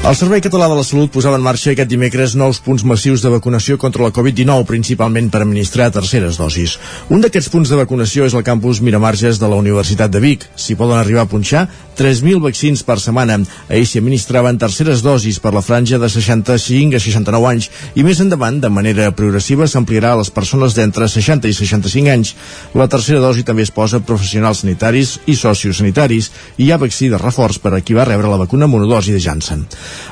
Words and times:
El 0.00 0.16
Servei 0.16 0.40
Català 0.40 0.64
de 0.64 0.78
la 0.78 0.82
Salut 0.82 1.10
posava 1.12 1.36
en 1.36 1.42
marxa 1.44 1.74
aquest 1.74 1.90
dimecres 1.90 2.32
nous 2.32 2.58
punts 2.64 2.82
massius 2.88 3.20
de 3.20 3.30
vacunació 3.34 3.76
contra 3.78 4.06
la 4.06 4.14
Covid-19, 4.16 4.64
principalment 4.64 5.28
per 5.28 5.42
administrar 5.44 5.90
terceres 5.92 6.38
dosis. 6.40 6.78
Un 7.12 7.20
d'aquests 7.20 7.50
punts 7.52 7.68
de 7.68 7.76
vacunació 7.76 8.24
és 8.24 8.34
el 8.34 8.42
campus 8.42 8.80
Miramarges 8.80 9.38
de 9.38 9.50
la 9.52 9.58
Universitat 9.60 10.10
de 10.10 10.22
Vic. 10.24 10.46
S'hi 10.56 10.78
poden 10.80 10.96
arribar 10.96 11.26
a 11.26 11.30
punxar 11.30 11.66
3.000 12.00 12.40
vaccins 12.40 12.80
per 12.82 12.96
setmana. 12.96 13.36
Ahir 13.68 13.84
s'hi 13.84 14.00
administraven 14.00 14.56
terceres 14.58 15.04
dosis 15.04 15.36
per 15.38 15.52
la 15.52 15.60
franja 15.60 16.00
de 16.00 16.08
65 16.08 16.96
a 16.96 17.02
69 17.04 17.50
anys 17.52 17.68
i 17.92 18.06
més 18.06 18.24
endavant, 18.24 18.56
de 18.56 18.72
manera 18.72 19.10
progressiva, 19.12 19.68
s'ampliarà 19.68 20.14
a 20.14 20.22
les 20.22 20.32
persones 20.32 20.74
d'entre 20.78 21.10
60 21.12 21.44
i 21.52 21.58
65 21.60 22.14
anys. 22.16 22.32
La 22.72 22.88
tercera 22.88 23.20
dosi 23.20 23.44
també 23.44 23.68
es 23.68 23.74
posa 23.76 24.00
a 24.00 24.06
professionals 24.08 24.64
sanitaris 24.64 25.18
i 25.28 25.36
sociosanitaris 25.36 26.32
i 26.56 26.64
hi 26.64 26.72
ha 26.72 26.80
vaccí 26.80 27.12
de 27.12 27.20
reforç 27.20 27.60
per 27.60 27.76
a 27.76 27.84
qui 27.84 27.92
va 27.92 28.08
rebre 28.08 28.32
la 28.32 28.40
vacuna 28.40 28.66
monodosi 28.66 29.12
de 29.12 29.20
Janssen. 29.20 29.68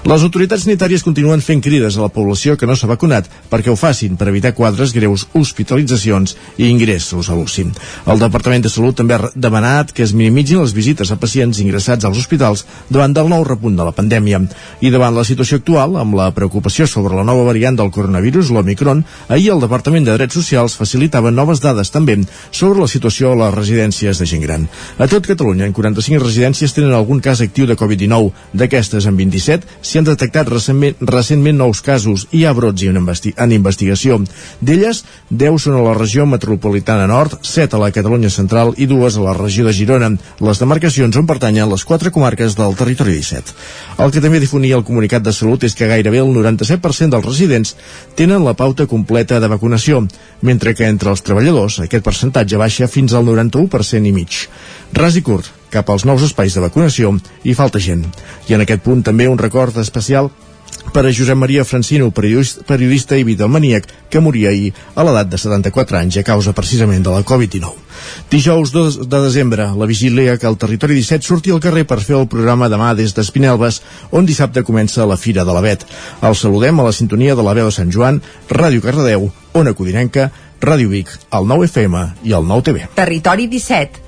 Les 0.08 0.22
autoritats 0.22 0.64
sanitàries 0.64 1.04
continuen 1.04 1.42
fent 1.44 1.60
crides 1.64 1.96
a 1.96 2.04
la 2.04 2.12
població 2.12 2.56
que 2.56 2.66
no 2.68 2.76
s'ha 2.76 2.90
vacunat 2.90 3.28
perquè 3.50 3.72
ho 3.72 3.76
facin 3.76 4.16
per 4.16 4.28
evitar 4.30 4.54
quadres 4.56 4.94
greus, 4.96 5.26
hospitalitzacions 5.34 6.36
i 6.56 6.68
ingressos 6.68 7.28
a 7.28 7.36
l'UCI. 7.36 7.66
El 8.08 8.22
Departament 8.22 8.64
de 8.64 8.72
Salut 8.72 8.96
també 8.98 9.16
ha 9.16 9.30
demanat 9.34 9.92
que 9.92 10.04
es 10.06 10.14
minimitzin 10.16 10.62
les 10.62 10.74
visites 10.76 11.10
a 11.10 11.18
pacients 11.20 11.60
ingressats 11.62 12.04
als 12.08 12.18
hospitals 12.18 12.64
davant 12.88 13.14
del 13.14 13.28
nou 13.30 13.44
repunt 13.44 13.76
de 13.76 13.86
la 13.86 13.94
pandèmia. 13.96 14.40
I 14.80 14.92
davant 14.94 15.16
la 15.16 15.26
situació 15.28 15.60
actual, 15.60 15.96
amb 16.00 16.16
la 16.18 16.30
preocupació 16.36 16.86
sobre 16.86 17.16
la 17.16 17.26
nova 17.26 17.44
variant 17.48 17.76
del 17.78 17.92
coronavirus, 17.94 18.52
l'Omicron, 18.54 19.04
ahir 19.28 19.52
el 19.54 19.62
Departament 19.64 20.06
de 20.06 20.16
Drets 20.16 20.38
Socials 20.40 20.76
facilitava 20.78 21.32
noves 21.34 21.60
dades 21.64 21.92
també 21.94 22.18
sobre 22.50 22.80
la 22.80 22.88
situació 22.90 23.32
a 23.32 23.38
les 23.42 23.54
residències 23.54 24.18
de 24.18 24.26
gent 24.26 24.44
gran. 24.44 24.68
A 24.98 25.06
tot 25.10 25.26
Catalunya, 25.28 25.66
en 25.68 25.76
45 25.76 26.24
residències 26.24 26.74
tenen 26.74 26.94
algun 26.96 27.20
cas 27.20 27.42
actiu 27.44 27.66
de 27.68 27.76
Covid-19. 27.76 28.32
D'aquestes, 28.58 29.06
en 29.06 29.16
27, 29.18 29.67
s'hi 29.82 30.00
han 30.00 30.08
detectat 30.08 30.48
recentment, 30.48 30.96
recentment 31.00 31.58
nous 31.58 31.80
casos 31.84 32.26
i 32.30 32.38
hi 32.40 32.44
ha 32.46 32.54
brots 32.56 32.84
en, 32.86 32.96
investi 33.00 33.32
en 33.36 33.52
investigació. 33.52 34.18
D'elles, 34.60 35.04
10 35.30 35.58
són 35.64 35.78
a 35.78 35.82
la 35.84 35.94
regió 35.96 36.26
metropolitana 36.26 37.06
nord, 37.10 37.38
7 37.42 37.76
a 37.76 37.82
la 37.82 37.90
Catalunya 37.94 38.30
central 38.30 38.74
i 38.76 38.86
dues 38.86 39.16
a 39.16 39.24
la 39.24 39.34
regió 39.36 39.66
de 39.66 39.74
Girona, 39.74 40.12
les 40.44 40.62
demarcacions 40.62 41.16
on 41.18 41.26
pertanyen 41.26 41.70
les 41.70 41.84
quatre 41.84 42.12
comarques 42.14 42.56
del 42.58 42.76
territori 42.78 43.18
17. 43.18 43.56
El 44.04 44.14
que 44.14 44.22
també 44.24 44.40
difonia 44.40 44.78
el 44.78 44.86
comunicat 44.86 45.24
de 45.26 45.34
salut 45.34 45.66
és 45.66 45.74
que 45.74 45.90
gairebé 45.90 46.22
el 46.22 46.32
97% 46.34 47.14
dels 47.14 47.26
residents 47.26 47.74
tenen 48.18 48.46
la 48.46 48.54
pauta 48.54 48.86
completa 48.86 49.40
de 49.40 49.50
vacunació, 49.50 50.04
mentre 50.42 50.74
que 50.74 50.86
entre 50.86 51.10
els 51.10 51.24
treballadors 51.26 51.80
aquest 51.84 52.04
percentatge 52.04 52.60
baixa 52.60 52.88
fins 52.88 53.14
al 53.14 53.26
91% 53.26 54.06
i 54.06 54.14
mig. 54.14 54.44
Ras 54.94 55.18
i 55.18 55.22
curt, 55.22 55.57
cap 55.70 55.90
als 55.90 56.04
nous 56.08 56.22
espais 56.24 56.54
de 56.54 56.64
vacunació 56.64 57.14
i 57.44 57.54
falta 57.54 57.80
gent. 57.80 58.04
I 58.48 58.56
en 58.56 58.64
aquest 58.64 58.84
punt 58.84 59.02
també 59.06 59.28
un 59.28 59.38
record 59.38 59.76
especial 59.78 60.30
per 60.92 61.04
a 61.04 61.12
Josep 61.12 61.36
Maria 61.36 61.64
Francino, 61.64 62.10
periodista 62.10 63.16
i 63.16 63.24
videomaníac, 63.24 63.84
que 64.08 64.20
moria 64.20 64.48
ahir 64.50 64.72
a 64.94 65.04
l'edat 65.04 65.28
de 65.28 65.38
74 65.38 65.98
anys 65.98 66.16
a 66.16 66.24
causa 66.24 66.54
precisament 66.56 67.04
de 67.04 67.12
la 67.12 67.24
Covid-19. 67.28 67.74
Dijous 68.30 68.72
2 68.72 68.98
de 69.10 69.20
desembre, 69.20 69.68
la 69.76 69.86
vigília 69.90 70.38
que 70.38 70.48
el 70.48 70.56
Territori 70.56 70.96
17 70.96 71.26
surti 71.26 71.52
al 71.52 71.60
carrer 71.60 71.84
per 71.84 72.00
fer 72.00 72.16
el 72.16 72.28
programa 72.28 72.70
demà 72.72 72.94
des 72.96 73.12
d'Espinelves, 73.14 73.82
on 74.10 74.26
dissabte 74.26 74.64
comença 74.64 75.06
la 75.06 75.20
Fira 75.20 75.44
de 75.44 75.52
l'Avet. 75.52 75.84
El 76.22 76.34
saludem 76.34 76.80
a 76.80 76.88
la 76.88 76.96
sintonia 76.96 77.36
de 77.36 77.44
la 77.44 77.54
veu 77.54 77.68
de 77.68 77.74
Sant 77.74 77.92
Joan, 77.92 78.22
Ràdio 78.48 78.84
Cardedeu, 78.84 79.30
Ona 79.52 79.74
Codinenca, 79.74 80.30
Ràdio 80.60 80.88
Vic, 80.88 81.12
el 81.32 81.46
9 81.46 81.68
FM 81.68 82.04
i 82.24 82.32
el 82.32 82.48
9 82.48 82.70
TV. 82.70 82.88
Territori 82.96 83.46
17 83.46 84.07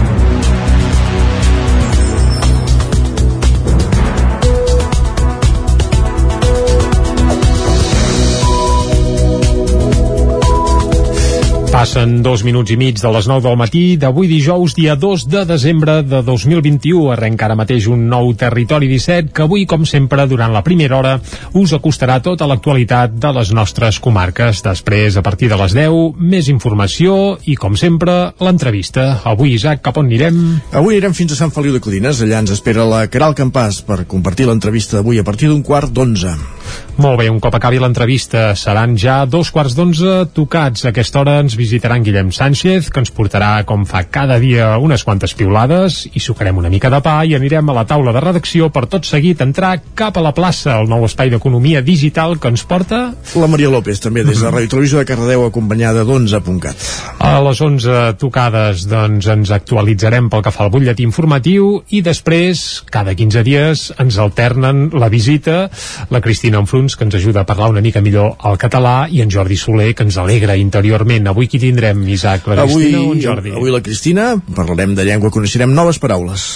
Passen 11.81 12.19
dos 12.21 12.43
minuts 12.45 12.69
i 12.69 12.75
mig 12.77 12.99
de 13.01 13.09
les 13.09 13.25
9 13.25 13.41
del 13.41 13.55
matí 13.57 13.95
d'avui 13.97 14.27
dijous, 14.29 14.75
dia 14.77 14.93
2 14.93 15.23
de 15.25 15.39
desembre 15.49 15.95
de 16.05 16.19
2021. 16.21 17.07
Arrenca 17.15 17.47
ara 17.47 17.55
mateix 17.57 17.87
un 17.89 18.03
nou 18.05 18.29
Territori 18.37 18.85
17 18.85 19.33
que 19.33 19.47
avui, 19.47 19.63
com 19.65 19.81
sempre, 19.89 20.27
durant 20.29 20.53
la 20.53 20.61
primera 20.61 20.99
hora 20.99 21.15
us 21.57 21.73
acostarà 21.73 22.19
tota 22.21 22.45
l'actualitat 22.45 23.15
de 23.17 23.31
les 23.33 23.49
nostres 23.57 23.97
comarques. 23.97 24.61
Després, 24.61 25.17
a 25.17 25.23
partir 25.25 25.49
de 25.49 25.57
les 25.57 25.73
10, 25.73 26.21
més 26.21 26.51
informació 26.53 27.39
i, 27.49 27.57
com 27.57 27.73
sempre, 27.73 28.35
l'entrevista. 28.37 29.15
Avui, 29.33 29.55
Isaac, 29.57 29.81
cap 29.81 29.97
on 29.97 30.05
anirem? 30.05 30.37
Avui 30.77 30.99
anirem 30.99 31.17
fins 31.17 31.33
a 31.33 31.39
Sant 31.41 31.55
Feliu 31.57 31.73
de 31.73 31.81
Codines. 31.81 32.21
Allà 32.21 32.45
ens 32.45 32.53
espera 32.53 32.85
la 32.85 33.07
Caral 33.09 33.33
Campàs 33.33 33.81
per 33.89 34.03
compartir 34.05 34.45
l'entrevista 34.45 34.99
d'avui 34.99 35.17
a 35.17 35.25
partir 35.25 35.49
d'un 35.49 35.65
quart 35.65 35.89
d'onze. 35.89 36.37
Molt 37.01 37.17
bé, 37.17 37.25
un 37.33 37.39
cop 37.41 37.55
acabi 37.57 37.79
l'entrevista 37.81 38.51
seran 38.59 38.93
ja 38.99 39.23
dos 39.25 39.49
quarts 39.49 39.73
d'onze 39.73 40.27
tocats. 40.35 40.85
A 40.85 40.91
aquesta 40.91 41.23
hora 41.23 41.39
ens 41.41 41.55
visitarà 41.57 41.70
en 41.71 42.03
Guillem 42.03 42.31
Sánchez, 42.31 42.89
que 42.91 42.99
ens 42.99 43.11
portarà, 43.15 43.63
com 43.63 43.85
fa 43.85 44.03
cada 44.03 44.37
dia, 44.39 44.77
unes 44.77 45.03
quantes 45.07 45.33
piulades 45.33 46.07
i 46.11 46.19
sucarem 46.19 46.57
una 46.57 46.69
mica 46.69 46.89
de 46.91 46.99
pa 47.01 47.21
i 47.23 47.35
anirem 47.35 47.69
a 47.69 47.75
la 47.77 47.85
taula 47.87 48.11
de 48.11 48.19
redacció 48.19 48.69
per 48.69 48.87
tot 48.91 49.05
seguit 49.07 49.41
entrar 49.41 49.77
cap 49.95 50.17
a 50.17 50.23
la 50.23 50.33
plaça, 50.35 50.75
el 50.81 50.89
nou 50.91 51.05
espai 51.07 51.31
d'economia 51.31 51.81
digital 51.81 52.37
que 52.39 52.51
ens 52.51 52.65
porta... 52.67 53.13
La 53.39 53.47
Maria 53.47 53.69
López, 53.71 54.01
també 54.03 54.25
des 54.27 54.41
de 54.41 54.51
Ràdio 54.51 54.73
Televisió 54.73 54.99
de 54.99 55.07
Cardedeu, 55.07 55.45
acompanyada 55.47 56.03
d'11.cat. 56.03 56.87
A 57.23 57.37
les 57.45 57.61
11 57.61 58.17
tocades, 58.19 58.83
doncs, 58.91 59.29
ens 59.31 59.53
actualitzarem 59.55 60.27
pel 60.31 60.43
que 60.43 60.51
fa 60.51 60.65
al 60.65 60.73
butlletí 60.73 61.05
informatiu 61.07 61.77
i 61.95 62.03
després, 62.03 62.81
cada 62.91 63.15
15 63.15 63.45
dies, 63.47 63.85
ens 64.01 64.19
alternen 64.19 64.89
la 64.97 65.11
visita, 65.13 65.69
la 66.11 66.21
Cristina 66.21 66.59
Enfruns, 66.59 66.97
que 66.97 67.07
ens 67.07 67.15
ajuda 67.15 67.45
a 67.45 67.47
parlar 67.47 67.71
una 67.71 67.85
mica 67.85 68.03
millor 68.03 68.35
el 68.49 68.59
català, 68.59 69.05
i 69.07 69.21
en 69.23 69.31
Jordi 69.31 69.57
Soler, 69.57 69.91
que 69.95 70.03
ens 70.07 70.17
alegra 70.19 70.57
interiorment. 70.59 71.29
Avui 71.31 71.47
qui 71.47 71.60
tindrem, 71.61 72.01
Isaac? 72.09 72.47
La 72.51 72.63
Cristina 72.65 72.97
avui, 72.97 73.09
o 73.09 73.15
en 73.15 73.21
Jordi? 73.23 73.53
Avui 73.55 73.73
la 73.73 73.83
Cristina, 73.85 74.31
parlarem 74.57 74.97
de 74.97 75.05
llengua, 75.07 75.33
coneixerem 75.33 75.71
noves 75.77 76.01
paraules. 76.01 76.49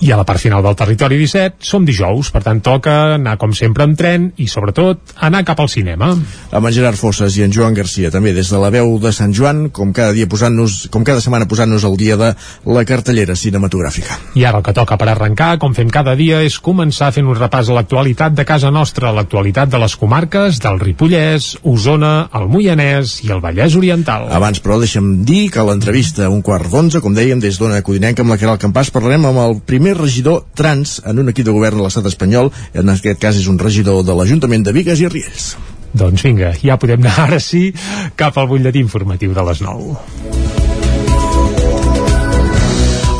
I 0.00 0.12
a 0.12 0.16
la 0.16 0.24
part 0.24 0.40
final 0.40 0.62
del 0.64 0.76
Territori 0.80 1.18
17 1.20 1.60
som 1.60 1.84
dijous, 1.84 2.30
per 2.32 2.40
tant 2.40 2.62
toca 2.64 3.18
anar 3.18 3.34
com 3.36 3.52
sempre 3.52 3.84
amb 3.84 3.98
tren 4.00 4.30
i 4.40 4.46
sobretot 4.48 5.12
anar 5.20 5.42
cap 5.44 5.60
al 5.60 5.68
cinema. 5.68 6.14
Amb 6.56 6.68
en 6.70 6.72
Gerard 6.72 6.96
Fosses 6.96 7.36
i 7.36 7.44
en 7.44 7.52
Joan 7.52 7.76
Garcia 7.76 8.08
també 8.08 8.32
des 8.32 8.48
de 8.48 8.60
la 8.62 8.70
veu 8.72 8.94
de 9.02 9.12
Sant 9.12 9.34
Joan, 9.36 9.66
com 9.68 9.92
cada 9.92 10.14
dia 10.16 10.24
posant-nos 10.24 10.86
com 10.94 11.04
cada 11.04 11.20
setmana 11.20 11.48
posant-nos 11.50 11.84
el 11.84 11.98
dia 12.00 12.16
de 12.16 12.30
la 12.64 12.84
cartellera 12.88 13.36
cinematogràfica. 13.36 14.16
I 14.40 14.46
ara 14.48 14.62
el 14.62 14.64
que 14.64 14.74
toca 14.76 14.96
per 14.96 15.10
arrencar, 15.12 15.50
com 15.60 15.76
fem 15.76 15.92
cada 15.92 16.16
dia, 16.16 16.40
és 16.48 16.56
començar 16.64 17.10
fent 17.12 17.28
un 17.28 17.36
repàs 17.36 17.68
a 17.68 17.76
l'actualitat 17.76 18.32
de 18.38 18.48
casa 18.48 18.72
nostra, 18.72 19.12
l'actualitat 19.12 19.68
de 19.68 19.82
les 19.84 19.98
comarques 20.00 20.62
del 20.64 20.80
Ripollès, 20.80 21.50
Osona, 21.60 22.30
el 22.40 22.48
Moianès 22.48 23.18
i 23.26 23.34
el 23.36 23.44
Vallès 23.44 23.76
Oriental. 23.76 24.30
Abans, 24.32 24.64
però, 24.64 24.80
deixa'm 24.80 25.26
dir 25.28 25.50
que 25.52 25.68
l'entrevista 25.68 26.32
un 26.32 26.40
quart 26.40 26.72
d'onze, 26.72 27.04
com 27.04 27.12
dèiem, 27.12 27.44
des 27.44 27.60
d'Ona 27.60 27.84
Codinenca 27.84 28.24
amb 28.24 28.32
la 28.32 28.40
Caral 28.40 28.60
Campàs, 28.64 28.94
parlarem 28.94 29.28
amb 29.28 29.44
el 29.44 29.58
primer 29.60 29.89
primer 29.90 30.06
regidor 30.06 30.44
trans 30.54 31.00
en 31.04 31.18
un 31.18 31.28
equip 31.30 31.46
de 31.46 31.54
govern 31.54 31.80
de 31.80 31.86
l'estat 31.86 32.06
espanyol, 32.06 32.52
en 32.74 32.92
aquest 32.92 33.18
cas 33.18 33.36
és 33.36 33.48
un 33.50 33.58
regidor 33.58 34.04
de 34.06 34.14
l'Ajuntament 34.14 34.62
de 34.62 34.74
Vigues 34.76 35.02
i 35.02 35.10
Riells. 35.10 35.56
Doncs 35.90 36.22
vinga, 36.22 36.54
ja 36.62 36.78
podem 36.78 37.02
anar 37.02 37.26
ara 37.26 37.40
sí 37.42 37.72
cap 38.14 38.38
al 38.38 38.46
butlletí 38.46 38.78
informatiu 38.78 39.34
de 39.34 39.48
les 39.50 39.64
9. 39.66 40.69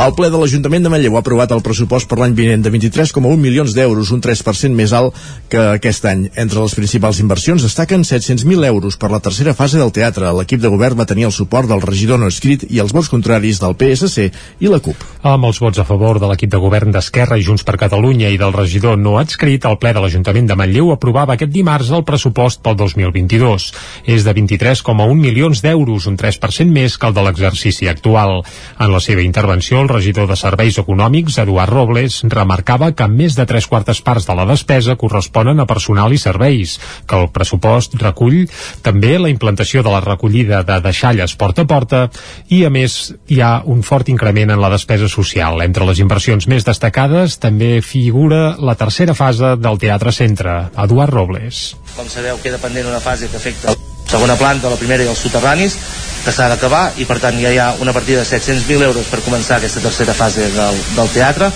El 0.00 0.14
ple 0.16 0.30
de 0.32 0.38
l'Ajuntament 0.40 0.80
de 0.80 0.88
Manlleu 0.88 1.18
ha 1.18 1.20
aprovat 1.20 1.50
el 1.52 1.60
pressupost 1.60 2.08
per 2.08 2.16
l'any 2.16 2.32
vinent 2.32 2.62
de 2.64 2.70
23,1 2.72 3.34
milions 3.36 3.74
d'euros, 3.76 4.08
un 4.14 4.22
3% 4.24 4.72
més 4.72 4.94
alt 4.96 5.16
que 5.52 5.60
aquest 5.74 6.06
any. 6.08 6.22
Entre 6.40 6.62
les 6.62 6.74
principals 6.78 7.18
inversions 7.20 7.66
destaquen 7.66 8.06
700.000 8.08 8.64
euros 8.70 8.96
per 8.96 9.10
la 9.12 9.20
tercera 9.20 9.52
fase 9.52 9.76
del 9.76 9.92
teatre. 9.92 10.30
L'equip 10.38 10.62
de 10.62 10.70
govern 10.72 10.96
va 10.96 11.04
tenir 11.10 11.26
el 11.28 11.34
suport 11.36 11.68
del 11.68 11.84
regidor 11.84 12.16
no 12.22 12.30
escrit 12.32 12.64
i 12.70 12.80
els 12.80 12.94
vots 12.96 13.10
contraris 13.12 13.60
del 13.60 13.76
PSC 13.76 14.30
i 14.64 14.70
la 14.72 14.78
CUP. 14.80 15.04
Amb 15.20 15.50
els 15.50 15.60
vots 15.60 15.82
a 15.82 15.84
favor 15.84 16.16
de 16.22 16.32
l'equip 16.32 16.54
de 16.54 16.62
govern 16.64 16.96
d'Esquerra 16.96 17.36
i 17.36 17.44
Junts 17.44 17.66
per 17.68 17.76
Catalunya 17.84 18.32
i 18.32 18.40
del 18.40 18.56
regidor 18.56 18.96
no 18.96 19.18
adscrit, 19.20 19.68
el 19.68 19.76
ple 19.84 19.92
de 19.92 20.00
l'Ajuntament 20.00 20.48
de 20.48 20.56
Manlleu 20.56 20.94
aprovava 20.94 21.36
aquest 21.36 21.52
dimarts 21.52 21.92
el 21.92 22.06
pressupost 22.08 22.64
pel 22.64 22.80
2022. 22.80 23.68
És 24.16 24.24
de 24.24 24.36
23,1 24.40 25.20
milions 25.20 25.60
d'euros, 25.60 26.08
un 26.08 26.16
3% 26.16 26.72
més 26.72 26.96
que 26.96 27.12
el 27.12 27.20
de 27.20 27.28
l'exercici 27.28 27.92
actual. 27.92 28.40
En 28.80 28.96
la 28.96 29.04
seva 29.04 29.28
intervenció, 29.28 29.84
el 29.84 29.89
regidor 29.90 30.28
de 30.30 30.36
Serveis 30.38 30.78
Econòmics, 30.80 31.36
Eduard 31.42 31.72
Robles, 31.72 32.20
remarcava 32.32 32.90
que 32.96 33.08
més 33.10 33.36
de 33.38 33.46
tres 33.48 33.66
quartes 33.70 34.00
parts 34.06 34.28
de 34.28 34.36
la 34.38 34.46
despesa 34.48 34.96
corresponen 35.00 35.60
a 35.60 35.66
personal 35.68 36.14
i 36.14 36.20
serveis, 36.22 36.78
que 37.06 37.18
el 37.18 37.28
pressupost 37.34 37.98
recull 38.00 38.46
també 38.86 39.16
la 39.18 39.32
implantació 39.32 39.84
de 39.86 39.92
la 39.92 40.02
recollida 40.04 40.62
de 40.66 40.80
deixalles 40.84 41.36
porta 41.40 41.66
a 41.66 41.70
porta 41.70 42.02
i, 42.48 42.62
a 42.64 42.70
més, 42.70 43.12
hi 43.28 43.42
ha 43.42 43.52
un 43.66 43.84
fort 43.86 44.08
increment 44.12 44.54
en 44.54 44.62
la 44.62 44.72
despesa 44.72 45.10
social. 45.10 45.60
Entre 45.66 45.86
les 45.88 46.00
inversions 46.02 46.48
més 46.50 46.66
destacades 46.66 47.38
també 47.42 47.78
figura 47.84 48.56
la 48.58 48.78
tercera 48.78 49.14
fase 49.18 49.56
del 49.60 49.80
Teatre 49.82 50.14
Centre, 50.14 50.58
Eduard 50.76 51.14
Robles. 51.14 51.70
Com 51.96 52.08
sabeu, 52.08 52.38
queda 52.42 52.62
pendent 52.62 52.90
una 52.90 53.02
fase 53.02 53.28
que 53.30 53.40
afecta 53.40 53.74
Segona 54.10 54.34
planta, 54.36 54.70
la 54.72 54.78
primera 54.80 55.04
i 55.06 55.10
els 55.10 55.20
soterranis, 55.22 55.76
que 56.24 56.32
s'ha 56.34 56.48
d'acabar 56.50 56.90
i 56.98 57.06
per 57.08 57.20
tant 57.22 57.38
ja 57.40 57.52
hi 57.52 57.60
ha 57.62 57.72
una 57.80 57.94
partida 57.96 58.24
de 58.24 58.28
700.000 58.28 58.88
euros 58.90 59.06
per 59.10 59.22
començar 59.24 59.58
aquesta 59.60 59.82
tercera 59.84 60.16
fase 60.16 60.50
del, 60.56 60.80
del 60.96 61.12
teatre. 61.14 61.50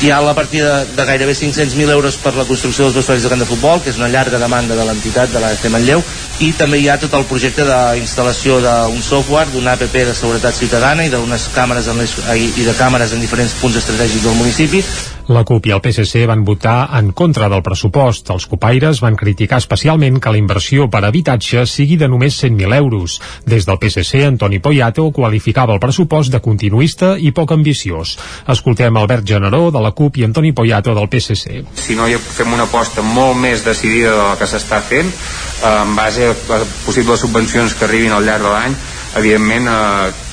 Hi 0.00 0.08
ha 0.08 0.20
la 0.24 0.32
partida 0.32 0.86
de 0.86 1.04
gairebé 1.04 1.34
500.000 1.36 1.90
euros 1.92 2.16
per 2.16 2.32
la 2.32 2.46
construcció 2.48 2.86
dels 2.86 2.96
vestuaris 2.96 3.26
de 3.26 3.28
camp 3.28 3.42
de 3.42 3.48
futbol, 3.50 3.82
que 3.84 3.90
és 3.92 3.98
una 4.00 4.08
llarga 4.08 4.38
demanda 4.40 4.78
de 4.78 4.86
l'entitat 4.88 5.28
de 5.28 5.42
l'AFC 5.42 5.68
Manlleu, 5.74 6.00
i 6.40 6.54
també 6.56 6.80
hi 6.80 6.88
ha 6.88 6.96
tot 7.02 7.18
el 7.18 7.26
projecte 7.28 7.66
d'instal·lació 7.68 8.62
d'un 8.64 9.02
software, 9.04 9.50
d'una 9.52 9.74
app 9.76 9.84
de 9.92 10.14
seguretat 10.16 10.56
ciutadana 10.56 11.04
i 11.04 11.12
càmeres 11.52 11.92
en 11.92 12.00
les, 12.00 12.16
i 12.32 12.64
de 12.64 12.76
càmeres 12.78 13.12
en 13.12 13.20
diferents 13.20 13.58
punts 13.60 13.76
estratègics 13.76 14.24
del 14.24 14.40
municipi 14.40 14.80
la 15.28 15.44
CUP 15.44 15.66
i 15.68 15.74
el 15.74 15.82
PSC 15.84 16.24
van 16.28 16.44
votar 16.44 16.88
en 16.98 17.12
contra 17.12 17.48
del 17.52 17.62
pressupost. 17.62 18.30
Els 18.32 18.46
copaires 18.50 19.00
van 19.04 19.18
criticar 19.18 19.58
especialment 19.60 20.20
que 20.20 20.32
la 20.32 20.40
inversió 20.40 20.88
per 20.90 21.04
habitatge 21.04 21.66
sigui 21.66 21.98
de 22.00 22.08
només 22.08 22.38
100.000 22.42 22.76
euros. 22.78 23.18
Des 23.44 23.66
del 23.66 23.78
PSC, 23.82 24.24
Antoni 24.26 24.60
Poyato 24.60 25.10
qualificava 25.12 25.74
el 25.74 25.82
pressupost 25.82 26.32
de 26.32 26.40
continuista 26.40 27.16
i 27.18 27.34
poc 27.36 27.52
ambiciós. 27.52 28.16
Escoltem 28.48 28.96
Albert 28.96 29.26
Generó, 29.26 29.70
de 29.70 29.82
la 29.82 29.92
CUP, 29.92 30.16
i 30.18 30.24
Antoni 30.24 30.52
Poyato, 30.52 30.94
del 30.94 31.10
PSC. 31.10 31.64
Si 31.74 31.98
no 31.98 32.08
fem 32.20 32.52
una 32.52 32.68
aposta 32.68 33.02
molt 33.02 33.38
més 33.40 33.64
decidida 33.66 34.14
de 34.16 34.24
la 34.32 34.38
que 34.40 34.48
s'està 34.48 34.80
fent, 34.80 35.10
eh, 35.10 35.76
en 35.82 35.94
base 35.96 36.32
a 36.32 36.64
possibles 36.86 37.20
subvencions 37.20 37.74
que 37.74 37.86
arribin 37.86 38.16
al 38.16 38.26
llarg 38.26 38.46
de 38.46 38.56
l'any, 38.56 38.76
evidentment 39.20 39.68
eh, 39.68 40.29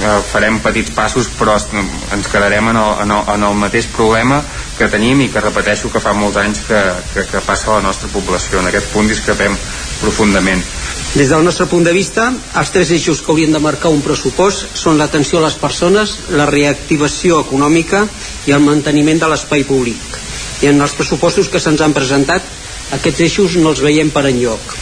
eh, 0.00 0.18
farem 0.32 0.60
petits 0.64 0.94
passos 0.96 1.28
però 1.38 1.58
ens 1.58 2.30
quedarem 2.32 2.72
en 2.72 2.80
el, 2.80 2.92
en, 3.04 3.14
el, 3.18 3.24
en 3.34 3.48
el 3.50 3.58
mateix 3.58 3.90
problema 3.92 4.42
que 4.78 4.88
tenim 4.92 5.20
i 5.20 5.28
que 5.32 5.44
repeteixo 5.44 5.92
que 5.92 6.00
fa 6.00 6.14
molts 6.16 6.40
anys 6.40 6.64
que, 6.68 6.80
que, 7.12 7.26
que 7.30 7.44
passa 7.46 7.70
a 7.70 7.80
la 7.80 7.88
nostra 7.88 8.08
població 8.12 8.60
en 8.62 8.70
aquest 8.72 8.92
punt 8.94 9.10
discrepem 9.10 9.56
profundament 10.00 10.64
des 11.12 11.28
del 11.28 11.44
nostre 11.44 11.66
punt 11.68 11.84
de 11.84 11.92
vista, 11.92 12.30
els 12.56 12.70
tres 12.72 12.88
eixos 12.94 13.18
que 13.20 13.28
haurien 13.28 13.52
de 13.52 13.60
marcar 13.60 13.90
un 13.92 14.00
pressupost 14.00 14.78
són 14.80 14.96
l'atenció 14.96 15.42
a 15.42 15.42
les 15.44 15.58
persones, 15.60 16.14
la 16.32 16.46
reactivació 16.48 17.42
econòmica 17.44 18.06
i 18.48 18.54
el 18.56 18.64
manteniment 18.64 19.20
de 19.20 19.28
l'espai 19.28 19.66
públic. 19.68 20.16
I 20.64 20.70
en 20.70 20.80
els 20.80 20.96
pressupostos 20.96 21.52
que 21.52 21.60
se'ns 21.60 21.84
han 21.84 21.92
presentat, 21.92 22.48
aquests 22.96 23.26
eixos 23.28 23.58
no 23.60 23.74
els 23.74 23.84
veiem 23.84 24.08
per 24.14 24.24
enlloc. 24.30 24.72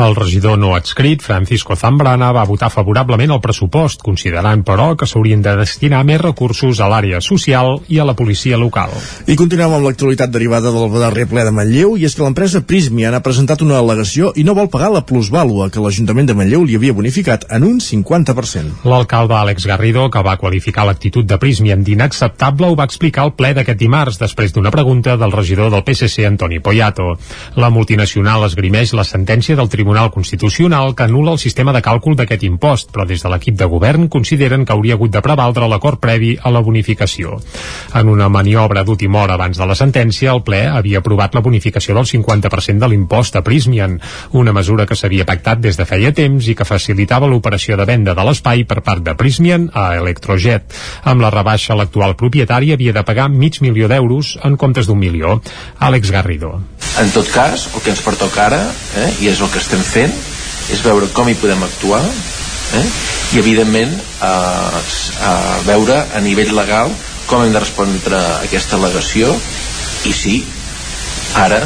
El 0.00 0.14
regidor 0.16 0.56
no 0.56 0.70
adscrit, 0.72 1.20
Francisco 1.20 1.76
Zambrana, 1.76 2.30
va 2.32 2.46
votar 2.48 2.70
favorablement 2.72 3.34
el 3.34 3.40
pressupost, 3.44 4.00
considerant, 4.00 4.62
però, 4.64 4.94
que 4.96 5.04
s'haurien 5.04 5.42
de 5.44 5.52
destinar 5.58 6.00
més 6.08 6.22
recursos 6.22 6.80
a 6.80 6.88
l'àrea 6.88 7.20
social 7.20 7.74
i 7.92 7.98
a 8.00 8.06
la 8.08 8.14
policia 8.16 8.56
local. 8.56 8.94
I 9.28 9.36
continuem 9.36 9.74
amb 9.76 9.84
l'actualitat 9.84 10.32
derivada 10.32 10.72
del 10.72 10.94
darrer 11.02 11.26
ple 11.28 11.44
de 11.44 11.52
Manlleu, 11.52 11.98
i 12.00 12.06
és 12.08 12.16
que 12.16 12.24
l'empresa 12.24 12.62
Prismian 12.64 13.12
ha 13.12 13.20
presentat 13.20 13.60
una 13.66 13.76
al·legació 13.82 14.30
i 14.40 14.44
no 14.46 14.54
vol 14.56 14.70
pagar 14.72 14.88
la 14.94 15.02
plusvàlua 15.04 15.68
que 15.68 15.84
l'Ajuntament 15.84 16.30
de 16.30 16.38
Manlleu 16.38 16.64
li 16.64 16.80
havia 16.80 16.96
bonificat 16.96 17.44
en 17.52 17.68
un 17.68 17.76
50%. 17.84 18.80
L'alcalde 18.88 19.36
Àlex 19.36 19.68
Garrido, 19.68 20.08
que 20.08 20.24
va 20.24 20.38
qualificar 20.40 20.88
l'actitud 20.88 21.28
de 21.28 21.36
Prismian 21.36 21.84
d'inacceptable, 21.84 22.72
ho 22.72 22.78
va 22.80 22.88
explicar 22.88 23.26
al 23.26 23.34
ple 23.36 23.52
d'aquest 23.52 23.84
dimarts, 23.84 24.16
després 24.24 24.56
d'una 24.56 24.72
pregunta 24.72 25.18
del 25.20 25.36
regidor 25.36 25.68
del 25.68 25.84
PSC, 25.84 26.24
Antoni 26.24 26.64
Poyato. 26.64 27.12
La 27.60 27.68
multinacional 27.68 28.48
esgrimeix 28.48 28.96
la 28.96 29.04
sentència 29.04 29.60
del 29.60 29.68
Tribunal 29.68 29.89
Tribunal 29.90 30.12
Constitucional 30.12 30.94
que 30.94 31.02
anula 31.02 31.32
el 31.34 31.40
sistema 31.42 31.72
de 31.74 31.80
càlcul 31.82 32.14
d'aquest 32.14 32.44
impost, 32.46 32.92
però 32.94 33.02
des 33.08 33.24
de 33.24 33.30
l'equip 33.32 33.56
de 33.58 33.66
govern 33.66 34.04
consideren 34.06 34.62
que 34.62 34.70
hauria 34.70 34.94
hagut 34.94 35.10
de 35.10 35.18
prevaldre 35.18 35.66
l'acord 35.66 35.98
previ 35.98 36.36
a 36.38 36.52
la 36.54 36.60
bonificació. 36.62 37.40
En 37.98 38.06
una 38.06 38.28
maniobra 38.30 38.84
d'última 38.86 39.24
hora 39.24 39.34
abans 39.34 39.58
de 39.58 39.66
la 39.66 39.74
sentència, 39.74 40.30
el 40.30 40.44
ple 40.46 40.60
havia 40.70 41.02
aprovat 41.02 41.34
la 41.34 41.42
bonificació 41.42 41.96
del 41.98 42.06
50% 42.06 42.78
de 42.78 42.88
l'impost 42.92 43.34
a 43.34 43.42
Prismian, 43.42 43.98
una 44.30 44.54
mesura 44.54 44.86
que 44.86 44.94
s'havia 44.94 45.26
pactat 45.26 45.58
des 45.58 45.74
de 45.74 45.88
feia 45.90 46.14
temps 46.14 46.46
i 46.46 46.54
que 46.54 46.68
facilitava 46.68 47.26
l'operació 47.26 47.74
de 47.74 47.88
venda 47.90 48.14
de 48.14 48.28
l'espai 48.30 48.62
per 48.62 48.84
part 48.86 49.02
de 49.02 49.16
Prismian 49.18 49.72
a 49.74 49.96
Electrojet. 49.98 50.70
Amb 51.02 51.26
la 51.26 51.34
rebaixa, 51.34 51.74
l'actual 51.74 52.14
propietari 52.14 52.70
havia 52.70 52.94
de 52.94 53.02
pagar 53.02 53.26
mig 53.28 53.58
milió 53.58 53.90
d'euros 53.90 54.36
en 54.44 54.54
comptes 54.54 54.86
d'un 54.86 55.02
milió. 55.02 55.40
Àlex 55.80 56.14
Garrido. 56.14 56.60
En 56.98 57.10
tot 57.14 57.26
cas, 57.32 57.68
el 57.74 57.80
que 57.80 57.92
ens 57.94 58.02
pertoca 58.04 58.46
ara, 58.48 58.60
eh, 58.98 59.10
i 59.22 59.30
és 59.30 59.40
el 59.40 59.48
que 59.48 59.60
estem 59.62 59.79
fent, 59.86 60.12
és 60.70 60.82
veure 60.84 61.10
com 61.14 61.28
hi 61.28 61.36
podem 61.38 61.62
actuar 61.66 62.02
eh, 62.04 62.84
i, 63.34 63.40
evidentment, 63.40 63.96
eh, 63.96 64.82
eh, 65.30 65.56
veure 65.68 66.02
a 66.14 66.22
nivell 66.24 66.54
legal 66.56 66.94
com 67.30 67.44
hem 67.44 67.54
de 67.54 67.62
respondre 67.62 68.18
a 68.18 68.38
aquesta 68.44 68.78
al·legació 68.78 69.32
i 70.10 70.14
sí, 70.16 70.36
ara 71.38 71.62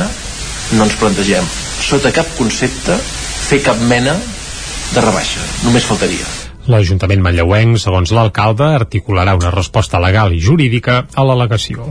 no 0.75 0.85
ens 0.85 0.97
plantegem 1.01 1.47
sota 1.85 2.13
cap 2.17 2.31
concepte 2.39 2.97
fer 3.45 3.61
cap 3.65 3.81
mena 3.93 4.17
de 4.95 5.05
rebaixa, 5.05 5.45
només 5.67 5.87
faltaria. 5.89 6.44
L'Ajuntament 6.65 7.21
manlleuenc, 7.21 7.77
segons 7.77 8.09
l'alcalde, 8.17 8.65
articularà 8.73 9.35
una 9.37 9.51
resposta 9.53 9.99
legal 10.01 10.33
i 10.33 10.39
jurídica 10.41 11.03
a 11.13 11.25
l'al·legació. 11.29 11.91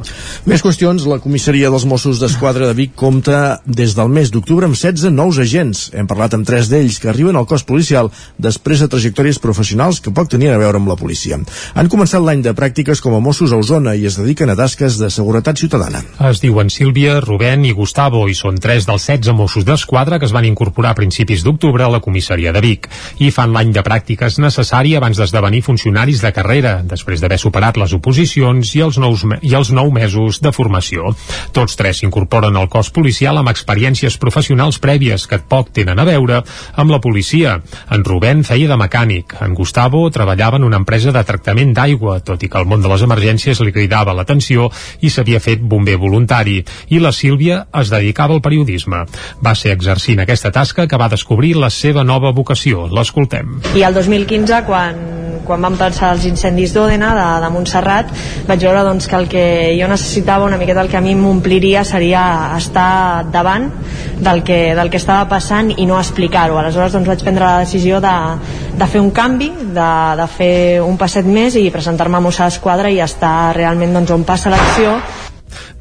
Més 0.49 0.63
qüestions. 0.65 1.05
La 1.05 1.19
comissaria 1.21 1.69
dels 1.69 1.85
Mossos 1.85 2.17
d'Esquadra 2.17 2.65
de 2.71 2.73
Vic 2.79 2.95
compta 2.97 3.59
des 3.67 3.93
del 3.93 4.09
mes 4.09 4.31
d'octubre 4.33 4.65
amb 4.65 4.77
16 4.79 5.13
nous 5.13 5.37
agents. 5.37 5.83
Hem 5.93 6.09
parlat 6.09 6.33
amb 6.33 6.47
tres 6.47 6.71
d'ells 6.71 6.97
que 6.97 7.11
arriben 7.11 7.37
al 7.37 7.45
cos 7.45 7.65
policial 7.69 8.09
després 8.41 8.81
de 8.81 8.87
trajectòries 8.89 9.37
professionals 9.43 9.99
que 10.01 10.13
poc 10.15 10.31
tenien 10.33 10.55
a 10.55 10.61
veure 10.63 10.81
amb 10.81 10.89
la 10.89 10.97
policia. 10.97 11.37
Han 11.77 11.91
començat 11.93 12.25
l'any 12.25 12.41
de 12.41 12.55
pràctiques 12.57 13.03
com 13.03 13.13
a 13.13 13.21
Mossos 13.21 13.53
a 13.53 13.61
Osona 13.61 13.93
i 13.93 14.07
es 14.09 14.17
dediquen 14.17 14.49
a 14.49 14.57
tasques 14.57 14.97
de 14.97 15.11
seguretat 15.13 15.61
ciutadana. 15.61 16.01
Es 16.31 16.41
diuen 16.41 16.73
Sílvia, 16.73 17.19
Rubén 17.21 17.69
i 17.69 17.75
Gustavo 17.77 18.25
i 18.25 18.33
són 18.33 18.57
tres 18.57 18.89
dels 18.89 19.05
16 19.05 19.37
Mossos 19.37 19.69
d'Esquadra 19.69 20.17
que 20.17 20.25
es 20.25 20.33
van 20.33 20.49
incorporar 20.49 20.95
a 20.95 21.01
principis 21.03 21.45
d'octubre 21.45 21.85
a 21.85 21.93
la 21.93 22.01
comissaria 22.01 22.55
de 22.55 22.65
Vic 22.65 22.89
i 23.21 23.29
fan 23.29 23.53
l'any 23.53 23.69
de 23.77 23.85
pràctiques 23.85 24.41
necessàries 24.41 24.62
necessari 24.63 24.95
abans 24.95 25.17
d'esdevenir 25.19 25.59
funcionaris 25.61 26.21
de 26.23 26.29
carrera, 26.31 26.77
després 26.87 27.19
d'haver 27.19 27.35
superat 27.41 27.75
les 27.75 27.91
oposicions 27.91 28.69
i 28.77 28.81
els, 28.85 28.95
nous, 28.95 29.25
i 29.43 29.51
els 29.57 29.71
nou 29.75 29.89
mesos 29.91 30.39
de 30.39 30.53
formació. 30.55 31.11
Tots 31.51 31.75
tres 31.75 31.99
s'incorporen 31.99 32.55
al 32.55 32.69
cos 32.71 32.87
policial 32.95 33.35
amb 33.41 33.51
experiències 33.51 34.15
professionals 34.21 34.79
prèvies 34.79 35.27
que 35.27 35.41
poc 35.43 35.73
tenen 35.75 35.99
a 35.99 36.05
veure 36.07 36.39
amb 36.79 36.93
la 36.93 37.01
policia. 37.03 37.57
En 37.91 38.05
Rubén 38.07 38.45
feia 38.47 38.69
de 38.71 38.77
mecànic, 38.79 39.35
en 39.43 39.51
Gustavo 39.53 40.05
treballava 40.15 40.61
en 40.61 40.69
una 40.69 40.79
empresa 40.79 41.11
de 41.11 41.25
tractament 41.27 41.75
d'aigua, 41.75 42.21
tot 42.23 42.39
i 42.39 42.47
que 42.47 42.63
el 42.63 42.69
món 42.69 42.79
de 42.79 42.87
les 42.93 43.03
emergències 43.03 43.59
li 43.59 43.75
cridava 43.75 44.15
l'atenció 44.15 44.69
i 45.03 45.11
s'havia 45.11 45.43
fet 45.43 45.59
bomber 45.59 45.97
voluntari, 45.99 46.61
i 46.87 47.03
la 47.03 47.11
Sílvia 47.11 47.65
es 47.81 47.91
dedicava 47.91 48.37
al 48.37 48.41
periodisme. 48.45 49.03
Va 49.43 49.55
ser 49.59 49.75
exercint 49.75 50.23
aquesta 50.23 50.55
tasca 50.55 50.87
que 50.87 51.01
va 51.03 51.11
descobrir 51.11 51.57
la 51.59 51.67
seva 51.67 52.07
nova 52.07 52.31
vocació. 52.31 52.87
L'escoltem. 52.87 53.59
I 53.75 53.83
el 53.83 53.99
2015 53.99 54.52
2011 54.53 54.65
quan, 54.67 55.41
quan 55.47 55.61
vam 55.65 55.75
pensar 55.79 56.11
els 56.13 56.25
incendis 56.29 56.73
d'Òdena 56.75 57.09
de, 57.17 57.25
de 57.41 57.49
Montserrat 57.53 58.11
vaig 58.47 58.61
veure 58.61 58.83
doncs, 58.85 59.07
que 59.09 59.17
el 59.17 59.27
que 59.31 59.45
jo 59.79 59.89
necessitava 59.89 60.45
una 60.45 60.59
miqueta 60.61 60.83
el 60.83 60.91
que 60.91 60.99
a 60.99 61.01
mi 61.01 61.15
m'ompliria 61.17 61.83
seria 61.87 62.53
estar 62.57 63.25
davant 63.33 63.69
del 64.23 64.43
que, 64.43 64.75
del 64.77 64.91
que 64.93 65.01
estava 65.01 65.25
passant 65.27 65.73
i 65.75 65.87
no 65.89 65.97
explicar-ho. 65.99 66.59
Aleshores 66.59 66.93
doncs, 66.93 67.09
vaig 67.09 67.25
prendre 67.25 67.49
la 67.49 67.65
decisió 67.65 67.99
de, 68.03 68.15
de 68.77 68.87
fer 68.87 69.01
un 69.01 69.11
canvi 69.11 69.51
de, 69.73 69.91
de 70.21 70.31
fer 70.37 70.55
un 70.85 70.97
passet 71.01 71.25
més 71.25 71.57
i 71.57 71.69
presentar-me 71.73 72.19
a 72.19 72.23
Mossa 72.23 72.49
d'Esquadra 72.49 72.93
i 72.93 73.01
estar 73.03 73.53
realment 73.57 73.95
doncs, 73.97 74.13
on 74.13 74.27
passa 74.27 74.53
l'acció 74.53 74.99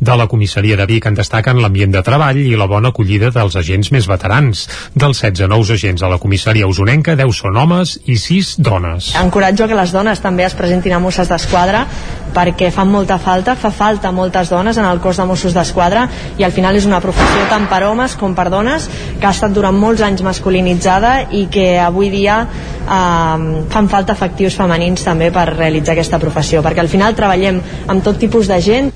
de 0.01 0.17
la 0.17 0.27
comissaria 0.27 0.77
de 0.77 0.87
Vic 0.87 1.07
en 1.07 1.19
destaquen 1.19 1.61
l'ambient 1.63 1.95
de 1.95 2.03
treball 2.07 2.41
i 2.43 2.57
la 2.59 2.69
bona 2.71 2.93
acollida 2.93 3.31
dels 3.35 3.57
agents 3.59 3.93
més 3.95 4.09
veterans. 4.11 4.67
Dels 4.95 5.23
16 5.25 5.51
nous 5.53 5.71
agents 5.71 6.03
a 6.03 6.11
la 6.11 6.19
comissaria 6.23 6.69
usonenca, 6.69 7.17
10 7.19 7.43
són 7.43 7.57
homes 7.59 7.99
i 8.07 8.19
6 8.19 8.57
dones. 8.61 9.13
Encoratjo 9.21 9.69
que 9.69 9.79
les 9.79 9.93
dones 9.95 10.21
també 10.23 10.47
es 10.47 10.57
presentin 10.59 10.97
a 10.97 11.03
Mosses 11.03 11.31
d'Esquadra 11.31 11.87
perquè 12.33 12.71
fan 12.73 12.89
molta 12.89 13.19
falta, 13.21 13.55
fa 13.61 13.71
falta 13.71 14.13
moltes 14.13 14.51
dones 14.51 14.79
en 14.81 14.89
el 14.89 15.01
cos 15.05 15.21
de 15.21 15.27
Mossos 15.29 15.55
d'Esquadra 15.55 16.07
i 16.41 16.47
al 16.47 16.55
final 16.55 16.77
és 16.79 16.89
una 16.89 17.01
professió 17.05 17.45
tant 17.51 17.69
per 17.71 17.83
homes 17.89 18.17
com 18.19 18.35
per 18.35 18.49
dones 18.53 18.89
que 19.21 19.29
ha 19.29 19.35
estat 19.35 19.53
durant 19.53 19.77
molts 19.77 20.03
anys 20.05 20.25
masculinitzada 20.25 21.15
i 21.37 21.47
que 21.53 21.77
avui 21.81 22.11
dia 22.13 22.41
eh, 22.43 23.67
fan 23.75 23.93
falta 23.93 24.17
efectius 24.17 24.57
femenins 24.59 25.05
també 25.05 25.31
per 25.35 25.51
realitzar 25.53 25.97
aquesta 25.97 26.21
professió 26.23 26.65
perquè 26.65 26.85
al 26.85 26.93
final 26.93 27.17
treballem 27.19 27.61
amb 27.93 28.05
tot 28.05 28.21
tipus 28.23 28.49
de 28.49 28.61
gent 28.65 28.93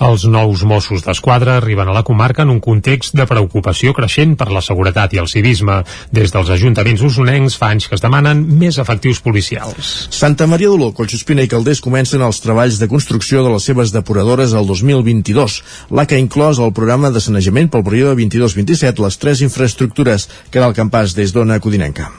els 0.00 0.24
nous 0.24 0.62
Mossos 0.64 1.04
d'Esquadra 1.04 1.58
arriben 1.58 1.88
a 1.88 1.94
la 1.96 2.02
comarca 2.06 2.42
en 2.46 2.52
un 2.54 2.60
context 2.64 3.16
de 3.16 3.26
preocupació 3.28 3.92
creixent 3.96 4.36
per 4.40 4.48
la 4.52 4.62
seguretat 4.64 5.12
i 5.14 5.20
el 5.22 5.28
civisme. 5.28 5.80
Des 6.14 6.32
dels 6.32 6.52
ajuntaments 6.54 7.04
usonencs 7.04 7.58
fa 7.60 7.72
anys 7.74 7.88
que 7.88 7.98
es 7.98 8.04
demanen 8.04 8.42
més 8.62 8.78
efectius 8.80 9.20
policials. 9.20 9.92
Santa 10.14 10.48
Maria 10.50 10.72
d'Oló, 10.72 10.92
Collsospina 10.96 11.44
i 11.44 11.50
Calders 11.52 11.82
comencen 11.84 12.24
els 12.24 12.40
treballs 12.44 12.80
de 12.80 12.88
construcció 12.88 13.44
de 13.44 13.52
les 13.54 13.68
seves 13.68 13.92
depuradores 13.92 14.56
el 14.56 14.66
2022. 14.70 15.60
La 15.96 16.06
que 16.06 16.20
inclòs 16.20 16.62
el 16.62 16.72
programa 16.72 17.12
de 17.12 17.20
sanejament 17.20 17.70
pel 17.70 17.86
període 17.86 18.16
22-27 18.22 19.04
les 19.04 19.20
tres 19.20 19.44
infraestructures 19.44 20.28
que 20.50 20.64
del 20.64 20.76
campàs 20.76 21.16
des 21.18 21.36
d'Ona 21.36 21.60
Codinenca. 21.60 22.10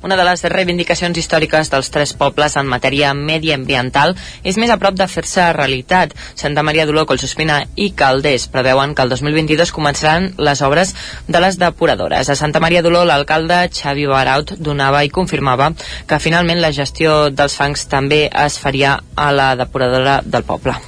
Una 0.00 0.14
de 0.14 0.22
les 0.22 0.44
reivindicacions 0.46 1.18
històriques 1.18 1.70
dels 1.72 1.88
tres 1.90 2.12
pobles 2.14 2.54
en 2.60 2.68
matèria 2.70 3.10
mediambiental 3.18 4.12
és 4.46 4.58
més 4.62 4.70
a 4.70 4.76
prop 4.78 4.94
de 4.94 5.08
fer-se 5.10 5.46
realitat. 5.56 6.12
Santa 6.38 6.62
Maria 6.62 6.84
d'Oló, 6.86 7.02
Collsospina 7.08 7.56
i 7.74 7.88
Calders 7.98 8.46
preveuen 8.52 8.94
que 8.94 9.02
el 9.02 9.10
2022 9.10 9.72
començaran 9.74 10.28
les 10.38 10.62
obres 10.62 10.94
de 11.26 11.40
les 11.42 11.58
depuradores. 11.58 12.30
A 12.30 12.36
Santa 12.38 12.62
Maria 12.62 12.82
d'Oló, 12.86 13.02
l'alcalde 13.04 13.64
Xavi 13.74 14.06
Baraut 14.06 14.54
donava 14.58 15.02
i 15.02 15.10
confirmava 15.10 15.72
que 16.06 16.20
finalment 16.22 16.62
la 16.62 16.70
gestió 16.70 17.24
dels 17.30 17.58
fangs 17.58 17.88
també 17.90 18.28
es 18.30 18.60
faria 18.62 19.00
a 19.16 19.32
la 19.34 19.50
depuradora 19.58 20.20
del 20.24 20.46
poble 20.46 20.78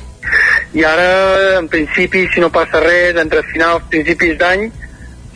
i 0.72 0.84
ara, 0.86 1.58
en 1.58 1.66
principi, 1.66 2.28
si 2.30 2.38
no 2.38 2.50
passa 2.54 2.78
res, 2.78 3.16
entre 3.18 3.42
finals, 3.50 3.88
principis 3.90 4.36
d'any, 4.38 4.68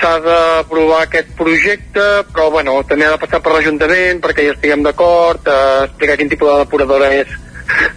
s'ha 0.01 0.19
d'aprovar 0.25 1.03
aquest 1.05 1.33
projecte, 1.39 2.05
però 2.33 2.51
bueno, 2.51 2.77
també 2.89 3.07
ha 3.07 3.15
de 3.15 3.23
passar 3.23 3.41
per 3.45 3.55
l'Ajuntament 3.55 4.21
perquè 4.25 4.49
ja 4.49 4.57
estiguem 4.57 4.85
d'acord, 4.87 5.49
a 5.49 5.87
explicar 5.89 6.19
quin 6.21 6.33
tipus 6.33 6.51
de 6.51 6.61
depuradora 6.65 7.11
és. 7.23 7.41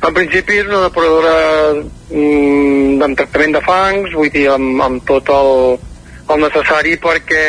En 0.01 0.13
principi 0.15 0.61
és 0.61 0.69
una 0.69 0.85
depuradora 0.85 1.35
mm, 1.75 3.03
amb 3.03 3.19
tractament 3.19 3.57
de 3.57 3.63
fangs, 3.65 4.15
vull 4.15 4.31
dir, 4.31 4.47
amb, 4.53 4.79
amb 4.85 5.03
tot 5.09 5.27
el, 5.35 5.51
el 6.33 6.41
necessari 6.43 6.95
perquè 7.01 7.43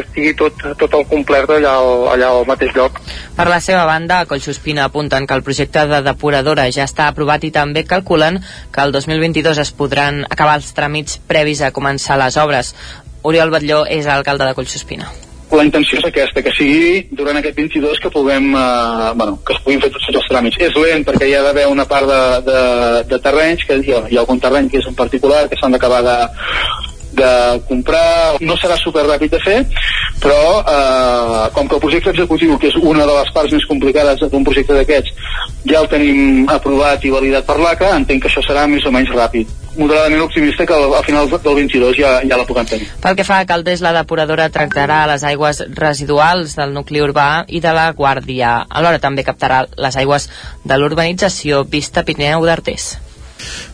estigui 0.00 0.32
tot, 0.38 0.60
tot 0.80 0.94
el 0.96 1.04
complet 1.08 1.50
allà 1.56 1.74
al, 1.80 2.06
allà 2.14 2.30
al 2.32 2.46
mateix 2.48 2.74
lloc. 2.76 3.00
Per 3.36 3.46
la 3.48 3.60
seva 3.64 3.84
banda, 3.88 4.20
a 4.20 4.28
Collsospina 4.28 4.84
apunten 4.88 5.26
que 5.26 5.36
el 5.36 5.44
projecte 5.44 5.84
de 5.88 6.02
depuradora 6.04 6.68
ja 6.72 6.86
està 6.88 7.08
aprovat 7.08 7.44
i 7.48 7.52
també 7.54 7.84
calculen 7.88 8.40
que 8.72 8.84
el 8.84 8.92
2022 8.92 9.62
es 9.64 9.72
podran 9.76 10.22
acabar 10.28 10.58
els 10.60 10.72
tràmits 10.76 11.18
previs 11.28 11.62
a 11.64 11.72
començar 11.72 12.20
les 12.20 12.36
obres. 12.40 12.74
Oriol 13.22 13.52
Batlló 13.54 13.84
és 13.86 14.08
alcalde 14.10 14.48
de 14.48 14.56
Collsospina 14.58 15.12
la 15.56 15.64
intenció 15.66 15.98
és 15.98 16.06
aquesta, 16.08 16.42
que 16.44 16.52
sigui 16.56 17.02
durant 17.12 17.36
aquest 17.36 17.58
22 17.58 18.00
que 18.00 18.10
puguem, 18.12 18.54
eh, 18.56 19.10
bueno, 19.14 19.38
que 19.44 19.52
es 19.52 19.60
puguin 19.64 19.82
fer 19.82 19.90
tots 19.92 20.08
els 20.08 20.28
tràmits. 20.30 20.56
És 20.58 20.78
lent 20.80 21.04
perquè 21.04 21.28
hi 21.28 21.34
ha 21.36 21.42
d'haver 21.44 21.66
una 21.68 21.84
part 21.88 22.08
de, 22.08 22.22
de, 22.46 22.62
de 23.10 23.18
terrenys, 23.20 23.66
que 23.68 23.76
hi 23.82 23.92
ha, 23.92 24.00
hi 24.08 24.16
ha 24.16 24.22
algun 24.24 24.40
terreny 24.40 24.70
que 24.72 24.80
és 24.80 24.88
en 24.88 24.96
particular, 24.96 25.44
que 25.50 25.58
s'han 25.60 25.76
d'acabar 25.76 26.00
de, 26.06 26.16
de 27.20 27.32
comprar, 27.68 28.40
no 28.40 28.56
serà 28.56 28.78
super 28.80 29.04
ràpid 29.04 29.36
de 29.36 29.40
fer, 29.44 29.58
però 30.22 30.42
eh, 30.62 31.46
com 31.52 31.68
que 31.68 31.76
el 31.76 31.84
projecte 31.84 32.14
executiu, 32.16 32.56
que 32.58 32.72
és 32.72 32.78
una 32.80 33.04
de 33.04 33.16
les 33.20 33.32
parts 33.36 33.52
més 33.52 33.68
complicades 33.68 34.24
d'un 34.32 34.46
projecte 34.48 34.78
d'aquests, 34.78 35.34
ja 35.68 35.82
el 35.84 35.90
tenim 35.92 36.48
aprovat 36.48 37.04
i 37.04 37.12
validat 37.12 37.48
per 37.48 37.60
l'ACA, 37.60 37.96
entenc 37.98 38.24
que 38.24 38.32
això 38.32 38.44
serà 38.46 38.64
més 38.70 38.88
o 38.88 38.94
menys 38.94 39.12
ràpid 39.12 39.61
moderadament 39.76 40.22
optimista 40.22 40.66
que 40.66 40.74
al 40.74 41.04
final 41.04 41.30
del 41.30 41.54
22 41.54 41.96
ja, 41.96 42.12
ja 42.28 42.38
la 42.38 42.46
puguem 42.48 42.68
tenir. 42.68 42.88
Pel 43.02 43.16
que 43.18 43.26
fa 43.28 43.40
a 43.42 43.46
Caldés, 43.48 43.84
la 43.84 43.94
depuradora 43.96 44.50
tractarà 44.52 45.04
les 45.10 45.24
aigües 45.28 45.62
residuals 45.78 46.56
del 46.58 46.74
nucli 46.76 47.02
urbà 47.04 47.44
i 47.48 47.62
de 47.64 47.72
la 47.76 47.90
Guàrdia. 47.96 48.58
Alhora 48.68 49.00
també 49.02 49.24
captarà 49.26 49.64
les 49.76 49.96
aigües 49.96 50.28
de 50.64 50.78
l'urbanització 50.78 51.64
Vista 51.64 52.04
Pirineu 52.04 52.44
d'Artés. 52.46 52.92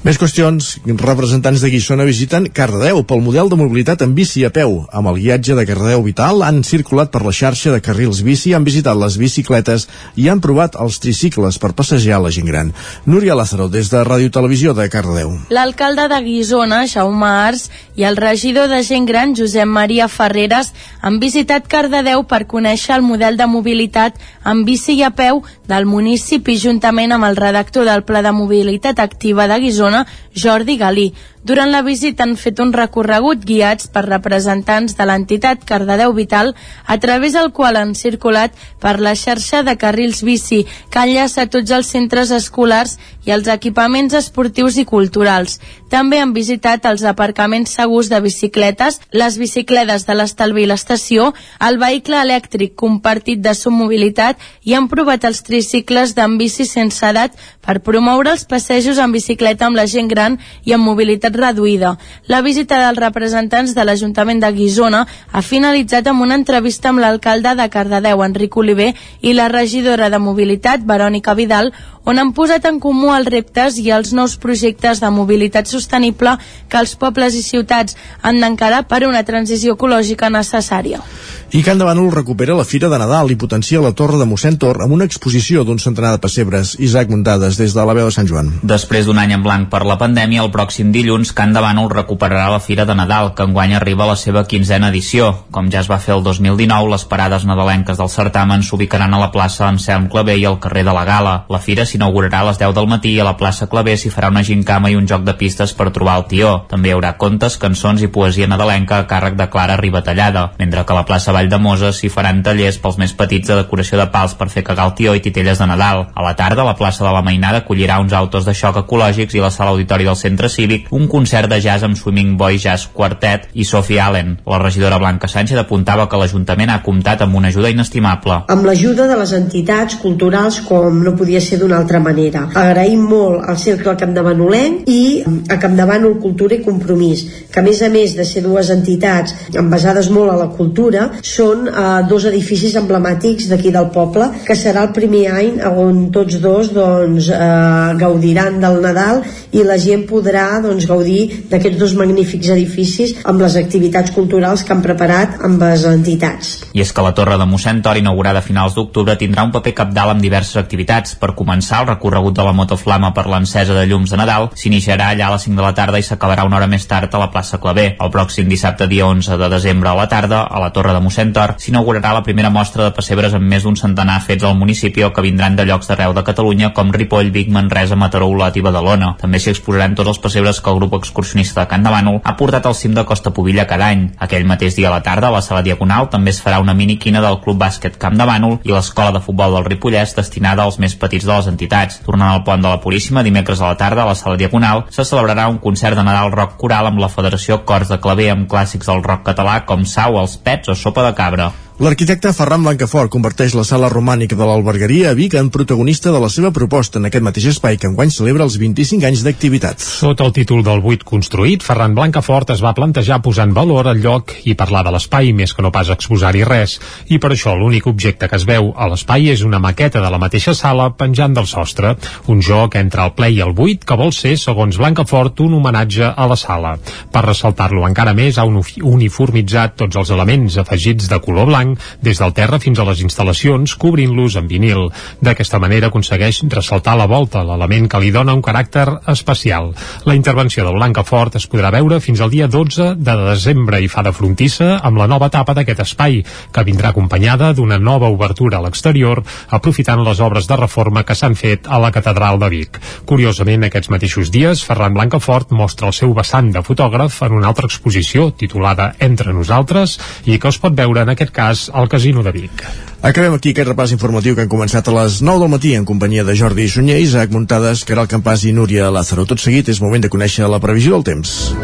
Més 0.06 0.18
qüestions. 0.20 0.70
Representants 0.86 1.62
de 1.62 1.70
Guissona 1.72 2.06
visiten 2.06 2.46
Cardedeu 2.54 3.02
pel 3.08 3.22
model 3.24 3.50
de 3.50 3.58
mobilitat 3.58 4.04
en 4.06 4.14
bici 4.14 4.44
a 4.46 4.50
peu. 4.54 4.84
Amb 4.92 5.10
el 5.10 5.18
guiatge 5.20 5.56
de 5.58 5.66
Cardedeu 5.68 6.04
Vital 6.06 6.44
han 6.46 6.62
circulat 6.64 7.10
per 7.12 7.24
la 7.24 7.34
xarxa 7.34 7.72
de 7.74 7.82
carrils 7.84 8.22
bici, 8.26 8.54
han 8.54 8.66
visitat 8.66 8.96
les 8.98 9.18
bicicletes 9.18 9.88
i 10.16 10.28
han 10.28 10.42
provat 10.44 10.78
els 10.78 11.00
tricicles 11.02 11.58
per 11.58 11.74
passejar 11.78 12.20
la 12.22 12.32
gent 12.34 12.46
gran. 12.48 12.72
Núria 13.06 13.36
Lázaro, 13.38 13.68
des 13.68 13.90
de 13.90 14.04
Ràdio 14.06 14.30
Televisió 14.34 14.74
de 14.74 14.88
Cardedeu. 14.92 15.34
L'alcalde 15.50 16.08
de 16.08 16.22
Guissona, 16.24 16.84
Jaume 16.86 17.28
Ars, 17.28 17.68
i 17.98 18.06
el 18.06 18.16
regidor 18.16 18.68
de 18.70 18.82
gent 18.86 19.06
gran, 19.08 19.34
Josep 19.36 19.66
Maria 19.66 20.08
Ferreres, 20.08 20.72
han 21.02 21.18
visitat 21.18 21.66
Cardedeu 21.68 22.24
per 22.30 22.46
conèixer 22.46 22.96
el 22.96 23.02
model 23.06 23.36
de 23.36 23.46
mobilitat 23.50 24.18
en 24.46 24.64
bici 24.64 24.98
i 24.98 25.04
a 25.04 25.10
peu 25.10 25.42
del 25.68 25.86
municipi 25.86 26.56
juntament 26.58 27.12
amb 27.12 27.28
el 27.28 27.36
redactor 27.36 27.84
del 27.88 28.04
Pla 28.08 28.22
de 28.24 28.32
Mobilitat 28.32 29.00
Activa 29.02 29.48
de 29.50 29.57
Guissona, 29.58 30.06
Jordi 30.34 30.76
Galí. 30.78 31.12
Durant 31.48 31.70
la 31.70 31.80
visita 31.86 32.24
han 32.26 32.34
fet 32.36 32.58
un 32.60 32.72
recorregut 32.74 33.44
guiats 33.46 33.86
per 33.94 34.02
representants 34.04 34.96
de 34.98 35.04
l'entitat 35.06 35.62
Cardedeu 35.64 36.12
Vital, 36.12 36.50
a 36.84 36.98
través 36.98 37.32
del 37.32 37.52
qual 37.56 37.78
han 37.78 37.94
circulat 37.94 38.52
per 38.82 38.98
la 39.00 39.14
xarxa 39.16 39.62
de 39.64 39.76
carrils 39.80 40.20
bici 40.26 40.64
que 40.90 41.04
enllaça 41.06 41.46
tots 41.46 41.70
els 41.72 41.88
centres 41.94 42.34
escolars 42.34 42.98
i 43.24 43.32
els 43.32 43.48
equipaments 43.48 44.16
esportius 44.18 44.76
i 44.76 44.84
culturals. 44.84 45.56
També 45.88 46.18
han 46.20 46.34
visitat 46.36 46.84
els 46.90 47.06
aparcaments 47.08 47.72
segurs 47.78 48.10
de 48.12 48.20
bicicletes, 48.20 49.00
les 49.12 49.38
bicicletes 49.38 50.04
de 50.04 50.18
l'estalvi 50.18 50.66
i 50.66 50.68
l'estació, 50.68 51.32
el 51.64 51.78
vehicle 51.80 52.20
elèctric 52.20 52.74
compartit 52.74 53.40
de 53.40 53.54
mobilitat 53.70 54.36
i 54.64 54.74
han 54.74 54.88
provat 54.88 55.24
els 55.24 55.42
tricicles 55.42 56.14
d'en 56.14 56.36
bici 56.38 56.64
sense 56.66 57.04
edat 57.06 57.32
per 57.64 57.80
promoure 57.80 58.30
els 58.30 58.44
passejos 58.44 58.98
en 58.98 59.12
bicicleta 59.12 59.37
amb 59.38 59.76
la 59.76 59.86
gent 59.86 60.08
gran 60.08 60.38
i 60.64 60.72
amb 60.72 60.84
mobilitat 60.84 61.36
reduïda. 61.36 61.96
La 62.26 62.40
visita 62.42 62.78
dels 62.82 62.98
representants 62.98 63.74
de 63.74 63.84
l'Ajuntament 63.84 64.40
de 64.40 64.50
Guisona 64.52 65.06
ha 65.32 65.42
finalitzat 65.42 66.06
amb 66.06 66.22
una 66.22 66.34
entrevista 66.34 66.88
amb 66.88 67.00
l'alcalde 67.00 67.54
de 67.54 67.68
Cardedeu, 67.68 68.24
Enric 68.24 68.56
Oliver, 68.56 68.94
i 69.20 69.32
la 69.32 69.48
regidora 69.48 70.10
de 70.10 70.18
Mobilitat, 70.18 70.82
Verònica 70.84 71.34
Vidal, 71.34 71.72
on 72.08 72.18
han 72.18 72.30
posat 72.32 72.64
en 72.64 72.78
comú 72.80 73.10
els 73.12 73.28
reptes 73.28 73.76
i 73.82 73.90
els 73.92 74.14
nous 74.16 74.36
projectes 74.40 75.02
de 75.02 75.10
mobilitat 75.12 75.68
sostenible 75.68 76.38
que 76.68 76.78
els 76.80 76.94
pobles 76.96 77.36
i 77.36 77.42
ciutats 77.44 77.98
han 78.22 78.40
d'encarar 78.40 78.86
per 78.88 79.02
una 79.06 79.24
transició 79.28 79.76
ecològica 79.76 80.30
necessària. 80.32 81.02
I 81.48 81.62
Can 81.64 81.78
de 81.80 81.84
Bànol 81.88 82.10
recupera 82.12 82.56
la 82.56 82.64
Fira 82.68 82.90
de 82.92 82.98
Nadal 83.00 83.30
i 83.32 83.36
potencia 83.40 83.80
la 83.80 83.94
Torre 83.96 84.18
de 84.20 84.26
mossèn 84.28 84.58
Tor 84.60 84.82
amb 84.84 84.92
una 84.96 85.06
exposició 85.08 85.64
d'un 85.64 85.78
centenar 85.80 86.10
de 86.12 86.20
pessebres. 86.20 86.74
Isaac 86.78 87.08
Muntades, 87.08 87.56
des 87.56 87.72
de 87.76 87.84
la 87.88 87.94
veu 87.96 88.08
de 88.08 88.12
Sant 88.12 88.28
Joan. 88.28 88.50
Després 88.62 89.08
d'un 89.08 89.20
any 89.20 89.27
en 89.34 89.42
blanc 89.42 89.68
per 89.70 89.82
la 89.86 89.96
pandèmia, 90.00 90.42
el 90.44 90.50
pròxim 90.54 90.92
dilluns 90.94 91.30
Can 91.36 91.52
de 91.54 91.60
Bànol 91.64 91.90
recuperarà 91.92 92.48
la 92.52 92.60
Fira 92.60 92.84
de 92.88 92.94
Nadal, 92.94 93.32
que 93.34 93.44
enguany 93.46 93.74
arriba 93.76 94.04
a 94.04 94.08
la 94.12 94.16
seva 94.16 94.44
quinzena 94.48 94.88
edició. 94.92 95.30
Com 95.50 95.70
ja 95.72 95.80
es 95.80 95.90
va 95.90 95.98
fer 96.02 96.14
el 96.14 96.22
2019, 96.26 96.88
les 96.92 97.04
parades 97.10 97.44
nadalenques 97.48 97.98
del 97.98 98.10
certamen 98.12 98.62
s'ubicaran 98.62 99.14
a 99.14 99.20
la 99.20 99.30
plaça 99.34 99.66
Anselm 99.68 100.08
Clavé 100.08 100.38
i 100.38 100.46
al 100.48 100.58
carrer 100.62 100.84
de 100.86 100.94
la 100.96 101.04
Gala. 101.04 101.34
La 101.48 101.60
Fira 101.60 101.84
s'inaugurarà 101.84 102.40
a 102.40 102.48
les 102.48 102.60
10 102.62 102.74
del 102.78 102.88
matí 102.88 103.12
i 103.14 103.20
a 103.20 103.26
la 103.28 103.36
plaça 103.36 103.68
Clavé 103.68 103.96
s'hi 103.96 104.12
farà 104.14 104.32
una 104.32 104.42
gincama 104.42 104.90
i 104.90 104.96
un 104.96 105.06
joc 105.06 105.26
de 105.26 105.36
pistes 105.36 105.74
per 105.74 105.90
trobar 105.92 106.16
el 106.22 106.26
tió. 106.32 106.54
També 106.70 106.92
hi 106.92 106.96
haurà 106.96 107.14
contes, 107.20 107.58
cançons 107.58 108.02
i 108.02 108.08
poesia 108.08 108.48
nadalenca 108.48 108.98
a 108.98 109.06
càrrec 109.10 109.36
de 109.36 109.48
Clara 109.52 109.76
Ribatallada, 109.76 110.52
mentre 110.58 110.84
que 110.84 110.96
a 110.96 111.00
la 111.00 111.04
plaça 111.04 111.36
Vall 111.36 111.52
de 111.52 111.58
Mosa 111.58 111.92
s'hi 111.92 112.08
faran 112.08 112.42
tallers 112.42 112.80
pels 112.80 112.98
més 112.98 113.12
petits 113.12 113.48
de 113.48 113.60
decoració 113.62 114.00
de 114.00 114.08
pals 114.12 114.34
per 114.38 114.48
fer 114.48 114.64
cagar 114.64 114.88
el 114.88 114.96
tió 114.98 115.14
i 115.14 115.24
titelles 115.24 115.58
de 115.58 115.66
Nadal. 115.68 116.06
A 116.14 116.24
la 116.24 116.34
tarda, 116.36 116.64
la 116.64 116.76
plaça 116.76 117.04
de 117.04 117.12
la 117.12 117.22
Mainada 117.22 117.64
acollirà 117.64 118.00
uns 118.00 118.12
autos 118.12 118.48
de 118.48 118.54
xoc 118.54 118.78
ecològics 119.18 119.34
i 119.34 119.42
la 119.42 119.50
sala 119.50 119.72
auditori 119.74 120.04
del 120.06 120.16
centre 120.16 120.48
cívic 120.48 120.88
un 120.94 121.08
concert 121.08 121.50
de 121.50 121.58
jazz 121.60 121.82
amb 121.84 121.96
Swimming 121.96 122.36
Boy 122.38 122.58
Jazz 122.58 122.88
Quartet 122.92 123.48
i 123.54 123.64
Sophie 123.64 124.00
Allen. 124.00 124.38
La 124.46 124.58
regidora 124.58 124.98
Blanca 124.98 125.28
Sánchez 125.28 125.58
apuntava 125.58 126.08
que 126.08 126.18
l'Ajuntament 126.18 126.70
ha 126.70 126.82
comptat 126.82 127.22
amb 127.22 127.34
una 127.34 127.48
ajuda 127.48 127.70
inestimable. 127.70 128.44
Amb 128.48 128.66
l'ajuda 128.66 129.08
de 129.08 129.16
les 129.18 129.32
entitats 129.32 129.98
culturals 130.02 130.60
com 130.68 131.02
no 131.02 131.14
podia 131.16 131.40
ser 131.40 131.58
d'una 131.58 131.78
altra 131.78 132.00
manera. 132.00 132.46
Agraïm 132.54 133.02
molt 133.08 133.48
al 133.48 133.58
Cercle 133.58 133.96
Campdevanolenc 133.98 134.88
i 134.88 135.24
a 135.50 135.58
Campdevànol 135.58 136.18
Cultura 136.22 136.54
i 136.54 136.62
Compromís, 136.62 137.24
que 137.50 137.60
a 137.60 137.66
més 137.66 137.82
a 137.82 137.90
més 137.90 138.14
de 138.16 138.26
ser 138.28 138.44
dues 138.46 138.70
entitats 138.70 139.34
basades 139.58 140.10
molt 140.14 140.32
a 140.32 140.38
la 140.38 140.48
cultura, 140.54 141.08
són 141.22 141.66
eh, 141.68 141.86
dos 142.08 142.28
edificis 142.30 142.76
emblemàtics 142.78 143.48
d'aquí 143.50 143.72
del 143.74 143.90
poble, 143.94 144.30
que 144.46 144.56
serà 144.58 144.86
el 144.86 144.94
primer 144.94 145.26
any 145.32 145.58
on 145.68 146.08
tots 146.14 146.38
dos 146.42 146.72
doncs, 146.74 147.30
eh, 147.34 147.94
gaudiran 147.98 148.60
del 148.62 148.80
Nadal 148.84 149.07
i 149.52 149.64
la 149.66 149.78
gent 149.80 150.04
podrà 150.08 150.46
doncs, 150.64 150.86
gaudir 150.88 151.46
d'aquests 151.50 151.78
dos 151.80 151.94
magnífics 151.98 152.50
edificis 152.54 153.14
amb 153.24 153.42
les 153.44 153.56
activitats 153.60 154.12
culturals 154.14 154.64
que 154.64 154.74
han 154.74 154.84
preparat 154.84 155.38
amb 155.48 155.62
les 155.62 155.84
entitats. 155.88 156.54
I 156.74 156.82
és 156.84 156.92
que 156.94 157.04
la 157.04 157.14
Torre 157.16 157.38
de 157.40 157.46
mossèn 157.48 157.82
Tor, 157.82 157.98
inaugurada 158.00 158.42
a 158.42 158.46
finals 158.46 158.76
d'octubre, 158.76 159.16
tindrà 159.18 159.44
un 159.46 159.52
paper 159.54 159.74
capdalt 159.82 160.14
amb 160.14 160.24
diverses 160.24 160.58
activitats. 160.60 161.16
Per 161.20 161.32
començar, 161.38 161.82
el 161.82 161.90
recorregut 161.92 162.36
de 162.36 162.46
la 162.46 162.54
motoflama 162.56 163.12
per 163.16 163.26
l'encesa 163.30 163.76
de 163.76 163.86
llums 163.88 164.12
de 164.12 164.20
Nadal 164.20 164.50
s'iniciarà 164.58 165.12
allà 165.12 165.28
a 165.28 165.34
les 165.36 165.46
5 165.48 165.56
de 165.58 165.64
la 165.64 165.74
tarda 165.76 166.00
i 166.00 166.06
s'acabarà 166.06 166.44
una 166.48 166.58
hora 166.60 166.70
més 166.70 166.86
tard 166.90 167.14
a 167.14 167.22
la 167.22 167.30
plaça 167.32 167.60
Clavé. 167.62 167.88
El 167.98 168.12
pròxim 168.14 168.48
dissabte, 168.50 168.88
dia 168.90 169.06
11 169.06 169.38
de 169.40 169.48
desembre 169.52 169.90
a 169.90 169.96
la 169.98 170.08
tarda, 170.08 170.42
a 170.44 170.60
la 170.62 170.72
Torre 170.74 170.94
de 170.96 171.02
mossèn 171.04 171.32
Tor, 171.32 171.54
s'inaugurarà 171.58 172.12
la 172.16 172.24
primera 172.26 172.50
mostra 172.50 172.84
de 172.84 172.94
pessebres 172.96 173.34
amb 173.38 173.48
més 173.48 173.64
d'un 173.64 173.76
centenar 173.76 174.20
fets 174.26 174.44
al 174.44 174.58
municipi 174.58 175.04
o 175.06 175.12
que 175.14 175.24
vindran 175.24 175.56
de 175.56 175.64
llocs 175.68 175.88
d'arreu 175.88 176.14
de 176.16 176.24
Catalunya 176.26 176.72
com 176.74 176.92
Ripoll, 176.92 177.30
Vic, 177.34 177.48
Manresa, 177.54 177.96
Mataró, 177.96 178.28
Olot 178.28 178.56
i 178.56 178.64
Badalona. 178.64 178.97
També 179.20 179.40
s'hi 179.40 179.52
exposaran 179.52 179.94
tots 179.98 180.12
els 180.12 180.20
pessebres 180.22 180.60
que 180.60 180.70
el 180.70 180.78
grup 180.80 180.96
excursionista 180.98 181.62
de 181.62 181.68
Can 181.70 181.86
Bànol 181.86 182.20
ha 182.24 182.34
portat 182.36 182.66
al 182.66 182.76
cim 182.78 182.94
de 182.94 183.04
Costa 183.08 183.32
Pobilla 183.34 183.66
cada 183.70 183.88
any. 183.92 184.08
Aquell 184.18 184.46
mateix 184.48 184.76
dia 184.76 184.88
a 184.90 184.94
la 184.94 185.02
tarda, 185.02 185.28
a 185.28 185.34
la 185.34 185.42
sala 185.44 185.62
Diagonal, 185.62 186.08
també 186.10 186.32
es 186.34 186.40
farà 186.42 186.60
una 186.62 186.74
miniquina 186.74 187.22
del 187.24 187.40
Club 187.44 187.60
Bàsquet 187.62 187.98
Camp 188.00 188.18
de 188.18 188.26
Bànol 188.28 188.58
i 188.64 188.74
l'escola 188.74 189.12
de 189.14 189.22
futbol 189.24 189.54
del 189.56 189.68
Ripollès 189.68 190.16
destinada 190.16 190.64
als 190.64 190.78
més 190.78 190.96
petits 190.96 191.26
de 191.26 191.32
les 191.34 191.50
entitats. 191.52 192.00
Tornant 192.06 192.32
al 192.32 192.44
pont 192.44 192.62
de 192.62 192.68
la 192.68 192.80
Puríssima, 192.82 193.24
dimecres 193.26 193.62
a 193.62 193.72
la 193.72 193.78
tarda, 193.80 194.02
a 194.04 194.10
la 194.12 194.18
sala 194.18 194.36
Diagonal, 194.40 194.86
se 194.90 195.04
celebrarà 195.04 195.48
un 195.48 195.62
concert 195.62 195.96
de 195.96 196.04
Nadal 196.06 196.32
rock 196.34 196.58
coral 196.60 196.90
amb 196.90 197.00
la 197.02 197.12
Federació 197.12 197.62
Cors 197.68 197.92
de 197.92 198.00
Claver 198.02 198.32
amb 198.34 198.50
clàssics 198.50 198.90
del 198.90 199.04
rock 199.06 199.26
català 199.30 199.62
com 199.68 199.86
Sau, 199.86 200.18
els 200.20 200.36
Pets 200.42 200.74
o 200.74 200.78
Sopa 200.78 201.06
de 201.06 201.14
Cabra. 201.14 201.52
L'arquitecte 201.78 202.32
Ferran 202.34 202.64
Blancafort 202.66 203.06
converteix 203.06 203.52
la 203.54 203.62
sala 203.62 203.86
romànica 203.92 204.34
de 204.34 204.42
l'Albergaria 204.42 205.12
a 205.12 205.14
Vic 205.14 205.36
en 205.38 205.46
protagonista 205.54 206.10
de 206.10 206.18
la 206.18 206.26
seva 206.26 206.50
proposta 206.50 206.98
en 206.98 207.04
aquest 207.06 207.22
mateix 207.22 207.44
espai 207.52 207.76
que 207.78 207.86
enguany 207.86 208.10
celebra 208.10 208.42
els 208.48 208.56
25 208.58 209.06
anys 209.06 209.20
d'activitat. 209.22 209.78
Sota 209.78 210.26
el 210.26 210.34
títol 210.34 210.64
del 210.66 210.82
buit 210.82 211.04
construït, 211.06 211.62
Ferran 211.62 211.94
Blancafort 211.94 212.50
es 212.50 212.64
va 212.66 212.72
plantejar 212.74 213.20
posar 213.22 213.46
en 213.46 213.54
valor 213.54 213.86
el 213.92 214.02
lloc 214.02 214.34
i 214.42 214.56
parlar 214.58 214.80
de 214.88 214.94
l'espai 214.96 215.30
més 215.30 215.54
que 215.54 215.62
no 215.62 215.70
pas 215.70 215.92
exposar-hi 215.94 216.42
res. 216.48 216.74
I 217.14 217.20
per 217.22 217.30
això 217.30 217.54
l'únic 217.54 217.86
objecte 217.86 218.26
que 218.26 218.40
es 218.42 218.48
veu 218.50 218.72
a 218.74 218.90
l'espai 218.90 219.30
és 219.36 219.46
una 219.46 219.62
maqueta 219.62 220.02
de 220.02 220.10
la 220.10 220.18
mateixa 220.18 220.56
sala 220.58 220.88
penjant 220.98 221.38
del 221.38 221.46
sostre. 221.46 221.94
Un 222.26 222.42
joc 222.42 222.74
entre 222.82 223.06
el 223.06 223.14
ple 223.14 223.30
i 223.36 223.40
el 223.46 223.54
buit 223.54 223.86
que 223.86 224.00
vol 224.02 224.10
ser, 224.10 224.34
segons 224.34 224.80
Blancafort, 224.82 225.44
un 225.46 225.54
homenatge 225.60 226.10
a 226.10 226.26
la 226.26 226.42
sala. 226.42 226.74
Per 227.14 227.24
ressaltar-lo 227.28 227.86
encara 227.86 228.18
més, 228.18 228.34
ha 228.34 228.50
uniformitzat 228.50 229.78
tots 229.86 230.02
els 230.02 230.14
elements 230.18 230.58
afegits 230.66 231.06
de 231.06 231.22
color 231.22 231.46
blanc 231.46 231.67
blanc 231.68 231.78
des 232.02 232.18
del 232.18 232.32
terra 232.32 232.58
fins 232.58 232.78
a 232.78 232.86
les 232.86 233.00
instal·lacions, 233.02 233.74
cobrint-los 233.78 234.36
amb 234.38 234.48
vinil. 234.48 234.88
D'aquesta 235.20 235.58
manera 235.58 235.88
aconsegueix 235.88 236.42
ressaltar 236.48 236.96
la 236.96 237.06
volta, 237.06 237.42
l'element 237.44 237.88
que 237.88 238.00
li 238.00 238.10
dona 238.10 238.34
un 238.34 238.42
caràcter 238.42 238.86
especial. 239.08 239.72
La 240.04 240.14
intervenció 240.14 240.64
de 240.64 240.72
Blancafort 240.72 241.36
es 241.36 241.48
podrà 241.48 241.70
veure 241.74 242.00
fins 242.00 242.20
al 242.20 242.30
dia 242.30 242.48
12 242.48 242.94
de 242.96 243.16
desembre 243.28 243.80
i 243.82 243.88
fa 243.88 244.02
de 244.02 244.12
frontissa 244.12 244.78
amb 244.82 244.98
la 244.98 245.08
nova 245.08 245.28
etapa 245.28 245.54
d'aquest 245.54 245.80
espai, 245.84 246.22
que 246.52 246.64
vindrà 246.64 246.90
acompanyada 246.90 247.52
d'una 247.52 247.78
nova 247.78 248.08
obertura 248.08 248.58
a 248.58 248.62
l'exterior, 248.64 249.22
aprofitant 249.50 250.04
les 250.04 250.20
obres 250.20 250.46
de 250.48 250.56
reforma 250.56 251.04
que 251.04 251.16
s'han 251.18 251.34
fet 251.34 251.66
a 251.68 251.78
la 251.78 251.92
Catedral 251.92 252.38
de 252.38 252.48
Vic. 252.48 252.80
Curiosament, 253.06 253.66
aquests 253.66 253.90
mateixos 253.90 254.30
dies, 254.30 254.62
Ferran 254.64 254.94
Blancafort 254.94 255.52
mostra 255.52 255.88
el 255.88 255.96
seu 255.96 256.14
vessant 256.14 256.52
de 256.52 256.62
fotògraf 256.62 257.22
en 257.26 257.36
una 257.40 257.48
altra 257.48 257.66
exposició 257.68 258.30
titulada 258.30 258.92
Entre 259.00 259.32
nosaltres 259.32 259.98
i 260.26 260.38
que 260.38 260.48
es 260.48 260.58
pot 260.58 260.74
veure 260.74 261.02
en 261.02 261.12
aquest 261.12 261.32
cas 261.34 261.57
cas 261.58 261.70
al 261.74 261.88
Casino 261.88 262.22
de 262.22 262.32
Vic. 262.32 262.62
Acabem 263.02 263.34
aquí 263.34 263.52
aquest 263.52 263.68
repàs 263.68 263.92
informatiu 263.94 264.34
que 264.34 264.44
han 264.44 264.50
començat 264.50 264.88
a 264.88 264.94
les 264.94 265.20
9 265.22 265.40
del 265.42 265.50
matí 265.50 265.74
en 265.74 265.84
companyia 265.84 266.24
de 266.24 266.36
Jordi 266.36 266.68
Sunyer, 266.68 266.98
Isaac 267.00 267.30
Muntades, 267.30 267.84
Caral 267.84 268.08
Campàs 268.08 268.44
i 268.44 268.52
Núria 268.52 268.90
Lázaro. 268.90 269.26
Tot 269.26 269.40
seguit 269.40 269.68
és 269.68 269.80
moment 269.80 270.02
de 270.02 270.10
conèixer 270.10 270.48
la 270.48 270.60
previsió 270.60 270.94
del 270.94 271.04
temps. 271.04 271.54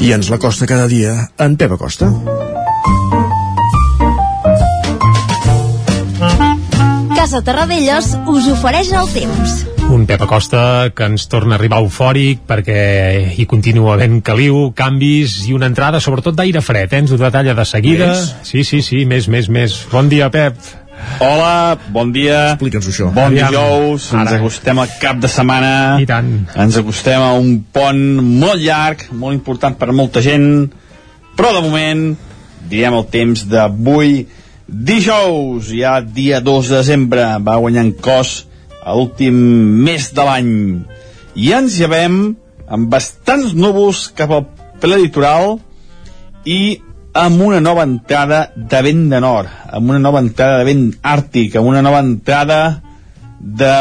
I 0.00 0.12
ens 0.14 0.30
la 0.30 0.38
costa 0.38 0.66
cada 0.66 0.86
dia 0.86 1.30
en 1.38 1.56
Pep 1.56 1.72
Acosta. 1.72 2.12
Casa 7.16 7.42
Terradellos 7.42 8.14
us 8.28 8.46
ofereix 8.54 8.92
el 8.92 9.10
temps. 9.12 9.77
Un 9.88 10.04
Pep 10.04 10.20
Acosta 10.20 10.90
que 10.92 11.06
ens 11.08 11.24
torna 11.32 11.54
a 11.54 11.58
arribar 11.58 11.78
eufòric 11.80 12.42
perquè 12.46 12.80
hi 13.40 13.44
continua 13.48 13.94
havent 13.94 14.18
caliu, 14.20 14.66
canvis 14.76 15.38
i 15.48 15.54
una 15.56 15.70
entrada 15.70 16.00
sobretot 16.04 16.36
d'aire 16.36 16.60
fred, 16.60 16.92
eh? 16.92 16.98
ens 17.00 17.14
ho 17.14 17.16
detalla 17.16 17.54
de 17.56 17.64
seguida. 17.64 18.10
Més? 18.12 18.34
Sí, 18.44 18.64
sí, 18.68 18.82
sí, 18.84 19.06
més, 19.08 19.30
més, 19.32 19.48
més. 19.48 19.76
Bon 19.88 20.10
dia, 20.12 20.28
Pep. 20.34 20.58
Hola, 21.24 21.78
bon 21.94 22.12
dia. 22.12 22.50
Explica'ns 22.52 22.90
això. 22.90 23.08
Bon 23.16 23.32
Aviam. 23.32 23.48
dijous, 23.48 24.10
Ara. 24.12 24.26
ens 24.26 24.34
acostem 24.36 24.82
al 24.82 24.90
cap 25.00 25.22
de 25.22 25.30
setmana. 25.32 25.70
I 26.02 26.08
tant. 26.10 26.34
Ens 26.66 26.76
acostem 26.82 27.24
a 27.24 27.30
un 27.38 27.54
pont 27.72 28.02
molt 28.42 28.60
llarg, 28.60 29.06
molt 29.16 29.38
important 29.38 29.78
per 29.80 29.88
molta 29.96 30.20
gent, 30.24 30.68
però 31.38 31.54
de 31.56 31.64
moment 31.64 32.04
direm 32.68 32.98
el 32.98 33.08
temps 33.08 33.46
d'avui 33.48 34.26
dijous, 34.68 35.72
ja 35.72 35.96
dia 36.04 36.42
2 36.44 36.74
de 36.74 36.76
desembre, 36.76 37.24
va 37.40 37.56
guanyant 37.56 37.94
cos 38.04 38.42
a 38.82 38.94
l'últim 38.96 39.36
mes 39.84 40.10
de 40.14 40.26
l'any. 40.26 40.52
I 41.38 41.52
ens 41.56 41.78
llevem 41.80 42.18
amb 42.68 42.90
bastants 42.92 43.54
núvols 43.56 44.08
cap 44.16 44.32
al 44.34 44.44
ple 44.80 45.00
litoral 45.00 45.56
i 46.48 46.78
amb 47.18 47.42
una 47.42 47.60
nova 47.60 47.84
entrada 47.88 48.48
de 48.54 48.82
vent 48.84 49.08
de 49.10 49.20
nord, 49.20 49.48
amb 49.72 49.90
una 49.90 49.98
nova 50.02 50.20
entrada 50.22 50.60
de 50.60 50.68
vent 50.68 50.84
àrtic, 51.02 51.56
amb 51.56 51.70
una 51.70 51.82
nova 51.82 52.02
entrada 52.04 52.60
de 53.38 53.74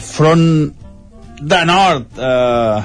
front 0.00 0.46
de 1.40 1.60
nord. 1.68 2.06
Eh, 2.16 2.82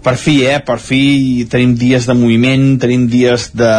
per 0.00 0.16
fi, 0.16 0.38
eh, 0.48 0.60
per 0.64 0.78
fi 0.80 1.46
tenim 1.50 1.74
dies 1.76 2.06
de 2.08 2.16
moviment, 2.16 2.78
tenim 2.80 3.06
dies 3.10 3.50
de 3.52 3.74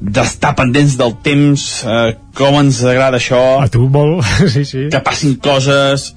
d'estar 0.00 0.54
pendents 0.56 0.94
del 0.96 1.12
temps, 1.20 1.64
eh, 1.84 2.14
com 2.36 2.58
ens 2.60 2.82
agrada 2.84 3.20
això. 3.20 3.40
A 3.62 3.68
tu 3.72 3.88
molt, 3.92 4.24
sí, 4.54 4.64
sí. 4.64 4.86
Que 4.92 5.02
passin 5.04 5.36
coses, 5.42 6.10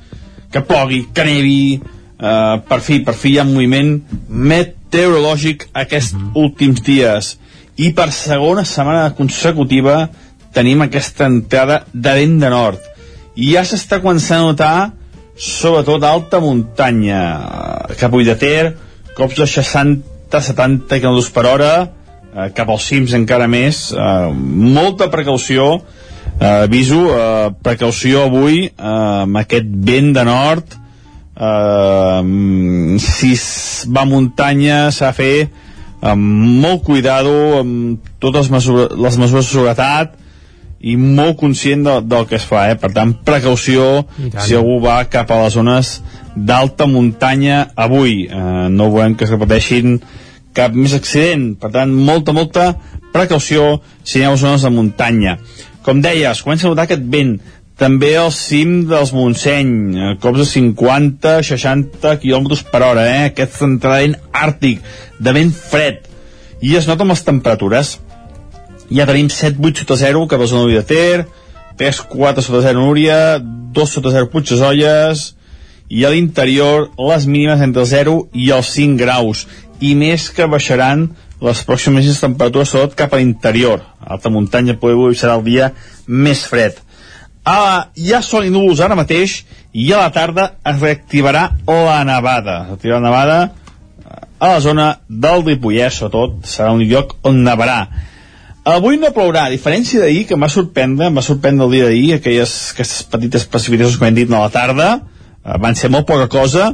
que 0.54 0.64
plogui, 0.66 1.04
que 1.14 1.26
nevi, 1.28 1.80
eh, 1.80 2.56
per 2.70 2.80
fi, 2.86 3.00
per 3.06 3.16
fi 3.18 3.36
hi 3.36 3.40
ha 3.42 3.48
moviment 3.48 3.96
meteorològic 4.30 5.70
aquests 5.86 6.18
mm. 6.18 6.34
últims 6.44 6.84
dies. 6.86 7.36
I 7.82 7.94
per 7.98 8.12
segona 8.14 8.66
setmana 8.70 9.14
consecutiva 9.18 10.08
tenim 10.54 10.84
aquesta 10.86 11.26
entrada 11.26 11.84
de 11.94 12.18
vent 12.20 12.38
de 12.44 12.52
nord. 12.54 12.92
I 13.34 13.56
ja 13.56 13.64
s'està 13.66 13.98
començant 14.04 14.44
a 14.44 14.52
notar 14.52 14.76
sobretot 15.36 16.04
a 16.04 16.12
alta 16.14 16.40
muntanya, 16.40 17.24
cap 17.98 18.14
a 18.14 18.36
Ter, 18.38 18.76
cops 19.18 19.36
de 19.36 19.46
60-70 19.46 21.02
km 21.02 21.20
per 21.34 21.46
hora, 21.46 21.74
eh, 22.36 22.50
cap 22.54 22.70
als 22.70 22.86
cims 22.86 23.14
encara 23.14 23.48
més 23.48 23.92
eh, 23.92 24.30
molta 24.34 25.10
precaució 25.10 25.82
eh, 26.44 26.64
aviso, 26.68 27.02
eh, 27.10 27.52
precaució 27.64 28.28
avui 28.28 28.66
eh, 28.68 28.72
amb 28.78 29.42
aquest 29.44 29.70
vent 29.90 30.12
de 30.16 30.26
nord 30.28 30.76
eh, 31.36 32.22
si 33.04 33.34
va 33.90 34.04
a 34.04 34.10
muntanya 34.10 34.90
s'ha 34.92 35.12
de 35.14 35.18
fer 35.20 35.38
amb 36.04 36.60
molt 36.64 36.84
cuidado 36.84 37.60
amb 37.62 38.12
totes 38.20 38.50
les 38.50 38.52
mesures, 38.58 38.92
les 39.00 39.18
mesures 39.22 39.48
de 39.48 39.52
seguretat 39.56 40.20
i 40.84 40.98
molt 41.00 41.38
conscient 41.40 41.86
de, 41.86 41.94
del 42.12 42.26
que 42.28 42.36
es 42.36 42.46
fa, 42.48 42.66
eh? 42.74 42.76
per 42.80 42.92
tant, 42.92 43.14
precaució 43.24 44.04
si 44.44 44.58
algú 44.58 44.82
va 44.84 44.98
cap 45.08 45.32
a 45.32 45.40
les 45.46 45.56
zones 45.56 45.94
d'alta 46.36 46.90
muntanya 46.92 47.70
avui. 47.80 48.26
Eh, 48.28 48.68
no 48.70 48.90
volem 48.92 49.16
que 49.16 49.24
es 49.24 49.32
repeteixin 49.32 50.02
cap 50.54 50.76
més 50.76 50.96
accident. 50.98 51.54
Per 51.62 51.72
tant, 51.72 51.94
molta, 52.10 52.36
molta 52.36 52.74
precaució 53.16 53.78
si 54.04 54.20
aneu 54.20 54.36
a 54.36 54.42
zones 54.44 54.68
de 54.68 54.74
muntanya. 54.76 55.38
Com 55.84 56.00
deies, 56.04 56.42
comença 56.42 56.68
a 56.68 56.72
notar 56.72 56.88
aquest 56.88 57.04
vent 57.12 57.36
també 57.80 58.14
al 58.16 58.30
cim 58.32 58.84
dels 58.88 59.12
Montseny, 59.16 60.16
cops 60.22 60.40
de 60.44 60.46
50-60 60.46 62.20
km 62.22 62.60
per 62.70 62.82
hora, 62.86 63.06
eh? 63.10 63.30
aquest 63.32 63.62
entrenament 63.66 64.16
àrtic, 64.32 64.84
de 65.20 65.34
vent 65.36 65.52
fred, 65.58 66.04
i 66.62 66.76
es 66.78 66.88
nota 66.88 67.04
amb 67.04 67.16
les 67.16 67.26
temperatures. 67.26 67.96
Ja 68.94 69.08
tenim 69.10 69.32
7-8 69.34 69.84
sota 69.84 69.98
0 70.04 70.28
cap 70.32 70.44
a 70.44 70.50
zona 70.50 70.70
de 70.70 70.84
Ter, 70.88 71.26
3-4 71.82 72.46
sota 72.46 72.62
0 72.68 72.86
Núria, 72.86 73.40
2 73.42 73.96
sota 73.98 74.14
0 74.14 74.30
Puigdesolles, 74.32 75.32
i 75.90 76.06
a 76.06 76.14
l'interior 76.14 76.92
les 76.98 77.26
mínimes 77.28 77.62
entre 77.62 77.86
0 77.90 78.16
i 78.34 78.52
els 78.56 78.70
5 78.78 79.02
graus 79.02 79.44
i 79.84 79.94
més 80.00 80.30
que 80.34 80.48
baixaran 80.50 81.10
les 81.44 81.64
pròximes 81.68 82.22
temperatures 82.22 82.72
sobretot 82.72 82.96
cap 82.96 83.14
a 83.14 83.20
l'interior. 83.20 83.82
Alta 84.00 84.32
muntanya 84.32 84.78
avui 84.80 85.16
serà 85.16 85.36
el 85.36 85.44
dia 85.44 85.72
més 86.08 86.46
fred. 86.48 86.78
Ah, 87.44 87.90
hi 88.00 88.14
ha 88.14 88.22
sol 88.24 88.46
i 88.48 88.52
núvols 88.54 88.80
ara 88.80 88.96
mateix 88.96 89.42
i 89.74 89.90
a 89.92 90.06
la 90.06 90.12
tarda 90.16 90.54
es 90.64 90.80
reactivarà 90.80 91.50
la 91.68 92.04
nevada. 92.08 92.62
Es 92.64 92.68
reactivarà 92.70 93.02
la 93.02 93.10
nevada 93.10 93.38
eh, 93.44 94.28
a 94.40 94.54
la 94.54 94.60
zona 94.64 94.88
del 95.10 95.44
Ripollès 95.44 96.00
sobretot 96.00 96.48
serà 96.48 96.72
un 96.72 96.86
lloc 96.88 97.18
on 97.28 97.44
nevarà. 97.44 97.82
Avui 98.64 98.96
no 98.96 99.12
plourà, 99.12 99.50
a 99.50 99.52
diferència 99.52 100.00
d'ahir, 100.00 100.22
que 100.24 100.38
em 100.38 100.46
va 100.46 100.48
sorprendre, 100.48 101.10
em 101.10 101.18
va 101.20 101.22
sorprendre 101.26 101.66
el 101.66 101.74
dia 101.76 101.90
d'ahir, 101.90 102.14
aquelles, 102.16 102.54
aquestes 102.72 103.04
petites 103.12 103.44
precipitacions 103.52 104.00
que 104.00 104.08
hem 104.08 104.16
dit 104.16 104.32
a 104.32 104.46
la 104.46 104.54
tarda, 104.54 104.88
eh, 105.44 105.58
van 105.60 105.76
ser 105.76 105.92
molt 105.92 106.08
poca 106.08 106.30
cosa, 106.32 106.70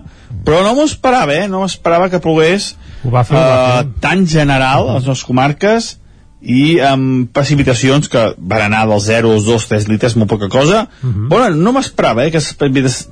però 0.45 0.61
no 0.61 0.75
m'ho 0.77 0.85
esperava, 0.85 1.33
eh? 1.33 1.47
no 1.49 1.63
m'esperava 1.63 2.11
que 2.13 2.21
plogués 2.21 2.75
ho 3.03 3.11
va 3.13 3.23
fer, 3.23 3.35
uh, 3.35 3.39
ho 3.39 3.49
va 3.49 3.81
fer. 3.81 3.89
tan 4.03 4.25
general 4.27 4.87
a 4.87 4.97
les 4.97 5.07
nostres 5.07 5.27
comarques 5.27 5.95
i 6.39 6.79
amb 6.79 7.27
precipitacions 7.35 8.07
que 8.11 8.21
van 8.37 8.63
anar 8.69 8.85
dels 8.87 9.09
0 9.09 9.33
als 9.35 9.45
2, 9.47 9.67
3 9.73 9.87
litres, 9.91 10.15
molt 10.15 10.29
poca 10.31 10.47
cosa. 10.49 10.87
Uh 11.03 11.09
-huh. 11.09 11.27
Bueno, 11.29 11.55
no 11.55 11.73
m'esperava 11.73 12.23
eh, 12.23 12.27
aquestes 12.27 12.55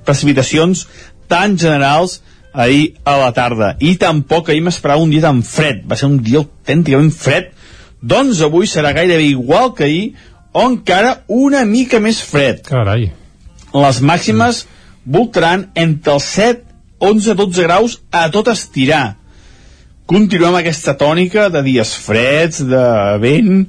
precipitacions 0.06 0.88
tan 1.28 1.58
generals 1.58 2.22
ahir 2.54 2.96
a 3.04 3.18
la 3.18 3.32
tarda. 3.34 3.76
I 3.80 3.96
tampoc 3.96 4.50
ahir 4.50 4.62
m'esperava 4.62 5.02
un 5.02 5.10
dia 5.10 5.22
tan 5.22 5.44
fred. 5.44 5.84
Va 5.86 5.96
ser 5.96 6.08
un 6.08 6.22
dia 6.24 6.40
autènticament 6.40 7.12
fred. 7.12 7.52
Doncs 8.02 8.42
avui 8.42 8.68
serà 8.68 8.94
gairebé 8.94 9.24
igual 9.24 9.74
que 9.74 9.84
ahir, 9.84 10.14
o 10.54 10.66
encara 10.66 11.24
una 11.28 11.66
mica 11.66 12.00
més 12.00 12.22
fred. 12.22 12.62
Carai. 12.62 13.12
Les 13.74 14.02
màximes 14.02 14.66
voltaran 15.06 15.68
entre 15.76 16.14
els 16.14 16.24
7, 16.24 16.64
11, 17.00 17.36
12 17.36 17.64
graus 17.64 18.02
a 18.12 18.30
tot 18.34 18.48
estirar 18.48 19.18
continuem 20.08 20.56
aquesta 20.62 20.96
tònica 20.98 21.50
de 21.52 21.62
dies 21.66 21.92
freds, 22.00 22.62
de 22.66 22.84
vent, 23.22 23.66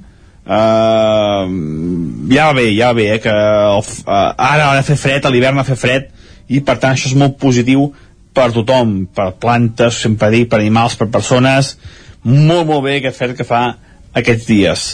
uh, 0.47 1.49
ja 2.31 2.49
va 2.51 2.55
bé, 2.61 2.69
ja 2.77 2.93
va 2.93 2.99
bé, 3.01 3.09
eh, 3.17 3.23
que 3.23 3.33
el, 3.35 3.83
uh, 3.83 4.21
ara 4.37 4.71
ha 4.71 4.77
de 4.79 4.85
fer 4.87 4.97
fred, 5.01 5.27
a 5.27 5.33
l'hivern 5.35 5.59
ha 5.59 5.67
de 5.67 5.73
fer 5.73 5.81
fred, 5.81 6.13
i 6.49 6.63
per 6.65 6.79
tant 6.79 6.95
això 6.95 7.11
és 7.11 7.19
molt 7.19 7.37
positiu 7.43 7.91
per 8.35 8.53
tothom, 8.55 9.09
per 9.15 9.33
plantes, 9.43 9.99
sempre 10.05 10.31
dic, 10.35 10.49
per 10.53 10.63
animals, 10.63 10.95
per 10.97 11.11
persones, 11.11 11.75
molt, 12.23 12.67
molt 12.71 12.87
bé 12.87 12.99
aquest 13.01 13.19
fred 13.19 13.37
que 13.37 13.47
fa 13.47 13.63
aquests 14.17 14.47
dies. 14.49 14.89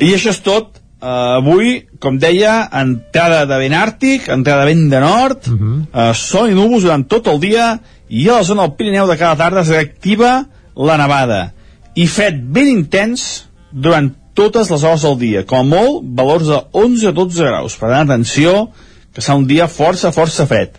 I 0.00 0.14
això 0.16 0.34
és 0.34 0.44
tot. 0.44 0.74
Uh, 0.98 1.38
avui, 1.38 1.76
com 2.02 2.16
deia, 2.18 2.64
entrada 2.74 3.44
de 3.46 3.54
vent 3.60 3.74
àrtic, 3.78 4.24
entrada 4.34 4.64
de 4.64 4.72
vent 4.72 4.88
de 4.90 4.98
nord, 4.98 5.46
uh 5.46 5.54
-huh. 5.54 5.76
uh, 5.92 6.14
sol 6.14 6.50
i 6.50 6.56
núvols 6.56 6.82
durant 6.82 7.04
tot 7.06 7.28
el 7.30 7.38
dia, 7.38 7.78
i 8.08 8.28
a 8.28 8.38
la 8.40 8.46
zona 8.46 8.66
del 8.66 8.76
Pirineu 8.78 9.08
de 9.08 9.16
cada 9.20 9.36
tarda 9.36 9.62
es 9.62 9.72
reactiva 9.72 10.46
la 10.76 10.96
nevada. 11.00 11.52
I 11.94 12.06
fred 12.06 12.40
ben 12.54 12.70
intens 12.70 13.48
durant 13.72 14.12
totes 14.38 14.70
les 14.70 14.84
hores 14.86 15.02
del 15.02 15.16
dia, 15.18 15.44
com 15.46 15.60
a 15.60 15.66
molt 15.66 16.04
valors 16.18 16.46
de 16.46 16.58
11 16.72 17.08
o 17.10 17.14
12 17.16 17.48
graus. 17.48 17.76
Per 17.76 17.88
tant, 17.90 18.06
atenció, 18.06 18.68
que 19.12 19.24
serà 19.24 19.38
un 19.38 19.48
dia 19.50 19.66
força, 19.68 20.14
força 20.14 20.46
fred. 20.46 20.76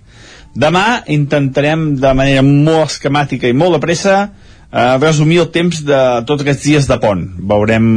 Demà 0.56 1.04
intentarem 1.12 1.92
de 2.00 2.14
manera 2.18 2.44
molt 2.46 2.94
esquemàtica 2.94 3.50
i 3.50 3.58
molt 3.58 3.78
de 3.78 3.82
pressa 3.84 4.16
eh, 4.24 4.96
resumir 5.02 5.42
el 5.44 5.52
temps 5.54 5.84
de 5.86 6.00
tots 6.30 6.46
aquests 6.46 6.66
dies 6.66 6.88
de 6.90 6.98
pont. 7.04 7.26
Veurem, 7.52 7.90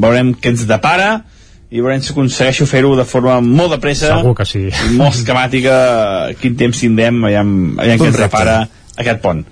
veurem 0.00 0.32
què 0.38 0.54
ens 0.54 0.64
depara, 0.70 1.10
i 1.70 1.82
veurem 1.82 2.00
si 2.00 2.12
aconsegueixo 2.14 2.66
fer-ho 2.68 2.94
de 2.96 3.04
forma 3.04 3.38
molt 3.44 3.74
de 3.74 3.78
pressa 3.82 4.14
Segur 4.16 4.34
que 4.38 4.46
sí. 4.48 4.66
molt 4.96 5.18
esquemàtica. 5.18 5.74
Quin 6.40 6.56
temps 6.56 6.80
tindrem 6.80 7.20
aviam, 7.28 7.54
aviam 7.76 8.00
què 8.00 8.08
ens 8.08 8.20
repara 8.22 8.58
aquest 8.96 9.20
pont. 9.24 9.44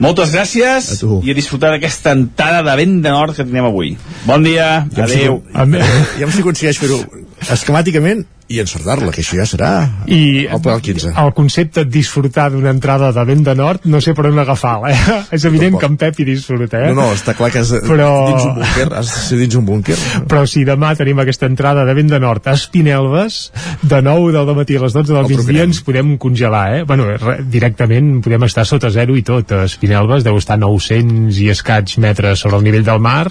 Moltes 0.00 0.32
gràcies 0.32 0.86
a 0.96 1.16
i 1.22 1.30
a 1.30 1.36
disfrutar 1.36 1.74
d'aquesta 1.74 2.14
entrada 2.16 2.62
de 2.64 2.76
vent 2.80 3.00
de 3.04 3.12
nord 3.12 3.36
que 3.36 3.44
tenim 3.44 3.68
avui. 3.68 3.92
Bon 4.24 4.42
dia, 4.42 4.86
Ja 4.96 5.04
adeu 5.04 5.42
Ja 5.52 6.30
si 6.32 6.40
aconsegueix 6.42 6.80
fer-ho 6.80 7.02
esquemàticament 7.48 8.26
i 8.50 8.58
encertar-la, 8.58 9.12
que 9.14 9.22
això 9.22 9.36
ja 9.38 9.44
serà 9.46 9.68
I 10.10 10.48
el 10.50 10.58
del 10.64 10.80
15. 10.82 11.12
el 11.22 11.28
concepte 11.36 11.84
de 11.84 11.90
disfrutar 11.94 12.48
d'una 12.50 12.72
entrada 12.74 13.12
de 13.14 13.24
vent 13.28 13.44
de 13.46 13.54
nord 13.54 13.84
no 13.86 14.00
sé 14.02 14.10
per 14.18 14.26
on 14.26 14.42
agafar-la, 14.42 14.90
eh? 14.90 15.18
És 15.36 15.44
evident 15.46 15.78
que 15.78 15.86
en 15.86 15.96
Pep 16.00 16.18
hi 16.18 16.26
disfruta, 16.32 16.80
eh? 16.82 16.90
No, 16.90 17.04
no, 17.04 17.14
està 17.14 17.36
clar 17.38 17.52
que 17.54 17.62
has 17.62 17.70
de, 17.70 17.80
Però- 17.86 18.10
dins 18.26 18.48
un 18.48 18.58
búnquer, 18.58 18.88
has 18.98 19.12
de 19.14 19.22
ser 19.28 19.38
dins 19.38 19.54
un 19.60 19.68
búnquer. 19.68 19.98
Però 20.26 20.42
si 20.50 20.64
demà 20.66 20.96
tenim 20.98 21.22
aquesta 21.22 21.46
entrada 21.46 21.86
de 21.86 21.94
vent 21.94 22.10
de 22.10 22.20
nord 22.26 22.50
a 22.50 22.56
Espinelves, 22.58 23.38
de 23.86 24.02
9 24.02 24.34
del 24.34 24.54
matí 24.58 24.76
a 24.80 24.82
les 24.82 24.98
12 24.98 25.14
del 25.14 25.30
migdia 25.30 25.68
ens 25.70 25.84
podem 25.86 26.16
congelar, 26.18 26.66
eh? 26.80 26.84
Bueno, 26.88 27.06
re, 27.22 27.38
directament 27.46 28.16
podem 28.24 28.50
estar 28.50 28.66
sota 28.66 28.90
zero 28.90 29.14
i 29.14 29.22
tot. 29.22 29.54
A 29.54 29.68
Espinelves 29.70 30.26
deu 30.26 30.42
estar 30.42 30.58
900 30.58 31.38
i 31.38 31.52
escaig 31.54 32.00
metres 32.02 32.42
sobre 32.42 32.58
el 32.58 32.66
nivell 32.66 32.86
del 32.86 32.98
mar. 32.98 33.28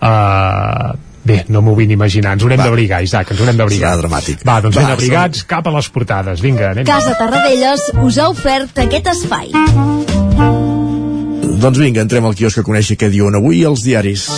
Uh, 0.00 0.96
Bé, 1.26 1.40
no 1.50 1.62
m'ho 1.64 1.74
vull 1.74 1.90
imaginar. 1.90 2.36
Ens 2.36 2.44
haurem 2.46 2.60
d'abrigar, 2.62 3.02
Isaac, 3.02 3.32
ens 3.34 3.42
haurem 3.42 3.58
d'abrigar. 3.58 3.90
Serà 3.90 4.02
dramàtic. 4.04 4.44
Va, 4.46 4.60
doncs 4.62 4.78
Va, 4.78 4.84
ben 4.84 4.94
abrigats, 4.94 5.42
cap 5.50 5.66
a 5.66 5.74
les 5.74 5.88
portades. 5.90 6.42
Vinga, 6.44 6.70
anem. 6.70 6.86
Casa 6.86 7.16
Tarradellas 7.18 7.88
us 8.04 8.20
ha 8.22 8.28
ofert 8.30 8.78
aquest 8.86 9.10
espai. 9.16 9.50
Doncs 11.56 11.80
vinga, 11.80 12.04
entrem 12.04 12.26
al 12.28 12.36
quiosc 12.38 12.60
que 12.60 12.66
coneixi 12.66 12.98
què 13.00 13.10
diuen 13.10 13.34
avui 13.38 13.64
els 13.66 13.82
diaris. 13.82 14.28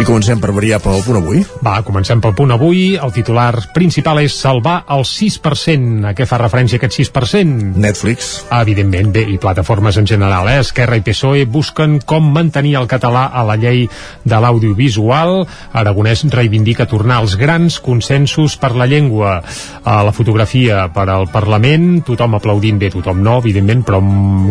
I 0.00 0.04
comencem 0.08 0.38
per 0.40 0.48
variar 0.56 0.78
pel 0.80 1.02
punt 1.04 1.18
avui. 1.18 1.42
Va, 1.60 1.74
comencem 1.84 2.22
pel 2.24 2.32
punt 2.32 2.54
avui. 2.54 2.94
El 2.96 3.10
titular 3.12 3.50
principal 3.74 4.22
és 4.22 4.32
salvar 4.32 4.78
el 4.96 5.02
6%. 5.04 6.06
A 6.08 6.14
què 6.16 6.24
fa 6.24 6.38
referència 6.40 6.80
aquest 6.80 6.96
6%? 7.02 7.74
Netflix. 7.76 8.30
Ah, 8.48 8.62
evidentment, 8.64 9.10
bé, 9.12 9.26
i 9.28 9.36
plataformes 9.36 9.98
en 10.00 10.08
general. 10.08 10.48
Eh? 10.48 10.62
Esquerra 10.64 10.96
i 10.96 11.04
PSOE 11.04 11.44
busquen 11.44 11.98
com 12.00 12.30
mantenir 12.32 12.78
el 12.80 12.88
català 12.88 13.26
a 13.28 13.44
la 13.44 13.58
llei 13.60 13.82
de 14.24 14.40
l'audiovisual. 14.40 15.42
Aragonès 15.76 16.24
reivindica 16.32 16.88
tornar 16.88 17.20
als 17.20 17.36
grans 17.36 17.76
consensos 17.84 18.56
per 18.56 18.72
la 18.80 18.88
llengua. 18.88 19.42
A 19.84 20.00
la 20.06 20.16
fotografia 20.16 20.86
per 20.94 21.10
al 21.12 21.28
Parlament, 21.28 22.06
tothom 22.08 22.40
aplaudint, 22.40 22.80
bé, 22.80 22.88
tothom 22.96 23.20
no, 23.20 23.36
evidentment, 23.44 23.84
però 23.84 24.00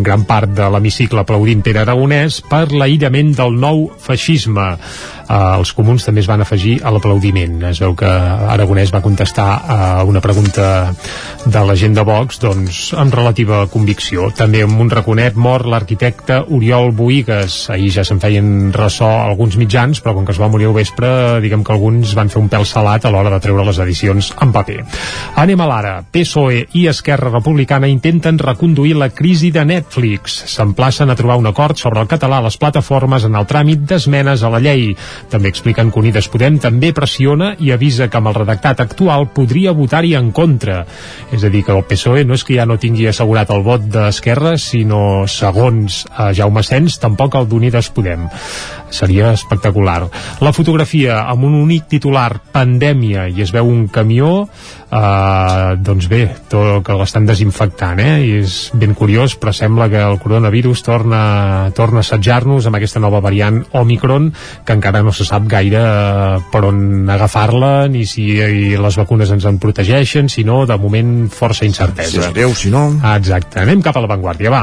gran 0.06 0.22
part 0.30 0.54
de 0.54 0.70
l'hemicicle 0.70 1.26
aplaudint 1.26 1.66
Pere 1.66 1.82
Aragonès 1.82 2.38
per 2.46 2.68
l'aïllament 2.70 3.34
del 3.34 3.58
nou 3.58 3.88
feixisme. 3.98 4.76
Uh, 5.30 5.39
els 5.58 5.72
comuns 5.76 6.04
també 6.06 6.22
es 6.22 6.28
van 6.30 6.42
afegir 6.44 6.78
a 6.84 6.92
l'aplaudiment. 6.92 7.58
Es 7.70 7.80
veu 7.82 7.94
que 7.98 8.08
Aragonès 8.08 8.92
va 8.94 9.02
contestar 9.04 9.48
a 9.60 9.78
una 10.04 10.20
pregunta 10.20 10.92
de 11.44 11.62
la 11.64 11.76
gent 11.76 11.94
de 11.96 12.04
Vox 12.04 12.40
doncs, 12.42 12.80
amb 12.98 13.14
relativa 13.14 13.62
convicció. 13.72 14.28
També 14.36 14.62
amb 14.64 14.80
un 14.80 14.90
raconet 14.92 15.36
mort 15.36 15.68
l'arquitecte 15.68 16.40
Oriol 16.56 16.92
Boigues. 16.96 17.62
Ahir 17.72 17.90
ja 17.94 18.04
se'n 18.06 18.20
feien 18.22 18.70
ressò 18.74 19.08
alguns 19.24 19.56
mitjans, 19.60 20.02
però 20.04 20.14
com 20.16 20.26
que 20.28 20.34
es 20.34 20.40
va 20.40 20.50
morir 20.52 20.68
al 20.70 20.76
vespre, 20.76 21.40
diguem 21.42 21.64
que 21.64 21.74
alguns 21.74 22.14
van 22.18 22.32
fer 22.32 22.42
un 22.42 22.50
pèl 22.52 22.66
salat 22.68 23.06
a 23.06 23.12
l'hora 23.12 23.32
de 23.32 23.40
treure 23.42 23.64
les 23.66 23.80
edicions 23.82 24.32
en 24.40 24.52
paper. 24.52 24.80
Anem 25.40 25.60
a 25.60 25.68
l'ara. 25.70 25.94
PSOE 26.12 26.66
i 26.78 26.86
Esquerra 26.90 27.30
Republicana 27.32 27.88
intenten 27.90 28.38
reconduir 28.38 28.96
la 28.98 29.10
crisi 29.14 29.50
de 29.54 29.64
Netflix. 29.64 30.42
S'emplacen 30.50 31.10
a 31.10 31.16
trobar 31.16 31.38
un 31.40 31.48
acord 31.50 31.78
sobre 31.80 32.02
el 32.02 32.10
català 32.10 32.40
a 32.40 32.46
les 32.46 32.58
plataformes 32.60 33.24
en 33.24 33.36
el 33.38 33.48
tràmit 33.48 33.86
d'esmenes 33.88 34.42
a 34.42 34.52
la 34.52 34.60
llei. 34.62 34.90
També 35.30 35.50
expliquen 35.52 35.92
que 35.92 36.00
Unides 36.00 36.26
Podem 36.30 36.58
també 36.62 36.90
pressiona 36.96 37.52
i 37.62 37.70
avisa 37.70 38.08
que 38.10 38.18
amb 38.18 38.30
el 38.32 38.36
redactat 38.40 38.82
actual 38.82 39.28
podria 39.34 39.74
votar-hi 39.76 40.16
en 40.18 40.32
contra. 40.34 40.82
És 41.30 41.44
a 41.46 41.50
dir, 41.52 41.62
que 41.66 41.74
el 41.76 41.84
PSOE 41.86 42.24
no 42.26 42.34
és 42.34 42.44
que 42.46 42.56
ja 42.58 42.66
no 42.66 42.80
tingui 42.82 43.06
assegurat 43.10 43.50
el 43.54 43.62
vot 43.66 43.86
d'Esquerra, 43.86 44.56
sinó, 44.58 45.28
segons 45.30 46.02
eh, 46.10 46.30
Jaume 46.36 46.64
Sens, 46.66 46.98
tampoc 47.02 47.38
el 47.38 47.48
d'Unides 47.50 47.92
Podem. 47.94 48.26
Seria 48.90 49.30
espectacular. 49.36 50.02
La 50.42 50.52
fotografia 50.52 51.20
amb 51.30 51.46
un 51.46 51.54
únic 51.60 51.86
titular, 51.92 52.40
pandèmia, 52.50 53.28
i 53.30 53.44
es 53.44 53.54
veu 53.54 53.70
un 53.70 53.86
camió, 53.86 54.48
eh, 54.90 55.76
doncs 55.78 56.08
bé, 56.10 56.24
tot, 56.50 56.82
que 56.86 56.96
l'estan 56.98 57.28
desinfectant, 57.28 58.02
eh? 58.02 58.16
I 58.26 58.32
és 58.40 58.58
ben 58.74 58.96
curiós, 58.98 59.36
però 59.38 59.54
sembla 59.54 59.88
que 59.92 60.02
el 60.02 60.18
coronavirus 60.22 60.82
torna, 60.86 61.22
torna 61.76 62.02
a 62.02 62.06
assetjar-nos 62.06 62.66
amb 62.66 62.80
aquesta 62.80 63.02
nova 63.02 63.22
variant 63.22 63.62
Omicron, 63.78 64.32
que 64.66 64.74
encara 64.74 65.04
no 65.06 65.14
se 65.20 65.28
sap 65.28 65.44
gaire 65.50 65.80
eh, 65.80 66.40
per 66.52 66.64
on 66.70 67.08
agafar-la, 67.12 67.88
ni 67.92 68.06
si 68.08 68.30
i 68.40 68.76
les 68.80 68.96
vacunes 68.96 69.30
ens 69.34 69.44
en 69.48 69.58
protegeixen, 69.60 70.30
sinó 70.32 70.62
de 70.68 70.76
moment 70.80 71.28
força 71.32 71.66
incertesa. 71.68 72.14
Si 72.14 72.22
és 72.22 72.32
greu, 72.32 72.54
si 72.56 72.72
no... 72.72 72.86
Exacte. 73.12 73.60
Anem 73.60 73.82
cap 73.84 73.98
a 73.98 74.04
l'avantguàrdia, 74.04 74.52
va. 74.52 74.62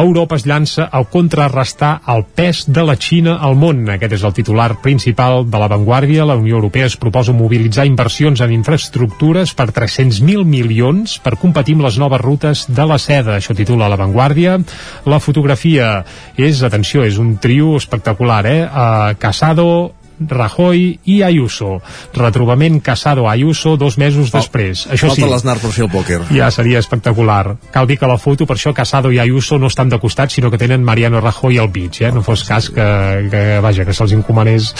Europa 0.00 0.36
es 0.36 0.44
llança 0.48 0.88
a 0.92 1.00
contrarrestar 1.08 1.94
el 2.12 2.24
pes 2.36 2.64
de 2.68 2.84
la 2.84 2.96
Xina 3.00 3.38
al 3.40 3.56
món. 3.56 3.84
Aquest 3.94 4.18
és 4.18 4.26
el 4.26 4.34
titular 4.36 4.70
principal 4.84 5.46
de 5.48 5.62
l'avantguàrdia. 5.62 6.26
La 6.28 6.36
Unió 6.40 6.58
Europea 6.58 6.90
es 6.90 6.98
proposa 7.00 7.32
mobilitzar 7.36 7.86
inversions 7.88 8.42
en 8.44 8.52
infraestructures 8.52 9.54
per 9.56 9.70
300.000 9.72 10.44
milions 10.44 11.18
per 11.24 11.36
competir 11.40 11.78
amb 11.78 11.88
les 11.88 11.98
noves 12.02 12.20
rutes 12.20 12.66
de 12.68 12.88
la 12.90 13.00
seda. 13.00 13.38
Això 13.38 13.56
titula 13.56 13.88
l'avantguàrdia. 13.88 14.58
La 15.08 15.20
fotografia 15.22 15.96
és, 16.36 16.62
atenció, 16.66 17.04
és 17.06 17.18
un 17.22 17.36
trio 17.40 17.76
espectacular, 17.80 18.44
eh? 18.50 18.60
Uh, 18.64 19.14
Casado, 19.18 19.93
Rajoy 20.18 20.98
i 21.04 21.22
Ayuso. 21.22 21.80
Retrobament 22.14 22.80
Casado-Ayuso 22.82 23.76
dos 23.76 23.98
mesos 23.98 24.32
després. 24.32 24.86
Això 24.90 25.10
sí, 25.14 25.24
l'Aznar 25.26 25.58
per 25.62 25.72
fer 25.74 25.86
el 25.86 25.90
pòquer. 25.92 26.20
ja 26.30 26.50
seria 26.50 26.78
espectacular. 26.78 27.56
Cal 27.72 27.86
dir 27.86 27.98
que 27.98 28.06
la 28.06 28.18
foto, 28.18 28.46
per 28.46 28.56
això 28.56 28.74
Casado 28.74 29.12
i 29.12 29.18
Ayuso 29.18 29.58
no 29.58 29.66
estan 29.66 29.88
de 29.88 29.98
costat, 29.98 30.30
sinó 30.30 30.50
que 30.50 30.58
tenen 30.58 30.84
Mariano 30.84 31.20
Rajoy 31.20 31.58
al 31.58 31.70
mig, 31.74 32.00
eh? 32.00 32.12
No 32.12 32.22
fos 32.22 32.44
cas 32.44 32.70
que, 32.70 33.28
que 33.30 33.60
vaja, 33.60 33.84
que 33.84 33.94
se'ls 33.94 34.12
encomanés 34.12 34.74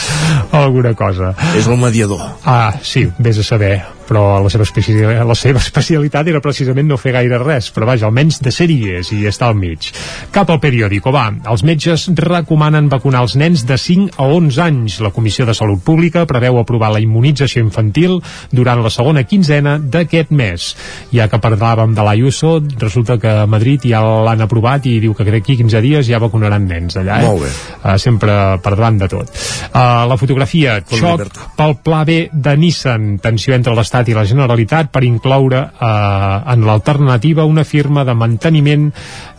alguna 0.51 0.93
cosa. 0.93 1.33
És 1.57 1.67
el 1.67 1.77
mediador. 1.77 2.21
Ah, 2.45 2.73
sí, 2.81 3.07
vés 3.17 3.37
a 3.39 3.43
saber 3.43 3.83
però 4.07 4.41
la 4.43 4.51
seva, 4.51 4.65
especialitat, 4.67 5.25
la 5.27 5.37
seva 5.37 5.61
especialitat 5.65 6.29
era 6.31 6.41
precisament 6.43 6.89
no 6.89 6.99
fer 7.01 7.15
gaire 7.15 7.39
res, 7.41 7.71
però 7.75 7.89
vaja, 7.89 8.07
almenys 8.09 8.41
de 8.45 8.53
sèries 8.53 9.11
i 9.15 9.23
està 9.29 9.49
al 9.49 9.57
mig. 9.59 9.91
Cap 10.35 10.51
al 10.51 10.61
periòdico, 10.63 11.13
va, 11.15 11.27
els 11.51 11.65
metges 11.67 12.07
recomanen 12.19 12.89
vacunar 12.91 13.23
els 13.25 13.35
nens 13.39 13.65
de 13.67 13.77
5 13.79 14.19
a 14.21 14.29
11 14.35 14.61
anys. 14.65 14.99
La 15.03 15.13
Comissió 15.15 15.45
de 15.47 15.55
Salut 15.57 15.81
Pública 15.83 16.25
preveu 16.29 16.59
aprovar 16.59 16.91
la 16.93 17.01
immunització 17.03 17.63
infantil 17.63 18.19
durant 18.51 18.83
la 18.83 18.91
segona 18.93 19.25
quinzena 19.27 19.77
d'aquest 19.79 20.31
mes. 20.35 20.67
Ja 21.15 21.29
que 21.31 21.41
parlàvem 21.41 21.95
de 21.95 22.05
l'Ayuso, 22.05 22.57
resulta 22.81 23.17
que 23.21 23.31
a 23.43 23.47
Madrid 23.49 23.85
ja 23.89 24.01
l'han 24.25 24.45
aprovat 24.45 24.85
i 24.89 24.97
diu 25.03 25.15
que 25.15 25.25
d'aquí 25.27 25.57
15 25.61 25.81
dies 25.85 26.09
ja 26.09 26.21
vacunaran 26.21 26.67
nens 26.67 26.97
allà, 26.99 27.21
eh? 27.21 27.29
Molt 27.29 27.45
bé. 27.45 27.51
Uh, 27.81 27.95
sempre 28.01 28.35
per 28.63 28.75
davant 28.75 28.99
de 29.01 29.09
tot. 29.11 29.31
Uh, 29.71 30.05
la 30.09 30.17
fotografia, 30.19 30.79
xoc 30.89 31.25
pel 31.55 31.77
pla 31.85 32.03
B 32.07 32.25
de 32.31 32.55
Nissan, 32.59 33.15
tensió 33.23 33.55
entre 33.55 33.75
l'Estat 33.75 33.94
i 34.03 34.11
la 34.17 34.25
Generalitat 34.27 34.89
per 34.91 35.05
incloure 35.07 35.61
eh, 35.71 36.51
en 36.51 36.65
l'alternativa 36.67 37.45
una 37.47 37.63
firma 37.63 38.03
de 38.03 38.11
manteniment 38.13 38.89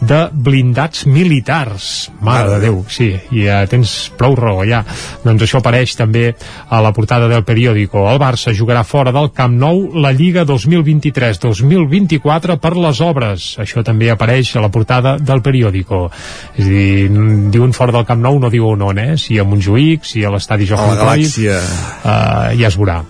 de 0.00 0.28
blindats 0.32 1.04
militars. 1.06 2.08
Mare 2.24 2.48
de 2.54 2.60
Déu, 2.64 2.80
sí, 2.88 3.10
i 3.36 3.44
ja 3.44 3.66
tens 3.68 4.08
prou 4.16 4.32
raó, 4.38 4.64
ja. 4.64 4.80
Doncs 5.24 5.42
això 5.44 5.58
apareix 5.60 5.92
també 5.98 6.30
a 6.70 6.80
la 6.80 6.92
portada 6.96 7.28
del 7.28 7.44
periòdico. 7.44 8.06
El 8.08 8.18
Barça 8.22 8.54
jugarà 8.56 8.84
fora 8.84 9.12
del 9.12 9.30
Camp 9.36 9.58
Nou 9.60 9.90
la 10.00 10.12
Lliga 10.16 10.44
2023-2024 10.48 12.56
per 12.62 12.72
les 12.76 13.00
obres. 13.04 13.56
Això 13.62 13.82
també 13.84 14.10
apareix 14.12 14.54
a 14.56 14.60
la 14.64 14.70
portada 14.72 15.16
del 15.18 15.42
periòdico. 15.44 16.10
És 16.56 16.64
a 16.64 16.68
dir, 16.70 17.08
diuen 17.52 17.72
fora 17.76 17.92
del 17.92 18.06
Camp 18.08 18.22
Nou, 18.24 18.38
no 18.40 18.50
diuen 18.52 18.82
on, 18.82 18.98
eh? 18.98 19.16
Si 19.20 19.38
a 19.38 19.44
Montjuïc, 19.44 20.04
si 20.06 20.24
a 20.24 20.30
l'estadi 20.32 20.64
A 20.64 20.68
Johan 20.72 20.88
la 20.94 20.98
Cruyff, 21.02 21.36
galàxia. 21.36 21.60
uh, 22.04 22.58
ja 22.58 22.68
es 22.70 22.76
veurà. 22.78 23.02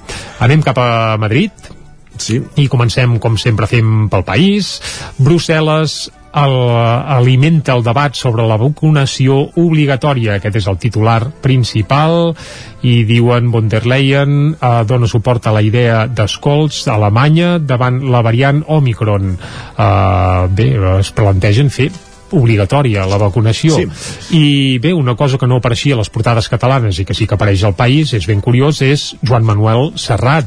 Anem 0.45 0.61
cap 0.65 0.77
a 0.79 1.17
Madrid 1.17 1.36
Sí. 2.17 2.41
i 2.57 2.65
comencem, 2.73 3.19
com 3.21 3.35
sempre 3.37 3.69
fem, 3.69 4.07
pel 4.09 4.25
país. 4.25 4.79
Brussel·les 5.21 6.07
el, 6.37 6.57
alimenta 7.17 7.75
el 7.77 7.85
debat 7.85 8.17
sobre 8.17 8.47
la 8.49 8.59
vacunació 8.61 9.39
obligatòria. 9.57 10.37
Aquest 10.37 10.61
és 10.61 10.69
el 10.71 10.81
titular 10.81 11.21
principal 11.45 12.35
i 12.87 12.99
diuen 13.09 13.51
von 13.53 13.71
der 13.73 13.85
Leyen 13.89 14.55
eh, 14.55 14.73
dona 14.89 15.09
suport 15.11 15.49
a 15.49 15.55
la 15.57 15.65
idea 15.65 16.05
d'escolts 16.07 16.85
a 16.87 16.97
Alemanya 16.97 17.57
davant 17.59 18.03
la 18.13 18.23
variant 18.27 18.63
Omicron. 18.67 19.37
Eh, 19.37 20.43
bé, 20.57 20.71
es 20.99 21.13
plantegen 21.17 21.73
fer 21.73 21.91
obligatòria 22.33 23.07
la 23.07 23.19
vacunació 23.21 23.77
Sí. 23.77 23.87
i 24.37 24.79
bé, 24.83 24.93
una 24.95 25.15
cosa 25.17 25.39
que 25.39 25.47
no 25.47 25.57
apareixia 25.61 25.95
a 25.95 25.99
les 25.99 26.11
portades 26.11 26.49
catalanes 26.49 26.99
i 26.99 27.05
que 27.05 27.15
sí 27.15 27.27
que 27.27 27.35
apareix 27.35 27.63
al 27.65 27.75
país, 27.75 28.13
és 28.15 28.27
ben 28.27 28.41
curiós 28.41 28.81
és 28.83 29.17
Joan 29.23 29.45
Manuel 29.45 29.93
Serrat 30.01 30.47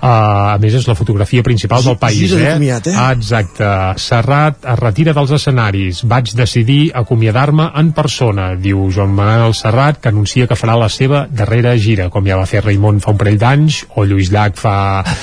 uh, 0.00 0.54
a 0.54 0.58
més 0.60 0.74
és 0.74 0.86
la 0.88 0.94
fotografia 0.94 1.42
principal 1.42 1.84
del 1.84 1.98
país 2.00 2.32
eh? 2.32 2.54
comiat, 2.54 2.86
eh? 2.86 2.94
Ah, 2.96 3.12
exacte, 3.16 3.68
Serrat 4.00 4.64
es 4.64 4.78
retira 4.80 5.14
dels 5.16 5.32
escenaris, 5.36 6.02
vaig 6.08 6.32
decidir 6.36 6.90
acomiadar-me 6.94 7.70
en 7.80 7.92
persona, 7.96 8.54
diu 8.56 8.88
Joan 8.94 9.12
Manuel 9.16 9.54
Serrat, 9.54 10.00
que 10.00 10.10
anuncia 10.12 10.46
que 10.46 10.58
farà 10.58 10.76
la 10.78 10.88
seva 10.92 11.26
darrera 11.30 11.76
gira, 11.76 12.08
com 12.10 12.26
ja 12.26 12.38
va 12.40 12.46
fer 12.48 12.64
Raimon 12.64 13.00
fa 13.00 13.14
un 13.14 13.20
parell 13.20 13.38
d'anys, 13.40 13.84
o 13.96 14.04
Lluís 14.08 14.30
Llach 14.32 14.56
fa 14.60 14.74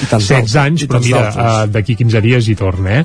tants 0.09 0.27
16 0.27 0.29
d'altres, 0.29 0.55
anys, 0.63 0.85
però 0.87 1.01
mira, 1.03 1.23
uh, 1.31 1.65
d'aquí 1.71 1.95
15 1.97 2.21
dies 2.25 2.47
hi 2.47 2.55
torna, 2.59 3.01
eh? 3.01 3.03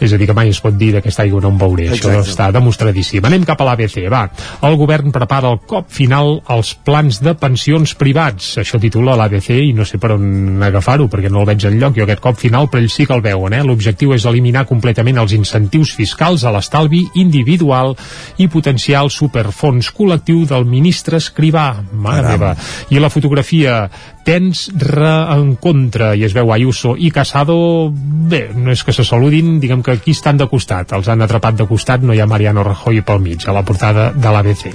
És 0.00 0.12
a 0.12 0.20
dir, 0.20 0.28
que 0.28 0.36
mai 0.36 0.50
es 0.52 0.60
pot 0.62 0.76
dir 0.76 0.92
d'aquesta 0.96 1.24
aigua 1.24 1.40
no 1.44 1.52
en 1.54 1.60
veuré, 1.60 1.90
això 1.92 2.12
Exacte. 2.12 2.25
Està 2.28 2.50
demostradíssim. 2.54 3.24
Anem 3.26 3.44
cap 3.48 3.60
a 3.60 3.68
l'ABC, 3.68 3.98
va. 4.12 4.26
El 4.66 4.76
govern 4.80 5.12
prepara 5.14 5.50
el 5.52 5.60
cop 5.68 5.90
final 5.92 6.40
als 6.52 6.74
plans 6.74 7.20
de 7.24 7.34
pensions 7.38 7.94
privats. 7.98 8.56
Això 8.62 8.80
titula 8.82 9.16
l'ABC 9.18 9.50
i 9.68 9.72
no 9.76 9.86
sé 9.88 10.00
per 10.02 10.14
on 10.16 10.62
agafar-ho, 10.66 11.08
perquè 11.12 11.30
no 11.32 11.42
el 11.42 11.50
veig 11.50 11.66
enlloc. 11.68 11.96
Jo 11.96 12.06
aquest 12.06 12.22
cop 12.24 12.40
final, 12.40 12.70
però 12.70 12.82
ells 12.82 12.96
sí 12.96 13.06
que 13.06 13.16
el 13.16 13.24
veuen, 13.24 13.56
eh? 13.56 13.62
L'objectiu 13.66 14.14
és 14.16 14.26
eliminar 14.28 14.66
completament 14.68 15.22
els 15.22 15.36
incentius 15.36 15.94
fiscals 15.96 16.44
a 16.44 16.52
l'estalvi 16.54 17.04
individual 17.22 17.94
i 18.42 18.48
potenciar 18.52 19.04
el 19.06 19.12
superfons 19.14 19.92
col·lectiu 19.94 20.44
del 20.48 20.66
ministre 20.68 21.20
Escrivà. 21.20 21.68
Mare 21.92 22.22
Caram. 22.22 22.32
meva. 22.32 22.54
I 22.90 23.00
la 23.02 23.10
fotografia 23.12 23.86
tens 24.26 24.66
reencontre 24.74 26.10
i 26.18 26.24
es 26.26 26.34
veu 26.34 26.50
Ayuso 26.52 26.96
i 26.98 27.12
Casado 27.14 27.56
bé, 27.92 28.48
no 28.58 28.72
és 28.74 28.82
que 28.82 28.94
se 28.94 29.04
saludin 29.06 29.60
diguem 29.62 29.84
que 29.86 29.94
aquí 29.94 30.16
estan 30.16 30.40
de 30.40 30.48
costat, 30.50 30.96
els 30.98 31.08
han 31.08 31.22
atrapat 31.22 31.60
de 31.60 31.68
costat 31.70 32.02
no 32.02 32.14
hi 32.14 32.20
ha 32.20 32.26
Mariano 32.26 32.64
Rajoy 32.66 33.04
pel 33.06 33.22
mig 33.22 33.46
a 33.46 33.54
la 33.54 33.62
portada 33.66 34.10
de 34.10 34.34
l'ABC, 34.34 34.66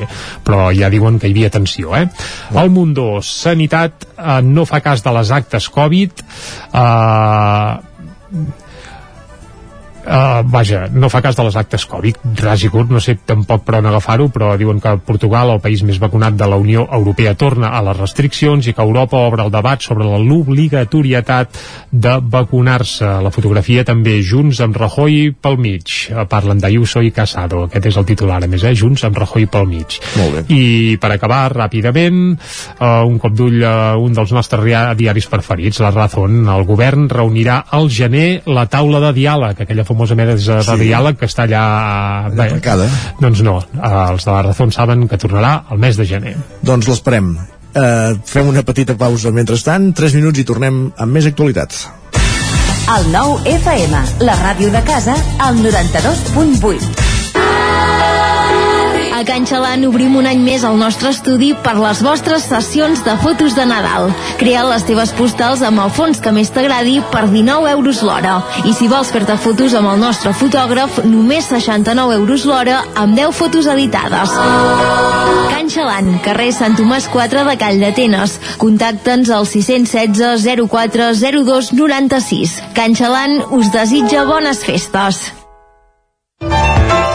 però 0.47 0.69
ja 0.75 0.89
diuen 0.93 1.19
que 1.19 1.27
hi 1.27 1.35
havia 1.35 1.51
tensió, 1.51 1.91
eh? 1.99 2.07
El 2.55 2.71
Mundo 2.71 3.19
Sanitat 3.25 4.07
eh, 4.15 4.39
no 4.47 4.65
fa 4.65 4.79
cas 4.79 5.03
de 5.03 5.15
les 5.19 5.35
actes 5.35 5.67
Covid 5.69 6.23
eh, 6.71 7.79
Uh, 10.11 10.41
vaja, 10.43 10.89
no 10.91 11.07
fa 11.07 11.21
cas 11.23 11.37
de 11.37 11.43
les 11.47 11.55
actes 11.55 11.85
Covid, 11.87 12.17
ras 12.43 12.65
i 12.65 12.69
curt, 12.71 12.89
no 12.91 12.99
sé 12.99 13.13
tampoc 13.23 13.61
per 13.63 13.77
on 13.77 13.85
agafar-ho, 13.87 14.25
però 14.33 14.49
diuen 14.59 14.81
que 14.83 14.97
Portugal, 15.07 15.53
el 15.53 15.61
país 15.63 15.85
més 15.87 16.01
vacunat 16.03 16.35
de 16.35 16.49
la 16.51 16.57
Unió 16.59 16.83
Europea, 16.91 17.31
torna 17.39 17.69
a 17.71 17.79
les 17.85 17.95
restriccions 17.95 18.67
i 18.67 18.73
que 18.75 18.83
Europa 18.83 19.21
obre 19.23 19.45
el 19.45 19.53
debat 19.53 19.79
sobre 19.79 20.03
l'obligatorietat 20.03 21.61
de 21.91 22.17
vacunar-se. 22.33 23.07
La 23.23 23.31
fotografia 23.31 23.85
també 23.87 24.17
Junts 24.19 24.59
amb 24.65 24.75
Rajoy 24.75 25.31
pel 25.39 25.55
mig. 25.61 25.95
Eh, 26.09 26.25
Parlen 26.27 26.59
d'Ayuso 26.59 27.05
i 27.07 27.13
Casado. 27.15 27.63
Aquest 27.69 27.87
és 27.93 28.01
el 28.01 28.07
titular, 28.11 28.41
a 28.43 28.51
més, 28.51 28.67
eh? 28.67 28.75
Junts 28.75 29.05
amb 29.07 29.15
Rajoy 29.17 29.47
pel 29.47 29.69
mig. 29.69 29.95
Molt 30.19 30.35
bé. 30.35 30.43
I 30.51 30.97
per 30.99 31.13
acabar, 31.15 31.45
ràpidament, 31.55 32.35
uh, 32.35 33.07
un 33.07 33.15
cop 33.21 33.35
d'ull 33.37 33.63
a 33.63 33.95
un 33.95 34.11
dels 34.17 34.35
nostres 34.35 34.67
diaris 34.99 35.31
preferits, 35.31 35.79
La 35.79 35.91
Razón. 35.95 36.43
El 36.51 36.67
govern 36.67 37.07
reunirà 37.07 37.61
al 37.71 37.87
gener 37.89 38.43
la 38.45 38.67
taula 38.67 38.99
de 39.07 39.15
diàleg, 39.15 39.63
aquella 39.63 39.87
famosa 39.87 40.00
mesa 40.01 40.57
de 40.57 40.63
Sí. 40.63 40.77
diàleg 40.81 41.17
que 41.17 41.25
està 41.25 41.43
allà... 41.43 41.63
Allà 42.31 42.49
tancada. 42.49 42.89
Doncs 43.19 43.41
no, 43.41 43.59
eh, 43.61 44.11
els 44.11 44.25
de 44.25 44.31
La 44.31 44.41
Razón 44.41 44.71
saben 44.71 45.07
que 45.07 45.17
tornarà 45.17 45.63
el 45.71 45.77
mes 45.77 45.97
de 45.97 46.05
gener. 46.05 46.35
Doncs 46.61 46.87
l'esperem. 46.87 47.37
Uh, 47.71 48.17
fem 48.27 48.47
una 48.51 48.63
petita 48.67 48.97
pausa 48.99 49.31
mentrestant, 49.31 49.93
3 49.95 50.13
minuts 50.19 50.39
i 50.39 50.43
tornem 50.43 50.91
amb 50.97 51.11
més 51.13 51.25
actualitat. 51.29 51.71
El 52.97 53.11
nou 53.13 53.37
FM, 53.47 54.01
la 54.27 54.35
ràdio 54.41 54.71
de 54.73 54.81
casa, 54.83 55.15
al 55.39 55.55
92.8. 55.63 57.20
Can 59.27 59.45
Xalant 59.45 59.83
obrim 59.85 60.15
un 60.17 60.25
any 60.25 60.39
més 60.41 60.63
el 60.65 60.77
nostre 60.79 61.11
estudi 61.13 61.51
per 61.65 61.75
les 61.77 61.99
vostres 62.01 62.47
sessions 62.49 63.03
de 63.05 63.13
fotos 63.21 63.53
de 63.57 63.65
Nadal. 63.69 64.09
Crea 64.39 64.63
les 64.65 64.85
teves 64.87 65.11
postals 65.17 65.61
amb 65.67 65.83
el 65.83 65.91
fons 65.93 66.21
que 66.23 66.33
més 66.33 66.49
t'agradi 66.53 66.95
per 67.13 67.27
19 67.29 67.69
euros 67.73 68.01
l'hora. 68.07 68.39
I 68.65 68.73
si 68.77 68.89
vols 68.91 69.11
fer-te 69.13 69.37
fotos 69.41 69.75
amb 69.77 69.91
el 69.91 69.99
nostre 70.01 70.33
fotògraf, 70.37 71.03
només 71.05 71.49
69 71.51 72.17
euros 72.21 72.45
l'hora 72.49 72.79
amb 72.95 73.17
10 73.19 73.35
fotos 73.37 73.69
editades. 73.73 74.33
Can 75.51 75.69
Xalant, 75.69 76.15
carrer 76.25 76.49
Sant 76.55 76.79
Tomàs 76.79 77.05
4 77.13 77.45
de 77.49 77.57
Call 77.61 77.83
d'Atenes. 77.83 78.39
Contacta'ns 78.63 79.29
al 79.29 79.45
616 79.49 80.65
04 80.65 81.11
02 81.21 81.75
96. 81.77 82.57
Can 82.73 82.97
Xalant 82.97 83.37
us 83.59 83.69
desitja 83.75 84.25
bones 84.25 84.65
festes. 84.65 85.27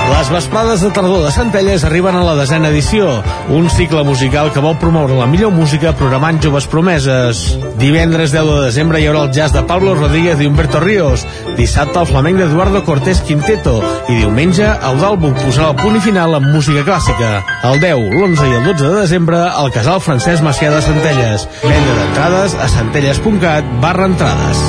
Les 0.07 0.31
vesprades 0.31 0.81
de 0.81 0.91
tardor 0.91 1.25
de 1.25 1.31
Centelles 1.35 1.85
arriben 1.85 2.17
a 2.17 2.23
la 2.25 2.35
desena 2.39 2.69
edició, 2.69 3.09
un 3.51 3.69
cicle 3.71 4.03
musical 4.07 4.53
que 4.55 4.63
vol 4.63 4.77
promoure 4.79 5.17
la 5.19 5.27
millor 5.31 5.53
música 5.55 5.93
programant 5.99 6.41
joves 6.43 6.67
promeses. 6.71 7.43
Divendres 7.81 8.33
10 8.35 8.49
de 8.51 8.61
desembre 8.65 9.01
hi 9.01 9.09
haurà 9.11 9.25
el 9.27 9.33
jazz 9.35 9.55
de 9.55 9.65
Pablo 9.69 9.95
Rodríguez 9.95 10.41
i 10.41 10.49
Humberto 10.51 10.81
Ríos, 10.83 11.27
dissabte 11.59 12.01
el 12.03 12.11
flamenc 12.11 12.43
d'Eduardo 12.43 12.85
Cortés 12.87 13.23
Quinteto 13.27 13.79
i 14.09 14.21
diumenge 14.21 14.67
el 14.67 15.03
d'Albuc 15.03 15.39
posarà 15.43 15.73
el 15.73 15.81
punt 15.83 15.99
i 15.99 16.05
final 16.05 16.39
amb 16.39 16.51
música 16.55 16.87
clàssica. 16.87 17.33
El 17.71 17.83
10, 17.83 18.07
l'11 18.13 18.47
i 18.51 18.61
el 18.61 18.71
12 18.71 18.87
de 18.87 18.95
desembre 19.01 19.43
al 19.49 19.75
casal 19.75 20.03
Francesc 20.03 20.47
Macià 20.47 20.71
de 20.75 20.85
Centelles. 20.87 21.51
Venda 21.65 21.99
d'entrades 22.01 22.57
a 22.59 22.71
centelles.cat 22.79 23.77
barra 23.85 24.11
entrades. 24.11 24.65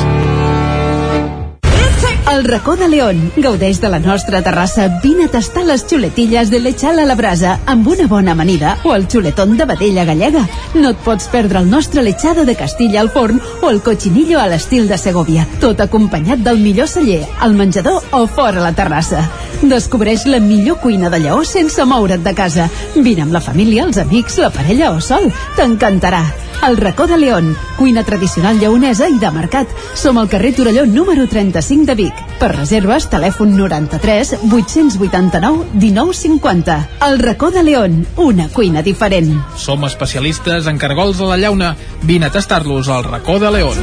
El 2.30 2.44
racó 2.44 2.76
de 2.76 2.90
León. 2.90 3.32
Gaudeix 3.38 3.80
de 3.80 3.88
la 3.88 4.00
nostra 4.00 4.42
terrassa. 4.42 5.00
Vine 5.02 5.26
a 5.26 5.32
tastar 5.32 5.63
les 5.63 5.86
xuletilles 5.88 6.50
de 6.52 6.60
lechal 6.60 7.00
a 7.00 7.06
la 7.08 7.16
brasa 7.16 7.54
amb 7.66 7.88
una 7.88 8.08
bona 8.08 8.34
amanida 8.34 8.78
o 8.84 8.94
el 8.96 9.08
xuletón 9.08 9.56
de 9.56 9.66
vedella 9.66 10.04
gallega. 10.04 10.44
No 10.74 10.92
et 10.92 11.00
pots 11.06 11.30
perdre 11.32 11.63
el 11.63 11.70
nostre 11.72 12.04
lechado 12.04 12.44
de 12.44 12.58
Castilla 12.60 13.00
al 13.00 13.10
forn 13.10 13.40
o 13.62 13.70
el 13.70 13.82
cochinillo 13.82 14.42
a 14.42 14.48
l'estil 14.52 14.90
de 14.92 14.98
Segovia. 14.98 15.48
Tot 15.63 15.80
acompanyat 15.80 16.44
del 16.44 16.60
millor 16.60 16.92
celler, 16.92 17.24
al 17.40 17.56
menjador 17.56 18.04
o 18.12 18.28
fora 18.28 18.60
la 18.60 18.76
terrassa. 18.76 19.24
Descobreix 19.62 20.28
la 20.30 20.39
millor 20.39 20.78
cuina 20.80 21.10
de 21.10 21.20
Lleó 21.20 21.43
sense 21.46 21.84
moure't 21.86 22.24
de 22.24 22.34
casa. 22.36 22.70
Vine 22.96 23.24
amb 23.24 23.34
la 23.34 23.41
família, 23.41 23.86
els 23.88 23.98
amics, 23.98 24.38
la 24.38 24.52
parella 24.54 24.91
o 24.93 25.02
sol. 25.02 25.32
T'encantarà. 25.58 26.22
El 26.67 26.78
racó 26.78 27.06
de 27.08 27.17
León, 27.17 27.56
cuina 27.78 28.04
tradicional 28.04 28.60
lleonesa 28.60 29.08
i 29.10 29.17
de 29.22 29.30
mercat. 29.32 29.70
Som 29.96 30.17
al 30.17 30.30
carrer 30.30 30.54
Torelló 30.56 30.86
número 30.86 31.28
35 31.28 31.86
de 31.86 31.96
Vic. 31.96 32.22
Per 32.39 32.52
reserves, 32.54 33.10
telèfon 33.10 33.56
93 33.58 34.38
889 34.52 35.65
1950. 35.74 36.78
El 37.08 37.20
racó 37.20 37.52
de 37.52 37.63
León, 37.63 38.06
una 38.15 38.50
cuina 38.50 38.82
diferent. 38.82 39.34
Som 39.56 39.86
especialistes 39.86 40.67
en 40.67 40.78
cargols 40.78 41.22
a 41.22 41.34
la 41.34 41.38
llauna. 41.38 41.76
Vine 42.04 42.28
a 42.28 42.32
tastar-los 42.32 42.89
al 42.89 43.04
racó 43.04 43.39
de 43.39 43.52
León. 43.52 43.78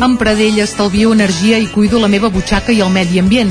Amb 0.00 0.18
Pradell 0.18 0.60
estalvio 0.62 1.12
energia 1.12 1.58
i 1.58 1.66
cuido 1.68 1.98
la 2.00 2.08
meva 2.08 2.30
butxaca 2.30 2.72
i 2.72 2.80
el 2.80 2.90
medi 2.94 3.18
ambient. 3.18 3.50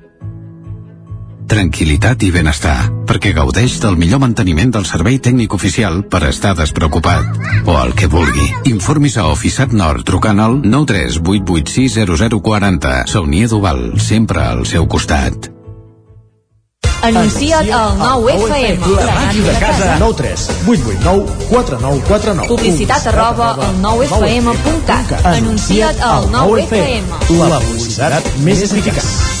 Tranquilitat 1.51 2.21
i 2.23 2.29
benestar, 2.31 2.87
perquè 3.03 3.33
gaudeix 3.35 3.73
del 3.83 3.99
millor 3.99 4.23
manteniment 4.23 4.71
del 4.71 4.87
servei 4.87 5.19
tècnic 5.19 5.51
oficial 5.51 5.99
per 6.07 6.23
estar 6.29 6.53
despreocupat. 6.55 7.27
O 7.67 7.75
el 7.75 7.91
que 7.91 8.07
vulgui. 8.07 8.47
Informis 8.71 9.19
a 9.19 9.27
Oficiat 9.27 9.75
Nord 9.75 10.07
trucant 10.07 10.39
al 10.39 10.63
938860040. 10.63 13.03
Saunia 13.11 13.51
d'Oval, 13.51 13.99
sempre 13.99 14.39
al 14.45 14.63
seu 14.65 14.87
costat. 14.87 15.51
Anuncia't 17.03 17.67
al 17.75 17.99
9FM. 17.99 18.79
La 18.95 19.11
màquina 19.11 19.51
de 19.51 19.59
casa. 19.59 19.99
9 19.99 20.15
3 20.21 20.47
8 20.71 20.87
8 20.87 21.03
9 21.03 21.27
4 21.49 21.79
9 21.81 22.01
4 22.07 22.33
9 22.39 22.47
Publicitat 22.47 23.07
arroba 23.11 23.57
al 23.57 23.75
9FM.cat. 23.83 25.25
Anuncia't 25.35 25.99
al 25.99 26.31
9FM. 26.31 27.03
La 27.43 27.59
publicitat 27.59 28.23
més 28.45 28.61
eficaç. 28.69 29.40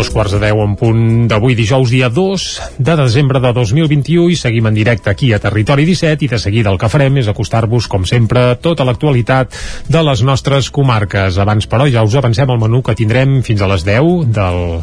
Dos 0.00 0.08
quarts 0.08 0.32
de 0.32 0.38
deu 0.40 0.62
en 0.64 0.78
punt 0.80 1.00
d'avui 1.28 1.52
dijous 1.52 1.90
dia 1.92 2.08
2 2.08 2.44
de 2.80 2.94
desembre 2.96 3.36
de 3.44 3.50
2021 3.52 4.30
i 4.32 4.38
seguim 4.40 4.70
en 4.70 4.78
directe 4.78 5.10
aquí 5.12 5.28
a 5.36 5.38
Territori 5.44 5.84
17 5.84 6.24
i 6.24 6.28
de 6.30 6.38
seguida 6.40 6.72
el 6.72 6.78
que 6.80 6.88
farem 6.88 7.18
és 7.20 7.28
acostar-vos 7.28 7.84
com 7.84 8.06
sempre 8.08 8.46
tota 8.64 8.86
l'actualitat 8.88 9.52
de 9.92 10.02
les 10.08 10.22
nostres 10.24 10.70
comarques. 10.72 11.36
Abans 11.36 11.68
però 11.68 11.84
ja 11.92 12.00
us 12.00 12.16
avancem 12.16 12.48
el 12.48 12.62
menú 12.64 12.80
que 12.80 12.96
tindrem 12.96 13.42
fins 13.44 13.60
a 13.60 13.68
les 13.68 13.84
10 13.84 14.32
del 14.32 14.80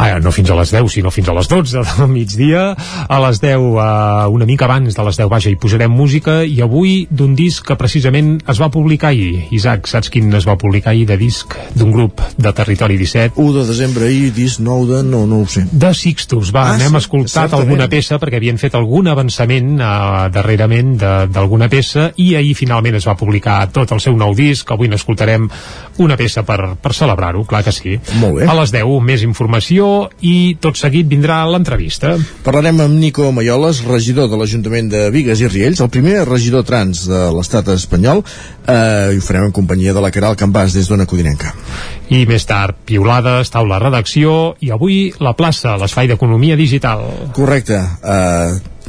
ah, 0.00 0.18
no 0.22 0.32
fins 0.32 0.50
a 0.50 0.56
les 0.58 0.70
10, 0.72 0.88
sinó 0.92 1.10
fins 1.12 1.28
a 1.28 1.34
les 1.36 1.48
12 1.50 1.82
del 1.84 2.08
migdia. 2.16 2.62
A 3.08 3.18
les 3.26 3.40
10, 3.42 3.50
eh, 3.52 4.26
una 4.32 4.46
mica 4.48 4.64
abans 4.68 4.96
de 4.96 5.04
les 5.06 5.18
10, 5.20 5.28
vaja, 5.30 5.50
hi 5.52 5.58
posarem 5.60 5.92
música 5.92 6.40
i 6.44 6.60
avui 6.64 7.06
d'un 7.10 7.34
disc 7.36 7.64
que 7.68 7.76
precisament 7.80 8.38
es 8.48 8.60
va 8.60 8.70
publicar 8.72 9.10
ahir. 9.12 9.46
Isaac, 9.54 9.86
saps 9.90 10.10
quin 10.10 10.32
es 10.36 10.46
va 10.48 10.56
publicar 10.60 10.94
ahir 10.94 11.06
de 11.10 11.16
disc 11.20 11.54
d'un 11.76 11.92
grup 11.92 12.22
de 12.38 12.52
Territori 12.56 12.96
17? 13.00 13.36
1 13.40 13.52
de 13.60 13.66
desembre 13.68 14.08
ahir, 14.08 14.30
disc 14.36 14.60
nou 14.64 14.86
de... 14.88 15.02
no, 15.06 15.26
no 15.26 15.42
ho 15.42 15.46
sé. 15.50 15.66
De 15.70 15.92
Sixtus, 15.94 16.50
va, 16.54 16.66
Ah, 16.70 16.76
n'hem 16.78 16.92
sí, 16.94 17.00
escoltat 17.04 17.32
certament. 17.50 17.66
alguna 17.66 17.88
peça 17.90 18.18
perquè 18.22 18.38
havien 18.40 18.58
fet 18.60 18.74
algun 18.78 19.08
avançament 19.10 19.76
eh, 19.80 20.28
darrerament 20.34 20.96
d'alguna 21.00 21.68
peça 21.72 22.10
i 22.20 22.34
ahir 22.38 22.54
finalment 22.58 22.96
es 22.98 23.06
va 23.08 23.16
publicar 23.18 23.62
tot 23.74 23.90
el 23.94 24.00
seu 24.00 24.16
nou 24.16 24.34
disc, 24.36 24.70
avui 24.70 24.88
n'escoltarem 24.92 25.48
una 26.00 26.16
peça 26.16 26.42
per, 26.46 26.74
per 26.80 26.92
celebrar-ho, 26.96 27.44
clar 27.48 27.62
que 27.66 27.74
sí. 27.74 27.96
Molt 28.20 28.40
bé. 28.40 28.48
A 28.48 28.56
les 28.58 28.72
10, 28.74 28.96
més 29.04 29.24
informació 29.26 30.08
i 30.26 30.56
tot 30.60 30.78
seguit 30.80 31.08
vindrà 31.10 31.42
l'entrevista. 31.50 32.14
Parlarem 32.46 32.80
amb 32.86 32.98
Nico 33.00 33.28
Mayoles, 33.36 33.82
regidor 33.88 34.30
de 34.32 34.40
l'Ajuntament 34.40 34.90
de 34.92 35.04
Vigues 35.14 35.44
i 35.44 35.50
Riells, 35.50 35.82
el 35.84 35.92
primer 35.92 36.24
regidor 36.28 36.64
trans 36.68 37.04
de 37.10 37.26
l'estat 37.36 37.68
espanyol, 37.76 38.24
eh, 38.66 39.12
i 39.14 39.20
ho 39.20 39.24
farem 39.24 39.48
en 39.50 39.54
companyia 39.56 39.94
de 39.96 40.02
la 40.02 40.12
Caral 40.14 40.38
Campàs 40.40 40.74
des 40.76 40.88
d'Ona 40.88 41.08
Codinenca. 41.10 41.52
I 42.10 42.24
més 42.26 42.46
tard, 42.48 42.80
piulades, 42.88 43.52
taula 43.52 43.78
redacció 43.78 44.56
i 44.64 44.72
avui 44.74 45.12
la 45.22 45.36
plaça, 45.38 45.76
l'espai 45.78 46.10
d'economia 46.10 46.56
digital. 46.58 47.04
Correcte. 47.36 47.78
Eh, 47.78 48.79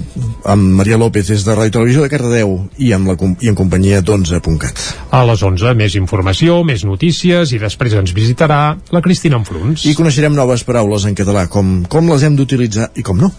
amb 0.51 0.77
Maria 0.79 0.97
López 0.97 1.27
des 1.31 1.43
de 1.45 1.55
Ràdio 1.55 1.75
Televisió 1.77 2.05
de 2.05 2.11
Cardedeu 2.11 2.55
i, 2.77 2.91
amb 2.95 3.11
la, 3.11 3.15
i 3.41 3.51
en 3.51 3.57
companyia 3.57 4.01
d'11.cat. 4.05 4.81
A 5.13 5.23
les 5.27 5.43
11, 5.43 5.75
més 5.77 5.95
informació, 5.99 6.61
més 6.67 6.85
notícies 6.87 7.53
i 7.55 7.61
després 7.61 7.97
ens 7.99 8.15
visitarà 8.17 8.61
la 8.93 9.03
Cristina 9.05 9.39
Enfruns. 9.41 9.85
I 9.85 9.95
coneixerem 9.97 10.35
noves 10.37 10.65
paraules 10.67 11.05
en 11.09 11.17
català, 11.17 11.47
com, 11.51 11.81
com 11.91 12.09
les 12.11 12.25
hem 12.27 12.39
d'utilitzar 12.39 12.91
i 12.97 13.05
com 13.05 13.21
no. 13.21 13.31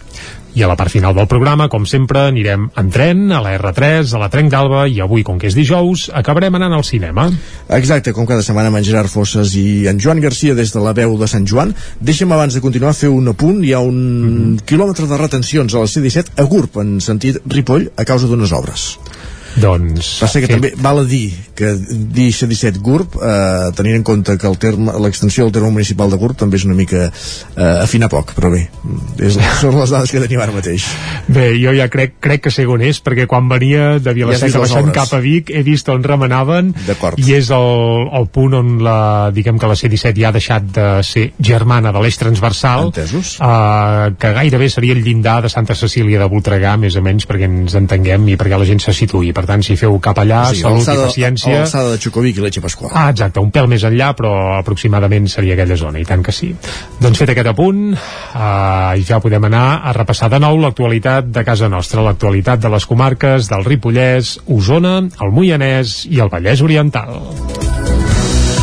I 0.55 0.63
a 0.63 0.69
la 0.69 0.77
part 0.77 0.93
final 0.93 1.15
del 1.17 1.29
programa, 1.31 1.69
com 1.73 1.87
sempre, 1.89 2.27
anirem 2.29 2.67
en 2.77 2.91
tren, 2.93 3.23
a 3.33 3.41
la 3.41 3.55
R3, 3.57 4.11
a 4.13 4.19
la 4.21 4.29
Trenc 4.29 4.51
d'Alba 4.53 4.83
i 4.91 4.99
avui, 5.01 5.23
com 5.25 5.39
que 5.41 5.49
és 5.49 5.57
dijous, 5.57 6.11
acabarem 6.13 6.55
anant 6.59 6.75
al 6.77 6.85
cinema. 6.85 7.31
Exacte, 7.73 8.13
com 8.13 8.29
cada 8.29 8.45
setmana 8.45 8.69
amb 8.69 8.83
en 8.83 8.85
Gerard 8.85 9.09
Fosses 9.09 9.55
i 9.57 9.87
en 9.89 10.01
Joan 10.03 10.21
Garcia 10.21 10.55
des 10.55 10.75
de 10.75 10.85
la 10.85 10.93
veu 10.93 11.17
de 11.17 11.29
Sant 11.31 11.49
Joan. 11.49 11.73
Deixa'm 12.01 12.37
abans 12.37 12.53
de 12.53 12.61
continuar 12.61 12.93
fer 12.93 13.09
un 13.09 13.33
apunt. 13.33 13.65
Hi 13.65 13.73
ha 13.73 13.81
un 13.81 13.99
Mhm. 14.03 14.59
quilòmetre 14.69 15.09
de 15.09 15.17
retencions 15.17 15.75
a 15.75 15.79
la 15.81 15.87
C-17 15.87 16.37
a 16.37 16.43
Gurb, 16.43 16.77
en 16.77 17.01
sentit 17.01 17.41
Ripoll, 17.47 17.91
a 17.97 18.05
causa 18.05 18.27
d'unes 18.27 18.53
obres. 18.53 18.99
Doncs... 19.61 20.15
Va 20.23 20.29
ser 20.31 20.45
que 20.45 20.49
Fet. 20.49 20.57
també 20.57 20.73
val 20.83 21.03
a 21.03 21.07
dir 21.09 21.27
que 21.55 21.75
dir 21.77 22.31
C-17 22.33 22.81
Gurb, 22.83 23.19
eh, 23.21 23.71
tenint 23.77 24.01
en 24.01 24.07
compte 24.07 24.37
que 24.41 24.53
l'extensió 25.03 25.45
del 25.45 25.53
terme 25.55 25.71
municipal 25.75 26.11
de 26.11 26.19
Gurb 26.21 26.39
també 26.41 26.57
és 26.61 26.65
una 26.69 26.77
mica 26.79 27.05
eh, 27.09 27.83
afinar 27.83 28.09
poc, 28.13 28.33
però 28.37 28.53
bé, 28.53 28.65
és, 29.21 29.37
són 29.63 29.77
les 29.79 29.93
dades 29.93 30.13
que 30.13 30.23
tenim 30.25 30.41
ara 30.43 30.55
mateix. 30.55 30.87
Bé, 31.29 31.51
jo 31.61 31.75
ja 31.77 31.89
crec, 31.93 32.17
crec 32.23 32.47
que 32.47 32.55
sé 32.55 32.67
on 32.69 32.83
és, 32.85 33.03
perquè 33.05 33.29
quan 33.31 33.51
venia 33.51 33.99
de 33.99 34.13
Ja 34.13 34.17
Vilaseca 34.17 34.63
les 34.63 34.73
baixant 34.73 34.93
cap 34.95 35.13
a 35.17 35.21
Vic 35.23 35.51
he 35.53 35.63
vist 35.67 35.89
on 35.93 36.05
remenaven 36.05 36.73
i 37.21 37.35
és 37.37 37.51
el, 37.55 38.09
el 38.19 38.29
punt 38.33 38.57
on 38.59 38.75
la, 38.85 39.31
diguem 39.35 39.61
que 39.61 39.71
la 39.71 39.77
C-17 39.79 40.21
ja 40.21 40.31
ha 40.31 40.35
deixat 40.35 40.69
de 40.75 40.87
ser 41.07 41.27
germana 41.41 41.93
de 41.95 42.03
l'eix 42.03 42.19
transversal 42.21 42.91
Entesos. 42.91 43.37
eh, 43.41 44.13
que 44.19 44.33
gairebé 44.37 44.69
seria 44.73 44.97
el 44.97 45.03
llindar 45.05 45.41
de 45.45 45.53
Santa 45.53 45.77
Cecília 45.79 46.21
de 46.23 46.29
Voltregà, 46.31 46.77
més 46.81 46.97
o 46.97 47.05
menys 47.05 47.29
perquè 47.29 47.49
ens 47.49 47.77
entenguem 47.79 48.29
i 48.33 48.39
perquè 48.41 48.59
la 48.59 48.69
gent 48.69 48.83
se 48.85 48.95
situï 48.97 49.33
per 49.37 49.42
tant 49.49 49.65
si 49.65 49.77
feu 49.81 49.99
cap 50.03 50.19
allà, 50.23 50.45
sigui, 50.51 50.63
salut 50.63 50.87
i 50.87 51.07
paciència 51.07 51.63
Alçada 51.63 51.95
de 51.95 52.01
Xocovic 52.03 52.39
i 52.39 52.45
Leche 52.45 52.63
Pasqual. 52.65 52.93
Ah, 52.95 53.09
exacte, 53.13 53.43
un 53.43 53.53
pèl 53.55 53.69
més 53.71 53.85
enllà, 53.89 54.13
però 54.19 54.33
aproximadament 54.59 55.29
seria 55.33 55.57
aquella 55.57 55.79
zona, 55.81 56.01
i 56.03 56.07
tant 56.09 56.25
que 56.25 56.35
sí. 56.35 56.53
Doncs 57.03 57.23
fet 57.23 57.35
aquest 57.35 57.53
apunt, 57.53 57.83
eh, 57.95 59.03
ja 59.09 59.21
podem 59.23 59.49
anar 59.51 59.67
a 59.83 59.97
repassar 59.97 60.31
de 60.33 60.43
nou 60.43 60.61
l'actualitat 60.63 61.33
de 61.33 61.45
casa 61.47 61.71
nostra, 61.73 62.05
l'actualitat 62.05 62.63
de 62.63 62.73
les 62.73 62.89
comarques 62.89 63.51
del 63.53 63.67
Ripollès, 63.69 64.39
Osona, 64.47 64.99
el 65.21 65.35
Moianès 65.35 66.03
i 66.11 66.23
el 66.23 66.33
Vallès 66.33 66.65
Oriental. 66.65 67.62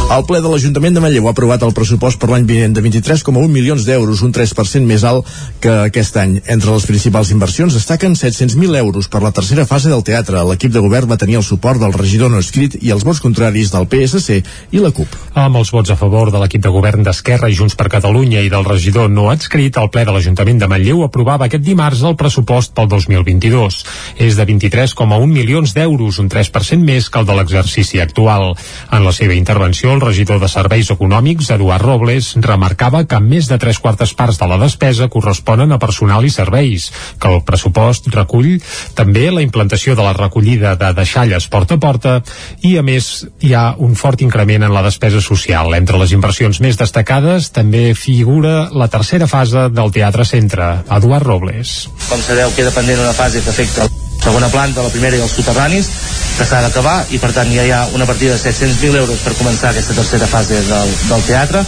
El 0.10 0.24
ple 0.26 0.40
de 0.42 0.50
l'Ajuntament 0.50 0.96
de 0.96 1.02
Manlleu 1.04 1.28
ha 1.30 1.32
aprovat 1.36 1.62
el 1.62 1.74
pressupost 1.78 2.18
per 2.18 2.32
l'any 2.32 2.48
vinent 2.50 2.74
de 2.74 2.82
23,1 2.82 3.52
milions 3.54 3.84
d'euros, 3.86 4.24
un 4.26 4.32
3% 4.34 4.88
més 4.90 5.04
alt 5.06 5.28
que 5.62 5.70
aquest 5.84 6.16
any. 6.18 6.32
Entre 6.50 6.72
les 6.74 6.88
principals 6.90 7.30
inversions 7.30 7.76
destaquen 7.78 8.16
700.000 8.18 8.80
euros 8.80 9.06
per 9.06 9.22
la 9.22 9.30
tercera 9.30 9.68
fase 9.70 9.92
del 9.92 10.02
teatre. 10.08 10.42
L'equip 10.50 10.74
de 10.74 10.82
govern 10.82 11.12
va 11.12 11.18
tenir 11.22 11.38
el 11.38 11.46
suport 11.46 11.78
del 11.78 11.94
regidor 11.94 12.34
no 12.34 12.42
escrit 12.42 12.80
i 12.82 12.90
els 12.96 13.06
vots 13.06 13.22
contraris 13.22 13.70
del 13.70 13.86
PSC 13.92 14.40
i 14.74 14.82
la 14.82 14.90
CUP. 14.98 15.14
Amb 15.38 15.62
els 15.62 15.70
vots 15.78 15.94
a 15.94 16.00
favor 16.00 16.34
de 16.34 16.42
l'equip 16.42 16.66
de 16.66 16.74
govern 16.74 17.06
d'Esquerra 17.06 17.52
i 17.54 17.60
Junts 17.62 17.78
per 17.78 17.92
Catalunya 17.94 18.42
i 18.42 18.50
del 18.50 18.66
regidor 18.66 19.14
no 19.14 19.28
adscrit, 19.30 19.78
el 19.78 19.94
ple 19.94 20.08
de 20.10 20.18
l'Ajuntament 20.18 20.66
de 20.66 20.72
Manlleu 20.74 21.06
aprovava 21.06 21.46
aquest 21.46 21.68
dimarts 21.70 22.02
el 22.02 22.18
pressupost 22.18 22.74
pel 22.74 22.90
2022. 22.90 23.80
És 24.26 24.42
de 24.42 24.50
23,1 24.56 25.30
milions 25.30 25.78
d'euros, 25.78 26.18
un 26.18 26.34
3% 26.34 26.82
més 26.82 27.14
que 27.14 27.22
el 27.22 27.30
de 27.30 27.38
l'exercici 27.38 28.02
actual. 28.02 28.56
En 28.90 29.06
la 29.06 29.14
seva 29.14 29.38
intervenció, 29.38 29.99
el 30.00 30.06
regidor 30.06 30.40
de 30.40 30.48
Serveis 30.48 30.90
Econòmics, 30.94 31.50
Eduard 31.52 31.84
Robles, 31.84 32.32
remarcava 32.40 33.04
que 33.10 33.20
més 33.20 33.50
de 33.52 33.58
tres 33.60 33.80
quartes 33.84 34.14
parts 34.16 34.40
de 34.40 34.48
la 34.48 34.58
despesa 34.62 35.10
corresponen 35.12 35.74
a 35.76 35.80
personal 35.82 36.26
i 36.26 36.32
serveis, 36.32 36.90
que 37.20 37.32
el 37.34 37.44
pressupost 37.44 38.08
recull 38.16 38.58
també 38.96 39.28
la 39.32 39.44
implantació 39.44 39.98
de 40.00 40.06
la 40.06 40.16
recollida 40.16 40.76
de 40.80 40.94
deixalles 40.96 41.50
porta 41.52 41.76
a 41.76 41.84
porta 41.84 42.16
i, 42.64 42.78
a 42.80 42.84
més, 42.86 43.12
hi 43.44 43.54
ha 43.54 43.74
un 43.78 43.96
fort 44.00 44.24
increment 44.24 44.64
en 44.64 44.76
la 44.76 44.86
despesa 44.86 45.22
social. 45.22 45.74
Entre 45.76 46.00
les 46.00 46.16
inversions 46.16 46.62
més 46.64 46.80
destacades 46.80 47.52
també 47.56 47.90
figura 47.94 48.70
la 48.72 48.88
tercera 48.88 49.28
fase 49.28 49.68
del 49.74 49.92
Teatre 49.96 50.26
Centre. 50.26 50.70
Eduard 51.00 51.28
Robles. 51.28 51.82
Com 52.08 52.24
sabeu, 52.24 52.54
queda 52.56 52.76
pendent 52.76 53.04
una 53.04 53.16
fase 53.18 53.44
que 53.44 53.52
afecta 53.52 53.90
segona 54.24 54.50
planta, 54.52 54.84
la 54.84 54.94
primera 54.94 55.18
i 55.18 55.24
els 55.24 55.34
soterranis, 55.34 55.90
que 56.38 56.46
s'ha 56.48 56.62
d'acabar, 56.66 57.06
i 57.12 57.20
per 57.20 57.32
tant 57.36 57.52
ja 57.54 57.66
hi 57.66 57.72
ha 57.72 57.86
una 57.96 58.08
partida 58.10 58.36
de 58.36 58.42
700.000 58.42 59.02
euros 59.02 59.24
per 59.26 59.36
començar 59.40 59.72
aquesta 59.72 59.96
tercera 59.98 60.28
fase 60.28 60.62
del, 60.68 60.96
del 61.10 61.28
teatre. 61.28 61.66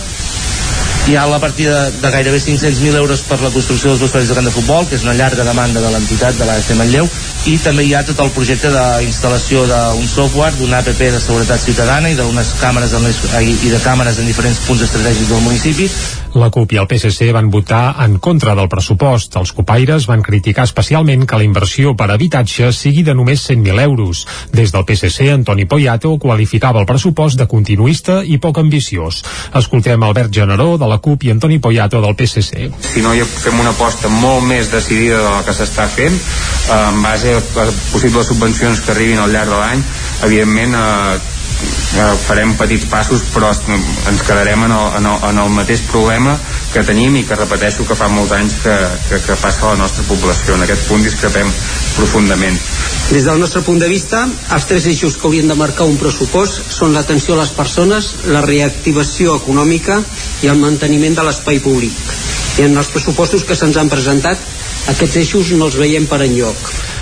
Hi 1.10 1.16
ha 1.18 1.24
la 1.26 1.40
partida 1.42 1.90
de 1.90 2.10
gairebé 2.14 2.38
500.000 2.38 2.96
euros 3.00 3.24
per 3.26 3.40
la 3.42 3.50
construcció 3.50 3.90
dels 3.90 4.04
vestuaris 4.04 4.30
de 4.30 4.36
camp 4.38 4.46
de 4.46 4.54
futbol, 4.54 4.86
que 4.86 5.00
és 5.00 5.06
una 5.08 5.16
llarga 5.18 5.48
demanda 5.48 5.82
de 5.82 5.90
l'entitat 5.90 6.38
de 6.38 6.46
l'AFC 6.46 6.76
Manlleu, 6.78 7.10
i 7.50 7.56
també 7.64 7.88
hi 7.88 7.96
ha 7.98 8.04
tot 8.06 8.22
el 8.22 8.30
projecte 8.36 8.70
d'instal·lació 8.70 9.66
d'un 9.66 10.06
software, 10.08 10.54
d'un 10.60 10.76
app 10.78 10.92
de 10.92 11.10
seguretat 11.18 11.64
ciutadana 11.66 12.12
i 12.12 12.20
d'unes 12.20 12.54
càmeres 12.62 12.94
en 12.94 13.08
les, 13.10 13.18
i 13.42 13.74
de 13.74 13.82
càmeres 13.82 14.22
en 14.22 14.30
diferents 14.30 14.62
punts 14.68 14.86
estratègics 14.86 15.34
del 15.34 15.42
municipi, 15.48 15.90
La 16.34 16.48
CUP 16.50 16.72
i 16.72 16.78
el 16.80 16.88
PSC 16.88 17.28
van 17.36 17.50
votar 17.52 17.98
en 18.06 18.16
contra 18.24 18.54
del 18.56 18.70
pressupost. 18.72 19.36
Els 19.36 19.52
copaires 19.52 20.06
van 20.08 20.22
criticar 20.24 20.64
especialment 20.64 21.26
que 21.28 21.40
la 21.40 21.44
inversió 21.44 21.92
per 22.00 22.08
habitatge 22.14 22.70
sigui 22.72 23.04
de 23.04 23.16
només 23.18 23.44
100.000 23.50 23.82
euros. 23.84 24.22
Des 24.54 24.72
del 24.72 24.86
PSC, 24.88 25.28
Antoni 25.34 25.66
Poyato 25.66 26.14
qualificava 26.24 26.80
el 26.80 26.88
pressupost 26.88 27.40
de 27.40 27.50
continuista 27.52 28.22
i 28.24 28.40
poc 28.40 28.62
ambiciós. 28.64 29.20
Escoltem 29.60 30.04
Albert 30.08 30.32
Generó, 30.32 30.78
de 30.80 30.88
la 30.88 31.02
CUP, 31.04 31.28
i 31.28 31.34
Antoni 31.36 31.60
Poyato, 31.60 32.00
del 32.02 32.16
PSC. 32.16 32.72
si 32.94 33.02
no 33.02 33.14
hi 33.14 33.26
fem 33.28 33.60
una 33.60 33.76
aposta 33.76 34.08
molt 34.08 34.48
més 34.48 34.72
decidida 34.72 35.18
de 35.18 35.30
la 35.36 35.44
que 35.44 35.54
s'està 35.56 35.88
fent 35.92 36.16
eh, 36.16 36.80
en 36.80 37.04
base 37.04 37.36
a 37.36 37.66
les 37.66 37.84
possibles 37.92 38.28
subvencions 38.28 38.80
que 38.80 38.92
arribin 38.96 39.20
al 39.20 39.32
llarg 39.32 39.52
de 39.52 39.60
l'any 39.60 39.84
evidentment 40.24 40.76
eh, 40.80 41.41
eh, 41.62 42.16
farem 42.26 42.54
petits 42.60 42.88
passos 42.92 43.24
però 43.34 43.52
ens 43.52 44.24
quedarem 44.28 44.66
en 44.68 44.74
el, 44.76 44.88
en, 45.00 45.10
el, 45.12 45.18
en 45.30 45.42
el 45.44 45.54
mateix 45.56 45.84
problema 45.92 46.38
que 46.74 46.84
tenim 46.88 47.18
i 47.20 47.26
que 47.28 47.38
repeteixo 47.38 47.86
que 47.88 47.98
fa 47.98 48.10
molts 48.12 48.34
anys 48.38 48.58
que, 48.64 48.78
que, 49.10 49.22
que 49.28 49.38
passa 49.42 49.68
a 49.68 49.74
la 49.76 49.84
nostra 49.84 50.06
població 50.08 50.56
en 50.56 50.66
aquest 50.68 50.88
punt 50.90 51.04
discrepem 51.06 51.52
profundament 51.98 52.60
Des 53.12 53.26
del 53.28 53.42
nostre 53.42 53.60
punt 53.66 53.80
de 53.82 53.90
vista, 53.92 54.22
els 54.56 54.66
tres 54.70 54.86
eixos 54.88 55.18
que 55.20 55.28
haurien 55.28 55.50
de 55.52 55.58
marcar 55.60 55.84
un 55.90 55.98
pressupost 56.00 56.72
són 56.72 56.94
l'atenció 56.96 57.36
a 57.36 57.42
les 57.42 57.52
persones, 57.52 58.08
la 58.32 58.40
reactivació 58.46 59.36
econòmica 59.42 59.98
i 60.46 60.48
el 60.48 60.62
manteniment 60.62 61.18
de 61.18 61.26
l'espai 61.28 61.60
públic. 61.60 61.98
I 62.62 62.70
en 62.70 62.80
els 62.80 62.88
pressupostos 62.94 63.44
que 63.44 63.58
se'ns 63.58 63.76
han 63.82 63.92
presentat 63.92 64.40
Aquests 64.90 65.20
eixos 65.22 65.52
no 65.58 65.68
els 65.70 65.78
veiem 65.78 66.08
per 66.10 66.24
enlloc. 66.26 66.58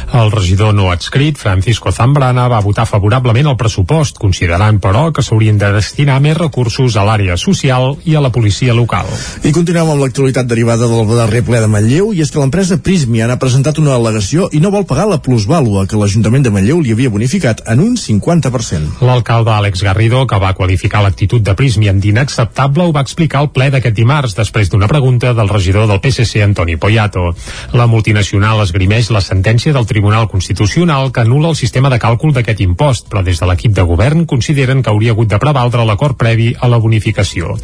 El 0.10 0.32
regidor 0.32 0.74
no 0.74 0.88
adscrit, 0.89 1.38
Francisco 1.38 1.91
Zambrana, 1.91 2.47
va 2.49 2.64
votar 2.66 2.88
favorablement 2.89 3.51
el 3.51 3.57
pressupost, 3.57 4.18
considerant, 4.18 4.80
però, 4.82 5.03
que 5.14 5.22
s'haurien 5.22 5.60
de 5.62 5.68
destinar 5.76 6.16
més 6.24 6.38
recursos 6.38 6.95
a 6.97 7.03
l'àrea 7.05 7.36
social 7.38 7.93
i 8.10 8.16
a 8.18 8.24
la 8.26 8.32
policia 8.34 8.74
local. 8.74 9.05
I 9.45 9.51
continuem 9.53 9.91
amb 9.93 10.01
l'actualitat 10.01 10.49
derivada 10.49 10.88
del 10.89 11.14
darrer 11.14 11.43
ple 11.45 11.62
de 11.62 11.68
Manlleu, 11.70 12.10
i 12.18 12.24
és 12.26 12.34
que 12.34 12.41
l'empresa 12.41 12.80
Prismian 12.82 13.30
ha 13.30 13.38
presentat 13.38 13.78
una 13.78 13.93
al·legació 13.99 14.47
i 14.49 14.64
no 14.64 14.72
vol 14.74 14.88
pagar 14.89 15.05
la 15.12 15.20
plusvàlua 15.22 15.86
que 15.86 15.99
l'Ajuntament 15.99 16.47
de 16.47 16.53
Manlleu 16.57 16.82
li 16.82 16.95
havia 16.95 17.14
bonificat 17.14 17.62
en 17.70 17.86
un 17.86 17.93
50%. 17.93 19.05
L'alcalde 19.05 19.53
Àlex 19.53 19.86
Garrido, 19.86 20.26
que 20.26 20.41
va 20.41 20.55
qualificar 20.57 21.03
l'actitud 21.05 21.45
de 21.45 21.53
Prismian 21.53 22.01
d'inacceptable, 22.01 22.89
ho 22.89 22.95
va 22.97 23.05
explicar 23.05 23.43
al 23.43 23.51
ple 23.53 23.70
d'aquest 23.70 23.95
dimarts, 24.01 24.34
després 24.34 24.74
d'una 24.74 24.89
pregunta 24.89 25.36
del 25.38 25.53
regidor 25.53 25.86
del 25.86 26.01
PSC, 26.01 26.41
Antoni 26.41 26.82
Poyato. 26.82 27.30
La 27.78 27.86
multinacional 27.86 28.66
esgrimeix 28.66 29.14
la 29.14 29.22
sentència 29.22 29.70
del 29.70 29.86
Tribunal 29.86 29.99
Constitucional 30.00 31.12
que 31.12 31.22
anula 31.22 31.50
el 31.50 31.56
sistema 31.56 31.89
de 31.89 32.00
càlcul 32.00 32.32
d'aquest 32.34 32.62
impost, 32.64 33.08
però 33.10 33.24
des 33.24 33.39
de 33.39 33.47
l'equip 33.50 33.74
de 33.76 33.84
govern 33.84 34.26
consideren 34.26 34.82
que 34.82 34.89
hauria 34.89 35.12
hagut 35.12 35.28
de 35.28 35.39
prevaldre 35.39 35.86
l'acord 35.86 36.18
previ 36.18 36.54
a 36.60 36.68
la 36.68 36.78
bonificació. 36.78 37.58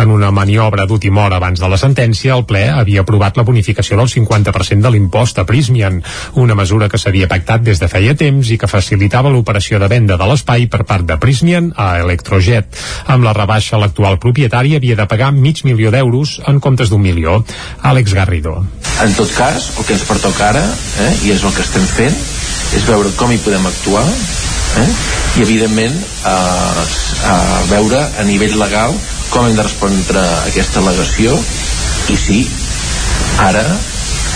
En 0.00 0.10
una 0.10 0.30
maniobra 0.30 0.86
d'última 0.86 1.24
hora 1.24 1.36
abans 1.36 1.60
de 1.60 1.68
la 1.68 1.76
sentència, 1.76 2.34
el 2.34 2.44
ple 2.44 2.68
havia 2.70 3.02
aprovat 3.02 3.36
la 3.36 3.44
bonificació 3.44 3.98
del 3.98 4.08
50% 4.08 4.80
de 4.80 4.90
l'impost 4.90 5.38
a 5.38 5.44
Prismian, 5.44 6.02
una 6.34 6.54
mesura 6.54 6.88
que 6.88 6.98
s'havia 6.98 7.28
pactat 7.28 7.62
des 7.62 7.80
de 7.80 7.88
feia 7.88 8.14
temps 8.14 8.50
i 8.50 8.58
que 8.58 8.70
facilitava 8.70 9.32
l'operació 9.32 9.78
de 9.78 9.88
venda 9.88 10.16
de 10.16 10.28
l'espai 10.30 10.66
per 10.66 10.84
part 10.88 11.04
de 11.04 11.18
Prismian 11.20 11.72
a 11.76 11.98
Electrojet. 12.00 12.70
Amb 13.06 13.24
la 13.24 13.34
rebaixa, 13.36 13.78
l'actual 13.78 14.18
propietari 14.18 14.76
havia 14.76 14.96
de 14.96 15.06
pagar 15.10 15.32
mig 15.32 15.64
milió 15.64 15.90
d'euros 15.90 16.40
en 16.46 16.60
comptes 16.60 16.90
d'un 16.90 17.02
milió. 17.02 17.42
Àlex 17.82 18.14
Garrido. 18.14 18.62
En 19.02 19.12
tot 19.18 19.30
cas, 19.34 19.72
el 19.78 19.84
que 19.84 19.96
ens 19.96 20.04
pertoca 20.06 20.48
ara, 20.52 20.62
eh, 21.02 21.12
i 21.26 21.32
és 21.34 21.42
el 21.42 21.52
que 21.52 21.64
estem 21.74 21.86
fent, 21.90 22.18
és 22.78 22.84
veure 22.86 23.10
com 23.18 23.32
hi 23.34 23.40
podem 23.42 23.64
actuar 23.66 24.04
eh, 24.06 24.86
i, 24.86 25.42
evidentment, 25.42 25.96
eh, 26.30 26.84
eh, 27.30 27.58
veure 27.72 28.02
a 28.20 28.26
nivell 28.28 28.54
legal 28.60 28.94
com 29.32 29.48
hem 29.48 29.58
de 29.58 29.66
respondre 29.66 30.22
a 30.22 30.44
aquesta 30.46 30.82
al·legació. 30.82 31.34
I 32.14 32.18
sí, 32.20 32.40
ara 33.42 33.64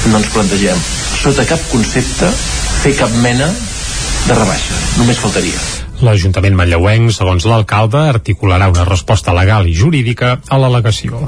no 0.09 0.19
ens 0.19 0.31
plantegem 0.35 0.87
sota 1.19 1.47
cap 1.47 1.63
concepte 1.71 2.31
fer 2.83 2.97
cap 2.99 3.15
mena 3.23 3.53
de 3.53 4.35
rebaixa, 4.35 4.83
només 4.99 5.23
faltaria. 5.23 5.88
L'Ajuntament 5.99 6.55
manlleuenc, 6.55 7.11
segons 7.11 7.43
l'alcalde, 7.49 7.99
articularà 8.13 8.69
una 8.71 8.85
resposta 8.87 9.33
legal 9.35 9.67
i 9.67 9.75
jurídica 9.75 10.37
a 10.47 10.59
l'al·legació. 10.61 11.19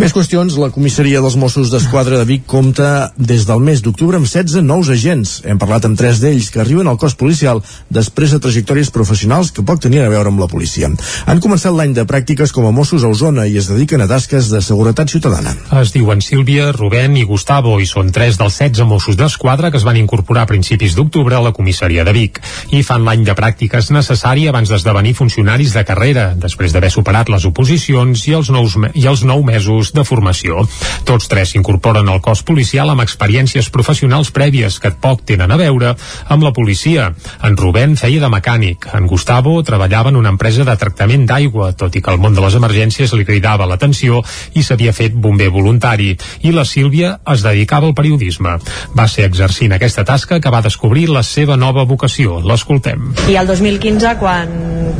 Més 0.00 0.14
qüestions, 0.16 0.56
la 0.56 0.70
comissaria 0.72 1.20
dels 1.20 1.36
Mossos 1.36 1.68
d'Esquadra 1.72 2.16
de 2.20 2.24
Vic 2.28 2.46
compta 2.48 3.10
des 3.18 3.44
del 3.44 3.60
mes 3.60 3.82
d'octubre 3.84 4.16
amb 4.16 4.28
16 4.30 4.64
nous 4.64 4.88
agents. 4.88 5.34
Hem 5.44 5.60
parlat 5.60 5.84
amb 5.84 5.98
tres 6.00 6.22
d'ells 6.22 6.48
que 6.54 6.62
arriben 6.64 6.88
al 6.88 6.96
cos 7.00 7.18
policial 7.20 7.60
després 7.92 8.32
de 8.32 8.40
trajectòries 8.40 8.92
professionals 8.94 9.52
que 9.52 9.64
poc 9.66 9.82
tenien 9.84 10.06
a 10.06 10.12
veure 10.14 10.32
amb 10.32 10.40
la 10.40 10.48
policia. 10.48 10.88
Han 11.28 11.44
començat 11.44 11.76
l'any 11.76 11.92
de 11.92 12.06
pràctiques 12.08 12.54
com 12.56 12.64
a 12.64 12.72
Mossos 12.72 13.04
a 13.04 13.12
Osona 13.12 13.44
i 13.44 13.58
es 13.60 13.68
dediquen 13.68 14.00
a 14.00 14.08
tasques 14.08 14.48
de 14.48 14.62
seguretat 14.64 15.12
ciutadana. 15.12 15.52
Es 15.82 15.92
diuen 15.92 16.24
Sílvia, 16.24 16.70
Rubén 16.72 17.18
i 17.20 17.26
Gustavo 17.28 17.76
i 17.76 17.88
són 17.90 18.08
tres 18.14 18.40
dels 18.40 18.56
16 18.62 18.88
Mossos 18.88 19.20
d'Esquadra 19.20 19.68
que 19.70 19.80
es 19.82 19.84
van 19.84 20.00
incorporar 20.00 20.48
a 20.48 20.52
principis 20.54 20.96
d'octubre 20.96 21.36
a 21.36 21.44
la 21.44 21.52
comissaria 21.52 22.08
de 22.08 22.16
Vic 22.16 22.40
i 22.72 22.80
fan 22.86 23.04
l'any 23.04 23.28
de 23.28 23.36
pràctiques 23.36 23.92
necessari 24.14 24.46
abans 24.46 24.70
d'esdevenir 24.70 25.10
funcionaris 25.18 25.72
de 25.74 25.82
carrera, 25.82 26.28
després 26.38 26.70
d'haver 26.70 26.90
superat 26.94 27.26
les 27.32 27.42
oposicions 27.48 28.20
i 28.28 28.34
els, 28.38 28.50
nous 28.54 28.76
i 28.94 29.06
els 29.10 29.24
nou 29.26 29.42
mesos 29.42 29.90
de 29.90 30.04
formació. 30.06 30.62
Tots 31.02 31.26
tres 31.26 31.50
s'incorporen 31.50 32.06
al 32.06 32.20
cos 32.22 32.44
policial 32.46 32.92
amb 32.92 33.02
experiències 33.02 33.72
professionals 33.74 34.30
prèvies 34.30 34.78
que 34.78 34.92
poc 35.02 35.24
tenen 35.26 35.50
a 35.50 35.58
veure 35.58 35.96
amb 36.30 36.46
la 36.46 36.52
policia. 36.54 37.08
En 37.42 37.58
Rubén 37.58 37.96
feia 37.98 38.22
de 38.22 38.30
mecànic, 38.30 38.86
en 38.94 39.08
Gustavo 39.10 39.56
treballava 39.66 40.12
en 40.14 40.20
una 40.20 40.30
empresa 40.30 40.62
de 40.62 40.78
tractament 40.78 41.26
d'aigua, 41.26 41.72
tot 41.74 41.98
i 41.98 42.04
que 42.04 42.14
el 42.14 42.22
món 42.22 42.38
de 42.38 42.44
les 42.44 42.54
emergències 42.54 43.16
li 43.18 43.26
cridava 43.26 43.66
l'atenció 43.66 44.22
i 44.54 44.62
s'havia 44.62 44.94
fet 44.94 45.18
bomber 45.18 45.50
voluntari. 45.50 46.12
I 46.46 46.54
la 46.54 46.62
Sílvia 46.62 47.16
es 47.34 47.42
dedicava 47.42 47.90
al 47.90 47.98
periodisme. 47.98 48.60
Va 48.94 49.08
ser 49.10 49.26
exercint 49.26 49.74
aquesta 49.74 50.06
tasca 50.06 50.38
que 50.38 50.54
va 50.54 50.62
descobrir 50.62 51.08
la 51.10 51.26
seva 51.26 51.58
nova 51.58 51.82
vocació. 51.82 52.38
L'escoltem. 52.46 53.10
I 53.26 53.40
el 53.42 53.50
2015, 53.50 54.03
quan, 54.20 54.50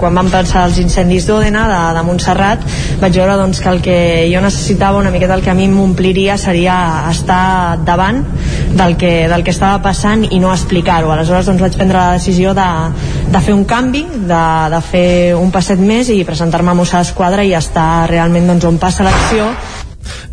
quan 0.01 0.17
vam 0.17 0.31
pensar 0.33 0.65
els 0.69 0.79
incendis 0.81 1.27
d'Òdena, 1.29 1.65
de, 1.69 1.81
de 1.99 2.03
Montserrat, 2.07 2.65
vaig 3.03 3.19
veure 3.21 3.37
doncs, 3.37 3.61
que 3.61 3.71
el 3.71 3.81
que 3.85 3.99
jo 4.33 4.41
necessitava 4.45 5.01
una 5.03 5.13
miqueta 5.15 5.37
el 5.37 5.45
que 5.45 5.53
a 5.53 5.57
mi 5.59 5.69
m'ompliria 5.69 6.39
seria 6.41 6.77
estar 7.11 7.77
davant 7.85 8.23
del 8.75 8.97
que, 8.97 9.13
del 9.29 9.45
que 9.45 9.53
estava 9.53 9.83
passant 9.85 10.25
i 10.31 10.41
no 10.41 10.53
explicar-ho. 10.55 11.13
Aleshores 11.13 11.51
doncs, 11.51 11.63
vaig 11.67 11.77
prendre 11.77 12.01
la 12.01 12.19
decisió 12.19 12.57
de, 12.57 12.69
de 13.31 13.45
fer 13.45 13.55
un 13.55 13.65
canvi, 13.69 14.07
de, 14.25 14.45
de 14.75 14.85
fer 14.89 15.09
un 15.39 15.53
passet 15.55 15.81
més 15.81 16.09
i 16.09 16.23
presentar-me 16.25 16.73
a 16.73 16.79
Mossa 16.81 17.05
d'Esquadra 17.05 17.45
i 17.45 17.55
estar 17.55 18.07
realment 18.11 18.55
doncs, 18.55 18.71
on 18.73 18.81
passa 18.83 19.07
l'acció 19.07 19.53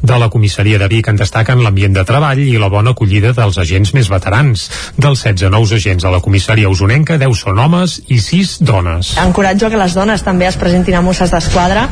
de 0.01 0.19
la 0.19 0.29
comissaria 0.29 0.79
de 0.81 0.87
Vic 0.91 1.07
en 1.11 1.19
destaquen 1.19 1.61
l'ambient 1.63 1.95
de 1.95 2.05
treball 2.07 2.39
i 2.41 2.57
la 2.61 2.69
bona 2.73 2.95
acollida 2.95 3.33
dels 3.37 3.57
agents 3.61 3.93
més 3.97 4.09
veterans. 4.11 4.67
Dels 4.97 5.23
16 5.25 5.51
nous 5.53 5.73
agents 5.75 6.05
a 6.05 6.13
la 6.13 6.21
comissaria 6.23 6.69
usonenca, 6.69 7.17
10 7.21 7.43
són 7.45 7.59
homes 7.59 7.99
i 8.07 8.19
6 8.21 8.57
dones. 8.67 9.13
Encoratjo 9.21 9.69
que 9.69 9.79
les 9.79 9.95
dones 9.97 10.23
també 10.25 10.47
es 10.49 10.57
presentin 10.59 10.97
a 10.97 11.03
Mosses 11.05 11.31
d'Esquadra 11.31 11.87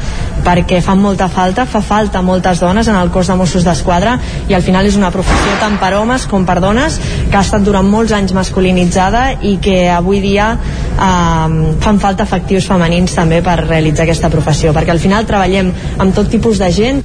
perquè 0.46 0.80
fan 0.84 1.02
molta 1.02 1.28
falta, 1.32 1.66
fa 1.70 1.82
falta 1.86 2.22
moltes 2.26 2.62
dones 2.64 2.88
en 2.88 2.98
el 3.00 3.12
cos 3.12 3.28
de 3.28 3.38
Mossos 3.40 3.66
d'Esquadra 3.68 4.18
i 4.50 4.56
al 4.56 4.64
final 4.66 4.88
és 4.88 4.98
una 5.00 5.12
professió 5.14 5.58
tant 5.62 5.78
per 5.82 5.94
homes 5.98 6.26
com 6.32 6.46
per 6.48 6.60
dones 6.64 7.00
que 7.30 7.38
ha 7.38 7.44
estat 7.46 7.66
durant 7.66 7.88
molts 7.88 8.14
anys 8.16 8.34
masculinitzada 8.38 9.26
i 9.46 9.58
que 9.64 9.78
avui 9.92 10.22
dia 10.24 10.52
eh, 10.56 11.76
fan 11.84 12.02
falta 12.02 12.28
efectius 12.28 12.70
femenins 12.70 13.16
també 13.18 13.44
per 13.46 13.60
realitzar 13.66 14.08
aquesta 14.08 14.32
professió 14.34 14.74
perquè 14.76 14.96
al 14.96 15.04
final 15.04 15.28
treballem 15.30 15.74
amb 15.98 16.16
tot 16.16 16.32
tipus 16.32 16.62
de 16.62 16.72
gent 16.74 17.04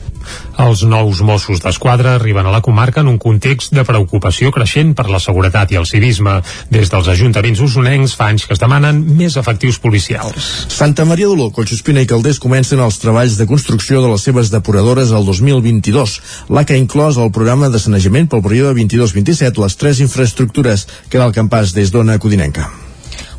els 0.64 0.84
nous 0.88 1.22
Mossos 1.26 1.62
d'Esquadra 1.64 2.14
arriben 2.18 2.46
a 2.46 2.52
la 2.54 2.62
comarca 2.64 3.02
en 3.02 3.10
un 3.10 3.18
context 3.18 3.74
de 3.74 3.84
preocupació 3.86 4.52
creixent 4.54 4.94
per 4.94 5.08
la 5.10 5.20
seguretat 5.22 5.72
i 5.72 5.80
el 5.80 5.88
civisme. 5.88 6.36
Des 6.70 6.92
dels 6.92 7.10
ajuntaments 7.10 7.62
usonencs 7.64 8.14
fa 8.18 8.30
anys 8.32 8.46
que 8.46 8.54
es 8.56 8.62
demanen 8.62 9.02
més 9.18 9.38
efectius 9.40 9.80
policials. 9.82 10.50
Santa 10.68 11.06
Maria 11.08 11.28
d'Oló, 11.30 11.50
Collsospina 11.54 12.04
i 12.04 12.10
Calders 12.10 12.40
comencen 12.42 12.82
els 12.84 13.00
treballs 13.02 13.38
de 13.40 13.48
construcció 13.50 14.02
de 14.04 14.12
les 14.12 14.24
seves 14.28 14.52
depuradores 14.54 15.12
al 15.12 15.26
2022. 15.26 16.16
L'ha 16.54 16.66
que 16.68 16.78
inclòs 16.78 17.18
el 17.18 17.32
programa 17.34 17.70
de 17.72 17.82
sanejament 17.82 18.30
pel 18.30 18.44
període 18.44 18.76
22-27 18.80 19.62
les 19.64 19.78
tres 19.80 20.00
infraestructures 20.04 20.88
que 21.08 21.20
era 21.20 21.28
el 21.28 21.36
campàs 21.36 21.74
des 21.76 21.94
d'Ona 21.94 22.18
Codinenca. 22.18 22.83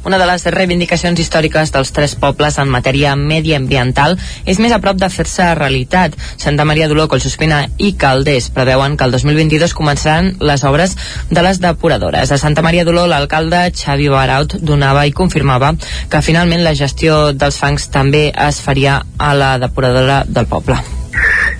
Una 0.06 0.20
de 0.22 0.26
les 0.30 0.44
reivindicacions 0.54 1.18
històriques 1.18 1.72
dels 1.74 1.90
tres 1.90 2.12
pobles 2.22 2.60
en 2.62 2.70
matèria 2.70 3.16
mediambiental 3.18 4.14
és 4.46 4.60
més 4.62 4.74
a 4.76 4.78
prop 4.84 5.00
de 5.02 5.10
fer-se 5.10 5.48
realitat. 5.58 6.14
Santa 6.38 6.66
Maria 6.70 6.86
d'Oló, 6.86 7.08
Collsospina 7.10 7.64
i 7.82 7.96
Calders 7.98 8.52
preveuen 8.54 8.98
que 9.00 9.08
el 9.08 9.16
2022 9.16 9.74
començaran 9.74 10.36
les 10.46 10.64
obres 10.70 10.94
de 11.32 11.42
les 11.42 11.58
depuradores. 11.64 12.30
A 12.30 12.38
Santa 12.38 12.62
Maria 12.62 12.86
d'Oló, 12.86 13.08
l'alcalde 13.10 13.64
Xavi 13.74 14.12
Baraut 14.14 14.54
donava 14.62 15.08
i 15.10 15.16
confirmava 15.16 15.74
que 16.12 16.22
finalment 16.22 16.62
la 16.62 16.76
gestió 16.78 17.32
dels 17.34 17.58
fangs 17.58 17.90
també 17.90 18.28
es 18.30 18.62
faria 18.62 19.00
a 19.18 19.34
la 19.34 19.56
depuradora 19.58 20.22
del 20.28 20.46
poble. 20.46 20.78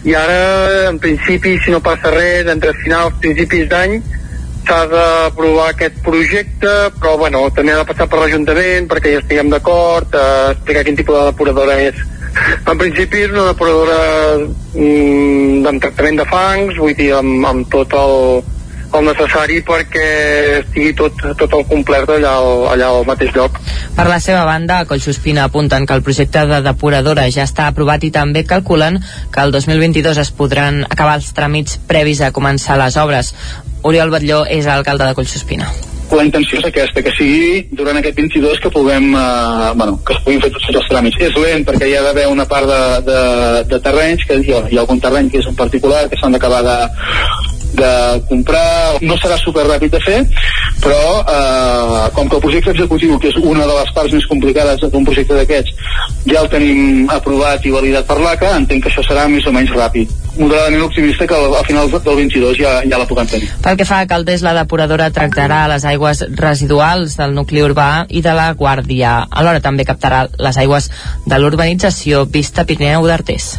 I 0.06 0.14
ara, 0.14 0.38
en 0.92 1.02
principi, 1.02 1.58
si 1.66 1.74
no 1.74 1.82
passa 1.82 2.14
res, 2.14 2.46
entre 2.52 2.76
finals, 2.84 3.18
principis 3.24 3.66
d'any, 3.72 3.98
s'ha 4.66 4.82
d'aprovar 4.92 5.70
aquest 5.72 6.02
projecte, 6.06 6.74
però 7.00 7.16
bueno, 7.22 7.46
també 7.56 7.74
ha 7.74 7.84
de 7.84 7.88
passar 7.92 8.10
per 8.10 8.24
l'Ajuntament 8.24 8.90
perquè 8.92 9.16
ja 9.16 9.22
estiguem 9.24 9.54
d'acord, 9.54 10.16
eh, 10.16 10.52
explicar 10.56 10.84
quin 10.88 11.00
tipus 11.00 11.20
de 11.20 11.26
depuradora 11.32 11.80
és. 11.86 12.04
En 12.68 12.78
principi 12.78 13.24
és 13.24 13.32
una 13.32 13.48
depuradora 13.54 14.00
mm, 14.76 15.64
amb 15.70 15.82
tractament 15.82 16.20
de 16.20 16.28
fangs, 16.28 16.76
vull 16.82 16.98
dir, 16.98 17.14
amb, 17.16 17.46
amb 17.48 17.70
tot 17.72 17.94
el, 17.96 18.44
el 18.96 19.08
necessari 19.08 19.62
perquè 19.66 20.06
estigui 20.60 20.94
tot, 20.98 21.24
tot 21.40 21.56
el 21.58 21.66
complet 21.70 22.10
allà 22.18 22.34
al, 22.40 22.66
allà 22.74 22.90
al 22.92 23.08
mateix 23.08 23.34
lloc. 23.36 23.60
Per 23.96 24.06
la 24.10 24.20
seva 24.24 24.44
banda, 24.48 24.82
a 24.82 24.90
Collsospina 24.90 25.46
apunten 25.48 25.86
que 25.88 25.96
el 25.96 26.04
projecte 26.04 26.46
de 26.50 26.62
depuradora 26.66 27.28
ja 27.32 27.46
està 27.48 27.70
aprovat 27.72 28.04
i 28.04 28.12
també 28.16 28.46
calculen 28.48 29.00
que 29.32 29.46
el 29.46 29.56
2022 29.56 30.20
es 30.26 30.32
podran 30.36 30.84
acabar 30.90 31.18
els 31.22 31.32
tràmits 31.38 31.80
previs 31.88 32.22
a 32.22 32.34
començar 32.36 32.80
les 32.82 33.00
obres. 33.00 33.34
Oriol 33.86 34.14
Batlló 34.14 34.46
és 34.50 34.66
alcalde 34.66 35.06
de 35.06 35.18
Collsospina 35.18 35.70
la 36.16 36.24
intenció 36.24 36.60
és 36.60 36.68
aquesta, 36.68 37.02
que 37.04 37.12
sigui 37.16 37.66
durant 37.76 37.98
aquest 38.00 38.18
22 38.20 38.60
que 38.62 38.72
puguem, 38.72 39.08
eh, 39.18 39.72
bueno, 39.76 39.98
que 40.06 40.14
es 40.14 40.22
puguin 40.24 40.42
fer 40.44 40.52
tots 40.54 40.70
els 40.70 40.88
tràmits. 40.92 41.18
És 41.20 41.36
lent 41.42 41.66
perquè 41.68 41.90
hi 41.90 41.96
ha 41.98 42.04
d'haver 42.06 42.28
una 42.32 42.46
part 42.46 42.70
de, 42.70 42.82
de, 43.10 43.20
de 43.72 43.80
terrenys, 43.88 44.26
que 44.28 44.40
hi 44.40 44.54
ha, 44.54 44.62
hi 44.70 44.78
ha 44.78 44.84
algun 44.86 45.02
terreny 45.02 45.32
que 45.32 45.42
és 45.42 45.50
en 45.50 45.58
particular, 45.58 46.06
que 46.10 46.20
s'han 46.22 46.36
d'acabar 46.36 46.62
de, 46.66 46.78
de 47.82 47.92
comprar, 48.30 49.02
no 49.02 49.18
serà 49.22 49.38
super 49.42 49.66
ràpid 49.68 49.96
de 49.96 50.04
fer, 50.06 50.20
però 50.84 51.02
eh, 51.22 52.04
com 52.16 52.30
que 52.30 52.40
el 52.40 52.46
projecte 52.46 52.76
executiu, 52.76 53.18
que 53.20 53.34
és 53.34 53.40
una 53.42 53.66
de 53.66 53.80
les 53.80 53.96
parts 53.98 54.14
més 54.16 54.30
complicades 54.32 54.86
d'un 54.86 55.08
projecte 55.08 55.40
d'aquests, 55.42 55.90
ja 56.30 56.44
el 56.44 56.52
tenim 56.54 57.10
aprovat 57.14 57.66
i 57.66 57.74
validat 57.76 58.08
per 58.08 58.22
l'ACA, 58.22 58.56
entenc 58.62 58.86
que 58.86 58.94
això 58.94 59.04
serà 59.10 59.28
més 59.32 59.48
o 59.50 59.56
menys 59.56 59.74
ràpid 59.76 60.22
moderadament 60.38 60.84
optimista 60.86 61.28
que 61.28 61.36
al, 61.36 61.54
al 61.56 61.66
final 61.66 61.92
del 61.92 62.16
22 62.22 62.58
ja, 62.60 62.74
ja 62.86 63.00
la 63.02 63.08
puguem 63.10 63.30
tenir. 63.30 63.52
Pel 63.64 63.78
que 63.80 63.88
fa 63.88 64.02
a 64.04 64.10
Caldés, 64.10 64.44
la 64.46 64.56
depuradora 64.58 65.12
tractarà 65.16 65.66
les 65.72 65.86
aigües 65.86 66.26
residuals 66.40 67.18
del 67.20 67.36
nucli 67.38 67.64
urbà 67.66 68.06
i 68.10 68.24
de 68.26 68.36
la 68.38 68.52
Guàrdia. 68.58 69.18
Alhora 69.30 69.64
també 69.64 69.88
captarà 69.88 70.26
les 70.38 70.60
aigües 70.62 70.92
de 71.26 71.40
l'urbanització 71.40 72.26
Vista 72.26 72.66
Pirineu 72.66 73.08
d'Artés. 73.08 73.56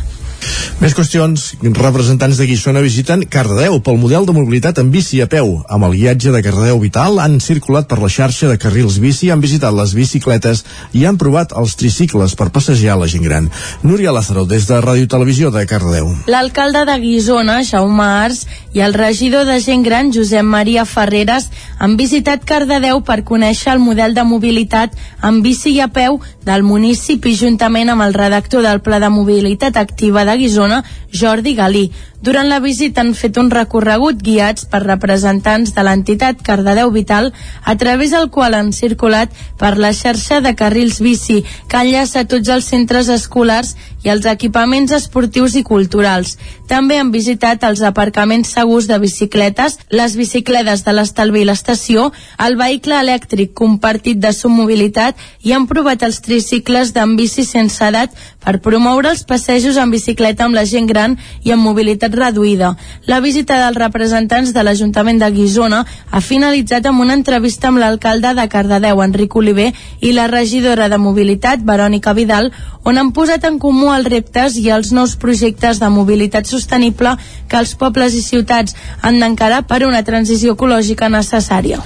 Més 0.77 0.93
qüestions. 0.93 1.43
Representants 1.63 2.37
de 2.37 2.47
Guissona 2.49 2.83
visiten 2.85 3.23
Cardedeu 3.33 3.79
pel 3.81 3.97
model 4.01 4.27
de 4.29 4.35
mobilitat 4.37 4.79
en 4.83 4.91
bici 4.93 5.23
a 5.25 5.27
peu. 5.31 5.63
Amb 5.73 5.89
el 5.89 5.97
guiatge 5.97 6.35
de 6.35 6.43
Cardedeu 6.45 6.81
Vital 6.83 7.21
han 7.23 7.39
circulat 7.41 7.89
per 7.89 7.97
la 8.03 8.11
xarxa 8.13 8.51
de 8.51 8.59
carrils 8.61 8.99
bici, 9.01 9.31
han 9.33 9.41
visitat 9.41 9.75
les 9.75 9.95
bicicletes 9.97 10.65
i 10.93 11.07
han 11.09 11.17
provat 11.17 11.55
els 11.57 11.77
tricicles 11.81 12.37
per 12.37 12.51
passejar 12.53 12.99
la 13.01 13.09
gent 13.09 13.25
gran. 13.25 13.49
Núria 13.83 14.13
Lázaro, 14.13 14.45
des 14.45 14.69
de 14.69 14.81
Ràdio 14.85 15.09
Televisió 15.09 15.51
de 15.51 15.65
Cardedeu. 15.67 16.13
L'alcalde 16.29 16.85
de 16.89 16.99
Guissona, 17.01 17.63
Jaume 17.65 18.05
Ars, 18.05 18.45
i 18.77 18.85
el 18.85 18.93
regidor 18.95 19.47
de 19.49 19.57
gent 19.65 19.83
gran, 19.87 20.13
Josep 20.13 20.45
Maria 20.45 20.85
Ferreres, 20.85 21.49
han 21.79 21.97
visitat 21.97 22.45
Cardedeu 22.45 23.01
per 23.01 23.23
conèixer 23.25 23.73
el 23.73 23.81
model 23.81 24.15
de 24.15 24.25
mobilitat 24.29 24.93
en 25.25 25.41
bici 25.43 25.73
i 25.77 25.81
a 25.81 25.89
peu 25.89 26.21
del 26.45 26.63
municipi 26.63 27.35
juntament 27.37 27.91
amb 27.91 28.05
el 28.05 28.15
redactor 28.15 28.63
del 28.63 28.83
Pla 28.85 29.01
de 29.01 29.09
Mobilitat 29.11 29.81
Activa 29.81 30.25
de 30.29 30.36
Guissona, 30.37 30.85
Jordi 31.13 31.55
Galí. 31.55 31.91
Durant 32.27 32.49
la 32.51 32.59
visita 32.59 33.05
han 33.05 33.13
fet 33.15 33.37
un 33.39 33.53
recorregut 33.55 34.19
guiats 34.19 34.65
per 34.67 34.81
representants 34.83 35.71
de 35.77 35.83
l'entitat 35.87 36.41
Cardedeu 36.43 36.91
Vital, 36.91 37.29
a 37.63 37.77
través 37.79 38.11
del 38.11 38.33
qual 38.35 38.57
han 38.59 38.73
circulat 38.75 39.31
per 39.61 39.77
la 39.79 39.93
xarxa 39.95 40.41
de 40.43 40.57
carrils 40.59 40.99
bici 40.99 41.45
que 41.71 41.85
enllaça 41.85 42.25
tots 42.27 42.51
els 42.51 42.67
centres 42.67 43.13
escolars 43.15 43.77
i 44.03 44.11
els 44.11 44.27
equipaments 44.27 44.91
esportius 44.97 45.55
i 45.55 45.63
culturals. 45.67 46.35
També 46.67 46.99
han 46.99 47.13
visitat 47.15 47.63
els 47.67 47.85
aparcaments 47.87 48.51
segurs 48.59 48.89
de 48.91 48.99
bicicletes, 48.99 49.79
les 49.91 50.19
bicicletes 50.19 50.83
de 50.83 50.97
l'estalvi 50.97 51.45
i 51.45 51.47
l'estació, 51.47 52.09
el 52.43 52.59
vehicle 52.59 52.99
elèctric 53.05 53.55
compartit 53.55 54.19
de 54.19 54.35
submobilitat 54.35 55.15
i 55.47 55.55
han 55.55 55.69
provat 55.71 56.03
els 56.03 56.19
tricicles 56.27 56.91
d'en 56.91 57.15
bici 57.19 57.47
sense 57.47 57.87
edat 57.87 58.19
per 58.43 58.59
promoure 58.67 59.15
els 59.15 59.23
passejos 59.23 59.79
en 59.79 59.95
bicicleta 59.95 60.47
amb 60.47 60.59
la 60.59 60.67
gent 60.67 60.91
gran 60.91 61.15
i 61.47 61.55
amb 61.55 61.67
mobilitat 61.67 62.16
reduïda. 62.17 62.75
La 63.07 63.21
visita 63.21 63.59
dels 63.61 63.79
representants 63.79 64.53
de 64.57 64.65
l'Ajuntament 64.65 65.21
de 65.23 65.31
Guissona 65.35 65.83
ha 66.11 66.21
finalitzat 66.21 66.87
amb 66.89 67.05
una 67.05 67.15
entrevista 67.15 67.69
amb 67.69 67.83
l'alcalde 67.83 68.35
de 68.35 68.49
Cardedeu, 68.49 69.03
Enric 69.05 69.37
Oliver, 69.37 69.73
i 70.01 70.13
la 70.17 70.27
regidora 70.33 70.89
de 70.89 70.99
Mobilitat, 70.99 71.63
Verònica 71.67 72.15
Vidal, 72.17 72.51
on 72.87 72.99
han 72.99 73.11
posat 73.11 73.45
en 73.49 73.59
comú 73.59 73.89
els 73.91 74.07
reptes 74.07 74.57
i 74.61 74.69
els 74.71 74.93
nous 74.95 75.17
projectes 75.19 75.81
de 75.83 75.89
mobilitat 75.91 76.47
sostenible 76.47 77.17
que 77.51 77.59
els 77.59 77.75
pobles 77.79 78.15
i 78.15 78.23
ciutats 78.23 78.77
han 79.03 79.19
d'encarar 79.19 79.65
per 79.67 79.81
una 79.87 80.05
transició 80.07 80.55
ecològica 80.55 81.09
necessària. 81.11 81.81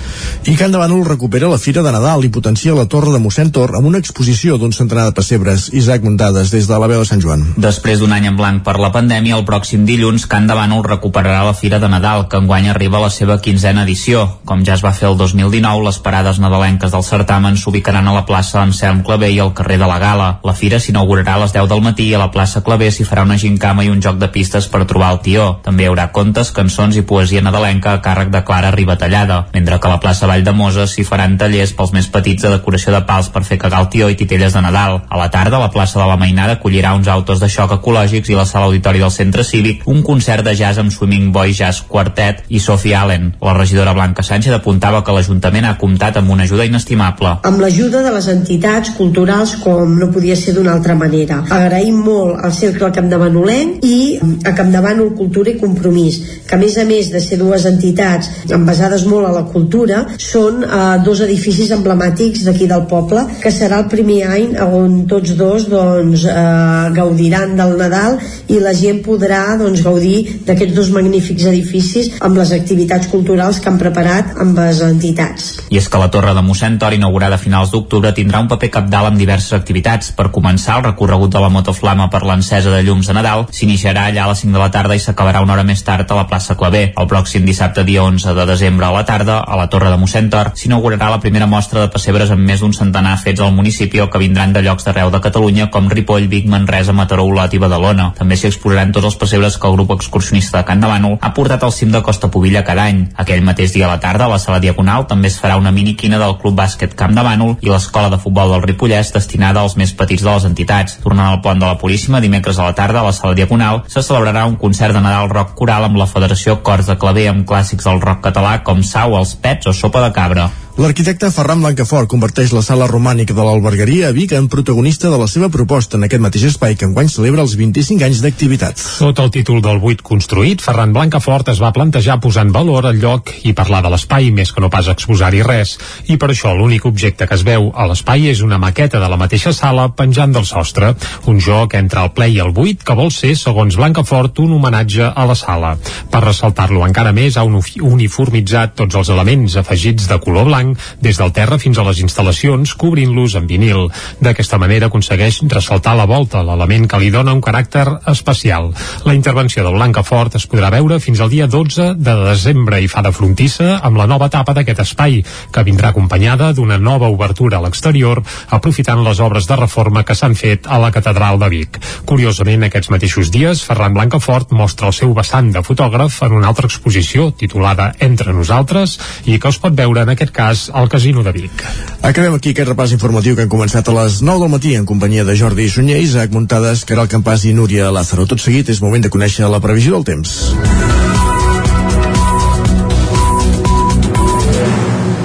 I 0.44 0.56
Can 0.60 0.74
de 0.74 0.80
Bànol 0.80 1.06
recupera 1.08 1.48
la 1.48 1.60
Fira 1.62 1.84
de 1.86 1.92
Nadal 1.94 2.26
i 2.28 2.32
potencia 2.32 2.76
la 2.76 2.84
Torre 2.84 3.14
de 3.14 3.20
Mossèn 3.22 3.52
Tor 3.52 3.72
amb 3.78 3.88
una 3.88 4.00
exposició 4.02 4.58
d'un 4.60 4.76
centenar 4.76 5.06
de 5.08 5.16
pessebres. 5.16 5.70
Isaac 5.72 6.04
Muntades, 6.04 6.52
des 6.52 6.68
de 6.68 6.80
la 6.80 6.90
veu 6.90 7.00
de 7.00 7.08
Sant 7.08 7.24
Joan. 7.24 7.46
Després 7.56 8.00
d'un 8.00 8.12
any 8.12 8.28
en 8.28 8.36
blanc 8.36 8.60
per 8.66 8.76
la 8.80 8.92
pandèmia, 8.92 9.38
el 9.38 9.46
pròxim 9.48 9.86
dilluns 9.88 10.09
Can 10.10 10.48
de 10.48 10.54
Bànol 10.58 10.82
recuperarà 10.82 11.44
la 11.46 11.54
Fira 11.54 11.78
de 11.78 11.88
Nadal, 11.88 12.24
que 12.28 12.38
enguany 12.40 12.66
arriba 12.68 12.98
a 12.98 13.02
la 13.04 13.10
seva 13.14 13.36
quinzena 13.38 13.84
edició. 13.86 14.24
Com 14.44 14.64
ja 14.66 14.74
es 14.74 14.82
va 14.82 14.90
fer 14.90 15.06
el 15.08 15.16
2019, 15.16 15.84
les 15.86 15.98
parades 16.02 16.40
nadalenques 16.42 16.90
del 16.90 17.04
certamen 17.06 17.54
s'ubicaran 17.56 18.08
a 18.08 18.14
la 18.16 18.24
plaça 18.26 18.58
Anselm 18.60 19.04
Clavé 19.06 19.30
i 19.30 19.38
al 19.38 19.52
carrer 19.54 19.78
de 19.78 19.86
la 19.86 19.98
Gala. 20.02 20.28
La 20.42 20.54
fira 20.58 20.80
s'inaugurarà 20.82 21.36
a 21.36 21.42
les 21.44 21.54
10 21.54 21.68
del 21.70 21.84
matí 21.84 22.08
i 22.10 22.16
a 22.18 22.22
la 22.24 22.30
plaça 22.34 22.64
Clavé 22.66 22.90
s'hi 22.90 23.06
farà 23.06 23.22
una 23.22 23.38
gincama 23.38 23.84
i 23.86 23.90
un 23.92 24.02
joc 24.02 24.18
de 24.18 24.30
pistes 24.34 24.66
per 24.66 24.82
trobar 24.90 25.12
el 25.14 25.20
tió. 25.22 25.46
També 25.62 25.86
hi 25.86 25.90
haurà 25.92 26.08
contes, 26.10 26.50
cançons 26.50 26.98
i 26.98 27.06
poesia 27.06 27.44
nadalenca 27.46 27.94
a 27.94 28.02
càrrec 28.02 28.34
de 28.34 28.42
Clara 28.42 28.74
Ribatallada, 28.74 29.46
mentre 29.54 29.78
que 29.78 29.88
a 29.88 29.94
la 29.94 30.00
plaça 30.02 30.26
Vall 30.26 30.42
de 30.44 30.56
Moses 30.56 30.96
s'hi 30.96 31.06
faran 31.06 31.38
tallers 31.38 31.76
pels 31.78 31.94
més 31.94 32.10
petits 32.10 32.42
de 32.42 32.50
decoració 32.56 32.96
de 32.96 33.04
pals 33.06 33.30
per 33.30 33.44
fer 33.46 33.60
cagar 33.62 33.84
el 33.84 33.90
tió 33.94 34.10
i 34.10 34.18
titelles 34.18 34.58
de 34.58 34.64
Nadal. 34.66 35.02
A 35.08 35.22
la 35.22 35.30
tarda, 35.30 35.62
la 35.62 35.70
plaça 35.70 36.02
de 36.02 36.10
la 36.10 36.18
Mainada 36.18 36.58
acollirà 36.58 36.96
uns 36.98 37.08
autos 37.08 37.38
de 37.38 37.48
xoc 37.48 37.78
ecològics 37.78 38.34
i 38.34 38.38
la 38.38 38.48
sala 38.48 38.66
auditori 38.66 38.98
del 38.98 39.14
centre 39.14 39.44
cívic 39.44 39.86
un 39.86 39.99
concert 40.06 40.44
de 40.46 40.54
jazz 40.56 40.78
amb 40.78 40.92
Swimming 40.92 41.30
Boy 41.32 41.52
Jazz 41.56 41.84
Quartet 41.88 42.44
i 42.48 42.60
Sophie 42.60 42.94
Allen. 42.96 43.34
La 43.40 43.54
regidora 43.56 43.94
Blanca 43.96 44.22
Sánchez 44.26 44.54
apuntava 44.56 45.04
que 45.04 45.14
l'Ajuntament 45.14 45.66
ha 45.68 45.76
comptat 45.78 46.16
amb 46.20 46.30
una 46.30 46.44
ajuda 46.48 46.64
inestimable. 46.64 47.36
amb 47.42 47.60
l'ajuda 47.60 48.02
de 48.02 48.10
les 48.14 48.26
entitats 48.28 48.92
culturals 48.96 49.56
com 49.64 49.96
no 49.98 50.10
podia 50.14 50.36
ser 50.36 50.54
d'una 50.54 50.72
altra 50.76 50.94
manera. 50.94 51.40
Agraïm 51.50 51.98
molt 52.04 52.40
al 52.44 52.52
Cercle 52.54 52.90
Campdevanolenc 52.94 53.84
i 53.86 54.18
a 54.46 54.52
Campdevànol 54.56 55.14
Cultura 55.18 55.50
i 55.50 55.58
Compromís, 55.60 56.20
que 56.46 56.56
a 56.56 56.60
més 56.60 56.76
a 56.78 56.84
més 56.88 57.10
de 57.12 57.20
ser 57.20 57.38
dues 57.40 57.66
entitats 57.66 58.30
basades 58.66 59.06
molt 59.10 59.28
a 59.28 59.32
la 59.34 59.44
cultura, 59.52 60.04
són 60.18 60.64
eh, 60.64 60.80
dos 61.04 61.22
edificis 61.26 61.72
emblemàtics 61.76 62.44
d'aquí 62.46 62.68
del 62.70 62.86
poble, 62.90 63.24
que 63.42 63.52
serà 63.54 63.80
el 63.82 63.88
primer 63.92 64.20
any 64.28 64.56
on 64.60 65.04
tots 65.10 65.34
dos 65.38 65.68
doncs, 65.70 66.24
eh, 66.24 66.90
gaudiran 66.96 67.56
del 67.58 67.76
Nadal 67.80 68.18
i 68.48 68.60
la 68.62 68.74
gent 68.76 69.02
podrà 69.06 69.42
doncs, 69.60 69.82
gaudir 69.90 70.40
d'aquests 70.46 70.76
dos 70.76 70.90
magnífics 70.94 71.46
edificis 71.50 72.12
amb 72.24 72.38
les 72.40 72.54
activitats 72.56 73.10
culturals 73.10 73.60
que 73.60 73.70
han 73.70 73.78
preparat 73.80 74.36
amb 74.40 74.58
les 74.62 74.80
entitats. 74.86 75.50
I 75.70 75.80
és 75.80 75.88
que 75.90 76.00
la 76.00 76.10
Torre 76.14 76.34
de 76.36 76.44
Mossèn 76.46 76.78
Tor, 76.80 76.94
inaugurada 76.94 77.36
a 77.36 77.42
finals 77.42 77.72
d'octubre, 77.74 78.12
tindrà 78.16 78.42
un 78.42 78.48
paper 78.50 78.70
capdalt 78.78 79.10
amb 79.10 79.20
diverses 79.20 79.54
activitats. 79.56 80.12
Per 80.16 80.30
començar, 80.34 80.78
el 80.78 80.88
recorregut 80.90 81.32
de 81.34 81.42
la 81.42 81.50
motoflama 81.52 82.08
per 82.12 82.22
l'encesa 82.26 82.72
de 82.72 82.82
llums 82.86 83.10
de 83.10 83.16
Nadal 83.16 83.46
s'iniciarà 83.54 84.06
allà 84.08 84.24
a 84.24 84.30
les 84.32 84.44
5 84.44 84.56
de 84.56 84.62
la 84.62 84.70
tarda 84.74 84.96
i 84.96 85.02
s'acabarà 85.02 85.42
una 85.44 85.56
hora 85.56 85.66
més 85.66 85.82
tard 85.86 86.10
a 86.10 86.18
la 86.18 86.26
plaça 86.30 86.56
Clavé. 86.60 86.84
El 86.96 87.08
pròxim 87.10 87.46
dissabte, 87.46 87.84
dia 87.84 88.04
11 88.04 88.34
de 88.38 88.46
desembre 88.46 88.86
a 88.86 88.92
la 88.94 89.04
tarda, 89.08 89.40
a 89.40 89.58
la 89.58 89.68
Torre 89.72 89.90
de 89.92 89.98
Mossèn 90.00 90.30
Tor, 90.30 90.52
s'inaugurarà 90.54 91.10
la 91.10 91.20
primera 91.22 91.48
mostra 91.50 91.84
de 91.84 91.92
pessebres 91.94 92.30
amb 92.34 92.46
més 92.46 92.62
d'un 92.62 92.74
centenar 92.76 93.16
fets 93.22 93.42
al 93.44 93.54
municipi 93.56 94.00
o 94.00 94.08
que 94.10 94.22
vindran 94.22 94.54
de 94.54 94.62
llocs 94.66 94.86
d'arreu 94.86 95.10
de 95.10 95.22
Catalunya 95.24 95.70
com 95.74 95.88
Ripoll, 95.90 96.28
Vic, 96.30 96.48
Manresa, 96.50 96.94
Mataró, 96.96 97.26
Olot 97.26 97.54
i 97.54 97.62
Badalona. 97.62 98.10
També 98.18 98.36
s'hi 98.36 98.50
exposaran 98.50 98.92
tots 98.94 99.10
els 99.10 99.18
pessebres 99.20 99.58
que 99.58 99.70
grup 99.80 99.96
excursionista 99.96 100.60
de 100.60 100.66
Can 100.68 100.82
Bànol 100.84 101.16
ha 101.20 101.32
portat 101.34 101.64
al 101.64 101.72
cim 101.72 101.90
de 101.92 102.02
Costa 102.04 102.28
Pobilla 102.32 102.62
cada 102.66 102.84
any. 102.90 103.06
Aquell 103.16 103.44
mateix 103.44 103.72
dia 103.72 103.86
a 103.88 103.92
la 103.94 104.00
tarda, 104.02 104.26
a 104.26 104.32
la 104.34 104.38
sala 104.42 104.60
Diagonal, 104.60 105.06
també 105.08 105.30
es 105.30 105.38
farà 105.40 105.56
una 105.56 105.72
miniquina 105.72 106.18
del 106.20 106.36
Club 106.42 106.58
Bàsquet 106.58 106.94
Camp 106.98 107.16
de 107.16 107.24
Bànol 107.24 107.56
i 107.64 107.70
l'escola 107.70 108.10
de 108.12 108.20
futbol 108.20 108.52
del 108.52 108.64
Ripollès 108.66 109.12
destinada 109.16 109.64
als 109.64 109.76
més 109.80 109.94
petits 109.96 110.24
de 110.24 110.30
les 110.30 110.48
entitats. 110.48 110.98
Tornant 111.04 111.32
al 111.32 111.40
pont 111.44 111.60
de 111.60 111.66
la 111.66 111.78
Puríssima, 111.80 112.20
dimecres 112.20 112.58
a 112.58 112.68
la 112.68 112.76
tarda, 112.76 113.00
a 113.00 113.08
la 113.08 113.16
sala 113.16 113.36
Diagonal, 113.38 113.84
se 113.88 114.04
celebrarà 114.04 114.46
un 114.46 114.58
concert 114.60 114.96
de 114.96 115.04
Nadal 115.04 115.30
rock 115.32 115.54
coral 115.58 115.88
amb 115.88 116.00
la 116.00 116.08
Federació 116.10 116.60
Cors 116.66 116.90
de 116.90 116.98
Claver 117.00 117.30
amb 117.32 117.46
clàssics 117.48 117.88
del 117.88 118.02
rock 118.04 118.26
català 118.28 118.58
com 118.66 118.84
Sau, 118.84 119.16
els 119.16 119.36
Pets 119.40 119.70
o 119.70 119.76
Sopa 119.76 120.04
de 120.04 120.12
Cabra. 120.16 120.50
L'arquitecte 120.80 121.28
Ferran 121.28 121.60
Blancafort 121.60 122.08
converteix 122.08 122.54
la 122.56 122.62
sala 122.64 122.86
romànica 122.88 123.34
de 123.36 123.44
l'Albergaria 123.44 124.06
a 124.08 124.14
Vic 124.16 124.30
en 124.32 124.46
protagonista 124.48 125.10
de 125.12 125.18
la 125.20 125.26
seva 125.28 125.50
proposta 125.52 125.98
en 125.98 126.06
aquest 126.06 126.22
mateix 126.24 126.46
espai 126.48 126.72
que 126.72 126.86
enguany 126.88 127.10
celebra 127.12 127.42
els 127.44 127.52
25 127.60 128.06
anys 128.06 128.22
d'activitat. 128.24 128.80
Sota 128.80 129.26
el 129.26 129.32
títol 129.34 129.60
del 129.60 129.76
buit 129.82 130.00
construït, 130.00 130.64
Ferran 130.64 130.94
Blancafort 130.96 131.50
es 131.52 131.60
va 131.60 131.74
plantejar 131.76 132.16
posar 132.24 132.46
en 132.46 132.54
valor 132.54 132.88
el 132.88 132.96
lloc 133.02 133.28
i 133.44 133.52
parlar 133.58 133.82
de 133.84 133.90
l'espai 133.92 134.30
més 134.32 134.54
que 134.56 134.62
no 134.64 134.70
pas 134.72 134.88
exposar-hi 134.88 135.42
res. 135.44 135.74
I 136.08 136.16
per 136.16 136.30
això 136.32 136.54
l'únic 136.56 136.88
objecte 136.88 137.28
que 137.28 137.36
es 137.36 137.44
veu 137.44 137.68
a 137.76 137.84
l'espai 137.90 138.30
és 138.32 138.40
una 138.40 138.56
maqueta 138.56 139.04
de 139.04 139.12
la 139.12 139.20
mateixa 139.20 139.52
sala 139.52 139.90
penjant 140.00 140.32
del 140.32 140.48
sostre. 140.48 140.94
Un 141.28 141.44
joc 141.44 141.76
entre 141.76 142.06
el 142.06 142.14
ple 142.16 142.30
i 142.32 142.40
el 142.40 142.54
buit 142.56 142.88
que 142.88 142.96
vol 142.96 143.12
ser, 143.12 143.34
segons 143.36 143.76
Blancafort, 143.76 144.40
un 144.40 144.56
homenatge 144.56 145.12
a 145.12 145.28
la 145.28 145.36
sala. 145.36 145.76
Per 146.08 146.24
ressaltar-lo 146.24 146.88
encara 146.88 147.12
més, 147.12 147.36
ha 147.36 147.44
uniformitzat 147.44 148.78
tots 148.80 148.96
els 148.96 149.12
elements 149.12 149.60
afegits 149.60 150.08
de 150.08 150.20
color 150.24 150.48
blanc 150.48 150.69
des 151.00 151.18
del 151.20 151.32
terra 151.36 151.58
fins 151.58 151.78
a 151.78 151.84
les 151.86 152.00
instal·lacions, 152.04 152.74
cobrint-los 152.78 153.36
amb 153.38 153.50
vinil. 153.50 153.88
D'aquesta 154.20 154.58
manera 154.58 154.90
aconsegueix 154.90 155.40
ressaltar 155.50 155.96
la 155.98 156.08
volta, 156.10 156.42
l'element 156.46 156.88
que 156.88 157.00
li 157.00 157.10
dona 157.10 157.34
un 157.36 157.42
caràcter 157.44 157.86
especial. 158.10 158.70
La 159.04 159.14
intervenció 159.14 159.64
de 159.64 159.72
Blancafort 159.74 160.36
es 160.40 160.46
podrà 160.50 160.70
veure 160.72 161.00
fins 161.00 161.20
al 161.20 161.30
dia 161.32 161.46
12 161.50 161.94
de 161.96 162.16
desembre 162.24 162.80
i 162.80 162.88
fa 162.88 163.02
de 163.06 163.12
frontissa 163.12 163.78
amb 163.82 164.00
la 164.00 164.08
nova 164.10 164.30
etapa 164.30 164.54
d'aquest 164.56 164.84
espai, 164.84 165.20
que 165.52 165.66
vindrà 165.66 165.90
acompanyada 165.90 166.52
d'una 166.52 166.78
nova 166.78 167.10
obertura 167.12 167.58
a 167.58 167.64
l'exterior, 167.64 168.22
aprofitant 168.50 169.02
les 169.04 169.20
obres 169.20 169.46
de 169.48 169.56
reforma 169.56 170.04
que 170.04 170.16
s'han 170.18 170.34
fet 170.34 170.66
a 170.66 170.78
la 170.82 170.90
Catedral 170.94 171.38
de 171.40 171.48
Vic. 171.52 171.78
Curiosament, 172.08 172.66
aquests 172.66 172.90
mateixos 172.92 173.30
dies, 173.32 173.64
Ferran 173.66 173.94
Blancafort 173.94 174.52
mostra 174.56 174.90
el 174.90 174.96
seu 174.96 175.14
vessant 175.16 175.52
de 175.54 175.62
fotògraf 175.66 176.22
en 176.26 176.36
una 176.40 176.50
altra 176.50 176.68
exposició 176.70 177.30
titulada 177.30 177.92
Entre 178.00 178.32
nosaltres 178.34 178.96
i 179.30 179.38
que 179.38 179.50
es 179.50 179.58
pot 179.62 179.76
veure 179.76 180.02
en 180.02 180.12
aquest 180.14 180.32
cas 180.34 180.49
al 180.72 180.88
Casino 180.88 181.22
de 181.22 181.32
Vic. 181.32 181.64
Acabem 182.02 182.34
aquí 182.36 182.52
aquest 182.52 182.68
repàs 182.70 182.94
informatiu 182.96 183.36
que 183.36 183.46
han 183.46 183.52
començat 183.52 183.88
a 183.88 183.94
les 183.96 184.20
9 184.26 184.44
del 184.44 184.52
matí 184.52 184.74
en 184.76 184.86
companyia 184.88 185.24
de 185.24 185.36
Jordi 185.38 185.68
Sunyer, 185.70 186.00
Isaac 186.02 186.34
Muntades, 186.34 186.84
Caral 186.88 187.08
Campàs 187.08 187.46
i 187.46 187.54
Núria 187.56 187.90
Lázaro. 187.94 188.26
Tot 188.26 188.42
seguit 188.42 188.68
és 188.68 188.82
moment 188.84 189.04
de 189.04 189.12
conèixer 189.12 189.48
la 189.48 189.62
previsió 189.62 189.96
del 189.96 190.08
temps. 190.10 190.38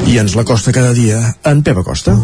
I 0.06 0.20
ens 0.22 0.38
la 0.38 0.46
costa 0.46 0.72
cada 0.72 0.94
dia 0.94 1.24
en 1.44 1.66
Pep 1.66 1.82
Acosta. 1.82 2.16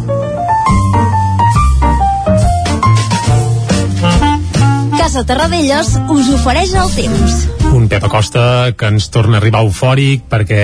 Casa 5.11 5.27
Terradellos 5.27 5.89
us 6.07 6.27
ofereix 6.31 6.69
el 6.79 6.91
temps. 6.95 7.33
Un 7.75 7.89
Pep 7.91 8.05
Acosta 8.07 8.71
que 8.79 8.87
ens 8.87 9.09
torna 9.11 9.35
a 9.35 9.41
arribar 9.41 9.59
eufòric 9.65 10.21
perquè 10.31 10.61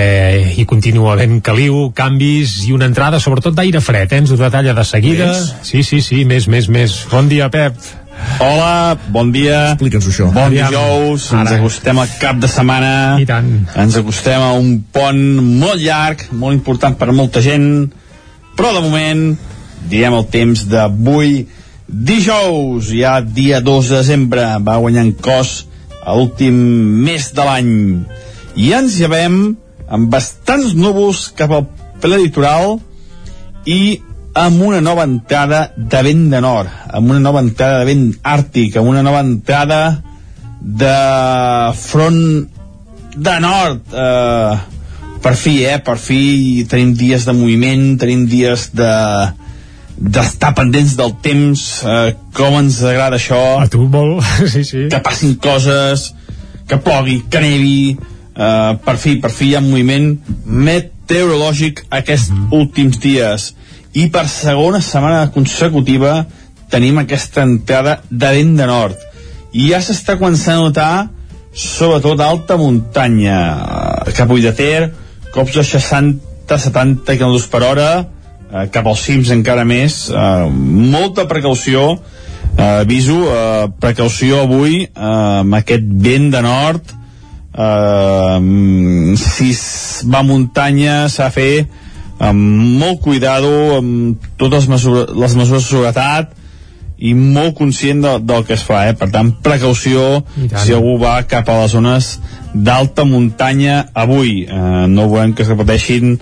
hi 0.56 0.64
continua 0.64 1.10
havent 1.12 1.42
caliu, 1.44 1.90
canvis 1.92 2.54
i 2.64 2.72
una 2.72 2.88
entrada 2.88 3.20
sobretot 3.20 3.52
d'aire 3.58 3.82
fred, 3.84 4.08
eh? 4.08 4.22
ens 4.22 4.32
ho 4.32 4.38
detalla 4.40 4.72
de 4.72 4.84
seguida. 4.88 5.26
Més? 5.34 5.50
Sí, 5.68 5.82
sí, 5.84 6.00
sí, 6.00 6.22
més, 6.24 6.46
més, 6.48 6.70
més. 6.72 6.94
Bon 7.12 7.28
dia, 7.28 7.50
Pep. 7.52 7.76
Hola, 8.40 8.96
bon 9.12 9.34
dia. 9.36 9.74
Explica'ns 9.74 10.08
això. 10.14 10.30
Bon 10.32 10.46
Aviam. 10.46 10.72
dijous, 10.72 11.28
ens 11.28 11.52
Ara. 11.52 11.60
acostem 11.60 12.00
al 12.00 12.16
cap 12.24 12.40
de 12.40 12.48
setmana. 12.48 12.94
I 13.20 13.28
tant. 13.28 13.52
Ens 13.84 14.00
acostem 14.00 14.48
a 14.48 14.54
un 14.56 14.78
pont 14.96 15.22
molt 15.44 15.84
llarg, 15.84 16.24
molt 16.32 16.56
important 16.56 16.96
per 16.96 17.12
molta 17.12 17.44
gent, 17.44 17.68
però 18.56 18.72
de 18.72 18.86
moment 18.88 19.26
diem 19.92 20.16
el 20.16 20.28
temps 20.32 20.64
d'avui 20.72 21.42
dijous, 21.88 22.92
ja 22.92 23.18
dia 23.24 23.60
2 23.64 23.88
de 23.88 23.96
desembre, 23.96 24.44
va 24.60 24.76
guanyant 24.76 25.14
cos 25.24 25.64
a 26.04 26.14
l'últim 26.14 26.54
mes 27.04 27.30
de 27.32 27.46
l'any. 27.48 27.72
I 28.60 28.72
ens 28.76 28.98
llevem 29.00 29.56
amb 29.88 30.12
bastants 30.12 30.76
núvols 30.76 31.28
cap 31.36 31.54
al 31.56 31.64
ple 32.02 32.20
litoral 32.20 32.76
i 33.66 33.98
amb 34.38 34.62
una 34.62 34.80
nova 34.84 35.06
entrada 35.08 35.70
de 35.76 36.02
vent 36.04 36.28
de 36.30 36.40
nord, 36.44 36.70
amb 36.92 37.10
una 37.10 37.22
nova 37.24 37.40
entrada 37.42 37.80
de 37.80 37.88
vent 37.88 38.06
àrtic, 38.22 38.76
amb 38.76 38.92
una 38.92 39.02
nova 39.02 39.24
entrada 39.24 39.80
de 40.60 40.94
front 41.80 42.22
de 43.16 43.36
nord. 43.40 43.82
Eh, 43.92 44.58
per 45.24 45.34
fi, 45.34 45.64
eh, 45.66 45.80
per 45.82 45.96
fi 45.98 46.64
tenim 46.70 46.92
dies 46.94 47.24
de 47.26 47.34
moviment, 47.34 47.96
tenim 47.98 48.26
dies 48.30 48.68
de 48.76 48.92
d'estar 49.98 50.52
pendents 50.54 50.94
del 50.98 51.14
temps, 51.22 51.64
eh, 51.82 52.14
com 52.36 52.58
ens 52.60 52.80
agrada 52.86 53.18
això. 53.18 53.40
A 53.62 53.68
tu 53.70 53.88
molt, 53.90 54.22
sí, 54.52 54.64
sí. 54.64 54.86
Que 54.92 55.02
passin 55.04 55.34
coses, 55.42 56.12
que 56.68 56.78
plogui, 56.82 57.22
que 57.30 57.42
nevi, 57.42 57.96
eh, 58.34 58.72
per 58.84 58.96
fi, 59.00 59.16
per 59.22 59.32
fi 59.34 59.50
hi 59.50 59.58
ha 59.58 59.64
moviment 59.64 60.12
meteorològic 60.46 61.86
aquests 62.00 62.30
mm. 62.34 62.48
últims 62.60 63.00
dies. 63.02 63.52
I 63.98 64.08
per 64.14 64.28
segona 64.30 64.80
setmana 64.84 65.28
consecutiva 65.34 66.22
tenim 66.70 67.00
aquesta 67.00 67.42
entrada 67.48 67.98
de 68.10 68.32
vent 68.36 68.56
de 68.58 68.66
nord. 68.68 69.06
I 69.56 69.70
ja 69.72 69.80
s'està 69.82 70.18
començant 70.20 70.58
a 70.58 70.66
notar 70.68 70.92
sobretot 71.58 72.20
a 72.20 72.28
alta 72.28 72.56
muntanya, 72.60 73.38
cap 74.14 74.28
a 74.28 74.34
Ull 74.36 74.44
de 74.44 74.52
Ter, 74.54 74.92
cops 75.34 75.56
de 75.56 75.64
60-70 75.64 77.16
km 77.18 77.40
per 77.50 77.62
hora, 77.66 77.88
eh, 78.52 78.68
cap 78.72 78.86
als 78.86 79.04
cims 79.06 79.32
encara 79.34 79.64
més, 79.68 80.08
eh, 80.10 80.46
molta 80.50 81.26
precaució, 81.30 81.98
eh, 82.56 82.62
aviso, 82.82 83.18
eh, 83.32 83.66
precaució 83.80 84.42
avui 84.44 84.82
eh, 84.84 84.88
amb 85.00 85.58
aquest 85.60 85.84
vent 85.84 86.30
de 86.34 86.42
nord, 86.42 86.94
eh, 87.54 88.38
si 89.16 89.52
va 90.08 90.22
a 90.22 90.26
muntanya 90.26 91.04
s'ha 91.08 91.28
de 91.28 91.36
fer 91.36 91.52
amb 92.18 92.78
molt 92.80 93.00
cuidado, 93.00 93.78
amb 93.78 94.28
totes 94.36 94.66
les 94.66 94.68
mesures, 94.74 95.14
les 95.14 95.38
mesures 95.38 95.62
de 95.62 95.70
seguretat, 95.70 96.34
i 96.98 97.12
molt 97.14 97.54
conscient 97.54 98.02
de, 98.02 98.16
del 98.26 98.44
que 98.46 98.56
es 98.56 98.64
fa, 98.66 98.82
eh? 98.90 98.94
per 98.98 99.08
tant, 99.14 99.30
precaució 99.44 100.24
si 100.34 100.74
algú 100.74 100.96
va 100.98 101.20
cap 101.30 101.46
a 101.46 101.60
les 101.60 101.74
zones 101.76 102.08
d'alta 102.54 103.04
muntanya 103.06 103.84
avui. 103.94 104.42
Eh, 104.48 104.86
no 104.90 105.06
volem 105.06 105.34
que 105.34 105.44
es 105.46 105.52
repeteixin 105.52 106.16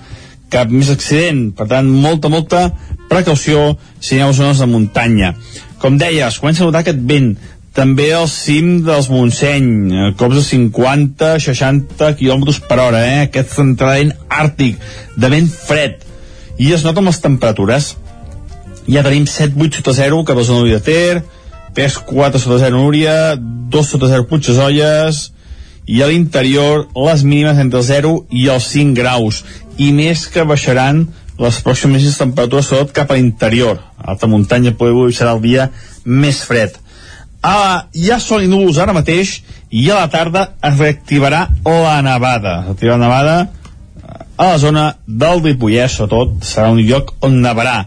cap 0.53 0.70
més 0.70 0.90
accident, 0.92 1.51
per 1.57 1.66
tant, 1.70 1.88
molta, 1.88 2.30
molta 2.32 2.62
precaució 3.11 3.74
si 4.01 4.16
aneu 4.16 4.32
a 4.32 4.36
zones 4.36 4.62
de 4.62 4.70
muntanya. 4.70 5.34
Com 5.82 5.99
deies, 6.01 6.38
comença 6.40 6.64
a 6.64 6.68
notar 6.68 6.84
aquest 6.84 7.03
vent, 7.09 7.34
també 7.76 8.07
al 8.16 8.28
cim 8.32 8.78
dels 8.86 9.11
Montseny, 9.12 10.14
cops 10.16 10.38
de 10.38 10.42
50, 10.47 11.34
60 11.44 12.14
km 12.16 12.47
per 12.68 12.78
hora, 12.80 13.03
eh? 13.05 13.22
aquest 13.26 13.59
entrenament 13.61 14.14
àrtic, 14.32 14.80
de 15.16 15.30
vent 15.32 15.51
fred, 15.53 16.01
i 16.57 16.72
es 16.72 16.86
nota 16.86 17.03
amb 17.03 17.12
les 17.12 17.20
temperatures. 17.20 17.90
Ja 18.88 19.03
tenim 19.05 19.26
7-8 19.28 19.82
sota 19.82 19.97
0 19.99 20.22
cap 20.24 20.38
a 20.40 20.47
zona 20.47 20.70
de 20.70 20.80
Ter 20.80 21.22
3-4 21.76 22.38
sota 22.40 22.59
0 22.62 22.78
Núria 22.78 23.34
2 23.36 23.88
sota 23.92 24.09
0 24.09 24.28
Puigdesolles 24.30 25.26
i 25.90 26.01
a 26.03 26.07
l'interior 26.09 26.86
les 26.94 27.24
mínimes 27.26 27.59
entre 27.59 27.82
el 27.82 27.86
0 27.86 28.12
i 28.30 28.47
els 28.55 28.70
5 28.72 28.94
graus 28.97 29.42
i 29.79 29.93
més 29.93 30.27
que 30.33 30.45
baixaran 30.49 31.05
les 31.39 31.61
pròximes 31.61 32.16
temperatures 32.16 32.70
sobretot 32.70 32.95
cap 32.97 33.11
a 33.11 33.18
l'interior. 33.18 33.81
A 33.99 34.12
l'alta 34.12 34.29
muntanya 34.31 34.72
avui 34.72 35.12
serà 35.12 35.35
el 35.37 35.43
dia 35.43 35.70
més 36.05 36.41
fred. 36.43 36.79
Ah, 37.43 37.87
ha 37.87 38.18
sol 38.18 38.43
i 38.43 38.49
núvols 38.49 38.79
ara 38.79 38.97
mateix 38.97 39.43
i 39.70 39.91
a 39.91 40.01
la 40.01 40.09
tarda 40.11 40.49
es 40.64 40.79
reactivarà 40.79 41.47
la 41.64 42.01
nevada. 42.03 42.61
Es 42.61 42.66
reactivarà 42.66 42.97
la 42.97 43.05
nevada 43.05 43.37
a 44.37 44.53
la 44.53 44.59
zona 44.59 44.85
del 45.07 45.43
Ripollès 45.43 45.97
sobretot 45.97 46.45
serà 46.45 46.70
un 46.72 46.83
lloc 46.85 47.14
on 47.24 47.41
nevarà. 47.43 47.79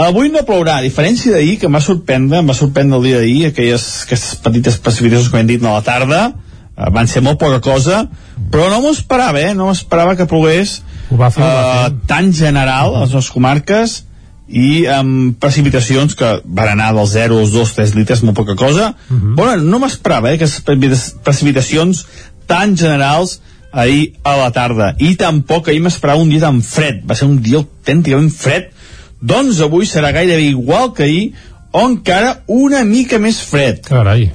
Avui 0.00 0.30
no 0.32 0.42
plourà, 0.48 0.78
a 0.78 0.84
diferència 0.84 1.34
d'ahir, 1.34 1.58
que 1.60 1.68
em 1.68 1.74
va 1.76 1.82
sorprendre, 1.84 2.40
em 2.40 2.48
va 2.48 2.56
sorprendre 2.56 2.98
el 2.98 3.04
dia 3.04 3.18
d'ahir, 3.20 3.50
aquelles, 3.50 3.84
aquestes 4.06 4.38
petites 4.40 4.78
precipitacions 4.80 5.28
que 5.28 5.42
hem 5.42 5.50
dit 5.50 5.64
a 5.64 5.74
la 5.74 5.82
tarda, 5.84 6.20
eh, 6.30 6.88
van 6.90 7.10
ser 7.10 7.20
molt 7.22 7.38
poca 7.38 7.60
cosa, 7.60 8.06
però 8.50 8.70
no 8.72 8.80
m'ho 8.80 8.94
esperava, 8.96 9.42
eh? 9.42 9.52
No 9.54 9.68
m'esperava 9.68 10.16
que 10.16 10.28
plogués 10.30 10.78
Ho 11.10 11.18
va 11.18 11.30
fer, 11.30 11.42
ho 11.42 11.46
va 11.46 11.64
eh, 11.64 11.82
fer. 11.88 12.06
tan 12.06 12.32
general 12.32 12.94
a 12.94 13.04
les 13.04 13.12
nostres 13.14 13.34
comarques 13.34 14.00
i 14.48 14.86
amb 14.90 15.36
precipitacions 15.38 16.16
que 16.18 16.30
van 16.44 16.72
anar 16.72 16.90
dels 16.94 17.12
0 17.14 17.38
als 17.38 17.52
2, 17.54 17.74
3 17.76 17.94
litres, 17.98 18.24
molt 18.26 18.36
poca 18.36 18.56
cosa. 18.58 18.94
Uh 19.08 19.16
-huh. 19.16 19.34
Bueno, 19.36 19.62
no 19.62 19.78
m'esperava, 19.78 20.32
eh, 20.32 20.38
precipita- 20.38 21.22
precipitacions 21.22 22.06
tan 22.46 22.76
generals 22.76 23.40
ahir 23.72 24.14
a 24.24 24.36
la 24.36 24.50
tarda. 24.50 24.94
I 24.98 25.14
tampoc 25.14 25.68
ahir 25.68 25.80
m'esperava 25.80 26.20
un 26.20 26.28
dia 26.28 26.40
tan 26.40 26.62
fred. 26.62 27.04
Va 27.06 27.14
ser 27.14 27.28
un 27.28 27.40
dia 27.42 27.58
autènticament 27.58 28.30
fred 28.30 28.70
doncs 29.20 29.60
avui 29.60 29.86
serà 29.86 30.12
gairebé 30.16 30.48
igual 30.48 30.94
que 30.96 31.04
ahir 31.04 31.34
o 31.72 31.84
encara 31.86 32.40
una 32.48 32.82
mica 32.84 33.20
més 33.20 33.40
fred. 33.44 33.84
Carai. 33.86 34.30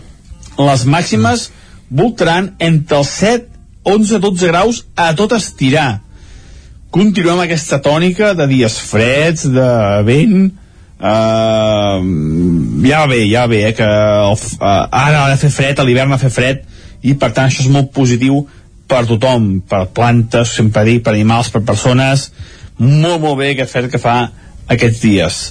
Les 0.56 0.86
màximes 0.86 1.50
voltaran 1.90 2.54
entre 2.60 3.02
els 3.02 3.12
7, 3.20 3.50
11, 3.84 4.20
12 4.22 4.48
graus 4.48 4.84
a 4.96 5.12
tot 5.18 5.34
estirar. 5.36 6.05
Continuem 6.96 7.42
aquesta 7.44 7.82
tònica 7.84 8.32
de 8.40 8.48
dies 8.48 8.78
freds, 8.88 9.50
de 9.52 9.72
vent, 10.08 10.54
Uh, 10.96 12.00
ja 12.88 13.02
va 13.04 13.10
bé, 13.12 13.26
ja 13.28 13.42
va 13.44 13.52
bé, 13.52 13.58
eh, 13.68 13.74
que 13.76 13.84
el, 13.86 14.38
uh, 14.62 14.70
ara 14.88 15.26
ha 15.26 15.32
de 15.34 15.36
fer 15.42 15.50
fred, 15.52 15.80
a 15.80 15.84
l'hivern 15.84 16.14
ha 16.14 16.16
de 16.16 16.24
fer 16.24 16.32
fred, 16.32 16.62
i 17.04 17.18
per 17.20 17.34
tant 17.36 17.50
això 17.50 17.66
és 17.66 17.72
molt 17.74 17.92
positiu 17.94 18.46
per 18.88 19.04
tothom, 19.10 19.60
per 19.68 19.84
plantes, 19.98 20.56
sempre 20.56 20.86
dic, 20.88 21.04
per 21.04 21.14
animals, 21.14 21.52
per 21.52 21.66
persones, 21.68 22.30
molt, 22.80 23.20
molt 23.20 23.38
bé 23.42 23.52
aquest 23.52 23.76
fred 23.76 23.92
que 23.92 24.02
fa 24.02 24.16
aquests 24.72 25.04
dies. 25.04 25.44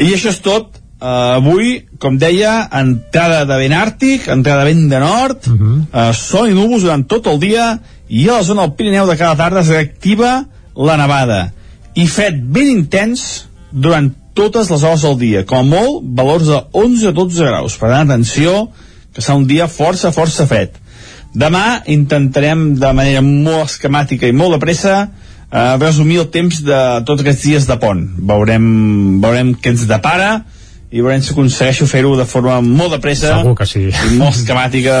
I 0.00 0.12
això 0.16 0.34
és 0.34 0.42
tot. 0.44 0.76
Uh, 1.00 1.38
avui, 1.38 1.68
com 1.96 2.18
deia, 2.20 2.66
entrada 2.76 3.46
de 3.48 3.56
vent 3.56 3.72
àrtic, 3.72 4.26
entrada 4.28 4.66
de 4.66 4.74
vent 4.74 4.90
de 4.90 4.98
nord, 5.00 5.46
uh 5.48 5.54
-huh. 5.54 5.78
uh, 5.88 6.10
sol 6.12 6.50
i 6.50 6.52
núvols 6.52 6.82
durant 6.82 7.06
tot 7.08 7.26
el 7.26 7.38
dia, 7.40 7.78
i 8.10 8.26
a 8.28 8.40
la 8.40 8.46
zona 8.46 8.66
del 8.66 8.74
Pirineu 8.74 9.06
de 9.06 9.16
cada 9.16 9.38
tarda 9.38 9.62
es 9.62 9.70
reactiva 9.70 10.44
la 10.74 10.96
nevada. 10.98 11.52
I 11.94 12.06
fred 12.10 12.42
ben 12.52 12.70
intens 12.72 13.46
durant 13.70 14.10
totes 14.34 14.70
les 14.70 14.82
hores 14.82 15.06
del 15.06 15.16
dia, 15.18 15.44
com 15.46 15.60
a 15.60 15.66
molt 15.66 16.04
valors 16.18 16.50
de 16.50 16.58
11-12 16.74 17.46
graus. 17.46 17.76
Per 17.78 17.90
tant, 17.90 18.10
atenció, 18.10 18.68
que 19.14 19.22
serà 19.22 19.38
un 19.38 19.46
dia 19.46 19.68
força, 19.70 20.12
força 20.14 20.46
fred. 20.50 20.74
Demà 21.30 21.82
intentarem 21.90 22.72
de 22.78 22.92
manera 22.96 23.22
molt 23.22 23.70
esquemàtica 23.70 24.26
i 24.26 24.34
molt 24.34 24.56
de 24.56 24.62
pressa 24.62 24.94
eh, 25.06 25.76
resumir 25.78 26.18
el 26.24 26.30
temps 26.34 26.62
de 26.66 26.80
tots 27.06 27.22
aquests 27.22 27.46
dies 27.46 27.68
de 27.70 27.78
pont. 27.82 28.02
Veurem, 28.32 28.64
veurem 29.22 29.54
què 29.54 29.74
ens 29.74 29.86
depara 29.90 30.40
i 30.90 30.98
veurem 30.98 31.22
si 31.22 31.30
aconsegueixo 31.30 31.86
fer-ho 31.86 32.16
de 32.18 32.26
forma 32.26 32.58
molt 32.66 32.96
de 32.96 32.98
pressa 33.02 33.36
Segur 33.36 33.54
que 33.60 33.66
sí. 33.70 33.84
i 33.86 34.16
molt 34.18 34.40
esquemàtica 34.40 34.94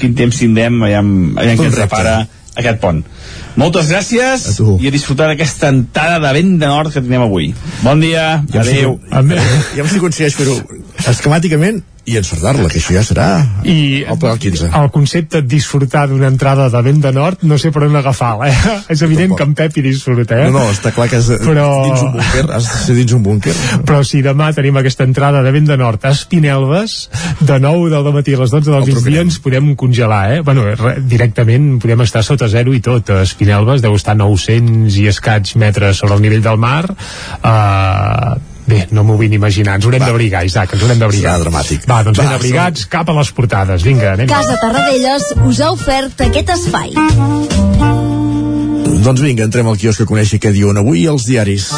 quin 0.00 0.14
temps 0.16 0.40
tindrem 0.40 0.80
aviam, 0.86 1.10
aviam 1.36 1.60
què 1.60 1.68
ens 1.68 1.76
Correcte. 1.76 2.37
Aquest 2.58 2.80
pont. 2.82 3.02
Moltes 3.58 3.90
gràcies 3.90 4.44
A 4.50 4.72
i 4.82 4.90
a 4.90 4.94
disfrutar 4.94 5.28
d'aquesta 5.30 5.70
entrada 5.74 6.18
de 6.22 6.32
vent 6.36 6.56
de 6.60 6.70
nord 6.70 6.92
que 6.94 7.02
tenim 7.02 7.24
avui. 7.24 7.52
Bon 7.82 8.00
dia, 8.02 8.42
Ja 8.52 8.62
adeu. 8.62 8.98
Ja 9.10 9.86
si 9.88 10.02
aconsegueix 10.02 10.36
fer-ho 10.38 10.58
esquemàticament 11.08 11.82
i 12.08 12.16
encertar-la, 12.20 12.68
que 12.72 12.80
això 12.80 12.94
ja 12.96 13.02
serà 13.04 13.28
I 13.68 14.04
el 14.08 14.18
pla 14.18 14.32
del 14.34 14.40
15. 14.46 14.70
el 14.80 14.90
concepte 14.94 15.42
de 15.42 15.48
disfrutar 15.48 16.06
d'una 16.08 16.30
entrada 16.32 16.68
de 16.72 16.82
vent 16.86 17.02
de 17.04 17.12
nord 17.12 17.44
no 17.48 17.58
sé 17.60 17.70
per 17.74 17.84
on 17.86 17.96
agafar-la, 18.00 18.48
eh? 18.48 18.76
És 18.94 19.02
evident 19.04 19.36
que 19.36 19.44
en 19.46 19.54
Pep 19.58 19.76
hi 19.76 19.84
disfruta, 19.84 20.38
eh? 20.40 20.48
No, 20.48 20.58
no, 20.58 20.72
està 20.72 20.92
clar 20.96 21.08
que 21.12 21.20
és 21.20 21.28
Però- 21.44 21.68
dins 21.84 22.04
un 22.06 22.12
búnquer, 22.16 22.44
has 22.56 22.68
de 22.68 22.80
ser 22.86 22.96
dins 22.98 23.14
un 23.16 23.22
búnquer. 23.26 23.54
Però 23.88 24.00
si 24.06 24.22
demà 24.24 24.50
tenim 24.56 24.76
aquesta 24.80 25.04
entrada 25.08 25.42
de 25.44 25.52
vent 25.54 25.68
de 25.68 25.76
nord 25.80 26.04
a 26.08 26.12
Espinelves, 26.16 26.98
de 27.40 27.58
9 27.60 27.90
del 27.92 28.12
matí 28.14 28.34
a 28.34 28.42
les 28.42 28.50
12 28.54 28.70
del 28.70 28.86
migdia 28.88 29.24
ens 29.26 29.38
podem 29.44 29.74
congelar, 29.76 30.22
eh? 30.36 30.40
Bueno, 30.46 30.64
re, 30.74 30.96
directament 31.04 31.76
podem 31.82 32.02
estar 32.06 32.24
sota 32.24 32.48
zero 32.48 32.74
i 32.74 32.80
tot. 32.84 33.10
A 33.10 33.22
Espinelves 33.26 33.82
deu 33.84 33.96
estar 33.98 34.16
a 34.16 34.20
900 34.22 34.96
i 35.02 35.08
escaig 35.12 35.54
metres 35.60 36.00
sobre 36.00 36.16
el 36.16 36.22
nivell 36.24 36.44
del 36.44 36.60
mar. 36.60 36.84
Uh, 37.42 38.38
Bé, 38.68 38.82
no 38.92 39.04
m'ho 39.06 39.16
vull 39.16 39.32
imaginar, 39.32 39.78
ens 39.78 39.86
haurem 39.88 40.02
d'abrigar, 40.04 40.44
Isaac, 40.44 40.74
ens 40.76 40.82
haurem 40.84 41.00
d'abrigar. 41.00 41.38
Serà 41.38 41.44
dramàtic. 41.46 41.86
Va, 41.88 42.02
doncs 42.04 42.20
Va, 42.20 42.26
ben 42.26 42.36
abrigats, 42.36 42.84
cap 42.92 43.08
a 43.08 43.16
les 43.16 43.32
portades. 43.32 43.86
Vinga, 43.86 44.12
anem. 44.12 44.28
Casa 44.28 44.58
Tarradellas 44.60 45.30
us 45.48 45.62
ha 45.64 45.72
ofert 45.72 46.20
aquest 46.28 46.52
espai. 46.58 46.92
Doncs 49.08 49.22
vinga, 49.24 49.46
entrem 49.48 49.68
al 49.70 49.78
quiosc 49.80 50.02
que 50.02 50.08
coneixi 50.10 50.40
què 50.42 50.52
diuen 50.52 50.76
avui 50.82 51.06
els 51.08 51.24
diaris. 51.24 51.70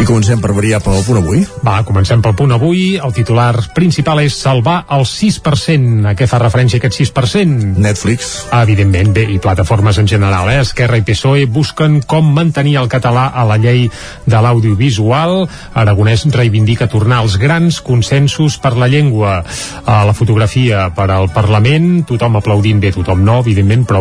I 0.00 0.04
comencem 0.08 0.40
per 0.40 0.54
variar 0.56 0.78
pel 0.80 1.02
punt 1.04 1.18
avui. 1.20 1.42
Va, 1.60 1.74
comencem 1.84 2.22
pel 2.24 2.32
punt 2.32 2.54
avui. 2.56 2.94
El 2.96 3.12
titular 3.12 3.52
principal 3.76 4.22
és 4.22 4.32
salvar 4.32 4.78
el 4.96 5.02
6%. 5.04 6.06
A 6.08 6.14
què 6.16 6.24
fa 6.24 6.38
referència 6.40 6.80
aquest 6.80 6.96
6%? 7.02 7.74
Netflix. 7.84 8.30
Evidentment, 8.56 9.10
bé, 9.12 9.26
i 9.28 9.36
plataformes 9.44 9.98
en 10.00 10.08
general. 10.08 10.48
Eh? 10.48 10.62
Esquerra 10.64 10.96
i 10.96 11.04
PSOE 11.04 11.44
busquen 11.52 11.98
com 12.08 12.30
mantenir 12.32 12.78
el 12.80 12.88
català 12.88 13.26
a 13.28 13.44
la 13.44 13.58
llei 13.60 13.90
de 14.24 14.40
l'audiovisual. 14.40 15.42
Aragonès 15.82 16.24
reivindica 16.32 16.88
tornar 16.88 17.20
als 17.20 17.36
grans 17.36 17.82
consensos 17.84 18.56
per 18.56 18.78
la 18.80 18.88
llengua. 18.88 19.42
A 19.84 19.98
la 20.08 20.16
fotografia 20.16 20.86
per 20.96 21.10
al 21.12 21.28
Parlament, 21.36 22.06
tothom 22.08 22.40
aplaudint, 22.40 22.80
bé, 22.80 22.94
tothom 22.96 23.20
no, 23.28 23.42
evidentment, 23.44 23.84
però 23.84 24.00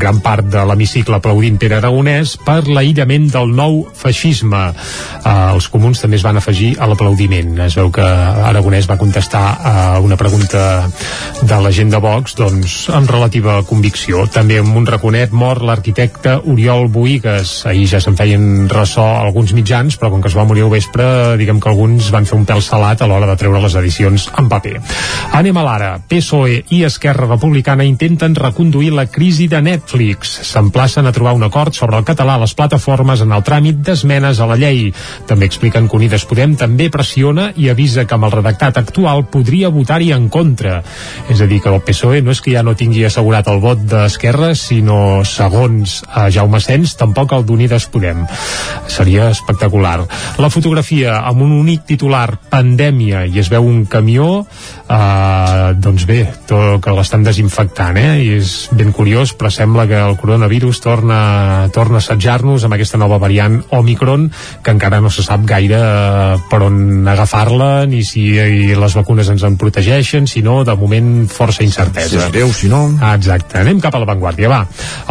gran 0.00 0.24
part 0.24 0.48
de 0.48 0.64
l'hemicicle 0.64 1.20
aplaudint 1.20 1.60
Pere 1.60 1.82
Aragonès 1.82 2.38
per 2.48 2.62
l'aïllament 2.64 3.28
del 3.28 3.52
nou 3.52 3.82
feixisme. 3.92 4.64
Uh, 5.20 5.33
els 5.54 5.68
comuns 5.72 6.00
també 6.02 6.18
es 6.18 6.24
van 6.26 6.38
afegir 6.40 6.74
a 6.78 6.88
l'aplaudiment. 6.90 7.56
Es 7.64 7.76
veu 7.78 7.90
que 7.94 8.04
Aragonès 8.04 8.88
va 8.90 8.98
contestar 9.00 9.44
a 9.64 9.74
una 10.04 10.18
pregunta 10.20 10.88
de 11.42 11.60
la 11.60 11.72
gent 11.74 11.90
de 11.92 12.00
Vox 12.02 12.36
doncs, 12.38 12.76
amb 12.94 13.10
relativa 13.10 13.60
convicció. 13.68 14.26
També 14.32 14.58
amb 14.60 14.76
un 14.76 14.86
raconet 14.86 15.32
mor 15.32 15.62
l'arquitecte 15.64 16.36
Oriol 16.50 16.88
Boigues. 16.92 17.54
Ahir 17.70 17.86
ja 17.90 18.00
se'n 18.02 18.16
feien 18.18 18.68
ressò 18.70 19.04
alguns 19.20 19.54
mitjans, 19.56 19.98
però 20.00 20.10
com 20.12 20.22
que 20.22 20.30
es 20.32 20.36
va 20.38 20.46
morir 20.48 20.64
al 20.66 20.72
vespre, 20.72 21.06
diguem 21.40 21.60
que 21.60 21.70
alguns 21.70 22.10
van 22.14 22.28
fer 22.28 22.38
un 22.38 22.46
pèl 22.48 22.62
salat 22.64 23.02
a 23.02 23.08
l'hora 23.10 23.28
de 23.30 23.36
treure 23.40 23.62
les 23.62 23.76
edicions 23.80 24.28
en 24.38 24.48
paper. 24.50 24.76
Anem 25.34 25.58
a 25.60 25.66
l'ara. 25.66 25.90
PSOE 26.08 26.62
i 26.76 26.82
Esquerra 26.86 27.28
Republicana 27.30 27.86
intenten 27.86 28.36
reconduir 28.38 28.92
la 28.94 29.06
crisi 29.10 29.48
de 29.48 29.60
Netflix. 29.62 30.36
S'emplacen 30.50 31.06
a 31.06 31.12
trobar 31.12 31.34
un 31.34 31.46
acord 31.46 31.74
sobre 31.74 31.98
el 31.98 32.06
català 32.06 32.36
a 32.38 32.42
les 32.44 32.54
plataformes 32.54 33.22
en 33.24 33.32
el 33.34 33.44
tràmit 33.46 33.82
d'esmenes 33.84 34.40
a 34.40 34.48
la 34.50 34.58
llei. 34.60 34.92
També 35.28 35.48
expliquen 35.48 35.88
que 35.88 35.96
Unides 35.96 36.26
Podem 36.28 36.54
també 36.60 36.90
pressiona 36.92 37.50
i 37.56 37.68
avisa 37.72 38.04
que 38.04 38.16
amb 38.16 38.28
el 38.28 38.34
redactat 38.34 38.78
actual 38.80 39.24
podria 39.32 39.70
votar-hi 39.72 40.12
en 40.14 40.28
contra. 40.28 40.82
És 41.32 41.40
a 41.40 41.48
dir, 41.50 41.60
que 41.64 41.72
el 41.72 41.80
PSOE 41.84 42.22
no 42.22 42.34
és 42.34 42.42
que 42.44 42.52
ja 42.54 42.64
no 42.66 42.76
tingui 42.78 43.04
assegurat 43.06 43.48
el 43.48 43.62
vot 43.62 43.80
d'Esquerra, 43.88 44.52
sinó, 44.58 45.24
segons 45.24 46.02
a 46.10 46.28
Jaume 46.34 46.60
Sens, 46.60 46.96
tampoc 47.00 47.32
el 47.36 47.46
d'Unides 47.48 47.88
Podem. 47.92 48.24
Seria 48.90 49.30
espectacular. 49.32 49.96
La 50.42 50.50
fotografia 50.52 51.18
amb 51.24 51.44
un 51.46 51.54
únic 51.56 51.86
titular, 51.88 52.26
pandèmia, 52.50 53.24
i 53.26 53.40
es 53.40 53.50
veu 53.52 53.64
un 53.64 53.84
camió, 53.90 54.44
eh, 54.88 55.72
doncs 55.80 56.06
bé, 56.08 56.20
tot, 56.48 56.82
que 56.84 56.94
l'estan 56.94 57.24
desinfectant, 57.24 57.96
eh? 58.00 58.12
I 58.24 58.28
és 58.40 58.54
ben 58.74 58.92
curiós, 58.92 59.34
però 59.38 59.50
sembla 59.52 59.86
que 59.90 59.98
el 60.00 60.16
coronavirus 60.20 60.82
torna, 60.84 61.20
torna 61.74 62.00
a 62.00 62.04
assetjar-nos 62.04 62.64
amb 62.64 62.76
aquesta 62.76 63.00
nova 63.00 63.18
variant 63.22 63.60
Omicron, 63.70 64.30
que 64.62 64.74
encara 64.74 65.00
no 65.00 65.10
se 65.14 65.24
sap 65.24 65.44
gaire 65.48 65.78
per 66.50 66.60
on 66.66 67.06
agafar-la, 67.08 67.86
ni 67.90 68.02
si 68.06 68.26
les 68.74 68.96
vacunes 68.98 69.28
ens 69.30 69.44
en 69.46 69.56
protegeixen, 69.60 70.26
si 70.30 70.42
no, 70.42 70.62
de 70.66 70.74
moment 70.78 71.28
força 71.30 71.64
incertesa. 71.64 72.10
Si 72.10 72.20
és 72.20 72.32
greu, 72.34 72.52
si 72.54 72.70
no... 72.72 72.86
Ah, 73.00 73.14
exacte. 73.16 73.58
Anem 73.60 73.80
cap 73.82 73.94
a 73.94 74.02
l'avantguàrdia, 74.02 74.50
va. 74.50 74.62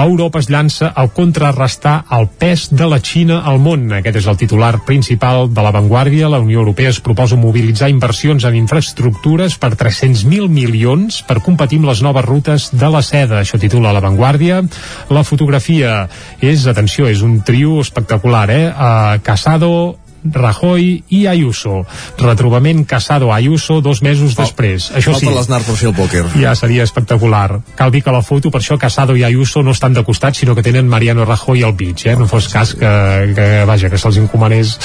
Europa 0.04 0.41
es 0.43 0.49
llança 0.51 0.91
a 0.95 1.08
contrarrestar 1.14 1.95
el 2.18 2.28
pes 2.28 2.68
de 2.74 2.88
la 2.89 2.99
Xina 3.04 3.41
al 3.49 3.60
món. 3.64 3.88
Aquest 3.95 4.20
és 4.24 4.30
el 4.30 4.39
titular 4.39 4.74
principal 4.88 5.47
de 5.54 5.66
l'avantguàrdia. 5.66 6.32
La 6.32 6.41
Unió 6.43 6.62
Europea 6.64 6.91
es 6.93 7.01
proposa 7.04 7.39
mobilitzar 7.39 7.91
inversions 7.93 8.45
en 8.47 8.58
infraestructures 8.60 9.58
per 9.62 9.74
300.000 9.80 10.49
milions 10.51 11.22
per 11.28 11.41
competir 11.45 11.82
amb 11.82 11.91
les 11.91 12.04
noves 12.06 12.26
rutes 12.28 12.70
de 12.74 12.91
la 12.91 13.04
seda. 13.06 13.41
Això 13.41 13.60
titula 13.62 13.93
l'avantguàrdia. 13.95 14.62
La 15.14 15.26
fotografia 15.28 16.08
és, 16.41 16.68
atenció, 16.68 17.08
és 17.10 17.24
un 17.26 17.39
trio 17.45 17.80
espectacular, 17.82 18.47
eh? 18.51 18.66
Uh, 18.74 19.22
Casado, 19.24 19.93
Rajoy 20.24 21.03
i 21.09 21.26
Ayuso. 21.28 21.86
Retrobament 22.17 22.86
Casado-Ayuso 22.88 23.82
dos 23.82 24.01
mesos 24.01 24.36
després. 24.36 24.91
Això 24.95 25.15
sí, 25.17 25.28
per 25.28 25.61
fer 25.63 25.89
el 25.89 25.95
pòquer. 25.95 26.24
ja 26.39 26.55
seria 26.55 26.84
espectacular. 26.84 27.59
Cal 27.76 27.91
dir 27.91 28.03
que 28.03 28.11
la 28.11 28.21
foto, 28.21 28.51
per 28.51 28.61
això 28.61 28.78
Casado 28.80 29.15
i 29.15 29.24
Ayuso 29.24 29.63
no 29.63 29.71
estan 29.71 29.93
de 29.93 30.03
costat, 30.03 30.36
sinó 30.36 30.55
que 30.55 30.63
tenen 30.63 30.88
Mariano 30.88 31.26
Rajoy 31.26 31.63
al 31.63 31.76
mig, 31.76 32.05
eh? 32.05 32.15
No 32.15 32.28
fos 32.28 32.47
cas 32.47 32.76
que, 32.76 33.34
que 33.36 33.65
vaja, 33.65 33.89
que 33.89 33.97
se'ls 33.97 34.17
encomanés 34.17 34.78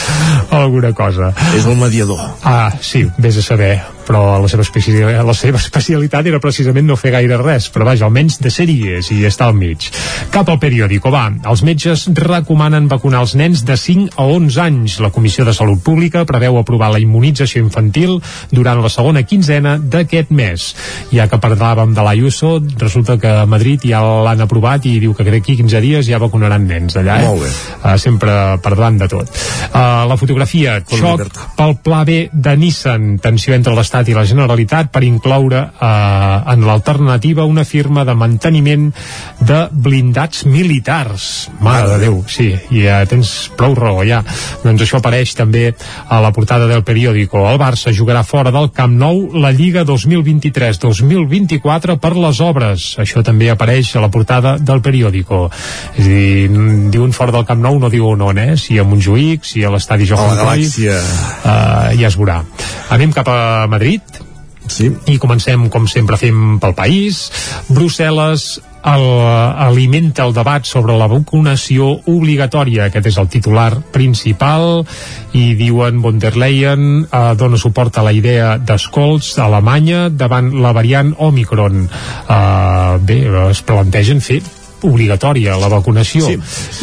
alguna 0.50 0.92
cosa. 0.92 1.32
És 1.56 1.66
el 1.66 1.76
mediador. 1.76 2.20
Ah, 2.42 2.72
sí, 2.80 3.06
vés 3.18 3.38
a 3.38 3.42
saber 3.42 3.97
però 4.08 4.38
la 4.40 4.48
seva, 4.48 4.64
especialitat, 4.64 5.20
la 5.26 5.36
seva 5.36 5.60
especialitat 5.60 6.26
era 6.30 6.40
precisament 6.40 6.86
no 6.88 6.96
fer 6.96 7.12
gaire 7.12 7.36
res, 7.42 7.68
però 7.72 7.84
vaja, 7.90 8.06
almenys 8.08 8.38
de 8.40 8.52
sèries 8.52 9.10
i 9.12 9.20
està 9.28 9.48
al 9.48 9.56
mig. 9.58 9.90
Cap 10.32 10.48
al 10.48 10.60
periòdico, 10.62 11.12
va, 11.12 11.26
els 11.50 11.62
metges 11.66 12.06
recomanen 12.16 12.88
vacunar 12.88 13.20
els 13.26 13.34
nens 13.38 13.64
de 13.68 13.76
5 13.76 14.16
a 14.16 14.26
11 14.38 14.60
anys. 14.64 14.98
La 15.04 15.12
Comissió 15.12 15.44
de 15.44 15.54
Salut 15.56 15.82
Pública 15.84 16.24
preveu 16.28 16.56
aprovar 16.58 16.90
la 16.94 17.02
immunització 17.02 17.62
infantil 17.64 18.16
durant 18.54 18.80
la 18.82 18.92
segona 18.92 19.24
quinzena 19.28 19.76
d'aquest 19.78 20.32
mes. 20.32 20.70
Ja 21.12 21.28
que 21.28 21.40
parlàvem 21.42 21.92
de 21.96 22.04
l'Ayuso, 22.06 22.54
resulta 22.80 23.18
que 23.20 23.34
a 23.42 23.46
Madrid 23.50 23.84
ja 23.88 24.00
l'han 24.24 24.46
aprovat 24.46 24.86
i 24.88 24.96
diu 25.02 25.14
que 25.16 25.26
crec 25.26 25.44
que 25.50 25.58
15 25.60 25.82
dies 25.84 26.08
ja 26.08 26.20
vacunaran 26.22 26.64
nens 26.68 26.96
allà, 26.96 27.20
eh? 27.20 27.28
Molt 27.28 27.44
bé. 27.44 27.52
Uh, 27.82 27.96
sempre 28.00 28.32
per 28.64 28.74
davant 28.74 28.98
de 29.02 29.10
tot. 29.10 29.28
Uh, 29.68 30.06
la 30.08 30.16
fotografia, 30.20 30.78
xoc 30.88 31.26
pel 31.58 31.76
pla 31.84 32.04
B 32.08 32.28
de 32.32 32.56
Nissan, 32.56 33.16
tensió 33.22 33.56
entre 33.56 33.74
l'Estat 33.76 33.97
i 34.06 34.14
la 34.14 34.22
Generalitat 34.28 34.92
per 34.94 35.02
incloure 35.02 35.58
eh, 35.58 36.52
en 36.54 36.62
l'alternativa 36.68 37.42
una 37.48 37.64
firma 37.64 38.04
de 38.06 38.14
manteniment 38.14 38.92
de 39.40 39.64
blindats 39.72 40.44
militars. 40.46 41.48
Mare 41.60 41.88
de 41.96 41.98
Déu, 42.06 42.20
sí, 42.30 42.52
i 42.70 42.84
ja 42.86 43.00
tens 43.10 43.48
prou 43.58 43.74
raó, 43.74 44.04
ja. 44.06 44.22
Doncs 44.62 44.86
això 44.86 45.02
apareix 45.02 45.34
també 45.34 45.72
a 46.06 46.20
la 46.22 46.30
portada 46.36 46.70
del 46.70 46.84
periòdico. 46.86 47.42
El 47.50 47.58
Barça 47.58 47.90
jugarà 47.90 48.22
fora 48.22 48.54
del 48.54 48.70
Camp 48.76 48.94
Nou 48.98 49.24
la 49.34 49.50
Lliga 49.50 49.82
2023-2024 49.88 51.96
per 52.02 52.12
les 52.16 52.40
obres. 52.44 52.88
Això 53.00 53.22
també 53.24 53.48
apareix 53.50 53.94
a 53.96 54.00
la 54.04 54.10
portada 54.12 54.56
del 54.58 54.80
periòdico. 54.84 55.46
És 55.96 56.04
a 56.04 56.08
dir, 56.08 56.48
n- 56.50 56.90
diuen 56.92 57.12
fora 57.16 57.32
del 57.32 57.46
Camp 57.48 57.60
Nou, 57.64 57.78
no 57.80 57.88
diuen 57.90 58.20
on, 58.22 58.38
eh? 58.38 58.56
Si 58.60 58.78
a 58.78 58.84
Montjuïc, 58.84 59.44
si 59.44 59.64
a 59.64 59.70
l'estadi 59.72 60.06
Johan 60.08 60.36
Cruyff, 60.44 60.74
uh, 61.44 61.96
ja 61.98 62.08
es 62.08 62.16
veurà. 62.18 62.42
Anem 62.90 63.12
cap 63.12 63.28
a 63.28 63.66
Madrid 63.68 63.87
sí. 64.68 64.92
i 65.08 65.18
comencem, 65.18 65.68
com 65.72 65.88
sempre 65.90 66.18
fem 66.20 66.58
pel 66.62 66.74
país. 66.76 67.28
Brussel·les 67.72 68.48
el, 68.88 69.06
alimenta 69.68 70.24
el 70.24 70.34
debat 70.36 70.66
sobre 70.68 70.96
la 70.98 71.08
vacunació 71.10 71.90
obligatòria. 72.08 72.88
Aquest 72.88 73.10
és 73.10 73.18
el 73.20 73.30
titular 73.32 73.70
principal 73.94 74.84
i 75.36 75.52
diuen 75.58 76.02
von 76.04 76.20
der 76.22 76.36
Leyen 76.38 76.84
eh, 77.04 77.24
dona 77.38 77.58
suport 77.60 77.98
a 77.98 78.06
la 78.06 78.14
idea 78.16 78.56
d'escolts 78.58 79.36
a 79.38 79.48
Alemanya 79.48 80.08
davant 80.10 80.52
la 80.62 80.72
variant 80.76 81.14
Omicron. 81.18 81.88
Eh, 81.88 82.94
bé, 83.08 83.20
es 83.48 83.64
plantegen 83.66 84.22
fer 84.24 84.42
obligatòria 84.82 85.56
la 85.58 85.70
vacunació 85.72 86.28
Sí. 86.28 86.38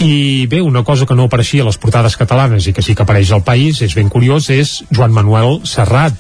i 0.06 0.48
bé, 0.48 0.62
una 0.62 0.84
cosa 0.84 1.06
que 1.06 1.16
no 1.16 1.28
apareixia 1.30 1.64
a 1.64 1.70
les 1.70 1.78
portades 1.78 2.16
catalanes 2.18 2.68
i 2.68 2.74
que 2.74 2.82
sí 2.82 2.96
que 2.96 3.04
apareix 3.04 3.32
al 3.32 3.43
país 3.43 3.82
és 3.82 3.96
ben 3.96 4.10
curiós, 4.10 4.50
és 4.50 4.84
Joan 4.91 5.14
Manuel 5.16 5.62
Serrat 5.68 6.16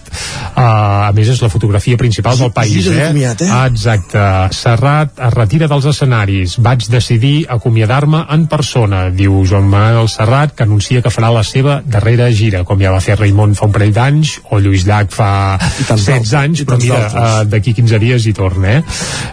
uh, 0.55 1.07
a 1.09 1.11
més 1.15 1.29
és 1.29 1.41
la 1.41 1.49
fotografia 1.49 1.97
principal 1.97 2.37
del 2.37 2.51
país 2.55 2.85
de 2.85 2.97
eh? 2.97 3.07
comiat, 3.09 3.41
eh? 3.41 3.49
Ah, 3.51 3.65
exacte, 3.67 4.21
Serrat 4.55 5.19
es 5.27 5.33
retira 5.33 5.69
dels 5.71 5.85
escenaris 5.91 6.57
vaig 6.63 6.87
decidir 6.91 7.45
acomiadar-me 7.49 8.25
en 8.35 8.47
persona 8.51 9.09
diu 9.09 9.43
Joan 9.47 9.67
Manuel 9.71 10.09
Serrat 10.11 10.55
que 10.55 10.63
anuncia 10.63 11.01
que 11.01 11.13
farà 11.13 11.31
la 11.33 11.43
seva 11.43 11.81
darrera 11.85 12.29
gira 12.31 12.63
com 12.63 12.81
ja 12.81 12.93
va 12.95 13.01
fer 13.03 13.17
Raimon 13.19 13.55
fa 13.55 13.67
un 13.69 13.75
parell 13.75 13.93
d'anys 13.95 14.39
o 14.51 14.59
Lluís 14.59 14.85
Llach 14.87 15.11
fa 15.15 15.29
tants 15.59 16.05
16 16.05 16.15
altres, 16.15 16.33
anys 16.41 16.63
però 16.65 16.79
mira, 16.81 17.01
uh, 17.09 17.43
d'aquí 17.49 17.73
15 17.75 17.99
dies 18.01 18.25
hi 18.25 18.33
torna 18.37 18.77
eh? 18.77 18.81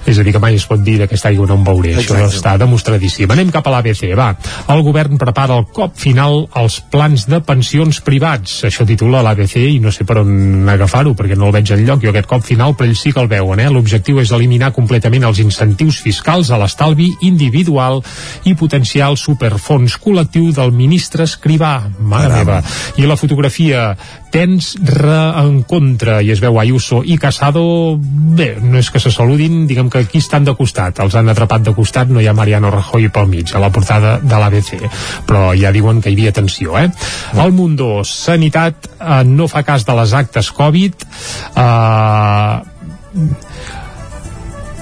és 0.06 0.18
a 0.18 0.24
dir, 0.24 0.32
que 0.34 0.42
mai 0.42 0.56
es 0.58 0.66
pot 0.68 0.80
dir 0.82 0.98
d'aquesta 1.02 1.30
aigua 1.30 1.46
no 1.48 1.58
em 1.60 1.66
veuré 1.66 1.96
això. 2.00 2.18
Està 2.36 2.56
demostradíssim. 2.60 3.30
Anem 3.32 3.50
cap 3.54 3.66
a 3.66 3.74
l'ABC, 3.76 4.04
va. 4.18 4.32
El 4.72 4.82
govern 4.86 5.18
prepara 5.20 5.56
el 5.58 5.66
cop 5.72 5.96
final 5.98 6.46
als 6.58 6.80
plans 6.92 7.26
de 7.30 7.40
pensions 7.44 8.00
privats. 8.04 8.62
Això 8.68 8.86
titula 8.88 9.22
l'ABC 9.24 9.58
i 9.62 9.80
no 9.82 9.92
sé 9.94 10.06
per 10.08 10.20
on 10.22 10.68
agafar-ho, 10.72 11.14
perquè 11.18 11.36
no 11.38 11.48
el 11.50 11.56
veig 11.56 11.72
enlloc, 11.74 12.02
jo 12.04 12.12
aquest 12.12 12.30
cop 12.30 12.44
final 12.46 12.76
però 12.76 12.88
ells 12.88 13.02
sí 13.04 13.12
que 13.12 13.22
el 13.22 13.30
veuen, 13.30 13.60
eh? 13.60 13.68
l'objectiu 13.72 14.20
és 14.22 14.32
eliminar 14.34 14.72
completament 14.76 15.26
els 15.28 15.42
incentius 15.42 16.00
fiscals 16.02 16.50
a 16.50 16.58
l'estalvi 16.60 17.10
individual 17.28 18.00
i 18.48 18.56
potenciar 18.58 19.10
el 19.12 19.18
superfons 19.20 19.98
col·lectiu 20.02 20.50
del 20.56 20.72
ministre 20.74 21.26
Escrivà 21.28 21.74
mare 21.98 22.30
Caram. 22.32 22.46
meva, 22.46 22.62
i 22.96 23.08
la 23.08 23.18
fotografia 23.20 23.92
tens 24.32 24.72
reencontre 24.80 26.22
i 26.24 26.30
es 26.32 26.40
veu 26.40 26.56
Ayuso 26.60 27.02
i 27.04 27.18
Casado 27.20 27.98
bé, 28.00 28.54
no 28.62 28.80
és 28.80 28.88
que 28.90 29.00
se 29.02 29.12
saludin, 29.12 29.66
diguem 29.68 29.90
que 29.92 30.00
aquí 30.06 30.22
estan 30.22 30.46
de 30.48 30.54
costat, 30.56 31.02
els 31.04 31.16
han 31.18 31.28
atrapat 31.28 31.66
de 31.68 31.74
costat 31.76 32.08
no 32.08 32.21
hi 32.22 32.28
ha 32.30 32.36
Mariano 32.36 32.70
Rajoy 32.72 33.10
pel 33.12 33.28
mig, 33.30 33.52
a 33.54 33.62
la 33.62 33.70
portada 33.74 34.16
de 34.22 34.38
l'ABC, 34.38 34.74
però 35.28 35.52
ja 35.58 35.72
diuen 35.74 36.00
que 36.00 36.10
hi 36.10 36.16
havia 36.16 36.34
tensió, 36.36 36.78
eh? 36.78 36.88
El 37.42 37.52
Mundo 37.56 38.02
Sanitat 38.08 38.88
eh, 38.98 39.22
no 39.28 39.48
fa 39.50 39.64
cas 39.66 39.86
de 39.88 39.96
les 39.98 40.14
actes 40.16 40.52
Covid 40.56 41.06
eh, 41.56 42.60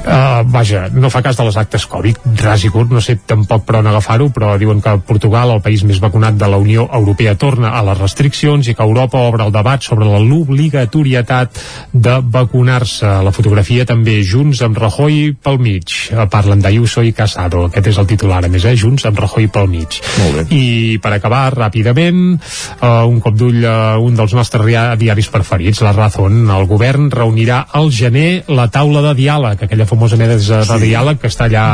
Uh, 0.01 0.40
vaja, 0.48 0.86
no 0.96 1.11
fa 1.12 1.20
cas 1.20 1.36
de 1.36 1.44
les 1.44 1.57
actes 1.61 1.84
Covid 1.84 2.16
ras 2.40 2.62
i 2.64 2.70
curt, 2.72 2.88
no 2.88 3.03
sé 3.05 3.18
tampoc 3.28 3.66
per 3.68 3.76
on 3.82 3.88
agafar-ho 3.90 4.30
però 4.32 4.55
diuen 4.57 4.80
que 4.80 4.94
Portugal, 5.05 5.51
el 5.53 5.61
país 5.61 5.82
més 5.84 6.01
vacunat 6.01 6.38
de 6.40 6.48
la 6.48 6.57
Unió 6.57 6.86
Europea, 6.88 7.34
torna 7.36 7.74
a 7.76 7.82
les 7.84 7.98
restriccions 8.01 8.70
i 8.70 8.74
que 8.74 8.86
Europa 8.86 9.20
obre 9.28 9.44
el 9.44 9.53
debat 9.53 9.84
sobre 9.84 10.09
l'obligatorietat 10.09 11.61
de 11.92 12.14
vacunar-se. 12.24 13.11
La 13.26 13.34
fotografia 13.36 13.84
també 13.84 14.22
Junts 14.24 14.62
amb 14.64 14.80
Rajoy 14.80 15.34
pel 15.36 15.61
mig. 15.61 15.92
Uh, 16.14 16.24
parlen 16.32 16.64
d'Ayuso 16.64 17.05
i 17.05 17.12
Casado. 17.12 17.66
Aquest 17.68 17.92
és 17.92 18.01
el 18.01 18.09
titular, 18.09 18.40
a 18.44 18.48
més, 18.48 18.64
eh? 18.64 18.76
Junts 18.80 19.05
amb 19.05 19.20
Rajoy 19.20 19.51
pel 19.53 19.68
mig. 19.68 20.01
I 20.48 20.96
per 21.03 21.12
acabar 21.18 21.51
ràpidament 21.53 22.22
uh, 22.38 23.05
un 23.05 23.20
cop 23.20 23.36
d'ull 23.36 23.61
a 23.68 23.98
un 24.01 24.16
dels 24.16 24.32
nostres 24.38 24.64
diaris 24.96 25.28
preferits, 25.28 25.84
La 25.84 25.92
Razón. 25.92 26.42
El 26.48 26.66
govern 26.70 27.11
reunirà 27.12 27.66
al 27.76 27.92
gener 27.92 28.44
la 28.48 28.70
taula 28.72 29.05
de 29.11 29.14
diàleg, 29.20 29.66
aquella 29.66 29.89
famosa 29.91 30.18
mesa 30.20 30.62
de 30.68 30.78
diàleg 30.84 31.20
que 31.20 31.30
està 31.30 31.49
allà 31.51 31.66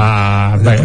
bé, 0.62 0.76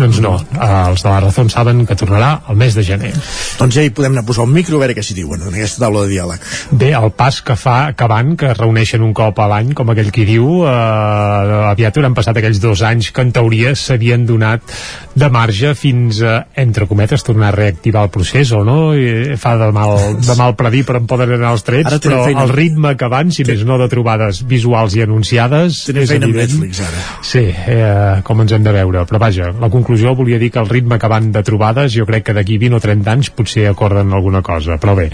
doncs 0.00 0.20
no, 0.24 0.36
eh, 0.56 0.72
els 0.90 1.06
de 1.06 1.10
La 1.12 1.22
Razón 1.24 1.52
saben 1.52 1.86
que 1.86 1.98
tornarà 1.98 2.32
al 2.46 2.58
mes 2.58 2.74
de 2.76 2.84
gener 2.86 3.12
Doncs 3.56 3.76
ja 3.76 3.84
hi 3.86 3.92
podem 3.94 4.12
anar 4.12 4.24
a 4.24 4.28
posar 4.28 4.44
el 4.44 4.52
micro 4.52 4.76
a 4.76 4.82
veure 4.82 4.96
què 4.96 5.04
s'hi 5.04 5.16
diuen 5.16 5.40
en 5.46 5.54
aquesta 5.54 5.84
taula 5.84 6.04
de 6.04 6.12
diàleg. 6.12 6.42
Bé, 6.76 6.90
el 6.98 7.12
pas 7.16 7.38
que 7.44 7.56
fa 7.58 7.92
que 7.96 8.08
van, 8.10 8.34
que 8.38 8.50
es 8.52 8.58
reuneixen 8.58 9.04
un 9.04 9.14
cop 9.16 9.38
a 9.40 9.48
l'any, 9.50 9.72
com 9.76 9.90
aquell 9.92 10.10
qui 10.14 10.26
diu, 10.28 10.66
eh, 10.68 11.70
aviat 11.72 11.96
hauran 11.96 12.16
passat 12.16 12.36
aquells 12.40 12.60
dos 12.62 12.82
anys 12.86 13.12
que 13.14 13.24
en 13.24 13.32
teoria 13.36 13.74
s'havien 13.78 14.26
donat 14.28 14.74
de 15.16 15.30
marge 15.32 15.72
fins 15.78 16.20
a, 16.20 16.36
entre 16.60 16.88
cometes, 16.90 17.24
tornar 17.24 17.52
a 17.52 17.56
reactivar 17.56 18.04
el 18.06 18.12
procés, 18.12 18.52
o 18.52 18.62
no? 18.66 18.78
I 18.96 19.36
fa 19.40 19.56
de 19.60 19.70
mal, 19.74 19.96
de 20.20 20.36
mal 20.38 20.56
predir, 20.58 20.84
però 20.88 21.00
en 21.00 21.08
poden 21.10 21.36
anar 21.38 21.54
els 21.56 21.64
trets, 21.66 21.98
però 22.04 22.24
feina. 22.26 22.44
el 22.44 22.52
ritme 22.52 22.94
que 23.00 23.10
van, 23.12 23.32
si 23.32 23.46
més 23.48 23.64
no 23.68 23.80
de 23.80 23.88
trobades 23.92 24.42
visuals 24.48 24.96
i 24.98 25.04
anunciades, 25.06 25.86
és 25.92 26.14
evident. 26.18 26.55
Netflix, 26.56 26.80
ara. 26.80 27.04
Sí, 27.22 27.44
eh, 27.52 28.20
com 28.24 28.40
ens 28.42 28.52
hem 28.52 28.64
de 28.64 28.72
veure. 28.74 29.04
Però 29.06 29.20
vaja, 29.20 29.50
la 29.60 29.70
conclusió 29.70 30.14
volia 30.16 30.38
dir 30.38 30.50
que 30.50 30.60
el 30.62 30.68
ritme 30.68 30.98
que 30.98 31.10
van 31.10 31.30
de 31.32 31.42
trobades, 31.46 31.92
jo 31.94 32.06
crec 32.08 32.26
que 32.28 32.34
d'aquí 32.36 32.58
20 32.58 32.78
o 32.78 32.80
30 32.82 33.12
anys 33.12 33.30
potser 33.30 33.66
acorden 33.70 34.12
alguna 34.16 34.42
cosa. 34.42 34.78
Però 34.82 34.96
bé, 34.98 35.08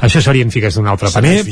això 0.00 0.22
serien 0.24 0.50
figues 0.54 0.78
d'un 0.78 0.88
altre 0.90 1.10
paner. 1.14 1.42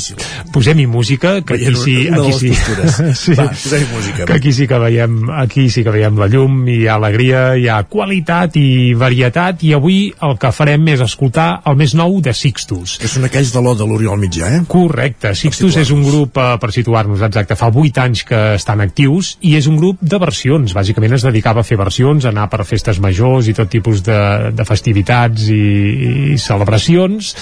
Posem-hi 0.52 0.86
música, 0.86 1.40
que 1.42 1.58
aquí 1.58 1.74
sí... 1.76 1.96
Aquí 2.12 2.32
sí. 2.38 2.52
sí. 3.22 3.36
Va, 3.38 3.50
música. 3.92 4.26
Que 4.26 4.38
aquí 4.38 4.52
sí 4.52 4.66
que 4.68 4.78
veiem, 4.78 5.18
aquí 5.30 5.68
sí 5.70 5.84
que 5.84 5.94
veiem 5.94 6.18
la 6.20 6.28
llum, 6.32 6.62
hi 6.68 6.86
ha 6.86 6.96
alegria, 7.00 7.44
hi 7.56 7.68
ha 7.68 7.82
qualitat 7.90 8.56
i 8.60 8.94
varietat, 8.98 9.64
i 9.66 9.74
avui 9.76 10.00
el 10.22 10.38
que 10.40 10.52
farem 10.54 10.86
és 10.92 11.02
escoltar 11.04 11.62
el 11.68 11.78
més 11.80 11.96
nou 11.98 12.20
de 12.24 12.34
Sixtus. 12.36 12.98
Que 13.02 13.10
són 13.10 13.26
aquells 13.28 13.52
de 13.54 13.62
l'O 13.64 13.74
de 13.78 13.88
l'Oriol 13.88 14.20
Mitjà, 14.20 14.52
eh? 14.56 14.62
Correcte, 14.70 15.34
Sixtus 15.38 15.78
és 15.82 15.92
un 15.94 16.04
grup, 16.06 16.38
eh, 16.38 16.56
per 16.62 16.72
situar-nos 16.74 17.22
exacte, 17.24 17.58
fa 17.58 17.70
8 17.72 18.04
anys 18.04 18.24
que 18.28 18.42
estan 18.56 18.82
actius 18.84 19.31
i 19.40 19.54
és 19.56 19.66
un 19.70 19.78
grup 19.80 20.00
de 20.00 20.18
versions, 20.20 20.74
bàsicament 20.76 21.16
es 21.16 21.24
dedicava 21.26 21.62
a 21.62 21.66
fer 21.66 21.78
versions, 21.80 22.26
a 22.26 22.32
anar 22.32 22.48
per 22.52 22.66
festes 22.68 23.00
majors 23.02 23.48
i 23.48 23.56
tot 23.56 23.70
tipus 23.72 24.02
de, 24.06 24.18
de 24.52 24.66
festivitats 24.68 25.48
i, 25.52 25.62
i 26.34 26.38
celebracions 26.40 27.32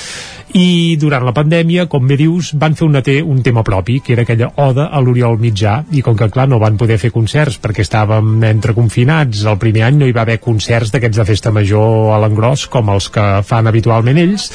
i 0.57 0.97
durant 1.01 1.25
la 1.27 1.35
pandèmia, 1.37 1.87
com 1.91 2.07
bé 2.09 2.17
dius, 2.19 2.53
van 2.59 2.75
fer 2.79 2.87
un, 2.89 2.99
te 3.05 3.21
un 3.23 3.43
tema 3.43 3.63
propi, 3.67 4.01
que 4.03 4.15
era 4.17 4.25
aquella 4.27 4.51
oda 4.59 4.89
a 4.91 5.01
l'Oriol 5.03 5.39
Mitjà, 5.39 5.77
i 5.95 6.03
com 6.03 6.17
que 6.19 6.31
clar 6.33 6.49
no 6.51 6.59
van 6.63 6.79
poder 6.81 6.99
fer 6.99 7.13
concerts 7.15 7.61
perquè 7.63 7.85
estàvem 7.87 8.43
entre 8.49 8.75
confinats, 8.75 9.45
el 9.47 9.59
primer 9.63 9.85
any 9.87 10.01
no 10.01 10.09
hi 10.09 10.15
va 10.17 10.25
haver 10.25 10.41
concerts 10.43 10.91
d'aquests 10.91 11.21
de 11.21 11.27
festa 11.29 11.53
major 11.55 12.11
a 12.15 12.19
l'engròs 12.23 12.67
com 12.73 12.91
els 12.91 13.11
que 13.15 13.27
fan 13.47 13.71
habitualment 13.71 14.19
ells, 14.19 14.49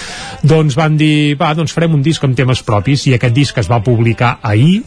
doncs 0.43 0.75
van 0.75 0.97
dir, 0.99 1.35
va, 1.39 1.53
doncs 1.55 1.75
farem 1.75 1.95
un 1.95 2.03
disc 2.03 2.23
amb 2.27 2.35
temes 2.35 2.63
propis 2.67 3.07
i 3.07 3.15
aquest 3.15 3.35
disc 3.35 3.57
es 3.61 3.71
va 3.71 3.81
publicar 3.85 4.35
ahir, 4.43 4.81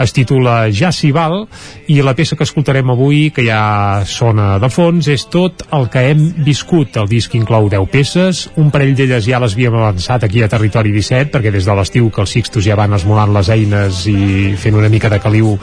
es 0.00 0.16
titula 0.16 0.70
Ja 0.72 0.92
s'hi 0.94 1.12
val, 1.12 1.44
i 1.92 2.00
la 2.02 2.16
peça 2.16 2.36
que 2.38 2.46
escoltarem 2.48 2.90
avui, 2.94 3.28
que 3.34 3.44
ja 3.46 4.02
sona 4.08 4.56
de 4.62 4.70
fons, 4.72 5.08
és 5.12 5.26
tot 5.28 5.66
el 5.74 5.88
que 5.92 6.06
hem 6.10 6.24
viscut. 6.46 6.96
El 7.00 7.08
disc 7.10 7.34
inclou 7.36 7.68
10 7.72 7.90
peces, 7.92 8.44
un 8.60 8.70
parell 8.74 8.94
d'elles 8.96 9.28
ja 9.28 9.40
les 9.42 9.56
havíem 9.56 9.76
avançat 9.76 10.24
aquí 10.24 10.42
a 10.42 10.48
Territori 10.54 10.92
17, 10.94 11.32
perquè 11.34 11.50
des 11.54 11.66
de 11.66 11.74
l'estiu 11.74 12.10
que 12.14 12.22
els 12.22 12.34
Sixtos 12.36 12.64
ja 12.66 12.76
van 12.78 12.94
esmolant 12.94 13.32
les 13.34 13.50
eines 13.50 14.04
i 14.10 14.54
fent 14.60 14.78
una 14.78 14.90
mica 14.92 15.10
de 15.10 15.18
caliu 15.22 15.56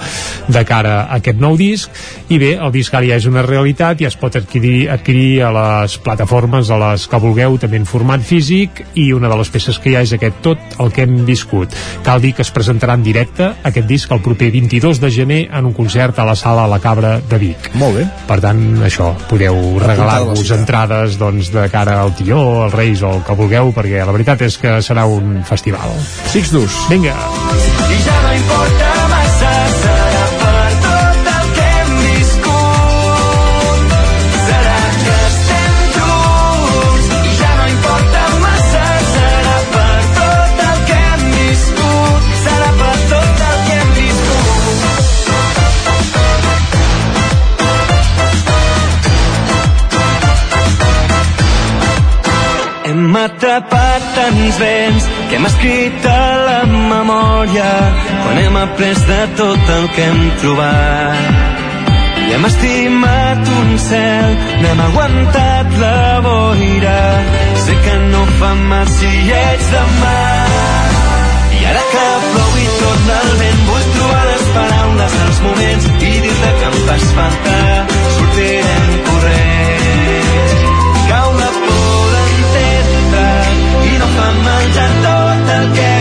de 0.52 0.64
cara 0.68 0.98
a 1.06 1.20
aquest 1.22 1.40
nou 1.40 1.56
disc, 1.60 1.90
i 2.30 2.40
bé, 2.42 2.54
el 2.60 2.74
disc 2.76 2.94
ara 2.94 3.08
ja 3.08 3.20
és 3.22 3.28
una 3.30 3.46
realitat, 3.46 4.02
ja 4.04 4.10
es 4.12 4.18
pot 4.20 4.36
adquirir, 4.36 4.90
adquirir 4.92 5.44
a 5.48 5.52
les 5.56 5.98
plataformes, 6.04 6.70
a 6.70 6.80
les 6.82 7.08
que 7.08 7.22
vulgueu, 7.22 7.58
també 7.62 7.80
en 7.80 7.88
format 7.88 8.24
físic, 8.26 8.84
i 9.00 9.12
una 9.16 9.32
de 9.32 9.40
les 9.40 9.52
peces 9.54 9.80
que 9.80 9.92
hi 9.92 9.96
ha 9.98 10.04
és 10.06 10.16
aquest 10.18 10.42
tot 10.44 10.78
el 10.84 10.92
que 10.92 11.06
hem 11.06 11.22
viscut. 11.28 11.72
Cal 12.06 12.22
dir 12.24 12.34
que 12.36 12.44
es 12.46 12.52
presentarà 12.54 12.98
en 13.00 13.06
directe 13.06 13.52
aquest 13.68 13.88
disc 13.88 14.12
el 14.12 14.24
proper 14.26 14.52
22 14.54 15.00
de 15.02 15.12
gener 15.12 15.42
en 15.52 15.70
un 15.70 15.76
concert 15.78 16.20
a 16.20 16.28
la 16.28 16.36
sala 16.36 16.68
La 16.68 16.82
Cabra 16.84 17.18
de 17.30 17.40
Vic. 17.42 17.72
Molt 17.80 18.00
bé. 18.00 18.08
Per 18.28 18.40
tant, 18.44 18.62
això, 18.88 19.12
podeu 19.30 19.58
regalar-vos 19.82 20.52
entrades 20.56 21.18
doncs, 21.22 21.52
de 21.54 21.68
cara 21.72 22.00
al 22.02 22.16
Tió, 22.18 22.42
als 22.66 22.76
Reis 22.76 23.04
o 23.06 23.16
el 23.16 23.24
que 23.28 23.38
vulgueu, 23.38 23.72
perquè 23.76 24.04
la 24.06 24.16
veritat 24.16 24.42
és 24.48 24.58
que 24.62 24.81
serà 24.82 25.06
un 25.06 25.44
festival. 25.48 25.90
Sixtus. 26.32 26.72
Vinga. 26.90 27.16
I 27.16 27.98
ja 28.06 28.18
no 28.26 28.32
importa 28.38 28.90
massa, 29.12 29.52
serà 29.82 30.26
per 30.42 30.70
tot 30.86 31.30
el 31.36 31.46
que 31.58 31.66
hem 31.78 31.92
viscut. 32.06 33.88
Serà 34.48 34.80
que 35.04 35.16
estem 35.30 35.76
junts. 35.98 37.06
I 37.18 37.34
ja 37.42 37.52
no 37.60 37.66
importa 37.76 38.22
massa, 38.46 38.86
serà 39.14 39.58
per 39.76 40.00
tot 40.20 40.56
el 40.68 40.80
que 40.90 40.98
hem 41.10 41.24
viscut. 41.38 42.22
Serà 42.46 42.70
per 42.82 42.98
tot 43.14 43.36
el 43.50 43.58
que 43.68 43.76
hem 43.80 43.92
viscut. 44.00 44.42
Hem 52.92 53.16
atrapat 53.26 54.01
tants 54.16 54.58
vents 54.60 55.08
que 55.30 55.38
hem 55.38 55.46
escrit 55.48 56.06
a 56.10 56.22
la 56.48 56.60
memòria 56.68 57.70
quan 58.24 58.40
hem 58.42 58.58
après 58.62 59.02
de 59.10 59.20
tot 59.40 59.74
el 59.78 59.88
que 59.96 60.06
hem 60.10 60.22
trobat. 60.42 61.60
I 62.22 62.34
hem 62.36 62.46
estimat 62.48 63.52
un 63.60 63.72
cel, 63.86 64.36
n'hem 64.62 64.84
aguantat 64.88 65.78
la 65.82 66.22
boira. 66.26 67.02
Sé 67.66 67.76
que 67.86 67.98
no 68.14 68.24
fa 68.40 68.54
mal 68.70 68.88
si 68.98 69.12
ets 69.40 69.68
de 69.74 69.84
mar. 70.00 70.88
I 71.60 71.66
ara 71.74 71.84
que 71.92 72.08
plou 72.30 72.58
i 72.64 72.70
torna 72.80 73.20
el 73.26 73.36
vent, 73.44 73.62
vull 73.68 73.92
trobar 73.98 74.24
les 74.30 74.48
paraules 74.56 75.20
dels 75.20 75.44
moments 75.50 75.92
i 75.92 76.16
dir-te 76.26 76.56
que 76.62 76.72
em 76.72 76.82
fas 76.88 77.08
falta. 77.20 77.62
Sortirem 78.18 79.00
corrents. 79.12 79.81
Tot 85.62 86.01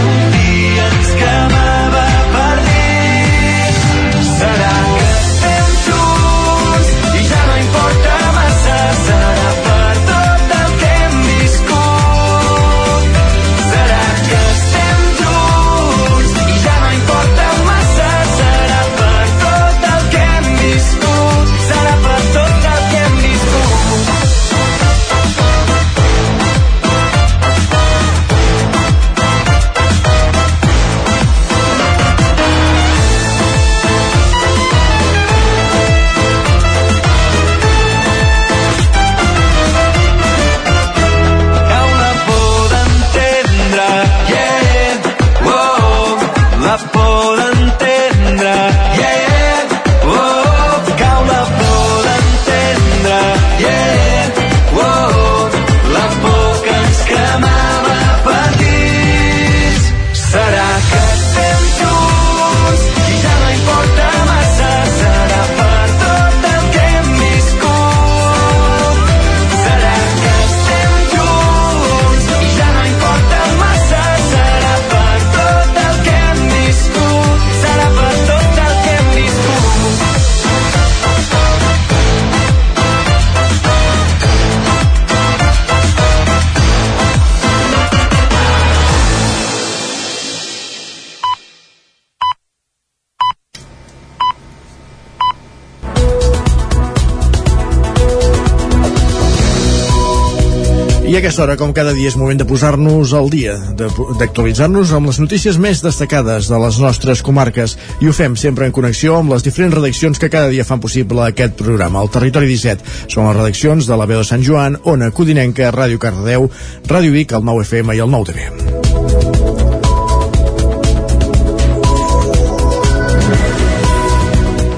aquesta 101.21 101.43
hora, 101.43 101.57
com 101.61 101.73
cada 101.77 101.93
dia, 101.93 102.09
és 102.09 102.17
moment 102.17 102.39
de 102.41 102.47
posar-nos 102.49 103.13
al 103.17 103.29
dia, 103.33 103.53
d'actualitzar-nos 103.77 104.95
amb 104.97 105.11
les 105.11 105.19
notícies 105.21 105.59
més 105.61 105.83
destacades 105.85 106.49
de 106.49 106.61
les 106.63 106.79
nostres 106.81 107.21
comarques. 107.27 107.77
I 108.01 108.09
ho 108.09 108.15
fem 108.17 108.39
sempre 108.41 108.65
en 108.65 108.73
connexió 108.73 109.19
amb 109.19 109.35
les 109.35 109.45
diferents 109.45 109.77
redaccions 109.77 110.19
que 110.19 110.33
cada 110.33 110.49
dia 110.49 110.65
fan 110.65 110.81
possible 110.81 111.27
aquest 111.27 111.59
programa. 111.61 112.01
El 112.01 112.13
Territori 112.15 112.49
17 112.49 113.11
són 113.13 113.29
les 113.29 113.37
redaccions 113.37 113.91
de 113.91 113.99
la 114.01 114.09
veu 114.09 114.23
de 114.23 114.31
Sant 114.31 114.47
Joan, 114.47 114.81
Ona 114.89 115.13
Codinenca, 115.13 115.69
Ràdio 115.77 116.01
Cardedeu, 116.01 116.49
Ràdio 116.89 117.13
Vic, 117.19 117.37
el 117.37 117.45
9 117.45 117.69
FM 117.69 118.01
i 118.01 118.01
el 118.01 118.17
9 118.17 118.90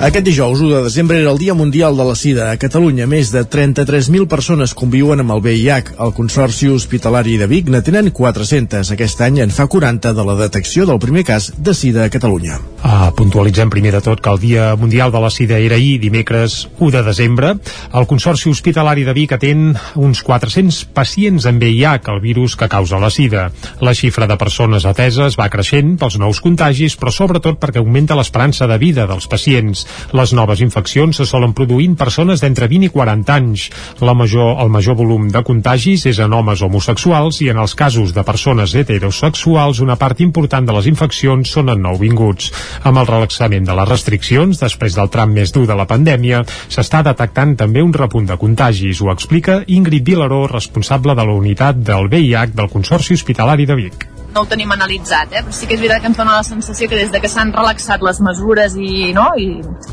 Aquest 0.03 0.24
dijous, 0.26 0.59
1 0.59 0.68
de 0.68 0.82
desembre, 0.82 1.20
era 1.20 1.30
el 1.30 1.38
Dia 1.38 1.55
Mundial 1.55 1.96
de 1.96 2.03
la 2.03 2.16
Sida. 2.18 2.48
A 2.50 2.57
Catalunya, 2.59 3.05
més 3.07 3.28
de 3.30 3.44
33.000 3.46 4.26
persones 4.26 4.72
conviuen 4.74 5.22
amb 5.22 5.30
el 5.30 5.42
VIH. 5.44 5.92
El 6.03 6.11
Consorci 6.16 6.66
Hospitalari 6.74 7.36
de 7.38 7.46
Vic 7.46 7.68
n'atenen 7.70 8.09
400. 8.11 8.90
Aquest 8.96 9.22
any 9.22 9.38
en 9.44 9.55
fa 9.55 9.68
40 9.70 10.11
de 10.11 10.24
la 10.26 10.34
detecció 10.40 10.88
del 10.90 10.98
primer 10.98 11.22
cas 11.28 11.53
de 11.55 11.70
Sida 11.70 12.03
a 12.03 12.11
Catalunya. 12.11 12.59
Ah, 12.82 13.12
puntualitzem 13.14 13.70
primer 13.70 13.92
de 13.94 14.00
tot 14.03 14.18
que 14.18 14.32
el 14.34 14.40
Dia 14.42 14.72
Mundial 14.74 15.14
de 15.14 15.20
la 15.22 15.30
Sida 15.30 15.61
era 15.62 15.78
ahir, 15.78 16.00
dimecres 16.03 16.66
1 16.80 16.90
de 16.96 17.05
desembre. 17.07 17.53
El 17.94 18.09
Consorci 18.11 18.50
Hospitalari 18.50 19.07
de 19.07 19.14
Vic 19.14 19.36
atén 19.38 19.76
uns 19.94 20.24
400 20.26 20.82
pacients 20.98 21.46
amb 21.46 21.62
VIH, 21.62 22.11
el 22.11 22.20
virus 22.26 22.59
que 22.59 22.66
causa 22.66 22.98
la 22.98 23.12
Sida. 23.14 23.53
La 23.78 23.94
xifra 23.94 24.26
de 24.26 24.34
persones 24.34 24.82
ateses 24.82 25.38
va 25.38 25.46
creixent 25.46 25.94
pels 25.94 26.18
nous 26.18 26.42
contagis, 26.42 26.98
però 26.98 27.14
sobretot 27.14 27.62
perquè 27.62 27.78
augmenta 27.78 28.18
l'esperança 28.18 28.66
de 28.66 28.82
vida 28.82 29.07
dels 29.07 29.30
pacients. 29.30 29.86
Les 30.16 30.32
noves 30.36 30.62
infeccions 30.64 31.16
se 31.16 31.26
solen 31.28 31.55
produir 31.57 31.88
en 31.90 31.97
persones 31.97 32.43
d'entre 32.43 32.68
20 32.70 32.88
i 32.88 32.93
40 32.93 33.34
anys. 33.34 33.68
La 34.01 34.14
major, 34.14 34.57
el 34.62 34.70
major 34.72 34.97
volum 34.99 35.28
de 35.32 35.43
contagis 35.47 36.07
és 36.11 36.20
en 36.22 36.32
homes 36.32 36.62
homosexuals 36.62 37.40
i 37.43 37.51
en 37.53 37.61
els 37.62 37.74
casos 37.78 38.14
de 38.14 38.24
persones 38.26 38.74
heterosexuals 38.74 39.82
una 39.84 39.97
part 40.01 40.20
important 40.20 40.66
de 40.66 40.76
les 40.76 40.88
infeccions 40.90 41.53
són 41.57 41.72
en 41.72 41.82
nouvinguts. 41.84 42.53
Amb 42.88 43.03
el 43.03 43.11
relaxament 43.11 43.68
de 43.68 43.76
les 43.78 43.88
restriccions, 43.88 44.61
després 44.61 44.97
del 44.99 45.11
tram 45.12 45.34
més 45.34 45.53
dur 45.55 45.66
de 45.68 45.76
la 45.78 45.88
pandèmia, 45.90 46.43
s'està 46.68 47.03
detectant 47.07 47.57
també 47.57 47.82
un 47.82 47.95
repunt 47.97 48.28
de 48.30 48.38
contagis. 48.40 49.03
Ho 49.03 49.12
explica 49.12 49.62
Ingrid 49.66 50.07
Vilaró, 50.07 50.47
responsable 50.51 51.16
de 51.18 51.28
la 51.28 51.38
unitat 51.38 51.84
del 51.84 52.11
VIH 52.12 52.57
del 52.57 52.72
Consorci 52.72 53.18
Hospitalari 53.18 53.68
de 53.68 53.78
Vic 53.84 54.12
no 54.35 54.43
ho 54.43 54.49
tenim 54.49 54.72
analitzat, 54.72 55.33
eh? 55.33 55.43
però 55.45 55.55
sí 55.55 55.68
que 55.68 55.76
és 55.76 55.83
veritat 55.83 56.03
que 56.03 56.11
ens 56.11 56.18
dona 56.18 56.39
la 56.39 56.47
sensació 56.47 56.89
que 56.89 56.99
des 56.99 57.12
de 57.12 57.20
que 57.20 57.30
s'han 57.30 57.53
relaxat 57.53 58.03
les 58.03 58.20
mesures 58.24 58.76
i, 58.80 59.12
no? 59.16 59.28
I, 59.37 59.49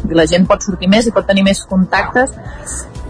i 0.09 0.17
la 0.17 0.27
gent 0.31 0.47
pot 0.49 0.63
sortir 0.65 0.89
més 0.91 1.07
i 1.07 1.15
pot 1.15 1.27
tenir 1.27 1.45
més 1.47 1.61
contactes, 1.69 2.35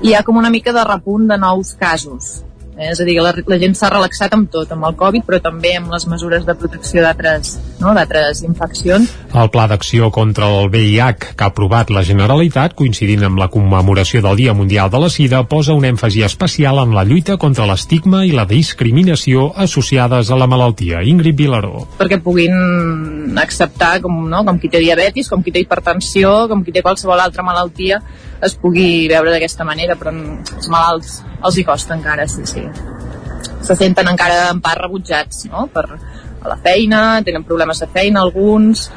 hi 0.01 0.15
ha 0.15 0.23
com 0.25 0.37
una 0.41 0.51
mica 0.53 0.73
de 0.75 0.85
repunt 0.87 1.27
de 1.29 1.37
nous 1.37 1.75
casos. 1.79 2.39
Eh? 2.79 2.93
És 2.93 3.01
a 3.01 3.05
dir, 3.05 3.17
la, 3.19 3.33
la 3.35 3.57
gent 3.59 3.75
s'ha 3.75 3.89
relaxat 3.91 4.33
amb 4.35 4.47
tot, 4.51 4.71
amb 4.71 4.87
el 4.87 4.95
Covid, 4.99 5.25
però 5.27 5.41
també 5.43 5.73
amb 5.75 5.91
les 5.91 6.05
mesures 6.07 6.45
de 6.47 6.55
protecció 6.55 7.03
d'altres 7.03 7.57
no? 7.83 7.91
infeccions. 8.47 9.11
El 9.35 9.51
Pla 9.51 9.67
d'Acció 9.67 10.09
contra 10.15 10.47
el 10.47 10.69
VIH 10.71 11.35
que 11.35 11.43
ha 11.43 11.49
aprovat 11.51 11.91
la 11.91 12.05
Generalitat, 12.07 12.75
coincidint 12.79 13.25
amb 13.27 13.41
la 13.41 13.49
commemoració 13.51 14.23
del 14.23 14.39
Dia 14.39 14.55
Mundial 14.55 14.89
de 14.89 15.03
la 15.03 15.11
Sida, 15.11 15.43
posa 15.43 15.75
un 15.75 15.85
èmfasi 15.89 16.23
especial 16.23 16.79
en 16.85 16.95
la 16.95 17.03
lluita 17.03 17.37
contra 17.37 17.67
l'estigma 17.67 18.23
i 18.25 18.31
la 18.31 18.47
discriminació 18.47 19.49
associades 19.55 20.31
a 20.31 20.39
la 20.39 20.47
malaltia. 20.47 21.03
Ingrid 21.03 21.35
Vilaró. 21.35 21.85
perquè 21.99 22.21
puguin 22.23 23.35
acceptar 23.37 23.99
com, 24.01 24.23
no? 24.29 24.43
com 24.45 24.59
qui 24.59 24.71
té 24.71 24.79
diabetis, 24.79 25.27
com 25.27 25.43
qui 25.43 25.51
té 25.51 25.63
hipertensió, 25.65 26.47
com 26.47 26.63
qui 26.63 26.71
té 26.71 26.81
qualsevol 26.85 27.19
altra 27.19 27.43
malaltia, 27.43 27.99
es 28.45 28.55
pugui 28.55 29.07
veure 29.11 29.33
d'aquesta 29.33 29.65
manera, 29.67 29.97
però 29.99 30.13
els 30.13 30.69
malalts 30.71 31.19
els 31.43 31.57
hi 31.57 31.65
costa 31.67 31.95
encara, 31.97 32.27
sí, 32.27 32.45
sí. 32.47 32.63
Se 33.65 33.75
senten 33.75 34.07
encara 34.11 34.49
en 34.53 34.61
part 34.63 34.81
rebutjats, 34.85 35.45
no?, 35.51 35.67
per 35.73 35.85
a 35.89 36.47
la 36.47 36.57
feina, 36.63 37.21
tenen 37.25 37.43
problemes 37.43 37.81
de 37.83 37.87
feina 37.91 38.21
alguns, 38.23 38.87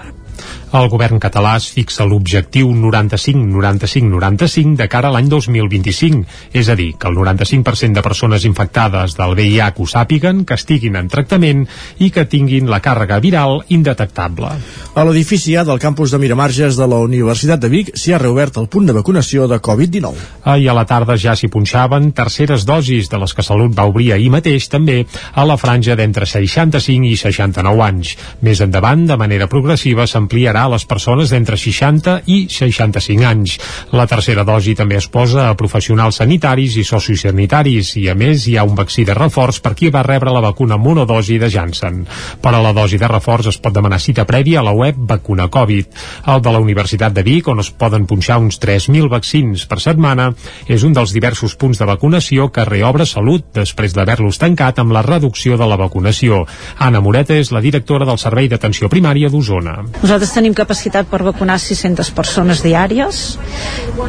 El 0.72 0.86
govern 0.88 1.18
català 1.20 1.58
es 1.60 1.66
fixa 1.68 2.06
l'objectiu 2.08 2.70
95-95-95 2.72 4.78
de 4.78 4.86
cara 4.88 5.10
a 5.10 5.12
l'any 5.12 5.26
2025, 5.28 6.22
és 6.56 6.70
a 6.72 6.76
dir, 6.78 6.94
que 6.96 7.10
el 7.10 7.18
95% 7.18 7.98
de 7.98 8.04
persones 8.06 8.46
infectades 8.48 9.12
del 9.18 9.34
VIH 9.36 9.76
ho 9.76 9.88
sàpiguen, 9.92 10.46
que 10.48 10.56
estiguin 10.56 10.96
en 10.96 11.10
tractament 11.12 11.66
i 12.00 12.08
que 12.08 12.24
tinguin 12.24 12.72
la 12.72 12.80
càrrega 12.80 13.18
viral 13.20 13.60
indetectable. 13.68 14.54
A 14.96 15.04
l'edifici 15.04 15.58
A 15.60 15.66
del 15.68 15.82
campus 15.82 16.14
de 16.14 16.22
Miramarges 16.22 16.80
de 16.80 16.88
la 16.88 17.02
Universitat 17.04 17.60
de 17.60 17.68
Vic 17.68 17.92
s'hi 17.92 18.16
ha 18.16 18.22
reobert 18.22 18.56
el 18.56 18.70
punt 18.72 18.88
de 18.88 18.96
vacunació 18.96 19.44
de 19.52 19.60
Covid-19. 19.60 20.24
Ahir 20.54 20.72
a 20.72 20.78
la 20.80 20.86
tarda 20.88 21.18
ja 21.20 21.36
s'hi 21.36 21.52
punxaven 21.52 22.14
terceres 22.16 22.64
dosis 22.64 23.12
de 23.12 23.20
les 23.20 23.36
que 23.36 23.44
Salut 23.44 23.76
va 23.76 23.84
obrir 23.92 24.14
ahir 24.16 24.32
mateix 24.32 24.72
també 24.72 25.04
a 25.36 25.44
la 25.44 25.60
franja 25.60 26.00
d'entre 26.00 26.24
65 26.24 27.12
i 27.12 27.14
69 27.20 27.86
anys. 27.90 28.16
Més 28.40 28.64
endavant, 28.64 29.04
de 29.12 29.20
manera 29.20 29.52
progressiva, 29.52 30.08
s'ampliarà 30.08 30.61
a 30.62 30.68
les 30.70 30.84
persones 30.86 31.32
d'entre 31.32 31.58
60 31.58 32.20
i 32.30 32.46
65 32.50 33.26
anys. 33.26 33.56
La 33.92 34.06
tercera 34.10 34.44
dosi 34.46 34.76
també 34.78 34.98
es 35.00 35.08
posa 35.10 35.48
a 35.48 35.56
professionals 35.58 36.20
sanitaris 36.22 36.76
i 36.78 36.84
sociosanitaris 36.86 37.96
i 38.00 38.06
a 38.12 38.14
més 38.18 38.46
hi 38.46 38.56
ha 38.56 38.66
un 38.68 38.76
vaccí 38.78 39.04
de 39.08 39.16
reforç 39.18 39.60
per 39.64 39.74
qui 39.78 39.90
va 39.90 40.04
rebre 40.06 40.32
la 40.32 40.44
vacuna 40.44 40.78
monodosi 40.78 41.38
de 41.42 41.50
Janssen. 41.50 42.04
Per 42.42 42.52
a 42.54 42.62
la 42.62 42.72
dosi 42.76 43.00
de 43.00 43.10
reforç 43.10 43.50
es 43.52 43.58
pot 43.62 43.74
demanar 43.74 44.00
cita 44.00 44.26
prèvia 44.28 44.60
a 44.60 44.66
la 44.66 44.74
web 44.76 44.96
Vacuna 45.12 45.48
Covid. 45.50 45.86
El 46.32 46.42
de 46.42 46.52
la 46.54 46.60
Universitat 46.62 47.12
de 47.12 47.24
Vic, 47.26 47.48
on 47.48 47.60
es 47.60 47.70
poden 47.70 48.06
punxar 48.06 48.38
uns 48.42 48.60
3.000 48.62 49.10
vaccins 49.10 49.66
per 49.66 49.80
setmana, 49.82 50.30
és 50.66 50.84
un 50.86 50.94
dels 50.96 51.12
diversos 51.14 51.56
punts 51.58 51.80
de 51.80 51.88
vacunació 51.88 52.48
que 52.52 52.66
reobre 52.68 53.06
Salut 53.08 53.44
després 53.54 53.94
d'haver-los 53.96 54.38
tancat 54.38 54.78
amb 54.78 54.94
la 54.94 55.02
reducció 55.02 55.58
de 55.58 55.66
la 55.68 55.78
vacunació. 55.80 56.44
Anna 56.78 57.02
Moreta 57.02 57.34
és 57.34 57.52
la 57.52 57.62
directora 57.64 58.06
del 58.08 58.20
Servei 58.22 58.48
d'Atenció 58.48 58.90
Primària 58.92 59.30
d'Osona. 59.32 59.78
Nosaltres 60.00 60.34
tenim 60.34 60.51
capacitat 60.56 61.08
per 61.10 61.22
vacunar 61.26 61.58
600 61.60 62.10
persones 62.16 62.62
diàries 62.64 63.22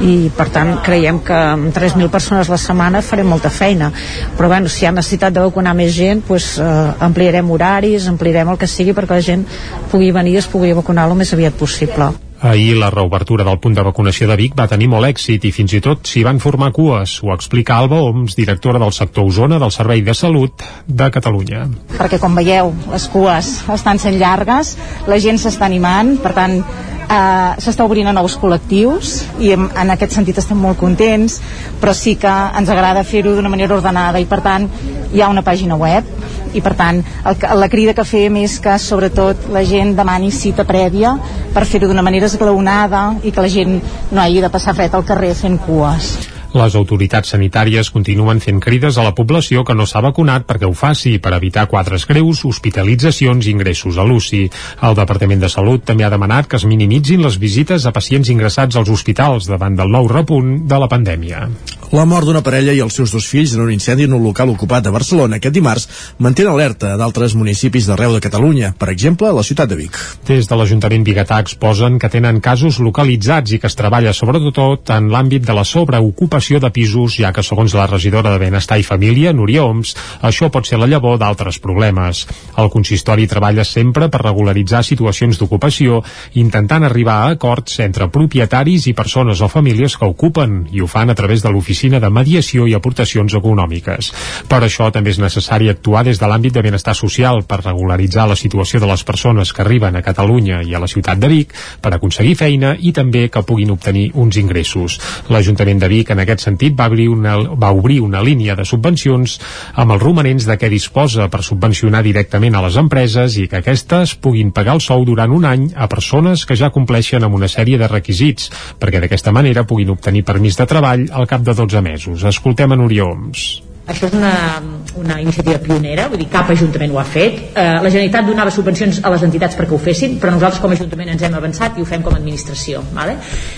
i 0.02 0.30
per 0.38 0.48
tant 0.54 0.76
creiem 0.86 1.22
que 1.26 1.38
amb 1.54 1.72
3.000 1.76 2.10
persones 2.14 2.52
la 2.52 2.60
setmana 2.62 3.04
farem 3.06 3.30
molta 3.30 3.52
feina. 3.54 3.92
Però 4.38 4.50
bueno, 4.52 4.70
si 4.70 4.84
hi 4.84 4.90
ha 4.90 4.96
necessitat 4.96 5.34
de 5.34 5.46
vacunar 5.46 5.76
més 5.78 5.94
gent 5.96 6.24
pues, 6.28 6.58
eh, 6.60 7.06
ampliarem 7.08 7.50
horaris 7.52 8.08
ampliarem 8.12 8.54
el 8.54 8.60
que 8.60 8.70
sigui 8.70 8.96
perquè 8.98 9.20
la 9.20 9.26
gent 9.32 9.48
pugui 9.92 10.12
venir 10.12 10.38
i 10.38 10.44
es 10.44 10.50
pugui 10.50 10.74
vacunar 10.74 11.10
el 11.10 11.18
més 11.20 11.34
aviat 11.36 11.58
possible 11.60 12.14
Ahir 12.44 12.76
la 12.76 12.90
reobertura 12.92 13.46
del 13.48 13.60
punt 13.64 13.78
de 13.78 13.84
vacunació 13.88 14.28
de 14.28 14.36
Vic 14.36 14.56
va 14.60 14.66
tenir 14.68 14.90
molt 14.92 15.08
èxit 15.08 15.46
i 15.48 15.52
fins 15.56 15.72
i 15.78 15.80
tot 15.80 16.04
s'hi 16.10 16.26
van 16.28 16.42
formar 16.44 16.74
cues. 16.76 17.14
Ho 17.24 17.32
explica 17.32 17.78
Alba 17.80 18.02
Oms, 18.04 18.36
directora 18.36 18.82
del 18.84 18.92
sector 18.92 19.30
Osona 19.32 19.62
del 19.64 19.72
Servei 19.72 20.04
de 20.04 20.14
Salut 20.14 20.66
de 20.86 21.08
Catalunya. 21.10 21.64
perquè 21.96 22.20
com 22.20 22.36
veieu 22.36 22.74
les 22.92 23.08
cues 23.08 23.54
estan 23.72 24.00
sent 24.00 24.20
llargues, 24.20 24.76
la 25.08 25.20
gent 25.24 25.40
s'està 25.40 25.70
animant, 25.72 26.18
per 26.20 26.34
tant 26.36 26.60
eh, 27.04 27.62
s'està 27.64 27.86
obrint 27.86 28.10
a 28.10 28.14
nous 28.16 28.36
col·lectius 28.40 29.14
i 29.44 29.54
en, 29.56 29.68
en 29.70 29.94
aquest 29.94 30.16
sentit 30.18 30.40
estem 30.42 30.60
molt 30.60 30.80
contents, 30.80 31.40
però 31.82 31.94
sí 31.98 32.16
que 32.20 32.34
ens 32.60 32.72
agrada 32.74 33.06
fer-ho 33.08 33.36
d'una 33.36 33.52
manera 33.54 33.78
ordenada 33.78 34.22
i 34.22 34.28
per 34.30 34.42
tant 34.46 34.68
hi 35.14 35.22
ha 35.22 35.30
una 35.32 35.46
pàgina 35.46 35.78
web 35.80 36.08
i 36.54 36.62
per 36.62 36.76
tant 36.78 37.02
el, 37.26 37.40
la 37.60 37.70
crida 37.70 37.96
que 37.98 38.06
fem 38.08 38.38
és 38.44 38.60
que 38.64 38.76
sobretot 38.82 39.50
la 39.54 39.64
gent 39.68 39.96
demani 39.98 40.32
cita 40.32 40.68
prèvia 40.70 41.16
per 41.54 41.66
fer-ho 41.70 41.90
d'una 41.90 42.06
manera 42.06 42.30
esglaonada 42.30 43.08
i 43.24 43.32
que 43.32 43.48
la 43.48 43.52
gent 43.58 43.80
no 44.12 44.22
hagi 44.22 44.44
de 44.44 44.54
passar 44.54 44.78
fred 44.78 44.94
al 44.94 45.06
carrer 45.08 45.34
fent 45.38 45.60
cues. 45.66 46.33
Les 46.54 46.76
autoritats 46.78 47.32
sanitàries 47.34 47.90
continuen 47.90 48.38
fent 48.44 48.60
crides 48.62 49.00
a 49.02 49.06
la 49.06 49.16
població 49.18 49.64
que 49.66 49.74
no 49.74 49.88
s'ha 49.90 50.04
vacunat 50.06 50.46
perquè 50.46 50.70
ho 50.70 50.76
faci 50.78 51.16
per 51.18 51.34
evitar 51.34 51.66
quadres 51.72 52.06
greus, 52.06 52.44
hospitalitzacions 52.46 53.48
i 53.48 53.56
ingressos 53.56 53.98
a 53.98 54.06
l'UCI. 54.06 54.44
El 54.86 54.98
Departament 55.00 55.42
de 55.42 55.50
Salut 55.50 55.82
també 55.88 56.06
ha 56.06 56.14
demanat 56.14 56.52
que 56.52 56.62
es 56.62 56.68
minimitzin 56.70 57.26
les 57.26 57.40
visites 57.42 57.88
a 57.90 57.96
pacients 57.96 58.30
ingressats 58.30 58.78
als 58.78 58.94
hospitals 58.94 59.50
davant 59.50 59.80
del 59.80 59.90
nou 59.98 60.12
repunt 60.14 60.60
de 60.70 60.84
la 60.86 60.92
pandèmia. 60.92 61.48
La 61.94 62.08
mort 62.10 62.26
d'una 62.26 62.40
parella 62.42 62.74
i 62.74 62.80
els 62.82 62.96
seus 62.98 63.12
dos 63.14 63.26
fills 63.30 63.52
en 63.54 63.62
un 63.62 63.70
incendi 63.70 64.08
en 64.08 64.16
un 64.18 64.24
local 64.26 64.50
ocupat 64.50 64.88
a 64.90 64.92
Barcelona 64.96 65.38
aquest 65.38 65.54
dimarts 65.54 65.84
mantén 66.26 66.48
alerta 66.50 66.96
d'altres 66.98 67.36
municipis 67.38 67.86
d'arreu 67.86 68.16
de 68.16 68.22
Catalunya, 68.24 68.72
per 68.80 68.88
exemple, 68.90 69.30
la 69.30 69.44
ciutat 69.46 69.70
de 69.70 69.78
Vic. 69.78 70.00
Des 70.26 70.50
de 70.50 70.58
l'Ajuntament 70.58 71.06
Bigatà 71.06 71.38
exposen 71.44 72.00
que 72.02 72.10
tenen 72.10 72.40
casos 72.42 72.80
localitzats 72.82 73.54
i 73.54 73.60
que 73.62 73.70
es 73.70 73.78
treballa 73.78 74.14
sobretot 74.18 74.90
en 74.96 75.12
l'àmbit 75.14 75.46
de 75.46 75.54
la 75.54 75.62
sobreocupació 75.70 76.58
de 76.64 76.72
pisos, 76.74 77.20
ja 77.22 77.30
que 77.30 77.44
segons 77.46 77.78
la 77.78 77.86
regidora 77.86 78.34
de 78.34 78.42
Benestar 78.42 78.80
i 78.82 78.88
Família, 78.90 79.30
Núria 79.30 79.62
Oms, 79.62 79.94
això 80.26 80.50
pot 80.50 80.66
ser 80.66 80.82
la 80.82 80.90
llavor 80.90 81.22
d'altres 81.22 81.62
problemes. 81.62 82.24
El 82.58 82.74
consistori 82.74 83.30
treballa 83.30 83.68
sempre 83.70 84.10
per 84.10 84.24
regularitzar 84.24 84.82
situacions 84.82 85.38
d'ocupació, 85.38 86.02
intentant 86.42 86.90
arribar 86.90 87.22
a 87.22 87.38
acords 87.38 87.78
entre 87.86 88.10
propietaris 88.10 88.90
i 88.90 88.98
persones 88.98 89.46
o 89.46 89.54
famílies 89.60 89.94
que 90.02 90.10
ocupen, 90.10 90.64
i 90.74 90.82
ho 90.82 90.90
fan 90.90 91.14
a 91.14 91.20
través 91.22 91.46
de 91.46 91.54
l'oficina 91.54 91.83
de 91.84 92.10
mediació 92.10 92.68
i 92.68 92.74
aportacions 92.78 93.34
econòmiques. 93.36 94.12
Per 94.48 94.60
això 94.64 94.90
també 94.92 95.12
és 95.12 95.20
necessari 95.20 95.70
actuar 95.70 96.04
des 96.08 96.20
de 96.20 96.28
l'àmbit 96.30 96.54
de 96.54 96.64
benestar 96.64 96.96
social 96.96 97.44
per 97.44 97.62
regularitzar 97.64 98.28
la 98.30 98.38
situació 98.40 98.80
de 98.80 98.88
les 98.88 99.04
persones 99.04 99.52
que 99.54 99.62
arriben 99.62 99.96
a 99.96 100.02
Catalunya 100.02 100.62
i 100.64 100.74
a 100.74 100.80
la 100.80 100.88
ciutat 100.88 101.20
de 101.20 101.28
Vic 101.28 101.54
per 101.82 101.94
aconseguir 101.94 102.36
feina 102.40 102.76
i 102.80 102.94
també 102.94 103.28
que 103.30 103.44
puguin 103.44 103.72
obtenir 103.72 104.12
uns 104.14 104.38
ingressos. 104.38 105.00
L'Ajuntament 105.30 105.80
de 105.80 105.90
Vic 105.92 106.12
en 106.12 106.24
aquest 106.24 106.46
sentit 106.48 106.78
va 106.80 106.88
obrir 106.88 107.10
una, 107.10 107.36
va 107.38 107.72
obrir 107.72 108.00
una 108.02 108.22
línia 108.24 108.56
de 108.56 108.66
subvencions 108.66 109.40
amb 109.74 109.96
els 109.96 110.04
romanents 110.04 110.48
de 110.48 110.58
què 110.60 110.70
disposa 110.72 111.28
per 111.30 111.44
subvencionar 111.44 112.04
directament 112.04 112.56
a 112.56 112.64
les 112.66 112.78
empreses 112.80 113.38
i 113.38 113.48
que 113.48 113.62
aquestes 113.62 114.16
puguin 114.16 114.52
pagar 114.52 114.78
el 114.78 114.84
sou 114.86 115.06
durant 115.06 115.32
un 115.32 115.46
any 115.46 115.70
a 115.76 115.88
persones 115.92 116.46
que 116.46 116.58
ja 116.60 116.72
compleixen 116.74 117.24
amb 117.24 117.36
una 117.36 117.50
sèrie 117.52 117.80
de 117.80 117.88
requisits 117.88 118.50
perquè 118.80 119.02
d'aquesta 119.02 119.32
manera 119.36 119.66
puguin 119.68 119.94
obtenir 119.94 120.24
permís 120.28 120.58
de 120.60 120.68
treball 120.70 121.08
al 121.12 121.28
cap 121.28 121.42
de 121.42 121.54
12 121.54 121.63
12 121.64 121.86
mesos. 121.86 122.26
Escoltem 122.28 122.76
a 122.76 122.80
Núria 122.80 123.08
Oms. 123.08 123.64
Això 123.84 124.08
és 124.08 124.14
una, 124.16 124.62
una 124.96 125.18
iniciativa 125.20 125.58
pionera, 125.60 126.06
vull 126.08 126.22
dir, 126.22 126.30
cap 126.32 126.48
ajuntament 126.54 126.94
ho 126.94 127.00
ha 127.02 127.04
fet. 127.04 127.42
Eh, 127.52 127.64
la 127.84 127.90
Generalitat 127.92 128.30
donava 128.30 128.54
subvencions 128.56 129.02
a 129.04 129.12
les 129.12 129.26
entitats 129.28 129.58
perquè 129.60 129.76
ho 129.76 129.80
fessin, 129.82 130.16
però 130.22 130.32
nosaltres 130.32 130.62
com 130.64 130.72
a 130.72 130.78
ajuntament 130.78 131.12
ens 131.12 131.26
hem 131.28 131.36
avançat 131.36 131.76
i 131.76 131.84
ho 131.84 131.90
fem 131.90 132.06
com 132.06 132.16
a 132.16 132.22
administració. 132.22 132.80
Vale? 132.96 133.18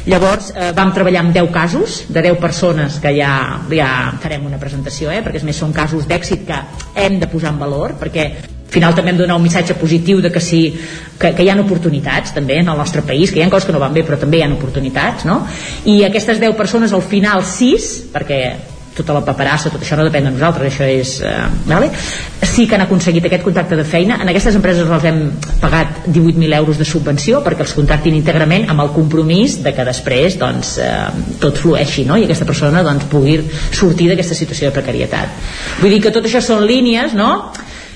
Llavors 0.10 0.50
eh, 0.56 0.72
vam 0.78 0.96
treballar 0.98 1.22
amb 1.28 1.38
10 1.38 1.52
casos, 1.54 2.00
de 2.10 2.26
10 2.26 2.42
persones 2.42 2.98
que 3.04 3.14
ja, 3.20 3.36
ja 3.70 3.92
farem 4.24 4.50
una 4.50 4.62
presentació, 4.62 5.14
eh, 5.14 5.22
perquè 5.22 5.46
més 5.46 5.62
són 5.62 5.78
casos 5.78 6.10
d'èxit 6.10 6.50
que 6.50 6.62
hem 7.06 7.22
de 7.22 7.30
posar 7.30 7.54
en 7.54 7.62
valor, 7.62 7.94
perquè 8.02 8.30
final 8.76 8.96
també 8.98 9.14
hem 9.14 9.22
de 9.22 9.26
donar 9.26 9.40
un 9.40 9.46
missatge 9.48 9.78
positiu 9.80 10.22
de 10.22 10.32
que 10.32 10.44
sí, 10.44 10.62
que, 11.20 11.34
que 11.34 11.44
hi 11.44 11.50
ha 11.50 11.58
oportunitats 11.64 12.36
també 12.36 12.60
en 12.62 12.70
el 12.72 12.78
nostre 12.84 13.04
país, 13.08 13.32
que 13.32 13.42
hi 13.42 13.48
ha 13.48 13.50
coses 13.50 13.68
que 13.70 13.76
no 13.76 13.84
van 13.84 13.96
bé 13.96 14.06
però 14.06 14.20
també 14.22 14.42
hi 14.42 14.46
ha 14.46 14.54
oportunitats 14.54 15.28
no? 15.28 15.42
i 15.92 16.02
aquestes 16.08 16.42
10 16.44 16.56
persones 16.60 16.94
al 16.94 17.04
final 17.06 17.44
6 17.56 17.92
perquè 18.14 18.42
tota 18.96 19.14
la 19.14 19.22
paperassa, 19.28 19.70
tot 19.70 19.84
això 19.84 19.98
no 20.00 20.06
depèn 20.08 20.30
de 20.30 20.32
nosaltres, 20.34 20.72
això 20.72 20.88
és... 20.88 21.18
Eh, 21.20 21.34
vale? 21.68 21.90
Sí 22.48 22.66
que 22.66 22.78
han 22.78 22.86
aconseguit 22.86 23.28
aquest 23.28 23.44
contracte 23.44 23.76
de 23.76 23.84
feina. 23.84 24.22
En 24.24 24.32
aquestes 24.32 24.56
empreses 24.56 24.88
els 24.88 25.08
hem 25.10 25.20
pagat 25.60 26.06
18.000 26.08 26.56
euros 26.56 26.80
de 26.80 26.88
subvenció 26.88 27.42
perquè 27.44 27.66
els 27.66 27.76
contractin 27.76 28.16
íntegrament 28.16 28.70
amb 28.72 28.86
el 28.86 28.94
compromís 28.96 29.60
de 29.66 29.76
que 29.76 29.86
després 29.88 30.40
doncs, 30.40 30.78
eh, 30.80 31.36
tot 31.44 31.60
flueixi 31.60 32.08
no? 32.08 32.18
i 32.18 32.26
aquesta 32.26 32.48
persona 32.48 32.86
doncs, 32.88 33.10
pugui 33.12 33.42
sortir 33.76 34.08
d'aquesta 34.12 34.38
situació 34.38 34.72
de 34.72 34.78
precarietat. 34.80 35.52
Vull 35.82 35.98
dir 35.98 36.02
que 36.08 36.16
tot 36.16 36.32
això 36.32 36.44
són 36.44 36.64
línies 36.64 37.18
no? 37.20 37.32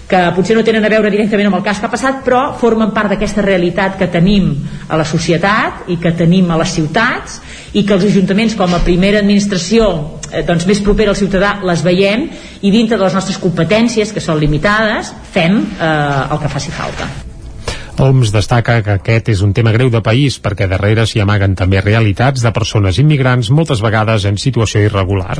Que 0.09 0.19
potser 0.33 0.55
no 0.57 0.63
tenen 0.65 0.85
a 0.85 0.89
veure 0.89 1.11
directament 1.13 1.51
amb 1.51 1.59
el 1.59 1.65
cas 1.67 1.79
que 1.79 1.85
ha 1.85 1.93
passat, 1.93 2.23
però 2.25 2.41
formen 2.57 2.95
part 2.95 3.13
d'aquesta 3.13 3.45
realitat 3.45 3.99
que 3.99 4.09
tenim 4.09 4.49
a 4.89 4.97
la 4.97 5.05
societat 5.05 5.85
i 5.93 5.99
que 6.01 6.15
tenim 6.17 6.49
a 6.49 6.57
les 6.57 6.73
ciutats 6.73 7.37
i 7.77 7.85
que 7.85 7.93
els 7.93 8.09
ajuntaments 8.09 8.57
com 8.57 8.73
a 8.73 8.81
primera 8.81 9.21
administració 9.21 9.91
eh, 10.31 10.41
doncs 10.49 10.65
més 10.65 10.81
propera 10.81 11.13
al 11.13 11.21
ciutadà 11.21 11.59
les 11.61 11.85
veiem 11.85 12.25
i 12.61 12.73
dintre 12.73 12.97
de 12.97 13.05
les 13.05 13.17
nostres 13.21 13.37
competències 13.37 14.13
que 14.13 14.23
són 14.23 14.41
limitades 14.41 15.13
fem 15.29 15.61
eh, 15.61 15.95
el 16.25 16.39
que 16.41 16.55
faci 16.57 16.73
falta. 16.73 17.28
Oms 17.99 18.29
destaca 18.31 18.77
que 18.79 18.93
aquest 18.95 19.27
és 19.33 19.41
un 19.43 19.51
tema 19.51 19.73
greu 19.75 19.89
de 19.91 19.99
país 19.99 20.37
perquè 20.39 20.69
darrere 20.71 21.03
s'hi 21.03 21.19
amaguen 21.19 21.57
també 21.59 21.81
realitats 21.83 22.45
de 22.45 22.53
persones 22.55 22.95
immigrants 23.03 23.49
moltes 23.51 23.83
vegades 23.83 24.23
en 24.29 24.39
situació 24.39 24.85
irregular. 24.87 25.35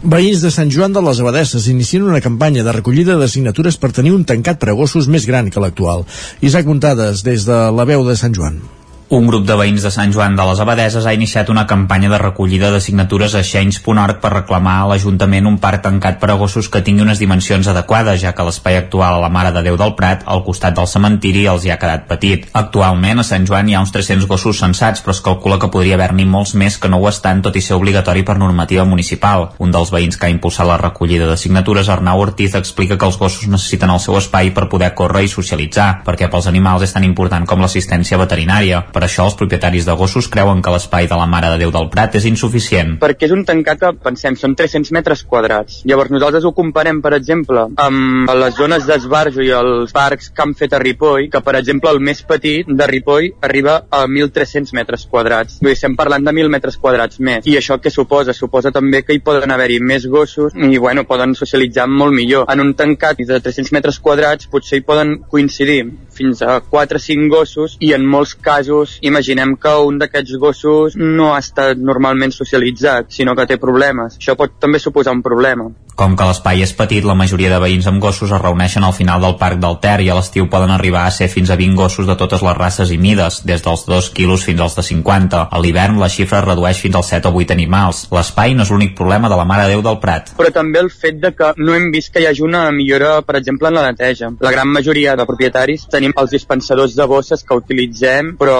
Veïns 0.00 0.40
de 0.40 0.54
Sant 0.54 0.72
Joan 0.72 0.96
de 0.96 1.04
les 1.04 1.20
Abadesses 1.20 1.68
inicien 1.68 2.08
una 2.08 2.24
campanya 2.24 2.64
de 2.64 2.72
recollida 2.72 3.20
de 3.20 3.28
signatures 3.28 3.76
per 3.76 3.92
tenir 3.92 4.16
un 4.16 4.24
tancat 4.24 4.56
per 4.56 4.72
a 4.72 4.80
gossos 4.80 5.12
més 5.12 5.28
gran 5.28 5.52
que 5.52 5.60
l'actual. 5.60 6.08
Isaac 6.40 6.72
Muntades, 6.72 7.20
des 7.20 7.44
de 7.44 7.66
la 7.68 7.84
veu 7.84 8.08
de 8.08 8.16
Sant 8.16 8.32
Joan. 8.32 8.62
Un 9.10 9.24
grup 9.26 9.42
de 9.42 9.56
veïns 9.58 9.82
de 9.82 9.90
Sant 9.90 10.12
Joan 10.14 10.36
de 10.38 10.44
les 10.46 10.60
Abadeses 10.62 11.02
ha 11.02 11.12
iniciat 11.16 11.48
una 11.50 11.64
campanya 11.66 12.06
de 12.12 12.18
recollida 12.20 12.68
de 12.70 12.78
signatures 12.78 13.32
a 13.34 13.40
Xeins.org 13.42 14.20
per 14.22 14.30
reclamar 14.30 14.74
a 14.78 14.84
l'Ajuntament 14.86 15.48
un 15.50 15.56
parc 15.58 15.82
tancat 15.82 16.20
per 16.20 16.28
a 16.30 16.36
gossos 16.38 16.68
que 16.70 16.78
tingui 16.86 17.02
unes 17.02 17.18
dimensions 17.18 17.66
adequades, 17.66 18.20
ja 18.22 18.30
que 18.38 18.46
l'espai 18.46 18.78
actual 18.78 19.16
a 19.16 19.24
la 19.24 19.30
Mare 19.34 19.50
de 19.50 19.64
Déu 19.66 19.74
del 19.80 19.96
Prat, 19.98 20.22
al 20.30 20.44
costat 20.46 20.76
del 20.76 20.86
cementiri, 20.86 21.42
els 21.50 21.66
hi 21.66 21.72
ha 21.74 21.78
quedat 21.82 22.04
petit. 22.06 22.46
Actualment 22.60 23.18
a 23.18 23.24
Sant 23.26 23.48
Joan 23.50 23.66
hi 23.66 23.74
ha 23.74 23.80
uns 23.82 23.90
300 23.96 24.28
gossos 24.30 24.62
censats, 24.62 25.02
però 25.02 25.16
es 25.16 25.22
calcula 25.26 25.58
que 25.58 25.72
podria 25.74 25.98
haver-n'hi 25.98 26.28
molts 26.30 26.54
més 26.54 26.78
que 26.78 26.92
no 26.94 27.02
ho 27.02 27.10
estan, 27.10 27.42
tot 27.42 27.58
i 27.58 27.64
ser 27.66 27.80
obligatori 27.82 28.22
per 28.22 28.38
normativa 28.38 28.86
municipal. 28.86 29.48
Un 29.58 29.74
dels 29.74 29.90
veïns 29.90 30.20
que 30.22 30.30
ha 30.30 30.36
impulsat 30.36 30.70
la 30.70 30.78
recollida 30.78 31.26
de 31.26 31.34
signatures, 31.34 31.90
Arnau 31.90 32.22
Ortiz, 32.28 32.54
explica 32.54 32.94
que 32.94 33.10
els 33.10 33.18
gossos 33.18 33.50
necessiten 33.50 33.90
el 33.90 33.98
seu 34.06 34.22
espai 34.22 34.54
per 34.54 34.68
poder 34.70 34.94
córrer 34.94 35.26
i 35.26 35.34
socialitzar, 35.34 36.04
perquè 36.06 36.30
pels 36.30 36.46
animals 36.54 36.86
és 36.86 36.94
tan 36.94 37.10
important 37.10 37.50
com 37.50 37.66
l'assistència 37.66 38.22
veterinària. 38.22 38.86
Per 38.99 38.99
això 39.06 39.26
els 39.28 39.36
propietaris 39.38 39.86
de 39.88 39.94
gossos 39.98 40.28
creuen 40.32 40.62
que 40.62 40.72
l'espai 40.74 41.08
de 41.10 41.18
la 41.18 41.26
Mare 41.30 41.52
de 41.52 41.60
Déu 41.62 41.72
del 41.74 41.88
Prat 41.92 42.16
és 42.18 42.26
insuficient. 42.28 42.96
Perquè 43.02 43.28
és 43.28 43.34
un 43.34 43.44
tancat 43.48 43.80
que, 43.80 43.92
pensem, 44.04 44.36
són 44.38 44.56
300 44.58 44.92
metres 44.96 45.24
quadrats. 45.28 45.80
Llavors 45.88 46.12
nosaltres 46.14 46.46
ho 46.46 46.52
comparem, 46.56 47.00
per 47.04 47.14
exemple, 47.18 47.66
amb 47.80 48.32
les 48.40 48.56
zones 48.58 48.86
d'esbarjo 48.88 49.44
i 49.44 49.52
els 49.56 49.94
parcs 49.96 50.30
que 50.34 50.44
han 50.44 50.54
fet 50.58 50.74
a 50.76 50.82
Ripoll, 50.82 51.28
que, 51.32 51.42
per 51.44 51.56
exemple, 51.60 51.92
el 51.94 52.02
més 52.04 52.22
petit 52.26 52.68
de 52.68 52.90
Ripoll 52.90 53.30
arriba 53.46 53.80
a 53.90 54.04
1.300 54.06 54.74
metres 54.76 55.06
quadrats. 55.10 55.60
Vull 55.60 55.72
dir, 55.72 55.78
estem 55.78 55.96
parlant 55.98 56.26
de 56.26 56.34
1.000 56.34 56.52
metres 56.52 56.78
quadrats 56.80 57.20
més. 57.20 57.46
I 57.48 57.56
això 57.60 57.78
què 57.80 57.92
suposa? 57.92 58.34
Suposa 58.36 58.72
també 58.74 59.02
que 59.06 59.16
hi 59.16 59.22
poden 59.24 59.50
haver-hi 59.54 59.80
més 59.80 60.06
gossos 60.10 60.56
i, 60.56 60.78
bueno, 60.78 61.06
poden 61.08 61.34
socialitzar 61.38 61.88
molt 61.90 62.16
millor. 62.16 62.46
En 62.52 62.62
un 62.62 62.74
tancat 62.78 63.20
de 63.20 63.40
300 63.40 63.72
metres 63.76 64.00
quadrats 64.02 64.48
potser 64.50 64.80
hi 64.80 64.86
poden 64.86 65.16
coincidir 65.30 65.82
fins 66.14 66.42
a 66.42 66.60
4 66.60 67.00
o 67.00 67.04
5 67.06 67.30
gossos 67.32 67.76
i 67.80 67.92
en 67.96 68.06
molts 68.06 68.34
casos, 68.34 68.89
imaginem 69.00 69.56
que 69.56 69.74
un 69.86 70.00
d'aquests 70.00 70.38
gossos 70.42 70.96
no 70.96 71.32
ha 71.34 71.40
estat 71.42 71.78
normalment 71.78 72.34
socialitzat, 72.34 73.10
sinó 73.14 73.36
que 73.36 73.46
té 73.46 73.60
problemes. 73.60 74.18
Això 74.20 74.36
pot 74.38 74.58
també 74.60 74.80
suposar 74.82 75.14
un 75.16 75.22
problema. 75.22 75.70
Com 76.00 76.14
que 76.16 76.24
l'espai 76.24 76.62
és 76.64 76.70
petit, 76.72 77.04
la 77.04 77.12
majoria 77.12 77.50
de 77.52 77.58
veïns 77.60 77.84
amb 77.90 78.00
gossos 78.00 78.30
es 78.32 78.40
reuneixen 78.40 78.86
al 78.86 78.94
final 78.96 79.20
del 79.20 79.34
Parc 79.36 79.58
del 79.60 79.74
Ter 79.82 79.98
i 80.00 80.06
a 80.08 80.14
l'estiu 80.16 80.46
poden 80.48 80.70
arribar 80.72 81.02
a 81.04 81.10
ser 81.12 81.26
fins 81.28 81.50
a 81.52 81.58
20 81.60 81.76
gossos 81.76 82.06
de 82.08 82.14
totes 82.16 82.40
les 82.40 82.54
races 82.56 82.88
i 82.88 82.96
mides, 82.96 83.42
des 83.44 83.60
dels 83.60 83.82
2 83.84 84.08
quilos 84.16 84.46
fins 84.48 84.62
als 84.64 84.78
de 84.78 84.84
50. 84.86 85.42
A 85.52 85.60
l'hivern 85.60 85.98
la 86.00 86.08
xifra 86.08 86.38
es 86.38 86.46
redueix 86.46 86.80
fins 86.80 86.96
als 86.96 87.10
7 87.12 87.28
o 87.28 87.34
8 87.42 87.52
animals. 87.52 88.06
L'espai 88.16 88.56
no 88.56 88.64
és 88.64 88.72
l'únic 88.72 88.94
problema 88.96 89.28
de 89.28 89.36
la 89.36 89.44
Mare 89.50 89.66
Déu 89.68 89.82
del 89.84 89.98
Prat. 90.00 90.30
Però 90.38 90.54
també 90.54 90.80
el 90.80 90.88
fet 90.88 91.18
de 91.20 91.34
que 91.36 91.50
no 91.60 91.76
hem 91.76 91.90
vist 91.92 92.14
que 92.14 92.24
hi 92.24 92.30
hagi 92.30 92.46
una 92.48 92.64
millora, 92.72 93.12
per 93.20 93.36
exemple, 93.36 93.68
en 93.68 93.76
la 93.76 93.84
neteja. 93.90 94.32
La 94.40 94.54
gran 94.56 94.72
majoria 94.72 95.18
de 95.20 95.28
propietaris 95.28 95.84
tenim 95.92 96.16
els 96.16 96.32
dispensadors 96.32 96.96
de 96.96 97.08
bosses 97.12 97.44
que 97.44 97.60
utilitzem, 97.60 98.32
però 98.40 98.56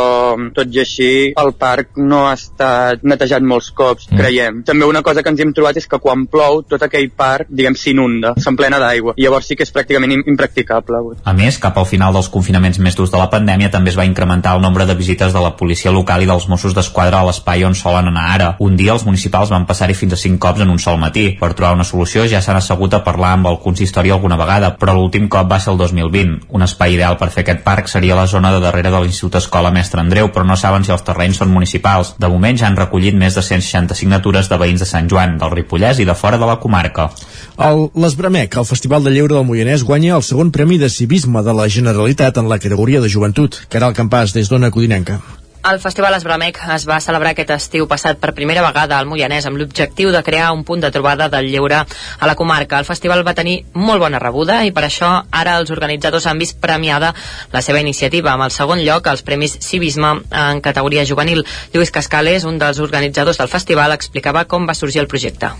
tot 0.61 0.77
i 0.77 0.85
així 0.85 1.11
el 1.41 1.55
parc 1.57 1.97
no 2.05 2.27
ha 2.29 2.37
estat 2.37 3.01
netejat 3.01 3.49
molts 3.49 3.73
cops, 3.73 4.13
mm. 4.13 4.21
creiem. 4.21 4.63
També 4.69 4.93
una 4.93 5.01
cosa 5.01 5.25
que 5.25 5.33
ens 5.33 5.41
hem 5.41 5.57
trobat 5.57 5.81
és 5.81 5.89
que 5.89 6.05
quan 6.05 6.29
plou 6.29 6.61
tot 6.69 6.85
aquell 6.85 7.09
parc 7.09 7.30
parc, 7.31 7.51
diguem, 7.51 7.79
s'inunda, 7.79 8.35
s'emplena 8.41 8.81
d'aigua. 8.83 9.15
Llavors 9.21 9.49
sí 9.51 9.57
que 9.59 9.67
és 9.67 9.73
pràcticament 9.75 10.19
impracticable. 10.19 11.03
A 11.25 11.35
més, 11.37 11.59
cap 11.63 11.79
al 11.79 11.89
final 11.89 12.15
dels 12.17 12.31
confinaments 12.33 12.81
més 12.83 12.97
durs 12.99 13.13
de 13.13 13.19
la 13.21 13.31
pandèmia 13.33 13.71
també 13.73 13.93
es 13.93 13.99
va 13.99 14.09
incrementar 14.09 14.57
el 14.57 14.65
nombre 14.65 14.87
de 14.89 14.97
visites 14.99 15.35
de 15.35 15.43
la 15.43 15.55
policia 15.59 15.93
local 15.95 16.25
i 16.25 16.29
dels 16.31 16.49
Mossos 16.51 16.75
d'Esquadra 16.77 17.21
a 17.21 17.29
l'espai 17.29 17.65
on 17.69 17.77
solen 17.79 18.11
anar 18.11 18.27
ara. 18.35 18.51
Un 18.67 18.77
dia 18.81 18.95
els 18.97 19.07
municipals 19.07 19.53
van 19.53 19.67
passar-hi 19.69 19.97
fins 19.99 20.17
a 20.17 20.21
5 20.21 20.41
cops 20.43 20.65
en 20.65 20.73
un 20.75 20.81
sol 20.83 20.99
matí. 21.03 21.27
Per 21.41 21.53
trobar 21.55 21.75
una 21.79 21.87
solució 21.87 22.27
ja 22.31 22.43
s'han 22.43 22.59
assegut 22.61 22.95
a 22.97 23.03
parlar 23.07 23.35
amb 23.37 23.51
el 23.53 23.61
consistori 23.63 24.11
alguna 24.11 24.39
vegada, 24.41 24.73
però 24.81 24.97
l'últim 24.97 25.29
cop 25.33 25.51
va 25.51 25.61
ser 25.63 25.73
el 25.75 25.81
2020. 25.81 26.51
Un 26.57 26.67
espai 26.67 26.97
ideal 26.97 27.19
per 27.21 27.31
fer 27.35 27.45
aquest 27.45 27.65
parc 27.67 27.91
seria 27.93 28.19
la 28.19 28.27
zona 28.31 28.53
de 28.55 28.63
darrere 28.65 28.93
de 28.93 29.03
l'Institut 29.05 29.39
Escola 29.41 29.73
Mestre 29.75 30.03
Andreu, 30.03 30.31
però 30.35 30.47
no 30.47 30.59
saben 30.59 30.87
si 30.87 30.95
els 30.95 31.07
terrenys 31.07 31.41
són 31.41 31.53
municipals. 31.55 32.15
De 32.19 32.31
moment 32.33 32.59
ja 32.59 32.69
han 32.69 32.79
recollit 32.79 33.17
més 33.17 33.39
de 33.39 33.45
160 33.47 33.99
signatures 33.99 34.51
de 34.51 34.61
veïns 34.61 34.83
de 34.83 34.89
Sant 34.89 35.09
Joan, 35.11 35.39
del 35.41 35.55
Ripollès 35.55 36.01
i 36.01 36.09
de 36.09 36.17
fora 36.19 36.41
de 36.41 36.49
la 36.49 36.59
comarca. 36.63 37.11
L'Esbramec, 37.61 38.57
el 38.57 38.69
Festival 38.69 39.05
de 39.05 39.13
Lleure 39.15 39.37
del 39.37 39.45
Moianès, 39.49 39.85
guanya 39.85 40.17
el 40.17 40.25
segon 40.27 40.53
premi 40.55 40.79
de 40.79 40.89
civisme 40.89 41.43
de 41.43 41.57
la 41.57 41.69
Generalitat 41.69 42.41
en 42.41 42.49
la 42.49 42.59
categoria 42.59 43.01
de 43.01 43.13
joventut. 43.13 43.63
Caral 43.69 43.95
Campàs, 43.95 44.33
des 44.37 44.49
d'Ona 44.49 44.71
Codinenca. 44.71 45.21
El 45.69 45.77
Festival 45.79 46.15
Esbramec 46.17 46.57
es 46.73 46.87
va 46.89 46.97
celebrar 47.05 47.35
aquest 47.35 47.51
estiu 47.53 47.85
passat 47.89 48.17
per 48.21 48.33
primera 48.33 48.63
vegada 48.65 48.97
al 48.97 49.09
Moianès 49.11 49.45
amb 49.45 49.61
l'objectiu 49.61 50.09
de 50.15 50.23
crear 50.25 50.47
un 50.57 50.63
punt 50.65 50.81
de 50.81 50.91
trobada 50.91 51.29
del 51.29 51.51
lleure 51.53 51.83
a 51.85 52.29
la 52.31 52.35
comarca. 52.35 52.79
El 52.79 52.89
festival 52.89 53.21
va 53.27 53.37
tenir 53.37 53.59
molt 53.75 54.01
bona 54.01 54.23
rebuda 54.23 54.63
i 54.65 54.73
per 54.73 54.87
això 54.87 55.11
ara 55.31 55.59
els 55.61 55.71
organitzadors 55.77 56.27
han 56.27 56.41
vist 56.41 56.57
premiada 56.65 57.13
la 57.53 57.61
seva 57.61 57.85
iniciativa 57.85 58.33
amb 58.33 58.49
el 58.49 58.57
segon 58.57 58.81
lloc 58.81 59.07
als 59.13 59.21
Premis 59.21 59.59
Civisme 59.61 60.15
en 60.31 60.63
categoria 60.65 61.05
juvenil. 61.05 61.45
Lluís 61.75 61.93
Cascales, 61.93 62.49
un 62.49 62.57
dels 62.57 62.81
organitzadors 62.81 63.37
del 63.37 63.53
festival, 63.53 63.93
explicava 63.93 64.47
com 64.49 64.65
va 64.65 64.79
sorgir 64.79 65.05
el 65.05 65.13
projecte. 65.13 65.53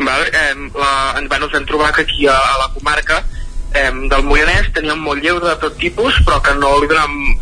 Val, 0.00 0.22
eh, 0.32 0.54
la, 0.74 0.92
bueno, 1.28 1.46
ens 1.46 1.58
hem 1.58 1.66
trobat 1.68 1.94
que 1.96 2.06
aquí 2.06 2.26
a, 2.26 2.36
a 2.36 2.56
la 2.62 2.70
comarca 2.74 3.20
eh, 3.74 3.90
del 3.92 4.24
Moianès 4.24 4.72
teníem 4.76 5.02
molt 5.04 5.22
lleure 5.24 5.44
de 5.50 5.56
tot 5.64 5.76
tipus 5.80 6.16
però 6.24 6.40
que 6.44 6.54
no 6.56 6.72
li 6.80 6.88
donàvem 6.90 7.36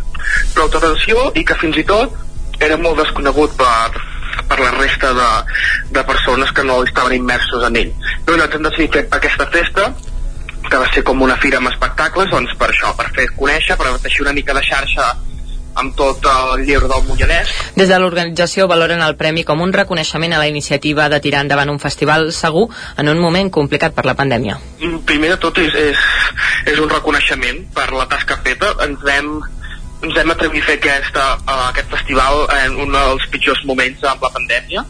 prou 0.57 0.67
atenció 0.67 1.31
i 1.39 1.45
que 1.47 1.59
fins 1.61 1.79
i 1.79 1.87
tot 1.87 2.17
era 2.67 2.79
molt 2.81 2.99
desconegut 3.03 3.55
per, 3.61 4.03
per 4.49 4.59
la 4.61 4.73
resta 4.79 5.13
de, 5.15 5.31
de 5.93 6.05
persones 6.09 6.53
que 6.53 6.65
no 6.65 6.81
estaven 6.83 7.15
immersos 7.19 7.65
en 7.69 7.77
ell. 7.83 7.93
Però 8.25 8.37
nosaltres 8.37 8.59
hem 8.61 8.69
decidit 8.71 8.99
fer 8.99 9.05
aquesta 9.19 9.49
festa 9.53 9.91
que 10.67 10.81
va 10.83 10.89
ser 10.93 11.05
com 11.07 11.23
una 11.23 11.37
fira 11.39 11.61
amb 11.61 11.71
espectacles, 11.71 12.31
doncs 12.33 12.57
per 12.59 12.71
això, 12.73 12.91
per 12.99 13.07
fer 13.15 13.29
conèixer, 13.37 13.77
per 13.79 13.93
teixir 14.03 14.25
una 14.25 14.35
mica 14.35 14.57
de 14.57 14.65
xarxa 14.67 15.13
amb 15.77 15.97
tot 15.97 16.25
el 16.31 16.65
lleure 16.67 16.89
del 16.91 17.05
Mollanès. 17.09 17.53
Des 17.77 17.89
de 17.89 17.99
l'organització 18.01 18.67
valoren 18.71 19.03
el 19.05 19.17
premi 19.21 19.45
com 19.45 19.63
un 19.65 19.75
reconeixement 19.77 20.35
a 20.35 20.41
la 20.43 20.49
iniciativa 20.49 21.09
de 21.13 21.21
tirar 21.21 21.45
endavant 21.45 21.71
un 21.73 21.81
festival 21.83 22.33
segur 22.33 22.67
en 22.97 23.13
un 23.13 23.21
moment 23.21 23.51
complicat 23.53 23.95
per 23.95 24.07
la 24.09 24.17
pandèmia. 24.19 24.59
Primer 25.07 25.35
de 25.35 25.41
tot 25.43 25.59
és, 25.63 25.75
és, 25.75 26.07
és 26.73 26.81
un 26.81 26.91
reconeixement 26.91 27.63
per 27.77 27.91
la 27.93 28.09
tasca 28.11 28.41
feta. 28.45 28.75
Ens 28.87 29.05
vam 29.05 29.37
ens 30.05 30.13
vam 30.13 30.31
atrevir 30.31 30.61
a 30.61 30.67
fer 30.67 30.75
aquesta, 30.77 31.23
uh, 31.41 31.69
aquest 31.71 31.89
festival 31.91 32.45
en 32.53 32.77
un 32.85 32.93
dels 32.93 33.25
pitjors 33.33 33.63
moments 33.65 34.05
amb 34.05 34.23
la 34.27 34.33
pandèmia 34.35 34.85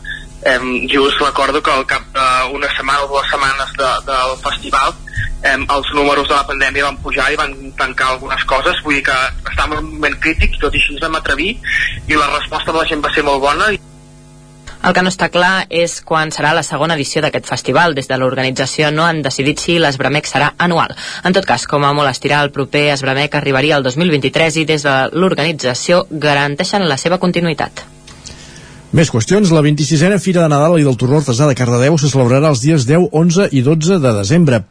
um, 0.54 0.86
just 0.88 1.20
recordo 1.20 1.62
que 1.62 1.70
al 1.70 1.86
cap 1.86 2.06
d'una 2.14 2.70
setmana 2.76 3.04
o 3.04 3.08
dues 3.08 3.28
setmanes 3.30 3.72
de, 3.78 3.90
del 4.10 4.36
festival 4.44 4.94
um, 4.94 5.66
els 5.78 5.90
números 5.94 6.28
de 6.28 6.36
la 6.36 6.46
pandèmia 6.48 6.86
van 6.88 7.00
pujar 7.02 7.32
i 7.32 7.40
van 7.40 7.56
tancar 7.78 8.12
algunes 8.14 8.44
coses 8.44 8.80
vull 8.84 8.98
dir 8.98 9.04
que 9.08 9.18
estàvem 9.50 9.78
en 9.78 9.84
un 9.84 9.92
moment 9.96 10.16
crític 10.22 10.60
tot 10.62 10.74
i 10.74 10.82
així 10.82 10.94
ens 10.94 11.04
vam 11.08 11.18
atrevir 11.18 11.52
i 12.06 12.14
la 12.16 12.30
resposta 12.38 12.72
de 12.72 12.80
la 12.80 12.88
gent 12.88 13.04
va 13.04 13.12
ser 13.14 13.26
molt 13.26 13.42
bona 13.42 13.74
i 13.74 13.82
el 14.86 14.94
que 14.94 15.02
no 15.02 15.10
està 15.10 15.26
clar 15.34 15.64
és 15.82 15.96
quan 16.06 16.30
serà 16.30 16.52
la 16.54 16.62
segona 16.62 16.94
edició 16.94 17.18
d'aquest 17.24 17.48
festival. 17.50 17.96
Des 17.96 18.06
de 18.06 18.18
l'organització 18.20 18.92
no 18.94 19.02
han 19.02 19.18
decidit 19.24 19.58
si 19.58 19.80
l'Esbramec 19.82 20.30
serà 20.30 20.52
anual. 20.62 20.94
En 21.26 21.34
tot 21.34 21.48
cas, 21.48 21.66
com 21.66 21.82
a 21.82 21.90
molt 21.96 22.12
estirar, 22.12 22.44
el 22.46 22.52
proper 22.54 22.84
Esbramec 22.92 23.34
arribaria 23.34 23.80
el 23.80 23.88
2023 23.88 24.62
i 24.62 24.64
des 24.68 24.86
de 24.86 24.96
l'organització 25.10 26.04
garanteixen 26.10 26.86
la 26.86 27.02
seva 27.02 27.18
continuïtat. 27.18 27.95
Més 28.96 29.10
qüestions. 29.12 29.50
La 29.52 29.60
26a 29.60 30.16
Fira 30.24 30.46
de 30.46 30.48
Nadal 30.48 30.78
i 30.80 30.84
del 30.86 30.94
Torró 30.96 31.18
Artesà 31.20 31.44
de 31.50 31.56
Cardedeu 31.58 31.98
se 32.00 32.08
celebrarà 32.08 32.48
els 32.54 32.62
dies 32.64 32.86
10, 32.88 33.10
11 33.12 33.50
i 33.52 33.60
12 33.66 33.98
de 34.00 34.12
desembre. 34.22 34.62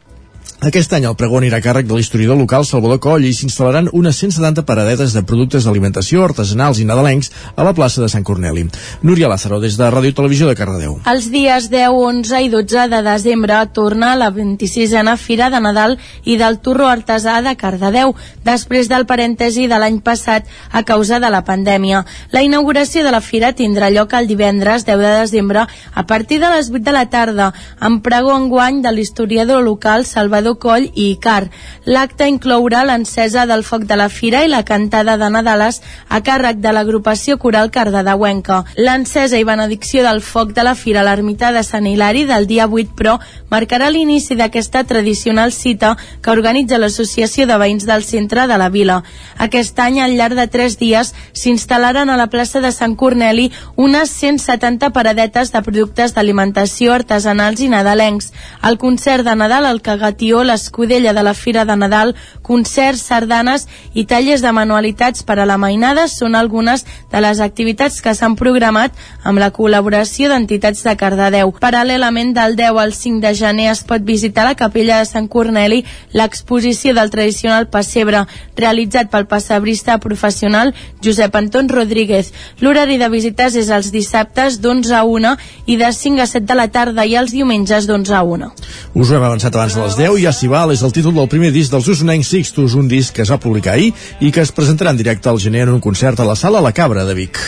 Aquest 0.64 0.88
any 0.96 1.04
el 1.04 1.14
pregó 1.20 1.36
anirà 1.36 1.58
a 1.60 1.62
càrrec 1.64 1.84
de 1.84 1.92
l'historiador 1.92 2.38
local 2.40 2.64
Salvador 2.64 2.96
Coll 3.04 3.26
i 3.28 3.32
s'instal·laran 3.36 3.90
unes 3.92 4.16
170 4.22 4.62
paradetes 4.64 5.12
de 5.12 5.20
productes 5.28 5.66
d'alimentació, 5.66 6.22
artesanals 6.24 6.78
i 6.80 6.86
nadalencs 6.88 7.28
a 7.52 7.64
la 7.66 7.74
plaça 7.76 8.00
de 8.00 8.08
Sant 8.08 8.24
Corneli. 8.24 8.64
Núria 9.04 9.28
Lázaro, 9.28 9.58
des 9.60 9.76
de 9.76 9.90
Ràdio 9.92 10.14
Televisió 10.16 10.48
de 10.48 10.54
Cardedeu. 10.56 10.94
Els 11.12 11.28
dies 11.28 11.68
10, 11.68 11.92
11 11.92 12.40
i 12.46 12.48
12 12.48 12.86
de 12.88 13.02
desembre 13.04 13.58
torna 13.76 14.14
la 14.16 14.30
26a 14.32 15.18
Fira 15.20 15.50
de 15.52 15.60
Nadal 15.60 15.98
i 16.24 16.38
del 16.40 16.56
Torró 16.64 16.88
Artesà 16.88 17.42
de 17.44 17.52
Cardedeu, 17.60 18.16
després 18.48 18.88
del 18.88 19.04
parèntesi 19.04 19.68
de 19.68 19.76
l'any 19.76 20.00
passat 20.00 20.48
a 20.72 20.82
causa 20.88 21.20
de 21.20 21.28
la 21.28 21.44
pandèmia. 21.44 22.06
La 22.32 22.40
inauguració 22.40 23.04
de 23.04 23.12
la 23.12 23.20
fira 23.20 23.52
tindrà 23.52 23.92
lloc 23.92 24.16
el 24.16 24.26
divendres 24.26 24.88
10 24.88 25.04
de 25.04 25.12
desembre 25.20 25.68
a 25.68 26.06
partir 26.06 26.40
de 26.40 26.48
les 26.56 26.72
8 26.72 26.80
de 26.80 26.96
la 26.96 27.06
tarda, 27.12 27.52
amb 27.78 28.00
pregó 28.00 28.32
enguany 28.32 28.80
de 28.80 28.96
l'historiador 28.96 29.62
local 29.62 30.08
Salvador 30.08 30.45
Salvador 30.46 30.58
Coll 30.58 30.90
i 30.94 31.10
Icar. 31.12 31.50
L'acte 31.86 32.26
inclourà 32.28 32.84
l'encesa 32.84 33.46
del 33.46 33.62
foc 33.64 33.84
de 33.86 33.96
la 33.96 34.08
fira 34.08 34.44
i 34.44 34.48
la 34.48 34.62
cantada 34.64 35.16
de 35.18 35.28
Nadales 35.30 35.80
a 36.08 36.20
càrrec 36.22 36.60
de 36.62 36.72
l'agrupació 36.72 37.38
coral 37.38 37.70
cardedeuenca. 37.70 38.64
L'encesa 38.76 39.38
i 39.38 39.44
benedicció 39.44 40.02
del 40.02 40.20
foc 40.22 40.52
de 40.54 40.62
la 40.62 40.74
fira 40.74 41.00
a 41.00 41.06
l'ermita 41.06 41.52
de 41.52 41.62
Sant 41.62 41.86
Hilari 41.86 42.24
del 42.26 42.46
dia 42.46 42.66
8, 42.66 42.94
però, 42.96 43.18
marcarà 43.50 43.90
l'inici 43.90 44.36
d'aquesta 44.36 44.84
tradicional 44.84 45.52
cita 45.52 45.96
que 46.22 46.30
organitza 46.30 46.78
l'Associació 46.78 47.46
de 47.46 47.58
Veïns 47.58 47.86
del 47.86 48.04
Centre 48.04 48.46
de 48.46 48.58
la 48.58 48.68
Vila. 48.68 49.02
Aquest 49.38 49.78
any, 49.78 50.00
al 50.00 50.16
llarg 50.16 50.36
de 50.36 50.46
tres 50.46 50.78
dies, 50.78 51.14
s'instal·laran 51.32 52.10
a 52.10 52.16
la 52.16 52.28
plaça 52.30 52.60
de 52.60 52.72
Sant 52.72 52.96
Corneli 52.96 53.50
unes 53.76 54.10
170 54.10 54.90
paradetes 54.90 55.52
de 55.52 55.62
productes 55.62 56.14
d'alimentació 56.14 56.94
artesanals 56.94 57.60
i 57.60 57.70
nadalencs. 57.72 58.32
El 58.62 58.78
concert 58.78 59.24
de 59.26 59.36
Nadal 59.36 59.66
al 59.66 59.82
Cagatió 59.82 60.35
Montbrió, 60.36 60.44
l'escudella 60.44 61.12
de 61.12 61.22
la 61.22 61.34
Fira 61.34 61.64
de 61.64 61.76
Nadal, 61.76 62.14
concerts, 62.42 63.02
sardanes 63.08 63.66
i 63.94 64.04
tallers 64.04 64.42
de 64.42 64.52
manualitats 64.52 65.22
per 65.24 65.38
a 65.40 65.46
la 65.46 65.56
mainada 65.56 66.06
són 66.08 66.34
algunes 66.36 66.84
de 67.12 67.20
les 67.20 67.40
activitats 67.40 68.02
que 68.02 68.14
s'han 68.14 68.36
programat 68.36 68.92
amb 69.24 69.40
la 69.40 69.50
col·laboració 69.52 70.28
d'entitats 70.28 70.82
de 70.84 70.96
Cardedeu. 70.96 71.52
Paral·lelament 71.52 72.34
del 72.36 72.56
10 72.56 72.80
al 72.82 72.92
5 72.92 73.20
de 73.24 73.32
gener 73.34 73.70
es 73.72 73.82
pot 73.84 74.02
visitar 74.02 74.44
la 74.44 74.54
capella 74.54 74.98
de 75.00 75.08
Sant 75.08 75.28
Corneli 75.28 75.84
l'exposició 76.12 76.94
del 76.94 77.10
tradicional 77.10 77.68
pessebre 77.68 78.26
realitzat 78.56 79.10
pel 79.10 79.26
pessebrista 79.26 79.98
professional 79.98 80.74
Josep 81.02 81.34
Anton 81.36 81.68
Rodríguez. 81.68 82.32
L'horari 82.60 82.98
de 82.98 83.08
visites 83.08 83.56
és 83.56 83.70
els 83.70 83.90
dissabtes 83.92 84.60
d'11 84.60 84.92
a 84.92 85.04
1 85.04 85.34
i 85.66 85.80
de 85.80 85.92
5 85.92 86.22
a 86.22 86.28
7 86.28 86.46
de 86.46 86.58
la 86.58 86.68
tarda 86.68 87.06
i 87.06 87.16
els 87.16 87.32
diumenges 87.32 87.88
d'11 87.88 88.12
a 88.12 88.22
1. 88.22 88.52
Us 88.94 89.10
ho 89.10 89.16
hem 89.16 89.24
avançat 89.24 89.54
abans 89.54 89.74
de 89.74 89.82
les 89.82 89.96
10 89.96 90.20
i 90.22 90.25
Val 90.26 90.72
és 90.74 90.82
el 90.82 90.90
títol 90.90 91.14
del 91.14 91.28
primer 91.30 91.52
disc 91.54 91.70
dels 91.70 91.86
usonencs 91.86 92.32
Sixtus, 92.34 92.74
un 92.74 92.88
disc 92.90 93.14
que 93.14 93.22
es 93.22 93.30
va 93.30 93.38
publicar 93.38 93.76
ahir 93.76 93.92
i 94.18 94.32
que 94.34 94.42
es 94.42 94.50
presentarà 94.50 94.90
en 94.90 94.98
directe 94.98 95.30
al 95.30 95.38
gener 95.38 95.62
en 95.68 95.76
un 95.76 95.80
concert 95.80 96.18
a 96.18 96.26
la 96.26 96.34
Sala 96.34 96.60
La 96.60 96.74
Cabra 96.74 97.04
de 97.06 97.14
Vic. 97.14 97.38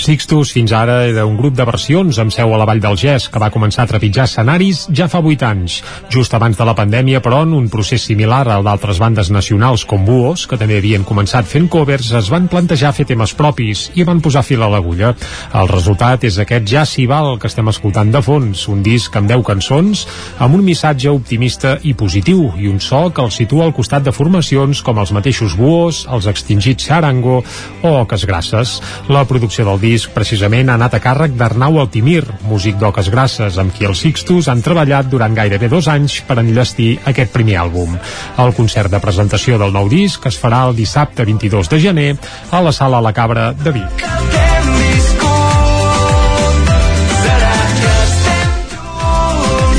Sixtus 0.00 0.52
fins 0.56 0.72
ara 0.72 1.02
era 1.06 1.26
un 1.28 1.36
grup 1.36 1.54
de 1.58 1.64
versions 1.68 2.18
amb 2.22 2.32
seu 2.32 2.54
a 2.54 2.58
la 2.60 2.66
Vall 2.68 2.80
del 2.80 2.96
Gès 2.96 3.28
que 3.28 3.40
va 3.42 3.50
començar 3.52 3.84
a 3.84 3.90
trepitjar 3.90 4.24
escenaris 4.24 4.86
ja 4.96 5.08
fa 5.12 5.20
8 5.20 5.44
anys, 5.46 5.80
just 6.10 6.32
abans 6.34 6.56
de 6.56 6.64
la 6.64 6.74
pandèmia 6.78 7.20
però 7.20 7.42
en 7.44 7.52
un 7.58 7.68
procés 7.68 8.06
similar 8.08 8.46
al 8.48 8.64
d'altres 8.64 9.00
bandes 9.02 9.30
nacionals 9.30 9.84
com 9.84 10.06
Buos, 10.08 10.46
que 10.48 10.58
també 10.60 10.78
havien 10.80 11.04
començat 11.04 11.44
fent 11.44 11.68
covers, 11.68 12.12
es 12.16 12.30
van 12.32 12.48
plantejar 12.48 12.94
fer 12.96 13.06
temes 13.10 13.34
propis 13.36 13.88
i 13.94 14.06
van 14.08 14.22
posar 14.24 14.42
fil 14.46 14.62
a 14.64 14.70
l'agulla. 14.72 15.12
El 15.60 15.68
resultat 15.68 16.24
és 16.24 16.38
aquest 16.40 16.68
Ja 16.70 16.86
s'hi 16.88 17.04
val 17.10 17.36
que 17.38 17.50
estem 17.50 17.68
escoltant 17.68 18.10
de 18.14 18.22
fons, 18.24 18.66
un 18.72 18.82
disc 18.86 19.16
amb 19.20 19.28
10 19.28 19.44
cançons 19.46 20.06
amb 20.38 20.56
un 20.56 20.64
missatge 20.64 21.12
optimista 21.12 21.76
i 21.82 21.92
positiu 21.94 22.48
i 22.56 22.70
un 22.72 22.80
so 22.80 23.02
que 23.12 23.22
el 23.22 23.34
situa 23.34 23.68
al 23.68 23.76
costat 23.76 24.06
de 24.06 24.16
formacions 24.16 24.80
com 24.86 24.98
els 25.02 25.12
mateixos 25.12 25.58
Buos, 25.60 26.06
els 26.08 26.30
extingits 26.30 26.88
Charango 26.88 27.40
o 27.82 27.94
Oques 28.00 28.24
Grasses. 28.24 28.78
La 29.12 29.26
producció 29.28 29.66
del 29.68 29.80
disc 29.80 29.89
precisament 30.14 30.70
ha 30.70 30.76
anat 30.78 30.94
a 30.94 31.00
càrrec 31.02 31.32
d'Arnau 31.38 31.80
Altimir, 31.82 32.22
músic 32.46 32.76
d'Oques 32.78 33.10
Grasses, 33.10 33.58
amb 33.58 33.74
qui 33.74 33.88
els 33.88 34.02
Sixtus 34.04 34.48
han 34.48 34.62
treballat 34.62 35.10
durant 35.10 35.34
gairebé 35.34 35.68
dos 35.72 35.88
anys 35.90 36.20
per 36.28 36.38
enllestir 36.38 36.92
aquest 37.10 37.32
primer 37.34 37.58
àlbum. 37.64 37.96
El 38.38 38.54
concert 38.54 38.92
de 38.92 39.02
presentació 39.02 39.58
del 39.58 39.74
nou 39.74 39.90
disc 39.90 40.26
es 40.30 40.38
farà 40.38 40.62
el 40.68 40.76
dissabte 40.78 41.26
22 41.26 41.72
de 41.74 41.80
gener 41.82 42.10
a 42.50 42.62
la 42.62 42.72
Sala 42.72 43.02
La 43.02 43.12
Cabra 43.16 43.50
de 43.52 43.74
Vic. 43.74 44.06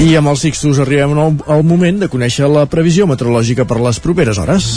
I 0.01 0.15
amb 0.17 0.31
els 0.31 0.41
Sixtus 0.43 0.79
arribem 0.81 1.13
al 1.21 1.61
moment 1.63 2.01
de 2.01 2.09
conèixer 2.09 2.49
la 2.49 2.65
previsió 2.67 3.05
meteorològica 3.07 3.69
per 3.69 3.77
les 3.79 4.01
properes 4.01 4.41
hores. 4.41 4.73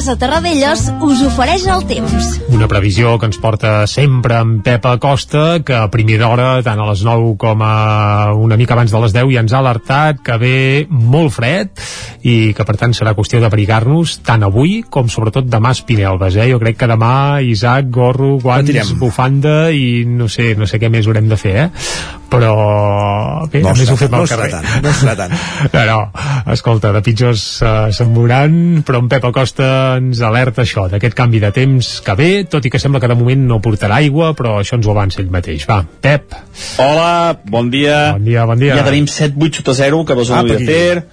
Casa 0.00 0.14
Terradellos 0.16 0.86
us 1.04 1.20
ofereix 1.26 1.66
el 1.68 1.82
temps. 1.84 2.28
Una 2.56 2.64
previsió 2.72 3.18
que 3.20 3.28
ens 3.28 3.36
porta 3.36 3.82
sempre 3.84 4.38
amb 4.38 4.62
Pepa 4.64 4.94
Costa, 4.96 5.58
que 5.60 5.74
a 5.76 5.90
primera 5.92 6.30
hora, 6.32 6.46
tant 6.64 6.80
a 6.80 6.86
les 6.88 7.02
9 7.04 7.34
com 7.42 7.60
a 7.60 8.32
una 8.32 8.56
mica 8.56 8.72
abans 8.72 8.94
de 8.94 9.02
les 9.02 9.12
10, 9.12 9.28
ja 9.34 9.42
ens 9.44 9.52
ha 9.52 9.60
alertat 9.60 10.22
que 10.24 10.38
ve 10.40 10.54
molt 10.88 11.34
fred 11.34 11.82
i 12.24 12.54
que 12.56 12.64
per 12.64 12.78
tant 12.80 12.96
serà 12.96 13.12
qüestió 13.18 13.42
d'abrigar-nos 13.44 14.22
tant 14.24 14.46
avui 14.48 14.78
com 14.88 15.12
sobretot 15.12 15.50
demà 15.52 15.74
a 15.74 15.76
Espinelves. 15.76 16.38
Eh? 16.40 16.48
Jo 16.54 16.62
crec 16.64 16.80
que 16.80 16.88
demà 16.88 17.12
Isaac, 17.44 17.92
gorro, 17.92 18.38
guants, 18.40 18.94
bufanda 18.96 19.68
i 19.68 20.06
no 20.08 20.32
sé, 20.32 20.54
no 20.56 20.64
sé 20.64 20.80
què 20.80 20.88
més 20.88 21.12
haurem 21.12 21.28
de 21.28 21.36
fer, 21.44 21.54
eh? 21.66 22.16
però 22.30 22.54
bé, 23.50 23.60
no 23.60 23.72
a 23.72 23.76
més 23.76 23.90
ho 23.90 23.96
fem 23.98 24.14
al 24.14 24.24
no 24.24 24.30
carrer. 24.30 24.50
Tant, 24.54 24.68
no 24.84 24.94
serà 24.94 25.16
tant. 25.18 25.34
No, 25.74 25.82
no, 25.86 25.98
escolta, 26.52 26.92
de 26.94 27.02
pitjors 27.04 27.42
uh, 27.64 27.90
se'n 27.94 28.12
veuran, 28.14 28.54
però 28.86 29.00
en 29.02 29.08
Pep 29.10 29.24
Acosta 29.26 29.89
ens 29.98 30.20
alerta 30.26 30.62
això, 30.62 30.86
d'aquest 30.92 31.16
canvi 31.18 31.40
de 31.42 31.50
temps 31.54 31.88
que 32.04 32.14
ve, 32.18 32.30
tot 32.50 32.64
i 32.66 32.70
que 32.72 32.80
sembla 32.82 33.00
que 33.02 33.10
de 33.10 33.16
moment 33.18 33.42
no 33.48 33.60
portarà 33.64 33.98
aigua, 34.00 34.32
però 34.38 34.58
això 34.60 34.78
ens 34.78 34.86
ho 34.86 34.94
avança 34.94 35.20
ell 35.22 35.30
mateix. 35.32 35.66
Va, 35.68 35.80
Pep. 36.02 36.36
Hola, 36.82 37.36
bon 37.44 37.70
dia. 37.72 38.12
Bon 38.16 38.24
dia, 38.24 38.46
bon 38.46 38.60
dia. 38.60 38.78
Ja 38.78 38.86
tenim 38.86 39.08
7-8 39.10 39.60
sota 39.60 39.74
0, 39.82 40.04
que 40.06 40.14
Núria 40.20 40.56
aquí. 40.56 40.66
Ter, 40.66 41.04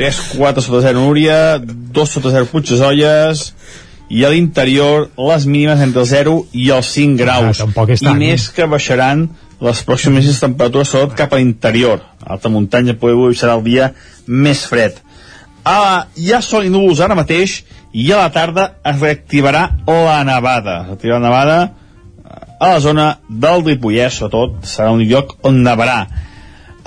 3-4 0.00 0.64
sota 0.64 0.82
0 0.88 1.00
Núria, 1.00 1.38
2 1.62 2.14
sota 2.16 2.32
0 2.32 2.48
Puigdesolles, 2.52 3.52
i 4.12 4.24
a 4.26 4.30
l'interior 4.32 5.08
les 5.16 5.46
mínimes 5.48 5.80
entre 5.80 6.02
el 6.04 6.08
0 6.08 6.34
i 6.52 6.68
els 6.74 6.90
5 6.92 7.16
graus. 7.20 7.56
Ah, 7.56 7.64
tampoc 7.64 7.94
és 7.94 8.02
I 8.02 8.10
tant. 8.10 8.20
més 8.20 8.48
que 8.52 8.68
baixaran 8.68 9.28
les 9.62 9.80
pròximes 9.86 10.26
temperatures, 10.42 10.90
sobretot 10.90 11.16
cap 11.16 11.32
a 11.32 11.40
l'interior. 11.40 12.02
A 12.20 12.34
alta 12.34 12.50
muntanya 12.52 12.96
podeu 12.98 13.30
serà 13.38 13.56
el 13.56 13.64
dia 13.64 13.92
més 14.26 14.66
fred. 14.68 14.98
Ah, 15.64 16.08
hi 16.18 16.32
ha 16.34 16.42
sol 16.42 16.66
i 16.66 16.72
núvols 16.72 17.00
ara 17.00 17.14
mateix 17.14 17.60
i 17.92 18.08
a 18.12 18.22
la 18.24 18.32
tarda 18.32 18.66
es 18.88 19.00
reactivarà 19.00 19.68
la 19.86 20.22
nevada. 20.24 20.82
Es 20.82 20.88
reactivarà 20.92 21.20
la 21.20 21.28
nevada 21.28 21.58
a 22.62 22.68
la 22.74 22.80
zona 22.80 23.06
del 23.28 23.64
Ripollès, 23.66 24.20
sobretot, 24.20 24.62
serà 24.70 24.92
un 24.94 25.02
lloc 25.02 25.34
on 25.48 25.58
nevarà. 25.66 26.06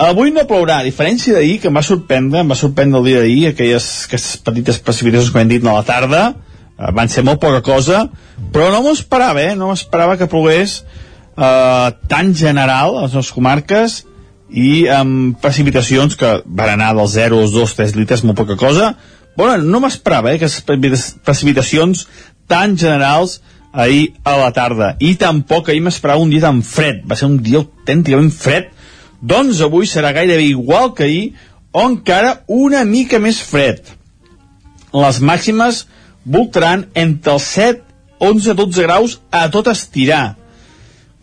Avui 0.00 0.32
no 0.32 0.44
plourà, 0.48 0.80
a 0.80 0.84
diferència 0.84 1.36
d'ahir, 1.36 1.58
que 1.60 1.68
em 1.68 1.76
va 1.76 1.82
sorprendre, 1.84 2.42
em 2.42 2.52
va 2.52 2.56
sorprendre 2.56 3.00
el 3.00 3.06
dia 3.08 3.20
d'ahir, 3.22 3.42
aquelles, 3.50 3.86
aquestes 4.08 4.40
petites 4.44 4.80
precipitacions 4.84 5.32
que 5.32 5.40
hem 5.44 5.52
dit 5.52 5.64
a 5.64 5.76
la 5.76 5.84
tarda, 5.88 6.22
eh, 6.76 6.90
van 6.96 7.12
ser 7.12 7.24
molt 7.24 7.40
poca 7.40 7.62
cosa, 7.64 8.06
però 8.52 8.70
no 8.72 8.82
m'ho 8.84 8.92
esperava, 8.96 9.40
eh? 9.44 9.54
no 9.56 9.70
m'esperava 9.70 10.18
que 10.20 10.28
plogués 10.32 10.82
eh, 10.82 11.88
tan 12.08 12.34
general 12.36 12.96
a 12.96 13.06
les 13.06 13.16
nostres 13.16 13.32
comarques 13.36 14.02
i 14.48 14.86
amb 14.92 15.40
precipitacions 15.42 16.16
que 16.16 16.38
van 16.44 16.74
anar 16.76 16.92
dels 16.96 17.16
0 17.16 17.40
als 17.44 17.56
2, 17.56 17.76
3 17.80 17.96
litres, 18.00 18.24
molt 18.24 18.40
poca 18.40 18.56
cosa, 18.60 18.94
bueno, 19.36 19.58
no 19.58 19.80
m'esperava 19.84 20.32
eh, 20.32 20.38
que 20.40 20.48
precipitacions 21.24 22.06
tan 22.48 22.76
generals 22.78 23.40
ahir 23.72 24.14
a 24.24 24.36
la 24.40 24.52
tarda. 24.56 24.94
I 25.00 25.14
tampoc 25.20 25.68
ahir 25.68 25.82
m'esperava 25.84 26.22
un 26.24 26.32
dia 26.32 26.46
tan 26.46 26.62
fred. 26.64 27.04
Va 27.04 27.18
ser 27.18 27.28
un 27.28 27.36
dia 27.44 27.60
autènticament 27.60 28.32
fred. 28.32 28.72
Doncs 29.20 29.60
avui 29.64 29.88
serà 29.88 30.14
gairebé 30.16 30.48
igual 30.48 30.94
que 30.96 31.04
ahir 31.04 31.26
o 31.72 31.84
encara 31.84 32.40
una 32.48 32.84
mica 32.88 33.20
més 33.20 33.42
fred. 33.44 33.82
Les 34.96 35.20
màximes 35.20 35.84
voltaran 36.24 36.86
entre 36.96 37.36
els 37.36 37.48
7, 37.52 37.82
11, 38.18 38.54
12 38.56 38.86
graus 38.86 39.18
a 39.30 39.44
tot 39.52 39.68
estirar. 39.68 40.36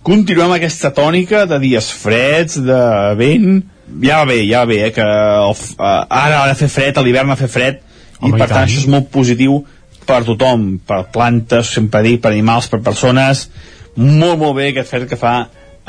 Continuem 0.06 0.52
aquesta 0.54 0.92
tònica 0.94 1.48
de 1.50 1.58
dies 1.64 1.88
freds, 1.96 2.60
de 2.62 2.84
vent. 3.18 3.64
Ja 4.04 4.20
va 4.22 4.28
bé, 4.30 4.44
ja 4.46 4.62
va 4.62 4.70
bé, 4.70 4.84
eh, 4.86 4.92
que 4.94 5.04
el, 5.04 5.56
eh, 5.56 6.06
ara 6.10 6.44
ha 6.44 6.48
de 6.52 6.60
fer 6.60 6.70
fred, 6.70 6.98
a 6.98 7.02
l'hivern 7.02 7.32
ha 7.32 7.38
de 7.38 7.42
fer 7.42 7.50
fred 7.50 7.82
Home, 8.24 8.32
i 8.32 8.40
per 8.40 8.48
tant 8.48 8.58
tant. 8.58 8.68
això 8.68 8.84
és 8.84 8.90
molt 8.92 9.10
positiu 9.14 9.62
per 10.08 10.22
tothom, 10.28 10.78
per 10.84 11.06
plantes, 11.16 11.74
sempre 11.78 12.04
dic, 12.06 12.22
per 12.24 12.34
animals, 12.34 12.70
per 12.72 12.82
persones. 12.84 13.48
Molt 13.96 14.40
molt 14.42 14.58
bé 14.58 14.72
aquest 14.72 14.90
fred 14.92 15.08
que 15.10 15.20
fa 15.20 15.36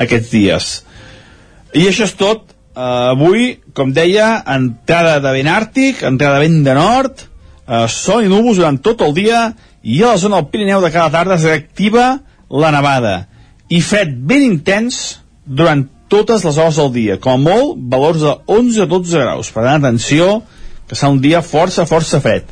aquests 0.01 0.31
dies. 0.31 0.73
I 1.75 1.87
això 1.89 2.05
és 2.07 2.15
tot 2.15 2.51
uh, 2.75 3.15
avui, 3.15 3.55
com 3.75 3.91
deia 3.95 4.37
entrada 4.55 5.17
de 5.23 5.33
vent 5.35 5.51
àrtic, 5.51 6.03
entrada 6.07 6.39
de 6.39 6.45
vent 6.45 6.61
de 6.67 6.75
nord 6.77 7.25
uh, 7.25 7.85
sol 7.91 8.23
i 8.25 8.31
núvols 8.31 8.61
durant 8.61 8.79
tot 8.83 9.03
el 9.05 9.15
dia 9.17 9.47
i 9.85 10.01
a 10.01 10.13
la 10.13 10.21
zona 10.21 10.39
del 10.39 10.51
Pirineu 10.53 10.83
de 10.83 10.91
cada 10.93 11.11
tarda 11.13 11.35
es 11.35 11.45
reactiva 11.47 12.07
la 12.49 12.71
nevada. 12.73 13.25
I 13.69 13.81
fred 13.81 14.13
ben 14.29 14.45
intens 14.45 15.19
durant 15.45 15.87
totes 16.09 16.45
les 16.45 16.57
hores 16.57 16.77
del 16.79 16.91
dia 16.93 17.17
com 17.21 17.33
a 17.33 17.41
molt 17.41 17.79
valors 17.91 18.21
de 18.21 18.33
11 18.55 18.83
a 18.83 18.89
12 18.89 19.23
graus. 19.23 19.51
Per 19.53 19.65
tant 19.65 19.81
atenció 19.81 20.43
que 20.87 20.95
serà 20.95 21.11
un 21.13 21.21
dia 21.21 21.41
força 21.45 21.85
força 21.89 22.21
fred 22.23 22.51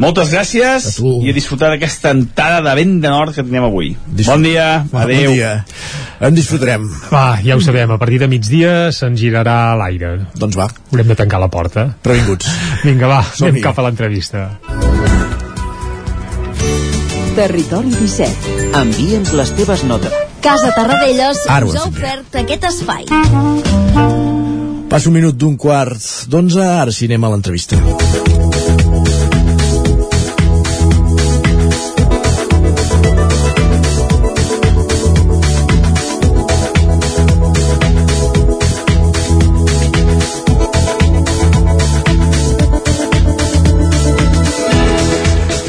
moltes 0.00 0.30
gràcies 0.32 0.94
i 1.00 1.30
a 1.30 1.34
disfrutar 1.36 1.72
d'aquesta 1.74 2.14
entrada 2.16 2.62
de 2.70 2.76
vent 2.78 3.00
de 3.02 3.10
nord 3.12 3.34
que 3.36 3.44
tenim 3.44 3.66
avui 3.68 3.94
bon 4.26 4.42
dia, 4.46 4.86
Va, 4.92 5.04
adeu 5.04 5.30
Bon 5.30 5.36
dia. 5.36 5.54
En 6.20 6.34
disfrutarem. 6.36 6.82
Va, 7.08 7.38
ja 7.40 7.56
ho 7.56 7.62
sabem, 7.64 7.88
a 7.88 7.96
partir 7.96 8.18
de 8.20 8.26
migdia 8.28 8.90
se'n 8.92 9.14
girarà 9.16 9.72
l'aire. 9.80 10.10
Doncs 10.36 10.58
va. 10.60 10.66
Haurem 10.92 11.08
de 11.08 11.16
tancar 11.16 11.40
la 11.40 11.48
porta. 11.48 11.86
Previnguts. 12.04 12.50
Vinga, 12.84 13.08
va, 13.08 13.22
Som-hi. 13.24 13.54
anem 13.54 13.64
cap 13.64 13.80
a 13.80 13.86
l'entrevista. 13.86 14.44
Territori 17.40 17.94
17. 17.96 18.58
Envia'ns 18.82 19.32
les 19.40 19.54
teves 19.56 19.86
notes. 19.88 20.12
Casa 20.44 20.74
Tarradellas 20.76 21.46
Ara 21.48 21.68
us 21.68 21.80
ha 21.80 21.88
ofert 21.88 22.40
aquest 22.44 22.68
espai. 22.74 24.49
Passa 24.90 25.06
un 25.06 25.14
minut 25.14 25.36
d'un 25.38 25.54
quart 25.54 26.02
d'onze, 26.26 26.64
ara 26.66 26.90
sí 26.90 27.06
anem 27.06 27.22
a 27.22 27.30
l'entrevista. 27.30 27.78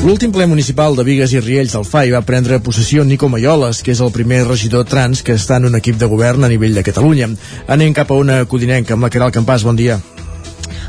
L'últim 0.02 0.32
ple 0.34 0.48
municipal 0.50 0.96
de 0.98 1.04
Vigues 1.06 1.30
i 1.36 1.40
Riells 1.44 1.76
del 1.76 1.84
FAI 1.86 2.10
va 2.16 2.24
prendre 2.26 2.58
possessió 2.66 3.04
Nico 3.06 3.28
Maioles, 3.30 3.84
que 3.86 3.92
és 3.94 4.00
el 4.02 4.10
primer 4.10 4.40
regidor 4.48 4.88
trans 4.90 5.20
que 5.22 5.36
està 5.38 5.60
en 5.62 5.68
un 5.70 5.78
equip 5.78 6.00
de 6.02 6.08
govern 6.10 6.42
a 6.42 6.48
nivell 6.50 6.74
de 6.74 6.82
Catalunya. 6.82 7.28
Anem 7.70 7.94
cap 7.94 8.10
a 8.10 8.18
una 8.18 8.40
codinenca 8.50 8.96
amb 8.96 9.06
la 9.06 9.12
Caral 9.14 9.30
Campàs. 9.36 9.62
Bon 9.62 9.78
dia. 9.78 10.00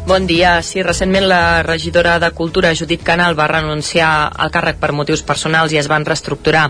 Bon 0.07 0.25
dia. 0.27 0.55
Sí, 0.65 0.81
recentment 0.83 1.27
la 1.29 1.61
regidora 1.63 2.15
de 2.23 2.31
Cultura, 2.33 2.71
Judit 2.75 3.03
Canal, 3.05 3.37
va 3.39 3.51
renunciar 3.53 4.31
al 4.33 4.51
càrrec 4.51 4.79
per 4.81 4.95
motius 4.97 5.21
personals 5.23 5.75
i 5.77 5.79
es 5.79 5.91
van 5.93 6.07
reestructurar 6.09 6.63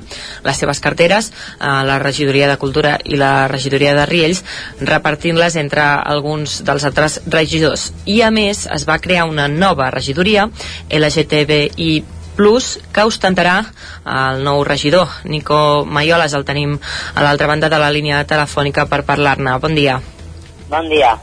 les 0.43 0.59
seves 0.59 0.83
carteres, 0.83 1.31
eh, 1.31 1.69
la 1.87 2.01
regidoria 2.03 2.49
de 2.51 2.57
Cultura 2.59 2.97
i 3.05 3.21
la 3.23 3.47
regidoria 3.47 3.95
de 3.95 4.09
Riells, 4.11 4.43
repartint-les 4.81 5.61
entre 5.63 5.85
alguns 5.87 6.59
dels 6.67 6.89
altres 6.91 7.21
regidors. 7.25 7.93
I, 8.05 8.19
a 8.27 8.33
més, 8.35 8.67
es 8.67 8.89
va 8.91 8.99
crear 8.99 9.29
una 9.31 9.47
nova 9.47 9.93
regidoria, 9.95 10.49
LGTBI 10.91 12.19
Plus, 12.37 12.79
que 12.93 13.05
ostentarà 13.05 13.59
el 14.09 14.41
nou 14.47 14.63
regidor, 14.65 15.21
Nico 15.25 15.85
Maioles. 15.85 16.33
El 16.33 16.47
tenim 16.49 16.79
a 16.79 17.25
l'altra 17.25 17.51
banda 17.51 17.69
de 17.69 17.81
la 17.83 17.93
línia 17.93 18.23
telefònica 18.29 18.89
per 18.89 19.03
parlar-ne. 19.09 19.59
Bon 19.61 19.77
dia. 19.77 20.01
Bon 20.73 20.89
dia. 20.89 21.19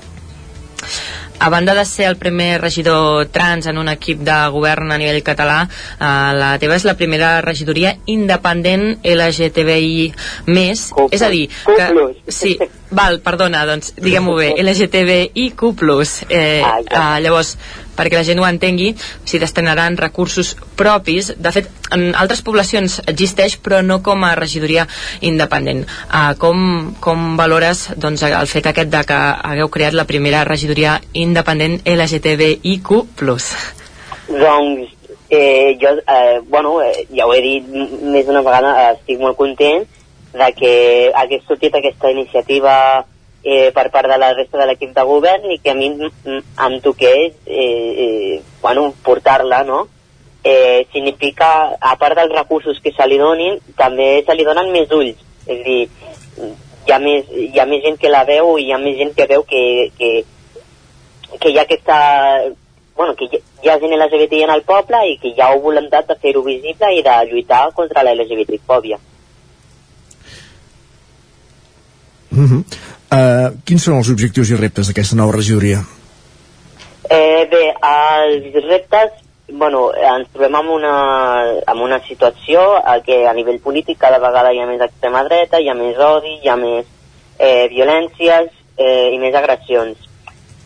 A 1.39 1.47
banda 1.47 1.73
de 1.73 1.85
ser 1.85 2.05
el 2.09 2.17
primer 2.17 2.59
regidor 2.59 3.29
trans 3.31 3.65
en 3.71 3.77
un 3.79 3.87
equip 3.87 4.19
de 4.27 4.35
govern 4.51 4.91
a 4.91 4.97
nivell 4.99 5.21
català, 5.23 5.61
eh, 5.63 6.09
la 6.35 6.49
teva 6.59 6.75
és 6.75 6.83
la 6.83 6.97
primera 6.99 7.29
regidoria 7.41 7.93
independent 8.11 8.99
LGTBI+, 9.07 10.11
és 10.51 11.23
a 11.23 11.29
dir, 11.31 11.45
que... 11.63 11.87
Sí, 12.27 12.57
val, 12.91 13.21
perdona, 13.23 13.63
doncs 13.69 13.93
diguem-ho 13.95 14.35
bé, 14.35 14.51
LGTBIQ+. 14.67 15.63
Eh, 16.27 16.59
eh, 16.59 17.19
llavors, 17.23 17.55
perquè 17.99 18.19
la 18.19 18.25
gent 18.27 18.39
ho 18.39 18.47
entengui, 18.47 18.93
s'hi 19.27 19.41
destinaran 19.43 19.97
recursos 19.99 20.55
propis. 20.79 21.33
De 21.35 21.51
fet, 21.51 21.67
en 21.95 22.13
altres 22.15 22.43
poblacions 22.45 22.99
existeix, 23.11 23.57
però 23.59 23.81
no 23.83 23.99
com 24.05 24.23
a 24.23 24.35
regidoria 24.39 24.87
independent. 25.19 25.83
Uh, 26.07 26.33
com, 26.39 26.61
com 27.03 27.35
valores 27.39 27.89
doncs, 27.99 28.23
el 28.23 28.47
fet 28.47 28.71
aquest 28.71 28.93
de 28.93 29.03
que 29.09 29.19
hagueu 29.51 29.71
creat 29.73 29.97
la 29.97 30.07
primera 30.07 30.45
regidoria 30.47 30.99
independent 31.13 31.81
LGTBIQ+. 31.83 33.03
Doncs 34.29 34.95
eh, 35.29 35.77
jo, 35.81 35.89
eh, 36.07 36.41
bueno, 36.47 36.81
eh, 36.81 37.07
ja 37.15 37.27
ho 37.27 37.33
he 37.33 37.41
dit 37.41 37.67
més 37.69 38.25
d'una 38.25 38.43
vegada, 38.45 38.73
eh, 38.81 38.91
estic 38.97 39.19
molt 39.21 39.37
content 39.37 39.85
de 40.33 40.49
que 40.57 40.73
hagués 41.15 41.45
sortit 41.47 41.75
aquesta 41.75 42.11
iniciativa 42.11 43.05
eh, 43.43 43.71
per 43.71 43.89
part 43.91 44.09
de 44.09 44.17
la 44.17 44.33
resta 44.33 44.59
de 44.59 44.67
l'equip 44.67 44.93
de 44.95 45.05
govern 45.07 45.51
i 45.51 45.59
que 45.63 45.71
a 45.71 45.77
mi 45.77 45.89
em 45.91 46.79
toqués 46.83 47.33
eh, 47.45 47.93
eh, 48.05 48.41
bueno, 48.61 48.93
portar-la, 49.03 49.63
no? 49.63 49.87
Eh, 50.43 50.87
significa, 50.93 51.75
a 51.79 51.95
part 51.99 52.15
dels 52.17 52.33
recursos 52.33 52.79
que 52.83 52.93
se 52.95 53.07
li 53.07 53.17
donin, 53.19 53.59
també 53.77 54.23
se 54.25 54.35
li 54.35 54.47
donen 54.47 54.71
més 54.71 54.91
ulls. 54.95 55.19
És 55.45 55.59
a 55.59 55.63
dir, 55.63 55.89
hi 56.87 56.93
ha 56.95 56.99
més, 57.03 57.27
hi 57.29 57.59
ha 57.59 57.67
més 57.69 57.83
gent 57.83 57.99
que 57.99 58.11
la 58.11 58.23
veu 58.27 58.57
i 58.57 58.69
hi 58.69 58.73
ha 58.73 58.79
més 58.81 58.97
gent 58.97 59.13
que 59.17 59.27
veu 59.29 59.43
que, 59.47 59.61
que, 59.97 60.11
que 61.37 61.51
hi 61.51 61.59
ha 61.59 61.67
aquesta 61.67 61.99
bueno, 62.99 63.15
que 63.15 63.29
hi 63.31 63.69
ha 63.69 63.77
gent 63.79 63.93
LGBTI 63.95 64.43
en 64.43 64.51
el 64.51 64.65
poble 64.67 64.99
i 65.07 65.13
que 65.21 65.29
hi 65.31 65.39
ha 65.39 65.53
voluntat 65.63 66.09
de 66.09 66.17
fer-ho 66.19 66.41
visible 66.43 66.89
i 66.97 67.03
de 67.05 67.13
lluitar 67.29 67.69
contra 67.77 68.03
la 68.03 68.11
LGBTI-fòbia. 68.11 68.99
Uh 72.31 72.45
-huh. 72.49 72.63
Uh, 73.13 73.55
quins 73.65 73.85
són 73.85 73.97
els 73.99 74.11
objectius 74.13 74.51
i 74.51 74.59
reptes 74.59 74.89
d'aquesta 74.89 75.17
nova 75.19 75.35
regidoria? 75.35 75.81
Eh, 77.09 77.47
bé, 77.49 77.63
els 77.73 78.55
reptes, 78.67 79.17
bueno, 79.49 79.89
ens 79.93 80.29
trobem 80.33 80.59
en 80.59 80.71
una, 80.75 80.93
en 81.73 81.81
una 81.81 81.99
situació 82.05 82.61
a 82.77 82.99
que 83.05 83.23
a 83.27 83.33
nivell 83.33 83.59
polític 83.63 83.97
cada 83.97 84.21
vegada 84.21 84.53
hi 84.53 84.61
ha 84.61 84.69
més 84.69 84.83
extrema 84.85 85.23
dreta, 85.25 85.59
hi 85.59 85.69
ha 85.69 85.77
més 85.77 85.97
odi, 85.97 86.37
hi 86.43 86.49
ha 86.49 86.57
més 86.59 86.85
eh, 87.39 87.67
violències 87.73 88.51
eh, 88.77 89.09
i 89.15 89.17
més 89.17 89.35
agressions. 89.35 90.05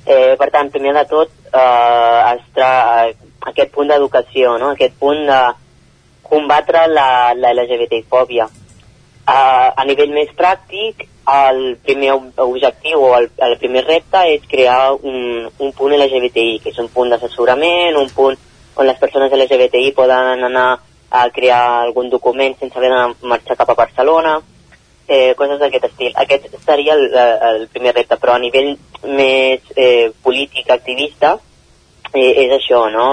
Eh, 0.04 0.36
per 0.36 0.50
tant, 0.52 0.72
primer 0.72 0.98
de 1.00 1.06
tot, 1.08 1.32
eh, 1.48 2.38
tra 2.58 2.72
aquest 3.54 3.72
punt 3.72 3.88
d'educació, 3.88 4.58
no? 4.60 4.74
aquest 4.76 5.00
punt 5.00 5.24
de, 5.30 5.42
combatre 6.34 6.88
la, 6.88 7.34
la 7.38 7.54
LGBTI-fòbia. 7.54 8.48
Uh, 9.24 9.72
a 9.80 9.84
nivell 9.88 10.12
més 10.12 10.32
pràctic, 10.36 11.06
el 11.32 11.78
primer 11.86 12.12
ob- 12.12 12.40
objectiu 12.44 13.00
o 13.00 13.14
el, 13.16 13.30
el 13.48 13.54
primer 13.62 13.86
repte 13.88 14.20
és 14.34 14.44
crear 14.52 14.92
un, 14.94 15.46
un 15.48 15.70
punt 15.78 15.94
LGBTI, 15.96 16.58
que 16.60 16.74
és 16.74 16.80
un 16.84 16.90
punt 16.92 17.14
d'assessorament, 17.14 17.96
un 17.96 18.10
punt 18.12 18.36
on 18.76 18.90
les 18.90 18.98
persones 19.00 19.32
LGBTI 19.32 19.94
poden 19.96 20.44
anar 20.44 20.80
a 21.14 21.30
crear 21.30 21.62
algun 21.84 22.10
document 22.10 22.58
sense 22.60 22.76
haver 22.78 22.90
de 22.92 23.28
marxar 23.30 23.56
cap 23.56 23.70
a 23.70 23.78
Barcelona, 23.78 24.40
eh, 25.08 25.34
coses 25.38 25.60
d'aquest 25.62 25.86
estil. 25.92 26.12
Aquest 26.18 26.50
seria 26.66 26.96
el, 26.98 27.06
el 27.14 27.68
primer 27.72 27.94
repte, 27.96 28.18
però 28.18 28.36
a 28.36 28.42
nivell 28.42 28.74
més 29.06 29.72
eh, 29.76 30.12
polític, 30.24 30.72
activista, 30.74 31.38
eh, 32.12 32.32
és 32.48 32.58
això, 32.58 32.88
no? 32.92 33.08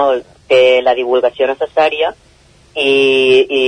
Fer 0.49 0.81
la 0.83 0.95
divulgació 0.97 1.47
necessària 1.47 2.11
i, 2.75 2.91
i 3.47 3.61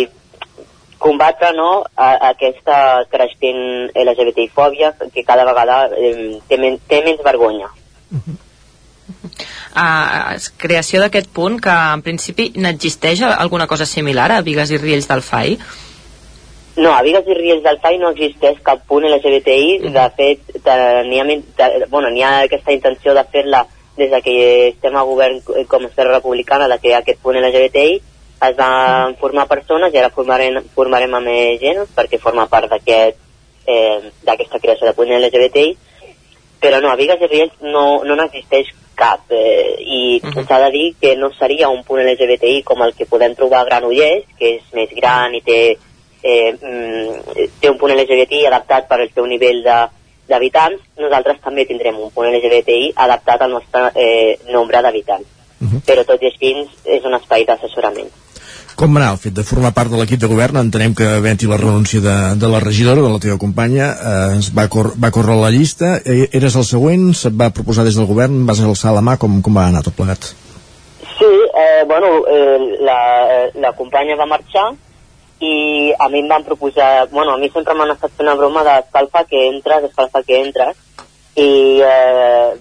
combatre 1.04 1.52
no, 1.58 1.84
a, 1.96 2.10
a 2.16 2.32
aquesta 2.32 2.78
creixent 3.12 3.92
LGBTI-fòbia 3.94 4.94
que 5.14 5.26
cada 5.28 5.46
vegada 5.50 5.84
eh, 5.98 6.40
té, 6.48 6.58
men 6.62 6.80
té 6.88 7.04
menys 7.06 7.22
vergonya. 7.26 7.70
Uh, 9.74 10.38
creació 10.62 11.02
d'aquest 11.02 11.32
punt 11.34 11.58
que 11.64 11.74
en 11.74 12.04
principi 12.06 12.52
n'existeix 12.62 13.24
alguna 13.26 13.66
cosa 13.68 13.88
similar 13.90 14.30
a 14.32 14.44
Vigues 14.46 14.72
i 14.72 14.78
Riells 14.78 15.10
del 15.10 15.24
FAI? 15.26 15.58
No, 16.78 16.92
a 16.94 17.02
Vigues 17.06 17.28
i 17.30 17.38
Riells 17.38 17.64
del 17.66 17.80
FAI 17.82 18.00
no 18.02 18.12
existeix 18.14 18.62
cap 18.66 18.86
punt 18.90 19.06
LGBTI, 19.10 19.90
de 19.94 20.06
fet, 20.18 20.54
de- 20.66 21.04
n'hi 21.10 21.20
ha, 21.22 21.26
bueno, 21.90 22.14
ha 22.26 22.34
aquesta 22.46 22.72
intenció 22.74 23.14
de 23.18 23.26
fer-la 23.34 23.66
des 23.98 24.10
de 24.10 24.22
que 24.26 24.38
estem 24.70 24.96
a 24.98 25.04
govern 25.06 25.42
eh, 25.58 25.66
com 25.70 25.84
a 25.84 25.90
Esquerra 25.90 26.18
Republicana 26.18 26.68
de 26.68 26.80
crear 26.80 27.02
aquest 27.02 27.22
punt 27.22 27.38
LGBTI, 27.38 28.02
es 28.50 28.56
van 28.58 29.16
formar 29.22 29.48
persones 29.48 29.94
i 29.94 30.00
ara 30.00 30.12
formarem, 30.14 30.62
formarem 30.76 31.14
a 31.14 31.22
més 31.24 31.60
gent 31.62 31.84
perquè 31.96 32.20
forma 32.22 32.48
part 32.52 32.70
d'aquest 32.72 33.20
eh, 33.66 34.12
d'aquesta 34.24 34.60
creació 34.60 34.88
de 34.88 34.96
punt 34.98 35.12
LGBTI, 35.16 35.76
però 36.64 36.80
no, 36.82 36.92
a 36.92 37.00
Vigues 37.00 37.22
i 37.22 37.30
Riells 37.32 37.62
no, 37.64 38.04
no 38.04 38.18
n'existeix 38.20 38.72
cap 38.96 39.32
eh, 39.34 39.76
i 39.80 40.22
s'ha 40.22 40.60
de 40.66 40.70
dir 40.72 40.86
que 41.02 41.16
no 41.18 41.32
seria 41.38 41.70
un 41.70 41.84
punt 41.88 42.04
LGBTI 42.04 42.62
com 42.68 42.84
el 42.86 42.94
que 42.98 43.10
podem 43.10 43.36
trobar 43.36 43.64
a 43.64 43.70
Granollers, 43.70 44.28
que 44.38 44.56
és 44.60 44.70
més 44.78 44.94
gran 44.96 45.34
i 45.36 45.42
té, 45.42 45.60
eh, 46.22 46.54
mm, 46.54 47.50
té 47.60 47.72
un 47.72 47.80
punt 47.82 47.96
LGBTI 47.96 48.46
adaptat 48.48 48.88
per 48.88 49.02
al 49.02 49.12
seu 49.14 49.28
nivell 49.28 49.64
de 49.66 49.82
d'habitants, 50.24 50.80
nosaltres 50.98 51.42
també 51.44 51.66
tindrem 51.68 51.98
un 52.00 52.12
punt 52.16 52.30
LGBTI 52.30 52.94
adaptat 53.06 53.42
al 53.44 53.52
nostre 53.58 53.90
eh, 54.00 54.38
nombre 54.56 54.80
d'habitants. 54.82 55.28
Però 55.88 56.04
tot 56.08 56.22
i 56.24 56.30
així 56.30 56.54
és 56.96 57.04
un 57.08 57.16
espai 57.18 57.44
d'assessorament. 57.48 58.08
Com 58.84 58.98
va 58.98 59.00
anar 59.00 59.14
el 59.14 59.20
fet 59.24 59.32
de 59.32 59.44
formar 59.48 59.70
part 59.72 59.88
de 59.88 59.96
l'equip 59.96 60.20
de 60.20 60.28
govern? 60.28 60.58
Entenem 60.60 60.92
que 61.00 61.06
havent-hi 61.08 61.48
la 61.48 61.56
renúncia 61.62 62.02
de, 62.04 62.16
de 62.36 62.48
la 62.52 62.60
regidora, 62.60 63.00
de 63.06 63.12
la 63.14 63.22
teva 63.24 63.38
companya, 63.40 63.86
eh, 63.96 64.40
es 64.42 64.50
va, 64.58 64.66
cor 64.74 64.90
va 65.00 65.12
córrer 65.16 65.38
la 65.40 65.52
llista. 65.56 65.94
Eh, 66.04 66.26
eres 66.36 66.58
el 66.60 66.66
següent? 66.68 67.06
Se't 67.16 67.38
va 67.40 67.48
proposar 67.56 67.86
des 67.88 67.96
del 67.96 68.10
govern? 68.12 68.42
Vas 68.50 68.60
alçar 68.60 68.92
la 68.92 69.06
mà? 69.08 69.16
Com, 69.22 69.40
com 69.40 69.56
va 69.56 69.70
anar 69.72 69.86
tot 69.88 69.96
plegat? 69.96 70.34
Sí, 71.14 71.32
eh, 71.64 71.88
bueno, 71.88 72.12
eh, 72.28 72.60
la, 72.84 73.00
eh, 73.38 73.48
la 73.64 73.72
companya 73.80 74.20
va 74.20 74.28
marxar 74.36 74.68
i 75.40 75.56
a 75.96 76.12
mi 76.12 76.20
em 76.20 76.28
van 76.36 76.44
proposar, 76.44 77.08
bueno, 77.16 77.38
a 77.38 77.40
mi 77.40 77.54
sempre 77.56 77.80
m'han 77.80 77.96
estat 77.96 78.12
fent 78.12 78.28
una 78.28 78.36
broma 78.36 78.68
d'escalfa 78.68 79.24
que 79.32 79.48
entres, 79.48 79.92
escalfa 79.94 80.28
que 80.28 80.44
entres 80.44 80.76
i 81.40 81.80
eh, 81.80 82.52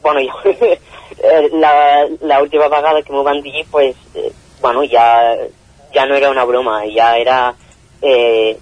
bueno, 0.00 0.24
jo, 0.24 0.56
eh, 0.56 1.48
la, 1.52 1.72
la 2.22 2.40
última 2.48 2.72
vegada 2.72 3.02
que 3.04 3.12
m'ho 3.12 3.28
van 3.28 3.44
dir, 3.44 3.68
pues, 3.68 3.92
bueno, 4.60 4.82
ja, 4.84 5.36
ja 5.94 6.06
no 6.06 6.14
era 6.14 6.30
una 6.30 6.44
broma, 6.44 6.82
ja 6.94 7.16
era 7.16 7.54
eh, 8.02 8.58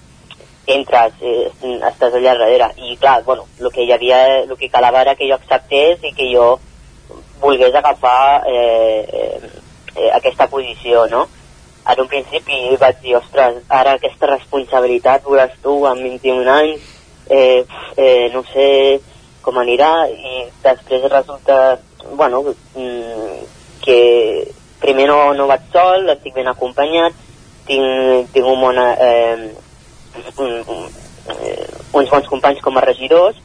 entres, 0.68 1.14
eh, 1.20 1.50
estàs 1.88 2.14
allà 2.14 2.34
darrere 2.36 2.72
i 2.76 2.96
clar, 3.00 3.22
bueno, 3.24 3.46
el 3.60 3.70
que 3.72 3.84
hi 3.84 3.92
havia, 3.92 4.20
el 4.44 4.56
que 4.56 4.70
calava 4.70 5.02
era 5.02 5.16
que 5.16 5.28
jo 5.28 5.38
acceptés 5.38 6.04
i 6.04 6.12
que 6.16 6.28
jo 6.32 6.58
volgués 7.40 7.74
agafar 7.74 8.44
eh, 8.46 9.40
eh, 9.96 10.10
aquesta 10.14 10.48
posició, 10.48 11.06
no? 11.08 11.26
En 11.88 12.00
un 12.02 12.08
principi 12.08 12.76
vaig 12.80 12.98
dir, 13.00 13.16
ostres, 13.16 13.62
ara 13.72 13.96
aquesta 13.96 14.28
responsabilitat 14.34 15.24
veuràs 15.24 15.54
tu 15.64 15.80
amb 15.88 16.04
21 16.04 16.50
anys, 16.52 16.84
eh, 17.30 17.64
eh, 17.96 18.28
no 18.34 18.44
sé 18.52 19.00
com 19.42 19.56
anirà, 19.56 19.92
i 20.12 20.44
després 20.60 21.08
resulta, 21.08 21.78
bueno, 22.12 22.42
mm, 22.74 23.38
que 23.80 24.00
primer 24.80 25.08
no, 25.08 25.34
no 25.34 25.46
vaig 25.50 25.66
sol, 25.72 26.08
estic 26.14 26.34
ben 26.34 26.48
acompanyat, 26.50 27.12
tinc, 27.68 28.30
tinc 28.32 28.46
un 28.46 28.60
bon, 28.60 28.78
eh, 28.78 29.52
un, 30.38 30.52
un, 30.66 30.84
eh, 31.34 31.68
uns 31.92 32.10
bons 32.10 32.28
companys 32.28 32.60
com 32.64 32.76
a 32.78 32.84
regidors, 32.84 33.36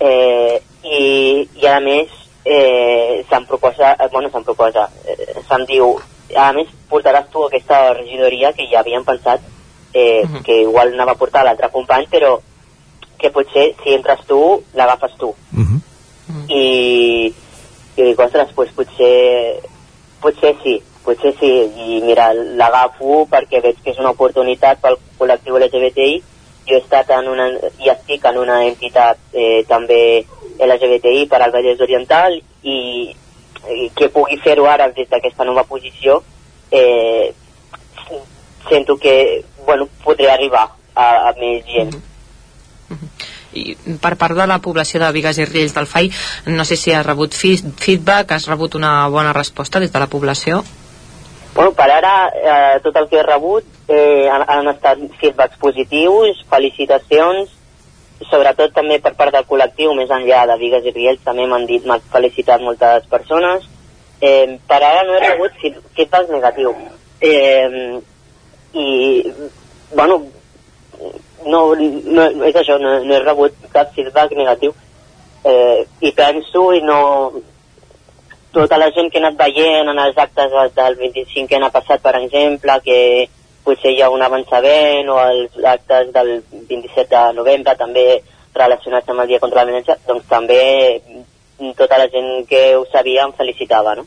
eh, 0.00 0.60
i, 0.84 1.48
i 1.58 1.66
a 1.66 1.78
més 1.80 2.10
eh, 2.44 3.24
se'm 3.28 3.46
proposa, 3.46 3.94
eh, 3.98 4.08
bueno, 4.12 4.30
se'm 4.30 4.44
proposa, 4.44 4.88
eh, 5.04 5.40
se'm 5.48 5.64
diu, 5.68 5.94
a 6.36 6.50
més 6.52 6.68
portaràs 6.88 7.30
tu 7.32 7.44
aquesta 7.44 7.94
regidoria 7.94 8.52
que 8.52 8.66
ja 8.70 8.80
havíem 8.80 9.04
pensat 9.04 9.40
eh, 9.94 10.22
Mhm. 10.24 10.42
que 10.44 10.60
igual 10.62 10.92
anava 10.92 11.12
a 11.12 11.16
portar 11.16 11.44
l'altre 11.44 11.70
company, 11.72 12.06
però 12.10 12.38
que 13.18 13.30
potser 13.30 13.74
si 13.82 13.94
entres 13.94 14.20
tu, 14.26 14.62
l'agafes 14.74 15.16
tu. 15.18 15.34
I, 16.48 17.32
i 17.96 18.02
dic, 18.02 18.20
ostres, 18.20 18.52
doncs 18.54 18.74
potser, 18.76 19.62
potser 20.22 20.54
sí, 20.62 20.78
potser 21.04 21.34
sí, 21.40 21.50
i 21.84 22.00
mira, 22.04 22.32
l'agafo 22.32 23.24
perquè 23.30 23.62
veig 23.64 23.78
que 23.82 23.92
és 23.94 24.00
una 24.02 24.12
oportunitat 24.16 24.82
pel 24.82 24.98
col·lectiu 25.18 25.58
LGBTI, 25.60 26.18
jo 26.68 26.76
he 26.76 26.82
estat 26.82 27.10
en 27.16 27.30
una, 27.32 27.48
i 27.80 27.92
estic 27.92 28.26
en 28.28 28.38
una 28.42 28.58
entitat 28.66 29.20
eh, 29.32 29.62
també 29.68 30.00
LGBTI 30.58 31.26
per 31.30 31.40
al 31.42 31.54
Vallès 31.54 31.80
Oriental 31.80 32.36
i, 32.36 32.78
i 33.72 33.88
que 33.96 34.10
pugui 34.12 34.36
fer-ho 34.44 34.66
ara 34.68 34.90
des 34.92 35.08
d'aquesta 35.08 35.46
nova 35.48 35.64
posició 35.64 36.20
eh, 36.70 37.32
sento 38.68 38.98
que 38.98 39.44
bueno, 39.64 39.88
podré 40.04 40.30
arribar 40.30 40.68
a, 40.94 41.08
a 41.28 41.32
més 41.40 41.64
gent. 41.66 41.94
I 43.56 43.76
per 44.00 44.16
part 44.20 44.36
de 44.36 44.46
la 44.46 44.58
població 44.60 45.00
de 45.00 45.12
Vigues 45.12 45.38
i 45.38 45.46
Riells 45.48 45.74
del 45.74 45.86
FAI, 45.88 46.10
no 46.52 46.64
sé 46.68 46.76
si 46.76 46.92
has 46.92 47.06
rebut 47.06 47.32
feedback, 47.32 48.32
has 48.32 48.48
rebut 48.48 48.74
una 48.76 49.08
bona 49.08 49.32
resposta 49.32 49.80
des 49.80 49.92
de 49.92 49.98
la 49.98 50.06
població? 50.06 50.62
Bueno, 51.54 51.72
per 51.72 51.90
ara, 51.90 52.28
eh, 52.28 52.80
tot 52.84 52.96
el 52.96 53.08
que 53.08 53.18
he 53.18 53.22
rebut 53.26 53.64
eh, 53.88 54.28
han, 54.30 54.44
han 54.46 54.68
estat 54.74 55.00
feedbacks 55.18 55.56
positius, 55.58 56.44
felicitacions, 56.50 57.50
sobretot 58.30 58.74
també 58.76 58.98
per 59.02 59.14
part 59.18 59.32
del 59.34 59.46
col·lectiu, 59.48 59.94
més 59.96 60.10
enllà 60.10 60.44
de 60.50 60.58
Vigues 60.60 60.86
i 60.86 60.92
Riells, 60.94 61.24
també 61.24 61.46
m'han 61.48 61.66
dit, 61.66 61.84
m'han 61.86 62.04
felicitat 62.12 62.62
moltes 62.62 63.08
persones. 63.10 63.66
Eh, 64.20 64.58
per 64.68 64.80
ara 64.82 65.04
no 65.06 65.14
he 65.16 65.24
rebut 65.24 65.54
feed- 65.62 65.82
feedback 65.96 66.30
negatiu. 66.30 66.74
Eh, 67.20 67.98
I, 68.74 69.24
bueno, 69.94 70.20
no, 71.46 71.74
no, 71.76 72.24
és 72.46 72.56
això, 72.56 72.78
no, 72.78 72.98
no 73.04 73.14
he 73.14 73.20
rebut 73.22 73.54
cap 73.72 73.92
feedback 73.94 74.32
negatiu. 74.32 74.74
Eh, 75.44 75.86
I 76.00 76.12
penso 76.12 76.72
i 76.74 76.80
no, 76.82 77.32
tota 78.52 78.78
la 78.78 78.90
gent 78.90 79.10
que 79.12 79.18
he 79.18 79.22
anat 79.22 79.36
veient 79.38 79.88
en 79.88 79.98
els 79.98 80.18
actes 80.18 80.50
del- 80.50 80.72
del 80.74 80.96
25 80.96 81.48
que 81.48 81.56
han 81.56 81.70
passat, 81.70 82.00
per 82.02 82.16
exemple, 82.16 82.80
que 82.84 83.28
potser 83.64 83.92
hi 83.92 84.02
ha 84.02 84.10
un 84.10 84.22
avançament, 84.22 85.08
o 85.08 85.18
els 85.20 85.64
actes 85.64 86.12
del 86.12 86.42
27 86.68 87.08
de 87.14 87.32
novembre 87.34 87.76
també 87.76 88.22
relacionats 88.54 89.08
amb 89.08 89.20
el 89.20 89.28
Dia 89.28 89.38
contra 89.38 89.62
la 89.62 89.70
Violència, 89.70 89.98
doncs 90.06 90.24
també 90.28 91.00
tota 91.78 91.96
la 91.98 92.06
gent 92.12 92.44
que 92.48 92.60
ho 92.78 92.84
sabia 92.92 93.24
em 93.26 93.32
felicitava, 93.36 93.96
no? 93.98 94.04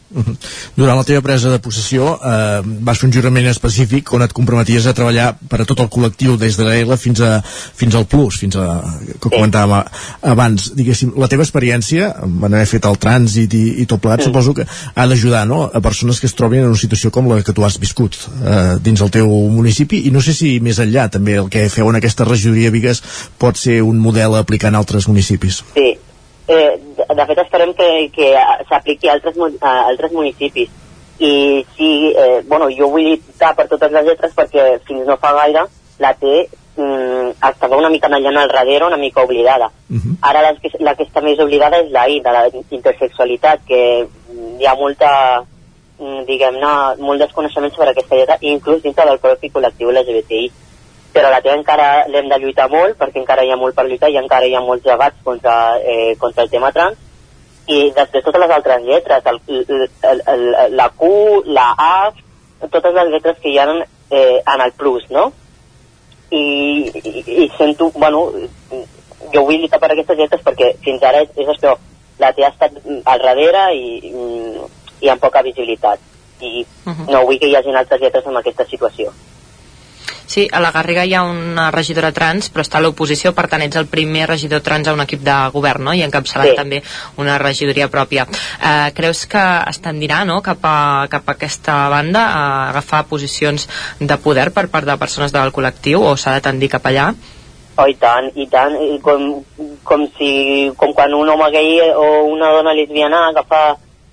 Durant 0.77 0.95
la 0.95 1.03
teva 1.03 1.19
presa 1.21 1.49
de 1.51 1.59
possessió 1.59 2.13
eh, 2.15 2.61
vas 2.87 2.99
fer 3.01 3.09
un 3.09 3.13
jurament 3.13 3.47
específic 3.51 4.11
on 4.15 4.23
et 4.23 4.31
comprometies 4.33 4.85
a 4.87 4.93
treballar 4.95 5.33
per 5.51 5.59
a 5.61 5.65
tot 5.67 5.81
el 5.83 5.89
col·lectiu 5.91 6.37
des 6.39 6.55
de 6.55 6.63
l'ELA 6.67 6.95
fins, 6.97 7.19
a, 7.19 7.41
fins 7.43 7.95
al 7.99 8.05
Plus, 8.07 8.37
fins 8.39 8.55
a, 8.55 8.67
que 9.19 9.29
comentàvem 9.29 9.73
a- 9.81 9.83
abans. 10.31 10.69
Diguéssim, 10.77 11.11
la 11.19 11.27
teva 11.31 11.43
experiència, 11.43 12.07
en 12.23 12.47
haver 12.53 12.69
fet 12.71 12.87
el 12.87 12.95
trànsit 13.03 13.53
i, 13.59 13.63
i 13.83 13.85
tot 13.85 13.99
plegat, 14.03 14.23
suposo 14.29 14.53
que 14.55 14.63
ha 14.95 15.07
d'ajudar 15.11 15.43
no? 15.49 15.65
a 15.67 15.81
persones 15.83 16.19
que 16.23 16.29
es 16.31 16.35
trobin 16.39 16.63
en 16.63 16.71
una 16.71 16.79
situació 16.79 17.11
com 17.11 17.27
la 17.27 17.41
que 17.43 17.53
tu 17.57 17.65
has 17.67 17.75
viscut 17.81 18.15
eh, 18.45 18.77
dins 18.79 19.01
el 19.03 19.11
teu 19.11 19.27
municipi 19.51 20.05
i 20.07 20.11
no 20.15 20.21
sé 20.23 20.33
si 20.37 20.53
més 20.63 20.79
enllà 20.79 21.09
també 21.11 21.35
el 21.41 21.49
que 21.51 21.67
feu 21.69 21.89
en 21.91 21.99
aquesta 21.99 22.23
regidoria 22.27 22.71
Vigues 22.71 23.03
pot 23.41 23.59
ser 23.59 23.81
un 23.83 23.99
model 23.99 24.35
a 24.39 24.45
aplicar 24.45 24.71
en 24.71 24.79
altres 24.79 25.07
municipis. 25.11 25.61
Sí. 25.75 25.97
Eh, 26.51 26.79
de, 27.15 27.25
fet, 27.25 27.39
esperem 27.45 27.73
que, 27.73 27.89
que 28.11 28.31
s'apliqui 28.67 29.07
a 29.07 29.13
altres, 29.15 29.37
a 29.61 29.75
altres 29.87 30.11
municipis. 30.11 30.71
I 31.21 31.33
sí, 31.77 31.91
eh, 32.17 32.41
bueno, 32.49 32.67
jo 32.75 32.89
vull 32.91 33.05
lluitar 33.05 33.53
per 33.55 33.67
totes 33.71 33.93
les 33.93 34.07
lletres 34.07 34.33
perquè 34.35 34.65
fins 34.87 35.05
no 35.07 35.19
fa 35.21 35.35
gaire 35.37 35.67
la 36.01 36.11
T 36.17 36.31
mm, 36.75 37.35
estava 37.51 37.77
una 37.77 37.91
mica 37.93 38.09
allà 38.09 38.33
al 38.41 38.49
darrere, 38.49 38.85
una 38.85 38.97
mica 38.97 39.23
oblidada. 39.23 39.69
Ara 40.21 40.41
la 40.41 40.55
que, 40.55 40.71
la 40.79 40.95
que 40.95 41.05
està 41.07 41.21
més 41.23 41.39
oblidada 41.39 41.79
és 41.85 41.91
la 41.93 42.07
I, 42.09 42.19
de 42.25 42.33
la 42.35 42.43
intersexualitat, 42.79 43.63
que 43.67 43.81
hi 44.59 44.67
ha 44.67 44.75
molta 44.75 45.11
mm, 45.99 46.25
diguem-ne, 46.27 46.73
molt 47.05 47.23
desconeixement 47.23 47.71
sobre 47.75 47.93
aquesta 47.93 48.17
dieta, 48.17 48.39
inclús 48.41 48.83
dintre 48.83 49.05
del 49.07 49.21
propi 49.23 49.53
col·lectiu 49.53 49.93
LGBTI. 49.93 50.51
Però 51.11 51.29
la 51.29 51.41
teva 51.43 51.57
encara 51.59 52.07
l'hem 52.07 52.29
de 52.31 52.37
lluitar 52.39 52.69
molt, 52.71 52.95
perquè 52.99 53.19
encara 53.19 53.43
hi 53.43 53.51
ha 53.51 53.59
molt 53.59 53.75
per 53.75 53.85
lluitar 53.87 54.09
i 54.11 54.19
encara 54.21 54.47
hi 54.47 54.55
ha 54.55 54.63
molts 54.63 54.85
debats 54.85 55.19
contra, 55.23 55.55
eh, 55.79 56.15
contra 56.19 56.45
el 56.45 56.51
tema 56.53 56.71
trans, 56.71 56.97
i 57.67 57.91
després 57.95 58.23
totes 58.23 58.41
les 58.41 58.53
altres 58.55 58.83
lletres, 58.83 59.27
el, 59.27 59.39
el, 59.47 59.83
el, 60.11 60.23
el, 60.33 60.75
la 60.79 60.87
Q, 60.97 61.11
la 61.45 61.67
A, 61.77 62.11
totes 62.69 62.95
les 62.95 63.11
lletres 63.11 63.39
que 63.43 63.51
hi 63.51 63.59
ha 63.59 63.67
eh, 63.75 64.41
en 64.41 64.65
el 64.65 64.71
plus, 64.79 65.05
no? 65.11 65.31
I, 66.31 66.43
i, 66.95 67.23
i 67.43 67.49
sento, 67.57 67.91
bueno, 67.95 68.23
jo 69.33 69.43
vull 69.45 69.59
lluitar 69.59 69.79
per 69.83 69.91
aquestes 69.91 70.17
lletres 70.17 70.43
perquè 70.45 70.73
fins 70.83 71.03
ara 71.03 71.25
és, 71.25 71.33
és 71.43 71.51
això, 71.51 71.75
la 72.21 72.31
té 72.37 72.45
ha 72.45 72.53
estat 72.53 72.77
al 72.85 73.25
darrere 73.25 73.65
i, 73.75 73.99
i 75.01 75.11
amb 75.11 75.21
poca 75.21 75.43
visibilitat 75.45 75.99
i 76.41 76.65
uh 76.65 76.93
-huh. 76.93 77.11
no 77.11 77.25
vull 77.25 77.39
que 77.39 77.47
hi 77.47 77.55
hagi 77.55 77.75
altres 77.75 78.01
lletres 78.01 78.25
en 78.25 78.37
aquesta 78.37 78.65
situació 78.65 79.13
Sí, 80.31 80.47
a 80.49 80.61
la 80.63 80.71
Garriga 80.71 81.03
hi 81.03 81.11
ha 81.11 81.25
una 81.27 81.65
regidora 81.75 82.13
trans, 82.15 82.47
però 82.53 82.63
està 82.63 82.77
a 82.79 82.81
l'oposició, 82.85 83.33
per 83.35 83.49
tant 83.51 83.65
ets 83.65 83.75
el 83.75 83.89
primer 83.91 84.29
regidor 84.29 84.61
trans 84.63 84.87
a 84.87 84.93
un 84.95 85.03
equip 85.03 85.25
de 85.27 85.35
govern, 85.51 85.83
no? 85.89 85.91
I 85.91 86.05
encapçalant 86.05 86.53
sí. 86.53 86.55
també 86.55 86.79
una 87.19 87.35
regidoria 87.41 87.89
pròpia. 87.91 88.23
Eh, 88.31 88.93
creus 88.95 89.25
que 89.27 89.43
es 89.67 89.81
tendirà 89.83 90.21
no? 90.29 90.39
cap, 90.45 90.63
a, 90.63 91.09
cap 91.11 91.27
a 91.27 91.35
aquesta 91.35 91.75
banda 91.91 92.23
a 92.29 92.47
agafar 92.69 93.03
posicions 93.11 93.67
de 93.99 94.19
poder 94.23 94.53
per 94.55 94.69
part 94.71 94.87
de 94.87 94.95
persones 95.03 95.35
del 95.35 95.51
col·lectiu 95.51 95.99
o 95.99 96.15
s'ha 96.15 96.39
de 96.39 96.47
tendir 96.47 96.71
cap 96.77 96.87
allà? 96.87 97.11
Oh, 97.75 97.91
i 97.91 97.99
tant, 97.99 98.31
i 98.39 98.47
tant, 98.47 98.79
I 98.79 99.01
com, 99.03 99.29
com, 99.83 100.07
si, 100.15 100.33
com 100.79 100.95
quan 100.95 101.11
un 101.19 101.35
home 101.35 101.51
gay 101.51 101.79
o 101.91 102.11
una 102.31 102.55
dona 102.55 102.71
lesbiana 102.77 103.25
agafa 103.33 103.65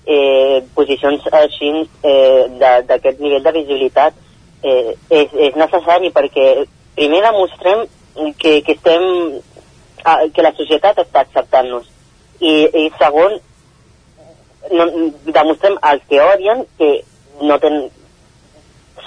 eh, 0.03 0.65
posicions 0.75 1.31
així 1.45 1.77
eh, 2.03 2.49
d'aquest 2.59 3.23
nivell 3.23 3.45
de 3.47 3.61
visibilitat 3.63 4.25
eh, 4.63 4.95
és, 5.09 5.35
és 5.47 5.55
necessari 5.59 6.11
perquè 6.15 6.47
primer 6.95 7.21
demostrem 7.25 7.85
que, 8.39 8.59
que 8.65 8.75
estem 8.75 9.05
que 10.33 10.43
la 10.43 10.53
societat 10.55 10.99
està 11.03 11.23
acceptant-nos. 11.25 11.87
I, 12.39 12.53
i 12.81 12.83
segon 12.99 13.35
no, 14.71 14.85
demostrem 15.27 15.75
als 15.83 16.03
que 16.09 16.21
odien 16.23 16.63
que 16.79 16.89
no 17.41 17.57
ten, 17.59 17.81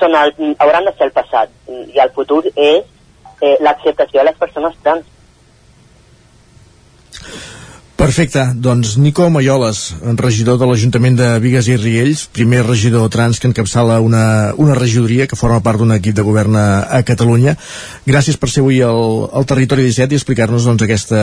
són 0.01 0.17
el, 0.19 0.35
hauran 0.61 0.89
de 0.89 0.95
ser 0.97 1.09
el 1.09 1.15
passat. 1.17 1.53
I 1.69 2.03
el 2.05 2.13
futur 2.17 2.43
és 2.53 2.85
eh, 3.41 3.57
l'acceptació 3.61 4.21
de 4.21 4.29
les 4.31 4.39
persones 4.41 4.77
trans 4.85 5.09
Perfecte, 8.03 8.43
doncs 8.59 8.97
Nico 8.99 9.29
Maioles, 9.31 9.93
regidor 10.19 10.57
de 10.59 10.67
l'Ajuntament 10.67 11.15
de 11.15 11.27
Vigues 11.39 11.69
i 11.71 11.77
Riells, 11.79 12.25
primer 12.35 12.65
regidor 12.67 13.07
trans 13.15 13.39
que 13.39 13.47
encapçala 13.47 14.01
una, 14.03 14.51
una 14.59 14.75
regidoria 14.75 15.29
que 15.31 15.39
forma 15.39 15.61
part 15.63 15.79
d'un 15.79 15.95
equip 15.95 16.17
de 16.19 16.25
govern 16.27 16.57
a, 16.59 16.65
a 16.99 17.05
Catalunya. 17.07 17.55
Gràcies 18.03 18.41
per 18.43 18.49
ser 18.51 18.65
avui 18.65 18.81
al, 18.83 19.29
al 19.31 19.47
Territori 19.47 19.87
17 19.87 20.17
i 20.17 20.19
explicar-nos 20.19 20.67
doncs, 20.67 20.83
aquesta, 20.83 21.21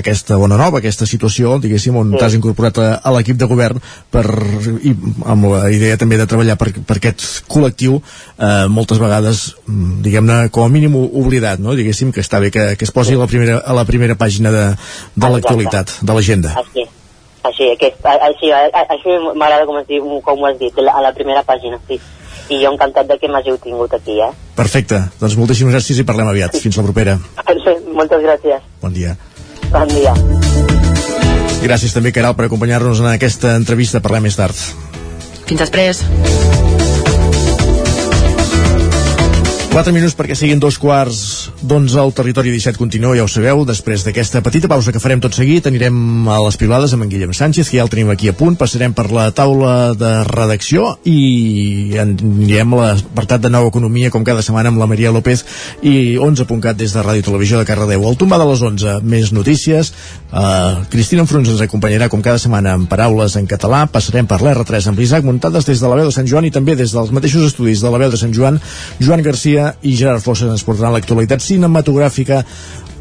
aquesta 0.00 0.40
bona 0.40 0.58
nova, 0.58 0.80
aquesta 0.82 1.06
situació, 1.06 1.60
diguéssim, 1.62 1.94
on 1.94 2.10
sí. 2.10 2.18
t'has 2.18 2.34
incorporat 2.40 2.82
a, 2.82 2.88
a 3.06 3.14
l'equip 3.14 3.38
de 3.38 3.46
govern 3.46 3.78
per, 4.10 4.24
i 4.82 4.96
amb 5.30 5.46
la 5.52 5.62
idea 5.70 5.94
també 6.02 6.18
de 6.18 6.26
treballar 6.26 6.58
per, 6.58 6.72
per 6.82 6.98
aquest 6.98 7.46
col·lectiu 7.46 8.00
eh, 8.00 8.66
moltes 8.66 8.98
vegades, 8.98 9.44
mm, 9.62 10.02
diguem-ne, 10.02 10.40
com 10.50 10.66
a 10.66 10.74
mínim 10.74 10.98
oblidat, 11.06 11.62
no? 11.62 11.78
diguéssim, 11.78 12.10
que 12.10 12.26
està 12.26 12.42
bé 12.42 12.50
que, 12.50 12.72
que 12.74 12.90
es 12.90 12.94
posi 12.98 13.14
a 13.14 13.22
la 13.22 13.30
primera, 13.30 13.62
a 13.62 13.78
la 13.78 13.86
primera 13.86 14.18
pàgina 14.18 14.50
de, 14.50 14.66
de 15.14 15.34
l'actualitat, 15.36 16.00
de 16.02 16.15
l'agenda. 16.16 16.54
Així, 16.58 16.86
així, 17.46 17.70
aquest, 17.76 18.02
així, 18.28 18.52
així 18.82 19.16
m'agrada 19.36 19.66
com, 19.68 19.80
dit, 19.88 20.02
com 20.24 20.42
ho 20.42 20.50
has 20.50 20.58
dit, 20.60 20.80
a 20.82 21.02
la 21.04 21.12
primera 21.16 21.44
pàgina, 21.46 21.80
sí. 21.88 22.00
I 22.46 22.60
jo 22.62 22.70
encantat 22.70 23.08
de 23.10 23.16
que 23.18 23.30
m'hàgiu 23.30 23.56
tingut 23.58 23.94
aquí, 23.96 24.20
eh? 24.22 24.30
Perfecte, 24.58 25.00
doncs 25.20 25.34
moltíssimes 25.38 25.74
gràcies 25.74 25.98
i 25.98 26.06
parlem 26.06 26.30
aviat. 26.30 26.54
Fins 26.62 26.78
la 26.78 26.84
propera. 26.86 27.16
Moltes 27.96 28.22
gràcies. 28.22 28.68
Bon 28.82 28.94
dia. 28.94 29.16
Bon 29.72 29.90
dia. 29.90 30.14
Gràcies 31.64 31.96
també, 31.96 32.12
Caral, 32.14 32.36
per 32.38 32.46
acompanyar-nos 32.46 33.02
en 33.02 33.10
aquesta 33.10 33.56
entrevista. 33.58 34.02
Parlem 34.04 34.28
més 34.28 34.38
tard. 34.38 34.54
Fins 35.46 35.62
després. 35.64 36.04
4 39.76 39.92
minuts 39.92 40.14
perquè 40.16 40.32
siguin 40.32 40.56
dos 40.56 40.78
quarts 40.80 41.50
d'onze 41.60 41.98
al 42.00 42.14
territori 42.16 42.48
17 42.48 42.80
continua, 42.80 43.12
ja 43.12 43.26
ho 43.26 43.28
sabeu, 43.28 43.58
després 43.68 44.06
d'aquesta 44.06 44.40
petita 44.40 44.70
pausa 44.72 44.88
que 44.88 45.02
farem 45.02 45.20
tot 45.20 45.34
seguit, 45.36 45.66
anirem 45.68 46.24
a 46.32 46.38
les 46.46 46.56
pilades 46.56 46.94
amb 46.96 47.04
en 47.04 47.10
Guillem 47.12 47.34
Sánchez, 47.36 47.68
que 47.68 47.76
ja 47.76 47.84
el 47.84 47.92
tenim 47.92 48.08
aquí 48.08 48.30
a 48.30 48.32
punt, 48.32 48.56
passarem 48.56 48.94
per 48.96 49.10
la 49.12 49.26
taula 49.36 49.92
de 49.92 50.12
redacció 50.30 50.94
i 51.04 51.92
anirem 52.00 52.72
a 52.72 52.78
l'apartat 52.78 53.44
de 53.44 53.50
nova 53.52 53.68
economia, 53.68 54.08
com 54.14 54.24
cada 54.24 54.40
setmana, 54.40 54.72
amb 54.72 54.80
la 54.80 54.88
Maria 54.88 55.12
López 55.12 55.44
i 55.84 56.16
11.cat 56.16 56.80
des 56.80 56.96
de 56.96 57.04
Ràdio 57.04 57.28
Televisió 57.28 57.60
de 57.60 57.68
Cardedeu. 57.68 58.08
Al 58.08 58.16
tombar 58.16 58.40
de 58.40 58.48
les 58.48 58.64
11, 58.70 58.96
més 59.04 59.34
notícies. 59.36 59.92
Uh, 60.32 60.86
Cristina 60.88 61.26
Enfruns 61.26 61.52
ens 61.52 61.60
acompanyarà, 61.60 62.08
com 62.08 62.24
cada 62.24 62.40
setmana, 62.40 62.78
amb 62.78 62.88
paraules 62.88 63.36
en 63.36 63.44
català. 63.44 63.84
Passarem 63.92 64.24
per 64.24 64.40
l'R3 64.40 64.88
amb 64.88 65.04
l'Isaac 65.04 65.28
Muntades 65.28 65.68
des 65.68 65.84
de 65.84 65.92
la 65.92 66.00
veu 66.00 66.08
de 66.08 66.16
Sant 66.16 66.32
Joan 66.32 66.48
i 66.48 66.54
també 66.56 66.80
des 66.80 66.96
dels 66.96 67.12
mateixos 67.12 67.44
estudis 67.52 67.84
de 67.84 67.92
la 67.92 68.00
veu 68.00 68.16
de 68.16 68.24
Sant 68.24 68.32
Joan, 68.32 68.56
Joan 69.04 69.26
Garcia 69.26 69.65
i 69.82 69.96
Gerard 69.98 70.24
Fossa 70.24 70.48
ens 70.50 70.64
portaran 70.66 70.94
l'actualitat 70.94 71.44
cinematogràfica 71.44 72.42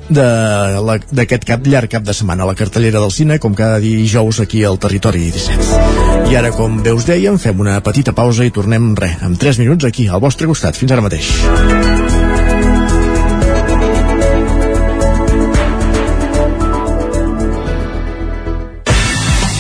d'aquest 0.06 1.46
cap 1.50 1.66
llarg 1.66 1.90
cap 1.90 2.04
de 2.06 2.14
setmana 2.14 2.44
a 2.46 2.50
la 2.52 2.56
cartellera 2.58 3.00
del 3.02 3.12
cine, 3.12 3.40
com 3.40 3.56
cada 3.58 3.80
dijous 3.82 4.40
aquí 4.40 4.64
al 4.64 4.78
Territori 4.78 5.32
17. 5.32 6.30
I 6.30 6.36
ara, 6.38 6.52
com 6.54 6.82
bé 6.84 6.94
us 6.94 7.08
dèiem, 7.08 7.40
fem 7.42 7.60
una 7.60 7.80
petita 7.82 8.14
pausa 8.14 8.46
i 8.46 8.54
tornem, 8.54 8.94
res, 8.98 9.18
en 9.26 9.38
3 9.38 9.62
minuts 9.64 9.86
aquí, 9.86 10.08
al 10.08 10.22
vostre 10.22 10.48
costat. 10.48 10.78
Fins 10.78 10.94
ara 10.94 11.02
mateix. 11.02 11.32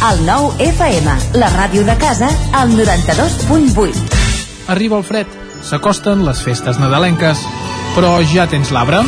El 0.05 0.19
nou 0.27 0.51
FM, 0.61 1.15
la 1.41 1.49
ràdio 1.55 1.81
de 1.87 1.95
casa, 1.97 2.29
al 2.53 2.75
92.8. 2.77 4.05
Arriba 4.69 5.01
el 5.01 5.03
fred 5.07 5.44
S'acosten 5.65 6.21
les 6.25 6.41
festes 6.45 6.77
nadalenques. 6.77 7.41
Però 7.95 8.19
ja 8.29 8.45
tens 8.45 8.69
l'arbre? 8.75 9.01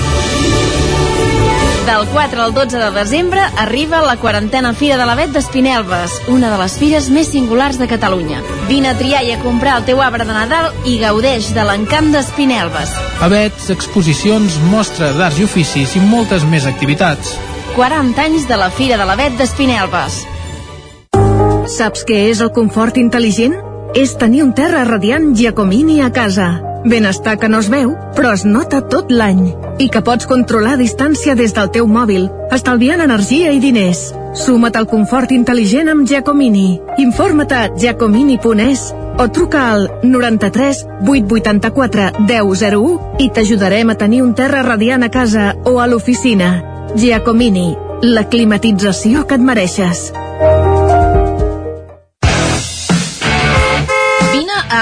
Del 1.88 2.04
4 2.12 2.42
al 2.44 2.54
12 2.56 2.80
de 2.82 2.88
desembre 2.92 3.44
arriba 3.62 4.02
la 4.04 4.18
quarantena 4.20 4.74
Fira 4.74 4.98
de 5.00 5.06
l'Avet 5.08 5.32
d'Espinelves, 5.32 6.18
una 6.28 6.50
de 6.52 6.58
les 6.60 6.76
fires 6.82 7.08
més 7.14 7.30
singulars 7.32 7.78
de 7.80 7.88
Catalunya. 7.88 8.42
Vine 8.68 8.90
a 8.92 8.98
triar 8.98 9.22
i 9.24 9.32
a 9.32 9.40
comprar 9.40 9.78
el 9.80 9.86
teu 9.88 10.02
arbre 10.04 10.26
de 10.28 10.36
Nadal 10.36 10.74
i 10.84 10.98
gaudeix 11.00 11.54
de 11.56 11.64
l'encant 11.64 12.12
d'Espinelves. 12.12 12.92
Avets, 13.24 13.70
exposicions, 13.72 14.58
mostra 14.74 15.14
d'arts 15.16 15.40
i 15.40 15.48
oficis 15.48 15.96
i 15.96 16.04
moltes 16.04 16.44
més 16.44 16.68
activitats. 16.68 17.38
40 17.78 18.26
anys 18.26 18.50
de 18.50 18.58
la 18.60 18.72
Fira 18.74 18.98
de 19.00 19.08
l'Avet 19.08 19.38
d'Espinelves. 19.40 20.26
Saps 21.72 22.04
què 22.08 22.26
és 22.34 22.42
el 22.42 22.52
confort 22.56 22.98
intel·ligent? 22.98 23.56
És 23.96 24.16
tenir 24.18 24.44
un 24.44 24.54
terra 24.54 24.84
radiant 24.86 25.34
Giacomini 25.36 26.02
a 26.02 26.12
casa. 26.12 26.62
Benestar 26.86 27.38
que 27.40 27.50
no 27.50 27.60
es 27.60 27.70
veu, 27.70 27.96
però 28.16 28.32
es 28.34 28.46
nota 28.46 28.82
tot 28.82 29.12
l'any. 29.12 29.54
I 29.80 29.90
que 29.92 30.02
pots 30.02 30.28
controlar 30.30 30.76
a 30.76 30.82
distància 30.82 31.36
des 31.36 31.54
del 31.56 31.72
teu 31.74 31.88
mòbil, 31.88 32.30
estalviant 32.54 33.02
energia 33.04 33.52
i 33.52 33.60
diners. 33.60 34.14
Suma't 34.38 34.78
al 34.78 34.88
confort 34.88 35.34
intel·ligent 35.34 35.90
amb 35.92 36.08
Giacomini. 36.08 36.80
Informa't 37.02 37.52
a 37.52 37.68
giacomini.es 37.76 38.94
o 39.18 39.28
truca 39.34 39.72
al 39.74 39.90
93 40.04 40.86
884 41.02 42.12
1001 42.28 43.18
i 43.26 43.30
t'ajudarem 43.34 43.90
a 43.90 43.98
tenir 43.98 44.22
un 44.22 44.34
terra 44.38 44.64
radiant 44.64 45.04
a 45.04 45.10
casa 45.10 45.54
o 45.66 45.80
a 45.82 45.88
l'oficina. 45.88 46.54
Giacomini, 46.96 47.70
la 48.04 48.28
climatització 48.30 49.26
que 49.28 49.42
et 49.42 49.48
mereixes. 49.52 50.12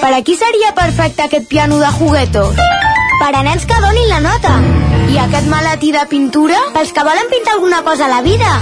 Per 0.00 0.12
a 0.14 0.22
qui 0.22 0.36
seria 0.38 0.74
perfecte 0.76 1.24
aquest 1.24 1.48
piano 1.48 1.78
de 1.78 1.88
juguetos? 1.98 2.54
Per 3.18 3.30
a 3.34 3.42
nens 3.42 3.64
que 3.66 3.78
donin 3.82 4.06
la 4.08 4.20
nota. 4.22 4.52
I 5.10 5.18
aquest 5.18 5.48
maletí 5.50 5.90
de 5.90 6.04
pintura? 6.06 6.58
Pels 6.74 6.92
que 6.94 7.02
volen 7.02 7.26
pintar 7.32 7.56
alguna 7.56 7.82
cosa 7.82 8.06
a 8.06 8.12
la 8.12 8.20
vida. 8.22 8.52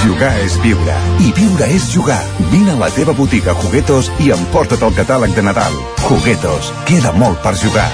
Jugar 0.00 0.32
és 0.40 0.56
viure. 0.62 0.96
I 1.20 1.32
viure 1.36 1.68
és 1.76 1.90
jugar. 1.92 2.22
Vine 2.52 2.72
a 2.72 2.78
la 2.80 2.88
teva 2.94 3.12
botiga 3.12 3.54
Juguetos 3.60 4.08
i 4.24 4.32
emporta't 4.32 4.86
el 4.88 4.96
catàleg 4.96 5.36
de 5.36 5.44
Nadal. 5.44 5.76
Juguetos, 6.06 6.72
queda 6.88 7.12
molt 7.12 7.42
per 7.44 7.52
jugar. 7.60 7.90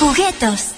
Juguetos. 0.00 0.72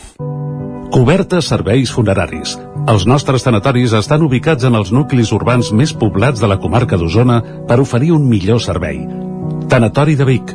Cobertes 0.93 1.49
serveis 1.49 1.91
funeraris. 1.93 2.59
Els 2.89 3.09
nostres 3.09 3.45
tanatoris 3.45 3.97
estan 3.97 4.23
ubicats 4.29 4.65
en 4.65 4.77
els 4.77 4.93
nuclis 4.93 5.33
urbans 5.33 5.73
més 5.73 5.93
poblats 5.93 6.41
de 6.41 6.49
la 6.49 6.61
comarca 6.61 7.01
d'Osona 7.01 7.43
per 7.69 7.81
oferir 7.81 8.13
un 8.13 8.29
millor 8.29 8.61
servei. 8.65 9.05
Tanatori 9.69 10.17
de 10.17 10.25
Vic, 10.25 10.55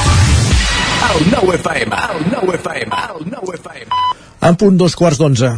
El 1.01 1.31
9 1.31 1.55
FM, 1.55 1.95
el 1.95 2.25
9 2.31 2.55
FM, 2.55 2.95
el 3.19 3.25
9 3.31 3.57
FM. 3.57 3.85
En 4.41 4.55
punt 4.55 4.77
dos 4.77 4.95
quarts 4.95 5.17
d'onze. 5.19 5.49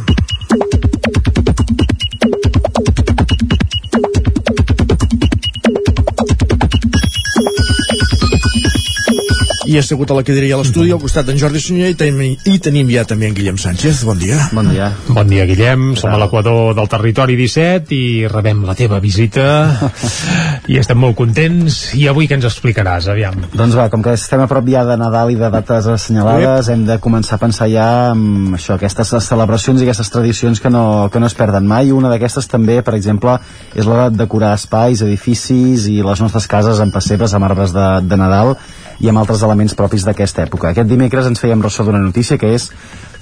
I 9.64 9.78
ha 9.78 9.82
sigut 9.82 10.10
a 10.12 10.16
la 10.18 10.22
cadira 10.24 10.50
a 10.52 10.58
l'estudi 10.60 10.92
al 10.92 11.00
costat 11.00 11.24
d'en 11.24 11.38
Jordi 11.40 11.60
Sunyer 11.62 11.88
i 11.94 11.96
tenim, 11.96 12.34
i 12.44 12.58
tenim 12.60 12.90
ja 12.92 13.04
també 13.08 13.30
en 13.30 13.36
Guillem 13.36 13.56
Sánchez. 13.60 14.02
Bon 14.04 14.18
dia. 14.20 14.36
Bon 14.52 14.66
dia. 14.68 14.90
Bon 15.08 15.28
dia, 15.28 15.46
Guillem. 15.48 15.94
Som 15.96 16.12
a 16.12 16.18
l'equador 16.20 16.74
del 16.76 16.90
territori 16.92 17.36
17 17.38 17.94
i 17.96 18.28
rebem 18.28 18.60
la 18.68 18.76
teva 18.76 19.00
visita 19.00 19.46
i 20.72 20.76
estem 20.80 21.00
molt 21.00 21.16
contents. 21.16 21.78
I 21.96 22.04
avui 22.12 22.28
què 22.28 22.36
ens 22.36 22.48
explicaràs, 22.50 23.08
aviam? 23.12 23.40
Doncs 23.56 23.78
va, 23.78 23.88
com 23.92 24.04
que 24.04 24.12
estem 24.18 24.44
a 24.44 24.48
prop 24.50 24.68
ja 24.68 24.84
de 24.84 24.98
Nadal 25.00 25.32
i 25.32 25.40
de 25.40 25.50
dates 25.54 25.88
assenyalades, 25.94 26.68
hem 26.68 26.84
de 26.90 26.98
començar 27.00 27.38
a 27.38 27.44
pensar 27.46 27.70
ja 27.72 27.88
en 28.12 28.52
això, 28.58 28.76
aquestes 28.76 29.16
celebracions 29.24 29.80
i 29.80 29.88
aquestes 29.88 30.12
tradicions 30.12 30.60
que 30.60 30.72
no, 30.72 31.08
que 31.08 31.22
no 31.22 31.30
es 31.30 31.38
perden 31.38 31.64
mai. 31.70 31.94
Una 31.94 32.12
d'aquestes 32.12 32.50
també, 32.52 32.82
per 32.84 32.98
exemple, 33.00 33.38
és 33.72 33.88
l'hora 33.88 34.10
de 34.12 34.20
decorar 34.26 34.52
espais, 34.58 35.00
edificis 35.08 35.88
i 35.88 36.02
les 36.04 36.20
nostres 36.20 36.50
cases 36.50 36.84
amb 36.84 36.92
pessebres, 36.92 37.32
amb 37.32 37.48
arbres 37.48 37.72
de, 37.72 37.88
de 38.04 38.20
Nadal 38.20 38.58
i 39.00 39.08
amb 39.10 39.22
altres 39.22 39.42
elements 39.42 39.74
propis 39.74 40.04
d'aquesta 40.06 40.44
època. 40.44 40.70
Aquest 40.70 40.90
dimecres 40.90 41.26
ens 41.26 41.42
fèiem 41.42 41.62
ressò 41.62 41.84
d'una 41.86 42.02
notícia 42.02 42.38
que 42.38 42.54
és 42.54 42.70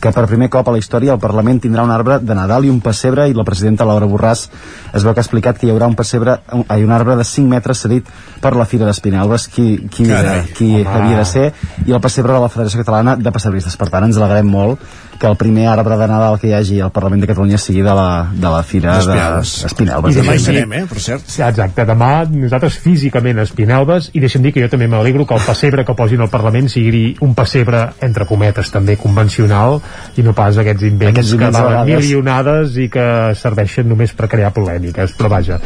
que 0.03 0.11
per 0.11 0.27
primer 0.27 0.49
cop 0.51 0.67
a 0.67 0.73
la 0.75 0.81
història 0.83 1.15
el 1.15 1.21
Parlament 1.23 1.61
tindrà 1.63 1.85
un 1.87 1.93
arbre 1.95 2.17
de 2.19 2.35
Nadal 2.35 2.67
i 2.67 2.71
un 2.73 2.81
pessebre 2.83 3.29
i 3.31 3.37
la 3.39 3.45
presidenta 3.47 3.87
Laura 3.87 4.09
Borràs 4.11 4.49
es 4.91 5.05
veu 5.07 5.15
que 5.15 5.23
ha 5.23 5.25
explicat 5.25 5.61
que 5.61 5.69
hi 5.69 5.71
haurà 5.71 5.87
un 5.87 5.95
pessebre 5.95 6.41
un, 6.59 6.65
un 6.67 6.95
arbre 6.97 7.15
de 7.21 7.27
5 7.29 7.47
metres 7.49 7.85
cedit 7.85 8.11
per 8.43 8.57
la 8.59 8.67
Fira 8.67 8.89
d'Espinelves 8.89 9.47
qui, 9.55 9.69
qui, 9.87 10.09
Carai. 10.11 10.43
qui 10.59 10.73
havia 10.83 11.21
de 11.21 11.29
ser? 11.29 11.47
I 11.87 11.95
el 11.95 12.03
pessebre 12.03 12.35
de 12.35 12.43
la 12.43 12.51
Federació 12.51 12.83
Catalana 12.83 13.15
de 13.15 13.35
Pessebristes 13.35 13.79
per 13.79 13.93
tant 13.95 14.09
ens 14.09 14.19
alegrem 14.19 14.51
molt 14.51 14.83
que 15.23 15.29
el 15.31 15.37
primer 15.39 15.69
arbre 15.71 15.97
de 15.97 16.07
Nadal 16.11 16.41
que 16.43 16.49
hi 16.51 16.53
hagi 16.57 16.81
al 16.83 16.91
Parlament 16.91 17.21
de 17.23 17.29
Catalunya 17.31 17.59
sigui 17.63 17.83
de 17.87 17.93
la, 17.95 18.27
de 18.35 18.51
la 18.51 18.63
Fira 18.67 18.97
D'Espinelves. 18.99 19.53
d'Espinelves 19.63 20.17
I 20.17 20.19
Demà 20.19 20.35
hi 20.35 20.41
serem, 20.43 20.73
eh, 20.75 20.81
per 20.91 20.99
cert. 21.05 21.29
Sí, 21.31 21.45
exacte, 21.47 21.85
demà 21.87 22.09
nosaltres 22.27 22.81
físicament 22.83 23.39
a 23.39 23.45
Espinelves 23.47 24.09
i 24.19 24.23
deixa'm 24.25 24.43
dir 24.43 24.51
que 24.57 24.65
jo 24.65 24.71
també 24.73 24.89
m'alegro 24.91 25.23
que 25.29 25.37
el 25.39 25.45
pessebre 25.47 25.85
que 25.87 25.95
posin 25.95 26.25
al 26.25 26.31
Parlament 26.33 26.67
sigui 26.73 27.05
un 27.23 27.37
pessebre 27.39 27.85
entre 28.03 28.27
cometes 28.27 28.73
també 28.75 28.97
convencional 28.99 29.79
i 30.19 30.25
no 30.27 30.35
pas 30.35 30.59
aquests 30.59 30.89
invents 30.91 31.15
Aquests 31.15 31.37
invents 31.37 31.55
que 31.55 31.63
valen 31.63 31.87
vegades. 31.87 32.03
milionades 32.03 32.77
i 32.83 32.89
que 32.91 33.07
serveixen 33.39 33.87
només 33.93 34.17
per 34.19 34.27
crear 34.33 34.51
polèmiques 34.57 35.15
però 35.21 35.31
vaja, 35.37 35.61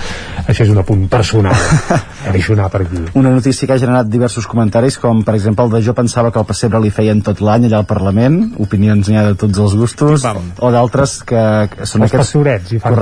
això 0.44 0.66
és 0.66 0.74
un 0.74 0.82
apunt 0.84 1.08
personal 1.08 1.56
deixo 2.36 2.52
anar 2.58 2.68
per 2.76 2.82
aquí 2.84 3.00
Una 3.14 3.32
notícia 3.32 3.64
que 3.66 3.72
ha 3.72 3.80
generat 3.80 4.12
diversos 4.12 4.44
comentaris, 4.46 5.00
com 5.00 5.24
per 5.24 5.38
exemple 5.40 5.64
el 5.64 5.72
de 5.78 5.82
jo 5.88 5.96
pensava 5.96 6.30
que 6.30 6.44
el 6.44 6.48
pessebre 6.52 6.84
li 6.84 6.92
feien 6.92 7.24
tot 7.24 7.40
l'any 7.40 7.70
allà 7.70 7.80
al 7.80 7.88
Parlament, 7.88 8.42
opinions 8.60 9.08
n'hi 9.08 9.16
ha 9.16 9.24
de 9.30 9.45
tots 9.46 9.62
els 9.62 9.76
gustos, 9.78 10.24
o 10.58 10.70
d'altres 10.74 11.16
que, 11.26 11.42
que 11.72 11.86
són 11.88 12.04
els 12.04 12.12
aquests... 12.12 12.32
pastorets 12.32 12.74
i 12.76 12.80
fan 12.82 12.96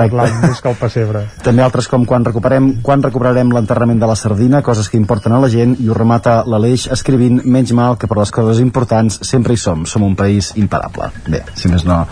més 0.45 0.61
que 0.61 0.71
el 0.71 0.79
pessebre 0.79 1.25
També 1.47 1.65
altres 1.65 1.89
com 1.91 2.05
quan 2.09 2.25
recuperem 2.27 2.71
quan 2.85 3.03
recuperarem 3.05 3.53
l'enterrament 3.55 4.01
de 4.01 4.09
la 4.09 4.17
sardina, 4.19 4.63
coses 4.65 4.89
que 4.91 4.99
importen 5.01 5.35
a 5.35 5.41
la 5.43 5.51
gent, 5.53 5.77
i 5.81 5.89
ho 5.89 5.97
remata 5.97 6.43
l'Aleix 6.49 6.87
escrivint 6.95 7.41
menys 7.45 7.75
mal 7.77 7.99
que 8.01 8.09
per 8.11 8.19
les 8.21 8.33
coses 8.35 8.61
importants 8.63 9.19
sempre 9.27 9.55
hi 9.55 9.61
som, 9.61 9.85
som 9.89 10.05
un 10.07 10.17
país 10.19 10.53
imparable. 10.61 11.11
Bé, 11.29 11.43
si 11.59 11.71
més 11.73 11.85
no, 11.89 12.03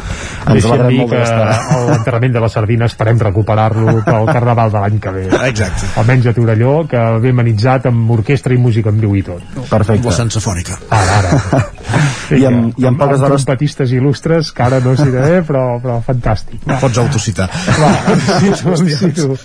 ens 0.46 0.68
alegrem 0.68 1.02
molt 1.02 1.14
que 1.14 1.86
l'enterrament 1.90 2.36
de 2.36 2.44
la 2.44 2.50
sardina 2.52 2.88
esperem 2.90 3.20
recuperar-lo 3.22 3.98
pel 4.06 4.28
Carnaval 4.30 4.72
de 4.74 4.84
l'any 4.84 5.00
que 5.02 5.14
ve. 5.14 5.26
Exacte. 5.48 5.92
Almenys 6.02 6.30
a 6.30 6.36
Torelló, 6.36 6.74
que 6.90 7.02
ve 7.22 7.34
amenitzat 7.34 7.88
amb 7.92 8.10
orquestra 8.16 8.56
i 8.56 8.60
música 8.60 8.92
en 8.92 9.00
viu 9.02 9.14
i 9.18 9.24
tot. 9.26 9.44
Perfecte. 9.70 10.08
La 10.08 10.16
sensafònica. 10.16 10.78
Ara, 10.90 11.20
ara. 11.22 11.64
I 12.38 12.46
amb, 12.48 12.78
i 12.80 12.86
amb 12.88 13.00
poques 13.00 13.20
amb 13.20 13.28
hores 13.28 13.44
trompetistes 13.52 13.92
il·lustres, 14.12 14.52
que 14.52 14.62
ara 14.62 14.80
no 14.84 14.92
citaré, 14.96 15.40
però, 15.46 15.78
però 15.82 15.98
fantàstic. 16.04 16.60
Va, 16.68 16.76
Pots 16.82 16.98
autocitar. 17.00 17.48
va, 17.48 17.90
sí, 18.40 18.52
sí, 18.60 18.96
sí, 18.98 19.10
tu. 19.16 19.36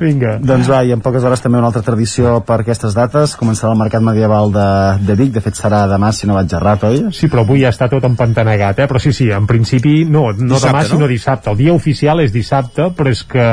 Vinga. 0.00 0.36
Doncs 0.42 0.68
va, 0.70 0.82
i 0.86 0.92
en 0.94 1.02
poques 1.04 1.24
hores 1.24 1.42
també 1.42 1.60
una 1.60 1.70
altra 1.70 1.84
tradició 1.86 2.40
per 2.46 2.60
aquestes 2.62 2.96
dates, 2.96 3.36
començarà 3.38 3.72
el 3.72 3.80
Mercat 3.80 4.04
Medieval 4.04 4.52
de, 4.54 4.66
de 5.06 5.16
Vic, 5.18 5.32
de 5.36 5.42
fet 5.44 5.58
serà 5.58 5.84
demà 5.90 6.12
si 6.16 6.28
no 6.28 6.36
vaig 6.36 6.52
errat, 6.58 6.86
oi? 6.88 7.04
Sí, 7.16 7.30
però 7.32 7.44
avui 7.46 7.62
ja 7.62 7.72
està 7.72 7.88
tot 7.92 8.04
empantanegat, 8.08 8.82
eh? 8.82 8.88
Però 8.90 9.02
sí, 9.02 9.12
sí, 9.16 9.28
en 9.34 9.46
principi, 9.48 10.04
no, 10.04 10.28
no 10.32 10.56
Dissabte, 10.56 10.72
demà, 10.72 10.82
no? 10.82 10.90
sinó 10.90 11.10
dissabte. 11.10 11.52
El 11.52 11.60
dia 11.62 11.76
oficial 11.76 12.22
és 12.24 12.34
dissabte, 12.34 12.90
però 12.96 13.12
és 13.12 13.22
que, 13.28 13.46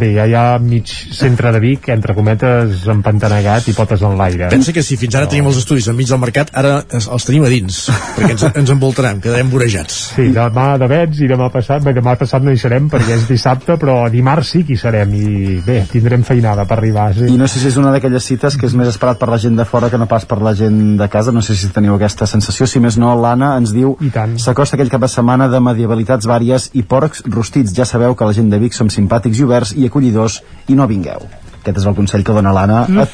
bé, 0.00 0.12
ja 0.18 0.26
hi 0.26 0.36
ha 0.36 0.46
mig 0.62 0.90
centre 1.16 1.52
de 1.54 1.62
Vic, 1.62 1.90
entre 1.94 2.16
cometes, 2.16 2.86
empantanegat 2.92 3.70
i 3.70 3.76
potes 3.76 4.02
en 4.06 4.16
l'aire. 4.18 4.50
Pensa 4.52 4.74
que 4.74 4.84
si 4.86 4.98
fins 5.00 5.16
ara 5.18 5.30
teníem 5.30 5.48
els 5.50 5.60
estudis 5.62 5.88
enmig 5.92 6.10
del 6.10 6.22
mercat, 6.22 6.52
ara 6.56 6.80
els 6.96 7.26
tenim 7.28 7.46
a 7.46 7.52
dins, 7.52 7.86
perquè 8.16 8.34
ens, 8.36 8.46
ens 8.62 8.74
envoltarem, 8.74 9.20
quedarem 9.24 9.50
vorejats. 9.52 9.75
Sí, 10.16 10.28
demà 10.34 10.66
de 10.80 10.88
vets 10.90 11.20
i 11.24 11.28
demà 11.30 11.48
passat, 11.52 11.84
bé, 11.84 11.92
demà 11.96 12.16
passat 12.18 12.44
no 12.44 12.52
hi 12.54 12.60
serem 12.60 12.88
perquè 12.92 13.16
és 13.16 13.26
dissabte, 13.28 13.76
però 13.80 13.98
dimarts 14.12 14.54
sí 14.54 14.62
que 14.66 14.74
hi 14.74 14.80
serem 14.80 15.14
i 15.18 15.58
bé, 15.66 15.78
tindrem 15.90 16.24
feinada 16.26 16.66
per 16.68 16.78
arribar. 16.78 17.08
Sí. 17.16 17.28
I 17.32 17.38
no 17.40 17.48
sé 17.50 17.62
si 17.62 17.70
és 17.70 17.78
una 17.80 17.92
d'aquelles 17.94 18.28
cites 18.30 18.56
que 18.56 18.68
és 18.68 18.76
més 18.78 18.90
esperat 18.92 19.20
per 19.20 19.30
la 19.32 19.40
gent 19.42 19.58
de 19.58 19.66
fora 19.68 19.90
que 19.92 20.00
no 20.00 20.08
pas 20.10 20.24
per 20.28 20.40
la 20.44 20.54
gent 20.58 20.96
de 21.00 21.08
casa, 21.12 21.34
no 21.34 21.42
sé 21.44 21.56
si 21.58 21.72
teniu 21.74 21.96
aquesta 21.96 22.28
sensació, 22.30 22.68
si 22.70 22.82
més 22.82 22.98
no 23.00 23.14
l'Anna 23.20 23.54
ens 23.60 23.74
diu 23.76 23.96
s'acosta 24.42 24.78
aquell 24.78 24.92
cap 24.92 25.04
de 25.04 25.10
setmana 25.12 25.50
de 25.52 25.60
medievalitats 25.60 26.28
vàries 26.28 26.70
i 26.74 26.84
porcs 26.86 27.24
rostits, 27.26 27.74
ja 27.76 27.88
sabeu 27.88 28.14
que 28.14 28.28
la 28.28 28.36
gent 28.36 28.52
de 28.52 28.62
Vic 28.62 28.76
som 28.76 28.90
simpàtics 28.92 29.40
i 29.40 29.48
oberts 29.48 29.74
i 29.76 29.90
acollidors 29.90 30.40
i 30.68 30.78
no 30.78 30.88
vingueu 30.90 31.26
aquest 31.66 31.80
és 31.82 31.86
el 31.90 31.96
consell 31.98 32.22
que 32.22 32.34
dona 32.34 32.52
l'Anna 32.54 32.84
a, 33.02 33.06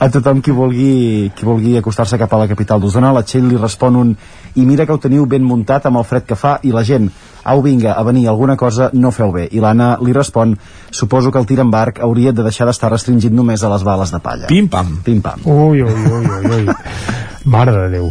a 0.00 0.06
tothom 0.12 0.40
qui 0.40 0.54
vulgui, 0.56 1.30
qui 1.36 1.44
vulgui 1.44 1.76
acostar-se 1.76 2.16
cap 2.20 2.32
a 2.32 2.40
la 2.40 2.48
capital 2.48 2.80
d'Osona. 2.80 3.12
La 3.12 3.20
Txell 3.26 3.50
li 3.50 3.60
respon 3.60 3.98
un 4.00 4.14
i 4.54 4.66
mira 4.66 4.86
que 4.86 4.92
ho 4.92 5.00
teniu 5.00 5.26
ben 5.26 5.44
muntat 5.44 5.86
amb 5.86 6.00
el 6.00 6.04
fred 6.08 6.26
que 6.28 6.36
fa 6.36 6.58
i 6.62 6.72
la 6.72 6.84
gent, 6.84 7.08
au 7.44 7.62
vinga, 7.62 7.94
a 7.94 8.02
venir 8.06 8.28
alguna 8.28 8.56
cosa 8.56 8.90
no 8.92 9.10
feu 9.10 9.32
bé. 9.32 9.48
I 9.50 9.60
l'Anna 9.60 9.96
li 10.02 10.12
respon 10.12 10.56
suposo 10.90 11.32
que 11.32 11.40
el 11.40 11.48
tir 11.48 11.58
en 11.60 11.70
barc 11.70 12.02
hauria 12.04 12.32
de 12.32 12.44
deixar 12.44 12.68
d'estar 12.68 12.92
restringit 12.92 13.32
només 13.32 13.62
a 13.62 13.72
les 13.72 13.82
bales 13.82 14.12
de 14.12 14.20
palla. 14.20 14.46
Pim-pam. 14.52 14.98
Pim-pam. 15.04 15.44
Ui, 15.44 15.82
ui, 15.82 15.90
ui, 15.90 16.26
ui, 16.26 16.62
ui. 16.62 16.66
Mare 17.44 17.72
de 17.74 17.88
Déu. 17.92 18.10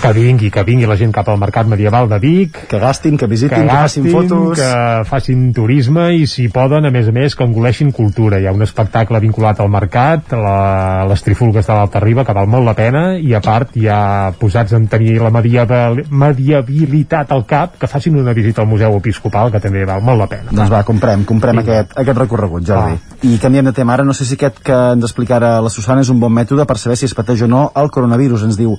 Que 0.00 0.12
vingui, 0.16 0.48
que 0.50 0.62
vingui 0.64 0.88
la 0.88 0.96
gent 0.96 1.12
cap 1.12 1.28
al 1.28 1.38
mercat 1.40 1.68
medieval 1.68 2.08
de 2.08 2.18
Vic. 2.22 2.62
Que 2.70 2.78
gastin, 2.80 3.18
que 3.20 3.26
visitin, 3.28 3.66
que, 3.66 3.66
que 3.68 3.76
facin 3.76 4.06
gastin, 4.06 4.30
fotos. 4.30 4.58
Que 4.58 5.04
facin 5.08 5.42
turisme 5.52 6.06
i 6.16 6.26
si 6.30 6.48
poden, 6.48 6.88
a 6.88 6.92
més 6.94 7.10
a 7.10 7.12
més, 7.12 7.36
que 7.36 7.44
engoleixin 7.44 7.92
cultura. 7.92 8.40
Hi 8.40 8.48
ha 8.48 8.54
un 8.56 8.64
espectacle 8.64 9.20
vinculat 9.20 9.60
al 9.60 9.68
mercat, 9.72 10.32
la, 10.32 11.04
les 11.10 11.24
trifulgues 11.26 11.68
de 11.68 11.76
l'Alta 11.76 12.00
Riba, 12.00 12.24
que 12.24 12.36
val 12.36 12.48
molt 12.48 12.64
la 12.70 12.76
pena, 12.78 13.04
i 13.20 13.34
a 13.36 13.42
part 13.44 13.76
hi 13.76 13.90
ha 13.92 14.00
posats 14.40 14.72
en 14.78 14.88
tenir 14.88 15.18
la 15.20 15.32
medieval, 15.34 16.00
mediabilitat 16.08 17.34
al 17.36 17.44
cap, 17.50 17.76
que 17.80 17.90
facin 17.90 18.16
una 18.20 18.34
visita 18.36 18.64
al 18.64 18.70
Museu 18.70 18.96
Episcopal, 18.96 19.52
que 19.52 19.60
també 19.60 19.84
val 19.84 20.00
molt 20.06 20.24
la 20.24 20.30
pena. 20.32 20.48
Doncs 20.50 20.72
va, 20.72 20.82
comprem, 20.88 21.26
comprem 21.28 21.60
aquest, 21.64 21.92
aquest 22.00 22.24
recorregut, 22.24 22.64
Jordi. 22.66 22.96
I 23.28 23.36
canviem 23.42 23.68
de 23.68 23.76
tema 23.76 23.98
ara, 23.98 24.04
no 24.06 24.16
sé 24.16 24.24
si 24.24 24.38
aquest 24.38 24.62
que 24.64 24.76
ens 24.94 25.04
explicarà 25.04 25.58
la 25.60 25.72
Susana 25.72 26.00
és 26.00 26.08
un 26.08 26.20
bon 26.22 26.32
mètode 26.32 26.64
per 26.64 26.78
saber 26.80 26.96
si 26.96 27.04
es 27.04 27.14
pateix 27.16 27.44
o 27.44 27.50
no 27.50 27.66
el 27.76 27.90
coronavirus. 27.92 28.46
Ens 28.48 28.56
diu, 28.56 28.69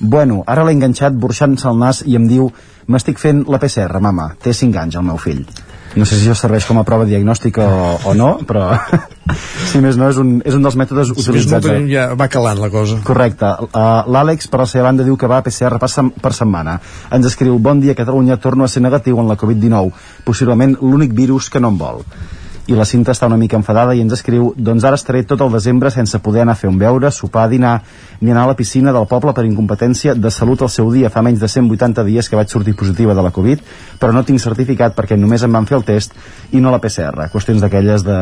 Bueno, 0.00 0.42
ara 0.48 0.64
l'he 0.64 0.72
enganxat 0.72 1.16
burxant-se 1.20 1.68
el 1.68 1.76
nas 1.80 2.00
i 2.08 2.16
em 2.16 2.28
diu 2.28 2.48
m'estic 2.90 3.18
fent 3.20 3.44
la 3.52 3.58
PCR, 3.60 4.00
mama, 4.00 4.30
té 4.40 4.54
5 4.56 4.80
anys 4.80 4.96
el 4.96 5.04
meu 5.06 5.18
fill. 5.20 5.44
No 5.98 6.06
sé 6.06 6.16
si 6.16 6.28
això 6.28 6.36
serveix 6.38 6.64
com 6.68 6.78
a 6.78 6.84
prova 6.86 7.04
diagnòstica 7.04 7.64
o, 7.66 7.86
o 8.06 8.14
no, 8.14 8.28
però 8.46 8.68
si 9.70 9.80
més 9.82 9.98
no 9.98 10.06
és 10.10 10.20
un, 10.22 10.36
és 10.46 10.54
un 10.54 10.62
dels 10.62 10.76
mètodes 10.78 11.10
Si 11.10 11.16
més 11.16 11.26
no 11.26 11.32
utilitzats. 11.34 11.66
tenim, 11.66 11.88
ja 11.90 12.04
va 12.14 12.28
calant 12.30 12.62
la 12.62 12.70
cosa. 12.70 13.00
Correcte. 13.06 13.50
Uh, 13.66 14.06
L'Àlex, 14.14 14.46
per 14.48 14.62
la 14.62 14.68
seva 14.70 14.86
banda, 14.86 15.04
diu 15.06 15.18
que 15.18 15.28
va 15.30 15.40
a 15.42 15.46
PCR 15.46 15.80
per, 15.82 15.90
sem 15.90 16.12
per 16.14 16.32
setmana. 16.36 16.78
Ens 17.10 17.26
escriu, 17.26 17.58
bon 17.58 17.82
dia, 17.82 17.96
Catalunya, 17.98 18.38
torno 18.38 18.64
a 18.64 18.70
ser 18.70 18.84
negatiu 18.86 19.18
en 19.18 19.28
la 19.28 19.36
Covid-19, 19.40 19.90
possiblement 20.24 20.78
l'únic 20.80 21.12
virus 21.12 21.50
que 21.50 21.60
no 21.60 21.74
em 21.74 21.82
vol. 21.82 22.04
I 22.68 22.76
la 22.76 22.84
Cinta 22.84 23.14
està 23.14 23.26
una 23.26 23.38
mica 23.40 23.56
enfadada 23.58 23.94
i 23.96 24.02
ens 24.04 24.12
escriu, 24.14 24.52
doncs 24.56 24.84
ara 24.84 24.98
estaré 24.98 25.22
tot 25.24 25.40
el 25.40 25.52
desembre 25.52 25.90
sense 25.90 26.18
poder 26.22 26.42
anar 26.44 26.58
a 26.58 26.60
fer 26.60 26.68
un 26.70 26.78
beure, 26.78 27.10
sopar, 27.10 27.48
dinar, 27.50 27.80
ni 28.20 28.30
anar 28.30 28.44
a 28.44 28.50
la 28.52 28.56
piscina 28.56 28.92
del 28.92 29.06
poble 29.10 29.32
per 29.34 29.46
incompetència 29.48 30.14
de 30.14 30.30
salut 30.30 30.62
al 30.62 30.70
seu 30.70 30.90
dia. 30.92 31.10
Fa 31.10 31.22
menys 31.24 31.40
de 31.40 31.48
180 31.48 32.04
dies 32.04 32.28
que 32.28 32.36
vaig 32.36 32.52
sortir 32.52 32.76
positiva 32.76 33.14
de 33.16 33.24
la 33.24 33.32
Covid, 33.32 33.64
però 33.98 34.12
no 34.12 34.22
tinc 34.28 34.42
certificat 34.42 34.94
perquè 34.96 35.16
només 35.18 35.42
em 35.42 35.52
van 35.52 35.66
fer 35.66 35.78
el 35.78 35.86
test 35.88 36.14
i 36.52 36.60
no 36.60 36.70
la 36.70 36.80
PCR. 36.82 37.30
Qüestions 37.32 37.64
d'aquelles 37.64 38.04
de 38.04 38.18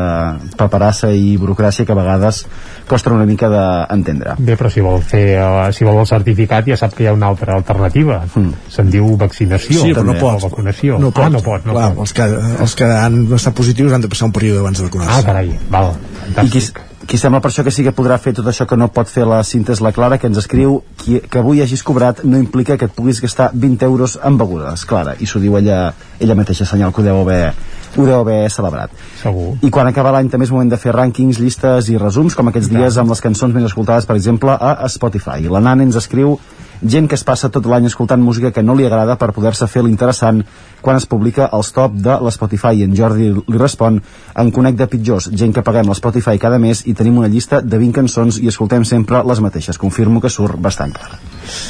paperassa 0.57 1.11
i 1.11 1.35
burocràcia 1.37 1.85
que 1.85 1.93
a 1.93 1.99
vegades 1.99 2.45
costen 2.87 3.17
una 3.17 3.27
mica 3.29 3.51
d'entendre. 3.51 4.37
Bé, 4.39 4.55
però 4.55 4.71
si 4.71 4.81
vol 4.85 5.03
fer 5.03 5.25
eh, 5.35 5.69
si 5.75 5.85
vol 5.87 5.99
el 6.01 6.09
certificat 6.09 6.67
ja 6.71 6.79
sap 6.79 6.95
que 6.95 7.05
hi 7.05 7.11
ha 7.11 7.15
una 7.15 7.29
altra 7.29 7.57
alternativa. 7.59 8.21
Mm. 8.33 8.71
Se'n 8.71 8.89
diu 8.93 9.13
vaccinació. 9.19 9.83
Sí, 9.83 9.93
però 9.93 10.05
no 10.07 10.15
també, 10.15 10.23
pots. 10.23 10.45
o 10.45 10.49
vacunació. 10.49 10.99
No 11.01 11.11
pot. 11.11 11.27
Ah, 11.27 11.33
no 11.33 11.43
pot, 11.43 11.67
no 11.67 11.75
Clar, 11.75 11.91
pot. 11.93 12.05
Els, 12.07 12.15
que, 12.15 12.27
els 12.65 12.75
que 12.79 12.89
han 12.89 13.21
estat 13.35 13.57
positius 13.57 13.95
han 13.95 14.05
de 14.05 14.11
passar 14.11 14.28
un 14.29 14.35
període 14.35 14.61
abans 14.61 14.77
de 14.77 14.85
vacunar-se. 14.85 15.17
Ah, 15.17 15.25
carai, 15.25 15.57
val. 15.73 15.91
I 16.37 16.49
qui, 16.53 16.61
qui 17.09 17.17
sembla 17.17 17.41
per 17.41 17.49
això 17.49 17.65
que 17.65 17.73
sí 17.73 17.83
que 17.85 17.93
podrà 17.95 18.19
fer 18.21 18.35
tot 18.37 18.47
això 18.51 18.67
que 18.69 18.77
no 18.77 18.89
pot 18.93 19.09
fer 19.09 19.25
la 19.27 19.41
cinta 19.47 19.73
és 19.73 19.81
la 19.81 19.91
Clara, 19.95 20.19
que 20.21 20.29
ens 20.29 20.37
escriu 20.37 20.79
qui, 21.01 21.17
que 21.25 21.41
avui 21.41 21.63
hagis 21.63 21.81
cobrat 21.85 22.21
no 22.23 22.37
implica 22.37 22.77
que 22.77 22.85
et 22.85 22.93
puguis 22.93 23.21
gastar 23.23 23.49
20 23.53 23.87
euros 23.89 24.19
en 24.23 24.37
begudes, 24.37 24.85
Clara, 24.85 25.15
i 25.17 25.25
s'ho 25.29 25.41
diu 25.41 25.57
ella, 25.57 25.81
ella 26.19 26.37
mateixa, 26.37 26.69
senyal 26.69 26.93
que 26.93 27.01
ho 27.01 27.07
deu 27.07 27.23
haver, 27.23 27.55
ho 27.95 28.05
deu 28.05 28.19
haver 28.19 28.43
celebrat. 28.53 28.93
Segur. 29.23 29.55
I 29.65 29.73
quan 29.73 29.89
acaba 29.89 30.13
l'any 30.13 30.29
també 30.29 30.45
és 30.45 30.53
moment 30.53 30.69
de 30.69 30.77
fer 30.77 30.93
rànquings, 30.93 31.41
llistes 31.41 31.89
i 31.89 31.97
resums, 31.97 32.37
com 32.37 32.53
aquests 32.53 32.69
dies 32.69 33.01
amb 33.01 33.15
les 33.15 33.25
cançons 33.25 33.57
més 33.57 33.65
escoltades, 33.71 34.05
per 34.05 34.19
exemple, 34.19 34.53
a 34.53 34.93
Spotify. 34.93 35.49
La 35.49 35.63
Nana 35.65 35.87
ens 35.87 35.97
escriu 35.97 36.37
gent 36.81 37.07
que 37.09 37.15
es 37.15 37.23
passa 37.23 37.49
tot 37.49 37.65
l'any 37.65 37.85
escoltant 37.89 38.21
música 38.21 38.51
que 38.51 38.63
no 38.63 38.75
li 38.75 38.85
agrada 38.87 39.17
per 39.19 39.31
poder-se 39.35 39.67
fer 39.67 39.83
l'interessant 39.83 40.43
quan 40.81 40.95
es 40.95 41.05
publica 41.05 41.49
els 41.53 41.71
top 41.75 41.95
de 41.99 42.15
l'Spotify 42.23 42.79
i 42.79 42.85
en 42.87 42.95
Jordi 42.95 43.29
li 43.35 43.57
respon 43.59 43.99
en 44.39 44.51
conec 44.55 44.77
de 44.79 44.87
pitjors, 44.87 45.29
gent 45.35 45.51
que 45.53 45.63
paguem 45.65 45.89
l'Spotify 45.91 46.39
cada 46.39 46.59
mes 46.59 46.85
i 46.87 46.93
tenim 46.95 47.17
una 47.19 47.27
llista 47.27 47.59
de 47.61 47.77
20 47.77 47.95
cançons 47.99 48.39
i 48.39 48.47
escoltem 48.47 48.85
sempre 48.87 49.23
les 49.27 49.41
mateixes, 49.43 49.77
confirmo 49.77 50.21
que 50.21 50.29
surt 50.31 50.55
bastant 50.59 50.93
car 50.95 51.17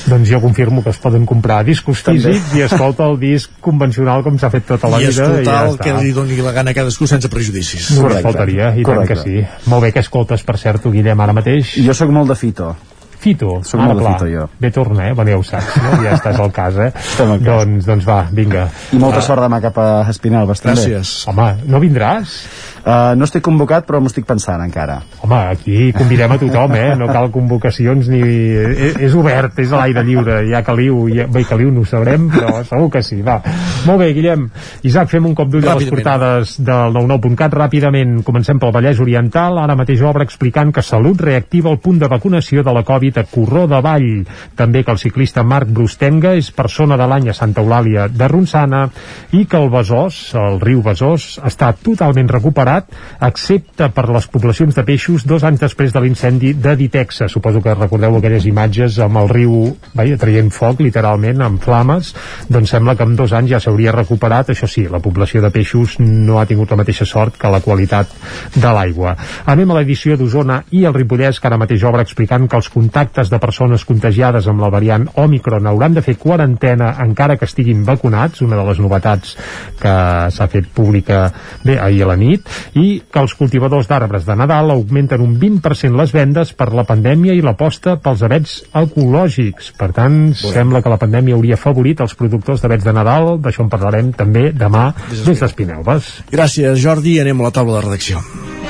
Doncs 0.10 0.30
jo 0.30 0.42
confirmo 0.44 0.84
que 0.84 0.92
es 0.92 1.00
poden 1.00 1.26
comprar 1.26 1.64
discos 1.66 2.04
També. 2.04 2.20
físics 2.20 2.56
i 2.58 2.66
escolta 2.68 3.08
el 3.10 3.18
disc 3.20 3.52
convencional 3.64 4.24
com 4.26 4.38
s'ha 4.38 4.52
fet 4.54 4.68
tota 4.68 4.92
la 4.92 5.00
I 5.02 5.08
vida 5.08 5.24
escoltar 5.26 5.42
i 5.42 5.46
ja 5.46 5.66
el 5.66 5.74
està. 5.76 5.84
que 5.84 6.04
li 6.04 6.12
doni 6.14 6.38
la 6.44 6.52
gana 6.56 6.72
a 6.72 6.78
cadascú 6.78 7.08
sense 7.08 7.30
prejudicis. 7.32 7.90
Només 7.98 8.22
faltaria, 8.22 8.74
i 8.76 8.84
tant 8.84 9.06
que 9.08 9.16
sí. 9.16 9.40
Molt 9.72 9.88
bé, 9.88 9.92
que 9.96 10.04
escoltes, 10.04 10.44
per 10.44 10.58
cert, 10.60 10.84
tu, 10.84 10.92
Guillem, 10.92 11.20
ara 11.20 11.34
mateix? 11.34 11.78
Jo 11.86 11.94
sóc 11.98 12.12
molt 12.14 12.30
de 12.30 12.36
Fito. 12.40 12.74
Fito? 13.20 13.60
Soc 13.68 13.82
Ara, 13.84 13.96
clar. 14.00 14.14
Fito, 14.18 14.30
jo. 14.32 14.48
Bé, 14.60 14.72
torna, 14.72 15.10
eh? 15.10 15.14
Bueno, 15.14 15.32
ja 15.34 15.38
ho 15.38 15.44
saps, 15.44 15.76
no? 15.84 15.98
Ja 16.06 16.14
estàs 16.16 16.40
al 16.40 16.52
cas, 16.56 16.78
eh? 16.80 16.90
Estem 17.04 17.34
al 17.36 17.42
cas. 17.44 17.48
doncs, 17.66 17.86
doncs 17.90 18.08
va, 18.08 18.22
vinga. 18.32 18.70
I 18.96 19.02
molta 19.02 19.20
Ah, 19.20 19.26
sort 19.28 19.44
demà 19.44 19.60
cap 19.62 19.78
a 19.84 19.88
Espinelves, 20.10 20.62
també. 20.64 20.80
Gràcies. 20.80 21.12
Home, 21.28 21.50
no 21.68 21.82
vindràs? 21.84 22.40
Uh, 22.80 23.12
no 23.20 23.26
estic 23.28 23.44
convocat, 23.44 23.84
però 23.86 24.00
m'ho 24.00 24.08
estic 24.08 24.24
pensant 24.26 24.62
encara. 24.64 25.02
Home, 25.20 25.36
aquí 25.52 25.90
convidem 25.94 26.32
a 26.32 26.38
tothom, 26.40 26.72
eh? 26.80 26.94
No 26.98 27.10
cal 27.12 27.28
convocacions 27.34 28.08
ni... 28.08 28.22
És, 28.24 28.96
és 29.10 29.18
obert, 29.20 29.60
és 29.60 29.74
a 29.76 29.82
l'aire 29.82 30.04
lliure. 30.08 30.38
Hi 30.48 30.56
ha 30.56 30.62
caliu, 30.64 31.02
hi 31.12 31.20
ha... 31.20 31.28
bé, 31.28 31.44
caliu 31.50 31.74
no 31.76 31.84
ho 31.84 31.90
sabrem, 31.90 32.30
però 32.32 32.62
segur 32.64 32.88
que 32.96 33.04
sí, 33.04 33.20
va. 33.26 33.36
Molt 33.84 34.00
bé, 34.00 34.14
Guillem. 34.16 34.48
Isaac, 34.88 35.12
fem 35.12 35.28
un 35.28 35.36
cop 35.36 35.52
d'ull 35.52 35.68
a 35.68 35.76
les 35.76 35.92
portades 35.92 36.56
del 36.64 36.96
99.cat. 36.96 37.60
Ràpidament, 37.60 38.22
comencem 38.24 38.64
pel 38.64 38.72
Vallès 38.72 39.04
Oriental. 39.04 39.60
Ara 39.60 39.76
mateix 39.76 40.00
obre 40.08 40.24
explicant 40.24 40.72
que 40.72 40.82
Salut 40.86 41.20
reactiva 41.20 41.70
el 41.76 41.82
punt 41.84 42.00
de 42.00 42.08
vacunació 42.08 42.64
de 42.64 42.74
la 42.80 42.86
Covid 42.88 43.09
a 43.18 43.26
Corró 43.26 43.66
de 43.68 43.80
Vall. 43.82 44.26
També 44.56 44.84
que 44.84 44.92
el 44.92 45.02
ciclista 45.02 45.44
Marc 45.44 45.72
Brustenga 45.74 46.36
és 46.38 46.52
persona 46.52 46.98
de 47.00 47.08
l'any 47.10 47.30
a 47.30 47.38
Santa 47.38 47.64
Eulàlia 47.64 48.08
de 48.12 48.28
Ronçana 48.28 48.86
i 49.34 49.46
que 49.50 49.58
el 49.58 49.70
Besòs, 49.74 50.20
el 50.38 50.60
riu 50.62 50.84
Besòs, 50.86 51.40
està 51.48 51.72
totalment 51.74 52.30
recuperat, 52.30 52.90
excepte 53.26 53.90
per 53.96 54.08
les 54.10 54.28
poblacions 54.30 54.76
de 54.76 54.86
peixos 54.86 55.26
dos 55.26 55.44
anys 55.48 55.64
després 55.66 55.94
de 55.96 56.04
l'incendi 56.04 56.54
de 56.54 56.76
Ditexa. 56.76 57.28
Suposo 57.32 57.62
que 57.62 57.74
recordeu 57.74 58.18
aquelles 58.18 58.46
imatges 58.50 59.00
amb 59.04 59.22
el 59.24 59.30
riu 59.32 59.56
vaja, 59.96 60.18
traient 60.20 60.52
foc, 60.54 60.84
literalment, 60.84 61.42
amb 61.46 61.62
flames. 61.64 62.14
Doncs 62.50 62.76
sembla 62.76 62.96
que 62.96 63.08
en 63.08 63.16
dos 63.20 63.34
anys 63.34 63.56
ja 63.56 63.62
s'hauria 63.64 63.96
recuperat. 63.96 64.52
Això 64.54 64.68
sí, 64.70 64.86
la 64.92 65.02
població 65.04 65.42
de 65.42 65.52
peixos 65.54 65.98
no 66.00 66.40
ha 66.40 66.48
tingut 66.50 66.72
la 66.72 66.80
mateixa 66.82 67.08
sort 67.08 67.38
que 67.40 67.52
la 67.52 67.62
qualitat 67.66 68.12
de 68.56 68.74
l'aigua. 68.76 69.16
Anem 69.50 69.72
a 69.72 69.80
l'edició 69.80 70.18
d'Osona 70.18 70.62
i 70.76 70.86
el 70.86 70.96
Ripollès, 70.96 71.40
que 71.40 71.50
ara 71.50 71.60
mateix 71.60 71.84
obre 71.88 72.04
explicant 72.06 72.48
que 72.48 72.60
els 72.60 72.70
contactes 72.70 72.99
de 73.00 73.40
persones 73.40 73.86
contagiades 73.88 74.48
amb 74.48 74.62
la 74.62 74.70
variant 74.70 75.06
Omicron 75.16 75.68
hauran 75.68 75.94
de 75.96 76.02
fer 76.04 76.18
quarantena 76.20 76.92
encara 77.04 77.38
que 77.38 77.48
estiguin 77.48 77.86
vacunats, 77.86 78.42
una 78.42 78.58
de 78.60 78.66
les 78.68 78.80
novetats 78.80 79.36
que 79.80 79.94
s'ha 80.32 80.48
fet 80.52 80.68
pública 80.76 81.32
bé, 81.64 81.78
ahir 81.80 82.04
a 82.04 82.10
la 82.12 82.18
nit, 82.20 82.48
i 82.76 83.02
que 83.10 83.22
els 83.24 83.36
cultivadors 83.40 83.88
d'arbres 83.88 84.26
de 84.28 84.36
Nadal 84.36 84.74
augmenten 84.76 85.24
un 85.24 85.38
20% 85.40 85.96
les 86.00 86.14
vendes 86.16 86.54
per 86.54 86.72
la 86.74 86.86
pandèmia 86.88 87.36
i 87.38 87.44
l'aposta 87.46 87.98
pels 88.04 88.24
avets 88.28 88.60
ecològics. 88.74 89.74
Per 89.80 89.92
tant, 89.96 90.20
sembla 90.36 90.84
que 90.84 90.92
la 90.92 91.00
pandèmia 91.02 91.38
hauria 91.38 91.60
favorit 91.60 92.02
els 92.04 92.16
productors 92.20 92.64
d'avets 92.64 92.86
de 92.86 92.96
Nadal, 92.96 93.38
d'això 93.40 93.66
en 93.66 93.72
parlarem 93.72 94.12
també 94.18 94.50
demà 94.52 94.90
des 95.10 95.40
d'Espinelves. 95.40 96.12
Gràcies, 96.32 96.76
Jordi. 96.80 97.20
Anem 97.24 97.42
a 97.42 97.50
la 97.50 97.56
taula 97.56 97.80
de 97.80 97.88
redacció. 97.88 98.69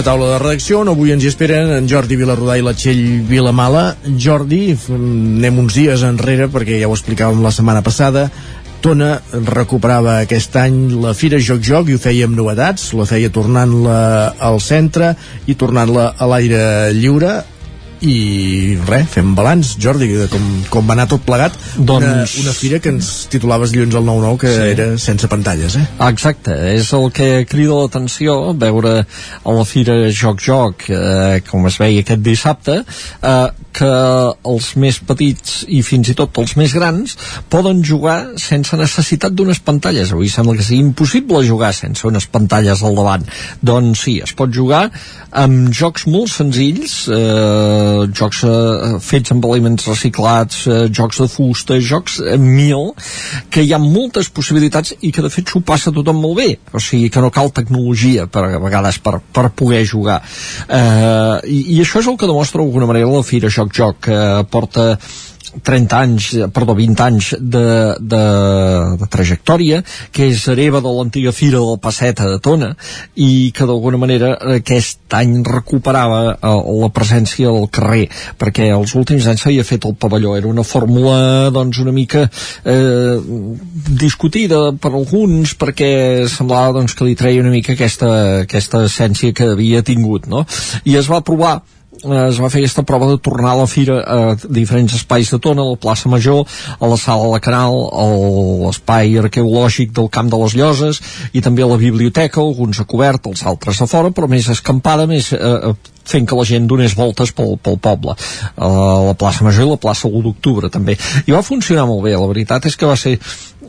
Una 0.00 0.06
taula 0.14 0.28
de 0.30 0.36
redacció 0.40 0.78
on 0.80 0.88
avui 0.88 1.10
ens 1.12 1.26
hi 1.26 1.28
esperen 1.28 1.74
en 1.74 1.84
Jordi 1.84 2.16
Vilarrodà 2.16 2.54
i 2.56 2.62
la 2.64 2.72
Txell 2.72 3.18
Vilamala. 3.28 3.82
Jordi, 4.16 4.72
anem 4.96 5.58
uns 5.60 5.76
dies 5.76 6.00
enrere 6.08 6.46
perquè 6.48 6.78
ja 6.80 6.88
ho 6.88 6.94
explicàvem 6.96 7.42
la 7.44 7.52
setmana 7.52 7.82
passada. 7.84 8.22
Tona 8.80 9.10
recuperava 9.50 10.14
aquest 10.22 10.56
any 10.56 10.78
la 11.02 11.12
Fira 11.12 11.36
Joc 11.36 11.60
Joc 11.68 11.92
i 11.92 11.98
ho 11.98 12.00
feia 12.00 12.30
amb 12.30 12.40
novetats, 12.40 12.94
la 12.96 13.04
feia 13.04 13.28
tornant-la 13.28 14.00
al 14.48 14.56
centre 14.64 15.12
i 15.44 15.58
tornant-la 15.60 16.14
a 16.16 16.32
l'aire 16.32 16.64
lliure 16.96 17.42
i 18.06 18.78
res, 18.88 19.08
fem 19.12 19.34
balanç 19.36 19.74
Jordi, 19.82 20.06
de 20.16 20.26
com, 20.32 20.44
com 20.72 20.86
va 20.88 20.94
anar 20.96 21.06
tot 21.10 21.20
plegat 21.26 21.56
Doncs- 21.76 22.06
una, 22.06 22.24
una 22.46 22.54
fira 22.56 22.78
que 22.80 22.92
ens 22.94 23.10
titulaves 23.32 23.74
dilluns 23.74 23.94
al 23.98 24.06
9-9 24.08 24.38
que 24.40 24.52
Sí. 24.54 24.68
era 24.72 24.86
sense 24.98 25.28
pantalles 25.28 25.76
eh? 25.76 25.84
Exacte, 26.08 26.54
és 26.74 26.88
el 26.96 27.10
que 27.12 27.28
crida 27.48 27.76
l'atenció 27.76 28.54
veure 28.56 28.94
a 29.44 29.52
la 29.56 29.64
Fira 29.68 29.98
Joc 30.10 30.40
Joc 30.40 30.86
eh, 30.88 31.40
com 31.50 31.66
es 31.68 31.76
veia 31.80 32.00
aquest 32.00 32.22
dissabte 32.24 32.78
eh, 32.80 33.48
que 33.76 33.90
els 34.50 34.70
més 34.82 34.96
petits 35.06 35.60
i 35.68 35.82
fins 35.86 36.08
i 36.10 36.16
tot 36.18 36.40
els 36.42 36.56
més 36.58 36.72
grans 36.74 37.14
poden 37.52 37.84
jugar 37.86 38.32
sense 38.40 38.74
necessitat 38.80 39.36
d'unes 39.36 39.60
pantalles 39.62 40.10
avui 40.16 40.32
sembla 40.32 40.56
que 40.58 40.66
sigui 40.66 40.80
impossible 40.88 41.44
jugar 41.46 41.70
sense 41.76 42.06
unes 42.08 42.26
pantalles 42.32 42.82
al 42.82 42.96
davant 42.98 43.28
doncs 43.62 44.06
sí, 44.08 44.16
es 44.24 44.32
pot 44.34 44.50
jugar 44.54 44.86
amb 45.44 45.68
jocs 45.76 46.08
molt 46.10 46.32
senzills 46.32 46.96
eh, 47.12 47.89
jocs 48.16 48.42
eh, 48.48 48.98
fets 49.04 49.34
amb 49.34 49.46
aliments 49.48 49.86
reciclats 49.88 50.64
eh, 50.66 50.80
jocs 50.92 51.20
de 51.22 51.28
fusta, 51.30 51.78
jocs 51.80 52.18
eh, 52.24 52.36
mil 52.40 52.92
que 53.52 53.64
hi 53.64 53.72
ha 53.74 53.80
moltes 53.82 54.30
possibilitats 54.34 54.94
i 55.00 55.12
que 55.14 55.24
de 55.24 55.32
fet 55.32 55.50
s'ho 55.50 55.62
passa 55.66 55.92
tothom 55.94 56.20
molt 56.22 56.38
bé. 56.40 56.50
O 56.72 56.82
sigui 56.82 57.10
que 57.12 57.22
no 57.24 57.32
cal 57.34 57.52
tecnologia 57.54 58.26
per, 58.30 58.46
a 58.48 58.62
vegades 58.62 59.00
per, 59.02 59.18
per 59.32 59.48
poder 59.56 59.82
jugar. 59.88 60.20
Eh, 60.68 61.36
i, 61.50 61.60
i 61.76 61.80
això 61.84 62.02
és 62.02 62.10
el 62.10 62.18
que 62.20 62.30
demostra 62.30 62.62
d'alguna 62.62 62.88
manera 62.90 63.10
la 63.10 63.24
Fira 63.26 63.50
Joc 63.52 63.74
Joc 63.76 64.00
que 64.06 64.20
porta 64.50 64.94
30 65.62 65.96
anys, 65.98 66.28
perdó, 66.54 66.74
20 66.78 67.02
anys 67.04 67.30
de, 67.40 67.64
de, 67.98 68.22
de 69.00 69.08
trajectòria, 69.10 69.80
que 70.14 70.28
és 70.30 70.44
hereva 70.50 70.82
de 70.84 70.92
l'antiga 70.94 71.32
fira 71.34 71.58
del 71.58 71.80
Passeta 71.82 72.28
de 72.30 72.38
Tona 72.42 72.72
i 73.16 73.50
que 73.56 73.66
d'alguna 73.68 74.00
manera 74.00 74.32
aquest 74.56 75.02
any 75.16 75.40
recuperava 75.46 76.20
eh, 76.34 76.54
la 76.82 76.90
presència 76.94 77.50
del 77.50 77.68
carrer, 77.72 78.06
perquè 78.38 78.70
els 78.74 78.94
últims 78.98 79.26
anys 79.30 79.44
s'havia 79.44 79.66
fet 79.66 79.88
el 79.88 79.96
pavelló, 80.00 80.36
era 80.38 80.50
una 80.50 80.64
fórmula 80.66 81.50
doncs 81.54 81.80
una 81.82 81.94
mica 81.94 82.26
eh, 82.64 83.18
discutida 84.00 84.70
per 84.80 84.94
alguns 84.94 85.56
perquè 85.58 85.90
semblava 86.30 86.78
doncs, 86.78 86.94
que 86.94 87.08
li 87.08 87.18
treia 87.18 87.42
una 87.42 87.52
mica 87.52 87.74
aquesta, 87.74 88.10
aquesta 88.46 88.84
essència 88.86 89.34
que 89.36 89.52
havia 89.54 89.82
tingut, 89.86 90.30
no? 90.30 90.46
I 90.84 90.96
es 91.00 91.10
va 91.10 91.24
provar 91.26 91.60
es 92.00 92.40
va 92.40 92.48
fer 92.48 92.62
aquesta 92.62 92.84
prova 92.86 93.08
de 93.10 93.18
tornar 93.20 93.52
a 93.52 93.60
la 93.60 93.66
fira 93.68 93.98
a 94.00 94.36
diferents 94.48 94.94
espais 94.96 95.30
de 95.30 95.38
Tona, 95.38 95.62
a 95.62 95.74
la 95.74 95.80
plaça 95.80 96.08
Major, 96.08 96.46
a 96.78 96.88
la 96.88 96.96
sala 96.96 97.26
de 97.26 97.32
la 97.34 97.40
Canal, 97.44 97.76
a 97.92 98.06
l'espai 98.64 99.18
arqueològic 99.20 99.92
del 99.96 100.08
Camp 100.12 100.30
de 100.32 100.40
les 100.40 100.56
Lloses 100.56 101.00
i 101.32 101.44
també 101.44 101.62
a 101.62 101.70
la 101.70 101.78
biblioteca, 101.80 102.40
alguns 102.40 102.80
a 102.80 102.88
cobert, 102.88 103.28
els 103.28 103.44
altres 103.44 103.82
a 103.82 103.88
fora, 103.90 104.12
però 104.14 104.28
més 104.30 104.48
escampada, 104.48 105.06
més 105.10 105.32
eh, 105.36 105.74
fent 106.10 106.26
que 106.26 106.38
la 106.38 106.46
gent 106.48 106.66
donés 106.70 106.96
voltes 106.96 107.32
pel, 107.36 107.56
pel 107.62 107.78
poble. 107.82 108.16
A 108.56 108.70
la 109.10 109.14
plaça 109.18 109.44
Major 109.44 109.68
i 109.68 109.70
la 109.74 109.80
plaça 109.80 110.08
1 110.08 110.24
d'octubre 110.24 110.72
també, 110.72 110.96
i 111.26 111.36
va 111.36 111.44
funcionar 111.46 111.86
molt 111.90 112.04
bé 112.06 112.16
la 112.16 112.30
veritat 112.30 112.66
és 112.70 112.76
que 112.76 112.88
va 112.88 112.96
ser 112.98 113.18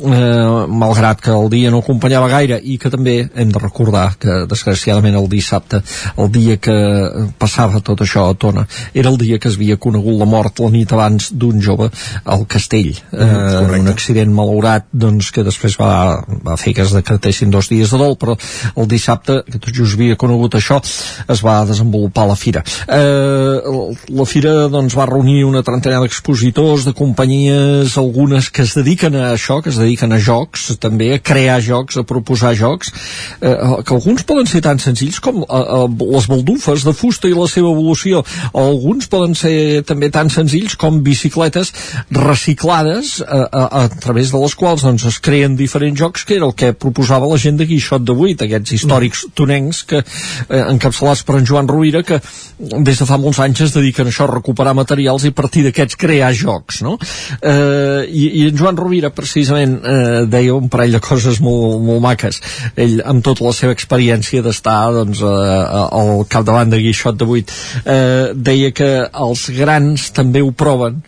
eh, 0.01 0.67
malgrat 0.67 1.21
que 1.21 1.31
el 1.31 1.49
dia 1.51 1.71
no 1.71 1.81
acompanyava 1.81 2.29
gaire 2.31 2.59
i 2.63 2.77
que 2.81 2.91
també 2.93 3.15
hem 3.35 3.51
de 3.51 3.61
recordar 3.61 4.15
que 4.19 4.41
desgraciadament 4.49 5.15
el 5.17 5.29
dissabte 5.29 5.81
el 6.17 6.31
dia 6.33 6.57
que 6.57 6.75
passava 7.39 7.81
tot 7.85 8.01
això 8.03 8.27
a 8.29 8.35
Tona 8.37 8.65
era 8.93 9.09
el 9.09 9.17
dia 9.21 9.39
que 9.39 9.49
es 9.49 9.57
havia 9.59 9.77
conegut 9.77 10.17
la 10.19 10.27
mort 10.29 10.59
la 10.63 10.71
nit 10.73 10.91
abans 10.93 11.31
d'un 11.31 11.61
jove 11.61 11.89
al 12.25 12.45
castell. 12.47 12.91
Eh, 13.11 13.25
mm, 13.25 13.79
un 13.81 13.91
accident 13.91 14.33
malaurat 14.33 14.87
doncs, 14.91 15.31
que 15.31 15.43
després 15.45 15.77
va, 15.79 16.21
va 16.45 16.57
fer 16.57 16.73
que 16.75 16.85
es 16.85 16.93
decretessin 16.95 17.51
dos 17.53 17.69
dies 17.71 17.91
de 17.91 17.99
dol 18.01 18.17
però 18.19 18.37
el 18.75 18.89
dissabte 18.89 19.41
que 19.47 19.59
tot 19.59 19.73
just 19.75 19.97
havia 19.97 20.17
conegut 20.19 20.57
això 20.57 20.79
es 20.81 21.43
va 21.45 21.61
desenvolupar 21.67 22.27
la 22.27 22.37
fira. 22.39 22.63
Eh, 22.87 23.61
la 24.09 24.27
fira 24.27 24.67
doncs, 24.71 24.95
va 24.97 25.09
reunir 25.09 25.43
una 25.45 25.63
trentena 25.63 26.01
d'expositors 26.01 26.85
de 26.87 26.95
companyies 26.97 27.97
algunes 27.97 28.49
que 28.49 28.65
es 28.65 28.75
dediquen 28.77 29.15
a 29.15 29.31
això 29.35 29.61
que 29.61 29.69
es 29.69 29.77
dediquen 29.77 29.90
a 29.99 30.19
jocs, 30.19 30.77
també 30.79 31.13
a 31.15 31.19
crear 31.19 31.59
jocs, 31.61 31.97
a 31.97 32.03
proposar 32.03 32.53
jocs, 32.55 32.91
eh, 33.41 33.55
que 33.85 33.93
alguns 33.93 34.23
poden 34.23 34.47
ser 34.47 34.61
tan 34.61 34.79
senzills 34.79 35.19
com 35.19 35.41
eh, 35.41 35.45
eh, 35.47 35.87
les 36.13 36.27
baldufes 36.27 36.83
de 36.83 36.93
fusta 36.93 37.27
i 37.27 37.33
la 37.33 37.47
seva 37.47 37.71
evolució, 37.71 38.23
alguns 38.53 39.07
poden 39.07 39.35
ser 39.35 39.83
també 39.87 40.09
tan 40.09 40.29
senzills 40.29 40.75
com 40.75 41.01
bicicletes 41.03 41.73
reciclades 42.11 43.19
eh, 43.21 43.25
a, 43.27 43.65
a, 43.67 43.83
a 43.85 43.89
través 43.89 44.31
de 44.31 44.41
les 44.41 44.55
quals 44.55 44.85
doncs, 44.85 45.05
es 45.05 45.19
creen 45.19 45.55
diferents 45.55 45.99
jocs, 45.99 46.25
que 46.25 46.35
era 46.35 46.47
el 46.47 46.55
que 46.55 46.73
proposava 46.73 47.29
la 47.29 47.39
gent 47.41 47.59
de 47.59 47.67
Guixot 47.69 48.03
de 48.05 48.15
8, 48.15 48.47
aquests 48.47 48.77
històrics 48.77 49.25
tonencs 49.37 49.83
que, 49.87 50.01
eh, 50.01 50.63
encapçalats 50.71 51.23
per 51.27 51.39
en 51.39 51.47
Joan 51.47 51.69
Rovira, 51.69 52.03
que 52.03 52.21
des 52.59 52.99
de 52.99 53.07
fa 53.07 53.17
molts 53.21 53.39
anys 53.43 53.65
es 53.67 53.75
dediquen 53.75 54.07
a 54.07 54.13
això, 54.13 54.27
a 54.27 54.35
recuperar 54.35 54.73
materials 54.77 55.25
i 55.25 55.31
a 55.31 55.37
partir 55.37 55.65
d'aquests 55.65 55.97
crear 55.99 56.31
jocs, 56.37 56.81
no? 56.85 56.97
Eh, 57.41 58.07
i, 58.07 58.27
I 58.41 58.47
en 58.49 58.57
Joan 58.57 58.77
Rovira, 58.79 59.11
precisament, 59.15 59.70
eh, 59.79 60.25
deia 60.31 60.55
un 60.57 60.69
parell 60.71 60.97
de 60.97 61.01
coses 61.03 61.39
molt, 61.43 61.79
molt 61.85 62.03
maques. 62.03 62.41
Ell, 62.75 62.99
amb 63.05 63.23
tota 63.25 63.45
la 63.47 63.53
seva 63.55 63.75
experiència 63.75 64.43
d'estar 64.45 64.79
doncs, 64.95 65.23
eh, 65.23 65.57
al 66.01 66.25
capdavant 66.31 66.71
de 66.71 66.81
Guixot 66.83 67.17
de 67.17 67.29
8, 67.39 67.57
eh, 67.85 68.29
deia 68.35 68.71
que 68.75 68.91
els 69.11 69.47
grans 69.57 70.11
també 70.15 70.41
ho 70.41 70.51
proven 70.51 71.01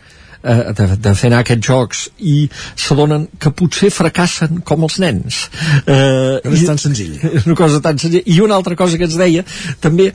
eh, 0.44 0.72
de, 0.76 0.88
de 1.00 1.14
fer 1.16 1.30
anar 1.30 1.42
aquests 1.44 1.66
jocs 1.66 2.04
i 2.20 2.36
s'adonen 2.52 3.26
que 3.40 3.52
potser 3.56 3.90
fracassen 3.94 4.62
com 4.66 4.86
els 4.86 5.00
nens. 5.02 5.44
Eh, 5.86 6.40
no 6.44 6.54
és 6.54 6.64
tan 6.68 6.80
senzill 6.80 7.18
una 7.46 7.58
cosa 7.58 7.82
tan 7.84 8.00
senzilla. 8.00 8.24
I 8.26 8.40
una 8.44 8.58
altra 8.60 8.76
cosa 8.78 9.00
que 9.00 9.08
ens 9.08 9.18
deia 9.20 9.44
també 9.84 10.12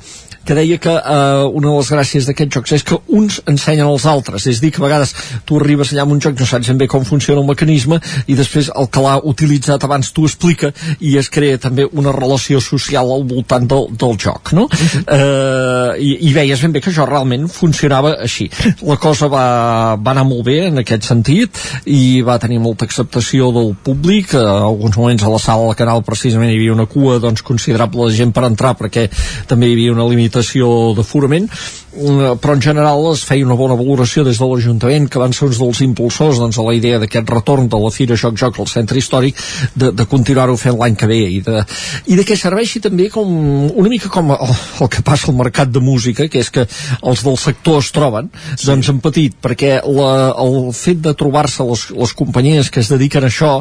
que 0.49 0.55
deia 0.57 0.79
que 0.81 0.89
eh, 0.89 1.45
una 1.53 1.69
de 1.69 1.75
les 1.77 1.89
gràcies 1.93 2.25
d'aquests 2.25 2.55
jocs 2.55 2.71
és 2.79 2.83
que 2.89 2.97
uns 3.13 3.35
ensenyen 3.45 3.85
als 3.85 4.07
altres, 4.09 4.47
és 4.49 4.57
dir, 4.63 4.71
que 4.73 4.81
a 4.81 4.85
vegades 4.87 5.11
tu 5.45 5.59
arribes 5.59 5.91
allà 5.93 6.07
amb 6.07 6.15
un 6.15 6.21
joc, 6.23 6.39
no 6.39 6.47
saps 6.49 6.71
ben 6.71 6.79
bé 6.79 6.87
com 6.89 7.03
funciona 7.05 7.43
el 7.43 7.45
mecanisme 7.45 7.99
i 8.25 8.37
després 8.39 8.71
el 8.73 8.89
que 8.89 9.03
l'ha 9.03 9.19
utilitzat 9.29 9.85
abans 9.85 10.09
t'ho 10.09 10.25
explica 10.25 10.71
i 11.05 11.11
es 11.21 11.29
crea 11.29 11.59
també 11.61 11.85
una 11.85 12.13
relació 12.15 12.57
social 12.65 13.11
al 13.13 13.27
voltant 13.29 13.67
del, 13.69 13.85
del 13.93 14.17
joc, 14.17 14.53
no? 14.57 14.63
Uh 14.65 14.79
-huh. 14.79 15.03
eh, 15.17 16.01
i, 16.01 16.29
I 16.29 16.33
veies 16.33 16.63
ben 16.63 16.73
bé 16.73 16.81
que 16.81 16.89
això 16.89 17.05
realment 17.05 17.45
funcionava 17.47 18.15
així. 18.17 18.49
La 18.81 18.97
cosa 18.97 19.27
va, 19.27 19.95
va 20.01 20.11
anar 20.11 20.25
molt 20.25 20.45
bé 20.45 20.65
en 20.67 20.79
aquest 20.79 21.03
sentit 21.03 21.61
i 21.85 22.21
va 22.21 22.39
tenir 22.39 22.59
molta 22.59 22.85
acceptació 22.85 23.51
del 23.51 23.75
públic, 23.83 24.33
en 24.33 24.47
alguns 24.47 24.97
moments 24.97 25.23
a 25.23 25.29
la 25.29 25.37
sala 25.37 25.67
del 25.67 25.75
canal 25.75 26.03
precisament 26.03 26.49
hi 26.49 26.55
havia 26.55 26.73
una 26.73 26.87
cua 26.87 27.19
doncs, 27.19 27.43
considerable 27.43 28.09
de 28.09 28.17
gent 28.17 28.33
per 28.33 28.45
entrar 28.45 28.73
perquè 28.73 29.09
també 29.45 29.67
hi 29.67 29.73
havia 29.73 29.91
una 29.91 30.09
limitació 30.09 30.38
limitació 30.39 30.93
d'aforament 30.95 31.49
però 31.89 32.53
en 32.53 32.61
general 32.61 33.07
es 33.11 33.23
feia 33.25 33.45
una 33.45 33.57
bona 33.57 33.73
valoració 33.77 34.23
des 34.23 34.37
de 34.37 34.45
l'Ajuntament 34.45 35.07
que 35.09 35.19
van 35.21 35.33
ser 35.33 35.47
uns 35.47 35.57
dels 35.57 35.81
impulsors 35.81 36.37
doncs, 36.37 36.59
a 36.59 36.65
la 36.65 36.75
idea 36.77 36.99
d'aquest 37.01 37.29
retorn 37.33 37.69
de 37.69 37.79
la 37.81 37.89
Fira 37.89 38.17
Joc 38.19 38.37
Joc 38.37 38.59
al 38.59 38.69
centre 38.69 38.99
històric 38.99 39.39
de, 39.73 39.89
de 39.97 40.05
continuar-ho 40.09 40.57
fent 40.59 40.77
l'any 40.77 40.97
que 40.99 41.09
ve 41.09 41.19
i 41.37 41.39
de, 41.45 41.63
i 42.05 42.17
de 42.19 42.25
que 42.27 42.37
serveixi 42.37 42.81
també 42.83 43.09
com 43.09 43.29
una 43.71 43.89
mica 43.89 44.11
com 44.13 44.29
el, 44.35 44.53
el 44.83 44.91
que 44.93 45.01
passa 45.05 45.31
al 45.31 45.39
mercat 45.39 45.71
de 45.73 45.81
música 45.81 46.27
que 46.29 46.43
és 46.43 46.51
que 46.53 46.67
els 47.01 47.23
del 47.25 47.39
sector 47.41 47.81
es 47.81 47.89
troben 47.95 48.29
sí. 48.51 48.67
doncs 48.67 48.91
en 48.93 49.01
petit 49.01 49.39
perquè 49.41 49.79
la, 49.87 50.11
el 50.37 50.69
fet 50.77 51.01
de 51.01 51.15
trobar-se 51.17 51.65
les, 51.71 51.87
les 51.97 52.15
companyies 52.21 52.69
que 52.69 52.83
es 52.83 52.93
dediquen 52.93 53.25
a 53.25 53.33
això 53.33 53.51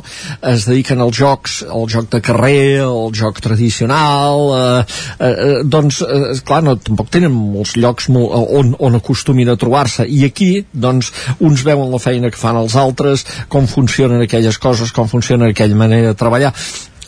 es 0.52 0.68
dediquen 0.68 1.00
als 1.00 1.16
jocs 1.16 1.62
al 1.64 1.88
joc 1.88 2.12
de 2.12 2.20
carrer, 2.24 2.84
al 2.84 3.14
joc 3.16 3.40
tradicional 3.44 4.52
eh, 4.58 4.84
eh, 5.24 5.58
doncs 5.64 6.02
eh, 6.04 6.36
clar, 6.44 6.60
no, 6.66 6.76
tampoc 6.76 7.08
tenen 7.14 7.32
molts 7.32 7.76
llocs 7.80 8.10
molt, 8.12 8.17
on, 8.26 8.74
on 8.78 8.98
acostumin 8.98 9.50
a 9.52 9.56
trobar-se. 9.60 10.06
I 10.06 10.24
aquí, 10.28 10.50
doncs, 10.72 11.12
uns 11.40 11.64
veuen 11.66 11.90
la 11.92 12.02
feina 12.02 12.30
que 12.32 12.40
fan 12.40 12.58
els 12.60 12.76
altres, 12.76 13.26
com 13.48 13.66
funcionen 13.70 14.22
aquelles 14.24 14.58
coses, 14.58 14.92
com 14.92 15.08
funciona 15.08 15.50
aquella 15.50 15.78
manera 15.78 16.12
de 16.12 16.18
treballar 16.18 16.54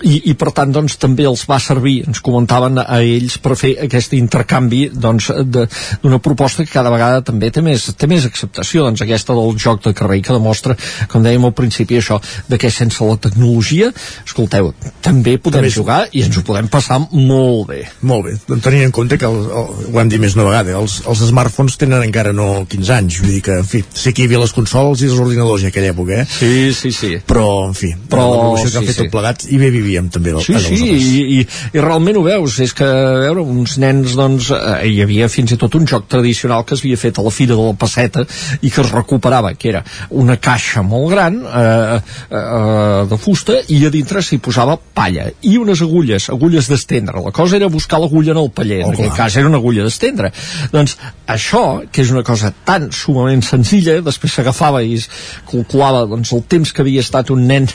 i, 0.07 0.17
i 0.31 0.35
per 0.39 0.53
tant 0.57 0.73
doncs, 0.73 0.97
també 1.01 1.27
els 1.29 1.43
va 1.49 1.59
servir, 1.63 2.01
ens 2.09 2.23
comentaven 2.25 2.81
a 2.83 3.01
ells 3.03 3.39
per 3.43 3.57
fer 3.59 3.73
aquest 3.87 4.15
intercanvi 4.17 4.87
doncs, 4.93 5.31
d'una 5.45 6.21
proposta 6.23 6.65
que 6.65 6.73
cada 6.73 6.93
vegada 6.93 7.23
també 7.27 7.51
té 7.53 7.63
més, 7.65 7.89
té 7.99 8.09
més 8.11 8.27
acceptació, 8.29 8.85
doncs 8.87 9.05
aquesta 9.05 9.37
del 9.37 9.57
joc 9.61 9.85
de 9.87 9.95
carrer 9.97 10.21
que 10.25 10.37
demostra, 10.37 10.77
com 11.11 11.25
dèiem 11.25 11.45
al 11.49 11.55
principi 11.57 12.01
això, 12.01 12.21
de 12.49 12.59
que 12.61 12.71
sense 12.73 13.05
la 13.05 13.19
tecnologia 13.21 13.91
escolteu, 14.25 14.73
també 15.05 15.37
podem 15.39 15.65
també 15.65 15.75
jugar 15.75 16.01
i 16.13 16.25
ens 16.25 16.39
ho 16.39 16.45
podem 16.47 16.71
passar 16.73 17.01
molt 17.11 17.69
bé 17.71 17.83
molt 18.07 18.27
bé, 18.27 18.37
doncs 18.49 18.65
tenint 18.65 18.89
en 18.89 18.95
compte 18.95 19.19
que 19.21 19.29
el, 19.29 19.39
el, 19.47 19.71
ho 19.91 20.01
hem 20.01 20.13
dit 20.13 20.23
més 20.23 20.37
una 20.39 20.49
vegada, 20.49 20.77
els, 20.81 21.01
els 21.09 21.25
smartphones 21.31 21.79
tenen 21.81 22.05
encara 22.07 22.33
no 22.37 22.65
15 22.71 22.95
anys, 22.97 23.21
vull 23.23 23.35
dir 23.37 23.43
que 23.47 23.61
en 23.63 23.69
fi, 23.69 23.83
sé 23.91 24.15
que 24.15 24.25
hi 24.25 24.31
havia 24.31 24.43
les 24.43 24.55
consoles 24.57 25.03
i 25.05 25.11
els 25.11 25.21
ordinadors 25.21 25.65
en 25.65 25.73
aquella 25.73 25.93
època, 25.95 26.23
eh? 26.23 26.27
Sí, 26.31 26.73
sí, 26.77 26.93
sí. 26.97 27.13
Però, 27.27 27.47
en 27.69 27.77
fi, 27.77 27.93
però, 28.11 28.27
l'evolució 28.31 28.69
que 28.69 28.73
sí, 28.73 28.81
han 28.81 28.89
fet 28.89 28.99
sí. 28.99 29.05
tot 29.05 29.15
plegat 29.15 29.47
i 29.51 29.61
bé 29.61 29.71
vivíem 29.91 30.09
també 30.13 30.33
del, 30.35 30.43
sí, 30.45 30.57
sí, 30.63 30.79
i, 30.95 31.23
i, 31.41 31.47
i 31.75 31.83
realment 31.83 32.19
ho 32.21 32.25
veus 32.25 32.59
és 32.63 32.73
que, 32.77 32.87
a 32.87 33.19
veure, 33.25 33.43
uns 33.43 33.77
nens 33.83 34.15
doncs, 34.19 34.51
eh, 34.55 34.89
hi 34.91 35.01
havia 35.05 35.29
fins 35.33 35.55
i 35.55 35.59
tot 35.61 35.75
un 35.79 35.87
joc 35.91 36.07
tradicional 36.11 36.65
que 36.67 36.77
es 36.77 36.85
havia 36.85 37.01
fet 37.01 37.19
a 37.19 37.25
la 37.27 37.33
Fira 37.35 37.57
de 37.59 37.67
la 37.67 37.77
Passeta 37.79 38.25
i 38.61 38.71
que 38.71 38.85
es 38.85 38.93
recuperava, 38.95 39.53
que 39.59 39.73
era 39.73 39.83
una 40.23 40.37
caixa 40.43 40.85
molt 40.87 41.11
gran 41.15 41.41
eh, 41.43 41.99
eh, 42.31 43.05
de 43.11 43.21
fusta 43.21 43.59
i 43.69 43.81
a 43.87 43.93
dintre 43.93 44.23
s'hi 44.25 44.41
posava 44.43 44.77
palla 44.79 45.29
i 45.47 45.57
unes 45.59 45.83
agulles, 45.87 46.31
agulles 46.33 46.71
d'estendre. 46.71 47.23
La 47.25 47.35
cosa 47.35 47.59
era 47.59 47.71
buscar 47.73 48.01
l'agulla 48.03 48.35
en 48.37 48.43
el 48.45 48.51
paller 48.55 48.83
oh, 48.85 48.91
en 48.91 48.99
aquest 48.99 49.17
cas 49.19 49.39
era 49.41 49.51
una 49.51 49.61
agulla 49.61 49.87
d'estendre. 49.87 50.33
Doncs 50.73 50.97
això, 51.31 51.65
que 51.91 52.05
és 52.05 52.13
una 52.15 52.25
cosa 52.27 52.53
tan 52.67 52.91
sumament 52.95 53.43
senzilla, 53.47 54.01
després 54.05 54.35
s'agafava 54.37 54.83
i 54.85 54.97
es 55.01 55.09
calculava 55.51 56.07
doncs, 56.11 56.35
el 56.37 56.45
temps 56.51 56.73
que 56.73 56.85
havia 56.85 57.03
estat 57.05 57.33
un 57.35 57.47
nen 57.51 57.69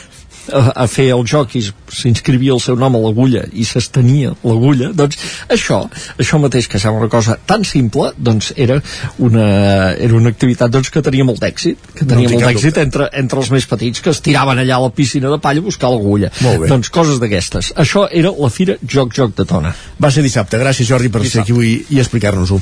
a, 0.52 0.62
a 0.84 0.86
fer 0.90 1.08
el 1.14 1.24
joc 1.28 1.56
i 1.58 1.62
s'inscrivia 1.66 2.54
el 2.54 2.62
seu 2.62 2.76
nom 2.78 2.96
a 2.96 3.02
l'agulla 3.02 3.44
i 3.52 3.64
s'estenia 3.66 4.34
l'agulla, 4.42 4.90
doncs 4.96 5.18
això, 5.52 5.82
això 6.18 6.40
mateix 6.42 6.68
que 6.70 6.80
sembla 6.82 7.06
una 7.06 7.12
cosa 7.12 7.36
tan 7.46 7.64
simple, 7.64 8.12
doncs 8.16 8.52
era 8.56 8.78
una, 9.22 9.46
era 9.92 10.16
una 10.18 10.32
activitat 10.32 10.72
doncs, 10.72 10.90
que 10.92 11.02
tenia 11.04 11.26
molt 11.26 11.42
d'èxit, 11.42 11.90
que 11.94 12.04
tenia 12.04 12.30
no 12.30 12.36
molt 12.36 12.50
d'èxit 12.50 12.80
entre, 12.82 13.08
entre 13.16 13.42
els 13.42 13.52
més 13.54 13.66
petits 13.68 14.02
que 14.04 14.12
es 14.12 14.22
tiraven 14.24 14.60
allà 14.62 14.78
a 14.78 14.84
la 14.86 14.92
piscina 14.94 15.30
de 15.32 15.38
palla 15.42 15.62
a 15.62 15.66
buscar 15.66 15.90
l'agulla. 15.92 16.30
Doncs 16.66 16.90
coses 16.94 17.20
d'aquestes. 17.22 17.72
Això 17.78 18.06
era 18.10 18.32
la 18.36 18.50
Fira 18.52 18.76
Joc 18.82 19.14
Joc 19.16 19.36
de 19.38 19.46
Tona. 19.48 19.72
Va 20.02 20.10
ser 20.12 20.24
dissabte. 20.24 20.58
Gràcies, 20.60 20.88
Jordi, 20.88 21.10
per 21.12 21.22
dissabte. 21.22 21.32
ser 21.32 21.42
aquí 21.44 21.54
avui 21.54 21.96
i 21.96 22.00
explicar-nos-ho. 22.02 22.60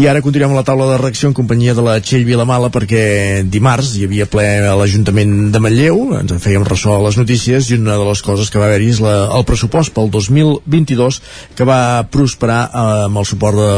I 0.00 0.06
ara 0.10 0.22
continuem 0.24 0.54
a 0.54 0.60
la 0.60 0.66
taula 0.66 0.90
de 0.92 0.98
reacció 1.00 1.30
en 1.30 1.36
companyia 1.36 1.74
de 1.76 1.84
la 1.84 1.98
Txell 2.00 2.26
Vilamala 2.28 2.70
perquè 2.74 3.42
dimarts 3.50 3.94
hi 3.98 4.04
havia 4.08 4.26
ple 4.30 4.46
a 4.68 4.74
l'Ajuntament 4.78 5.34
de 5.54 5.62
Manlleu, 5.62 6.00
ens 6.20 6.34
en 6.34 6.42
fèiem 6.42 6.66
ressò 6.68 6.96
a 6.96 7.02
les 7.06 7.18
notícies 7.24 7.70
i 7.72 7.78
una 7.80 7.96
de 7.98 8.06
les 8.06 8.22
coses 8.22 8.50
que 8.52 8.60
va 8.60 8.68
haver-hi 8.68 8.90
és 8.92 9.00
la, 9.02 9.14
el 9.34 9.44
pressupost 9.48 9.94
pel 9.96 10.10
2022 10.12 11.20
que 11.56 11.66
va 11.66 12.04
prosperar 12.12 12.60
eh, 12.68 12.84
amb 13.08 13.20
el 13.20 13.26
suport 13.28 13.58
de, 13.58 13.70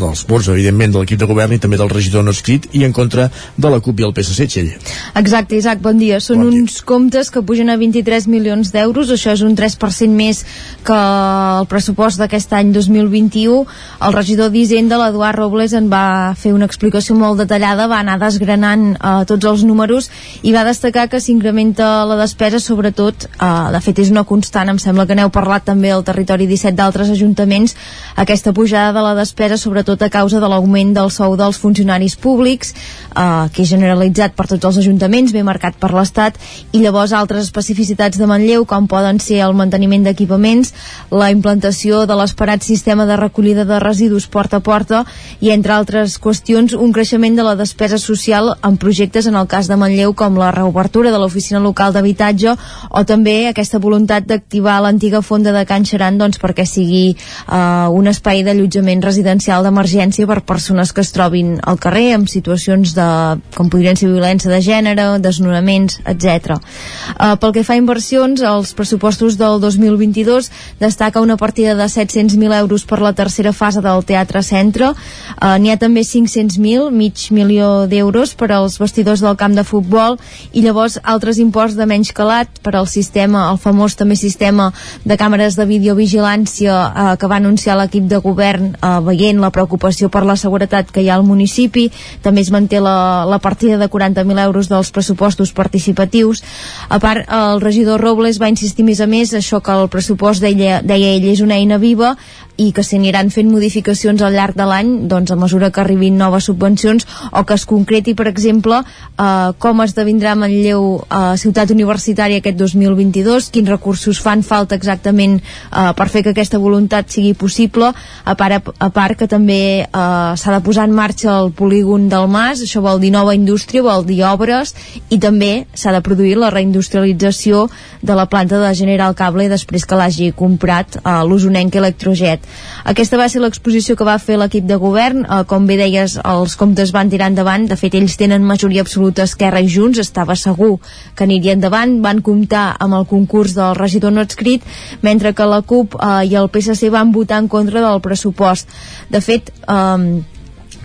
dels 0.00 0.24
vots, 0.28 0.48
evidentment, 0.52 0.94
de 0.94 1.02
l'equip 1.02 1.20
de 1.20 1.28
govern 1.28 1.56
i 1.56 1.60
també 1.62 1.80
del 1.80 1.90
regidor 1.92 2.24
no 2.24 2.34
escrit 2.34 2.68
i 2.78 2.84
en 2.86 2.94
contra 2.94 3.28
de 3.56 3.72
la 3.72 3.80
CUP 3.82 4.00
i 4.00 4.06
el 4.06 4.14
PSC, 4.16 4.46
Txell. 4.46 4.70
Exacte, 5.18 5.58
Isaac, 5.58 5.82
bon 5.82 5.98
dia. 6.00 6.20
Són 6.22 6.42
bon 6.42 6.52
dia. 6.52 6.62
uns 6.62 6.78
comptes 6.86 7.30
que 7.32 7.42
pugen 7.42 7.72
a 7.72 7.76
23 7.80 8.28
milions 8.30 8.72
d'euros, 8.74 9.10
això 9.10 9.34
és 9.34 9.42
un 9.44 9.56
3% 9.58 10.16
més 10.16 10.44
que 10.86 10.98
el 10.98 11.68
pressupost 11.70 12.22
d'aquest 12.22 12.54
any 12.58 12.72
2021. 12.74 13.66
El 14.06 14.16
regidor 14.16 14.52
d'Hisenda, 14.54 15.00
l'Eduard 15.00 15.40
Robles, 15.40 15.74
en 15.78 15.90
va 15.92 16.34
fer 16.38 16.54
una 16.54 16.68
explicació 16.68 17.16
molt 17.18 17.42
detallada, 17.42 17.88
va 17.90 18.00
anar 18.02 18.18
desgranant 18.22 18.92
eh, 18.94 19.14
tots 19.28 19.48
els 19.48 19.66
números 19.66 20.10
i 20.42 20.54
va 20.54 20.66
destacar 20.68 21.08
que 21.10 21.20
s'incrementa 21.20 21.90
la 22.08 22.20
despesa 22.20 22.60
sobre 22.62 22.91
sobretot, 22.92 23.24
eh, 23.40 23.72
de 23.72 23.80
fet 23.80 23.98
és 23.98 24.10
una 24.10 24.24
constant, 24.24 24.68
em 24.68 24.78
sembla 24.78 25.06
que 25.06 25.14
n'heu 25.14 25.30
parlat 25.30 25.64
també 25.64 25.90
al 25.90 26.04
territori 26.04 26.46
17 26.46 26.76
d'altres 26.76 27.10
ajuntaments, 27.10 27.74
aquesta 28.16 28.52
pujada 28.52 28.92
de 28.92 29.02
la 29.02 29.14
despesa 29.14 29.56
sobretot 29.56 30.02
a 30.02 30.10
causa 30.10 30.40
de 30.40 30.48
l'augment 30.48 30.92
del 30.94 31.10
sou 31.10 31.36
dels 31.36 31.58
funcionaris 31.58 32.16
públics, 32.16 32.74
eh, 33.16 33.48
que 33.52 33.62
és 33.62 33.68
generalitzat 33.68 34.34
per 34.34 34.46
tots 34.46 34.64
els 34.64 34.78
ajuntaments, 34.78 35.32
ben 35.32 35.44
marcat 35.44 35.74
per 35.74 35.92
l'Estat, 35.92 36.36
i 36.72 36.80
llavors 36.80 37.12
altres 37.12 37.44
especificitats 37.44 38.18
de 38.18 38.26
Manlleu, 38.26 38.64
com 38.66 38.86
poden 38.86 39.18
ser 39.18 39.40
el 39.40 39.54
manteniment 39.54 40.04
d'equipaments, 40.04 40.72
la 41.10 41.30
implantació 41.30 42.06
de 42.06 42.14
l'esperat 42.14 42.62
sistema 42.62 43.06
de 43.06 43.16
recollida 43.16 43.64
de 43.64 43.78
residus 43.80 44.26
porta 44.26 44.58
a 44.58 44.60
porta 44.60 45.04
i, 45.40 45.50
entre 45.50 45.72
altres 45.72 46.18
qüestions, 46.18 46.74
un 46.74 46.92
creixement 46.92 47.36
de 47.36 47.42
la 47.42 47.56
despesa 47.56 47.98
social 47.98 48.56
en 48.62 48.76
projectes 48.76 49.26
en 49.26 49.36
el 49.36 49.46
cas 49.46 49.68
de 49.68 49.76
Manlleu 49.76 50.12
com 50.14 50.36
la 50.36 50.50
reobertura 50.50 51.10
de 51.10 51.18
l'oficina 51.18 51.60
local 51.60 51.92
d'habitatge 51.92 52.56
o 52.90 53.04
també 53.08 53.48
aquesta 53.48 53.80
voluntat 53.82 54.26
d'activar 54.26 54.80
l'antiga 54.82 55.22
fonda 55.22 55.52
de 55.54 55.64
Can 55.68 55.86
Xeran 55.88 56.18
doncs, 56.18 56.40
perquè 56.42 56.66
sigui 56.68 57.12
eh, 57.12 57.86
un 57.90 58.10
espai 58.10 58.42
d'allotjament 58.46 59.02
residencial 59.04 59.64
d'emergència 59.64 60.26
per 60.26 60.42
persones 60.46 60.92
que 60.92 61.04
es 61.04 61.12
trobin 61.14 61.58
al 61.62 61.78
carrer 61.82 62.12
en 62.16 62.26
situacions 62.30 62.94
de, 62.96 63.08
com 63.56 63.70
podrien 63.72 63.98
ser 63.98 64.10
violència 64.10 64.50
de 64.50 64.60
gènere, 64.64 65.06
desnonaments, 65.22 66.00
etc. 66.08 66.58
Eh, 66.58 67.34
pel 67.40 67.54
que 67.54 67.64
fa 67.66 67.76
a 67.76 67.80
inversions, 67.80 68.42
els 68.42 68.74
pressupostos 68.78 69.38
del 69.40 69.60
2022 69.62 70.50
destaca 70.80 71.22
una 71.22 71.36
partida 71.36 71.74
de 71.78 71.88
700.000 71.88 72.58
euros 72.60 72.86
per 72.88 73.00
la 73.02 73.12
tercera 73.12 73.52
fase 73.52 73.82
del 73.84 74.04
Teatre 74.08 74.42
Centre. 74.42 74.92
Eh, 74.92 75.58
N'hi 75.62 75.72
ha 75.72 75.78
també 75.80 76.02
500.000, 76.06 76.90
mig 76.90 77.28
milió 77.30 77.86
d'euros 77.86 78.34
per 78.38 78.52
als 78.52 78.78
vestidors 78.80 79.22
del 79.22 79.36
camp 79.36 79.56
de 79.56 79.64
futbol 79.64 80.18
i 80.52 80.62
llavors 80.64 80.98
altres 81.02 81.38
imports 81.42 81.76
de 81.78 81.86
menys 81.88 82.12
calat 82.16 82.60
per 82.62 82.71
al 82.78 82.88
sistema, 82.90 83.46
el 83.52 83.58
famós 83.62 83.96
també 83.98 84.16
sistema 84.16 84.70
de 85.04 85.16
càmeres 85.18 85.56
de 85.58 85.66
videovigilància 85.68 86.74
eh, 86.74 87.06
que 87.18 87.30
va 87.30 87.38
anunciar 87.40 87.76
l'equip 87.78 88.08
de 88.10 88.20
govern 88.24 88.72
eh, 88.74 88.92
veient 89.06 89.40
la 89.42 89.52
preocupació 89.54 90.10
per 90.12 90.24
la 90.28 90.36
seguretat 90.36 90.90
que 90.92 91.02
hi 91.02 91.10
ha 91.10 91.16
al 91.18 91.26
municipi. 91.26 91.88
També 92.22 92.44
es 92.44 92.52
manté 92.54 92.80
la, 92.80 93.24
la 93.28 93.38
partida 93.38 93.78
de 93.78 93.90
40.000 93.90 94.44
euros 94.44 94.68
dels 94.72 94.90
pressupostos 94.90 95.52
participatius. 95.52 96.42
A 96.88 96.98
part, 97.02 97.26
el 97.28 97.60
regidor 97.60 98.00
Robles 98.00 98.40
va 98.40 98.50
insistir 98.52 98.84
més 98.84 99.00
a 99.00 99.06
més 99.06 99.34
això 99.34 99.62
que 99.62 99.74
el 99.74 99.90
pressupost 99.92 100.42
deia, 100.42 100.80
deia 100.82 101.14
ell 101.16 101.28
és 101.32 101.44
una 101.44 101.60
eina 101.60 101.78
viva 101.82 102.16
i 102.60 102.70
que 102.76 102.84
s'aniran 102.84 103.30
fent 103.32 103.48
modificacions 103.50 104.22
al 104.22 104.34
llarg 104.36 104.56
de 104.58 104.66
l'any 104.68 104.90
doncs 105.08 105.32
a 105.32 105.36
mesura 105.40 105.70
que 105.72 105.80
arribin 105.80 106.18
noves 106.20 106.44
subvencions 106.50 107.06
o 107.32 107.44
que 107.48 107.54
es 107.54 107.64
concreti 107.66 108.14
per 108.14 108.26
exemple 108.28 108.82
eh, 108.82 109.50
com 109.58 109.80
esdevindrà 109.84 110.34
Manlleu 110.36 110.84
eh, 111.00 111.36
ciutat 111.40 111.72
universitària 111.72 112.42
aquest 112.42 112.58
2022 112.60 113.48
quins 113.54 113.72
recursos 113.72 114.20
fan 114.20 114.44
falta 114.44 114.76
exactament 114.76 115.38
eh, 115.40 115.92
per 115.96 116.08
fer 116.12 116.22
que 116.22 116.34
aquesta 116.36 116.60
voluntat 116.60 117.08
sigui 117.08 117.32
possible 117.34 117.92
a 117.92 118.36
part, 118.36 118.60
a, 118.60 118.76
a 118.86 118.90
part 118.92 119.18
que 119.18 119.28
també 119.30 119.62
eh, 119.82 120.32
s'ha 120.36 120.56
de 120.56 120.60
posar 120.64 120.86
en 120.88 120.96
marxa 120.96 121.32
el 121.38 121.52
polígon 121.56 122.08
del 122.12 122.28
Mas 122.32 122.62
això 122.64 122.82
vol 122.84 123.00
dir 123.00 123.12
nova 123.12 123.34
indústria, 123.34 123.82
vol 123.82 124.04
dir 124.06 124.22
obres 124.28 124.74
i 125.08 125.18
també 125.18 125.66
s'ha 125.74 125.92
de 125.92 126.04
produir 126.04 126.36
la 126.40 126.52
reindustrialització 126.52 127.66
de 128.02 128.14
la 128.18 128.28
planta 128.28 128.60
de 128.60 128.74
General 128.76 129.16
Cable 129.16 129.48
després 129.48 129.86
que 129.86 129.96
l'hagi 129.98 130.32
comprat 130.36 131.00
eh, 131.00 131.18
l'Usonenc 131.24 131.80
Electrojet 131.80 132.41
aquesta 132.84 133.18
va 133.20 133.28
ser 133.30 133.42
l'exposició 133.42 133.94
que 133.98 134.06
va 134.06 134.18
fer 134.18 134.38
l'equip 134.40 134.66
de 134.66 134.78
govern. 134.82 135.22
Eh, 135.24 135.42
com 135.50 135.66
bé 135.68 135.76
deies, 135.78 136.16
els 136.18 136.56
comptes 136.58 136.92
van 136.94 137.10
tirar 137.12 137.30
endavant. 137.30 137.68
De 137.70 137.78
fet, 137.78 137.94
ells 137.94 138.16
tenen 138.18 138.46
majoria 138.46 138.82
absoluta 138.82 139.26
Esquerra 139.28 139.62
i 139.62 139.70
Junts. 139.70 140.00
Estava 140.02 140.36
segur 140.36 140.78
que 141.14 141.26
aniria 141.26 141.54
endavant. 141.54 142.00
Van 142.02 142.22
comptar 142.26 142.64
amb 142.78 142.98
el 142.98 143.06
concurs 143.06 143.54
del 143.58 143.76
regidor 143.78 144.12
no 144.12 144.24
adscrit, 144.26 144.66
mentre 145.02 145.32
que 145.32 145.46
la 145.46 145.62
CUP 145.62 145.96
eh, 145.98 146.12
i 146.30 146.36
el 146.38 146.50
PSC 146.50 146.90
van 146.90 147.14
votar 147.14 147.42
en 147.42 147.48
contra 147.52 147.84
del 147.84 148.02
pressupost. 148.02 148.70
De 149.10 149.22
fet, 149.22 149.54
eh, 149.68 150.22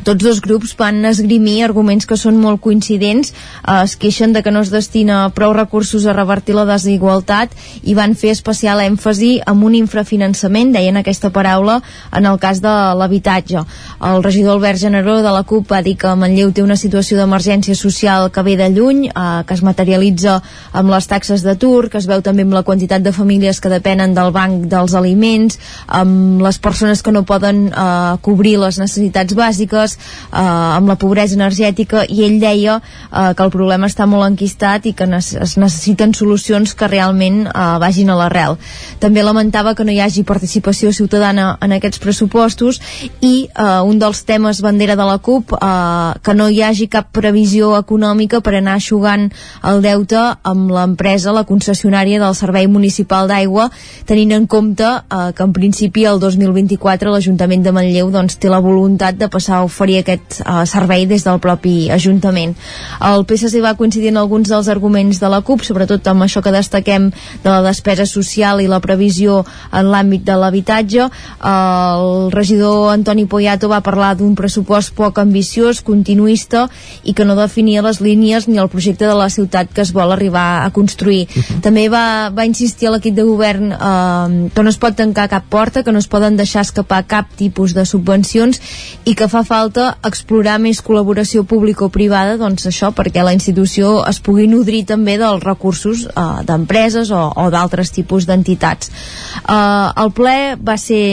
tots 0.08 0.24
dos 0.24 0.40
grups 0.40 0.72
van 0.80 1.04
esgrimir 1.10 1.66
arguments 1.66 2.08
que 2.08 2.16
són 2.16 2.38
molt 2.40 2.62
coincidents, 2.64 3.34
eh, 3.34 3.82
es 3.84 3.98
queixen 4.00 4.32
de 4.32 4.42
que 4.44 4.54
no 4.56 4.62
es 4.64 4.72
destina 4.72 5.26
prou 5.36 5.52
recursos 5.54 6.06
a 6.06 6.14
revertir 6.16 6.56
la 6.56 6.64
desigualtat 6.70 7.52
i 7.84 7.96
van 7.98 8.16
fer 8.16 8.32
especial 8.32 8.80
èmfasi 8.80 9.42
amb 9.46 9.66
un 9.68 9.76
infrafinançament, 9.76 10.72
deien 10.72 10.96
aquesta 10.96 11.32
paraula, 11.36 11.82
en 12.16 12.26
el 12.26 12.40
cas 12.40 12.62
de 12.64 12.72
l'habitatge. 12.96 13.66
El 14.08 14.24
regidor 14.24 14.56
Albert 14.56 14.80
Generó 14.80 15.18
de 15.22 15.34
la 15.34 15.44
CUP 15.44 15.72
va 15.72 15.82
dir 15.84 15.98
que 15.98 16.16
Manlleu 16.16 16.54
té 16.56 16.64
una 16.64 16.80
situació 16.80 17.18
d'emergència 17.18 17.76
social 17.76 18.32
que 18.32 18.46
ve 18.48 18.56
de 18.56 18.70
lluny, 18.70 19.08
eh, 19.10 19.44
que 19.46 19.54
es 19.54 19.64
materialitza 19.64 20.42
amb 20.72 20.90
les 20.94 21.08
taxes 21.08 21.44
d'atur, 21.44 21.90
que 21.90 21.98
es 21.98 22.08
veu 22.08 22.22
també 22.22 22.48
amb 22.48 22.56
la 22.56 22.64
quantitat 22.64 23.04
de 23.04 23.12
famílies 23.12 23.60
que 23.60 23.74
depenen 23.74 24.16
del 24.16 24.32
banc 24.32 24.70
dels 24.72 24.96
aliments, 24.96 25.60
amb 25.88 26.40
les 26.42 26.60
persones 26.60 27.04
que 27.04 27.12
no 27.12 27.26
poden 27.28 27.68
eh, 27.68 28.18
cobrir 28.22 28.58
les 28.64 28.80
necessitats 28.80 29.36
bàsiques, 29.36 29.97
eh, 29.98 30.40
amb 30.40 30.90
la 30.90 30.98
pobresa 31.00 31.36
energètica 31.38 32.06
i 32.08 32.24
ell 32.28 32.40
deia 32.42 32.80
eh, 32.80 33.34
que 33.34 33.44
el 33.44 33.54
problema 33.54 33.90
està 33.90 34.08
molt 34.10 34.28
enquistat 34.28 34.86
i 34.86 34.94
que 34.98 35.08
es 35.18 35.58
necessiten 35.58 36.14
solucions 36.14 36.74
que 36.78 36.88
realment 36.88 37.46
eh, 37.48 37.68
vagin 37.82 38.12
a 38.12 38.18
l'arrel. 38.20 38.58
També 39.00 39.24
lamentava 39.24 39.76
que 39.76 39.86
no 39.86 39.94
hi 39.94 40.02
hagi 40.04 40.26
participació 40.28 40.92
ciutadana 40.94 41.56
en 41.62 41.76
aquests 41.78 42.02
pressupostos 42.04 42.82
i 43.22 43.48
eh, 43.48 43.82
un 43.88 44.00
dels 44.00 44.24
temes 44.28 44.62
bandera 44.62 44.98
de 45.00 45.08
la 45.08 45.18
CUP 45.18 45.56
eh, 45.58 46.14
que 46.24 46.38
no 46.38 46.50
hi 46.50 46.62
hagi 46.64 46.90
cap 46.92 47.12
previsió 47.16 47.74
econòmica 47.80 48.42
per 48.42 48.58
anar 48.58 48.78
aixugant 48.78 49.30
el 49.64 49.82
deute 49.82 50.20
amb 50.44 50.72
l'empresa, 50.74 51.34
la 51.34 51.46
concessionària 51.48 52.20
del 52.22 52.36
Servei 52.38 52.68
Municipal 52.68 53.30
d'Aigua, 53.30 53.70
tenint 54.10 54.34
en 54.36 54.48
compte 54.48 54.88
eh, 54.88 55.32
que 55.36 55.44
en 55.44 55.54
principi 55.56 56.06
el 56.06 56.20
2024 56.20 57.14
l'Ajuntament 57.14 57.64
de 57.64 57.74
Manlleu 57.76 58.12
doncs, 58.12 58.38
té 58.38 58.52
la 58.52 58.62
voluntat 58.64 59.18
de 59.18 59.30
passar 59.32 59.58
a 59.60 59.66
oferir 59.68 59.87
aquest 59.96 60.42
uh, 60.42 60.66
servei 60.68 61.06
des 61.08 61.24
del 61.24 61.40
propi 61.40 61.88
Ajuntament. 61.94 62.56
El 63.00 63.24
PSC 63.24 63.62
va 63.64 63.76
coincidir 63.80 64.12
en 64.12 64.18
alguns 64.18 64.50
dels 64.52 64.68
arguments 64.68 65.22
de 65.22 65.30
la 65.32 65.40
CUP, 65.42 65.64
sobretot 65.64 66.06
amb 66.12 66.26
això 66.26 66.44
que 66.44 66.52
destaquem 66.52 67.10
de 67.44 67.50
la 67.50 67.62
despesa 67.64 68.06
social 68.06 68.60
i 68.60 68.68
la 68.68 68.82
previsió 68.84 69.46
en 69.72 69.92
l'àmbit 69.94 70.26
de 70.28 70.36
l'habitatge. 70.36 71.08
El 71.48 72.32
regidor 72.36 72.92
Antoni 72.92 73.26
Poyato 73.26 73.72
va 73.72 73.82
parlar 73.86 74.16
d'un 74.20 74.36
pressupost 74.36 74.94
poc 74.98 75.22
ambiciós, 75.24 75.82
continuista 75.82 76.68
i 77.04 77.14
que 77.14 77.26
no 77.26 77.38
definia 77.40 77.86
les 77.86 78.02
línies 78.04 78.48
ni 78.48 78.60
el 78.60 78.70
projecte 78.74 79.08
de 79.08 79.16
la 79.16 79.30
ciutat 79.30 79.72
que 79.74 79.86
es 79.86 79.94
vol 79.96 80.12
arribar 80.12 80.66
a 80.66 80.72
construir. 80.72 81.28
Uh 81.28 81.42
-huh. 81.42 81.62
També 81.62 81.88
va, 81.90 82.30
va 82.30 82.46
insistir 82.46 82.88
a 82.88 82.92
l'equip 82.92 83.16
de 83.16 83.24
govern 83.24 83.72
eh, 83.72 84.50
que 84.54 84.64
no 84.64 84.70
es 84.70 84.78
pot 84.78 84.96
tancar 84.96 85.30
cap 85.30 85.46
porta, 85.50 85.84
que 85.84 85.92
no 85.92 86.00
es 86.00 86.08
poden 86.08 86.38
deixar 86.38 86.62
escapar 86.62 87.06
cap 87.08 87.30
tipus 87.40 87.74
de 87.74 87.86
subvencions 87.86 88.60
i 89.06 89.16
que 89.16 89.28
fa 89.28 89.44
falta 89.48 89.77
explorar 90.08 90.58
més 90.64 90.82
col·laboració 90.86 91.44
pública-privada, 91.48 92.38
doncs 92.42 92.68
això, 92.70 92.92
perquè 92.96 93.24
la 93.26 93.36
institució 93.36 94.02
es 94.10 94.20
pugui 94.24 94.48
nodrir 94.50 94.84
també 94.90 95.18
dels 95.22 95.44
recursos 95.44 96.08
eh, 96.08 96.26
d'empreses 96.48 97.12
o, 97.12 97.24
o 97.36 97.48
d'altres 97.54 97.94
tipus 97.96 98.28
d'entitats. 98.30 98.92
Eh, 99.44 99.88
el 100.04 100.14
ple 100.18 100.38
va 100.62 100.78
ser 100.82 101.06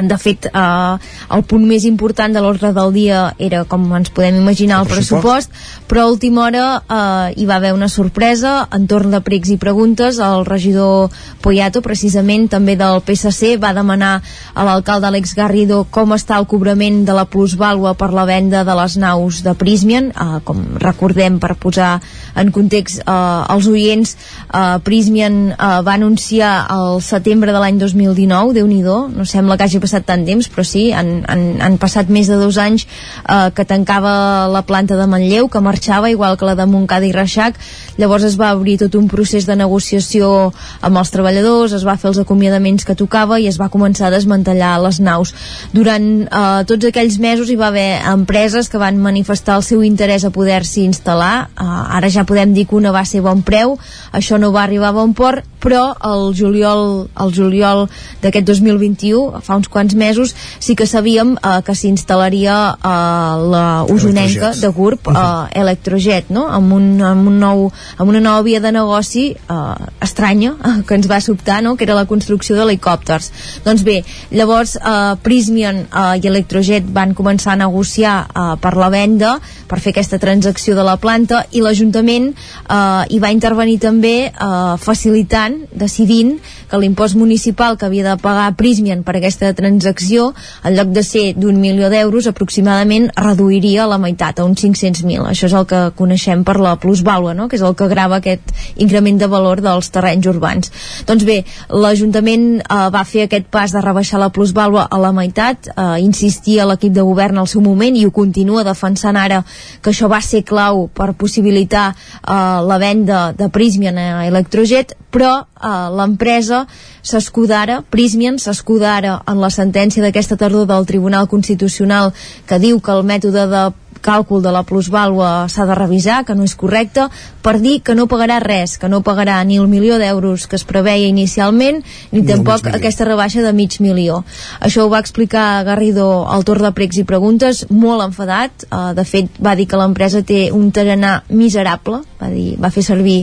de 0.00 0.16
fet 0.18 0.48
eh, 0.48 0.96
el 1.36 1.44
punt 1.48 1.64
més 1.68 1.84
important 1.88 2.32
de 2.32 2.40
l'ordre 2.40 2.72
del 2.72 2.92
dia 2.94 3.24
era 3.38 3.64
com 3.68 3.84
ens 3.96 4.12
podem 4.14 4.38
imaginar 4.40 4.80
el, 4.80 4.88
el 4.88 4.94
pressupost, 4.94 5.52
pressupost 5.52 5.88
però 5.90 6.06
a 6.06 6.12
última 6.12 6.46
hora 6.46 6.66
eh, 6.80 7.34
hi 7.36 7.46
va 7.46 7.58
haver 7.60 7.74
una 7.76 7.88
sorpresa 7.92 8.66
entorn 8.72 9.12
de 9.12 9.20
pregs 9.20 9.50
i 9.52 9.58
preguntes. 9.60 10.18
El 10.22 10.46
regidor 10.48 11.12
Poyato 11.42 11.82
precisament 11.84 12.48
també 12.52 12.76
del 12.80 13.02
PSC 13.04 13.56
va 13.60 13.74
demanar 13.76 14.14
a 14.54 14.64
l'alcalde 14.64 15.10
Àlex 15.10 15.34
Garrido 15.36 15.82
com 15.90 16.14
està 16.16 16.38
el 16.40 16.48
cobrament 16.48 17.02
de 17.04 17.16
la 17.16 17.26
plusvàlua 17.28 17.94
per 17.98 18.12
la 18.14 18.24
venda 18.28 18.62
de 18.64 18.76
les 18.78 18.96
naus 19.00 19.42
de 19.44 19.54
Prismian 19.58 20.10
eh, 20.12 20.38
com 20.46 20.62
recordem 20.80 21.38
per 21.42 21.54
posar 21.60 21.98
en 22.38 22.52
context 22.54 23.02
eh, 23.02 23.54
els 23.54 23.68
oients 23.68 24.14
eh, 24.14 24.78
Prismian 24.86 25.38
eh, 25.52 25.56
va 25.84 25.98
anunciar 25.98 26.54
el 26.72 27.02
setembre 27.04 27.52
de 27.52 27.60
l'any 27.60 27.80
2019 27.82 28.56
déu 28.56 28.70
nhi 28.70 28.80
no 28.82 29.26
sembla 29.28 29.58
que 29.58 29.68
hagi 29.68 29.81
passat 29.82 30.06
tant 30.06 30.24
temps, 30.26 30.48
però 30.52 30.64
sí, 30.66 30.86
han, 30.94 31.22
han, 31.30 31.44
han 31.62 31.78
passat 31.82 32.10
més 32.12 32.30
de 32.30 32.38
dos 32.40 32.58
anys 32.62 32.86
eh, 32.86 33.50
que 33.54 33.66
tancava 33.68 34.48
la 34.52 34.62
planta 34.68 34.96
de 34.98 35.06
Manlleu, 35.10 35.48
que 35.52 35.62
marxava, 35.64 36.10
igual 36.12 36.38
que 36.38 36.48
la 36.48 36.56
de 36.58 36.66
Montcada 36.70 37.08
i 37.08 37.12
Reixac. 37.14 37.58
Llavors 37.98 38.26
es 38.28 38.38
va 38.40 38.52
obrir 38.56 38.78
tot 38.80 38.96
un 38.98 39.08
procés 39.10 39.46
de 39.48 39.56
negociació 39.58 40.52
amb 40.80 41.00
els 41.02 41.12
treballadors, 41.14 41.74
es 41.76 41.86
va 41.86 41.98
fer 42.00 42.12
els 42.12 42.22
acomiadaments 42.22 42.86
que 42.88 42.96
tocava 42.98 43.40
i 43.42 43.48
es 43.50 43.60
va 43.60 43.70
començar 43.72 44.08
a 44.08 44.14
desmantellar 44.14 44.74
les 44.86 45.00
naus. 45.02 45.34
Durant 45.74 46.08
eh, 46.24 46.64
tots 46.70 46.88
aquells 46.88 47.18
mesos 47.22 47.50
hi 47.50 47.58
va 47.60 47.70
haver 47.72 48.02
empreses 48.12 48.70
que 48.72 48.80
van 48.80 49.00
manifestar 49.02 49.58
el 49.60 49.66
seu 49.66 49.82
interès 49.86 50.24
a 50.24 50.32
poder-s'hi 50.34 50.86
instal·lar. 50.88 51.34
Eh, 51.52 51.70
ara 51.98 52.12
ja 52.12 52.26
podem 52.28 52.54
dir 52.56 52.68
que 52.68 52.78
una 52.78 52.94
va 52.94 53.04
ser 53.08 53.24
bon 53.24 53.42
preu, 53.46 53.78
això 54.12 54.38
no 54.38 54.54
va 54.54 54.64
arribar 54.66 54.92
a 54.92 54.98
bon 55.02 55.16
port 55.16 55.48
però 55.62 55.92
el 56.04 56.32
juliol, 56.34 57.06
el 57.22 57.32
juliol 57.34 57.86
d'aquest 58.22 58.48
2021, 58.48 59.42
fa 59.46 59.56
uns 59.60 59.70
quants 59.72 59.96
mesos, 59.98 60.34
sí 60.60 60.76
que 60.76 60.86
sabíem 60.86 61.34
eh, 61.36 61.60
que 61.66 61.74
s'instal·laria 61.76 62.56
eh, 62.76 63.46
la 63.52 63.66
usonenca 63.88 64.52
de 64.58 64.68
GURB, 64.68 65.10
eh, 65.12 65.60
Electrojet, 65.62 66.30
no? 66.30 66.46
amb, 66.52 66.76
un, 66.76 66.88
amb, 67.02 67.28
un 67.32 67.38
nou, 67.40 67.64
amb 67.96 68.12
una 68.12 68.22
nova 68.22 68.44
via 68.46 68.60
de 68.60 68.72
negoci 68.74 69.30
eh, 69.32 69.88
estranya 70.04 70.54
eh, 70.54 70.74
que 70.86 70.98
ens 70.98 71.08
va 71.10 71.20
sobtar, 71.24 71.62
no? 71.64 71.74
que 71.76 71.86
era 71.88 71.96
la 71.98 72.06
construcció 72.10 72.56
d'helicòpters. 72.58 73.30
Doncs 73.66 73.84
bé, 73.86 74.00
llavors 74.30 74.76
eh, 74.76 75.14
Prismian 75.24 75.84
eh, 75.86 76.06
i 76.22 76.30
Electrojet 76.30 76.86
van 76.92 77.16
començar 77.18 77.56
a 77.56 77.62
negociar 77.64 78.16
eh, 78.28 78.48
per 78.62 78.76
la 78.78 78.90
venda, 78.92 79.36
per 79.68 79.80
fer 79.80 79.94
aquesta 79.94 80.20
transacció 80.22 80.76
de 80.76 80.84
la 80.86 80.98
planta, 81.00 81.44
i 81.52 81.64
l'Ajuntament 81.64 82.32
eh, 82.32 83.02
hi 83.08 83.22
va 83.22 83.32
intervenir 83.34 83.78
també 83.82 84.16
eh, 84.28 84.74
facilitant, 84.82 85.62
decidint 85.72 86.36
que 86.72 86.80
l'impost 86.80 87.18
municipal 87.20 87.76
que 87.76 87.84
havia 87.84 88.06
de 88.06 88.16
pagar 88.16 88.54
Prismian 88.56 89.02
per 89.04 89.18
aquesta 89.18 89.50
transacció, 89.52 90.30
en 90.64 90.72
lloc 90.78 90.94
de 90.96 91.02
ser 91.04 91.24
d'un 91.36 91.58
milió 91.60 91.90
d'euros, 91.92 92.24
aproximadament 92.30 93.10
reduiria 93.12 93.84
la 93.90 93.98
meitat, 94.00 94.40
a 94.40 94.46
uns 94.48 94.62
500.000. 94.64 95.26
Això 95.28 95.50
és 95.50 95.56
el 95.58 95.66
que 95.68 95.82
coneixem 95.98 96.46
per 96.48 96.56
la 96.64 96.78
plusvàlua, 96.80 97.34
no? 97.36 97.50
que 97.50 97.58
és 97.60 97.64
el 97.66 97.76
que 97.76 97.90
grava 97.92 98.22
aquest 98.22 98.54
increment 98.80 99.20
de 99.20 99.28
valor 99.28 99.60
dels 99.60 99.92
terrenys 99.92 100.30
urbans. 100.32 100.72
Doncs 101.04 101.26
bé, 101.28 101.42
l'Ajuntament 101.68 102.46
eh, 102.62 102.80
va 102.94 103.04
fer 103.04 103.26
aquest 103.26 103.52
pas 103.52 103.76
de 103.76 103.84
rebaixar 103.84 104.22
la 104.22 104.30
plusvàlua 104.32 104.86
a 104.88 105.02
la 105.02 105.12
meitat, 105.12 105.68
eh, 105.74 106.00
insistia 106.00 106.64
l'equip 106.64 106.96
de 106.96 107.04
govern 107.04 107.42
al 107.42 107.52
seu 107.52 107.60
moment 107.60 108.00
i 108.00 108.06
ho 108.08 108.14
continua 108.16 108.64
defensant 108.64 109.20
ara 109.20 109.42
que 109.84 109.92
això 109.92 110.08
va 110.08 110.22
ser 110.24 110.40
clau 110.48 110.86
per 110.88 111.12
possibilitar 111.20 111.90
eh, 111.92 112.32
la 112.64 112.80
venda 112.80 113.22
de 113.36 113.52
Prismian 113.52 114.00
a 114.00 114.24
Electrojet, 114.24 114.96
però 115.12 115.34
eh, 115.44 115.68
l'empresa 115.92 116.61
s'escudara, 117.02 117.82
Prismian 117.90 118.38
s'escudara 118.38 119.18
en 119.26 119.40
la 119.42 119.50
sentència 119.50 120.02
d'aquesta 120.04 120.38
tardor 120.40 120.66
del 120.70 120.86
Tribunal 120.86 121.28
Constitucional 121.28 122.12
que 122.46 122.58
diu 122.62 122.80
que 122.80 122.92
el 122.92 123.06
mètode 123.06 123.46
de 123.50 123.64
càlcul 124.02 124.42
de 124.42 124.52
la 124.54 124.64
plusvàlua 124.66 125.48
s'ha 125.52 125.66
de 125.68 125.76
revisar, 125.78 126.22
que 126.26 126.34
no 126.34 126.44
és 126.44 126.54
correcte, 126.58 127.08
per 127.42 127.56
dir 127.62 127.80
que 127.82 127.96
no 127.98 128.08
pagarà 128.10 128.38
res, 128.42 128.76
que 128.78 128.90
no 128.90 129.02
pagarà 129.06 129.38
ni 129.46 129.58
el 129.58 129.68
milió 129.70 129.98
d'euros 129.98 130.46
que 130.46 130.58
es 130.58 130.66
preveia 130.68 131.08
inicialment, 131.08 131.82
ni 132.12 132.22
no, 132.22 132.28
tampoc 132.28 132.68
aquesta 132.70 133.06
rebaixa 133.08 133.42
de 133.42 133.52
mig 133.56 133.78
milió. 133.80 134.22
Això 134.60 134.86
ho 134.86 134.92
va 134.92 135.00
explicar 135.02 135.64
Garrido 135.66 136.26
al 136.28 136.44
torn 136.44 136.66
de 136.66 136.72
pregs 136.76 137.00
i 137.00 137.06
preguntes, 137.08 137.64
molt 137.70 138.04
enfadat, 138.04 138.66
uh, 138.70 138.92
de 138.96 139.04
fet 139.08 139.40
va 139.42 139.56
dir 139.58 139.66
que 139.70 139.80
l'empresa 139.80 140.22
té 140.26 140.44
un 140.54 140.70
tarannà 140.74 141.22
miserable, 141.30 142.02
va, 142.20 142.30
dir, 142.30 142.56
va 142.62 142.70
fer 142.74 142.84
servir 142.86 143.22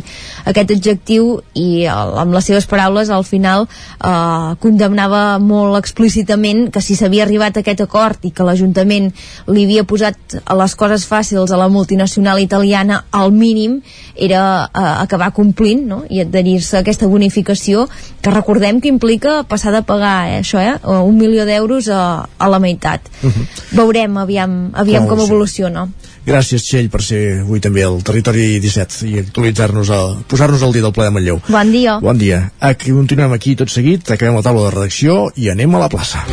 aquest 0.49 0.73
adjectiu 0.75 1.39
i 1.55 1.85
uh, 1.87 2.19
amb 2.23 2.35
les 2.35 2.49
seves 2.49 2.67
paraules 2.69 3.11
al 3.13 3.25
final 3.27 3.65
uh, 3.65 4.55
condemnava 4.63 5.39
molt 5.39 5.79
explícitament 5.79 6.67
que 6.73 6.83
si 6.83 6.97
s'havia 6.99 7.25
arribat 7.25 7.57
a 7.57 7.63
aquest 7.63 7.85
acord 7.85 8.25
i 8.27 8.33
que 8.35 8.45
l'Ajuntament 8.47 9.11
li 9.47 9.65
havia 9.67 9.85
posat 9.87 10.39
a 10.43 10.57
les 10.59 10.68
coses 10.75 11.05
fàcils 11.07 11.51
a 11.51 11.57
la 11.57 11.69
multinacional 11.69 12.39
italiana 12.39 13.05
al 13.11 13.31
mínim 13.31 13.79
era 14.15 14.41
eh, 14.65 14.79
acabar 15.03 15.31
complint 15.33 15.85
no? 15.87 16.03
i 16.09 16.21
adherir-se 16.21 16.77
a 16.77 16.81
aquesta 16.83 17.07
bonificació 17.07 17.87
que 18.21 18.33
recordem 18.33 18.81
que 18.81 18.91
implica 18.91 19.43
passar 19.43 19.73
de 19.75 19.83
pagar 19.83 20.29
eh, 20.29 20.39
això, 20.41 20.59
eh, 20.61 20.77
un 20.83 21.17
milió 21.17 21.45
d'euros 21.45 21.89
a, 21.89 22.27
a 22.37 22.49
la 22.49 22.59
meitat. 22.59 23.01
Uh 23.21 23.27
mhm. 23.27 23.33
-huh. 23.33 23.65
Veurem 23.71 24.17
aviam, 24.17 24.71
aviam 24.73 25.07
com, 25.07 25.17
com 25.17 25.25
evoluciona. 25.25 25.87
Gràcies, 26.25 26.63
Txell, 26.63 26.89
per 26.89 27.01
ser 27.01 27.41
avui 27.41 27.59
també 27.59 27.83
al 27.83 28.03
Territori 28.03 28.59
17 28.59 29.07
i 29.07 29.19
actualitzar-nos, 29.19 29.89
posar-nos 30.27 30.61
al 30.63 30.73
dia 30.73 30.81
del 30.81 30.93
ple 30.93 31.05
de 31.05 31.11
Manlleu. 31.11 31.41
Bon 31.47 31.71
dia. 31.71 31.99
Bon 31.99 32.17
dia. 32.17 32.51
Aquí 32.59 32.91
continuem 32.91 33.33
aquí 33.33 33.55
tot 33.55 33.69
seguit, 33.69 34.11
acabem 34.11 34.35
la 34.35 34.45
taula 34.45 34.67
de 34.67 34.75
redacció 34.75 35.31
i 35.35 35.49
anem 35.49 35.75
a 35.75 35.79
la 35.79 35.89
plaça. 35.89 36.25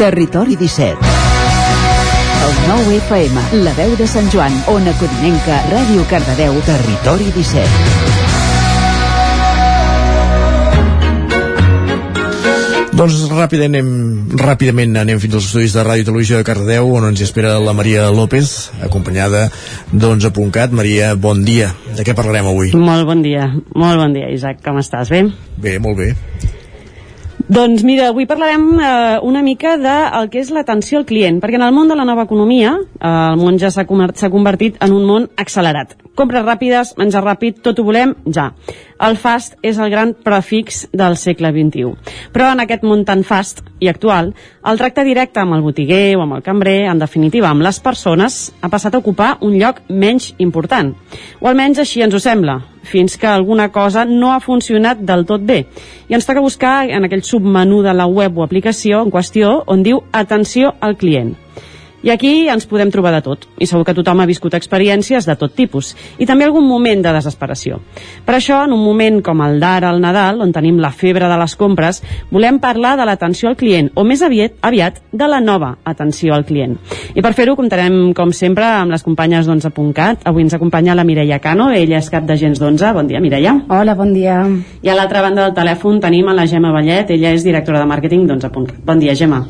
Territori 0.00 0.56
17 0.56 0.96
El 2.40 2.54
nou 2.70 2.86
FM, 2.88 3.36
la 3.66 3.74
veu 3.76 3.92
de 4.00 4.06
Sant 4.08 4.30
Joan, 4.32 4.54
Ona 4.72 4.94
Codinenca, 4.96 5.58
Ràdio 5.68 6.06
Cardedeu, 6.08 6.56
Territori 6.64 7.28
17 7.34 7.68
Doncs 12.96 13.28
ràpidament 13.28 13.76
anem, 13.76 14.40
ràpidament 14.40 14.96
anem 15.02 15.20
fins 15.20 15.36
als 15.36 15.50
estudis 15.50 15.76
de 15.76 15.84
Ràdio 15.84 16.00
i 16.00 16.08
Televisió 16.08 16.40
de 16.40 16.48
Cardedeu 16.48 16.88
on 16.96 17.10
ens 17.12 17.20
espera 17.28 17.60
la 17.60 17.76
Maria 17.76 18.08
López 18.08 18.72
acompanyada 18.80 19.52
d'11.cat 19.92 20.72
Maria, 20.72 21.12
bon 21.12 21.44
dia. 21.44 21.76
De 21.92 22.08
què 22.08 22.16
parlarem 22.16 22.48
avui? 22.48 22.72
Molt 22.72 23.04
bon 23.04 23.20
dia, 23.20 23.52
molt 23.76 24.00
bon 24.00 24.16
dia 24.16 24.32
Isaac, 24.32 24.64
com 24.64 24.80
estàs? 24.80 25.12
Bé? 25.12 25.28
Bé, 25.60 25.76
molt 25.76 26.00
bé. 26.00 26.14
Doncs 27.50 27.82
mira, 27.82 28.12
avui 28.12 28.28
parlarem 28.30 28.78
eh, 28.78 29.18
una 29.26 29.40
mica 29.42 29.72
de 29.74 29.94
el 30.20 30.28
que 30.30 30.38
és 30.38 30.52
l'atenció 30.54 31.00
al 31.00 31.06
client, 31.08 31.40
perquè 31.42 31.58
en 31.58 31.64
el 31.66 31.72
món 31.74 31.88
de 31.90 31.96
la 31.98 32.04
nova 32.06 32.22
economia 32.28 32.76
eh, 32.78 33.08
el 33.08 33.40
món 33.40 33.58
ja 33.58 33.72
s'ha 33.74 33.82
convertit 33.90 34.78
en 34.78 34.94
un 34.94 35.02
món 35.08 35.26
accelerat. 35.34 35.96
Compres 36.14 36.46
ràpides, 36.46 36.94
menjar 37.00 37.24
ràpid, 37.26 37.58
tot 37.66 37.82
ho 37.82 37.86
volem 37.88 38.14
ja. 38.30 38.52
El 39.02 39.18
fast 39.18 39.58
és 39.66 39.82
el 39.82 39.90
gran 39.90 40.14
prefix 40.14 40.84
del 40.94 41.18
segle 41.18 41.50
XXI. 41.50 41.90
Però 42.30 42.52
en 42.54 42.62
aquest 42.62 42.86
món 42.86 43.02
tan 43.08 43.26
fast 43.26 43.64
i 43.82 43.90
actual, 43.90 44.30
el 44.62 44.78
tracte 44.78 45.02
directe 45.02 45.42
amb 45.42 45.58
el 45.58 45.66
botiguer 45.66 46.14
o 46.14 46.22
amb 46.22 46.38
el 46.38 46.46
cambrer, 46.46 46.84
en 46.86 47.02
definitiva 47.02 47.50
amb 47.50 47.66
les 47.66 47.82
persones, 47.82 48.52
ha 48.62 48.70
passat 48.70 48.94
a 48.94 49.02
ocupar 49.02 49.38
un 49.42 49.58
lloc 49.58 49.82
menys 49.88 50.36
important. 50.38 50.94
O 51.42 51.50
almenys 51.50 51.82
així 51.82 52.06
ens 52.06 52.14
ho 52.14 52.22
sembla, 52.22 52.60
fins 52.82 53.16
que 53.16 53.26
alguna 53.26 53.70
cosa 53.72 54.04
no 54.04 54.32
ha 54.32 54.40
funcionat 54.40 55.00
del 55.00 55.26
tot 55.26 55.44
bé. 55.44 55.64
I 56.08 56.16
ens 56.18 56.26
toca 56.26 56.40
buscar 56.44 56.88
en 56.90 57.04
aquell 57.04 57.22
submenú 57.24 57.82
de 57.82 57.94
la 57.94 58.06
web 58.06 58.38
o 58.38 58.44
aplicació 58.44 59.02
en 59.04 59.12
qüestió 59.12 59.60
on 59.66 59.84
diu 59.86 60.02
atenció 60.12 60.74
al 60.80 60.96
client. 60.96 61.36
I 62.02 62.10
aquí 62.14 62.48
ens 62.48 62.64
podem 62.64 62.88
trobar 62.92 63.12
de 63.12 63.20
tot, 63.24 63.44
i 63.60 63.66
segur 63.68 63.84
que 63.84 63.94
tothom 63.96 64.22
ha 64.22 64.28
viscut 64.28 64.54
experiències 64.56 65.26
de 65.28 65.36
tot 65.36 65.52
tipus, 65.56 65.92
i 66.16 66.26
també 66.28 66.46
algun 66.46 66.64
moment 66.64 67.02
de 67.04 67.12
desesperació. 67.12 67.80
Per 68.24 68.36
això, 68.38 68.62
en 68.64 68.72
un 68.72 68.80
moment 68.80 69.20
com 69.24 69.42
el 69.44 69.60
d'ara 69.60 69.90
al 69.92 70.00
Nadal, 70.00 70.40
on 70.40 70.54
tenim 70.56 70.78
la 70.80 70.92
febre 70.96 71.28
de 71.28 71.36
les 71.40 71.56
compres, 71.60 72.00
volem 72.30 72.60
parlar 72.62 72.94
de 72.96 73.04
l'atenció 73.04 73.50
al 73.50 73.58
client, 73.60 73.90
o 73.94 74.04
més 74.04 74.22
aviat, 74.24 74.56
aviat 74.64 75.02
de 75.12 75.28
la 75.28 75.42
nova 75.44 75.74
atenció 75.84 76.34
al 76.34 76.46
client. 76.48 76.78
I 77.14 77.20
per 77.20 77.34
fer-ho 77.36 77.56
comptarem, 77.58 78.14
com 78.16 78.32
sempre, 78.32 78.64
amb 78.64 78.94
les 78.94 79.04
companyes 79.04 79.48
d'11.cat. 79.48 80.24
Avui 80.30 80.46
ens 80.46 80.56
acompanya 80.56 80.96
la 80.96 81.04
Mireia 81.04 81.40
Cano, 81.42 81.68
ella 81.74 81.98
és 81.98 82.08
cap 82.12 82.24
d'agents 82.24 82.60
d'11. 82.60 82.94
Bon 82.96 83.10
dia, 83.10 83.20
Mireia. 83.20 83.56
Hola, 83.68 83.96
bon 83.98 84.14
dia. 84.16 84.40
I 84.80 84.88
a 84.88 84.96
l'altra 84.96 85.24
banda 85.26 85.44
del 85.44 85.56
telèfon 85.58 86.00
tenim 86.00 86.30
a 86.30 86.36
la 86.36 86.46
Gemma 86.48 86.72
Vallet, 86.72 87.12
ella 87.12 87.34
és 87.36 87.44
directora 87.44 87.82
de 87.82 87.90
màrqueting 87.90 88.24
d'11.cat. 88.28 88.80
Bon 88.86 89.02
dia, 89.02 89.16
Gemma. 89.18 89.44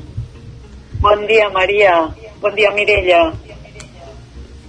Bon 1.01 1.25
dia, 1.29 1.49
Maria. 1.55 1.95
Bon 2.41 2.55
dia, 2.57 2.71
Mireia. 2.73 3.29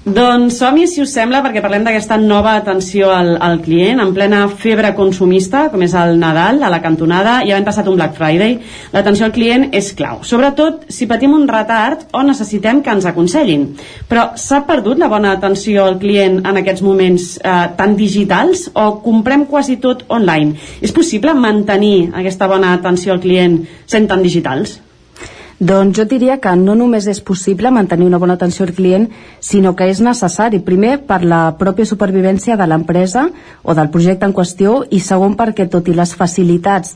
Doncs 0.01 0.57
som-hi, 0.57 0.87
si 0.89 0.99
us 0.99 1.11
sembla, 1.13 1.39
perquè 1.45 1.61
parlem 1.63 1.85
d'aquesta 1.85 2.17
nova 2.19 2.55
atenció 2.57 3.11
al, 3.13 3.35
al 3.37 3.61
client, 3.63 4.01
en 4.01 4.11
plena 4.15 4.41
febre 4.49 4.89
consumista, 4.97 5.67
com 5.71 5.85
és 5.85 5.93
el 5.95 6.17
Nadal, 6.19 6.59
a 6.65 6.71
la 6.73 6.81
cantonada, 6.83 7.37
i 7.45 7.53
havent 7.53 7.69
passat 7.69 7.87
un 7.87 7.95
Black 7.99 8.17
Friday, 8.17 8.57
l'atenció 8.91 9.29
al 9.29 9.35
client 9.37 9.67
és 9.77 9.93
clau. 9.95 10.19
Sobretot 10.27 10.89
si 10.91 11.07
patim 11.07 11.37
un 11.37 11.47
retard 11.47 12.09
o 12.17 12.25
necessitem 12.27 12.81
que 12.83 12.91
ens 12.91 13.07
aconsellin. 13.07 13.69
Però 14.09 14.31
s'ha 14.35 14.65
perdut 14.67 14.99
la 14.99 15.11
bona 15.13 15.31
atenció 15.37 15.85
al 15.85 15.99
client 16.01 16.41
en 16.43 16.59
aquests 16.65 16.83
moments 16.83 17.31
eh, 17.37 17.57
tan 17.79 17.95
digitals 17.95 18.67
o 18.73 18.89
comprem 19.05 19.47
quasi 19.47 19.79
tot 19.79 20.03
online? 20.09 20.57
És 20.81 20.91
possible 20.91 21.37
mantenir 21.37 22.09
aquesta 22.11 22.51
bona 22.51 22.75
atenció 22.75 23.15
al 23.15 23.23
client 23.23 23.61
sent 23.85 24.11
tan 24.11 24.25
digitals? 24.25 24.81
Doncs 25.61 25.93
jo 25.93 26.07
diria 26.09 26.39
que 26.41 26.55
no 26.57 26.73
només 26.73 27.05
és 27.05 27.19
possible 27.21 27.69
mantenir 27.69 28.07
una 28.07 28.17
bona 28.17 28.33
atenció 28.33 28.65
al 28.65 28.71
client, 28.73 29.03
sinó 29.45 29.75
que 29.77 29.85
és 29.91 29.99
necessari, 30.01 30.57
primer, 30.65 30.95
per 31.05 31.19
la 31.21 31.41
pròpia 31.59 31.85
supervivència 31.85 32.55
de 32.57 32.65
l'empresa 32.65 33.27
o 33.61 33.75
del 33.77 33.91
projecte 33.93 34.25
en 34.25 34.33
qüestió, 34.33 34.79
i 34.89 34.97
segon, 34.99 35.35
perquè 35.37 35.67
tot 35.69 35.85
i 35.85 35.93
les 35.93 36.15
facilitats 36.17 36.95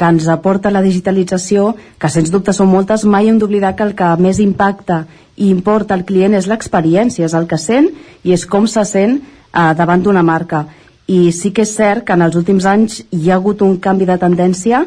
que 0.00 0.08
ens 0.08 0.28
aporta 0.32 0.72
la 0.72 0.80
digitalització, 0.80 1.74
que 2.00 2.08
sens 2.08 2.32
dubte 2.32 2.54
són 2.56 2.70
moltes, 2.72 3.04
mai 3.04 3.28
hem 3.28 3.36
d'oblidar 3.36 3.74
que 3.76 3.84
el 3.84 3.92
que 3.98 4.08
més 4.16 4.40
impacta 4.40 5.02
i 5.36 5.50
importa 5.50 5.92
al 5.92 6.06
client 6.08 6.38
és 6.38 6.48
l'experiència, 6.48 7.28
és 7.28 7.34
el 7.36 7.44
que 7.50 7.58
sent 7.60 7.90
i 8.24 8.32
és 8.32 8.46
com 8.48 8.64
se 8.64 8.84
sent 8.88 9.18
eh, 9.20 9.74
davant 9.76 10.00
d'una 10.00 10.24
marca. 10.24 10.64
I 11.06 11.28
sí 11.36 11.52
que 11.52 11.68
és 11.68 11.76
cert 11.76 12.08
que 12.08 12.16
en 12.16 12.24
els 12.24 12.40
últims 12.40 12.64
anys 12.64 13.02
hi 13.12 13.28
ha 13.28 13.36
hagut 13.36 13.60
un 13.60 13.76
canvi 13.76 14.08
de 14.08 14.16
tendència 14.24 14.86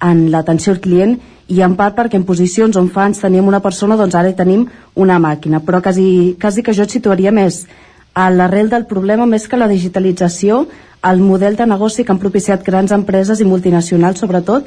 en 0.00 0.30
l'atenció 0.32 0.72
al 0.72 0.80
client 0.80 1.18
i 1.50 1.60
en 1.66 1.74
part 1.76 1.96
perquè 1.96 2.18
en 2.18 2.26
posicions 2.26 2.76
on 2.78 2.88
fa 2.94 3.04
anys 3.08 3.22
teníem 3.22 3.48
una 3.50 3.60
persona 3.60 3.98
doncs 3.98 4.14
ara 4.14 4.30
hi 4.30 4.38
tenim 4.38 4.66
una 4.94 5.18
màquina 5.18 5.60
però 5.60 5.82
quasi, 5.82 6.36
quasi 6.40 6.62
que 6.62 6.74
jo 6.74 6.86
et 6.86 6.94
situaria 6.94 7.32
més 7.32 7.64
a 8.14 8.30
l'arrel 8.30 8.70
del 8.70 8.86
problema 8.86 9.26
més 9.26 9.46
que 9.48 9.58
la 9.58 9.68
digitalització 9.70 10.64
el 11.10 11.20
model 11.24 11.56
de 11.56 11.66
negoci 11.66 12.04
que 12.04 12.12
han 12.12 12.20
propiciat 12.20 12.64
grans 12.64 12.92
empreses 12.92 13.40
i 13.40 13.48
multinacionals 13.48 14.20
sobretot 14.20 14.66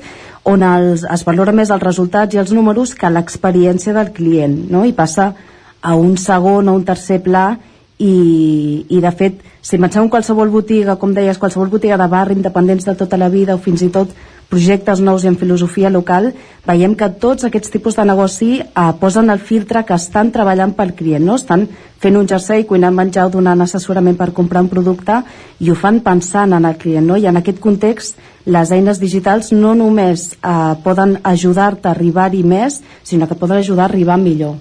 on 0.49 0.63
els, 0.63 1.03
es 1.03 1.25
valora 1.25 1.53
més 1.55 1.71
els 1.71 1.83
resultats 1.83 2.35
i 2.35 2.41
els 2.41 2.53
números 2.53 2.95
que 2.95 3.09
l'experiència 3.09 3.93
del 3.93 4.11
client 4.13 4.57
no? 4.71 4.85
i 4.85 4.93
passa 4.93 5.33
a 5.81 5.95
un 5.95 6.17
segon 6.17 6.69
o 6.69 6.75
un 6.75 6.85
tercer 6.87 7.21
pla 7.23 7.53
i, 7.99 8.85
i 8.89 9.01
de 9.01 9.11
fet 9.11 9.41
si 9.63 9.79
penseu 9.79 10.03
en 10.03 10.09
qualsevol 10.11 10.49
botiga, 10.51 10.97
com 10.99 11.13
deies, 11.15 11.39
qualsevol 11.39 11.69
botiga 11.71 11.97
de 11.97 12.07
barri, 12.11 12.35
independents 12.35 12.83
de 12.89 12.95
tota 12.99 13.15
la 13.17 13.29
vida 13.31 13.55
o 13.55 13.61
fins 13.63 13.81
i 13.85 13.91
tot 13.93 14.11
projectes 14.53 14.99
nous 15.01 15.23
i 15.23 15.29
en 15.31 15.37
filosofia 15.39 15.89
local, 15.89 16.27
veiem 16.67 16.93
que 16.99 17.07
tots 17.21 17.47
aquests 17.47 17.71
tipus 17.73 17.95
de 17.97 18.05
negoci 18.05 18.49
eh, 18.59 18.83
posen 18.99 19.31
el 19.33 19.39
filtre 19.39 19.85
que 19.87 19.95
estan 19.95 20.33
treballant 20.35 20.75
pel 20.77 20.93
client, 20.99 21.23
no? 21.25 21.37
estan 21.39 21.63
fent 22.03 22.19
un 22.19 22.27
jersei, 22.27 22.65
cuinant 22.67 22.93
menjar 22.93 23.29
o 23.29 23.31
donant 23.33 23.63
assessorament 23.63 24.19
per 24.19 24.33
comprar 24.35 24.61
un 24.65 24.69
producte 24.69 25.21
i 25.63 25.71
ho 25.71 25.77
fan 25.79 26.01
pensant 26.05 26.53
en 26.53 26.67
el 26.69 26.77
client, 26.77 27.07
no? 27.07 27.17
i 27.17 27.25
en 27.31 27.39
aquest 27.39 27.63
context 27.63 28.19
les 28.45 28.75
eines 28.75 28.99
digitals 28.99 29.53
no 29.55 29.73
només 29.79 30.33
eh, 30.35 30.75
poden 30.83 31.17
ajudar-te 31.23 31.87
a 31.87 31.95
arribar-hi 31.95 32.43
més, 32.43 32.81
sinó 33.01 33.31
que 33.31 33.39
poden 33.39 33.63
ajudar 33.63 33.87
a 33.87 33.91
arribar 33.93 34.19
millor. 34.19 34.59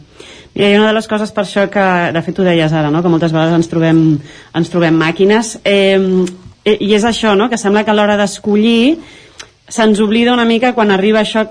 I 0.54 0.74
una 0.76 0.90
de 0.90 0.96
les 0.98 1.08
coses 1.08 1.32
per 1.32 1.46
això 1.46 1.64
que, 1.72 1.86
de 2.12 2.22
fet 2.22 2.38
ho 2.38 2.44
deies 2.44 2.72
ara, 2.76 2.90
no? 2.92 3.00
que 3.02 3.10
moltes 3.12 3.32
vegades 3.32 3.56
ens 3.56 3.70
trobem, 3.72 4.02
ens 4.54 4.72
trobem 4.72 4.98
màquines, 5.00 5.56
eh, 5.64 5.98
i 6.68 6.92
és 6.94 7.04
això, 7.08 7.32
no? 7.38 7.48
que 7.48 7.58
sembla 7.58 7.86
que 7.86 7.92
a 7.92 7.96
l'hora 7.96 8.18
d'escollir 8.20 8.98
se'ns 9.72 10.00
oblida 10.04 10.34
una 10.34 10.44
mica 10.44 10.74
quan 10.76 10.90
arriba 10.92 11.22
això 11.22 11.46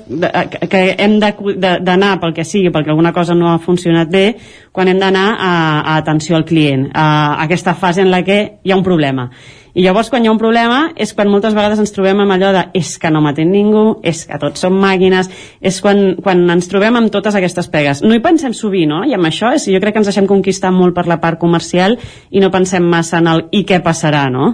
que 0.70 0.82
hem 0.94 1.18
d'anar 1.20 2.12
pel 2.22 2.36
que 2.38 2.46
sigui, 2.46 2.70
perquè 2.70 2.94
alguna 2.94 3.14
cosa 3.16 3.34
no 3.34 3.50
ha 3.50 3.58
funcionat 3.64 4.12
bé, 4.14 4.26
quan 4.72 4.92
hem 4.92 5.00
d'anar 5.02 5.26
a, 5.34 5.54
a 5.80 5.96
atenció 5.98 6.38
al 6.38 6.46
client, 6.46 6.92
a, 6.94 7.06
a 7.34 7.48
aquesta 7.48 7.74
fase 7.74 8.06
en 8.06 8.12
la 8.12 8.22
que 8.28 8.38
hi 8.62 8.72
ha 8.72 8.78
un 8.78 8.86
problema. 8.86 9.32
I 9.74 9.86
llavors 9.86 10.10
quan 10.12 10.26
hi 10.26 10.28
ha 10.28 10.34
un 10.34 10.40
problema 10.42 10.80
és 11.00 11.14
quan 11.16 11.30
moltes 11.32 11.54
vegades 11.56 11.80
ens 11.80 11.94
trobem 11.96 12.20
amb 12.24 12.36
allò 12.36 12.52
de 12.56 12.64
és 12.78 12.98
que 13.00 13.12
no 13.12 13.22
m'atén 13.24 13.52
ningú, 13.54 14.02
és 14.04 14.26
que 14.28 14.40
tots 14.42 14.66
són 14.66 14.76
màquines, 14.82 15.30
és 15.62 15.78
quan, 15.84 16.18
quan 16.24 16.44
ens 16.52 16.68
trobem 16.72 17.00
amb 17.00 17.12
totes 17.14 17.38
aquestes 17.40 17.72
pegues. 17.72 18.02
No 18.04 18.16
hi 18.16 18.24
pensem 18.24 18.56
sovint, 18.58 18.92
no? 18.92 19.04
I 19.08 19.16
amb 19.16 19.30
això 19.30 19.54
és, 19.56 19.70
jo 19.72 19.80
crec 19.80 19.96
que 19.96 20.04
ens 20.04 20.12
deixem 20.12 20.28
conquistar 20.28 20.74
molt 20.76 20.98
per 20.98 21.08
la 21.08 21.22
part 21.24 21.40
comercial 21.40 21.96
i 22.30 22.44
no 22.44 22.52
pensem 22.52 22.84
massa 22.84 23.22
en 23.24 23.32
el 23.32 23.48
i 23.56 23.64
què 23.68 23.80
passarà, 23.86 24.28
no? 24.34 24.52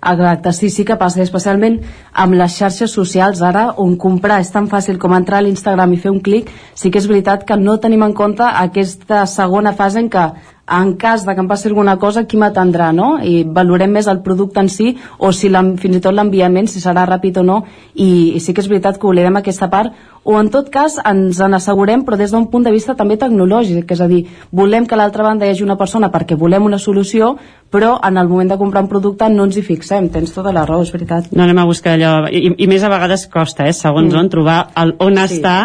Exacte, 0.00 0.52
sí, 0.56 0.70
sí 0.72 0.84
que 0.88 0.96
passa, 0.96 1.20
especialment 1.20 1.76
amb 2.22 2.38
les 2.40 2.54
xarxes 2.56 2.92
socials 2.96 3.42
ara, 3.44 3.66
on 3.84 3.98
comprar 4.00 4.38
és 4.40 4.48
tan 4.48 4.64
fàcil 4.70 4.96
com 4.98 5.12
entrar 5.12 5.42
a 5.42 5.44
l'Instagram 5.44 5.92
i 5.92 5.98
fer 6.00 6.12
un 6.14 6.22
clic, 6.24 6.48
sí 6.74 6.88
que 6.88 7.02
és 7.02 7.08
veritat 7.10 7.44
que 7.44 7.58
no 7.60 7.76
tenim 7.82 8.06
en 8.06 8.16
compte 8.16 8.46
aquesta 8.48 9.26
segona 9.28 9.74
fase 9.76 10.00
en 10.00 10.08
què 10.08 10.24
en 10.70 10.94
cas 10.94 11.24
de 11.26 11.34
que 11.34 11.42
em 11.42 11.48
passi 11.50 11.68
alguna 11.68 11.96
cosa, 11.98 12.24
qui 12.24 12.38
m'atendrà, 12.38 12.90
no? 12.94 13.16
I 13.22 13.42
valorem 13.44 13.90
més 13.90 14.06
el 14.10 14.22
producte 14.22 14.62
en 14.62 14.68
si 14.70 14.94
o 15.18 15.32
si 15.32 15.50
fins 15.50 15.96
i 15.96 16.00
tot 16.00 16.14
l'enviament, 16.14 16.68
si 16.70 16.80
serà 16.80 17.06
ràpid 17.08 17.40
o 17.40 17.42
no, 17.42 17.64
i, 17.94 18.36
i 18.36 18.40
sí 18.40 18.54
que 18.54 18.62
és 18.62 18.68
veritat 18.70 18.98
que 19.00 19.06
oblidem 19.06 19.36
aquesta 19.40 19.68
part, 19.70 19.92
o 20.22 20.36
en 20.38 20.50
tot 20.52 20.68
cas 20.72 20.98
ens 21.06 21.40
en 21.40 21.56
assegurem 21.56 22.04
però 22.04 22.18
des 22.18 22.32
d'un 22.34 22.46
punt 22.52 22.64
de 22.66 22.72
vista 22.74 22.94
també 22.94 23.16
tecnològic, 23.16 23.90
és 23.90 24.00
a 24.00 24.08
dir, 24.08 24.26
volem 24.52 24.86
que 24.86 24.94
a 24.94 25.00
l'altra 25.00 25.24
banda 25.24 25.46
hi 25.46 25.54
hagi 25.54 25.64
una 25.64 25.78
persona 25.80 26.10
perquè 26.12 26.36
volem 26.36 26.66
una 26.66 26.78
solució, 26.78 27.36
però 27.70 27.94
en 28.04 28.18
el 28.18 28.28
moment 28.28 28.50
de 28.50 28.58
comprar 28.58 28.82
un 28.82 28.90
producte 28.90 29.28
no 29.30 29.46
ens 29.48 29.56
hi 29.56 29.64
fixem, 29.64 30.10
tens 30.12 30.34
tota 30.34 30.52
la 30.52 30.66
raó, 30.66 30.82
és 30.82 30.92
veritat. 30.92 31.30
No 31.32 31.44
anem 31.44 31.62
a 31.62 31.66
buscar 31.68 31.94
allò, 31.96 32.28
i, 32.28 32.52
i 32.58 32.68
més 32.68 32.84
a 32.84 32.90
vegades 32.92 33.26
costa, 33.32 33.68
eh, 33.68 33.74
segons 33.76 34.12
mm. 34.12 34.20
on 34.20 34.30
trobar 34.32 34.58
el, 34.82 34.94
on 35.00 35.16
sí. 35.16 35.38
està, 35.38 35.56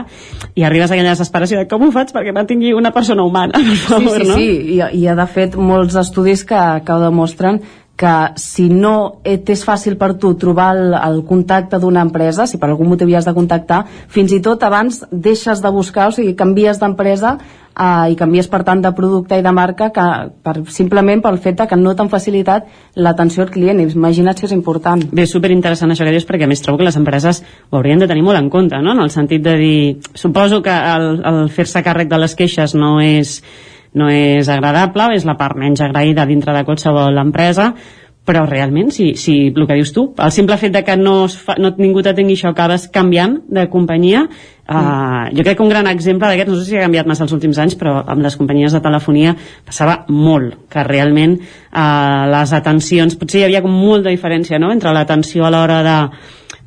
i 0.56 0.64
arribes 0.64 0.92
a 0.92 0.96
aquella 0.96 1.16
desesperació 1.16 1.60
de 1.60 1.70
com 1.72 1.88
ho 1.88 1.92
faig 1.96 2.14
perquè 2.16 2.34
mantingui 2.36 2.76
una 2.78 2.94
persona 2.96 3.26
humana, 3.26 3.60
per 3.60 3.80
favor, 3.90 4.22
sí, 4.22 4.26
sí, 4.26 4.30
no? 4.30 4.38
Sí, 4.38 4.78
i, 4.78 4.84
i 5.02 5.18
de 5.20 5.28
fet 5.32 5.58
molts 5.60 5.98
estudis 6.00 6.46
que, 6.48 6.62
que 6.86 6.96
ho 6.96 7.02
demostren 7.04 7.60
que 7.96 8.14
si 8.36 8.68
no 8.70 9.22
t'és 9.24 9.64
fàcil 9.64 9.96
per 10.00 10.16
tu 10.20 10.34
trobar 10.40 10.72
el, 10.76 10.96
el 11.00 11.22
contacte 11.28 11.80
d'una 11.80 12.04
empresa, 12.04 12.46
si 12.48 12.60
per 12.60 12.70
algun 12.70 12.90
motiu 12.92 13.08
hi 13.08 13.16
has 13.16 13.28
de 13.28 13.34
contactar, 13.36 13.86
fins 14.12 14.34
i 14.36 14.42
tot 14.44 14.64
abans 14.68 15.04
deixes 15.12 15.64
de 15.64 15.72
buscar, 15.72 16.10
o 16.12 16.16
sigui, 16.16 16.36
canvies 16.36 16.82
d'empresa 16.82 17.38
eh, 17.40 18.12
i 18.12 18.18
canvies 18.20 18.50
per 18.52 18.64
tant 18.68 18.82
de 18.84 18.92
producte 18.96 19.40
i 19.40 19.46
de 19.46 19.54
marca 19.56 19.92
que, 19.96 20.08
per, 20.44 20.56
simplement 20.76 21.24
pel 21.24 21.40
fet 21.44 21.64
que 21.70 21.78
no 21.80 21.94
t'han 21.96 22.12
facilitat 22.12 22.68
l'atenció 23.00 23.46
al 23.46 23.52
client. 23.54 23.80
Imagina't 23.86 24.36
si 24.36 24.50
és 24.50 24.56
important. 24.56 25.06
Bé, 25.16 25.24
superinteressant 25.30 25.92
això 25.92 26.08
que 26.08 26.12
dius 26.16 26.28
perquè 26.28 26.48
a 26.48 26.52
més 26.52 26.64
trobo 26.66 26.82
que 26.82 26.90
les 26.90 27.00
empreses 27.00 27.44
ho 27.70 27.80
haurien 27.80 28.04
de 28.04 28.10
tenir 28.12 28.26
molt 28.28 28.42
en 28.42 28.50
compte, 28.52 28.82
no? 28.84 28.92
en 28.92 29.06
el 29.06 29.14
sentit 29.14 29.44
de 29.46 29.56
dir, 29.62 29.78
suposo 30.14 30.62
que 30.66 30.76
el, 30.76 31.22
el 31.24 31.48
fer-se 31.48 31.84
càrrec 31.86 32.12
de 32.12 32.20
les 32.20 32.36
queixes 32.36 32.76
no 32.76 32.98
és 33.04 33.40
no 33.96 34.10
és 34.12 34.50
agradable, 34.52 35.14
és 35.16 35.26
la 35.28 35.38
part 35.40 35.58
menys 35.60 35.84
agraïda 35.84 36.28
dintre 36.30 36.54
de 36.56 36.66
qualsevol 36.68 37.18
empresa, 37.22 37.72
però 38.26 38.42
realment, 38.50 38.90
si, 38.90 39.12
si 39.22 39.36
el 39.54 39.68
que 39.70 39.78
dius 39.78 39.92
tu, 39.94 40.08
el 40.18 40.32
simple 40.34 40.58
fet 40.58 40.74
de 40.74 40.82
que 40.84 40.96
no, 40.98 41.28
es 41.30 41.36
fa, 41.38 41.56
no 41.62 41.70
ningú 41.78 42.02
t'atengui 42.04 42.34
això, 42.34 42.50
acabes 42.50 42.88
canviant 42.94 43.38
de 43.54 43.68
companyia, 43.70 44.24
uh, 44.26 44.74
mm. 44.74 45.36
jo 45.38 45.46
crec 45.46 45.60
que 45.60 45.64
un 45.64 45.70
gran 45.70 45.90
exemple 45.92 46.32
d'aquest, 46.32 46.50
no 46.50 46.58
sé 46.58 46.66
si 46.66 46.80
ha 46.80 46.88
canviat 46.88 47.10
massa 47.12 47.28
els 47.28 47.36
últims 47.38 47.60
anys, 47.62 47.78
però 47.78 48.00
amb 48.02 48.26
les 48.26 48.38
companyies 48.40 48.74
de 48.74 48.82
telefonia 48.82 49.36
passava 49.68 50.00
molt, 50.10 50.64
que 50.74 50.88
realment 50.90 51.38
uh, 51.38 52.26
les 52.34 52.56
atencions, 52.58 53.18
potser 53.22 53.44
hi 53.44 53.48
havia 53.52 53.62
com 53.66 53.78
molta 53.78 54.10
diferència 54.10 54.60
no? 54.60 54.74
entre 54.74 54.96
l'atenció 54.96 55.46
a 55.46 55.54
l'hora 55.54 55.84
de 55.86 56.00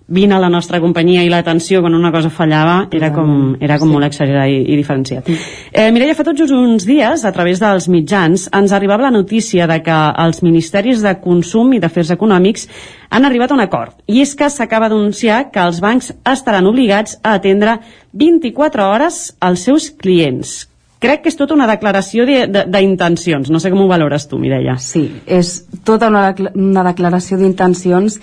vine 0.09 0.35
a 0.35 0.41
la 0.41 0.49
nostra 0.49 0.81
companyia 0.81 1.23
i 1.23 1.29
l'atenció 1.29 1.83
quan 1.85 1.95
una 1.95 2.11
cosa 2.11 2.31
fallava 2.33 2.89
era 2.97 3.11
com, 3.13 3.57
era 3.61 3.77
com 3.79 3.91
sí. 3.91 3.93
molt 3.93 4.09
exagerat 4.09 4.49
i, 4.49 4.63
i 4.73 4.77
diferenciat. 4.79 5.29
Eh, 5.29 5.91
Mireia, 5.93 6.17
fa 6.17 6.25
tots 6.25 6.49
uns 6.49 6.87
dies, 6.89 7.27
a 7.29 7.33
través 7.37 7.61
dels 7.61 7.91
mitjans, 7.93 8.49
ens 8.57 8.73
arribava 8.73 9.05
la 9.05 9.13
notícia 9.13 9.69
de 9.69 9.83
que 9.85 9.99
els 10.25 10.41
ministeris 10.43 11.05
de 11.05 11.13
Consum 11.21 11.75
i 11.77 11.83
d'Afers 11.83 12.15
Econòmics 12.17 12.67
han 13.13 13.29
arribat 13.29 13.53
a 13.53 13.59
un 13.59 13.65
acord. 13.65 13.99
I 14.09 14.23
és 14.25 14.33
que 14.35 14.49
s'acaba 14.49 14.89
d'anunciar 14.89 15.51
que 15.53 15.61
els 15.61 15.83
bancs 15.85 16.15
estaran 16.25 16.67
obligats 16.67 17.21
a 17.23 17.37
atendre 17.37 17.79
24 18.17 18.89
hores 18.89 19.23
als 19.45 19.69
seus 19.69 19.93
clients. 19.93 20.65
Crec 20.99 21.23
que 21.23 21.31
és 21.31 21.37
tota 21.39 21.55
una 21.55 21.69
declaració 21.71 22.25
d'intencions. 22.27 23.53
No 23.53 23.61
sé 23.63 23.71
com 23.71 23.85
ho 23.85 23.87
valores 23.91 24.25
tu, 24.27 24.41
Mireia. 24.41 24.75
Sí, 24.83 25.05
és 25.31 25.61
tota 25.87 26.09
una, 26.11 26.33
una 26.57 26.83
declaració 26.89 27.39
d'intencions 27.39 28.19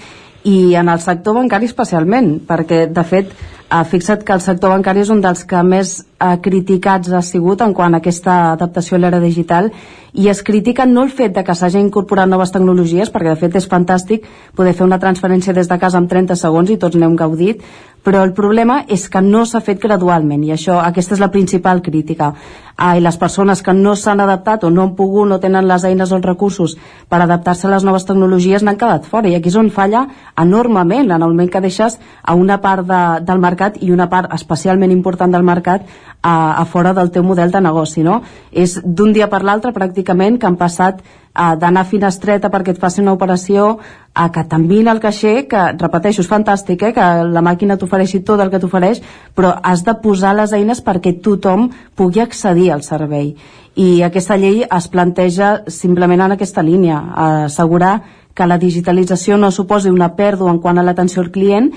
i 0.45 0.75
en 0.77 0.89
el 0.89 1.01
sector 1.01 1.35
bancari 1.39 1.65
especialment, 1.69 2.35
perquè 2.45 2.85
de 2.93 3.03
fet 3.03 3.31
ha 3.73 3.81
fixat 3.89 4.23
que 4.23 4.33
el 4.35 4.43
sector 4.45 4.69
bancari 4.69 5.01
és 5.01 5.09
un 5.09 5.21
dels 5.23 5.43
que 5.49 5.61
més 5.65 5.97
eh, 6.01 6.35
criticats 6.41 7.09
ha 7.09 7.21
sigut 7.25 7.63
en 7.65 7.73
quant 7.73 7.97
a 7.97 8.01
aquesta 8.03 8.35
adaptació 8.53 8.97
a 8.97 9.01
l'era 9.01 9.21
digital 9.23 9.71
i 10.15 10.29
es 10.31 10.41
critica 10.43 10.85
no 10.85 11.03
el 11.03 11.11
fet 11.11 11.35
de 11.35 11.43
que 11.43 11.55
s'hagi 11.55 11.81
incorporat 11.83 12.29
noves 12.31 12.53
tecnologies, 12.55 13.11
perquè 13.11 13.33
de 13.33 13.41
fet 13.41 13.57
és 13.59 13.67
fantàstic 13.71 14.23
poder 14.55 14.73
fer 14.73 14.87
una 14.87 14.99
transferència 14.99 15.53
des 15.53 15.67
de 15.67 15.79
casa 15.79 15.99
en 15.99 16.07
30 16.07 16.39
segons 16.39 16.71
i 16.71 16.79
tots 16.79 16.95
n'hem 16.95 17.17
gaudit, 17.19 17.63
però 18.05 18.21
el 18.23 18.35
problema 18.37 18.83
és 18.87 19.07
que 19.09 19.21
no 19.25 19.41
s'ha 19.49 19.63
fet 19.65 19.81
gradualment 19.81 20.43
i 20.45 20.53
això, 20.53 20.77
aquesta 20.77 21.15
és 21.15 21.21
la 21.23 21.31
principal 21.33 21.81
crítica 21.81 22.29
ah, 22.77 22.93
i 22.97 23.01
les 23.01 23.17
persones 23.17 23.63
que 23.65 23.73
no 23.73 23.95
s'han 23.97 24.21
adaptat 24.21 24.63
o 24.63 24.69
no 24.69 24.83
han 24.83 24.93
pogut, 24.95 25.27
no 25.27 25.39
tenen 25.41 25.65
les 25.67 25.83
eines 25.89 26.11
o 26.13 26.19
els 26.19 26.25
recursos 26.25 26.75
per 27.09 27.21
adaptar-se 27.23 27.65
a 27.65 27.73
les 27.73 27.87
noves 27.87 28.05
tecnologies 28.05 28.63
n'han 28.63 28.77
quedat 28.77 29.09
fora 29.09 29.31
i 29.31 29.35
aquí 29.35 29.49
és 29.49 29.57
on 29.57 29.71
falla 29.73 30.05
enormement 30.37 31.09
moment 31.25 31.49
que 31.49 31.61
deixes 31.65 31.97
a 32.21 32.35
una 32.35 32.59
part 32.61 32.85
de, 32.85 33.01
del 33.25 33.41
mercat 33.41 33.81
i 33.81 33.91
una 33.91 34.09
part 34.09 34.31
especialment 34.37 34.93
important 34.93 35.33
del 35.33 35.43
mercat 35.43 35.89
a, 36.21 36.61
a 36.61 36.65
fora 36.65 36.93
del 36.93 37.09
teu 37.11 37.23
model 37.23 37.51
de 37.51 37.61
negoci 37.61 38.03
no? 38.03 38.21
és 38.51 38.77
d'un 38.85 39.13
dia 39.13 39.29
per 39.29 39.41
l'altre 39.41 39.73
pràcticament 39.73 40.04
que 40.05 40.47
han 40.47 40.57
passat 40.59 41.01
eh, 41.01 41.55
d'anar 41.59 41.83
a 41.83 41.89
finestreta 41.89 42.51
perquè 42.53 42.75
et 42.75 42.79
faci 42.79 43.01
una 43.01 43.13
operació 43.13 43.77
a 44.13 44.29
que 44.31 44.45
t'envin 44.47 44.87
el 44.87 45.01
caixer, 45.03 45.47
que 45.51 45.63
repeteixo, 45.75 46.23
és 46.23 46.31
fantàstic, 46.31 46.83
eh, 46.83 46.93
que 46.95 47.07
la 47.27 47.43
màquina 47.43 47.77
t'ofereixi 47.77 48.23
tot 48.23 48.39
el 48.39 48.51
que 48.53 48.61
t'ofereix, 48.63 49.01
però 49.35 49.55
has 49.61 49.83
de 49.83 49.97
posar 50.01 50.35
les 50.37 50.53
eines 50.53 50.83
perquè 50.85 51.17
tothom 51.21 51.69
pugui 51.95 52.23
accedir 52.23 52.71
al 52.71 52.83
servei. 52.83 53.35
I 53.75 54.03
aquesta 54.07 54.37
llei 54.39 54.63
es 54.63 54.87
planteja 54.87 55.63
simplement 55.67 56.21
en 56.21 56.37
aquesta 56.37 56.63
línia, 56.63 57.01
assegurar 57.43 57.97
que 58.35 58.47
la 58.47 58.57
digitalització 58.59 59.37
no 59.39 59.51
suposi 59.51 59.89
una 59.91 60.13
pèrdua 60.15 60.51
en 60.51 60.59
quant 60.63 60.77
a 60.79 60.83
l'atenció 60.83 61.23
al 61.23 61.31
client 61.31 61.71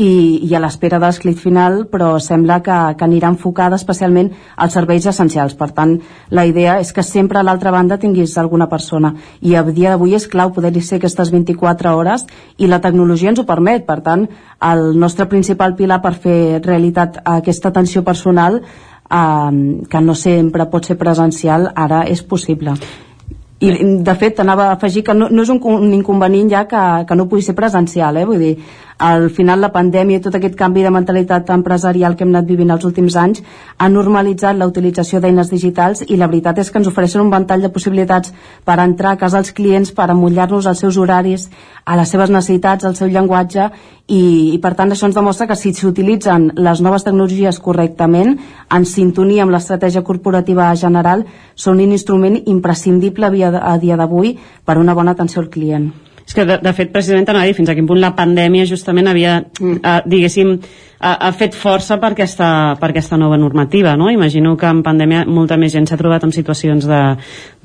i, 0.00 0.40
i 0.48 0.54
a 0.56 0.60
l'espera 0.62 0.98
de 0.98 1.08
l'esclit 1.08 1.38
final, 1.38 1.82
però 1.92 2.14
sembla 2.22 2.60
que, 2.64 2.76
que 2.96 3.04
anirà 3.04 3.28
enfocada 3.34 3.76
especialment 3.76 4.30
als 4.56 4.76
serveis 4.78 5.06
essencials. 5.10 5.56
Per 5.58 5.70
tant, 5.76 5.96
la 6.32 6.46
idea 6.48 6.78
és 6.80 6.92
que 6.96 7.04
sempre 7.04 7.40
a 7.40 7.44
l'altra 7.44 7.72
banda 7.74 7.98
tinguis 8.00 8.36
alguna 8.40 8.68
persona. 8.70 9.12
I 9.44 9.56
a 9.58 9.64
dia 9.68 9.92
d'avui 9.92 10.16
és 10.16 10.28
clau 10.30 10.54
poder-hi 10.56 10.82
ser 10.86 11.00
aquestes 11.00 11.32
24 11.34 11.92
hores 11.96 12.24
i 12.56 12.70
la 12.70 12.80
tecnologia 12.80 13.34
ens 13.34 13.42
ho 13.42 13.48
permet. 13.48 13.84
Per 13.88 14.00
tant, 14.06 14.24
el 14.70 14.86
nostre 14.98 15.28
principal 15.28 15.76
pilar 15.76 16.00
per 16.00 16.14
fer 16.16 16.40
realitat 16.64 17.20
aquesta 17.24 17.68
atenció 17.68 18.04
personal 18.06 18.62
eh, 18.62 19.84
que 19.90 20.00
no 20.00 20.16
sempre 20.16 20.70
pot 20.72 20.88
ser 20.88 20.96
presencial, 20.96 21.70
ara 21.76 22.06
és 22.08 22.24
possible 22.24 22.78
i 23.60 23.70
de 24.00 24.12
fet 24.16 24.38
anava 24.40 24.70
a 24.70 24.76
afegir 24.76 25.02
que 25.04 25.14
no, 25.14 25.28
no 25.28 25.44
és 25.44 25.50
un, 25.52 25.58
un 25.60 25.92
inconvenient 25.92 26.48
ja 26.48 26.62
que, 26.68 26.84
que 27.04 27.16
no 27.16 27.26
pugui 27.28 27.44
ser 27.44 27.54
presencial 27.58 28.16
eh? 28.16 28.24
vull 28.24 28.40
dir, 28.40 28.54
al 29.00 29.30
final 29.32 29.62
la 29.64 29.70
pandèmia 29.72 30.20
i 30.20 30.22
tot 30.22 30.34
aquest 30.36 30.54
canvi 30.60 30.82
de 30.84 30.90
mentalitat 30.92 31.48
empresarial 31.54 32.14
que 32.16 32.26
hem 32.26 32.34
anat 32.34 32.48
vivint 32.50 32.70
els 32.74 32.84
últims 32.84 33.14
anys 33.16 33.40
ha 33.78 33.88
normalitzat 33.88 34.58
la 34.60 34.68
utilització 34.68 35.22
d'eines 35.24 35.48
digitals 35.48 36.02
i 36.06 36.18
la 36.20 36.28
veritat 36.28 36.60
és 36.60 36.70
que 36.70 36.76
ens 36.82 36.90
ofereixen 36.90 37.22
un 37.24 37.30
ventall 37.32 37.64
de 37.64 37.70
possibilitats 37.72 38.34
per 38.68 38.76
entrar 38.84 39.14
a 39.14 39.20
casa 39.22 39.40
dels 39.40 39.54
clients, 39.56 39.92
per 39.96 40.10
amullar-nos 40.10 40.68
als 40.68 40.84
seus 40.84 40.98
horaris, 41.00 41.48
a 41.84 41.96
les 41.96 42.12
seves 42.12 42.28
necessitats, 42.28 42.84
al 42.84 42.98
seu 42.98 43.08
llenguatge 43.08 43.70
i, 44.06 44.20
i 44.52 44.58
per 44.60 44.74
tant 44.76 44.92
això 44.92 45.08
ens 45.08 45.16
demostra 45.16 45.48
que 45.48 45.56
si 45.56 45.72
s'utilitzen 45.72 46.50
les 46.60 46.84
noves 46.84 47.08
tecnologies 47.08 47.62
correctament, 47.64 48.36
en 48.68 48.84
sintonia 48.84 49.48
amb 49.48 49.56
l'estratègia 49.56 50.04
corporativa 50.04 50.68
general, 50.76 51.24
són 51.54 51.80
un 51.80 51.96
instrument 51.96 52.36
imprescindible 52.44 53.32
a 53.32 53.76
dia, 53.80 53.96
d'avui 53.96 54.36
per 54.66 54.76
una 54.76 54.94
bona 54.94 55.16
atenció 55.16 55.40
al 55.40 55.48
client. 55.48 56.09
És 56.30 56.34
que, 56.36 56.44
de, 56.46 56.60
de 56.62 56.70
fet, 56.70 56.92
precisament 56.94 57.26
anava 57.26 57.42
a 57.42 57.48
dir 57.48 57.56
fins 57.58 57.72
a 57.72 57.74
quin 57.74 57.88
punt 57.90 57.98
la 57.98 58.12
pandèmia 58.14 58.62
justament 58.70 59.10
havia, 59.10 59.40
mm. 59.42 59.80
eh, 59.82 59.94
diguéssim, 60.06 60.52
ha, 61.00 61.14
ha 61.26 61.30
fet 61.34 61.56
força 61.58 61.96
per 61.98 62.12
aquesta, 62.12 62.50
per 62.78 62.92
aquesta 62.92 63.18
nova 63.18 63.34
normativa, 63.40 63.96
no? 63.98 64.12
Imagino 64.14 64.52
que 64.60 64.70
en 64.70 64.84
pandèmia 64.86 65.24
molta 65.26 65.58
més 65.58 65.74
gent 65.74 65.88
s'ha 65.90 65.98
trobat 65.98 66.22
en 66.28 66.30
situacions 66.30 66.86
de, 66.86 67.00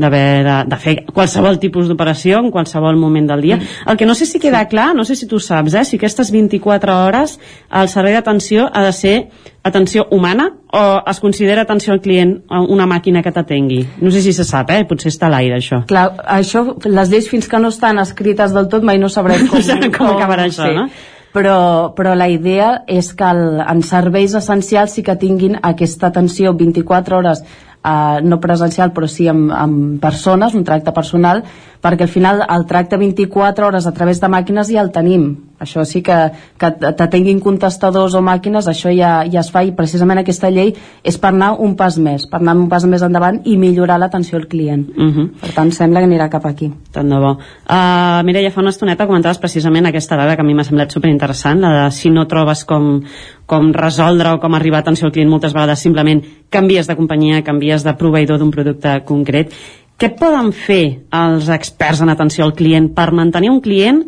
de, 0.02 0.10
de, 0.10 0.58
de 0.72 0.82
fer 0.82 0.96
qualsevol 1.12 1.62
tipus 1.62 1.92
d'operació 1.92 2.42
en 2.42 2.50
qualsevol 2.56 2.98
moment 2.98 3.30
del 3.30 3.46
dia. 3.46 3.60
Mm. 3.62 3.90
El 3.94 4.02
que 4.02 4.10
no 4.10 4.18
sé 4.18 4.26
si 4.26 4.42
queda 4.42 4.66
clar, 4.72 4.94
no 4.98 5.06
sé 5.06 5.14
si 5.20 5.30
tu 5.30 5.38
saps, 5.38 5.78
eh, 5.78 5.86
si 5.86 6.02
aquestes 6.02 6.34
24 6.34 7.02
hores 7.06 7.38
el 7.70 7.94
servei 7.94 8.18
d'atenció 8.18 8.66
ha 8.74 8.88
de 8.88 8.96
ser 8.98 9.20
atenció 9.66 10.06
humana 10.14 10.52
o 10.72 10.84
es 11.10 11.20
considera 11.20 11.66
atenció 11.66 11.94
al 11.94 12.02
client 12.02 12.38
una 12.70 12.86
màquina 12.86 13.24
que 13.26 13.34
t'atengui? 13.34 13.82
No 14.02 14.14
sé 14.14 14.22
si 14.22 14.34
se 14.34 14.46
sap, 14.46 14.70
eh? 14.72 14.84
Potser 14.86 15.10
està 15.14 15.28
a 15.28 15.34
l'aire, 15.34 15.58
això. 15.58 15.82
Clar, 15.90 16.06
això, 16.38 16.64
les 16.86 17.12
lleis 17.12 17.30
fins 17.32 17.50
que 17.50 17.60
no 17.60 17.74
estan 17.74 18.00
escrites 18.04 18.54
del 18.54 18.70
tot 18.70 18.86
mai 18.86 19.02
no 19.02 19.10
sabrem 19.10 19.48
com, 19.50 19.60
com, 19.66 19.92
com 19.98 20.14
acabarà 20.14 20.48
això, 20.52 20.70
sí. 20.70 20.78
no? 20.78 20.88
però, 21.36 21.92
però 21.96 22.16
la 22.16 22.30
idea 22.32 22.86
és 22.88 23.12
que 23.14 23.28
el, 23.28 23.60
en 23.60 23.84
serveis 23.84 24.38
essencials 24.40 24.96
sí 24.96 25.04
que 25.04 25.18
tinguin 25.20 25.60
aquesta 25.62 26.08
atenció 26.08 26.54
24 26.56 27.18
hores 27.18 27.42
eh, 27.44 28.22
no 28.24 28.40
presencial 28.40 28.94
però 28.96 29.10
sí 29.12 29.28
amb, 29.28 29.52
amb 29.52 30.00
persones, 30.02 30.56
un 30.56 30.64
tracte 30.64 30.94
personal 30.96 31.44
perquè 31.84 32.08
al 32.08 32.14
final 32.14 32.46
el 32.48 32.66
tracte 32.70 32.98
24 33.02 33.68
hores 33.68 33.88
a 33.88 33.94
través 33.94 34.24
de 34.24 34.32
màquines 34.32 34.72
ja 34.72 34.82
el 34.86 34.94
tenim 34.96 35.28
això 35.60 35.86
sí 35.88 36.02
que, 36.04 36.16
que 36.60 36.70
t'atenguin 36.84 37.40
contestadors 37.44 38.16
o 38.18 38.22
màquines, 38.26 38.68
això 38.68 38.92
ja, 38.96 39.24
ja 39.32 39.42
es 39.42 39.52
fa 39.54 39.64
i 39.64 39.72
precisament 39.76 40.20
aquesta 40.22 40.52
llei 40.52 40.74
és 41.04 41.18
per 41.22 41.32
anar 41.32 41.54
un 41.64 41.76
pas 41.80 41.98
més, 41.98 42.28
per 42.32 42.42
anar 42.42 42.58
un 42.60 42.68
pas 42.72 42.86
més 42.90 43.04
endavant 43.06 43.42
i 43.46 43.56
millorar 43.60 43.98
l'atenció 44.02 44.38
al 44.40 44.48
client 44.52 44.86
uh 44.90 45.12
-huh. 45.12 45.30
per 45.42 45.52
tant 45.56 45.72
sembla 45.72 46.00
que 46.00 46.08
anirà 46.08 46.30
cap 46.30 46.46
aquí 46.46 46.72
tant 46.92 47.10
de 47.10 47.20
bo. 47.20 47.38
Uh, 47.70 48.24
Mireia, 48.24 48.52
fa 48.52 48.62
una 48.62 48.70
estoneta 48.70 49.08
comentaves 49.08 49.38
precisament 49.38 49.86
aquesta 49.86 50.16
dada 50.16 50.36
que 50.36 50.42
a 50.42 50.46
mi 50.46 50.54
m'ha 50.54 50.64
semblat 50.64 50.92
superinteressant, 50.92 51.60
la 51.62 51.86
de 51.86 51.92
si 51.92 52.10
no 52.10 52.28
trobes 52.28 52.66
com, 52.66 53.02
com 53.46 53.74
resoldre 53.74 54.30
o 54.30 54.40
com 54.40 54.54
arribar 54.54 54.78
a 54.78 54.82
atenció 54.82 55.08
al 55.08 55.12
client 55.12 55.30
moltes 55.30 55.54
vegades 55.54 55.80
simplement 55.80 56.22
canvies 56.50 56.88
de 56.88 56.96
companyia, 56.96 57.44
canvies 57.44 57.84
de 57.84 57.94
proveïdor 57.94 58.40
d'un 58.40 58.52
producte 58.52 59.04
concret 59.06 59.52
què 59.96 60.10
poden 60.20 60.52
fer 60.52 61.08
els 61.16 61.50
experts 61.56 62.02
en 62.04 62.12
atenció 62.12 62.44
al 62.44 62.56
client 62.58 62.90
per 62.96 63.14
mantenir 63.16 63.52
un 63.54 63.62
client 63.64 64.04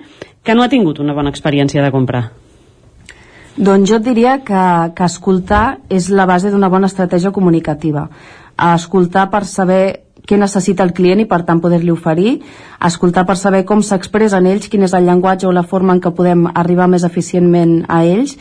que 0.47 0.55
no 0.55 0.63
ha 0.63 0.71
tingut 0.71 1.01
una 1.03 1.13
bona 1.13 1.33
experiència 1.33 1.83
de 1.83 1.91
compra? 1.91 2.29
Doncs 3.57 3.89
jo 3.89 3.97
et 3.97 4.05
diria 4.05 4.37
que, 4.47 4.63
que 4.95 5.05
escoltar 5.05 5.79
és 5.91 6.11
la 6.13 6.27
base 6.29 6.51
d'una 6.53 6.69
bona 6.71 6.87
estratègia 6.87 7.33
comunicativa. 7.35 8.05
Escoltar 8.55 9.27
per 9.33 9.43
saber 9.49 9.81
què 10.27 10.37
necessita 10.39 10.85
el 10.85 10.93
client 10.93 11.23
i 11.23 11.27
per 11.27 11.41
tant 11.47 11.59
poder-li 11.63 11.91
oferir, 11.91 12.37
escoltar 12.83 13.25
per 13.27 13.37
saber 13.39 13.63
com 13.65 13.81
s'expressen 13.83 14.47
ells, 14.47 14.67
quin 14.71 14.83
és 14.87 14.95
el 14.95 15.07
llenguatge 15.07 15.47
o 15.47 15.53
la 15.55 15.65
forma 15.67 15.95
en 15.95 16.01
què 16.03 16.11
podem 16.15 16.45
arribar 16.53 16.89
més 16.91 17.07
eficientment 17.07 17.79
a 17.87 18.03
ells 18.05 18.35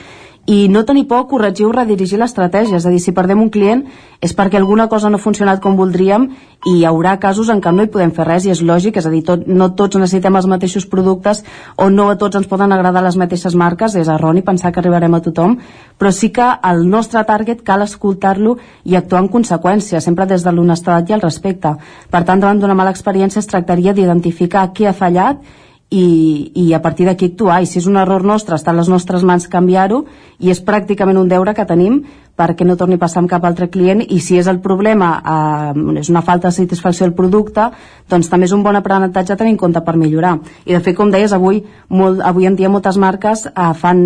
i 0.47 0.68
no 0.68 0.85
tenir 0.85 1.09
por 1.09 1.18
a 1.18 1.27
corregir 1.27 1.66
o 1.66 1.73
redirigir 1.74 2.18
l'estratègia, 2.20 2.78
és 2.78 2.86
a 2.86 2.90
dir, 2.90 3.01
si 3.02 3.12
perdem 3.12 3.40
un 3.43 3.51
client 3.51 3.82
és 4.23 4.32
perquè 4.32 4.56
alguna 4.60 4.86
cosa 4.89 5.10
no 5.10 5.18
ha 5.18 5.23
funcionat 5.23 5.60
com 5.60 5.74
voldríem 5.77 6.28
i 6.70 6.77
hi 6.78 6.85
haurà 6.86 7.16
casos 7.18 7.51
en 7.51 7.60
què 7.60 7.73
no 7.74 7.82
hi 7.82 7.90
podem 7.90 8.12
fer 8.14 8.27
res 8.28 8.47
i 8.47 8.52
és 8.55 8.62
lògic, 8.62 8.97
és 8.97 9.06
a 9.06 9.10
dir, 9.10 9.24
tot, 9.27 9.43
no 9.47 9.73
tots 9.74 9.98
necessitem 9.98 10.39
els 10.39 10.47
mateixos 10.47 10.86
productes 10.86 11.43
o 11.77 11.90
no 11.90 12.09
a 12.10 12.16
tots 12.16 12.39
ens 12.39 12.47
poden 12.47 12.73
agradar 12.73 13.02
les 13.02 13.18
mateixes 13.18 13.59
marques, 13.59 13.98
és 13.98 14.09
erroni 14.09 14.47
pensar 14.47 14.73
que 14.73 14.81
arribarem 14.81 15.18
a 15.18 15.23
tothom, 15.24 15.59
però 15.98 16.14
sí 16.14 16.31
que 16.31 16.47
el 16.70 16.86
nostre 16.89 17.24
target 17.27 17.66
cal 17.66 17.82
escoltar-lo 17.82 18.56
i 18.85 18.94
actuar 18.94 19.24
en 19.24 19.31
conseqüència, 19.35 20.01
sempre 20.01 20.31
des 20.31 20.47
de 20.47 20.55
l'honestedat 20.55 21.10
i 21.10 21.18
el 21.18 21.27
respecte. 21.27 21.74
Per 22.10 22.24
tant, 22.24 22.40
davant 22.40 22.62
d'una 22.62 22.78
mala 22.78 22.94
experiència 22.94 23.43
es 23.43 23.51
tractaria 23.51 23.93
d'identificar 23.93 24.70
què 24.73 24.89
ha 24.89 24.97
fallat 24.97 25.43
i, 25.90 26.50
i 26.54 26.72
a 26.74 26.82
partir 26.82 27.06
d'aquí 27.06 27.30
actuar. 27.30 27.62
I 27.62 27.66
si 27.70 27.78
és 27.78 27.86
un 27.86 27.96
error 27.96 28.24
nostre 28.26 28.56
està 28.58 28.74
les 28.74 28.88
nostres 28.90 29.22
mans 29.22 29.46
canviar-ho 29.48 30.04
i 30.42 30.50
és 30.50 30.62
pràcticament 30.64 31.18
un 31.20 31.28
deure 31.30 31.54
que 31.54 31.66
tenim 31.66 32.02
perquè 32.36 32.66
no 32.66 32.76
torni 32.76 32.98
a 32.98 33.00
passar 33.00 33.22
amb 33.22 33.30
cap 33.30 33.44
altre 33.48 33.70
client 33.72 34.02
i 34.02 34.18
si 34.20 34.36
és 34.36 34.48
el 34.50 34.58
problema 34.60 35.14
eh, 35.22 36.00
és 36.02 36.10
una 36.12 36.20
falta 36.26 36.50
de 36.50 36.56
satisfacció 36.58 37.06
del 37.06 37.14
producte 37.16 37.70
doncs 38.10 38.28
també 38.28 38.44
és 38.50 38.52
un 38.52 38.64
bon 38.66 38.76
aprenentatge 38.76 39.32
a 39.32 39.38
tenir 39.40 39.54
en 39.54 39.62
compte 39.62 39.80
per 39.80 39.96
millorar. 39.96 40.36
I 40.66 40.74
de 40.74 40.82
fet 40.82 40.98
com 40.98 41.10
deies 41.14 41.32
avui, 41.32 41.62
molt, 41.88 42.20
avui 42.20 42.50
en 42.50 42.58
dia 42.58 42.68
moltes 42.68 42.98
marques 42.98 43.46
eh, 43.46 43.72
fan 43.78 44.02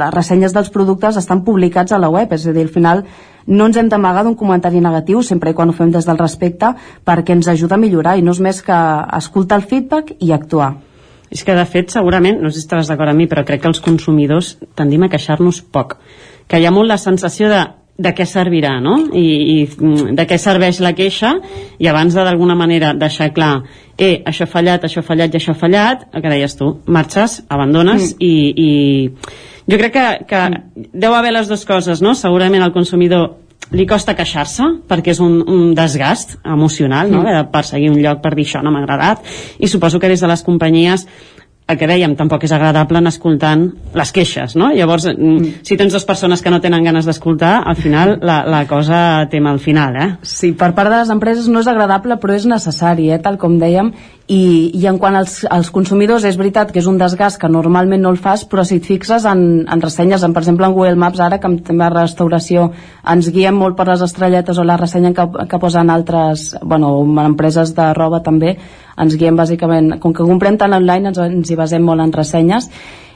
les 0.00 0.14
ressenyes 0.14 0.56
dels 0.56 0.72
productes 0.74 1.20
estan 1.20 1.44
publicats 1.44 1.92
a 1.92 2.00
la 2.00 2.10
web 2.10 2.32
és 2.32 2.48
a 2.48 2.56
dir, 2.56 2.64
al 2.66 2.72
final 2.72 3.04
no 3.48 3.68
ens 3.68 3.76
hem 3.76 3.88
d'amagar 3.88 4.24
d'un 4.24 4.36
comentari 4.36 4.80
negatiu 4.80 5.22
sempre 5.22 5.52
i 5.52 5.54
quan 5.54 5.68
ho 5.68 5.76
fem 5.76 5.92
des 5.92 6.08
del 6.08 6.18
respecte 6.18 6.72
perquè 7.04 7.36
ens 7.36 7.52
ajuda 7.52 7.76
a 7.76 7.84
millorar 7.84 8.16
i 8.16 8.24
no 8.24 8.32
és 8.32 8.40
més 8.40 8.60
que 8.64 8.82
escoltar 9.20 9.60
el 9.60 9.68
feedback 9.68 10.16
i 10.18 10.32
actuar 10.32 10.87
és 11.30 11.44
que, 11.44 11.56
de 11.56 11.66
fet, 11.68 11.90
segurament, 11.92 12.40
no 12.42 12.50
sé 12.50 12.60
si 12.60 12.66
estàs 12.66 12.90
d'acord 12.90 13.12
amb 13.12 13.22
mi, 13.22 13.28
però 13.30 13.44
crec 13.46 13.62
que 13.64 13.70
els 13.70 13.82
consumidors 13.84 14.56
tendim 14.78 15.04
a 15.04 15.10
queixar-nos 15.12 15.60
poc. 15.62 15.98
Que 16.48 16.60
hi 16.60 16.66
ha 16.66 16.72
molt 16.72 16.88
la 16.88 17.00
sensació 17.00 17.50
de 17.52 17.66
de 17.98 18.12
què 18.14 18.24
servirà, 18.30 18.76
no? 18.78 18.94
I, 19.10 19.24
i 19.26 19.56
mm, 19.66 20.12
de 20.14 20.24
què 20.30 20.36
serveix 20.38 20.78
la 20.84 20.92
queixa 20.94 21.32
i 21.82 21.88
abans 21.90 22.14
de 22.14 22.22
d'alguna 22.22 22.54
manera 22.54 22.92
deixar 22.94 23.32
clar 23.34 23.64
eh, 23.98 24.22
això 24.22 24.46
ha 24.46 24.52
fallat, 24.52 24.86
això 24.86 25.02
ha 25.02 25.06
fallat 25.06 25.34
i 25.34 25.40
això 25.40 25.50
ha 25.56 25.58
fallat, 25.58 26.04
el 26.14 26.22
que 26.22 26.30
deies 26.30 26.54
tu, 26.54 26.70
marxes, 26.86 27.40
abandones 27.50 28.12
mm. 28.12 28.22
i, 28.22 28.34
i 28.54 29.66
jo 29.66 29.80
crec 29.82 29.96
que, 29.96 30.06
que 30.30 30.44
mm. 30.46 30.86
deu 30.94 31.18
haver 31.18 31.34
les 31.34 31.50
dues 31.50 31.66
coses, 31.66 32.02
no? 32.04 32.14
Segurament 32.14 32.62
el 32.62 32.74
consumidor 32.76 33.32
li 33.74 33.84
costa 33.86 34.14
queixar-se 34.16 34.64
perquè 34.88 35.12
és 35.12 35.20
un, 35.20 35.40
un 35.44 35.72
desgast 35.76 36.38
emocional 36.44 37.10
no? 37.12 37.22
Mm. 37.22 37.34
de 37.34 37.48
perseguir 37.52 37.90
un 37.92 37.98
lloc 38.00 38.22
per 38.24 38.34
dir 38.36 38.46
això 38.48 38.62
no 38.64 38.72
m'ha 38.72 38.84
agradat 38.84 39.26
i 39.58 39.68
suposo 39.68 40.00
que 40.00 40.08
des 40.08 40.22
de 40.24 40.30
les 40.30 40.44
companyies 40.46 41.04
el 41.68 41.76
que 41.76 41.84
dèiem, 41.84 42.14
tampoc 42.16 42.46
és 42.46 42.52
agradable 42.56 42.96
anar 42.96 43.10
escoltant 43.12 43.66
les 43.92 44.12
queixes, 44.16 44.54
no? 44.56 44.70
Llavors, 44.72 45.04
mm, 45.10 45.34
mm. 45.34 45.64
si 45.68 45.76
tens 45.76 45.92
dues 45.92 46.06
persones 46.08 46.40
que 46.40 46.48
no 46.48 46.62
tenen 46.64 46.86
ganes 46.86 47.04
d'escoltar, 47.04 47.58
al 47.60 47.76
final 47.76 48.14
la, 48.24 48.38
la 48.48 48.62
cosa 48.70 49.00
té 49.28 49.40
mal 49.44 49.60
final, 49.60 49.98
eh? 50.00 50.08
Sí, 50.22 50.54
per 50.56 50.72
part 50.72 50.88
de 50.88 51.02
les 51.02 51.12
empreses 51.12 51.50
no 51.52 51.60
és 51.60 51.68
agradable, 51.68 52.16
però 52.22 52.38
és 52.38 52.48
necessari, 52.48 53.10
eh? 53.12 53.20
tal 53.20 53.36
com 53.36 53.58
dèiem, 53.60 53.92
i, 54.28 54.70
i 54.76 54.86
en 54.86 54.98
quant 55.00 55.16
als, 55.16 55.40
als 55.48 55.70
consumidors 55.72 56.26
és 56.28 56.36
veritat 56.36 56.68
que 56.72 56.82
és 56.82 56.88
un 56.90 56.98
desgast 57.00 57.40
que 57.40 57.48
normalment 57.48 58.02
no 58.04 58.10
el 58.12 58.18
fas, 58.20 58.44
però 58.44 58.60
si 58.66 58.76
et 58.76 58.84
fixes 58.84 59.24
en, 59.28 59.40
en 59.64 59.80
ressenyes, 59.80 60.22
en, 60.22 60.34
per 60.36 60.42
exemple 60.42 60.68
en 60.68 60.74
Google 60.76 61.00
Maps 61.00 61.22
ara, 61.24 61.38
que 61.40 61.48
amb 61.48 61.64
de 61.64 61.88
restauració 61.94 62.66
ens 63.08 63.30
guiem 63.32 63.56
molt 63.56 63.78
per 63.78 63.88
les 63.88 64.04
estrelletes 64.04 64.60
o 64.60 64.66
la 64.68 64.76
ressenya 64.76 65.14
que, 65.16 65.26
que 65.48 65.62
posen 65.62 65.88
altres, 65.90 66.50
bueno, 66.60 66.92
empreses 67.24 67.72
de 67.74 67.88
roba 67.96 68.20
també, 68.20 68.58
ens 69.00 69.16
guiem 69.16 69.38
bàsicament, 69.40 69.96
com 70.02 70.12
que 70.12 70.28
comprem 70.28 70.60
tant 70.60 70.76
online 70.76 71.14
ens, 71.14 71.24
ens 71.24 71.50
hi 71.50 71.56
basem 71.56 71.88
molt 71.88 72.04
en 72.04 72.12
ressenyes. 72.12 72.68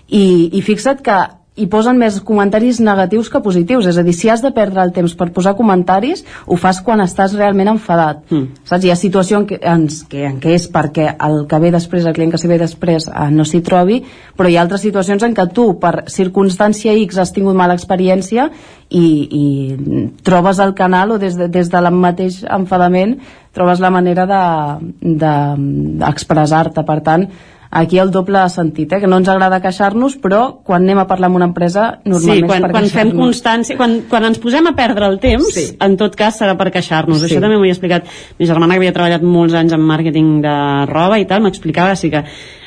I, 0.08 0.24
i 0.56 0.64
fixa't 0.64 1.04
que 1.04 1.20
hi 1.52 1.66
posen 1.68 1.98
més 2.00 2.14
comentaris 2.24 2.78
negatius 2.80 3.28
que 3.28 3.42
positius 3.44 3.84
és 3.90 3.98
a 4.00 4.02
dir, 4.06 4.14
si 4.16 4.30
has 4.32 4.40
de 4.40 4.48
perdre 4.56 4.80
el 4.86 4.92
temps 4.96 5.12
per 5.18 5.26
posar 5.36 5.52
comentaris 5.58 6.22
ho 6.46 6.56
fas 6.56 6.78
quan 6.84 7.00
estàs 7.04 7.34
realment 7.36 7.68
enfadat 7.74 8.32
mm. 8.32 8.46
saps? 8.64 8.84
Hi 8.86 8.90
ha 8.92 8.96
situació 8.96 9.38
en 9.42 9.46
què, 9.50 9.58
en, 9.60 9.86
que, 10.08 10.20
en 10.30 10.36
què 10.40 10.50
és 10.56 10.64
perquè 10.72 11.06
el 11.12 11.46
que 11.50 11.58
ve 11.60 11.70
després 11.74 12.06
el 12.08 12.14
client 12.16 12.32
que 12.32 12.40
s'hi 12.40 12.48
ve 12.48 12.58
després 12.62 13.02
eh, 13.10 13.28
no 13.36 13.44
s'hi 13.44 13.60
trobi 13.66 13.96
però 14.38 14.48
hi 14.48 14.56
ha 14.56 14.62
altres 14.64 14.82
situacions 14.86 15.22
en 15.28 15.34
què 15.36 15.44
tu 15.52 15.66
per 15.82 15.94
circumstància 16.08 16.96
X 17.04 17.20
has 17.20 17.34
tingut 17.36 17.56
mala 17.58 17.76
experiència 17.76 18.48
i, 18.88 19.28
i 19.28 19.76
trobes 20.24 20.56
el 20.64 20.72
canal 20.78 21.12
o 21.12 21.20
des 21.20 21.36
de, 21.36 21.52
des 21.52 21.68
de 21.68 21.80
la 21.84 21.92
mateix 21.92 22.48
enfadament 22.48 23.20
trobes 23.52 23.84
la 23.84 23.92
manera 23.92 24.24
d'expressar-te 24.24 26.72
de, 26.72 26.80
de, 26.80 26.88
per 26.88 27.04
tant 27.04 27.28
aquí 27.72 27.98
el 27.98 28.10
doble 28.12 28.42
sentit, 28.52 28.92
eh? 28.92 29.00
que 29.00 29.08
no 29.08 29.16
ens 29.22 29.28
agrada 29.32 29.62
queixar-nos, 29.64 30.18
però 30.20 30.42
quan 30.66 30.84
anem 30.84 31.00
a 31.00 31.06
parlar 31.08 31.30
amb 31.30 31.38
una 31.40 31.48
empresa 31.48 31.86
normalment 32.04 32.44
sí, 32.44 32.48
quan, 32.50 32.66
quan 32.74 32.88
fem 32.92 33.12
constància, 33.16 33.76
quan, 33.80 33.94
quan 34.10 34.28
ens 34.28 34.40
posem 34.42 34.68
a 34.68 34.74
perdre 34.76 35.08
el 35.08 35.16
temps, 35.22 35.48
sí. 35.56 35.64
en 35.80 35.96
tot 36.00 36.18
cas 36.18 36.36
serà 36.42 36.52
per 36.60 36.68
queixar-nos. 36.74 37.22
Sí. 37.22 37.30
Això 37.30 37.40
també 37.40 37.56
m'ho 37.56 37.64
he 37.64 37.72
explicat. 37.72 38.10
Mi 38.36 38.48
germana 38.50 38.76
que 38.76 38.82
havia 38.82 38.92
treballat 38.92 39.24
molts 39.24 39.56
anys 39.56 39.72
en 39.72 39.86
màrqueting 39.88 40.34
de 40.44 40.56
roba 40.92 41.16
i 41.22 41.24
tal, 41.30 41.40
m'explicava 41.46 41.96
sí 41.96 42.12
que 42.12 42.26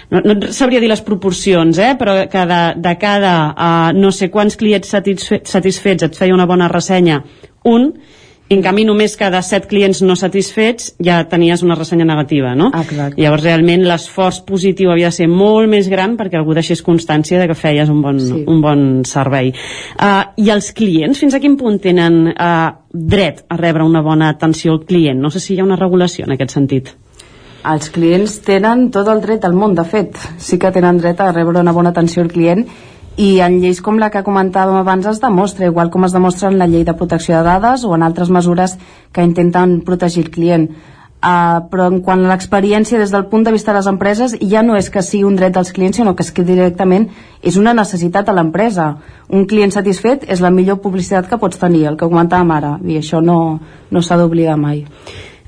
no, 0.09 0.23
no 0.25 0.51
sabria 0.53 0.81
dir 0.81 0.89
les 0.89 1.05
proporcions, 1.05 1.77
eh? 1.77 1.93
però 1.99 2.17
que 2.31 2.45
de, 2.49 2.61
de 2.81 2.97
cada 3.01 3.35
uh, 3.53 3.93
no 3.93 4.09
sé 4.09 4.31
quants 4.33 4.57
clients 4.57 4.89
satisfe 4.89 5.43
satisfets 5.45 6.09
et 6.09 6.17
feia 6.17 6.33
una 6.33 6.49
bona 6.49 6.69
ressenya, 6.71 7.21
un, 7.69 7.91
en 8.49 8.61
canvi 8.61 8.83
només 8.85 9.15
cada 9.17 9.41
7 9.41 9.65
clients 9.69 10.03
no 10.05 10.15
satisfets 10.19 10.91
ja 11.03 11.17
tenies 11.29 11.63
una 11.65 11.77
ressenya 11.77 12.05
negativa 12.05 12.53
no? 12.55 12.69
Exacte. 12.77 13.17
llavors 13.21 13.43
realment 13.43 13.85
l'esforç 13.87 14.43
positiu 14.45 14.91
havia 14.93 15.09
de 15.09 15.17
ser 15.17 15.27
molt 15.31 15.69
més 15.71 15.89
gran 15.89 16.13
perquè 16.19 16.37
algú 16.37 16.53
deixés 16.53 16.83
constància 16.85 17.39
de 17.41 17.47
que 17.49 17.57
feies 17.57 17.89
un 17.89 18.03
bon, 18.05 18.19
sí. 18.21 18.43
un 18.45 18.61
bon 18.61 18.83
servei 19.07 19.49
uh, 19.49 20.21
i 20.37 20.51
els 20.53 20.71
clients 20.77 21.19
fins 21.19 21.33
a 21.33 21.41
quin 21.41 21.57
punt 21.57 21.81
tenen 21.81 22.27
uh, 22.35 22.69
dret 22.93 23.45
a 23.49 23.57
rebre 23.57 23.87
una 23.87 24.05
bona 24.05 24.29
atenció 24.35 24.77
al 24.77 24.85
client 24.85 25.19
no 25.21 25.33
sé 25.33 25.41
si 25.41 25.55
hi 25.55 25.59
ha 25.63 25.67
una 25.67 25.79
regulació 25.81 26.29
en 26.29 26.37
aquest 26.37 26.53
sentit 26.59 26.93
els 27.65 27.89
clients 27.89 28.39
tenen 28.45 28.91
tot 28.93 29.07
el 29.09 29.23
dret 29.23 29.45
al 29.47 29.55
món, 29.57 29.73
de 29.73 29.81
fet. 29.89 30.19
Sí 30.37 30.59
que 30.61 30.69
tenen 30.69 30.99
dret 31.01 31.17
a 31.17 31.31
rebre 31.31 31.63
una 31.63 31.73
bona 31.73 31.89
atenció 31.95 32.21
al 32.21 32.29
client 32.29 32.67
i 33.17 33.39
en 33.39 33.61
lleis 33.61 33.79
com 33.81 33.99
la 33.99 34.09
que 34.11 34.23
comentàvem 34.25 34.75
abans 34.81 35.05
es 35.07 35.21
demostra, 35.23 35.69
igual 35.69 35.89
com 35.91 36.03
es 36.03 36.15
demostra 36.15 36.49
en 36.51 36.59
la 36.59 36.67
llei 36.67 36.83
de 36.83 36.95
protecció 36.99 37.37
de 37.37 37.43
dades 37.47 37.85
o 37.85 37.93
en 37.95 38.03
altres 38.03 38.29
mesures 38.29 38.75
que 39.13 39.23
intenten 39.23 39.79
protegir 39.87 40.25
el 40.25 40.31
client. 40.31 40.69
Uh, 41.25 41.63
però 41.71 41.87
en 41.89 42.01
quant 42.05 42.21
a 42.21 42.29
l'experiència 42.29 42.99
des 42.99 43.09
del 43.09 43.23
punt 43.31 43.45
de 43.47 43.53
vista 43.55 43.71
de 43.71 43.79
les 43.79 43.87
empreses 43.89 44.35
ja 44.45 44.61
no 44.61 44.75
és 44.77 44.91
que 44.93 45.01
sigui 45.01 45.23
un 45.25 45.37
dret 45.39 45.55
dels 45.55 45.71
clients 45.73 45.97
sinó 45.97 46.13
que 46.13 46.21
és 46.21 46.29
que 46.29 46.43
directament 46.45 47.07
és 47.41 47.55
una 47.57 47.73
necessitat 47.73 48.29
a 48.29 48.35
l'empresa 48.35 48.91
un 49.33 49.47
client 49.49 49.73
satisfet 49.73 50.27
és 50.29 50.43
la 50.43 50.51
millor 50.53 50.83
publicitat 50.83 51.25
que 51.31 51.39
pots 51.41 51.57
tenir 51.57 51.87
el 51.87 51.97
que 51.97 52.05
comentàvem 52.05 52.51
ara 52.51 52.75
i 52.83 52.99
això 52.99 53.23
no, 53.25 53.57
no 53.89 54.03
s'ha 54.03 54.19
d'oblidar 54.21 54.59
mai 54.59 54.83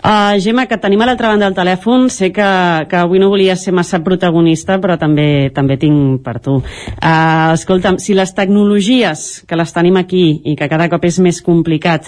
Uh, 0.07 0.39
Gemma, 0.39 0.63
que 0.71 0.77
tenim 0.79 1.01
a 1.03 1.05
l'altra 1.09 1.27
banda 1.33 1.49
del 1.49 1.55
telèfon, 1.57 2.05
sé 2.07 2.29
que, 2.31 2.45
que 2.87 2.95
avui 2.95 3.19
no 3.19 3.27
volia 3.27 3.57
ser 3.59 3.73
massa 3.75 3.99
protagonista, 4.05 4.77
però 4.79 4.95
també 4.95 5.49
també 5.51 5.75
tinc 5.81 6.21
per 6.23 6.37
tu. 6.45 6.61
Uh, 6.61 7.51
escolta'm, 7.51 7.97
si 7.99 8.15
les 8.15 8.31
tecnologies 8.31 9.27
que 9.43 9.59
les 9.59 9.75
tenim 9.75 9.99
aquí 9.99 10.23
i 10.47 10.55
que 10.55 10.71
cada 10.71 10.87
cop 10.87 11.03
és 11.11 11.19
més 11.19 11.43
complicat 11.43 12.07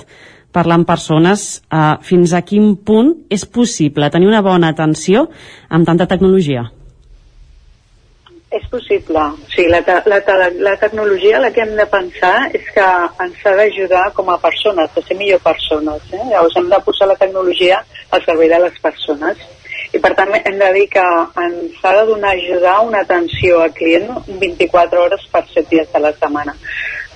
parlar 0.55 0.79
amb 0.79 0.87
persones, 0.87 1.59
uh, 1.75 1.99
fins 1.99 2.31
a 2.31 2.45
quin 2.47 2.77
punt 2.87 3.17
és 3.27 3.43
possible 3.43 4.07
tenir 4.15 4.31
una 4.31 4.45
bona 4.47 4.71
atenció 4.71 5.27
amb 5.67 5.83
tanta 5.83 6.07
tecnologia? 6.07 6.69
És 8.49 8.63
possible. 8.69 9.21
Sí, 9.53 9.67
la, 9.69 9.83
te 9.85 9.99
la, 10.09 10.17
te 10.25 10.35
la 10.57 10.75
tecnologia 10.81 11.39
la 11.39 11.51
que 11.53 11.61
hem 11.61 11.75
de 11.77 11.85
pensar 11.85 12.49
és 12.57 12.65
que 12.73 12.85
ens 13.25 13.43
ha 13.45 13.51
d'ajudar 13.59 14.07
com 14.17 14.31
a 14.33 14.39
persones, 14.41 14.89
a 14.89 15.03
ser 15.05 15.17
millor 15.19 15.43
persones. 15.45 16.07
Eh? 16.09 16.23
Llavors 16.31 16.57
hem 16.57 16.69
de 16.71 16.79
posar 16.85 17.11
la 17.11 17.17
tecnologia 17.19 17.83
al 18.09 18.25
servei 18.25 18.49
de 18.49 18.57
les 18.63 18.79
persones. 18.81 19.43
I 19.93 20.01
per 20.01 20.15
tant 20.17 20.33
hem 20.39 20.57
de 20.57 20.69
dir 20.73 20.87
que 20.95 21.03
ens 21.43 21.77
ha 21.85 21.93
de 21.99 22.07
donar 22.09 22.33
ajudar 22.33 22.79
una 22.87 23.03
atenció 23.05 23.61
al 23.61 23.75
client 23.77 24.09
24 24.41 25.03
hores 25.03 25.29
per 25.29 25.43
7 25.53 25.67
dies 25.69 25.93
de 25.93 26.01
la 26.07 26.13
setmana. 26.17 26.57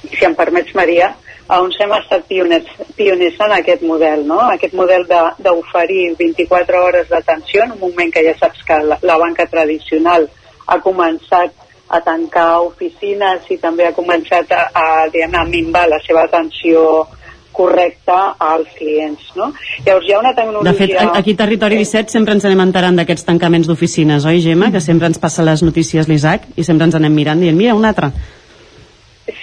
Si 0.03 0.21
em 0.29 0.37
permets, 0.37 0.75
Maria, 0.77 1.09
on 1.49 1.73
hem 1.81 1.97
estat 1.97 2.29
pioners, 2.29 2.69
pioners 2.97 3.41
en 3.41 3.57
aquest 3.57 3.81
model, 3.89 4.21
no? 4.29 4.39
aquest 4.53 4.77
model 4.77 5.09
d'oferir 5.09 6.13
24 6.21 6.85
hores 6.85 7.09
d'atenció 7.09 7.65
en 7.65 7.73
un 7.73 7.83
moment 7.87 8.13
que 8.13 8.25
ja 8.29 8.37
saps 8.37 8.63
que 8.69 8.79
la, 8.85 9.01
la 9.01 9.17
banca 9.17 9.49
tradicional 9.49 10.29
ha 10.67 10.79
començat 10.83 11.53
a 11.93 11.99
tancar 12.01 12.63
oficines 12.65 13.49
i 13.51 13.57
també 13.61 13.85
ha 13.87 13.95
començat 13.95 14.51
a, 14.55 14.63
a, 14.73 14.85
diguem, 15.13 15.35
a 15.35 15.43
minvar 15.49 15.85
la 15.91 15.99
seva 16.05 16.23
atenció 16.25 17.05
correcta 17.53 18.33
als 18.41 18.69
clients, 18.79 19.27
no? 19.37 19.51
Llavors 19.85 20.07
hi 20.07 20.13
ha 20.15 20.19
una 20.23 20.33
tecnologia... 20.33 20.71
De 20.71 20.79
fet, 20.79 20.95
aquí 21.19 21.35
a 21.35 21.41
Territori 21.43 21.77
17 21.83 22.09
sempre 22.15 22.33
ens 22.33 22.47
anem 22.49 22.63
enterant 22.65 22.97
d'aquests 22.97 23.27
tancaments 23.27 23.69
d'oficines, 23.69 24.25
oi, 24.25 24.41
Gemma? 24.41 24.71
Que 24.73 24.81
sempre 24.81 25.11
ens 25.11 25.21
passa 25.21 25.45
les 25.45 25.61
notícies 25.61 26.09
l'Isaac 26.09 26.49
i 26.57 26.65
sempre 26.65 26.89
ens 26.89 26.97
anem 26.97 27.13
mirant 27.13 27.43
dient, 27.45 27.59
mira, 27.59 27.77
un 27.77 27.85
altre. 27.85 28.09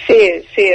Sí, 0.05 0.19
sí, 0.53 0.67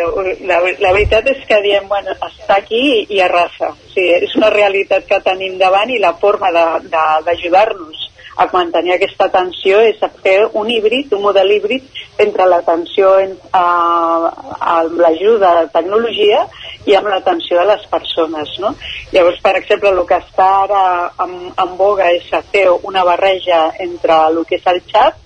la, 0.48 0.62
la 0.80 0.94
veritat 0.96 1.28
és 1.30 1.44
que 1.46 1.60
diem, 1.62 1.84
bueno, 1.92 2.16
està 2.16 2.56
aquí 2.56 3.04
i 3.04 3.20
arrasa. 3.22 3.74
Sí, 3.92 4.08
és 4.16 4.32
una 4.40 4.48
realitat 4.50 5.04
que 5.06 5.20
tenim 5.22 5.60
davant 5.60 5.92
i 5.92 6.00
la 6.02 6.16
forma 6.18 6.50
d'ajudar-nos 6.56 8.05
a 8.36 8.46
mantenir 8.52 8.92
aquesta 8.94 9.28
tensió 9.32 9.80
és 9.80 10.02
a 10.04 10.10
fer 10.12 10.38
un 10.60 10.68
híbrid, 10.70 11.12
un 11.16 11.22
model 11.24 11.52
híbrid 11.54 11.84
entre 12.20 12.46
l'atenció 12.50 13.14
amb 13.56 14.98
l'ajuda 15.00 15.52
de 15.60 15.66
tecnologia 15.72 16.44
i 16.86 16.94
amb 16.94 17.08
l'atenció 17.08 17.58
de 17.60 17.66
les 17.72 17.86
persones. 17.90 18.52
No? 18.60 18.74
Llavors, 19.12 19.40
per 19.42 19.56
exemple, 19.56 19.90
el 19.90 20.02
que 20.06 20.20
està 20.20 20.48
ara 20.64 20.82
en, 21.24 21.36
en 21.56 21.76
boga 21.80 22.10
és 22.12 22.28
fer 22.52 22.68
una 22.82 23.04
barreja 23.08 23.70
entre 23.80 24.20
el 24.28 24.44
que 24.44 24.60
és 24.60 24.68
el 24.72 24.82
xat 24.92 25.22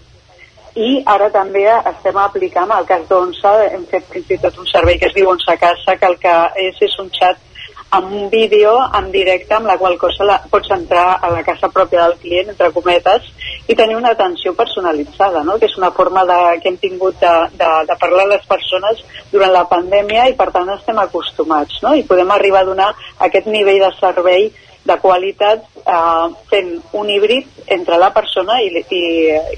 i 0.78 1.00
ara 1.10 1.26
també 1.34 1.64
estem 1.66 2.16
aplicant, 2.22 2.70
el 2.70 2.86
cas 2.86 3.06
d'Onsa, 3.08 3.56
hem 3.74 3.84
fet 3.90 4.06
fins 4.12 4.30
i 4.30 4.38
tot 4.38 4.58
un 4.62 4.68
servei 4.70 5.00
que 5.00 5.08
es 5.10 5.16
diu 5.16 5.28
Onsa 5.28 5.56
Casa, 5.58 5.96
que 5.98 6.06
el 6.06 6.18
que 6.22 6.34
és 6.62 6.78
és 6.86 6.98
un 7.02 7.10
xat 7.10 7.49
amb 7.90 8.12
un 8.12 8.30
vídeo 8.30 8.72
en 8.98 9.10
directe 9.10 9.54
amb 9.54 9.66
la 9.66 9.76
qual 9.78 9.96
cosa 9.98 10.24
la, 10.24 10.38
pots 10.50 10.70
entrar 10.70 11.18
a 11.18 11.30
la 11.30 11.42
casa 11.42 11.68
pròpia 11.74 12.06
del 12.06 12.18
client, 12.22 12.52
entre 12.52 12.70
cometes, 12.72 13.26
i 13.66 13.74
tenir 13.74 13.96
una 13.96 14.12
atenció 14.14 14.54
personalitzada, 14.54 15.42
no? 15.44 15.58
que 15.58 15.66
és 15.66 15.76
una 15.78 15.90
forma 15.94 16.24
de, 16.26 16.38
que 16.62 16.70
hem 16.70 16.78
tingut 16.78 17.18
de, 17.20 17.34
de, 17.58 17.70
de 17.90 17.98
parlar 18.00 18.26
a 18.26 18.32
les 18.36 18.46
persones 18.46 19.02
durant 19.32 19.52
la 19.54 19.66
pandèmia 19.70 20.28
i 20.30 20.36
per 20.38 20.50
tant 20.54 20.70
estem 20.74 20.98
acostumats 21.02 21.82
no? 21.84 21.94
i 21.98 22.06
podem 22.06 22.30
arribar 22.34 22.64
a 22.64 22.70
donar 22.70 22.90
aquest 23.26 23.50
nivell 23.50 23.82
de 23.82 23.92
servei 23.98 24.50
de 24.86 24.96
qualitat 25.02 25.66
eh, 25.82 26.26
fent 26.50 26.72
un 26.96 27.10
híbrid 27.10 27.70
entre 27.74 27.98
la 28.00 28.14
persona 28.14 28.62
i, 28.62 28.72
i, 28.80 29.04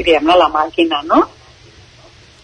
i 0.03 0.19
la 0.19 0.51
màquina, 0.51 1.05
no? 1.07 1.23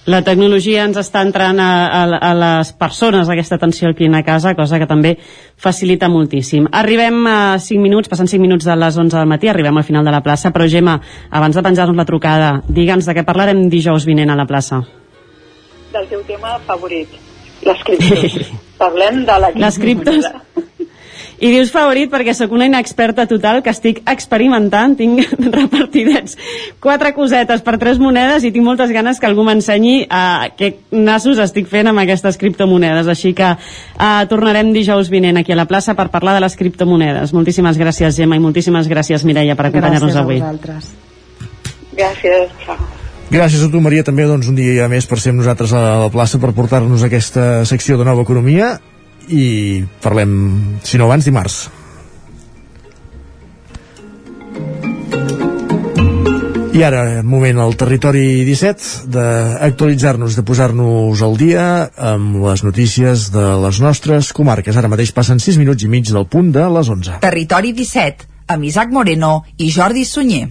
La 0.09 0.23
tecnologia 0.25 0.87
ens 0.89 0.97
està 1.01 1.21
entrant 1.27 1.59
a, 1.61 1.71
a, 1.93 2.03
a 2.31 2.31
les 2.39 2.71
persones 2.81 3.29
aquesta 3.29 3.59
atenció 3.59 3.91
al 3.91 3.97
client 3.99 4.17
a 4.17 4.23
casa, 4.25 4.55
cosa 4.57 4.79
que 4.81 4.89
també 4.89 5.15
facilita 5.61 6.09
moltíssim. 6.09 6.71
Arribem 6.73 7.21
a 7.29 7.39
5 7.61 7.83
minuts, 7.83 8.09
passant 8.09 8.31
5 8.31 8.41
minuts 8.41 8.65
de 8.65 8.77
les 8.81 8.97
11 8.97 9.19
del 9.19 9.29
matí, 9.29 9.51
arribem 9.53 9.77
al 9.77 9.85
final 9.85 10.09
de 10.09 10.15
la 10.15 10.23
plaça, 10.25 10.53
però 10.55 10.69
Gemma, 10.69 10.97
abans 11.29 11.59
de 11.59 11.65
penjar-nos 11.67 11.99
la 11.99 12.09
trucada, 12.09 12.55
digue'ns 12.69 13.09
de 13.09 13.19
què 13.19 13.27
parlarem 13.29 13.67
dijous 13.69 14.09
vinent 14.09 14.33
a 14.33 14.39
la 14.39 14.49
plaça. 14.49 14.81
Del 15.93 16.09
teu 16.09 16.25
tema 16.29 16.57
favorit, 16.65 17.13
les 17.69 17.85
criptos. 17.85 18.51
Parlem 18.81 19.25
de 19.29 19.39
la 19.45 19.53
Les 19.57 19.79
criptos? 19.83 20.33
I 21.39 21.53
dius 21.53 21.71
favorit 21.71 22.11
perquè 22.11 22.33
sóc 22.35 22.51
una 22.55 22.67
inexperta 22.67 23.29
total 23.31 23.61
que 23.63 23.71
estic 23.71 24.01
experimentant, 24.11 24.97
tinc 24.99 25.23
repartidets 25.59 26.35
quatre 26.83 27.13
cosetes 27.15 27.63
per 27.63 27.77
tres 27.79 28.01
monedes 28.03 28.43
i 28.43 28.53
tinc 28.55 28.67
moltes 28.67 28.91
ganes 28.95 29.21
que 29.23 29.29
algú 29.29 29.45
m'ensenyi 29.47 30.01
uh, 30.07 30.49
què 30.59 30.73
nassos 30.99 31.39
estic 31.43 31.71
fent 31.71 31.91
amb 31.93 32.03
aquestes 32.03 32.41
criptomonedes. 32.41 33.07
Així 33.07 33.35
que 33.39 33.53
uh, 33.55 34.23
tornarem 34.31 34.73
dijous 34.75 35.13
vinent 35.15 35.39
aquí 35.39 35.55
a 35.55 35.61
la 35.61 35.69
plaça 35.71 35.95
per 35.99 36.11
parlar 36.11 36.35
de 36.39 36.43
les 36.47 36.59
criptomonedes. 36.59 37.35
Moltíssimes 37.37 37.79
gràcies, 37.79 38.19
Gemma, 38.19 38.39
i 38.39 38.43
moltíssimes 38.43 38.91
gràcies, 38.91 39.27
Mireia, 39.29 39.55
per 39.55 39.71
acompanyar-nos 39.71 40.19
avui. 40.19 40.43
Gràcies 40.43 41.07
Gràcies, 41.99 42.51
ciao. 42.63 42.79
Gràcies 43.29 43.61
a 43.61 43.69
tu, 43.69 43.81
Maria, 43.85 44.05
també 44.07 44.25
doncs, 44.25 44.47
un 44.49 44.57
dia 44.57 44.87
més 44.89 45.05
per 45.05 45.19
ser 45.21 45.35
amb 45.35 45.43
nosaltres 45.43 45.75
a 45.77 45.83
la 46.01 46.13
plaça 46.13 46.39
per 46.41 46.55
portar-nos 46.57 47.03
aquesta 47.05 47.67
secció 47.69 47.99
de 48.01 48.07
nova 48.09 48.25
economia 48.25 48.79
i 49.29 49.85
parlem, 50.03 50.79
si 50.85 50.99
no 50.99 51.09
abans, 51.09 51.27
dimarts. 51.29 51.67
I 56.79 56.83
ara, 56.87 57.25
moment 57.27 57.59
al 57.59 57.73
territori 57.75 58.45
17 58.47 59.09
d'actualitzar-nos, 59.11 60.37
de 60.39 60.45
posar-nos 60.47 61.25
al 61.27 61.35
dia 61.41 61.65
amb 62.13 62.39
les 62.45 62.63
notícies 62.63 63.33
de 63.35 63.47
les 63.65 63.81
nostres 63.83 64.31
comarques. 64.37 64.79
Ara 64.79 64.93
mateix 64.93 65.11
passen 65.17 65.43
6 65.43 65.59
minuts 65.59 65.83
i 65.83 65.91
mig 65.91 66.07
del 66.07 66.29
punt 66.31 66.53
de 66.55 66.69
les 66.79 66.95
11. 66.95 67.19
Territori 67.27 67.75
17, 67.75 68.31
amb 68.55 68.71
Isaac 68.71 68.95
Moreno 68.95 69.41
i 69.59 69.73
Jordi 69.75 70.07
Sunyer. 70.07 70.47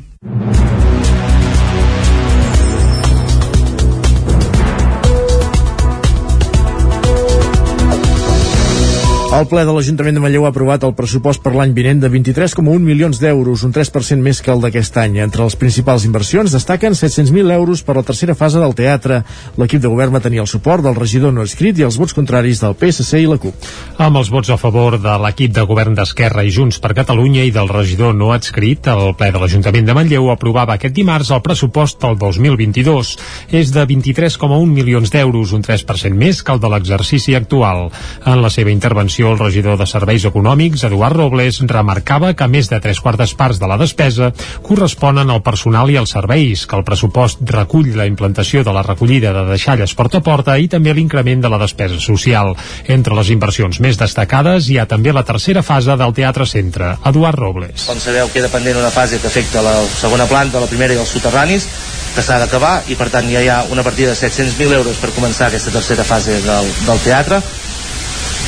El 9.38 9.46
ple 9.46 9.62
de 9.68 9.74
l'Ajuntament 9.76 10.16
de 10.18 10.22
Manlleu 10.24 10.48
ha 10.48 10.50
aprovat 10.50 10.82
el 10.88 10.96
pressupost 10.98 11.44
per 11.44 11.52
l'any 11.54 11.70
vinent 11.78 12.00
de 12.02 12.10
23,1 12.10 12.82
milions 12.82 13.20
d'euros, 13.22 13.62
un 13.68 13.74
3% 13.76 14.24
més 14.26 14.40
que 14.42 14.50
el 14.50 14.64
d'aquest 14.64 14.96
any. 14.98 15.20
Entre 15.22 15.44
les 15.46 15.56
principals 15.62 16.08
inversions 16.08 16.56
destaquen 16.56 16.96
700.000 16.98 17.54
euros 17.54 17.84
per 17.86 17.94
la 18.00 18.04
tercera 18.08 18.34
fase 18.34 18.58
del 18.58 18.74
teatre. 18.74 19.20
L'equip 19.62 19.84
de 19.84 19.92
govern 19.94 20.16
va 20.16 20.22
tenir 20.26 20.42
el 20.42 20.50
suport 20.50 20.82
del 20.82 20.98
regidor 20.98 21.36
no 21.36 21.46
escrit 21.46 21.78
i 21.78 21.86
els 21.86 22.00
vots 22.02 22.18
contraris 22.18 22.64
del 22.64 22.74
PSC 22.80 23.22
i 23.22 23.28
la 23.30 23.38
CUP. 23.44 23.68
Amb 24.08 24.18
els 24.24 24.32
vots 24.34 24.50
a 24.50 24.58
favor 24.58 24.98
de 25.04 25.14
l'equip 25.22 25.54
de 25.54 25.68
govern 25.70 25.94
d'Esquerra 25.94 26.42
i 26.42 26.56
Junts 26.58 26.82
per 26.82 26.96
Catalunya 26.98 27.46
i 27.46 27.54
del 27.54 27.70
regidor 27.70 28.18
no 28.18 28.32
adscrit, 28.34 28.90
el 28.90 29.14
ple 29.22 29.30
de 29.36 29.44
l'Ajuntament 29.44 29.86
de 29.86 29.98
Manlleu 30.00 30.32
aprovava 30.34 30.80
aquest 30.80 30.98
dimarts 30.98 31.30
el 31.30 31.46
pressupost 31.46 32.02
del 32.02 32.18
2022. 32.26 33.14
És 33.62 33.70
de 33.78 33.86
23,1 33.86 34.66
milions 34.82 35.14
d'euros, 35.14 35.54
un 35.54 35.62
3% 35.70 36.18
més 36.26 36.42
que 36.42 36.58
el 36.58 36.66
de 36.66 36.74
l'exercici 36.74 37.38
actual. 37.38 37.92
En 38.26 38.42
la 38.42 38.50
seva 38.50 38.74
intervenció 38.74 39.27
el 39.32 39.40
regidor 39.40 39.78
de 39.80 39.86
Serveis 39.90 40.26
Econòmics, 40.28 40.84
Eduard 40.88 41.16
Robles, 41.18 41.60
remarcava 41.70 42.34
que 42.38 42.48
més 42.52 42.70
de 42.72 42.80
tres 42.84 43.00
quartes 43.04 43.34
parts 43.38 43.60
de 43.62 43.68
la 43.70 43.78
despesa 43.80 44.32
corresponen 44.66 45.30
al 45.34 45.44
personal 45.46 45.92
i 45.92 45.98
als 46.00 46.16
serveis, 46.16 46.66
que 46.68 46.78
el 46.80 46.86
pressupost 46.88 47.44
recull 47.52 47.94
la 47.98 48.08
implantació 48.10 48.64
de 48.64 48.74
la 48.76 48.84
recollida 48.86 49.34
de 49.36 49.44
deixalles 49.50 49.94
porta 49.98 50.22
a 50.22 50.26
porta 50.26 50.58
i 50.58 50.70
també 50.72 50.94
l'increment 50.94 51.44
de 51.44 51.52
la 51.52 51.62
despesa 51.62 52.00
social. 52.04 52.56
Entre 52.88 53.16
les 53.18 53.32
inversions 53.36 53.82
més 53.84 54.00
destacades 54.00 54.70
hi 54.72 54.80
ha 54.80 54.88
també 54.90 55.14
la 55.14 55.26
tercera 55.28 55.64
fase 55.64 55.98
del 56.00 56.16
Teatre 56.18 56.48
Centre. 56.48 56.96
Eduard 57.06 57.40
Robles. 57.40 57.88
Com 57.88 58.02
sabeu, 58.02 58.32
queda 58.34 58.52
pendent 58.54 58.80
una 58.80 58.94
fase 58.94 59.22
que 59.22 59.32
afecta 59.32 59.66
la 59.66 59.78
segona 60.00 60.28
planta, 60.30 60.64
la 60.64 60.72
primera 60.72 60.96
i 60.96 61.02
els 61.02 61.14
soterranis, 61.16 61.70
que 62.18 62.26
s'ha 62.26 62.40
d'acabar 62.42 62.82
i 62.90 62.96
per 62.98 63.12
tant 63.14 63.28
ja 63.30 63.44
hi 63.46 63.50
ha 63.54 63.64
una 63.70 63.84
partida 63.86 64.14
de 64.14 64.18
700.000 64.18 64.80
euros 64.80 64.98
per 65.02 65.14
començar 65.14 65.52
aquesta 65.52 65.74
tercera 65.76 66.06
fase 66.08 66.40
del, 66.42 66.72
del 66.88 67.04
teatre 67.06 67.42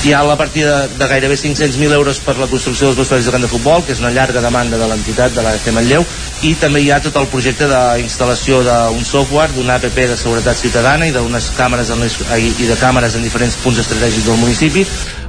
hi 0.04 0.14
ha 0.14 0.24
la 0.24 0.38
partida 0.38 0.88
de 0.88 1.08
gairebé 1.08 1.36
500.000 1.36 1.92
euros 1.92 2.20
per 2.24 2.38
la 2.40 2.48
construcció 2.48 2.88
dels 2.88 2.98
vestuaris 3.02 3.26
de 3.28 3.34
camp 3.36 3.44
de 3.44 3.52
futbol, 3.52 3.84
que 3.84 3.92
és 3.92 4.00
una 4.00 4.12
llarga 4.16 4.42
demanda 4.42 4.78
de 4.80 4.88
l'entitat 4.88 5.34
de 5.36 5.44
l'AFC 5.44 5.74
Manlleu, 5.76 6.06
i 6.48 6.54
també 6.56 6.82
hi 6.84 6.92
ha 6.92 7.02
tot 7.04 7.18
el 7.20 7.28
projecte 7.28 7.68
d'instal·lació 7.68 8.62
d'un 8.64 9.04
software, 9.06 9.52
d'una 9.56 9.76
app 9.76 9.90
de 10.00 10.18
seguretat 10.18 10.58
ciutadana 10.58 11.08
i 11.08 11.16
càmeres 11.58 11.92
en 11.92 12.00
les, 12.06 12.16
i 12.40 12.68
de 12.70 12.78
càmeres 12.80 13.16
en 13.16 13.24
diferents 13.24 13.60
punts 13.64 13.80
estratègics 13.84 14.26
del 14.30 14.40
municipi 14.40 14.86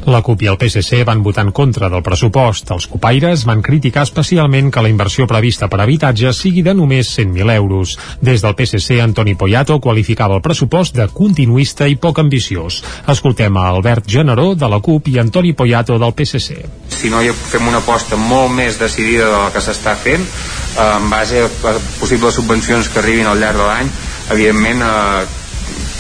la 0.06 0.22
CUP 0.22 0.42
i 0.42 0.48
el 0.48 0.56
PSC 0.56 1.02
van 1.04 1.22
votar 1.22 1.44
en 1.44 1.52
contra 1.52 1.90
del 1.92 2.02
pressupost. 2.02 2.70
Els 2.72 2.86
copaires 2.88 3.44
van 3.48 3.60
criticar 3.62 4.04
especialment 4.06 4.70
que 4.72 4.82
la 4.82 4.88
inversió 4.88 5.26
prevista 5.28 5.68
per 5.68 5.82
habitatge 5.84 6.32
sigui 6.36 6.62
de 6.64 6.74
només 6.74 7.10
100.000 7.18 7.54
euros. 7.56 7.96
Des 8.20 8.40
del 8.40 8.56
PSC, 8.56 9.00
Antoni 9.02 9.34
Poyato 9.34 9.78
qualificava 9.80 10.38
el 10.38 10.44
pressupost 10.44 10.96
de 10.96 11.08
continuista 11.12 11.88
i 11.88 11.98
poc 12.00 12.22
ambiciós. 12.22 12.80
Escoltem 13.12 13.56
a 13.56 13.68
Albert 13.74 14.08
Generó, 14.08 14.54
de 14.54 14.68
la 14.68 14.80
CUP, 14.80 15.08
i 15.08 15.18
Antoni 15.20 15.52
Poyato, 15.52 15.98
del 15.98 16.14
PSC. 16.16 16.56
Si 16.88 17.10
no 17.10 17.20
hi 17.22 17.32
fem 17.34 17.68
una 17.68 17.82
aposta 17.84 18.16
molt 18.16 18.54
més 18.56 18.80
decidida 18.80 19.28
de 19.28 19.36
la 19.36 19.50
que 19.52 19.62
s'està 19.64 19.96
fent, 20.00 20.24
eh, 20.24 20.88
en 20.96 21.10
base 21.10 21.44
a 21.44 21.76
possibles 22.00 22.34
subvencions 22.34 22.88
que 22.88 23.02
arribin 23.04 23.28
al 23.28 23.40
llarg 23.40 23.60
de 23.60 23.68
l'any, 23.68 23.92
evidentment 24.30 24.82
eh, 24.86 25.39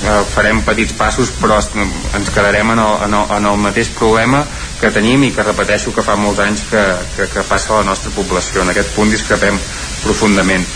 eh, 0.04 0.20
farem 0.34 0.62
petits 0.66 0.94
passos 0.96 1.32
però 1.40 1.58
ens 1.60 2.32
quedarem 2.34 2.74
en 2.74 2.82
el, 2.82 2.94
en, 3.06 3.18
el, 3.20 3.26
en 3.38 3.50
el 3.52 3.60
mateix 3.60 3.92
problema 3.96 4.44
que 4.80 4.92
tenim 4.94 5.24
i 5.26 5.32
que 5.36 5.44
repeteixo 5.46 5.94
que 5.96 6.04
fa 6.06 6.16
molts 6.16 6.40
anys 6.44 6.64
que, 6.70 6.84
que, 7.16 7.28
que 7.34 7.46
passa 7.48 7.74
a 7.74 7.82
la 7.82 7.90
nostra 7.92 8.12
població 8.16 8.64
en 8.64 8.72
aquest 8.72 8.94
punt 8.96 9.12
discrepem 9.12 9.58
profundament 10.04 10.66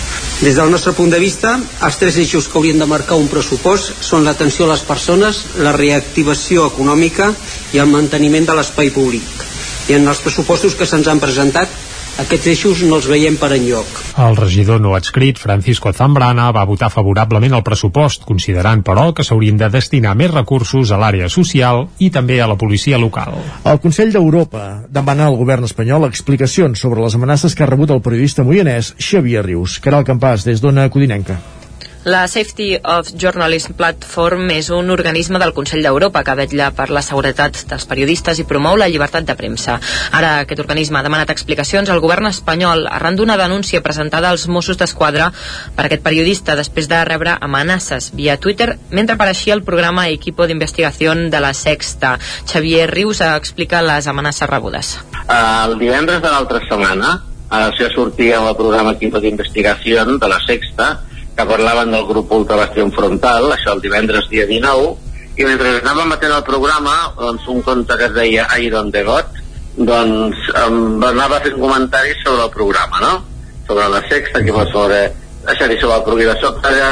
des 0.40 0.56
del 0.58 0.70
nostre 0.70 0.92
punt 0.92 1.12
de 1.12 1.18
vista, 1.22 1.54
els 1.86 1.96
tres 1.96 2.16
eixos 2.18 2.48
que 2.50 2.58
haurien 2.58 2.80
de 2.82 2.88
marcar 2.90 3.16
un 3.16 3.30
pressupost 3.30 4.02
són 4.02 4.26
l'atenció 4.26 4.66
a 4.66 4.72
les 4.72 4.82
persones, 4.84 5.38
la 5.62 5.72
reactivació 5.72 6.66
econòmica 6.72 7.30
i 7.72 7.80
el 7.80 7.88
manteniment 7.88 8.48
de 8.50 8.56
l'espai 8.58 8.90
públic. 8.92 9.44
I 9.88 9.96
en 9.96 10.08
els 10.10 10.20
pressupostos 10.24 10.74
que 10.74 10.88
se'ns 10.90 11.08
han 11.08 11.22
presentat 11.22 11.70
aquests 12.22 12.46
eixos 12.52 12.82
no 12.86 13.00
els 13.00 13.08
veiem 13.10 13.34
per 13.40 13.50
enlloc. 13.56 13.88
El 14.22 14.36
regidor 14.38 14.78
no 14.82 14.92
adscrit, 14.94 15.40
Francisco 15.42 15.90
Zambrana, 15.92 16.50
va 16.54 16.62
votar 16.68 16.90
favorablement 16.94 17.56
al 17.56 17.64
pressupost, 17.66 18.22
considerant, 18.28 18.84
però, 18.86 19.08
que 19.12 19.26
s'haurien 19.26 19.58
de 19.58 19.70
destinar 19.72 20.14
més 20.14 20.30
recursos 20.30 20.92
a 20.94 21.00
l'àrea 21.00 21.28
social 21.32 21.88
i 21.98 22.12
també 22.14 22.38
a 22.40 22.46
la 22.50 22.58
policia 22.60 23.00
local. 23.02 23.34
El 23.64 23.82
Consell 23.82 24.14
d'Europa 24.14 24.84
demana 24.88 25.26
al 25.26 25.40
govern 25.40 25.66
espanyol 25.66 26.06
explicacions 26.06 26.78
sobre 26.78 27.02
les 27.02 27.18
amenaces 27.18 27.54
que 27.54 27.66
ha 27.66 27.70
rebut 27.72 27.90
el 27.90 28.04
periodista 28.04 28.46
moianès 28.46 28.94
Xavier 28.98 29.42
Rius. 29.42 29.80
Caral 29.82 30.06
Campàs, 30.06 30.46
des 30.46 30.62
d'Ona 30.62 30.86
Codinenca. 30.94 31.40
La 32.04 32.28
Safety 32.28 32.76
of 32.84 33.08
Journalism 33.16 33.72
Platform 33.72 34.50
és 34.52 34.66
un 34.68 34.90
organisme 34.92 35.38
del 35.40 35.54
Consell 35.56 35.80
d'Europa 35.86 36.20
que 36.20 36.34
vetlla 36.36 36.66
per 36.76 36.90
la 36.92 37.00
seguretat 37.00 37.62
dels 37.70 37.86
periodistes 37.88 38.42
i 38.42 38.44
promou 38.44 38.76
la 38.76 38.90
llibertat 38.92 39.24
de 39.24 39.32
premsa. 39.38 39.78
Ara 40.12 40.34
aquest 40.42 40.60
organisme 40.60 41.00
ha 41.00 41.02
demanat 41.06 41.32
explicacions 41.32 41.88
al 41.88 42.02
govern 42.04 42.28
espanyol 42.28 42.84
arran 42.90 43.16
d'una 43.16 43.38
denúncia 43.40 43.80
presentada 43.80 44.28
als 44.28 44.44
Mossos 44.52 44.76
d'Esquadra 44.76 45.30
per 45.78 45.86
aquest 45.86 46.04
periodista 46.04 46.58
després 46.60 46.90
de 46.92 46.98
rebre 47.08 47.38
amenaces 47.40 48.10
via 48.12 48.36
Twitter 48.36 48.76
mentre 48.90 49.16
apareixia 49.16 49.56
el 49.56 49.64
programa 49.64 50.10
Equipo 50.12 50.44
d'Investigació 50.44 51.16
de 51.32 51.40
la 51.40 51.54
Sexta. 51.56 52.18
Xavier 52.44 52.84
Rius 52.92 53.24
explica 53.30 53.80
les 53.80 54.12
amenaces 54.12 54.50
rebudes. 54.50 54.92
El 55.32 55.78
divendres 55.80 56.20
de 56.20 56.36
l'altra 56.36 56.60
setmana 56.68 57.16
eh, 57.48 57.72
se 57.80 57.88
sortia 57.96 58.44
el 58.44 58.54
programa 58.60 58.92
Equipo 58.92 59.24
d'Investigació 59.24 60.04
de 60.04 60.28
la 60.28 60.42
Sexta 60.44 60.92
que 61.34 61.46
parlaven 61.46 61.90
del 61.94 62.06
grup 62.06 62.32
Ultra 62.32 62.56
Bastion 62.62 62.92
Frontal, 62.94 63.50
això 63.52 63.74
el 63.74 63.82
divendres 63.82 64.28
dia 64.30 64.46
19, 64.46 64.92
i 65.34 65.46
mentre 65.46 65.80
anàvem 65.80 66.12
matent 66.14 66.34
el 66.36 66.44
programa, 66.46 66.94
doncs 67.18 67.48
un 67.50 67.62
conte 67.66 67.96
que 67.98 68.06
es 68.06 68.14
deia 68.14 68.46
Iron 68.62 68.92
the 68.94 69.02
God, 69.06 69.40
doncs 69.74 70.50
em 70.62 71.02
anava 71.10 71.40
fent 71.42 71.58
comentaris 71.58 72.22
sobre 72.22 72.46
el 72.46 72.52
programa, 72.54 73.00
no? 73.02 73.14
Sobre 73.66 73.88
la 73.90 74.02
sexta, 74.08 74.44
que 74.44 74.54
va 74.54 74.66
sobre... 74.70 75.04
Això 75.44 75.66
dir, 75.68 75.76
sobre 75.80 75.98
el 75.98 76.04
programa. 76.06 76.38
Soc 76.40 76.62
allà, 76.64 76.90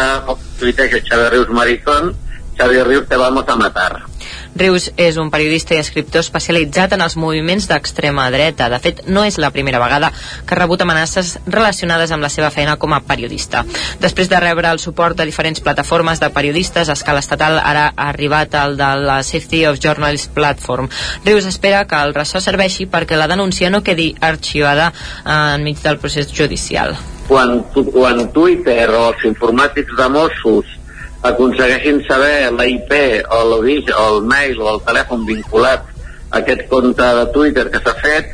tuiteja 0.61 1.01
Xavi 1.07 1.29
Rius 1.33 1.53
Maricón, 1.57 2.11
Xavi 2.59 2.83
Rius 2.85 3.07
te 3.09 3.17
vamos 3.17 3.49
a 3.49 3.57
matar 3.57 4.12
Rius 4.57 4.91
és 5.01 5.17
un 5.17 5.31
periodista 5.33 5.75
i 5.75 5.81
escriptor 5.81 6.21
especialitzat 6.21 6.93
en 6.93 7.03
els 7.05 7.17
moviments 7.17 7.67
d'extrema 7.71 8.29
dreta. 8.35 8.69
De 8.73 8.79
fet, 8.83 9.03
no 9.09 9.25
és 9.25 9.39
la 9.41 9.51
primera 9.55 9.81
vegada 9.81 10.13
que 10.13 10.55
ha 10.55 10.59
rebut 10.59 10.83
amenaces 10.85 11.39
relacionades 11.47 12.13
amb 12.13 12.25
la 12.25 12.31
seva 12.33 12.51
feina 12.53 12.77
com 12.77 12.93
a 12.93 13.01
periodista. 13.07 13.65
Després 14.03 14.29
de 14.29 14.41
rebre 14.43 14.69
el 14.69 14.83
suport 14.83 15.17
de 15.17 15.27
diferents 15.29 15.63
plataformes 15.65 16.21
de 16.21 16.31
periodistes 16.35 16.89
a 16.89 16.99
escala 16.99 17.25
estatal, 17.25 17.59
ara 17.59 17.89
ha 17.97 18.09
arribat 18.11 18.55
el 18.61 18.77
de 18.77 18.91
la 19.07 19.23
Safety 19.23 19.65
of 19.67 19.81
Journalists 19.81 20.33
Platform. 20.35 20.91
Rius 21.25 21.49
espera 21.49 21.87
que 21.89 22.03
el 22.03 22.15
ressò 22.15 22.41
serveixi 22.41 22.87
perquè 22.91 23.17
la 23.17 23.31
denúncia 23.31 23.71
no 23.71 23.83
quedi 23.83 24.13
arxivada 24.21 24.93
enmig 25.25 25.81
del 25.83 25.99
procés 25.99 26.33
judicial. 26.33 26.97
Quan, 27.29 27.63
quan 27.73 28.27
Twitter 28.35 28.91
o 28.91 29.09
els 29.13 29.25
informàtics 29.25 29.97
de 29.97 30.09
Mossos 30.13 30.79
aconsegueixin 31.23 32.03
saber 32.09 32.51
la 32.53 32.67
IP 32.67 32.93
o 33.31 33.43
l'origen 33.51 33.95
o 33.95 34.07
el 34.17 34.23
mail 34.27 34.61
o 34.61 34.71
el 34.75 34.81
telèfon 34.87 35.27
vinculat 35.27 35.87
a 36.31 36.41
aquest 36.41 36.67
compte 36.71 37.11
de 37.19 37.27
Twitter 37.35 37.69
que 37.71 37.83
s'ha 37.85 37.95
fet 38.03 38.33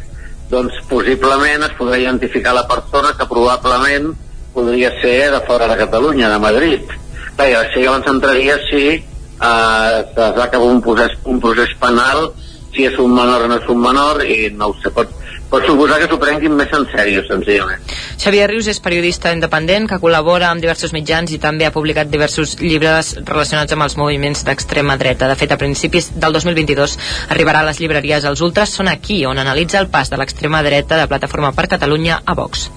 doncs 0.49 0.79
possiblement 0.89 1.67
es 1.67 1.77
podrà 1.77 1.99
identificar 2.01 2.55
la 2.57 2.65
persona 2.69 3.13
que 3.19 3.29
probablement 3.29 4.15
podria 4.55 4.95
ser 5.03 5.31
de 5.31 5.41
fora 5.47 5.69
de 5.69 5.77
Catalunya, 5.77 6.31
de 6.33 6.39
Madrid. 6.41 6.95
Bé, 7.37 7.53
això 7.55 7.83
llavors 7.83 8.09
entraria 8.11 8.57
si 8.71 8.85
eh, 8.97 9.03
es 9.39 10.17
va 10.17 10.45
acabar 10.49 10.67
un 10.67 10.81
procés, 10.83 11.19
un 11.25 11.41
procés 11.45 11.75
penal 11.81 12.33
si 12.75 12.87
és 12.89 12.97
un 12.99 13.13
menor 13.15 13.45
o 13.45 13.51
no 13.51 13.59
és 13.61 13.69
un 13.69 13.81
menor 13.83 14.25
i 14.25 14.49
no 14.57 14.73
ho 14.73 14.77
sé, 14.81 14.91
pot, 14.95 15.13
pot 15.51 15.65
suposar 15.67 15.99
que 16.01 16.09
s'ho 16.11 16.19
prenguin 16.21 16.55
més 16.57 16.73
en 16.77 16.85
sèrio, 16.93 17.23
senzillament. 17.29 17.85
Xavier 18.21 18.49
Rius 18.51 18.69
és 18.73 18.81
periodista 18.85 19.33
independent 19.35 19.89
que 19.91 20.01
col·labora 20.03 20.51
amb 20.53 20.65
diversos 20.65 20.93
mitjans 20.97 21.33
i 21.33 21.41
també 21.43 21.69
ha 21.69 21.75
publicat 21.75 22.11
diversos 22.13 22.57
llibres 22.61 23.15
relacionats 23.23 23.77
amb 23.77 23.87
els 23.87 23.97
moviments 24.01 24.45
d'extrema 24.49 24.99
dreta. 25.01 25.31
De 25.31 25.39
fet, 25.41 25.55
a 25.55 25.61
principis 25.61 26.13
del 26.17 26.37
2022 26.37 26.99
arribarà 27.35 27.63
a 27.63 27.71
les 27.71 27.81
llibreries 27.81 28.29
Els 28.29 28.45
Ultras 28.45 28.75
són 28.81 28.93
aquí, 28.93 29.25
on 29.27 29.39
analitza 29.39 29.81
el 29.81 29.89
pas 29.93 30.11
de 30.11 30.21
l'extrema 30.21 30.63
dreta 30.67 31.01
de 31.01 31.09
Plataforma 31.09 31.55
per 31.57 31.69
Catalunya 31.77 32.23
a 32.25 32.37
Vox. 32.39 32.69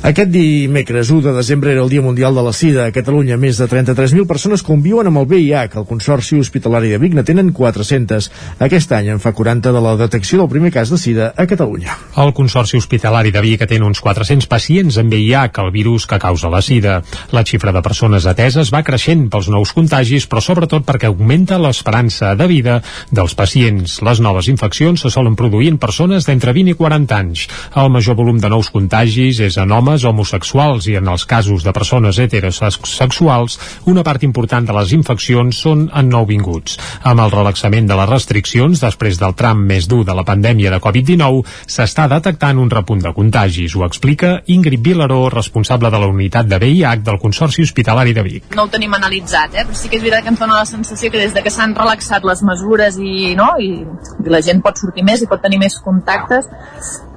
Aquest 0.00 0.30
dimecres 0.32 1.10
1 1.12 1.20
de 1.20 1.32
desembre 1.36 1.72
era 1.74 1.82
el 1.82 1.90
Dia 1.90 2.00
Mundial 2.00 2.34
de 2.34 2.40
la 2.40 2.54
Sida. 2.56 2.86
A 2.88 2.92
Catalunya 2.92 3.36
més 3.36 3.58
de 3.60 3.66
33.000 3.68 4.24
persones 4.24 4.62
conviuen 4.64 5.10
amb 5.10 5.20
el 5.20 5.26
VIH. 5.28 5.76
El 5.76 5.84
Consorci 5.84 6.38
Hospitalari 6.40 6.88
de 6.88 6.96
Vic 6.96 7.12
ne 7.12 7.20
tenen 7.22 7.50
400. 7.52 8.30
Aquest 8.64 8.94
any 8.96 9.10
en 9.12 9.20
fa 9.20 9.34
40 9.36 9.74
de 9.76 9.82
la 9.84 9.92
detecció 10.00 10.38
del 10.40 10.48
primer 10.48 10.70
cas 10.72 10.88
de 10.88 10.96
Sida 10.96 11.26
a 11.36 11.44
Catalunya. 11.44 11.98
El 12.16 12.32
Consorci 12.32 12.80
Hospitalari 12.80 13.28
de 13.34 13.42
Vic 13.44 13.66
atén 13.66 13.84
uns 13.84 14.00
400 14.00 14.48
pacients 14.48 14.96
amb 14.96 15.12
VIH, 15.12 15.60
el 15.66 15.70
virus 15.76 16.08
que 16.08 16.18
causa 16.18 16.48
la 16.48 16.62
Sida. 16.64 17.02
La 17.36 17.44
xifra 17.44 17.76
de 17.76 17.84
persones 17.84 18.24
ateses 18.24 18.72
va 18.72 18.80
creixent 18.80 19.28
pels 19.28 19.52
nous 19.52 19.74
contagis, 19.76 20.24
però 20.24 20.40
sobretot 20.40 20.88
perquè 20.88 21.12
augmenta 21.12 21.60
l'esperança 21.60 22.32
de 22.40 22.48
vida 22.48 22.78
dels 23.12 23.36
pacients. 23.36 24.00
Les 24.00 24.24
noves 24.24 24.48
infeccions 24.48 25.04
se 25.04 25.12
solen 25.12 25.36
produir 25.36 25.68
en 25.74 25.76
persones 25.76 26.24
d'entre 26.24 26.56
20 26.56 26.72
i 26.72 26.80
40 26.80 27.20
anys. 27.20 27.46
El 27.76 27.92
major 27.92 28.16
volum 28.16 28.40
de 28.40 28.48
nous 28.48 28.72
contagis 28.72 29.44
és 29.44 29.60
en 29.60 29.76
homes 29.76 29.89
homes 29.90 30.04
homosexuals 30.06 30.86
i 30.86 30.94
en 30.98 31.08
els 31.10 31.24
casos 31.26 31.64
de 31.66 31.72
persones 31.74 32.18
heterosexuals, 32.22 33.56
una 33.90 34.04
part 34.06 34.22
important 34.22 34.66
de 34.66 34.74
les 34.76 34.92
infeccions 34.94 35.58
són 35.64 35.88
en 35.96 36.10
nouvinguts. 36.12 36.76
Amb 37.10 37.24
el 37.24 37.32
relaxament 37.32 37.88
de 37.88 37.96
les 37.98 38.08
restriccions, 38.08 38.80
després 38.80 39.18
del 39.18 39.34
tram 39.34 39.64
més 39.66 39.88
dur 39.90 40.04
de 40.06 40.14
la 40.14 40.24
pandèmia 40.26 40.70
de 40.70 40.78
Covid-19, 40.82 41.42
s'està 41.66 42.06
detectant 42.12 42.60
un 42.62 42.70
repunt 42.70 43.02
de 43.02 43.12
contagis. 43.16 43.74
Ho 43.74 43.84
explica 43.86 44.36
Ingrid 44.46 44.84
Vilaró, 44.84 45.28
responsable 45.28 45.90
de 45.90 45.98
la 45.98 46.10
unitat 46.10 46.46
de 46.46 46.60
VIH 46.62 47.02
del 47.08 47.18
Consorci 47.18 47.66
Hospitalari 47.66 48.14
de 48.14 48.22
Vic. 48.22 48.54
No 48.54 48.68
ho 48.68 48.70
tenim 48.70 48.94
analitzat, 48.94 49.56
eh? 49.56 49.66
però 49.66 49.74
sí 49.74 49.90
que 49.90 49.98
és 49.98 50.06
veritat 50.06 50.28
que 50.28 50.34
ens 50.36 50.44
dona 50.44 50.60
la 50.60 50.68
sensació 50.70 51.10
que 51.10 51.18
des 51.24 51.34
de 51.34 51.42
que 51.42 51.50
s'han 51.50 51.74
relaxat 51.74 52.24
les 52.24 52.44
mesures 52.46 53.00
i, 53.00 53.34
no? 53.34 53.50
I, 53.58 53.82
i 54.22 54.30
la 54.30 54.42
gent 54.44 54.62
pot 54.62 54.78
sortir 54.78 55.02
més 55.06 55.24
i 55.24 55.30
pot 55.30 55.42
tenir 55.42 55.58
més 55.58 55.80
contactes, 55.82 56.46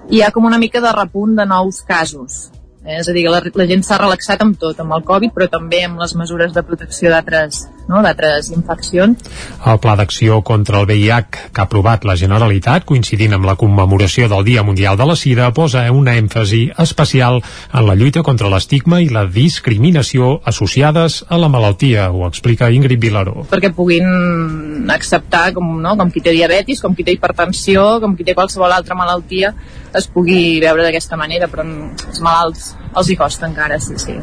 hi 0.10 0.26
ha 0.26 0.34
com 0.34 0.50
una 0.50 0.58
mica 0.58 0.82
de 0.82 0.92
repunt 0.96 1.38
de 1.38 1.46
nous 1.46 1.82
casos 1.86 2.50
Eh? 2.84 3.00
És 3.00 3.08
a 3.10 3.16
dir, 3.16 3.28
la, 3.32 3.40
la 3.40 3.70
gent 3.70 3.86
s'ha 3.86 4.02
relaxat 4.02 4.44
amb 4.44 4.60
tot, 4.60 4.80
amb 4.84 4.96
el 4.98 5.06
Covid, 5.08 5.34
però 5.36 5.48
també 5.52 5.84
amb 5.88 6.02
les 6.04 6.16
mesures 6.20 6.54
de 6.56 6.64
protecció 6.68 7.12
d'altres 7.14 7.64
no? 7.88 8.02
d'altres 8.04 8.50
infeccions. 8.54 9.24
El 9.66 9.80
Pla 9.84 9.96
d'Acció 10.00 10.42
contra 10.46 10.82
el 10.82 10.88
VIH 10.88 11.52
que 11.54 11.62
ha 11.62 11.66
aprovat 11.66 12.06
la 12.08 12.16
Generalitat, 12.20 12.86
coincidint 12.88 13.36
amb 13.36 13.48
la 13.48 13.56
commemoració 13.60 14.30
del 14.32 14.46
Dia 14.48 14.64
Mundial 14.64 14.98
de 15.00 15.08
la 15.08 15.18
Sida, 15.20 15.52
posa 15.56 15.86
una 15.92 16.16
èmfasi 16.20 16.64
especial 16.80 17.42
en 17.42 17.88
la 17.88 17.96
lluita 18.00 18.24
contra 18.24 18.52
l'estigma 18.52 19.02
i 19.04 19.10
la 19.12 19.26
discriminació 19.28 20.40
associades 20.50 21.22
a 21.30 21.40
la 21.40 21.52
malaltia, 21.52 22.10
ho 22.12 22.28
explica 22.28 22.72
Ingrid 22.72 23.02
Vilaró. 23.04 23.48
Perquè 23.52 23.74
puguin 23.76 24.90
acceptar 24.94 25.52
com, 25.56 25.78
no? 25.82 25.96
com 26.00 26.12
qui 26.12 26.24
té 26.24 26.36
diabetis, 26.36 26.82
com 26.84 26.96
qui 26.96 27.06
té 27.08 27.16
hipertensió, 27.16 28.00
com 28.04 28.18
qui 28.18 28.28
té 28.28 28.36
qualsevol 28.38 28.72
altra 28.72 28.98
malaltia, 28.98 29.54
es 29.96 30.08
pugui 30.12 30.60
veure 30.64 30.86
d'aquesta 30.86 31.20
manera, 31.20 31.50
però 31.52 31.66
els 31.66 32.24
malalts 32.24 32.74
els 32.96 33.10
hi 33.10 33.20
costa 33.20 33.48
encara, 33.50 33.80
sí, 33.80 33.98
sí. 34.02 34.18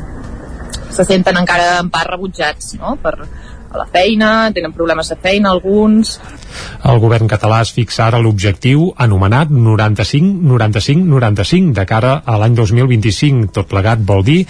Se 0.90 1.06
senten 1.06 1.38
encara 1.38 1.78
en 1.80 1.90
part 1.90 2.10
rebutjats, 2.10 2.74
no?, 2.80 2.96
per, 3.02 3.14
a 3.70 3.78
la 3.78 3.86
feina, 3.86 4.50
tenen 4.50 4.74
problemes 4.74 5.06
de 5.08 5.16
feina 5.16 5.50
alguns. 5.54 6.20
El 6.90 6.98
govern 6.98 7.28
català 7.30 7.60
es 7.62 7.70
fixa 7.74 8.06
ara 8.08 8.18
l'objectiu 8.18 8.94
anomenat 8.98 9.48
95-95-95 9.54 11.72
de 11.78 11.86
cara 11.86 12.22
a 12.26 12.38
l'any 12.42 12.54
2025. 12.58 13.54
Tot 13.54 13.70
plegat 13.70 14.02
vol 14.02 14.26
dir 14.26 14.42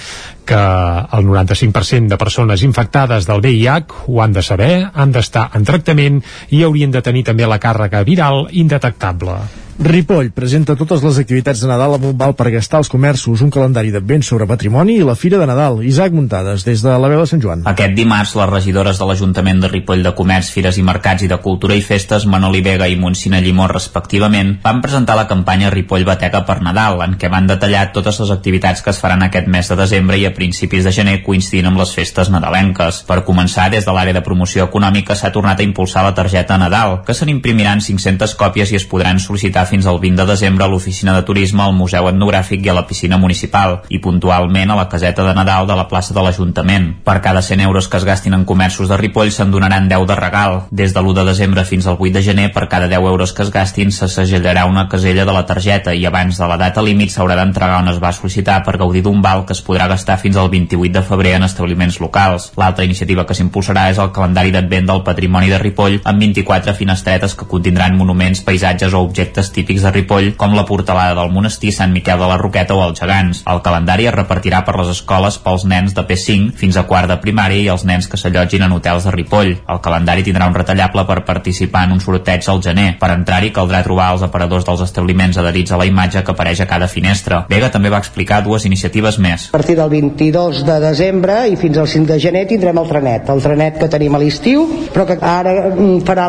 que 0.48 0.56
el 0.56 1.28
95% 1.28 2.09
de 2.09 2.16
persones 2.16 2.64
infectades 2.64 3.28
del 3.28 3.44
VIH 3.44 4.09
ho 4.09 4.24
han 4.24 4.32
de 4.32 4.40
saber, 4.42 4.88
han 4.88 5.12
d'estar 5.12 5.51
en 5.55 5.64
tractament 5.68 6.24
i 6.48 6.64
haurien 6.64 6.90
de 6.90 7.02
tenir 7.05 7.24
també 7.28 7.44
la 7.47 7.60
càrrega 7.60 8.01
viral 8.09 8.48
indetectable. 8.51 9.60
Ripoll 9.81 10.28
presenta 10.36 10.74
totes 10.77 11.01
les 11.01 11.16
activitats 11.23 11.62
de 11.62 11.69
Nadal 11.70 11.94
amb 11.97 12.02
un 12.11 12.16
val 12.20 12.35
per 12.36 12.51
gastar 12.52 12.82
als 12.82 12.90
comerços, 12.93 13.40
un 13.40 13.48
calendari 13.48 13.89
de 13.89 14.02
béns 14.05 14.28
sobre 14.28 14.44
patrimoni 14.44 14.98
i 15.01 15.05
la 15.09 15.15
Fira 15.16 15.39
de 15.40 15.47
Nadal. 15.48 15.78
Isaac 15.89 16.12
Muntades, 16.12 16.66
des 16.66 16.82
de 16.85 16.97
la 17.01 17.09
veu 17.09 17.23
de 17.23 17.28
Sant 17.31 17.40
Joan. 17.40 17.62
Aquest 17.65 17.94
dimarts, 17.97 18.35
les 18.36 18.51
regidores 18.51 19.01
de 19.01 19.07
l'Ajuntament 19.09 19.62
de 19.62 19.70
Ripoll 19.73 20.05
de 20.05 20.12
Comerç, 20.19 20.51
Fires 20.52 20.77
i 20.77 20.85
Mercats 20.85 21.24
i 21.24 21.31
de 21.32 21.39
Cultura 21.40 21.73
i 21.73 21.81
Festes, 21.81 22.27
Manoli 22.28 22.61
Vega 22.61 22.90
i 22.93 22.98
Montsina 23.01 23.40
Llimó, 23.40 23.70
respectivament, 23.73 24.59
van 24.61 24.82
presentar 24.85 25.16
la 25.16 25.24
campanya 25.31 25.73
Ripoll 25.73 26.05
Bateca 26.05 26.44
per 26.44 26.59
Nadal, 26.61 27.01
en 27.07 27.16
què 27.16 27.32
van 27.32 27.48
detallar 27.48 27.86
totes 27.97 28.20
les 28.20 28.35
activitats 28.36 28.85
que 28.85 28.93
es 28.93 29.01
faran 29.01 29.24
aquest 29.24 29.48
mes 29.48 29.73
de 29.73 29.81
desembre 29.81 30.20
i 30.20 30.28
a 30.28 30.35
principis 30.36 30.85
de 30.85 30.93
gener 30.93 31.23
coincidint 31.24 31.73
amb 31.73 31.81
les 31.81 31.97
festes 31.97 32.28
nadalenques. 32.28 33.01
Per 33.09 33.23
començar, 33.24 33.70
des 33.73 33.89
de 33.89 33.97
l'àrea 33.97 34.12
de 34.12 34.27
promoció 34.28 34.69
econòmica 34.69 35.16
s'ha 35.16 35.32
tornat 35.32 35.65
a 35.65 35.69
impulsar 35.70 36.05
la 36.05 36.12
targeta 36.12 36.61
Nadal, 36.61 37.01
que 37.09 37.16
se 37.16 37.24
n'imprimiran 37.24 37.81
500 37.81 38.36
còpies 38.44 38.77
i 38.77 38.81
es 38.82 38.85
podran 38.85 39.16
sol·licitar 39.16 39.69
fins 39.70 39.86
al 39.86 40.01
20 40.02 40.18
de 40.20 40.26
desembre 40.26 40.66
a 40.66 40.68
l'oficina 40.68 41.14
de 41.14 41.22
turisme, 41.22 41.62
al 41.62 41.76
Museu 41.78 42.09
Etnogràfic 42.10 42.66
i 42.66 42.70
a 42.72 42.74
la 42.76 42.86
piscina 42.88 43.18
municipal 43.22 43.78
i 43.88 44.01
puntualment 44.02 44.72
a 44.74 44.76
la 44.76 44.88
caseta 44.90 45.24
de 45.24 45.34
Nadal 45.36 45.68
de 45.70 45.76
la 45.78 45.86
plaça 45.88 46.14
de 46.16 46.24
l'Ajuntament. 46.24 46.90
Per 47.06 47.20
cada 47.22 47.42
100 47.42 47.62
euros 47.64 47.88
que 47.88 48.01
es 48.01 48.05
gastin 48.05 48.34
en 48.34 48.44
comerços 48.44 48.90
de 48.90 48.98
Ripoll 48.98 49.30
se'n 49.32 49.52
donaran 49.55 49.88
10 49.88 50.06
de 50.10 50.16
regal. 50.18 50.59
Des 50.70 50.92
de 50.92 51.01
l'1 51.01 51.14
de 51.20 51.24
desembre 51.30 51.64
fins 51.64 51.86
al 51.86 51.97
8 51.98 52.18
de 52.18 52.22
gener, 52.26 52.48
per 52.52 52.66
cada 52.68 52.88
10 52.90 53.06
euros 53.12 53.32
que 53.32 53.42
es 53.47 53.52
gastin 53.55 53.92
se 53.92 54.09
segellarà 54.09 54.66
una 54.66 54.88
casella 54.88 55.24
de 55.24 55.32
la 55.32 55.47
targeta 55.47 55.94
i 55.94 56.05
abans 56.06 56.38
de 56.38 56.51
la 56.51 56.59
data 56.59 56.82
límit 56.82 57.14
s'haurà 57.14 57.38
d'entregar 57.38 57.80
on 57.84 57.92
es 57.94 58.02
va 58.02 58.12
sol·licitar 58.12 58.60
per 58.66 58.76
gaudir 58.76 59.05
d'un 59.06 59.22
val 59.22 59.47
que 59.47 59.55
es 59.55 59.62
podrà 59.62 59.86
gastar 59.88 60.18
fins 60.18 60.36
al 60.36 60.51
28 60.51 60.92
de 60.98 61.05
febrer 61.06 61.36
en 61.38 61.47
establiments 61.47 62.01
locals. 62.01 62.51
L'altra 62.59 62.84
iniciativa 62.84 63.24
que 63.26 63.38
s'impulsarà 63.38 63.88
és 63.94 64.02
el 64.02 64.12
calendari 64.12 64.52
d'advent 64.52 64.90
del 64.90 65.05
patrimoni 65.06 65.48
de 65.48 65.62
Ripoll 65.62 66.01
amb 66.05 66.20
24 66.26 66.74
finestretes 66.74 67.34
que 67.34 67.48
contindran 67.48 67.97
monuments, 67.97 68.42
paisatges 68.42 68.94
o 68.94 69.05
objectes 69.06 69.52
típics 69.52 69.60
de 69.66 69.91
Ripoll 69.91 70.11
Ripoll, 70.11 70.35
com 70.37 70.55
la 70.57 70.65
portalada 70.66 71.15
del 71.15 71.31
monestir 71.31 71.70
Sant 71.73 71.93
Miquel 71.93 72.19
de 72.19 72.27
la 72.28 72.37
Roqueta 72.41 72.74
o 72.74 72.82
els 72.82 72.99
Gegants. 73.01 73.43
El 73.47 73.61
calendari 73.62 74.07
es 74.09 74.15
repartirà 74.15 74.62
per 74.66 74.77
les 74.78 74.91
escoles 74.97 75.39
pels 75.39 75.65
nens 75.70 75.95
de 75.95 76.03
P5 76.07 76.55
fins 76.59 76.77
a 76.77 76.85
quart 76.89 77.09
de 77.09 77.19
primària 77.23 77.62
i 77.62 77.69
els 77.70 77.85
nens 77.87 78.09
que 78.09 78.19
s'allotgin 78.19 78.65
en 78.66 78.73
hotels 78.73 79.07
de 79.07 79.12
Ripoll. 79.15 79.53
El 79.69 79.81
calendari 79.85 80.24
tindrà 80.27 80.49
un 80.51 80.57
retallable 80.57 81.05
per 81.07 81.23
participar 81.28 81.85
en 81.87 81.95
un 81.97 82.01
sorteig 82.03 82.47
al 82.49 82.62
gener. 82.62 82.97
Per 83.01 83.11
entrar-hi 83.15 83.53
caldrà 83.55 83.82
trobar 83.87 84.11
els 84.15 84.24
aparadors 84.27 84.66
dels 84.66 84.82
establiments 84.87 85.39
adherits 85.39 85.73
a 85.73 85.81
la 85.81 85.87
imatge 85.89 86.24
que 86.24 86.35
apareix 86.35 86.65
a 86.65 86.69
cada 86.70 86.89
finestra. 86.89 87.45
Vega 87.51 87.70
també 87.70 87.93
va 87.93 88.03
explicar 88.03 88.43
dues 88.43 88.66
iniciatives 88.66 89.19
més. 89.19 89.49
A 89.51 89.59
partir 89.59 89.78
del 89.78 89.91
22 89.91 90.65
de 90.66 90.81
desembre 90.82 91.41
i 91.51 91.57
fins 91.61 91.78
al 91.78 91.89
5 91.89 92.11
de 92.11 92.19
gener 92.20 92.47
tindrem 92.51 92.82
el 92.82 92.91
trenet. 92.91 93.31
El 93.31 93.45
trenet 93.45 93.78
que 93.81 93.91
tenim 93.93 94.16
a 94.16 94.23
l'estiu, 94.23 94.66
però 94.91 95.07
que 95.07 95.19
ara 95.20 95.55
mm, 95.70 96.03
farà 96.09 96.28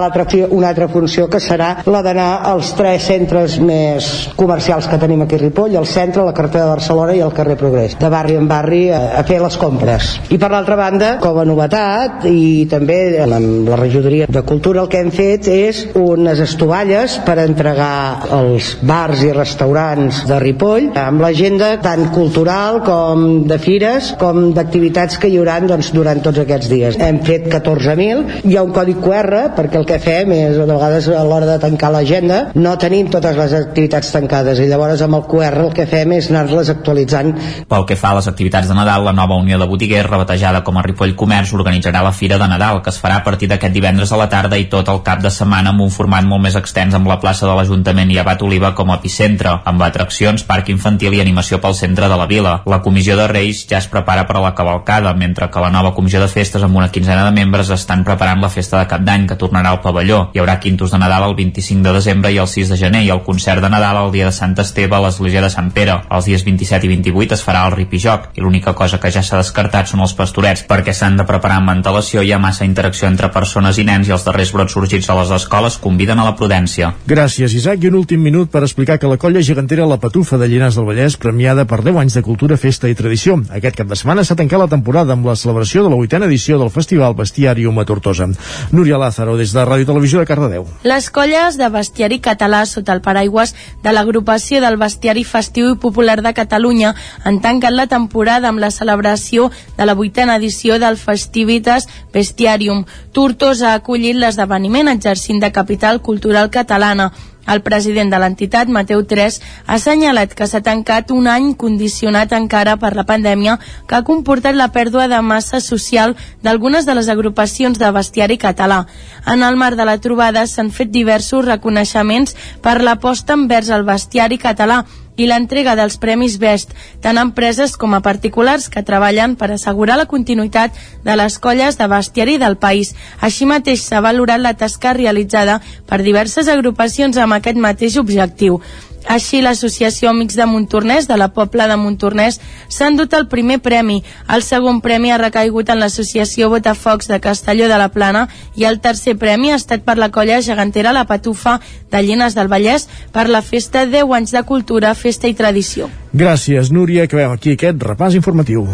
una 0.51 0.69
altra 0.69 0.87
funció 0.91 1.27
que 1.29 1.39
serà 1.41 1.71
la 1.85 2.01
d'anar 2.05 2.29
als 2.51 2.73
tres 2.77 3.10
centres 3.11 3.57
més 3.59 4.07
comercials 4.39 4.87
que 4.87 4.99
tenim 5.01 5.25
aquí 5.25 5.37
a 5.37 5.41
Ripoll, 5.41 5.75
el 5.75 5.87
centre, 5.89 6.23
la 6.25 6.35
carretera 6.35 6.65
de 6.65 6.75
Barcelona 6.75 7.15
i 7.17 7.23
el 7.25 7.33
carrer 7.35 7.57
Progrés, 7.59 7.97
de 7.99 8.09
barri 8.11 8.37
en 8.39 8.47
barri 8.47 8.83
a, 8.93 9.01
a 9.19 9.23
fer 9.27 9.41
les 9.43 9.57
compres. 9.59 10.13
I 10.31 10.39
per 10.41 10.51
l'altra 10.53 10.77
banda, 10.79 11.11
com 11.21 11.39
a 11.41 11.45
novetat, 11.47 12.25
i 12.29 12.65
també 12.71 12.99
amb 13.21 13.69
la 13.69 13.79
regidoria 13.79 14.29
de 14.31 14.43
cultura 14.47 14.83
el 14.85 14.89
que 14.91 15.01
hem 15.01 15.11
fet 15.13 15.49
és 15.51 15.81
unes 15.99 16.39
estovalles 16.41 17.17
per 17.25 17.37
entregar 17.43 18.29
als 18.31 18.73
bars 18.87 19.23
i 19.25 19.31
restaurants 19.35 20.23
de 20.29 20.39
Ripoll 20.41 20.91
amb 21.01 21.23
l'agenda 21.23 21.73
tant 21.83 22.07
cultural 22.15 22.81
com 22.85 23.43
de 23.49 23.57
fires 23.61 24.13
com 24.21 24.51
d'activitats 24.55 25.19
que 25.21 25.29
hi 25.31 25.39
haurà 25.39 25.59
doncs, 25.65 25.91
durant 25.95 26.21
tots 26.23 26.41
aquests 26.41 26.69
dies. 26.71 26.97
Hem 27.01 27.21
fet 27.27 27.47
14.000, 27.51 28.41
hi 28.47 28.57
ha 28.57 28.65
un 28.65 28.73
codi 28.75 28.95
QR 29.01 29.51
perquè 29.57 29.79
el 29.81 29.87
que 29.89 29.99
fem 30.01 30.31
és, 30.35 30.57
a 30.57 30.67
vegades 30.69 31.09
a 31.11 31.23
l'hora 31.27 31.49
de 31.49 31.59
tancar 31.61 31.91
l'agenda, 31.93 32.41
no 32.55 32.75
tenim 33.01 33.13
totes 33.13 33.37
les 33.37 33.53
activitats 33.57 34.11
tancades 34.13 34.59
i 34.61 34.67
llavors 34.69 35.01
amb 35.01 35.17
el 35.17 35.23
QR 35.25 35.63
el 35.63 35.71
que 35.73 35.87
fem 35.89 36.11
és 36.13 36.27
anar-les 36.29 36.69
actualitzant. 36.69 37.31
Pel 37.69 37.85
que 37.89 37.95
fa 37.97 38.11
a 38.11 38.17
les 38.19 38.27
activitats 38.29 38.67
de 38.69 38.75
Nadal, 38.77 39.05
la 39.07 39.13
nova 39.15 39.39
Unió 39.41 39.57
de 39.57 39.65
Botiguers, 39.65 40.09
rebatejada 40.09 40.61
com 40.61 40.77
a 40.77 40.83
Ripoll 40.85 41.15
Comerç, 41.17 41.53
organitzarà 41.57 42.03
la 42.05 42.11
Fira 42.13 42.37
de 42.37 42.47
Nadal, 42.51 42.81
que 42.85 42.91
es 42.93 42.99
farà 43.01 43.17
a 43.17 43.23
partir 43.25 43.49
d'aquest 43.49 43.73
divendres 43.73 44.11
a 44.11 44.19
la 44.21 44.27
tarda 44.29 44.59
i 44.61 44.67
tot 44.69 44.91
el 44.93 45.01
cap 45.07 45.23
de 45.23 45.31
setmana 45.33 45.71
amb 45.73 45.81
un 45.81 45.89
format 45.89 46.27
molt 46.27 46.43
més 46.45 46.57
extens 46.59 46.93
amb 46.93 47.09
la 47.09 47.17
plaça 47.23 47.47
de 47.47 47.55
l'Ajuntament 47.57 48.11
i 48.13 48.19
Abat 48.21 48.43
Oliva 48.45 48.73
com 48.77 48.91
a 48.91 48.99
epicentre, 49.01 49.55
amb 49.65 49.81
atraccions, 49.87 50.45
parc 50.45 50.69
infantil 50.69 51.17
i 51.17 51.23
animació 51.23 51.57
pel 51.63 51.73
centre 51.79 52.11
de 52.11 52.21
la 52.21 52.29
vila. 52.29 52.59
La 52.69 52.81
comissió 52.85 53.17
de 53.17 53.25
Reis 53.31 53.63
ja 53.69 53.79
es 53.81 53.89
prepara 53.89 54.27
per 54.29 54.37
a 54.37 54.45
la 54.45 54.53
cavalcada, 54.53 55.15
mentre 55.17 55.49
que 55.49 55.63
la 55.63 55.73
nova 55.73 55.95
comissió 55.97 56.21
de 56.21 56.29
festes 56.29 56.61
amb 56.61 56.77
una 56.77 56.91
quinzena 56.93 57.25
de 57.25 57.33
membres 57.33 57.73
estan 57.73 58.05
preparant 58.05 58.45
la 58.45 58.53
festa 58.53 58.77
de 58.77 58.85
Cap 58.93 59.01
d'Any, 59.01 59.25
que 59.25 59.39
tornarà 59.41 59.73
al 59.73 59.81
pavelló. 59.81 60.27
Hi 60.35 60.43
haurà 60.43 60.59
quintos 60.61 60.93
de 60.93 61.01
Nadal 61.01 61.31
el 61.31 61.37
25 61.39 61.89
de 61.89 61.97
desembre 61.97 62.35
i 62.35 62.37
el 62.37 62.51
6 62.51 62.75
de 62.75 62.77
gener 62.77 62.90
i 62.99 63.09
el 63.13 63.21
concert 63.23 63.63
de 63.63 63.69
Nadal 63.71 64.01
el 64.01 64.11
dia 64.11 64.25
de 64.27 64.33
Sant 64.35 64.57
Esteve 64.59 64.97
a 64.97 65.01
l'església 65.05 65.41
de 65.41 65.49
Sant 65.53 65.69
Pere. 65.71 65.95
Els 66.11 66.27
dies 66.27 66.43
27 66.43 66.83
i 66.83 66.89
28 66.91 67.37
es 67.37 67.43
farà 67.45 67.61
el 67.69 67.75
ripijoc 67.77 68.27
i 68.35 68.43
l'única 68.43 68.73
cosa 68.75 68.99
que 68.99 69.11
ja 69.15 69.23
s'ha 69.23 69.39
descartat 69.39 69.87
són 69.87 70.03
els 70.03 70.15
pastorets 70.17 70.65
perquè 70.67 70.91
s'han 70.91 71.15
de 71.15 71.25
preparar 71.29 71.61
amb 71.61 71.71
antelació 71.71 72.25
hi 72.25 72.33
ha 72.35 72.41
massa 72.41 72.67
interacció 72.67 73.07
entre 73.07 73.31
persones 73.31 73.79
i 73.79 73.85
nens 73.87 74.09
i 74.09 74.15
els 74.17 74.25
darrers 74.27 74.51
brots 74.51 74.75
sorgits 74.75 75.07
a 75.07 75.15
les 75.21 75.31
escoles 75.37 75.77
conviden 75.77 76.19
a 76.19 76.25
la 76.27 76.35
prudència. 76.35 76.91
Gràcies, 77.07 77.55
Isaac. 77.55 77.85
I 77.85 77.93
un 77.93 77.99
últim 78.01 78.21
minut 78.21 78.51
per 78.51 78.65
explicar 78.65 78.99
que 78.99 79.09
la 79.09 79.17
colla 79.21 79.41
gegantera 79.41 79.87
La 79.87 79.99
Patufa 80.01 80.37
de 80.41 80.49
Llinars 80.51 80.75
del 80.75 80.89
Vallès, 80.89 81.15
premiada 81.15 81.65
per 81.65 81.81
10 81.85 82.01
anys 82.03 82.19
de 82.19 82.25
cultura, 82.27 82.57
festa 82.57 82.89
i 82.91 82.97
tradició. 82.97 83.37
Aquest 83.55 83.79
cap 83.79 83.87
de 83.87 83.95
setmana 83.95 84.25
s'ha 84.27 84.35
tancat 84.35 84.59
la 84.59 84.69
temporada 84.71 85.13
amb 85.13 85.29
la 85.29 85.37
celebració 85.39 85.85
de 85.85 85.93
la 85.93 85.99
vuitena 86.01 86.27
edició 86.27 86.59
del 86.59 86.73
Festival 86.73 87.15
Bestiarium 87.15 87.79
a 87.79 87.85
Tortosa. 87.85 88.27
Núria 88.71 88.97
Lázaro, 88.97 89.37
des 89.37 89.53
de 89.53 89.65
Ràdio 89.65 89.87
Televisió 89.87 90.19
de 90.19 90.29
Cardedeu. 90.29 90.67
Les 90.83 91.09
colles 91.13 91.57
de 91.57 91.69
bestiari 91.69 92.19
català 92.23 92.63
sota 92.81 92.97
el 92.97 93.01
paraigües 93.05 93.53
de 93.83 93.93
l'agrupació 93.93 94.61
del 94.61 94.77
bestiari 94.81 95.23
festiu 95.23 95.71
i 95.71 95.79
popular 95.79 96.19
de 96.25 96.33
Catalunya 96.33 96.95
han 97.23 97.39
tancat 97.41 97.73
la 97.77 97.87
temporada 97.87 98.49
amb 98.49 98.59
la 98.59 98.71
celebració 98.71 99.51
de 99.77 99.85
la 99.85 99.93
vuitena 99.93 100.37
edició 100.41 100.79
del 100.79 100.97
Festivitas 100.97 101.87
Bestiarium. 102.13 102.85
Tortosa 103.13 103.71
ha 103.71 103.81
acollit 103.81 104.17
l'esdeveniment 104.17 104.89
exercint 104.89 105.39
de 105.41 105.51
capital 105.51 106.01
cultural 106.01 106.49
catalana. 106.49 107.11
El 107.47 107.61
president 107.65 108.11
de 108.13 108.19
l'entitat, 108.21 108.69
Mateu 108.69 109.03
Tres, 109.09 109.39
ha 109.65 109.75
assenyalat 109.79 110.35
que 110.37 110.47
s'ha 110.47 110.61
tancat 110.61 111.11
un 111.11 111.27
any 111.27 111.53
condicionat 111.57 112.33
encara 112.37 112.77
per 112.77 112.93
la 112.95 113.05
pandèmia 113.09 113.57
que 113.87 113.97
ha 113.97 114.05
comportat 114.07 114.55
la 114.55 114.69
pèrdua 114.71 115.07
de 115.11 115.21
massa 115.21 115.59
social 115.59 116.15
d'algunes 116.43 116.85
de 116.85 116.95
les 116.95 117.09
agrupacions 117.09 117.79
de 117.79 117.91
bestiari 117.91 118.37
català. 118.37 118.85
En 119.25 119.43
el 119.43 119.57
marc 119.57 119.77
de 119.77 119.85
la 119.85 119.97
trobada 119.97 120.45
s'han 120.47 120.71
fet 120.71 120.91
diversos 120.91 121.45
reconeixements 121.45 122.35
per 122.61 122.81
l'aposta 122.81 123.33
envers 123.33 123.69
el 123.69 123.87
bestiari 123.89 124.37
català 124.37 124.85
i 125.17 125.27
l'entrega 125.27 125.75
dels 125.75 125.97
Premis 126.01 126.37
Best, 126.41 126.75
tant 127.01 127.17
a 127.17 127.25
empreses 127.25 127.75
com 127.77 127.93
a 127.93 128.01
particulars 128.05 128.69
que 128.71 128.83
treballen 128.87 129.35
per 129.35 129.51
assegurar 129.51 129.97
la 129.99 130.07
continuïtat 130.11 130.77
de 131.05 131.17
les 131.19 131.37
colles 131.39 131.77
de 131.77 131.87
bestiari 131.91 132.37
del 132.41 132.57
país. 132.57 132.95
Així 133.19 133.45
mateix 133.49 133.83
s'ha 133.85 134.01
valorat 134.01 134.41
la 134.41 134.55
tasca 134.57 134.95
realitzada 134.97 135.59
per 135.87 136.01
diverses 136.01 136.47
agrupacions 136.47 137.17
amb 137.17 137.37
aquest 137.37 137.59
mateix 137.59 137.97
objectiu. 138.01 138.61
Així, 139.07 139.41
l'Associació 139.41 140.11
Amics 140.11 140.37
de 140.37 140.45
Montornès, 140.45 141.07
de 141.07 141.17
la 141.17 141.29
Pobla 141.33 141.67
de 141.67 141.77
Montornès, 141.77 142.39
s'ha 142.69 142.87
endut 142.91 143.13
el 143.17 143.27
primer 143.27 143.59
premi. 143.59 144.01
El 144.29 144.43
segon 144.45 144.81
premi 144.81 145.11
ha 145.11 145.19
recaigut 145.21 145.69
en 145.69 145.81
l'Associació 145.81 146.49
Botafocs 146.49 147.09
de 147.11 147.19
Castelló 147.19 147.67
de 147.67 147.77
la 147.81 147.89
Plana 147.89 148.27
i 148.55 148.65
el 148.69 148.79
tercer 148.79 149.17
premi 149.17 149.51
ha 149.51 149.59
estat 149.59 149.85
per 149.85 149.97
la 149.97 150.11
colla 150.11 150.41
gegantera 150.41 150.93
La 150.93 151.05
Patufa 151.09 151.59
de 151.91 152.03
Llenes 152.03 152.35
del 152.35 152.51
Vallès 152.51 152.87
per 153.11 153.27
la 153.29 153.41
festa 153.41 153.85
10 153.85 154.17
anys 154.17 154.35
de 154.35 154.43
cultura, 154.43 154.95
festa 154.95 155.27
i 155.27 155.33
tradició. 155.33 155.89
Gràcies, 156.13 156.71
Núria. 156.71 157.07
Acabem 157.07 157.31
aquí 157.31 157.55
aquest 157.57 157.81
repàs 157.83 158.15
informatiu. 158.15 158.67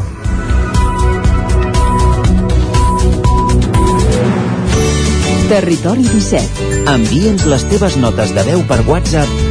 Territori 5.48 6.04
17. 6.04 6.82
Envia'ns 6.92 7.46
les 7.48 7.64
teves 7.72 7.96
notes 8.02 8.34
de 8.36 8.44
veu 8.50 8.66
per 8.68 8.82
WhatsApp 8.90 9.37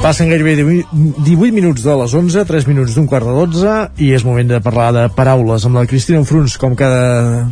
Passen 0.00 0.30
gairebé 0.32 0.54
18 0.56 1.52
minuts 1.52 1.82
de 1.84 1.92
les 2.00 2.12
11, 2.16 2.44
3 2.48 2.66
minuts 2.70 2.94
d'un 2.96 3.04
quart 3.06 3.26
de 3.28 3.34
12 3.36 3.72
i 4.00 4.06
és 4.16 4.22
moment 4.24 4.48
de 4.48 4.56
parlar 4.64 4.86
de 4.96 5.02
paraules 5.12 5.66
amb 5.68 5.76
la 5.76 5.82
Cristina 5.90 6.22
Enfruns 6.22 6.54
com 6.56 6.72
cada, 6.78 7.42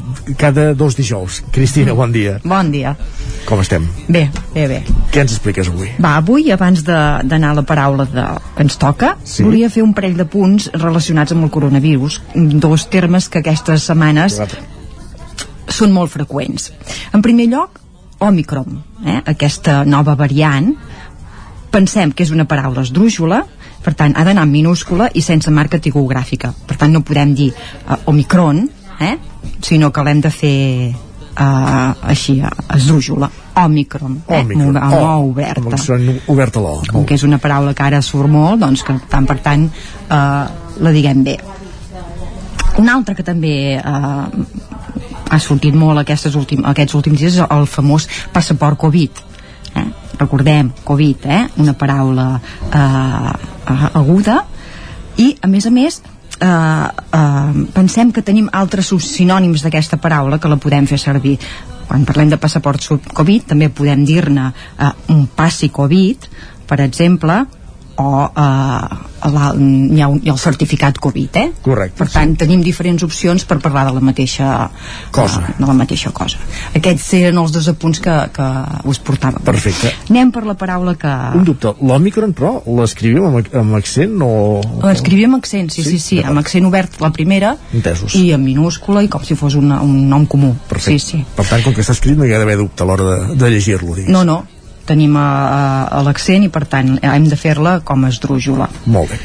cada 0.41 0.71
dos 0.73 0.97
dijous. 0.97 1.43
Cristina, 1.53 1.93
bon 1.93 2.09
dia. 2.15 2.39
Bon 2.49 2.71
dia. 2.73 2.95
Com 3.45 3.61
estem? 3.61 3.85
Bé, 4.09 4.31
bé, 4.55 4.65
bé. 4.71 4.79
Què 5.13 5.27
ens 5.27 5.35
expliques 5.37 5.69
avui? 5.69 5.91
Va, 6.01 6.15
avui, 6.23 6.49
abans 6.55 6.81
d'anar 6.89 7.51
a 7.53 7.59
la 7.61 7.67
paraula 7.69 8.09
de, 8.09 8.25
que 8.57 8.65
ens 8.65 8.81
toca, 8.81 9.19
Sí. 9.29 9.45
volia 9.45 9.69
fer 9.69 9.85
un 9.85 9.93
parell 9.93 10.17
de 10.17 10.25
punts 10.25 10.71
relacionats 10.73 11.37
amb 11.37 11.45
el 11.45 11.53
coronavirus, 11.53 12.23
dos 12.65 12.89
termes 12.89 13.29
que 13.29 13.45
aquestes 13.45 13.85
setmanes 13.93 14.41
són 15.69 15.93
molt 15.93 16.17
freqüents. 16.17 16.73
En 17.13 17.21
primer 17.21 17.51
lloc, 17.53 17.77
Omicron, 18.25 18.81
eh? 19.07 19.21
aquesta 19.31 19.85
nova 19.85 20.17
variant, 20.19 20.73
pensem 21.71 22.13
que 22.13 22.25
és 22.27 22.33
una 22.35 22.47
paraula 22.49 22.85
esdrújula, 22.87 23.43
per 23.85 23.95
tant, 23.95 24.15
ha 24.17 24.25
d'anar 24.27 24.47
en 24.47 24.53
minúscula 24.53 25.09
i 25.15 25.23
sense 25.23 25.51
marca 25.55 25.81
tipogràfica. 25.83 26.53
Per 26.67 26.77
tant, 26.77 26.93
no 26.93 27.05
podem 27.07 27.35
dir 27.39 27.51
uh, 27.53 27.99
Omicron, 28.11 28.65
eh? 29.01 29.15
sinó 29.63 29.93
que 29.95 30.03
l'hem 30.07 30.23
de 30.25 30.33
fer 30.35 30.57
uh, 30.91 32.09
així, 32.11 32.39
uh, 32.43 32.51
esdrújula. 32.75 33.31
Omicron, 33.59 34.19
eh? 34.27 34.41
Òmicron. 34.41 34.77
amb, 34.77 34.83
amb 34.83 34.97
Oh, 34.99 35.05
O 35.05 35.31
oberta. 35.31 35.63
Amb 35.63 35.71
l'accent 35.75 36.11
obert 36.27 36.57
a 36.59 36.65
l'O. 36.65 36.75
Com 36.91 37.07
que 37.07 37.19
és 37.19 37.27
una 37.27 37.39
paraula 37.43 37.75
que 37.75 37.87
ara 37.87 38.03
surt 38.03 38.31
molt, 38.31 38.61
doncs 38.63 38.85
que 38.87 38.99
tant 39.11 39.27
per 39.27 39.39
tant 39.45 39.69
uh, 39.69 40.45
la 40.83 40.95
diguem 40.95 41.25
bé. 41.27 41.39
Una 42.79 42.95
altra 42.95 43.15
que 43.19 43.25
també 43.27 43.75
eh, 43.75 44.45
ha 45.29 45.39
sortit 45.43 45.75
molt 45.75 45.99
aquestes 45.99 46.37
últim, 46.39 46.63
aquests 46.69 46.95
últims 46.95 47.19
dies 47.19 47.39
és 47.41 47.47
el 47.51 47.67
famós 47.67 48.07
passaport 48.33 48.79
Covid. 48.79 49.25
Eh? 49.79 50.17
Recordem, 50.19 50.73
Covid, 50.85 51.27
eh? 51.27 51.43
una 51.63 51.75
paraula 51.79 52.29
eh, 52.39 52.79
eh, 52.79 53.89
aguda 53.95 54.43
i, 55.19 55.33
a 55.43 55.51
més 55.51 55.67
a 55.67 55.73
més, 55.75 56.01
eh, 56.41 56.49
eh, 57.21 57.67
pensem 57.75 58.13
que 58.13 58.23
tenim 58.23 58.51
altres 58.53 58.93
sinònims 59.07 59.65
d'aquesta 59.65 59.99
paraula 60.03 60.39
que 60.39 60.51
la 60.51 60.61
podem 60.61 60.87
fer 60.87 60.99
servir 61.03 61.39
quan 61.89 62.05
parlem 62.05 62.29
de 62.35 62.41
passaport 62.41 62.85
Covid 63.17 63.49
també 63.55 63.71
podem 63.73 64.05
dir-ne 64.05 64.51
eh, 64.51 64.93
un 65.15 65.27
passi 65.35 65.71
Covid 65.73 66.29
per 66.69 66.83
exemple 66.85 67.45
o 67.99 68.09
eh, 68.31 68.97
hi, 69.29 69.35
ha 69.35 70.07
un, 70.09 70.21
hi 70.23 70.29
ha 70.31 70.33
el 70.33 70.39
certificat 70.39 70.99
Covid 71.03 71.37
eh? 71.41 71.47
Correcte. 71.65 71.97
per 71.99 72.07
tant 72.13 72.37
tenim 72.39 72.63
diferents 72.63 73.03
opcions 73.03 73.45
per 73.49 73.59
parlar 73.63 73.87
de 73.89 73.95
la 73.97 74.03
mateixa 74.05 74.69
Cosa. 75.11 75.41
eh, 75.49 75.55
de 75.59 75.67
la 75.67 75.75
mateixa 75.75 76.13
cosa 76.15 76.39
aquests 76.79 77.09
eren 77.19 77.41
els 77.43 77.53
dos 77.55 77.67
apunts 77.73 77.99
que, 78.05 78.15
que 78.35 78.47
us 78.89 79.01
portava 79.03 79.43
Perfecte. 79.45 79.91
anem 80.11 80.31
per 80.35 80.45
la 80.47 80.55
paraula 80.55 80.95
que 80.95 81.15
Un 81.39 81.45
dubte, 81.49 81.75
l'Omicron, 81.83 82.33
però, 82.39 82.53
l'escrivim 82.79 83.25
amb, 83.27 83.51
amb 83.55 83.75
accent 83.79 84.15
o... 84.23 84.31
L'escrivim 84.85 85.35
amb 85.35 85.43
accent, 85.43 85.71
sí, 85.75 85.83
sí, 85.87 85.99
sí, 86.03 86.21
amb 86.23 86.39
accent 86.39 86.67
obert 86.69 87.01
la 87.03 87.11
primera 87.15 87.57
Entesos. 87.75 88.15
i 88.19 88.31
en 88.37 88.45
minúscula 88.45 89.03
i 89.03 89.09
com 89.13 89.25
si 89.27 89.35
fos 89.39 89.57
una, 89.59 89.81
un 89.83 90.09
nom 90.09 90.27
comú. 90.27 90.55
Perfecte. 90.69 90.99
Sí, 90.99 91.19
sí. 91.19 91.25
Per 91.37 91.47
tant, 91.49 91.63
com 91.67 91.75
que 91.75 91.83
està 91.85 91.95
escrit, 91.97 92.17
no 92.19 92.27
hi 92.29 92.33
ha 92.35 92.39
d'haver 92.41 92.57
dubte 92.61 92.85
a 92.85 92.89
l'hora 92.89 93.05
de, 93.11 93.35
de 93.41 93.51
llegir-lo. 93.51 93.97
No, 94.09 94.23
no, 94.25 94.43
tenim 94.89 95.15
a, 95.21 95.25
a, 95.29 95.61
a 95.99 96.03
l'accent 96.07 96.47
i 96.47 96.51
per 96.53 96.65
tant 96.71 96.95
hem 97.05 97.27
de 97.29 97.37
fer-la 97.39 97.79
com 97.87 98.05
a 98.07 98.11
esdrújula. 98.13 98.67
Molt 98.89 99.13
bé. 99.13 99.19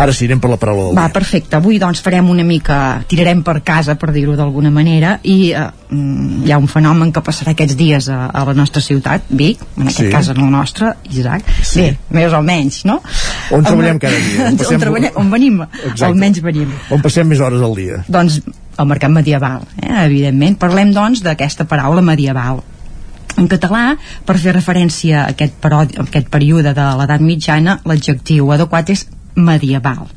Ara 0.00 0.14
sí, 0.16 0.28
anem 0.30 0.40
per 0.40 0.50
la 0.52 0.58
paraula 0.62 0.86
del 0.88 0.96
Va, 1.00 1.08
perfecte. 1.12 1.58
Avui 1.58 1.80
doncs 1.82 2.00
farem 2.04 2.30
una 2.30 2.44
mica, 2.46 2.78
tirarem 3.10 3.42
per 3.46 3.58
casa, 3.66 3.96
per 4.00 4.12
dir-ho 4.14 4.36
d'alguna 4.38 4.70
manera, 4.72 5.16
i 5.26 5.50
eh, 5.52 5.66
mm, 5.90 6.44
hi 6.46 6.54
ha 6.54 6.58
un 6.62 6.70
fenomen 6.70 7.10
que 7.12 7.22
passarà 7.26 7.52
aquests 7.56 7.76
dies 7.78 8.08
a, 8.08 8.22
a 8.30 8.44
la 8.48 8.54
nostra 8.56 8.80
ciutat, 8.84 9.26
Vic, 9.30 9.60
en 9.76 9.88
aquest 9.88 10.00
Sí. 10.06 10.08
cas 10.14 10.28
en 10.32 10.38
la 10.40 10.48
nostra, 10.54 10.94
Isaac. 11.10 11.44
Sí. 11.66 11.82
Bé, 11.82 11.96
més 12.20 12.32
o 12.32 12.40
menys, 12.46 12.84
no? 12.88 13.00
On 13.52 13.64
treballem 13.66 13.98
cada 14.00 14.16
dia. 14.16 14.46
On, 14.50 14.56
Passem- 14.62 14.80
treballem, 14.80 15.12
on 15.20 15.30
venim, 15.30 15.60
Exacte. 15.66 16.04
almenys 16.08 16.40
venim. 16.44 16.70
On 16.94 17.02
passem 17.04 17.28
més 17.28 17.40
hores 17.42 17.60
al 17.62 17.74
dia. 17.76 18.00
Doncs 18.08 18.40
el 18.80 18.86
mercat 18.88 19.10
medieval, 19.12 19.66
eh, 19.82 19.90
evidentment. 20.06 20.56
Parlem, 20.62 20.94
doncs, 20.96 21.20
d'aquesta 21.26 21.66
paraula 21.68 22.00
medieval. 22.02 22.62
En 23.40 23.48
català, 23.48 23.94
per 24.28 24.36
fer 24.40 24.52
referència 24.56 25.24
a 25.24 25.30
aquest, 25.32 25.56
perodi, 25.62 25.96
a 25.96 26.04
aquest 26.04 26.28
període 26.32 26.74
de 26.76 26.88
l'edat 27.00 27.24
mitjana, 27.24 27.78
l'adjectiu 27.88 28.52
adequat 28.52 28.92
és 28.92 29.06
medieval. 29.34 30.10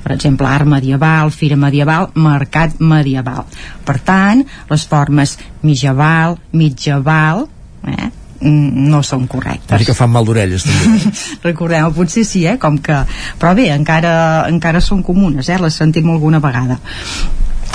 Per 0.00 0.14
exemple, 0.14 0.48
art 0.48 0.64
medieval, 0.64 1.28
fira 1.30 1.58
medieval, 1.60 2.08
mercat 2.16 2.78
medieval. 2.80 3.44
Per 3.84 3.98
tant, 4.00 4.40
les 4.70 4.86
formes 4.88 5.36
mitjaval, 5.60 6.38
mitjaval, 6.56 7.44
eh, 7.84 8.08
no 8.40 9.02
són 9.04 9.26
correctes. 9.28 9.74
Ara 9.76 9.84
que 9.84 9.96
fan 9.96 10.12
mal 10.14 10.24
d'orelles, 10.24 10.64
també. 10.64 11.12
Recordem, 11.50 11.92
potser 11.92 12.24
sí, 12.24 12.46
eh? 12.48 12.56
Com 12.62 12.80
que... 12.80 13.02
Però 13.40 13.52
bé, 13.58 13.68
encara, 13.74 14.14
encara 14.48 14.80
són 14.80 15.04
comunes, 15.04 15.52
eh? 15.52 15.60
Les 15.60 15.76
sentim 15.76 16.08
alguna 16.08 16.40
vegada. 16.40 16.80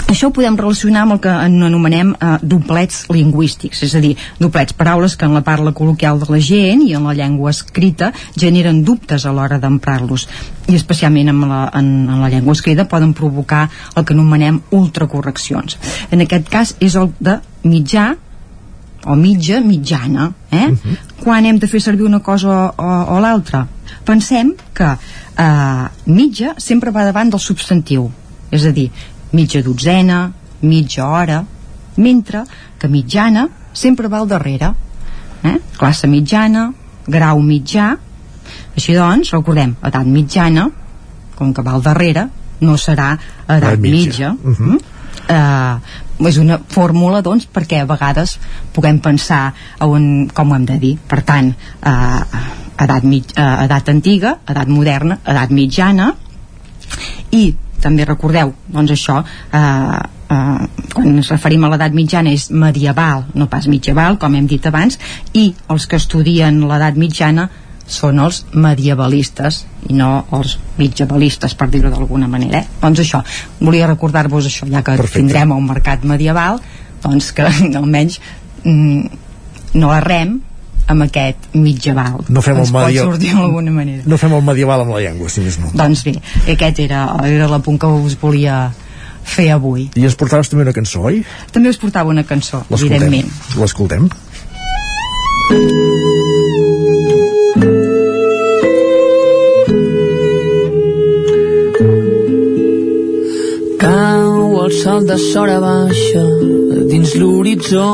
Això 0.06 0.28
ho 0.30 0.34
podem 0.34 0.54
relacionar 0.54 1.02
amb 1.02 1.16
el 1.16 1.20
que 1.24 1.32
en 1.34 1.56
anomenem 1.66 2.12
eh, 2.14 2.34
doblets 2.46 3.08
lingüístics, 3.10 3.82
és 3.88 3.94
a 3.98 4.02
dir, 4.04 4.12
doblets, 4.38 4.76
paraules 4.78 5.16
que 5.18 5.26
en 5.26 5.34
la 5.34 5.42
parla 5.46 5.74
col·loquial 5.74 6.20
de 6.22 6.28
la 6.30 6.38
gent 6.46 6.84
i 6.86 6.92
en 6.94 7.08
la 7.10 7.16
llengua 7.18 7.50
escrita 7.50 8.12
generen 8.38 8.84
dubtes 8.86 9.26
a 9.26 9.34
l'hora 9.34 9.58
d'emprar-los 9.62 10.28
i 10.70 10.78
especialment 10.78 11.32
en 11.34 11.40
la, 11.50 11.64
en, 11.74 11.90
en 12.06 12.22
la 12.22 12.30
llengua 12.30 12.54
escrita 12.54 12.86
poden 12.92 13.16
provocar 13.18 13.64
el 13.96 14.06
que 14.06 14.14
anomenem 14.14 14.60
ultracorreccions. 14.78 15.80
En 16.14 16.22
aquest 16.22 16.54
cas 16.54 16.76
és 16.86 16.98
el 17.02 17.10
de 17.18 17.40
mitjà 17.66 18.12
o 19.06 19.16
mitja, 19.18 19.58
mitjana 19.62 20.30
eh? 20.54 20.70
quan 21.24 21.46
hem 21.50 21.58
de 21.62 21.70
fer 21.70 21.82
servir 21.82 22.06
una 22.06 22.22
cosa 22.26 22.54
o, 22.54 22.70
o, 22.78 22.94
o 23.16 23.18
l'altra 23.22 23.66
pensem 24.06 24.54
que 24.74 24.92
eh, 24.94 25.90
mitja 26.06 26.54
sempre 26.62 26.94
va 26.94 27.06
davant 27.10 27.34
del 27.34 27.42
substantiu 27.42 28.08
és 28.54 28.66
a 28.66 28.72
dir, 28.72 28.90
mitja 29.36 29.62
dotzena 29.66 30.24
mitja 30.66 31.06
hora 31.12 31.44
mentre 31.98 32.44
que 32.80 32.88
mitjana 32.88 33.48
sempre 33.74 34.08
va 34.08 34.24
al 34.24 34.28
darrere 34.32 34.72
eh? 35.44 35.60
classe 35.78 36.08
mitjana 36.08 36.72
grau 37.06 37.42
mitjà. 37.42 37.94
Així 38.76 38.96
doncs, 38.98 39.32
recordem, 39.34 39.76
edat 39.86 40.08
mitjana 40.10 40.66
com 41.36 41.54
que 41.54 41.64
va 41.66 41.76
al 41.76 41.84
darrere 41.86 42.28
no 42.66 42.78
serà 42.80 43.14
edat 43.52 43.80
mitja, 43.84 44.32
mitja. 44.34 44.66
mitja 44.66 44.94
eh, 45.30 46.28
és 46.30 46.38
una 46.40 46.58
fórmula 46.72 47.22
doncs 47.26 47.48
perquè 47.52 47.82
a 47.82 47.88
vegades 47.90 48.38
puguem 48.76 49.02
pensar 49.04 49.42
a 49.52 49.88
on, 49.90 50.28
com 50.34 50.52
ho 50.52 50.58
hem 50.58 50.68
de 50.70 50.78
dir. 50.82 50.94
Per 50.98 51.22
tant 51.28 51.52
eh, 51.52 52.22
edat, 52.86 53.04
mig, 53.04 53.34
eh, 53.36 53.66
edat 53.66 53.92
antiga, 53.92 54.38
edat 54.48 54.72
moderna 54.72 55.20
edat 55.26 55.54
mitjana 55.56 56.12
i 57.36 57.48
també 57.86 58.08
recordeu 58.08 58.54
doncs 58.68 58.96
això 58.96 59.20
eh, 59.22 60.00
eh, 60.36 60.86
quan 60.94 61.12
ens 61.12 61.30
referim 61.34 61.66
a 61.66 61.74
l'edat 61.74 61.94
mitjana 61.96 62.34
és 62.34 62.50
medieval, 62.52 63.26
no 63.34 63.50
pas 63.52 63.68
mitjaval 63.72 64.18
com 64.22 64.36
hem 64.36 64.50
dit 64.50 64.66
abans, 64.66 64.98
i 65.34 65.52
els 65.70 65.86
que 65.90 66.02
estudien 66.02 66.64
l'edat 66.66 66.98
mitjana 66.98 67.50
són 67.86 68.20
els 68.24 68.42
medievalistes 68.54 69.62
i 69.90 69.94
no 69.98 70.26
els 70.34 70.56
mitjavalistes 70.80 71.54
per 71.58 71.68
dir-ho 71.70 71.92
d'alguna 71.94 72.28
manera 72.28 72.64
eh? 72.64 72.70
doncs 72.82 73.04
això, 73.04 73.22
volia 73.60 73.90
recordar-vos 73.92 74.50
això 74.50 74.66
ja 74.66 74.82
que 74.82 74.96
Perfecte. 74.98 75.22
tindrem 75.22 75.54
un 75.54 75.68
mercat 75.70 76.06
medieval 76.08 76.58
doncs 77.04 77.30
que 77.38 77.46
almenys 77.82 78.18
mm, 78.64 79.22
no 79.78 79.94
errem 79.94 80.40
amb 80.88 81.06
aquest 81.06 81.50
mitjaval. 81.58 82.24
No 82.30 82.42
fem 82.46 82.60
el 82.62 82.70
medieval. 82.70 83.10
pot 83.10 83.16
sortir 83.16 83.34
d'alguna 83.34 83.72
manera. 83.74 84.04
No 84.06 84.18
fem 84.22 84.34
el 84.38 84.44
medieval 84.46 84.86
amb 84.86 84.94
la 84.96 85.02
llengua, 85.02 85.30
si 85.30 85.42
més 85.42 85.58
no. 85.62 85.72
Doncs 85.74 86.04
bé, 86.06 86.18
aquest 86.54 86.82
era, 86.86 87.08
era 87.26 87.50
l'apunt 87.50 87.80
que 87.82 87.88
us 87.88 88.18
volia 88.22 88.60
fer 89.26 89.50
avui. 89.52 89.90
I 89.98 90.06
ens 90.06 90.18
portaves 90.20 90.52
també 90.52 90.68
una 90.68 90.76
cançó, 90.76 91.02
oi? 91.10 91.24
També 91.52 91.74
us 91.74 91.82
portava 91.82 92.14
una 92.14 92.24
cançó, 92.24 92.64
evidentment. 92.70 93.32
L'escoltem. 93.58 94.10
Cau 103.82 104.62
el 104.66 104.72
sol 104.84 105.06
de 105.10 105.18
sora 105.32 105.60
baixa 105.62 106.24
dins 106.90 107.18
l'horitzó 107.18 107.90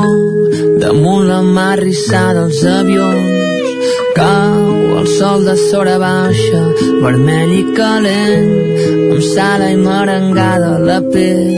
damunt 0.82 1.28
la 1.30 1.40
mar 1.56 1.78
rissada 1.78 2.40
dels 2.40 2.62
avions 2.78 3.76
cau 4.18 4.70
el 5.00 5.06
sol 5.18 5.44
de 5.48 5.54
sora 5.68 5.96
baixa 6.02 6.62
vermell 7.04 7.52
i 7.58 7.62
calent 7.76 8.50
amb 9.12 9.22
sala 9.34 9.68
i 9.74 9.76
merengada 9.86 10.72
la 10.88 10.98
pell. 11.12 11.52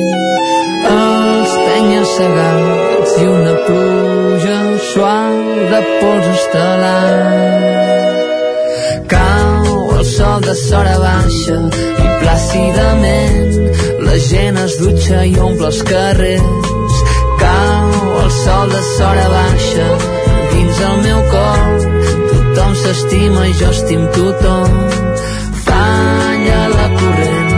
Els 0.92 1.54
penyes 1.66 2.12
segats 2.18 3.14
i 3.22 3.24
una 3.36 3.54
pluja 3.66 4.58
suau 4.90 5.38
de 5.72 5.80
pols 6.00 6.28
estel·lar 6.34 7.54
cau 9.14 9.72
el 9.98 10.04
sol 10.16 10.38
de 10.48 10.56
sora 10.66 10.96
baixa 11.06 11.58
i 12.04 12.10
plàcidament 12.20 13.50
la 14.08 14.18
gent 14.28 14.60
es 14.66 14.76
dutxa 14.82 15.24
i 15.32 15.34
omple 15.48 15.72
els 15.72 15.82
carrers. 15.92 17.00
Cau 17.40 17.73
sol 18.44 18.68
de 18.68 18.82
sora 18.96 19.26
baixa 19.36 19.86
dins 20.52 20.80
el 20.88 20.96
meu 21.06 21.20
cor. 21.32 21.62
Tothom 22.30 22.74
s'estima 22.82 23.46
i 23.48 23.54
jo 23.60 23.70
estim 23.76 24.04
tothom. 24.16 24.78
Falla 25.66 26.60
la 26.76 26.88
corrent 26.98 27.52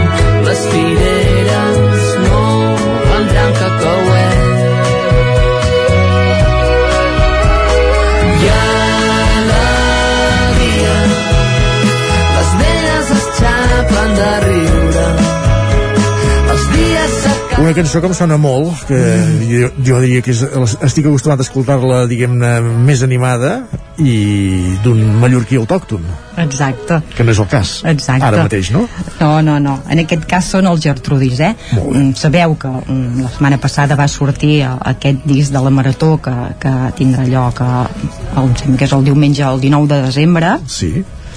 les 0.47 0.65
Una 17.67 17.75
cançó 17.75 17.99
que 17.99 18.07
em 18.07 18.13
sona 18.15 18.37
molt, 18.39 18.85
que 18.87 18.97
jo, 19.43 19.67
jo 19.83 19.97
diria 19.99 20.23
que 20.23 20.31
és, 20.31 20.39
estic 20.87 21.09
acostumat 21.09 21.41
a 21.41 21.43
escoltar-la, 21.43 21.97
diguem-ne, 22.07 22.51
més 22.87 23.01
animada 23.03 23.49
i 23.99 24.13
d'un 24.85 25.01
mallorquí 25.19 25.59
autòcton, 25.59 26.05
Exacte. 26.45 27.01
que 27.17 27.25
no 27.27 27.33
és 27.35 27.41
el 27.43 27.49
cas. 27.51 27.73
Exacte. 27.91 28.23
Ara 28.23 28.45
mateix, 28.45 28.69
no? 28.71 28.85
No, 29.19 29.41
no, 29.43 29.57
no. 29.59 29.73
En 29.91 29.99
aquest 30.05 30.23
cas 30.31 30.47
són 30.55 30.71
els 30.71 30.79
Gertrudis, 30.85 31.43
eh? 31.43 31.51
Mm, 31.75 32.15
Sabeu 32.15 32.55
que 32.55 32.71
mm, 32.71 33.25
la 33.25 33.33
setmana 33.35 33.59
passada 33.59 33.99
va 33.99 34.07
sortir 34.07 34.61
eh, 34.61 34.71
aquest 34.93 35.27
disc 35.27 35.51
de 35.51 35.67
la 35.67 35.75
Marató 35.81 36.13
que, 36.23 36.37
que 36.63 36.73
tindrà 36.95 37.27
lloc 37.27 37.59
a, 37.67 37.83
a, 37.83 38.47
sembla 38.63 38.79
que 38.79 38.87
és 38.87 38.95
el 38.95 39.03
diumenge, 39.11 39.43
el 39.43 39.59
19 39.67 39.91
de 39.91 40.01
desembre. 40.07 40.55
Sí. 40.71 40.93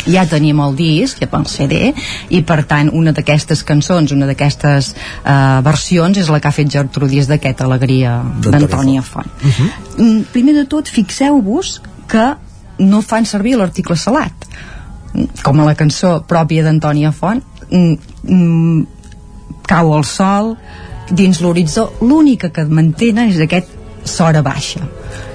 Ja 0.09 0.25
tenim 0.29 0.61
el 0.65 0.77
disc, 0.77 1.20
ja 1.20 1.29
el 1.37 1.47
CD, 1.47 1.93
i 2.31 2.43
per 2.43 2.62
tant 2.65 2.91
una 2.93 3.12
d'aquestes 3.12 3.62
cançons, 3.69 4.12
una 4.12 4.27
d'aquestes 4.27 4.95
eh, 4.95 5.61
versions 5.67 6.19
és 6.19 6.31
la 6.33 6.41
que 6.41 6.49
ha 6.49 6.57
fet 6.57 6.70
Gertrudis 6.73 7.29
d'aquesta 7.29 7.65
alegria 7.65 8.20
d'Antònia 8.41 9.03
Font. 9.03 9.27
Uh 9.27 9.49
-huh. 9.51 9.70
Mm, 9.99 10.23
Primer 10.33 10.55
de 10.55 10.65
tot, 10.65 10.89
fixeu-vos 10.89 11.81
que 12.09 12.35
no 12.79 13.03
fan 13.03 13.27
servir 13.27 13.57
l'article 13.57 13.97
salat 13.97 14.33
com 15.43 15.61
a 15.61 15.67
la 15.67 15.75
cançó 15.75 16.20
pròpia 16.29 16.65
d'Antònia 16.65 17.12
Font 17.12 17.43
mm, 17.70 17.95
mm, 18.23 18.87
cau 19.69 19.93
el 19.97 20.05
sol 20.05 20.55
dins 21.11 21.41
l'horitzó 21.43 21.91
l'única 22.01 22.51
que 22.55 22.65
mantenen 22.65 23.33
és 23.33 23.41
aquest 23.43 23.77
sora 24.05 24.43
baixa 24.43 24.81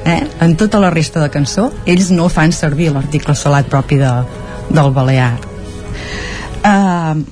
eh? 0.05 0.21
en 0.41 0.55
tota 0.55 0.79
la 0.79 0.89
resta 0.89 1.21
de 1.21 1.29
cançó 1.29 1.69
ells 1.85 2.09
no 2.15 2.29
fan 2.29 2.55
servir 2.55 2.91
l'article 2.93 3.35
salat 3.35 3.69
propi 3.69 3.99
de, 4.01 4.13
del 4.69 4.91
Balear 4.91 5.33
eh, 6.63 7.23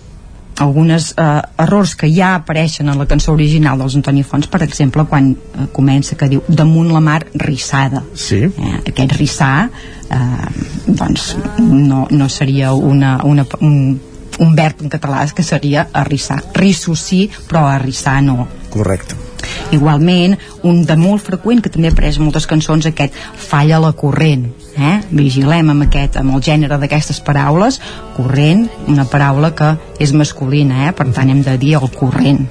algunes 0.57 1.13
eh, 1.17 1.41
errors 1.57 1.95
que 1.95 2.09
ja 2.13 2.35
apareixen 2.35 2.89
en 2.89 2.99
la 2.99 3.07
cançó 3.09 3.33
original 3.33 3.81
dels 3.81 3.97
Antoni 3.97 4.23
Fons 4.23 4.47
per 4.47 4.61
exemple 4.65 5.05
quan 5.09 5.33
eh, 5.33 5.67
comença 5.73 6.17
que 6.19 6.29
diu 6.29 6.43
damunt 6.47 6.93
la 6.93 7.01
mar 7.01 7.21
rissada 7.33 8.03
sí. 8.13 8.43
eh, 8.45 8.77
aquest 8.93 9.17
rissar 9.17 9.69
eh, 10.09 10.47
doncs 10.87 11.33
no, 11.59 12.07
no 12.09 12.29
seria 12.29 12.73
una, 12.73 13.17
una, 13.25 13.47
un, 13.61 13.99
un 14.39 14.55
verb 14.55 14.85
en 14.85 14.93
català 14.93 15.25
que 15.33 15.43
seria 15.43 15.87
arrissar 15.91 16.41
risso 16.53 16.95
sí 16.95 17.25
però 17.47 17.65
arrissar 17.67 18.21
no 18.21 18.47
Correcte. 18.73 19.32
Igualment, 19.75 20.37
un 20.67 20.83
de 20.87 20.97
molt 20.99 21.23
freqüent 21.25 21.61
que 21.63 21.71
també 21.73 21.91
apareix 21.91 22.19
en 22.19 22.27
moltes 22.27 22.47
cançons, 22.49 22.85
aquest 22.89 23.17
falla 23.17 23.81
la 23.83 23.93
corrent. 23.97 24.49
Eh? 24.73 24.95
Vigilem 25.13 25.73
amb, 25.73 25.87
aquest, 25.87 26.17
amb 26.21 26.35
el 26.35 26.43
gènere 26.45 26.79
d'aquestes 26.81 27.21
paraules. 27.25 27.79
Corrent, 28.17 28.67
una 28.87 29.05
paraula 29.09 29.53
que 29.57 29.75
és 30.03 30.13
masculina, 30.13 30.87
eh? 30.87 30.93
per 30.97 31.09
tant 31.13 31.29
hem 31.29 31.43
de 31.45 31.57
dir 31.61 31.75
el 31.81 31.89
corrent. 31.93 32.45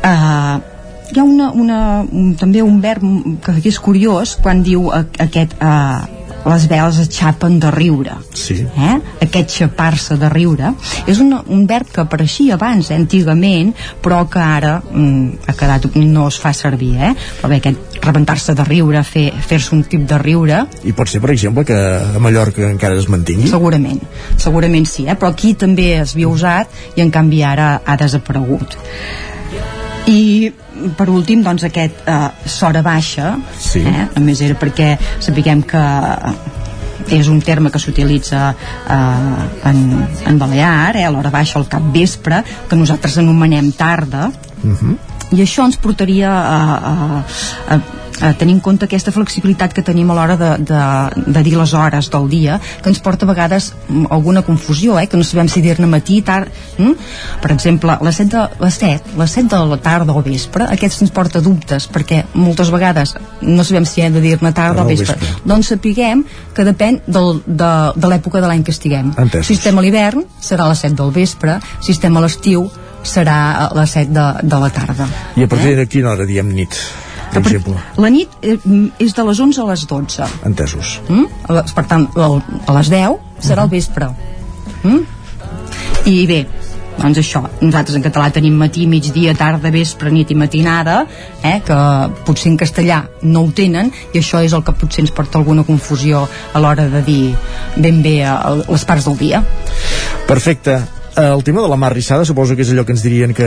Uh, 0.00 0.60
hi 1.10 1.18
ha 1.18 1.26
una, 1.26 1.50
una, 1.50 1.80
un, 2.06 2.32
també 2.38 2.62
un 2.62 2.78
verb 2.80 3.04
que 3.44 3.58
és 3.68 3.78
curiós 3.82 4.36
quan 4.40 4.62
diu 4.64 4.88
aquest 4.94 5.56
uh, 5.58 6.06
les 6.46 6.66
veles 6.70 6.98
es 7.02 7.10
xapen 7.12 7.58
de 7.60 7.70
riure 7.74 8.16
sí. 8.32 8.60
eh? 8.64 8.96
aquest 9.26 9.52
xapar-se 9.58 10.16
de 10.20 10.30
riure 10.32 10.72
és 11.10 11.20
una, 11.20 11.42
un 11.52 11.66
verb 11.68 11.90
que 11.92 12.02
apareixia 12.04 12.56
abans 12.56 12.90
eh, 12.90 12.96
antigament 12.96 13.74
però 14.02 14.22
que 14.30 14.40
ara 14.40 14.78
mm, 14.80 15.46
ha 15.46 15.56
quedat, 15.58 15.90
no 15.96 16.28
es 16.30 16.40
fa 16.40 16.52
servir 16.56 16.94
eh? 17.10 17.12
però 17.40 17.52
bé, 17.52 17.60
aquest 17.60 18.00
rebentar-se 18.00 18.54
de 18.56 18.64
riure 18.64 19.02
fer, 19.04 19.26
fer-se 19.46 19.74
un 19.76 19.84
tip 19.84 20.06
de 20.08 20.18
riure 20.22 20.62
I 20.84 20.94
pot 20.96 21.10
ser, 21.10 21.20
per 21.20 21.34
exemple, 21.34 21.66
que 21.68 21.76
a 21.76 22.22
Mallorca 22.22 22.70
encara 22.70 22.96
es 22.98 23.10
mantingui? 23.12 23.50
segurament, 23.50 24.00
segurament 24.40 24.88
sí 24.88 25.06
eh? 25.08 25.18
però 25.18 25.34
aquí 25.34 25.54
també 25.54 25.92
es 26.00 26.16
havia 26.16 26.32
usat 26.32 26.96
i 26.96 27.04
en 27.04 27.12
canvi 27.12 27.44
ara 27.44 27.74
ha 27.84 27.98
desaparegut 28.00 28.78
i 30.10 30.50
per 30.96 31.08
últim 31.10 31.42
doncs 31.42 31.64
aquest 31.64 32.00
eh, 32.06 32.30
sora 32.46 32.82
baixa 32.82 33.36
Sí. 33.58 33.80
eh? 33.80 34.08
només 34.16 34.40
era 34.40 34.54
perquè 34.58 34.96
sapiguem 35.20 35.62
que 35.62 35.82
és 37.10 37.28
un 37.28 37.40
terme 37.42 37.70
que 37.72 37.78
s'utilitza 37.80 38.54
eh, 38.54 39.68
en, 39.70 39.78
en 40.26 40.38
Balear, 40.38 40.96
eh, 40.96 41.04
a 41.06 41.10
l'hora 41.10 41.30
baixa 41.30 41.58
al 41.58 41.66
cap 41.68 41.82
vespre, 41.94 42.42
que 42.68 42.76
nosaltres 42.76 43.18
anomenem 43.18 43.72
tarda, 43.72 44.30
Uh 44.62 44.76
-huh. 44.76 44.96
i 45.32 45.40
això 45.40 45.64
ens 45.64 45.76
portaria 45.76 46.28
a, 46.28 46.58
a, 46.90 47.24
a, 47.74 47.80
a 48.20 48.32
tenir 48.34 48.54
en 48.58 48.60
compte 48.60 48.86
aquesta 48.86 49.12
flexibilitat 49.14 49.74
que 49.76 49.84
tenim 49.86 50.10
a 50.10 50.16
l'hora 50.16 50.36
de, 50.36 50.50
de, 50.68 50.82
de 51.26 51.42
dir 51.46 51.56
les 51.58 51.72
hores 51.74 52.10
del 52.12 52.28
dia 52.30 52.58
que 52.82 52.90
ens 52.92 53.00
porta 53.00 53.26
a 53.26 53.30
vegades 53.30 53.72
mm, 53.88 54.10
alguna 54.10 54.42
confusió 54.42 54.98
eh? 55.00 55.06
que 55.08 55.16
no 55.16 55.24
sabem 55.24 55.48
si 55.48 55.62
dir-ne 55.64 55.88
matí, 55.90 56.20
tard 56.22 56.50
mm? 56.78 56.92
per 57.42 57.52
exemple, 57.54 57.96
les 58.04 58.20
7, 58.20 58.30
de, 58.34 58.44
les 58.64 58.78
7 58.82 59.16
les 59.20 59.36
7 59.38 59.48
de 59.54 59.62
la 59.72 59.80
tarda 59.80 60.16
o 60.16 60.22
vespre 60.26 60.68
aquests 60.68 61.02
ens 61.06 61.14
porta 61.14 61.42
dubtes 61.44 61.88
perquè 61.90 62.22
moltes 62.34 62.70
vegades 62.72 63.16
no 63.42 63.64
sabem 63.64 63.88
si 63.88 64.04
hem 64.04 64.14
de 64.16 64.24
dir-ne 64.24 64.52
tarda 64.52 64.84
o 64.84 64.84
o 64.84 64.88
vespre. 64.88 65.16
vespre. 65.16 65.42
doncs 65.44 65.72
sapiguem 65.74 66.24
que 66.54 66.66
depèn 66.66 67.00
del, 67.06 67.42
de, 67.46 67.72
de 67.96 68.12
l'època 68.12 68.40
de 68.40 68.50
l'any 68.50 68.64
que 68.66 68.74
estiguem 68.76 69.14
Entesos. 69.16 69.48
si 69.48 69.58
estem 69.58 69.78
a 69.78 69.84
l'hivern 69.84 70.24
serà 70.40 70.68
a 70.68 70.74
les 70.74 70.84
7 70.86 70.96
del 71.00 71.12
vespre 71.14 71.58
si 71.80 71.92
estem 71.96 72.16
a 72.16 72.24
l'estiu 72.24 72.68
serà 73.02 73.36
a 73.66 73.68
les 73.78 73.94
7 73.96 74.12
de, 74.12 74.26
de 74.42 74.58
la 74.60 74.70
tarda 74.74 75.08
I 75.36 75.46
a 75.46 75.48
partir 75.48 75.76
de 75.78 75.86
quina 75.88 76.12
hora 76.12 76.26
diem 76.28 76.50
nit, 76.52 76.76
per 77.32 77.42
exemple? 77.42 77.76
la 78.02 78.10
nit 78.12 78.32
eh, 78.42 78.58
és 78.98 79.14
de 79.16 79.26
les 79.28 79.40
11 79.46 79.62
a 79.62 79.68
les 79.70 79.86
12 79.86 80.28
Entesos. 80.50 80.98
mm? 81.08 81.26
Per 81.74 81.86
tant 81.86 82.08
a 82.16 82.78
les 82.78 82.90
10 82.92 83.44
serà 83.46 83.66
el 83.66 83.72
vespre 83.72 84.10
mm? 84.82 85.00
i 86.10 86.16
bé 86.30 86.44
doncs 87.00 87.16
això, 87.22 87.40
nosaltres 87.62 87.96
en 87.96 88.02
català 88.04 88.26
tenim 88.34 88.58
matí, 88.60 88.84
migdia, 88.90 89.32
tarda, 89.38 89.70
vespre, 89.72 90.10
nit 90.12 90.30
i 90.34 90.36
matinada 90.36 90.98
eh, 91.40 91.56
que 91.64 91.78
potser 92.26 92.50
en 92.52 92.58
castellà 92.60 93.00
no 93.22 93.46
ho 93.46 93.52
tenen 93.56 93.92
i 94.12 94.20
això 94.20 94.42
és 94.44 94.52
el 94.56 94.64
que 94.66 94.76
potser 94.76 95.06
ens 95.06 95.14
porta 95.16 95.40
alguna 95.40 95.64
confusió 95.64 96.26
a 96.26 96.60
l'hora 96.60 96.90
de 96.92 97.04
dir 97.06 97.34
ben 97.76 98.02
bé 98.04 98.18
eh, 98.26 98.38
les 98.68 98.84
parts 98.84 99.08
del 99.08 99.20
dia 99.20 99.44
Perfecte. 100.28 100.99
El 101.20 101.42
tema 101.44 101.60
de 101.62 101.68
la 101.68 101.76
mar 101.76 101.92
rissada 101.92 102.24
suposo 102.24 102.54
que 102.56 102.62
és 102.62 102.70
allò 102.72 102.84
que 102.86 102.92
ens 102.94 103.02
dirien 103.04 103.34
que 103.36 103.46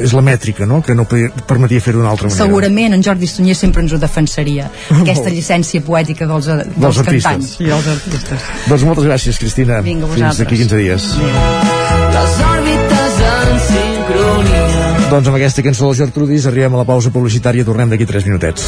és 0.00 0.12
la 0.16 0.22
mètrica, 0.24 0.64
no? 0.66 0.80
Que 0.82 0.94
no 0.94 1.04
pe- 1.04 1.30
permetia 1.46 1.80
fer-ho 1.80 1.98
d'una 2.00 2.10
altra 2.10 2.28
manera. 2.28 2.44
segurament 2.44 2.94
en 2.96 3.02
Jordi 3.04 3.26
Sunyer 3.26 3.54
sempre 3.58 3.82
ens 3.82 3.92
ho 3.92 3.98
defensaria 3.98 4.70
aquesta 5.00 5.28
llicència 5.30 5.82
poètica 5.84 6.26
dels, 6.26 6.46
dels, 6.46 6.68
Dels 6.76 6.98
artistes. 6.98 7.22
cantants 7.24 7.60
i 7.60 7.70
els 7.70 7.86
artistes 7.86 8.40
Doncs 8.68 8.84
moltes 8.88 9.04
gràcies, 9.04 9.38
Cristina. 9.38 9.80
Vinga, 9.82 10.06
Fins 10.14 10.38
d'aquí 10.38 10.56
15 10.62 10.76
dies. 10.76 11.02
les 12.16 12.32
òrbites 12.48 13.20
en 13.32 13.60
sincronia 13.68 15.10
Doncs 15.12 15.28
amb 15.28 15.36
aquesta 15.36 15.62
cançó 15.62 15.84
dels 15.90 15.98
Gertrudis 15.98 16.46
arribem 16.46 16.74
a 16.74 16.78
la 16.78 16.84
pausa 16.88 17.10
publicitària 17.12 17.64
tornem 17.64 17.90
d'aquí 17.90 18.06
3 18.06 18.24
minutets. 18.26 18.62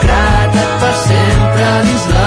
cràter 0.00 0.68
per 0.80 0.94
sempre 1.04 1.68
dins 1.84 2.06
la 2.14 2.25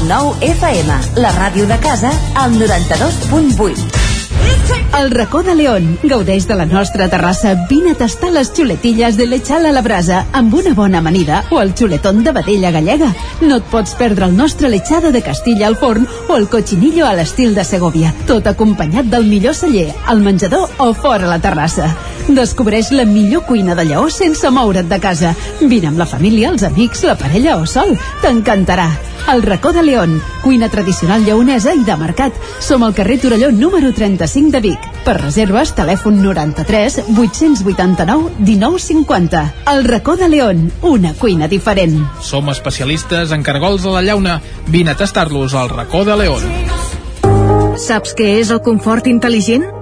9 0.00 0.40
FM, 0.40 0.94
la 1.16 1.32
ràdio 1.32 1.66
de 1.66 1.78
casa, 1.78 2.10
al 2.34 2.54
92.8. 2.54 4.02
El 4.98 5.10
racó 5.10 5.42
de 5.42 5.54
León. 5.54 5.98
Gaudeix 6.02 6.46
de 6.46 6.54
la 6.54 6.66
nostra 6.66 7.08
terrassa. 7.08 7.54
Vine 7.68 7.92
a 7.92 7.94
tastar 7.94 8.30
les 8.32 8.52
xuletilles 8.52 9.16
de 9.16 9.26
lechal 9.26 9.66
a 9.66 9.72
la 9.72 9.82
brasa 9.82 10.26
amb 10.32 10.54
una 10.54 10.74
bona 10.74 10.98
amanida 10.98 11.44
o 11.50 11.60
el 11.60 11.74
xuletón 11.74 12.22
de 12.24 12.32
vedella 12.32 12.70
gallega. 12.70 13.12
No 13.40 13.56
et 13.56 13.68
pots 13.72 13.94
perdre 13.94 14.26
el 14.26 14.36
nostre 14.36 14.68
lechado 14.68 15.12
de 15.12 15.22
Castilla 15.22 15.66
al 15.66 15.76
forn 15.76 16.06
o 16.28 16.36
el 16.36 16.48
cochinillo 16.48 17.06
a 17.06 17.14
l'estil 17.14 17.54
de 17.54 17.64
Segovia. 17.64 18.14
Tot 18.26 18.46
acompanyat 18.46 19.08
del 19.12 19.28
millor 19.28 19.54
celler, 19.54 19.92
al 20.06 20.20
menjador 20.20 20.68
o 20.78 20.92
fora 20.94 21.26
la 21.26 21.40
terrassa. 21.40 21.96
Descobreix 22.28 22.92
la 22.92 23.04
millor 23.04 23.44
cuina 23.46 23.74
de 23.74 23.84
Lleó 23.84 24.08
sense 24.10 24.50
moure't 24.50 24.88
de 24.88 24.98
casa. 25.00 25.34
Vine 25.60 25.88
amb 25.90 25.98
la 25.98 26.06
família, 26.06 26.50
els 26.52 26.62
amics, 26.62 27.02
la 27.04 27.16
parella 27.18 27.56
o 27.58 27.66
sol. 27.66 27.96
T'encantarà. 28.22 28.88
El 29.32 29.42
racó 29.42 29.72
de 29.72 29.82
León, 29.82 30.20
cuina 30.42 30.68
tradicional 30.68 31.24
lleonesa 31.24 31.74
i 31.74 31.82
de 31.86 31.96
mercat. 31.96 32.34
Som 32.60 32.82
al 32.82 32.94
carrer 32.94 33.18
Torelló 33.22 33.50
número 33.52 33.92
35 33.92 34.50
de 34.50 34.60
Vic. 34.60 34.88
Per 35.04 35.16
reserves, 35.20 35.74
telèfon 35.74 36.22
93 36.22 37.02
889 37.10 38.30
1950. 38.38 39.44
El 39.74 39.84
racó 39.84 40.16
de 40.16 40.28
León, 40.28 40.70
una 40.82 41.14
cuina 41.14 41.48
diferent. 41.48 42.00
Som 42.20 42.50
especialistes 42.50 43.32
en 43.32 43.42
cargols 43.42 43.86
a 43.86 43.98
la 43.98 44.02
llauna. 44.02 44.40
Vine 44.66 44.92
a 44.92 44.96
tastar-los 44.96 45.54
al 45.54 45.70
racó 45.70 46.04
de 46.04 46.16
León. 46.16 46.42
Saps 47.78 48.14
què 48.14 48.36
és 48.38 48.50
el 48.52 48.60
confort 48.62 49.08
intel·ligent? 49.10 49.81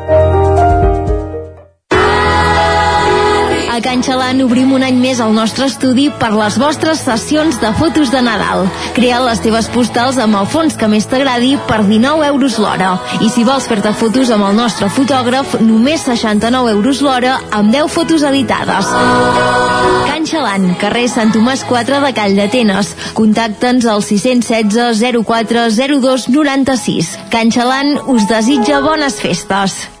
Can 3.81 4.03
Xalant 4.05 4.43
obrim 4.43 4.71
un 4.75 4.83
any 4.85 4.97
més 5.01 5.19
el 5.23 5.31
nostre 5.33 5.65
estudi 5.65 6.07
per 6.21 6.29
les 6.35 6.57
vostres 6.61 7.01
sessions 7.01 7.57
de 7.61 7.71
fotos 7.79 8.11
de 8.13 8.21
Nadal. 8.21 8.67
Crea 8.93 9.21
les 9.23 9.41
teves 9.41 9.69
postals 9.73 10.19
amb 10.21 10.37
el 10.37 10.49
fons 10.51 10.75
que 10.77 10.89
més 10.91 11.07
t'agradi 11.09 11.55
per 11.69 11.79
19 11.87 12.27
euros 12.27 12.59
l'hora. 12.61 12.91
I 13.25 13.29
si 13.33 13.45
vols 13.47 13.65
fer-te 13.69 13.93
fotos 13.97 14.29
amb 14.33 14.45
el 14.49 14.59
nostre 14.59 14.89
fotògraf, 14.93 15.55
només 15.65 16.05
69 16.05 16.75
euros 16.75 17.01
l'hora 17.01 17.39
amb 17.49 17.73
10 17.73 17.89
fotos 17.95 18.25
editades. 18.29 18.91
Can 20.09 20.27
Xalant, 20.29 20.67
carrer 20.81 21.07
Sant 21.09 21.33
Tomàs 21.33 21.65
4 21.69 22.03
de 22.05 22.11
Call 22.17 22.37
d'Atenes. 22.37 22.91
Contacta'ns 23.17 23.87
al 23.89 24.05
616 24.05 25.01
04 25.25 25.65
02 25.73 26.29
96. 26.29 27.15
Can 27.33 27.49
Xalant 27.55 27.97
us 28.13 28.29
desitja 28.29 28.83
bones 28.85 29.17
festes. 29.23 30.00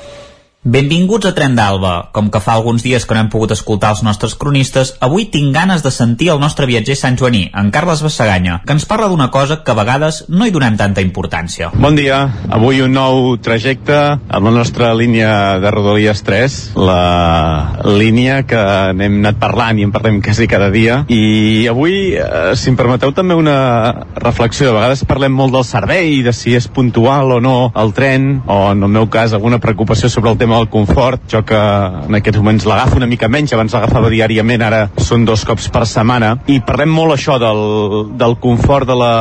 Benvinguts 0.61 1.25
a 1.25 1.31
Tren 1.33 1.55
d'Alba. 1.57 2.11
Com 2.13 2.27
que 2.29 2.37
fa 2.37 2.53
alguns 2.53 2.83
dies 2.85 3.07
que 3.09 3.15
no 3.17 3.23
hem 3.23 3.29
pogut 3.33 3.49
escoltar 3.55 3.95
els 3.95 4.03
nostres 4.05 4.35
cronistes, 4.37 4.91
avui 5.01 5.23
tinc 5.33 5.55
ganes 5.55 5.81
de 5.81 5.89
sentir 5.89 6.27
el 6.29 6.37
nostre 6.37 6.67
viatger 6.69 6.93
Sant 6.99 7.15
Joaní, 7.17 7.47
en 7.57 7.71
Carles 7.73 8.03
Bassaganya, 8.05 8.59
que 8.61 8.75
ens 8.77 8.85
parla 8.85 9.07
d'una 9.09 9.31
cosa 9.33 9.63
que 9.65 9.73
a 9.73 9.77
vegades 9.79 10.19
no 10.29 10.45
hi 10.45 10.53
donem 10.53 10.77
tanta 10.77 11.01
importància. 11.01 11.71
Bon 11.73 11.97
dia. 11.97 12.19
Avui 12.53 12.83
un 12.85 12.93
nou 12.93 13.39
trajecte 13.41 13.97
amb 14.21 14.51
la 14.51 14.51
nostra 14.53 14.91
línia 14.93 15.31
de 15.63 15.71
Rodalies 15.73 16.21
3, 16.29 16.59
la 16.77 17.81
línia 17.97 18.43
que 18.45 18.61
n'hem 18.93 19.17
anat 19.23 19.41
parlant 19.41 19.81
i 19.81 19.89
en 19.89 19.95
parlem 19.97 20.21
quasi 20.21 20.45
cada 20.45 20.69
dia. 20.69 20.99
I 21.09 21.65
avui, 21.73 22.13
eh, 22.13 22.53
si 22.53 22.69
em 22.69 22.77
permeteu 22.77 23.15
també 23.17 23.33
una 23.33 24.05
reflexió, 24.13 24.69
de 24.69 24.77
vegades 24.77 25.01
parlem 25.09 25.33
molt 25.33 25.57
del 25.57 25.65
servei, 25.65 26.21
de 26.21 26.37
si 26.37 26.53
és 26.53 26.69
puntual 26.69 27.39
o 27.39 27.41
no 27.41 27.57
el 27.73 27.97
tren, 27.97 28.43
o 28.45 28.61
en 28.75 28.85
el 28.85 28.95
meu 29.01 29.09
cas 29.09 29.33
alguna 29.33 29.57
preocupació 29.57 30.05
sobre 30.05 30.29
el 30.29 30.37
tema 30.37 30.50
del 30.59 30.69
confort, 30.73 31.23
jo 31.31 31.43
que 31.47 31.57
en 31.57 32.17
aquests 32.17 32.39
moments 32.41 32.67
l'agafo 32.69 32.99
una 32.99 33.09
mica 33.09 33.29
menys, 33.31 33.53
abans 33.55 33.73
l'agafava 33.75 34.11
diàriament, 34.11 34.63
ara 34.65 34.81
són 35.01 35.25
dos 35.27 35.45
cops 35.47 35.69
per 35.73 35.85
setmana, 35.89 36.33
i 36.51 36.59
parlem 36.65 36.91
molt 36.93 37.15
això 37.15 37.37
del, 37.41 37.61
del 38.19 38.37
confort 38.43 38.89
de 38.89 38.97
la, 38.97 39.13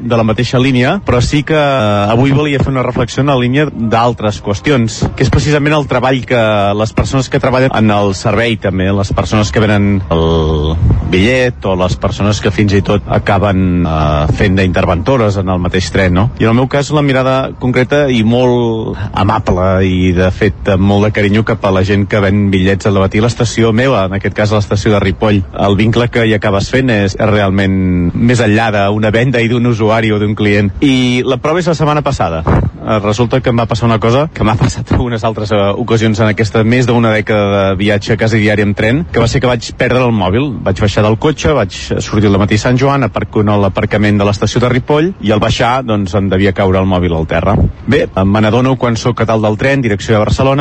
de 0.00 0.18
la 0.18 0.26
mateixa 0.26 0.60
línia, 0.62 0.98
però 1.06 1.20
sí 1.24 1.42
que 1.46 1.58
avui 1.58 2.34
volia 2.36 2.62
fer 2.62 2.72
una 2.72 2.84
reflexió 2.86 3.24
en 3.24 3.32
la 3.32 3.38
línia 3.40 3.66
d'altres 3.70 4.40
qüestions, 4.44 5.02
que 5.16 5.26
és 5.26 5.32
precisament 5.32 5.76
el 5.76 5.88
treball 5.90 6.22
que 6.28 6.40
les 6.76 6.94
persones 6.96 7.28
que 7.30 7.40
treballen 7.42 7.74
en 7.76 7.94
el 7.94 8.14
servei 8.18 8.56
també, 8.60 8.90
les 8.94 9.12
persones 9.16 9.52
que 9.52 9.62
venen 9.62 10.00
el 10.10 10.74
bitllet 11.10 11.66
o 11.66 11.74
les 11.78 11.96
persones 12.00 12.40
que 12.40 12.52
fins 12.54 12.74
i 12.76 12.82
tot 12.86 13.06
acaben 13.10 13.84
eh, 13.86 14.26
fent 14.38 14.58
d'interventores 14.58 15.40
en 15.40 15.50
el 15.50 15.60
mateix 15.62 15.90
tren, 15.94 16.14
no? 16.14 16.26
I 16.38 16.46
en 16.46 16.52
el 16.52 16.58
meu 16.62 16.68
cas 16.70 16.92
la 16.94 17.02
mirada 17.02 17.50
concreta 17.60 18.04
i 18.10 18.22
molt 18.26 18.98
amable 19.12 19.68
i 19.86 20.12
de 20.16 20.30
fet 20.34 20.69
molt 20.78 21.06
de 21.06 21.12
carinyo 21.16 21.44
cap 21.48 21.64
a 21.64 21.72
la 21.74 21.82
gent 21.86 22.06
que 22.10 22.20
ven 22.22 22.48
bitllets 22.52 22.86
al 22.86 23.00
a 23.00 23.08
l'estació 23.10 23.72
meva, 23.72 24.04
en 24.06 24.14
aquest 24.18 24.36
cas 24.36 24.52
a 24.52 24.58
l'estació 24.58 24.92
de 24.94 25.00
Ripoll. 25.00 25.42
El 25.66 25.76
vincle 25.76 26.08
que 26.12 26.26
hi 26.26 26.34
acabes 26.36 26.70
fent 26.70 26.90
és, 26.90 27.16
és 27.16 27.30
realment 27.30 28.10
més 28.14 28.40
enllà 28.44 28.70
d'una 28.76 29.10
venda 29.10 29.40
i 29.40 29.48
d'un 29.48 29.66
usuari 29.66 30.12
o 30.12 30.18
d'un 30.20 30.34
client. 30.34 30.70
I 30.80 31.22
la 31.26 31.40
prova 31.42 31.60
és 31.60 31.70
la 31.70 31.76
setmana 31.78 32.02
passada. 32.02 32.42
Eh, 32.44 32.98
Resulta 33.00 33.40
que 33.40 33.50
em 33.50 33.58
va 33.58 33.66
passar 33.70 33.86
una 33.88 33.98
cosa 34.00 34.28
que 34.32 34.44
m'ha 34.44 34.56
passat 34.64 34.92
unes 34.98 35.24
altres 35.24 35.52
eh, 35.52 35.60
ocasions 35.82 36.20
en 36.20 36.32
aquesta 36.32 36.64
més 36.64 36.88
d'una 36.88 37.12
dècada 37.14 37.48
de 37.50 37.78
viatge 37.80 38.16
quasi 38.20 38.40
diari 38.42 38.64
amb 38.66 38.76
tren, 38.76 39.04
que 39.12 39.22
va 39.22 39.28
ser 39.28 39.40
que 39.40 39.50
vaig 39.50 39.72
perdre 39.78 40.04
el 40.04 40.14
mòbil. 40.16 40.50
Vaig 40.64 40.80
baixar 40.80 41.04
del 41.06 41.18
cotxe, 41.20 41.54
vaig 41.56 41.76
sortir 42.00 42.30
al 42.30 42.38
matí 42.40 42.58
Sant 42.60 42.78
Joan, 42.80 43.04
aparco 43.06 43.44
en 43.44 43.52
l'aparcament 43.60 44.20
de 44.20 44.28
l'estació 44.28 44.62
de 44.62 44.70
Ripoll 44.72 45.12
i 45.20 45.32
al 45.32 45.42
baixar 45.42 45.80
doncs 45.86 46.14
em 46.18 46.28
devia 46.30 46.54
caure 46.56 46.80
el 46.80 46.88
mòbil 46.88 47.16
al 47.16 47.28
terra. 47.30 47.56
Bé, 47.90 48.04
me 48.24 48.42
n'adono 48.42 48.76
quan 48.80 48.96
sóc 48.96 49.22
a 49.22 49.26
tal 49.28 49.42
del 49.42 49.58
tren, 49.58 49.82
direcció 49.82 50.14
de 50.14 50.22
Barcelona, 50.22 50.59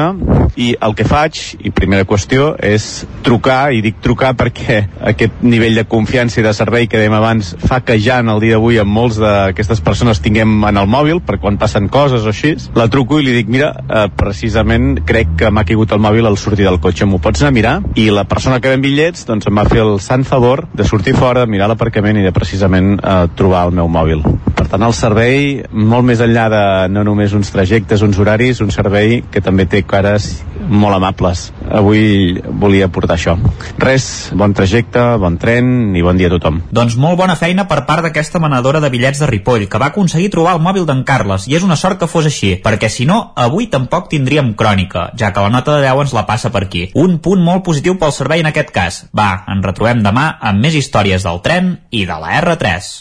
i 0.59 0.73
el 0.81 0.95
que 0.97 1.05
faig, 1.07 1.39
i 1.63 1.71
primera 1.75 2.05
qüestió, 2.07 2.51
és 2.59 3.05
trucar, 3.25 3.71
i 3.75 3.81
dic 3.85 3.99
trucar 4.03 4.33
perquè 4.37 4.81
aquest 5.11 5.43
nivell 5.45 5.77
de 5.79 5.85
confiança 5.89 6.41
i 6.41 6.45
de 6.45 6.53
servei 6.55 6.87
que 6.89 6.99
dèiem 6.99 7.15
abans 7.15 7.53
fa 7.63 7.79
que 7.85 7.99
ja 8.01 8.19
en 8.23 8.31
el 8.33 8.41
dia 8.43 8.57
d'avui 8.57 8.79
amb 8.81 8.91
molts 8.91 9.19
d'aquestes 9.21 9.81
persones 9.85 10.21
tinguem 10.23 10.65
en 10.67 10.79
el 10.81 10.89
mòbil 10.89 11.21
per 11.25 11.39
quan 11.39 11.59
passen 11.61 11.87
coses 11.91 12.25
o 12.25 12.33
així, 12.33 12.55
la 12.75 12.89
truco 12.91 13.19
i 13.19 13.25
li 13.25 13.35
dic 13.37 13.51
mira, 13.51 13.71
eh, 13.87 14.07
precisament 14.15 15.03
crec 15.07 15.35
que 15.39 15.51
m'ha 15.51 15.65
caigut 15.67 15.93
el 15.95 16.03
mòbil 16.03 16.27
al 16.27 16.39
sortir 16.41 16.67
del 16.67 16.81
cotxe, 16.83 17.07
m'ho 17.07 17.21
pots 17.23 17.43
anar 17.43 17.53
a 17.53 17.57
mirar? 17.59 17.75
I 17.95 18.09
la 18.15 18.25
persona 18.29 18.59
que 18.59 18.73
ven 18.73 18.83
bitllets 18.83 19.25
doncs 19.29 19.47
em 19.49 19.57
va 19.59 19.67
fer 19.69 19.83
el 19.85 19.99
sant 20.03 20.25
favor 20.27 20.65
de 20.73 20.87
sortir 20.87 21.15
fora, 21.15 21.45
mirar 21.45 21.69
l'aparcament 21.71 22.19
i 22.19 22.25
de 22.25 22.35
precisament 22.35 22.97
eh, 22.99 23.19
trobar 23.39 23.67
el 23.69 23.75
meu 23.79 23.87
mòbil. 23.91 24.23
Per 24.59 24.67
tant, 24.67 24.83
el 24.83 24.93
servei, 24.93 25.61
molt 25.71 26.05
més 26.07 26.19
enllà 26.23 26.47
de 26.51 26.63
no 26.91 27.05
només 27.07 27.33
uns 27.37 27.51
trajectes, 27.53 28.03
uns 28.05 28.19
horaris, 28.19 28.59
un 28.61 28.73
servei 28.75 29.21
que 29.31 29.41
també 29.41 29.65
té 29.69 29.85
cares 29.89 30.29
molt 30.69 30.95
amables. 30.95 31.49
Avui 31.69 32.37
volia 32.61 32.89
portar 32.91 33.17
això. 33.17 33.35
Res, 33.81 34.29
bon 34.37 34.53
trajecte, 34.53 35.01
bon 35.21 35.37
tren 35.41 35.95
i 35.97 36.03
bon 36.05 36.17
dia 36.19 36.29
a 36.29 36.33
tothom. 36.35 36.61
Doncs 36.75 36.97
molt 36.99 37.17
bona 37.19 37.37
feina 37.39 37.65
per 37.69 37.83
part 37.87 38.05
d'aquesta 38.05 38.41
manadora 38.41 38.81
de 38.83 38.91
bitllets 38.93 39.21
de 39.23 39.29
Ripoll, 39.29 39.67
que 39.69 39.81
va 39.81 39.89
aconseguir 39.93 40.29
trobar 40.33 40.55
el 40.57 40.63
mòbil 40.63 40.85
d'en 40.89 41.03
Carles, 41.07 41.47
i 41.49 41.57
és 41.57 41.65
una 41.65 41.77
sort 41.79 41.99
que 41.99 42.09
fos 42.11 42.27
així, 42.29 42.55
perquè 42.63 42.89
si 42.91 43.07
no, 43.09 43.31
avui 43.35 43.69
tampoc 43.71 44.09
tindríem 44.11 44.53
crònica, 44.59 45.09
ja 45.17 45.31
que 45.33 45.43
la 45.43 45.53
nota 45.53 45.77
de 45.77 45.87
10 45.87 46.05
ens 46.05 46.15
la 46.17 46.25
passa 46.29 46.53
per 46.53 46.65
aquí. 46.67 46.89
Un 46.93 47.17
punt 47.23 47.41
molt 47.43 47.65
positiu 47.65 47.97
pel 47.99 48.13
servei 48.15 48.43
en 48.43 48.51
aquest 48.51 48.73
cas. 48.75 49.03
Va, 49.15 49.45
ens 49.49 49.65
retrobem 49.65 50.03
demà 50.05 50.31
amb 50.39 50.61
més 50.61 50.77
històries 50.77 51.25
del 51.25 51.41
tren 51.45 51.77
i 51.89 52.05
de 52.05 52.19
la 52.19 52.35
R3. 52.41 52.91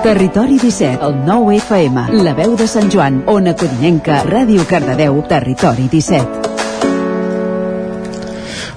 Territori 0.00 0.56
17, 0.56 1.04
el 1.04 1.18
9 1.26 1.58
FM, 1.60 2.06
la 2.24 2.32
veu 2.34 2.56
de 2.56 2.66
Sant 2.70 2.88
Joan, 2.90 3.20
Ona 3.28 3.52
Codinenca, 3.52 4.22
Ràdio 4.24 4.64
Cardedeu, 4.68 5.20
Territori 5.28 5.90
17. 5.92 5.99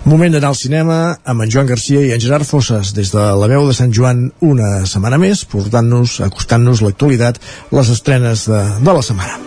Moment 0.04 0.34
d'anar 0.36 0.50
al 0.52 0.58
cinema 0.60 0.98
amb 1.24 1.46
en 1.46 1.52
Joan 1.54 1.70
Garcia 1.70 2.02
i 2.04 2.12
en 2.12 2.20
Gerard 2.20 2.44
Fosses 2.44 2.92
des 2.92 3.14
de 3.16 3.24
la 3.40 3.48
veu 3.48 3.64
de 3.70 3.76
Sant 3.78 3.94
Joan 3.96 4.26
una 4.44 4.84
setmana 4.90 5.16
més, 5.22 5.46
portant-nos, 5.48 6.20
acostant-nos 6.26 6.84
l'actualitat, 6.84 7.40
les 7.72 7.92
estrenes 7.94 8.44
de, 8.52 8.60
de 8.84 8.98
la 9.00 9.06
setmana. 9.08 9.40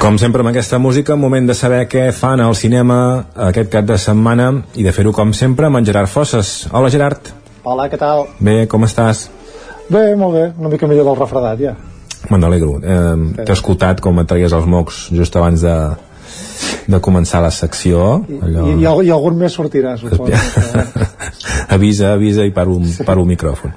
Com 0.00 0.18
sempre 0.20 0.40
amb 0.44 0.50
aquesta 0.50 0.80
música, 0.80 1.14
moment 1.16 1.46
de 1.48 1.54
saber 1.56 1.84
què 1.88 2.08
fan 2.12 2.40
al 2.40 2.56
cinema 2.56 2.98
aquest 3.52 3.70
cap 3.72 3.86
de 3.88 4.00
setmana 4.00 4.50
i 4.76 4.84
de 4.84 4.92
fer-ho 4.92 5.12
com 5.16 5.36
sempre 5.36 5.68
amb 5.68 5.80
en 5.80 5.92
Gerard 5.92 6.12
Fosses. 6.12 6.66
Hola 6.72 6.92
Gerard. 6.92 7.32
Hola, 7.64 7.88
què 7.92 8.00
tal? 8.00 8.26
Bé, 8.40 8.62
com 8.68 8.84
estàs? 8.84 9.28
Bé, 9.88 10.14
molt 10.16 10.34
bé, 10.34 10.44
una 10.58 10.70
mica 10.72 10.88
millor 10.88 11.10
del 11.10 11.18
refredat 11.18 11.60
ja. 11.60 11.74
Me 12.30 12.38
n'alegro. 12.40 12.78
Eh, 12.80 13.44
T'he 13.44 13.52
escoltat 13.52 14.00
com 14.04 14.18
et 14.22 14.28
traies 14.28 14.52
els 14.56 14.68
mocs 14.70 15.08
just 15.12 15.34
abans 15.36 15.60
de, 15.60 15.74
de 16.88 17.00
començar 17.04 17.42
la 17.44 17.50
secció. 17.52 18.04
Allò... 18.40 18.68
I, 18.70 18.78
i, 18.80 18.86
i 19.08 19.12
algun 19.12 19.36
més 19.40 19.56
sortirà, 19.56 19.96
suposo. 20.00 20.32
avisa, 21.76 22.14
avisa 22.14 22.46
i 22.48 22.54
paro, 22.56 22.78
paro 23.04 23.26
el 23.26 23.32
micròfon. 23.34 23.74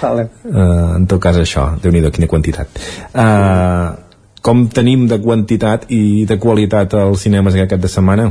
Vale. 0.00 0.28
Uh, 0.46 0.94
en 1.00 1.08
tot 1.10 1.20
cas 1.22 1.36
això, 1.40 1.66
déu 1.82 1.92
nhi 1.92 2.04
quina 2.14 2.30
quantitat. 2.30 2.78
Uh, 3.10 3.90
com 4.40 4.68
tenim 4.72 5.04
de 5.10 5.18
quantitat 5.20 5.90
i 5.92 6.24
de 6.28 6.38
qualitat 6.40 6.94
als 6.96 7.26
cinemes 7.26 7.58
aquest 7.58 7.74
cap 7.74 7.82
de 7.82 7.90
setmana? 7.92 8.30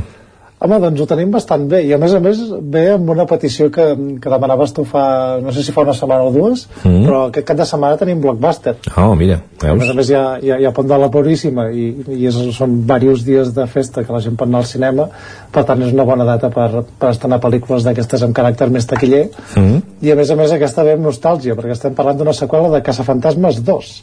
Home, 0.60 0.76
doncs 0.76 1.00
ho 1.00 1.06
tenim 1.08 1.30
bastant 1.32 1.62
bé. 1.70 1.78
I 1.88 1.94
a 1.96 1.98
més 2.00 2.12
a 2.12 2.18
més 2.20 2.40
ve 2.72 2.82
amb 2.92 3.08
una 3.14 3.24
petició 3.28 3.70
que, 3.72 3.86
que 4.20 4.32
demanaves 4.32 4.74
tu 4.76 4.84
fa, 4.84 5.04
no 5.40 5.54
sé 5.56 5.64
si 5.64 5.72
fa 5.72 5.86
una 5.86 5.94
setmana 5.96 6.26
o 6.28 6.32
dues 6.34 6.66
mm. 6.82 7.06
però 7.06 7.20
aquest 7.30 7.46
cap 7.48 7.60
de 7.62 7.66
setmana 7.70 7.96
tenim 8.00 8.20
Blockbuster. 8.20 8.74
Oh, 9.00 9.14
mira, 9.16 9.38
veus? 9.62 9.72
a 9.72 9.78
més 9.80 9.92
a 9.92 9.96
més 9.96 10.10
hi 10.12 10.18
ha, 10.18 10.24
hi 10.36 10.52
ha, 10.52 10.58
hi 10.60 10.68
ha 10.68 10.74
Pont 10.76 10.90
de 10.90 10.98
la 11.00 11.08
Puríssima 11.12 11.70
i, 11.72 11.86
i 12.12 12.28
és, 12.28 12.36
són 12.56 12.76
diversos 12.82 13.24
dies 13.24 13.54
de 13.56 13.64
festa 13.72 14.04
que 14.04 14.12
la 14.12 14.20
gent 14.20 14.36
pot 14.36 14.52
anar 14.52 14.60
al 14.60 14.68
cinema. 14.68 15.08
Per 15.50 15.64
tant 15.64 15.80
és 15.86 15.96
una 15.96 16.04
bona 16.08 16.28
data 16.28 16.52
per, 16.52 16.84
per 17.00 17.14
estrenar 17.14 17.40
pel·lícules 17.40 17.88
d'aquestes 17.88 18.28
amb 18.28 18.36
caràcter 18.36 18.68
més 18.68 18.88
taquiller. 18.90 19.26
Mm. 19.56 19.80
i 20.04 20.12
a 20.12 20.16
més 20.18 20.28
a 20.30 20.36
més 20.36 20.52
aquesta 20.52 20.84
ve 20.84 20.98
amb 20.98 21.08
nostàlgia 21.08 21.56
perquè 21.56 21.72
estem 21.72 21.96
parlant 21.96 22.20
d'una 22.20 22.36
seqüela 22.36 22.68
de 22.74 22.84
Caçafantasmes 22.84 23.64
2 23.64 23.94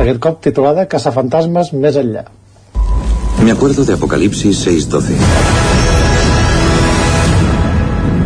aquest 0.00 0.20
cop 0.24 0.40
titulada 0.44 0.88
Caçafantasmes 0.88 1.74
més 1.76 2.00
enllà. 2.00 2.24
Me 3.44 3.52
acuerdo 3.52 3.84
de 3.84 3.96
Apocalipsis 4.00 4.64
6.12 4.66 5.59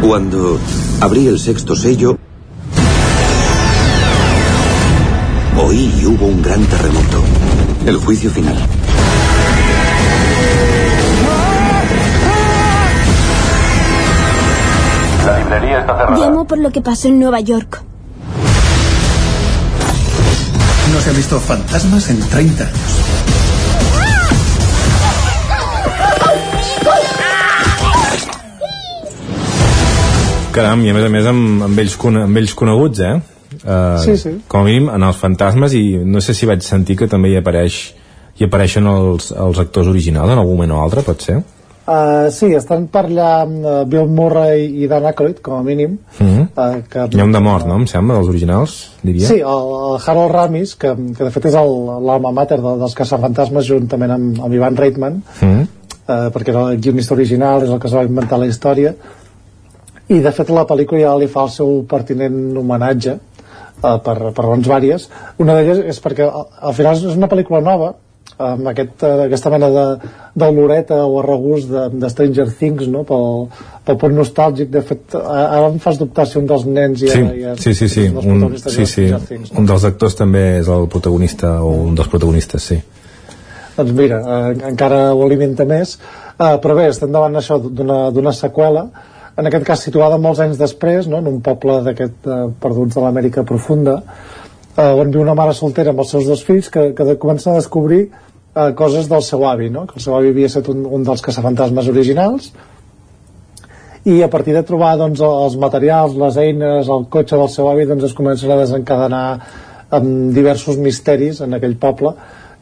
Cuando 0.07 0.61
abrí 1.01 1.29
el 1.29 1.39
sexto 1.39 1.75
sello, 1.75 2.19
oí 5.57 5.95
y 5.99 6.05
hubo 6.05 6.27
un 6.27 6.43
gran 6.43 6.63
terremoto. 6.67 7.23
El 7.87 7.97
juicio 7.97 8.31
final. 8.31 8.55
La 15.25 15.39
librería 15.39 15.81
está 15.81 15.97
cerrada. 15.97 16.19
Llamo 16.19 16.47
por 16.47 16.59
lo 16.59 16.71
que 16.71 16.83
pasó 16.83 17.09
en 17.09 17.19
Nueva 17.19 17.41
York. 17.41 17.83
No 20.93 21.01
se 21.01 21.09
ha 21.09 21.13
visto 21.15 21.41
fantasmas 21.41 22.11
en 22.11 22.21
30 22.21 22.63
años. 22.63 23.24
Caram, 30.55 30.85
i 30.87 30.91
a 30.93 30.95
més 30.95 31.05
a 31.05 31.11
més 31.11 31.27
amb, 31.27 31.65
amb, 31.67 31.83
ells, 31.83 31.99
amb 31.99 32.41
ells 32.41 32.55
coneguts, 32.55 33.01
eh? 33.03 33.15
Uh, 33.65 33.99
sí, 34.03 34.17
sí. 34.19 34.33
Com 34.51 34.63
a 34.63 34.69
mínim 34.69 34.89
en 34.91 35.03
els 35.07 35.19
fantasmes 35.19 35.75
i 35.79 35.85
no 36.07 36.23
sé 36.25 36.35
si 36.35 36.47
vaig 36.47 36.63
sentir 36.67 36.97
que 36.99 37.11
també 37.11 37.31
hi 37.31 37.39
apareix 37.39 37.83
hi 38.35 38.47
apareixen 38.49 38.87
els, 38.91 39.31
els 39.31 39.59
actors 39.63 39.91
originals 39.91 40.33
en 40.33 40.41
algun 40.41 40.57
moment 40.59 40.75
o 40.75 40.81
altre, 40.83 41.05
pot 41.07 41.23
ser? 41.23 41.37
Uh, 41.85 42.31
sí, 42.33 42.49
estan 42.57 42.87
per 42.89 43.03
allà 43.05 43.31
amb 43.43 43.59
uh, 43.61 43.73
Bill 43.85 44.09
Murray 44.09 44.65
i 44.81 44.87
Dan 44.89 45.05
Aykroyd, 45.11 45.43
com 45.45 45.59
a 45.59 45.63
mínim. 45.63 45.99
Mm 46.19 46.27
-hmm. 46.27 46.47
uh, 46.57 46.83
que, 46.89 47.09
Hi 47.13 47.21
ha 47.21 47.25
un 47.25 47.33
de 47.33 47.41
mort, 47.41 47.67
no? 47.67 47.77
Em 47.77 47.87
sembla, 47.87 48.15
dels 48.15 48.29
originals, 48.29 48.91
diria. 49.03 49.29
Sí, 49.29 49.35
el, 49.35 49.65
el 49.91 49.99
Harold 50.07 50.33
Ramis, 50.33 50.75
que, 50.77 50.95
que 51.19 51.25
de 51.25 51.31
fet 51.31 51.45
és 51.45 51.55
l'alma 51.55 52.33
mater 52.33 52.57
de, 52.57 52.79
dels 52.79 52.95
caçafantasmes 52.95 53.67
juntament 53.67 54.11
amb, 54.11 54.41
amb 54.41 54.55
Ivan 54.55 54.77
Reitman, 54.77 55.13
mm 55.13 55.49
-hmm. 55.49 55.67
uh, 56.09 56.33
perquè 56.33 56.49
era 56.49 56.71
el 56.71 56.81
guionista 56.81 57.15
original, 57.15 57.63
és 57.63 57.71
el 57.71 57.79
que 57.79 57.87
es 57.87 57.95
va 57.95 58.03
inventar 58.03 58.39
la 58.39 58.47
història, 58.47 58.95
i 60.13 60.21
de 60.21 60.33
fet 60.37 60.51
la 60.53 60.67
pel·lícula 60.69 61.01
ja 61.01 61.15
li 61.17 61.29
fa 61.33 61.47
el 61.47 61.53
seu 61.53 61.77
pertinent 61.89 62.57
homenatge 62.61 63.17
uh, 63.17 63.99
per, 64.05 64.17
per 64.37 64.45
raons 64.45 64.69
vàries 64.69 65.09
una 65.41 65.57
d'elles 65.57 65.85
és 65.95 66.01
perquè 66.05 66.27
al 66.29 66.75
final 66.77 66.99
és 66.99 67.15
una 67.17 67.31
pel·lícula 67.31 67.63
nova 67.65 67.95
amb 68.45 68.67
aquest, 68.69 68.99
uh, 69.05 69.25
aquesta 69.25 69.53
mena 69.53 69.71
de, 69.73 69.85
de 70.43 70.49
loreta 70.53 70.99
o 71.07 71.23
regust 71.25 71.71
de, 71.71 71.87
de 72.03 72.11
Stranger 72.13 72.49
Things 72.59 72.91
no? 72.93 73.05
pel, 73.09 73.47
pel 73.87 73.99
punt 74.01 74.17
nostàlgic 74.19 74.73
de 74.75 74.83
fet 74.85 75.17
ara 75.23 75.71
em 75.71 75.79
fas 75.81 76.01
dubtar 76.01 76.27
si 76.29 76.37
un 76.41 76.51
dels 76.51 76.67
nens 76.69 77.01
sí, 77.05 77.09
ja, 77.15 77.31
ja, 77.41 77.55
sí, 77.61 77.73
sí, 77.79 77.89
sí, 77.89 78.09
un, 78.11 78.45
sí, 78.59 78.85
sí. 78.91 79.07
Things, 79.29 79.55
no? 79.55 79.63
un 79.63 79.71
dels 79.71 79.89
actors 79.89 80.19
també 80.21 80.45
és 80.59 80.69
el 80.69 80.89
protagonista 80.93 81.57
o 81.63 81.73
un 81.87 81.97
dels 81.97 82.13
protagonistes, 82.13 82.69
sí 82.73 82.83
doncs 83.75 83.91
mira, 83.97 84.21
eh, 84.21 84.53
encara 84.69 85.01
ho 85.15 85.25
alimenta 85.25 85.65
més 85.67 85.97
eh, 85.97 86.55
però 86.63 86.77
bé, 86.77 86.91
estem 86.93 87.11
davant 87.15 87.41
això 87.41 87.59
d'una 87.65 88.37
seqüela 88.37 88.89
en 89.37 89.49
aquest 89.51 89.67
cas 89.67 89.83
situada 89.87 90.19
molts 90.19 90.41
anys 90.45 90.61
després, 90.61 91.09
no? 91.11 91.19
en 91.23 91.31
un 91.31 91.41
poble 91.45 91.81
d'aquest 91.87 92.29
eh, 92.29 92.43
perduts 92.63 92.95
de 92.95 93.03
l'Amèrica 93.03 93.47
profunda, 93.49 93.97
eh, 94.77 94.91
on 94.91 95.11
viu 95.11 95.25
una 95.25 95.35
mare 95.39 95.57
soltera 95.59 95.95
amb 95.95 96.05
els 96.05 96.13
seus 96.15 96.29
dos 96.31 96.45
fills 96.47 96.71
que, 96.71 96.93
que 96.95 97.17
comencen 97.23 97.53
a 97.53 97.59
descobrir 97.59 98.05
eh, 98.05 98.71
coses 98.79 99.11
del 99.11 99.27
seu 99.27 99.43
avi, 99.49 99.71
no? 99.75 99.89
que 99.91 99.99
el 99.99 100.07
seu 100.07 100.15
avi 100.19 100.31
havia 100.35 100.53
estat 100.53 100.71
un, 100.71 100.87
un 100.87 101.07
dels 101.07 101.25
caçafantasmes 101.25 101.91
originals, 101.91 102.53
i 104.05 104.21
a 104.23 104.29
partir 104.29 104.53
de 104.53 104.63
trobar 104.69 104.95
doncs, 105.01 105.23
els 105.25 105.55
materials, 105.57 106.17
les 106.21 106.37
eines, 106.37 106.89
el 106.93 107.07
cotxe 107.11 107.39
del 107.41 107.49
seu 107.49 107.71
avi, 107.71 107.87
doncs 107.89 108.11
es 108.11 108.17
comencen 108.17 108.53
a 108.53 108.59
desencadenar 108.61 109.27
amb 109.97 110.35
diversos 110.37 110.77
misteris 110.77 111.41
en 111.45 111.57
aquell 111.57 111.79
poble 111.81 112.13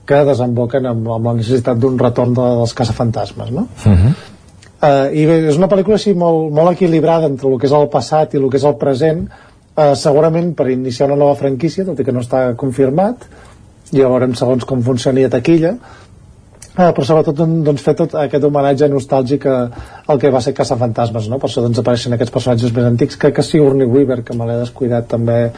que 0.06 0.20
desemboquen 0.26 0.86
amb, 0.86 1.08
amb 1.16 1.26
la 1.30 1.34
necessitat 1.38 1.80
d'un 1.82 1.98
retorn 1.98 2.34
de, 2.36 2.46
dels 2.60 2.74
caçafantasmes. 2.78 3.50
No? 3.50 3.66
Uh 3.86 3.92
-huh. 3.92 4.14
Uh, 4.82 5.12
I 5.14 5.24
és 5.46 5.54
una 5.60 5.68
pel·lícula 5.70 5.94
així 5.94 6.10
molt, 6.18 6.48
molt 6.50 6.72
equilibrada 6.72 7.28
entre 7.30 7.46
el 7.46 7.58
que 7.62 7.68
és 7.68 7.74
el 7.78 7.84
passat 7.90 8.32
i 8.34 8.40
el 8.40 8.48
que 8.50 8.58
és 8.58 8.64
el 8.66 8.74
present, 8.80 9.20
uh, 9.30 9.92
segurament 9.94 10.48
per 10.58 10.66
iniciar 10.72 11.06
una 11.06 11.20
nova 11.20 11.36
franquícia, 11.38 11.84
tot 11.86 12.00
i 12.02 12.06
que 12.08 12.14
no 12.14 12.24
està 12.24 12.40
confirmat, 12.58 13.28
ja 13.92 14.08
veurem 14.10 14.34
segons 14.34 14.66
com 14.66 14.82
funcioni 14.82 15.22
a 15.22 15.30
taquilla, 15.30 15.76
uh, 15.76 16.88
però 16.88 17.06
sobretot 17.06 17.38
doncs, 17.38 17.84
fer 17.86 17.94
tot 18.00 18.16
aquest 18.24 18.48
homenatge 18.48 18.90
nostàlgic 18.90 19.46
al 19.46 20.18
que 20.18 20.34
va 20.34 20.42
ser 20.42 20.56
Fantasmes, 20.58 21.30
no? 21.30 21.38
per 21.38 21.46
això 21.46 21.62
doncs, 21.62 21.78
apareixen 21.78 22.18
aquests 22.18 22.34
personatges 22.34 22.74
més 22.74 22.90
antics, 22.90 23.16
que, 23.16 23.30
que 23.30 23.46
Sigourney 23.46 23.86
Weaver, 23.86 24.24
que 24.26 24.34
me 24.34 24.50
l'he 24.50 24.58
descuidat, 24.64 25.06
també, 25.14 25.52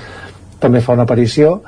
també 0.61 0.85
fa 0.85 0.99
una 1.01 1.09
aparició, 1.09 1.63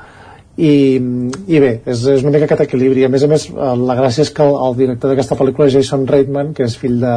i, 0.57 0.97
i 0.97 1.59
bé, 1.61 1.71
és, 1.85 2.01
és 2.15 2.23
una 2.25 2.33
mica 2.33 2.47
aquest 2.47 2.63
equilibri 2.65 3.05
a 3.05 3.11
més 3.13 3.23
a 3.23 3.29
més 3.29 3.45
la 3.53 3.95
gràcia 3.99 4.25
és 4.25 4.31
que 4.33 4.41
el, 4.41 4.55
el 4.65 4.77
director 4.79 5.11
d'aquesta 5.13 5.37
pel·lícula 5.37 5.67
és 5.69 5.75
Jason 5.77 6.07
Reitman 6.09 6.55
que 6.57 6.65
és 6.65 6.77
fill 6.81 6.97
de, 7.03 7.13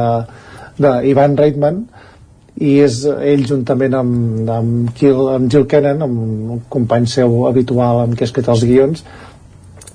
de 0.77 0.91
Ivan 1.09 1.33
Reitman 1.39 1.81
i 2.61 2.75
és 2.83 3.01
ell 3.09 3.41
juntament 3.49 3.95
amb, 3.97 4.49
amb, 4.53 4.91
Gil, 4.99 5.23
amb 5.33 5.49
Jill 5.49 5.65
Kennan 5.71 6.05
amb 6.05 6.21
un 6.21 6.61
company 6.69 7.07
seu 7.09 7.47
habitual 7.49 8.03
amb 8.03 8.13
qui 8.13 8.27
ha 8.27 8.29
escrit 8.29 8.51
els 8.53 8.65
guions 8.67 9.01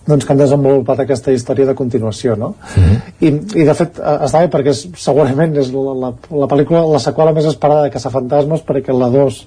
doncs 0.06 0.26
que 0.26 0.34
han 0.34 0.42
desenvolupat 0.42 1.04
aquesta 1.04 1.34
història 1.34 1.68
de 1.70 1.76
continuació 1.78 2.34
no? 2.40 2.54
Mm 2.74 2.82
-hmm. 2.82 2.98
I, 3.20 3.60
i 3.62 3.68
de 3.68 3.74
fet 3.74 4.00
està 4.00 4.42
bé 4.42 4.50
perquè 4.50 4.74
és, 4.74 4.88
segurament 4.96 5.56
és 5.56 5.70
la, 5.70 5.94
la, 6.02 6.12
la 6.42 6.50
pel·lícula 6.50 6.82
la 6.92 6.98
seqüela 6.98 7.32
més 7.32 7.46
esperada 7.46 7.84
de 7.84 7.94
Caçafantasmes 7.94 8.66
perquè 8.66 8.98
la 8.98 9.10
2 9.10 9.46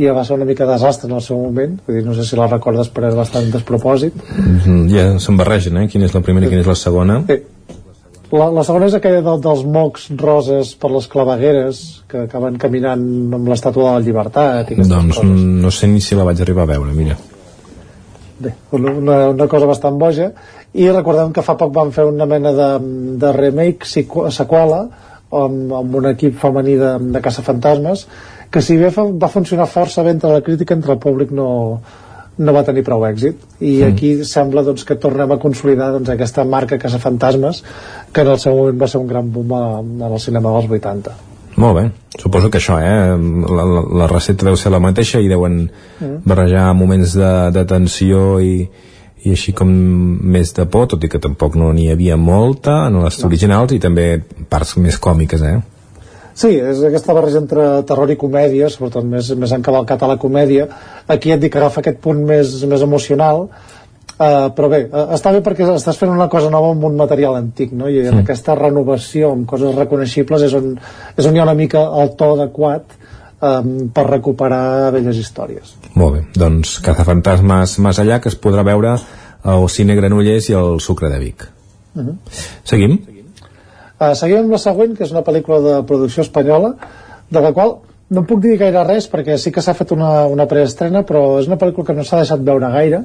ja 0.00 0.14
va 0.16 0.24
ser 0.24 0.36
una 0.38 0.48
mica 0.48 0.66
desastre 0.68 1.08
en 1.08 1.16
el 1.18 1.22
seu 1.24 1.38
moment 1.40 1.78
vull 1.86 1.98
dir, 1.98 2.04
no 2.06 2.14
sé 2.16 2.24
si 2.26 2.38
la 2.38 2.48
recordes 2.48 2.90
però 2.94 3.10
és 3.10 3.16
bastant 3.18 3.50
despropòsit 3.52 4.14
mm 4.16 4.58
-hmm. 4.58 4.84
ja 4.94 5.18
se'n 5.18 5.36
barregen 5.36 5.76
eh? 5.76 5.88
quina 5.88 6.04
és 6.04 6.14
la 6.14 6.20
primera 6.20 6.46
i 6.46 6.48
quina 6.48 6.60
és 6.60 6.66
la 6.66 6.74
segona 6.74 7.22
sí. 7.26 7.38
la, 8.32 8.50
la 8.50 8.64
segona 8.64 8.86
és 8.86 8.94
aquella 8.94 9.20
de, 9.20 9.36
dels 9.40 9.64
mocs 9.64 10.10
roses 10.16 10.74
per 10.74 10.90
les 10.90 11.06
clavegueres 11.06 12.04
que 12.08 12.22
acaben 12.22 12.56
caminant 12.58 13.34
amb 13.34 13.48
l'estàtua 13.48 13.84
de 13.84 13.98
la 13.98 14.06
llibertat 14.06 14.70
i 14.70 14.74
doncs 14.74 15.16
coses. 15.16 15.42
no 15.64 15.70
sé 15.70 15.86
ni 15.86 16.00
si 16.00 16.14
la 16.14 16.24
vaig 16.24 16.40
arribar 16.40 16.62
a 16.62 16.72
veure 16.72 16.92
mira 16.92 17.16
bé, 18.38 18.54
una, 18.72 19.28
una 19.28 19.46
cosa 19.46 19.66
bastant 19.66 19.98
boja 19.98 20.32
i 20.72 20.90
recordem 20.90 21.32
que 21.32 21.42
fa 21.42 21.56
poc 21.56 21.72
van 21.74 21.92
fer 21.92 22.04
una 22.04 22.26
mena 22.26 22.52
de, 22.52 22.78
de 23.18 23.32
remake 23.32 23.84
seqüela 23.86 24.88
amb, 25.30 25.72
amb 25.72 25.94
un 25.94 26.10
equip 26.10 26.36
femení 26.38 26.76
de, 26.78 26.92
de 27.14 27.22
caçafantasmes 27.22 28.06
que 28.50 28.62
si 28.62 28.76
bé 28.80 28.90
va 28.92 29.30
funcionar 29.32 29.68
força 29.70 30.02
bé 30.02 30.14
entre 30.16 30.32
la 30.32 30.44
crítica 30.46 30.74
entre 30.74 30.92
el 30.96 31.02
públic 31.02 31.30
no, 31.30 31.48
no 32.38 32.54
va 32.56 32.64
tenir 32.66 32.84
prou 32.86 33.04
èxit 33.06 33.40
i 33.60 33.78
mm. 33.78 33.88
aquí 33.92 34.12
sembla 34.26 34.64
doncs, 34.66 34.84
que 34.88 34.98
tornem 35.00 35.32
a 35.32 35.40
consolidar 35.42 35.92
doncs, 35.96 36.12
aquesta 36.12 36.44
marca 36.44 36.78
Caçafantasmes 36.78 37.64
que 38.12 38.24
en 38.24 38.32
el 38.34 38.38
seu 38.42 38.56
moment 38.56 38.80
va 38.80 38.88
ser 38.90 39.00
un 39.02 39.10
gran 39.10 39.32
boom 39.32 39.56
en 39.56 40.06
el 40.10 40.20
cinema 40.20 40.54
dels 40.56 40.70
80 40.80 41.18
molt 41.60 41.76
bé, 41.76 41.82
suposo 42.16 42.48
que 42.48 42.60
això, 42.60 42.76
eh? 42.80 43.16
La, 43.50 43.64
la, 43.66 43.80
la 44.02 44.06
recepta 44.08 44.46
deu 44.46 44.56
ser 44.56 44.70
la 44.72 44.78
mateixa 44.80 45.20
i 45.20 45.28
deuen 45.28 45.64
mm. 45.66 46.22
barrejar 46.24 46.70
moments 46.78 47.16
de, 47.18 47.32
de 47.52 47.64
tensió 47.68 48.38
i, 48.40 48.54
i 49.26 49.34
així 49.34 49.52
com 49.56 49.68
més 49.68 50.54
de 50.56 50.64
por, 50.70 50.86
tot 50.92 51.04
i 51.04 51.10
que 51.10 51.20
tampoc 51.20 51.58
no 51.60 51.72
n'hi 51.76 51.90
havia 51.92 52.16
molta 52.16 52.86
en 52.88 53.00
les 53.02 53.18
no. 53.20 53.28
originals 53.28 53.74
i 53.76 53.80
també 53.82 54.06
parts 54.48 54.76
més 54.80 54.96
còmiques, 55.02 55.42
eh? 55.44 55.58
Sí, 56.40 56.54
és 56.56 56.78
aquesta 56.86 57.12
barreja 57.16 57.42
entre 57.42 57.64
terror 57.88 58.10
i 58.12 58.16
comèdia, 58.20 58.70
sobretot 58.72 59.04
més, 59.04 59.28
més 59.36 59.52
encavalcat 59.52 60.06
a 60.06 60.08
la 60.08 60.16
comèdia. 60.20 60.68
Aquí 61.10 61.34
et 61.34 61.42
dic 61.42 61.52
que 61.52 61.60
agafa 61.60 61.82
aquest 61.82 62.00
punt 62.04 62.22
més, 62.30 62.54
més 62.70 62.86
emocional, 62.86 63.48
Uh, 64.20 64.50
però 64.52 64.68
bé, 64.68 64.82
uh, 64.84 65.14
està 65.16 65.30
bé 65.32 65.38
perquè 65.40 65.64
estàs 65.64 65.96
fent 65.96 66.10
una 66.12 66.26
cosa 66.28 66.50
nova 66.52 66.74
amb 66.74 66.82
un 66.84 66.98
material 66.98 67.38
antic 67.38 67.70
no? 67.72 67.86
i 67.88 68.02
en 68.02 68.18
mm. 68.18 68.24
aquesta 68.26 68.52
renovació 68.58 69.30
amb 69.32 69.46
coses 69.48 69.72
reconeixibles 69.78 70.42
és 70.44 70.56
on, 70.58 70.74
és 71.16 71.24
on 71.24 71.38
hi 71.38 71.40
ha 71.40 71.46
una 71.46 71.54
mica 71.56 71.80
el 72.02 72.12
to 72.20 72.28
adequat 72.34 72.92
um, 73.40 73.70
per 73.96 74.04
recuperar 74.10 74.90
velles 74.92 75.22
històries 75.22 75.72
Molt 75.94 76.18
bé, 76.18 76.20
doncs 76.36 76.74
Cazafantasmes 76.84 77.78
més 77.80 78.02
allà 78.04 78.20
que 78.20 78.28
es 78.28 78.36
podrà 78.36 78.66
veure 78.68 78.92
al 79.54 79.64
Cine 79.72 79.96
Granollers 79.96 80.50
i 80.52 80.58
al 80.60 80.84
Sucre 80.84 81.08
de 81.08 81.22
Vic 81.24 81.46
uh 81.48 82.02
mhm. 82.02 82.10
-huh. 82.10 82.44
Seguim? 82.74 83.00
Uh, 84.00 84.14
seguim 84.16 84.46
amb 84.46 84.54
la 84.54 84.58
següent, 84.62 84.94
que 84.96 85.04
és 85.04 85.10
una 85.12 85.20
pel·lícula 85.20 85.58
de 85.60 85.72
producció 85.84 86.22
espanyola 86.24 86.70
de 87.28 87.40
la 87.44 87.50
qual 87.52 87.74
no 88.16 88.22
puc 88.24 88.40
dir 88.40 88.54
gaire 88.58 88.80
res 88.86 89.06
perquè 89.12 89.36
sí 89.38 89.52
que 89.52 89.60
s'ha 89.60 89.74
fet 89.76 89.92
una, 89.92 90.24
una 90.32 90.46
preestrena 90.48 91.02
però 91.06 91.36
és 91.38 91.50
una 91.50 91.58
pel·lícula 91.60 91.90
que 91.90 91.96
no 91.98 92.06
s'ha 92.06 92.22
deixat 92.22 92.40
veure 92.46 92.70
gaire. 92.72 93.02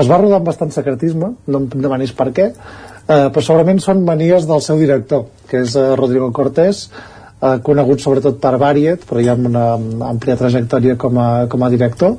Es 0.00 0.08
va 0.08 0.16
rodar 0.22 0.40
amb 0.40 0.48
bastant 0.48 0.72
secretisme, 0.72 1.34
no 1.46 1.60
em 1.60 1.68
demanis 1.74 2.14
per 2.16 2.30
què, 2.36 2.48
eh, 2.48 3.28
però 3.28 3.44
segurament 3.44 3.78
són 3.84 4.02
manies 4.08 4.48
del 4.48 4.64
seu 4.64 4.80
director, 4.80 5.28
que 5.50 5.62
és 5.66 5.76
eh, 5.76 5.86
Rodrigo 6.00 6.28
Cortés, 6.36 6.86
eh, 6.88 7.54
conegut 7.68 8.00
sobretot 8.00 8.40
per 8.40 8.56
Variet, 8.60 9.06
però 9.08 9.24
ja 9.24 9.36
amb 9.36 9.48
una 9.52 9.66
àmplia 10.10 10.36
trajectòria 10.40 10.98
com 11.00 11.20
a, 11.20 11.30
com 11.52 11.64
a 11.64 11.72
director, 11.72 12.16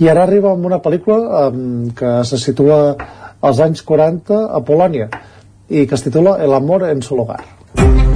i 0.00 0.08
ara 0.08 0.24
arriba 0.24 0.52
amb 0.52 0.64
una 0.68 0.80
pel·lícula 0.80 1.44
eh, 1.46 1.64
que 1.96 2.14
se 2.28 2.40
situa 2.40 2.80
als 3.40 3.60
anys 3.64 3.84
40 3.84 4.46
a 4.48 4.64
Polònia 4.64 5.08
i 5.70 5.86
que 5.86 5.96
titula 5.96 6.36
El 6.42 6.52
amor 6.52 6.84
en 6.88 7.02
su 7.02 7.16
lugar. 7.16 7.44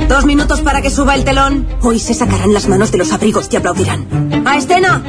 Dos 0.09 0.25
minutos 0.27 0.61
para 0.61 0.83
que 0.83 0.91
suba 0.91 1.15
el 1.15 1.25
telón. 1.25 1.67
Hoy 1.83 1.99
se 1.99 2.13
sacarán 2.13 2.53
las 2.53 2.69
manos 2.69 2.91
de 2.91 2.99
los 2.99 3.13
abrigos 3.13 3.49
y 3.51 3.57
aplaudirán. 3.57 4.43
¡A 4.45 4.57
escena! 4.57 5.03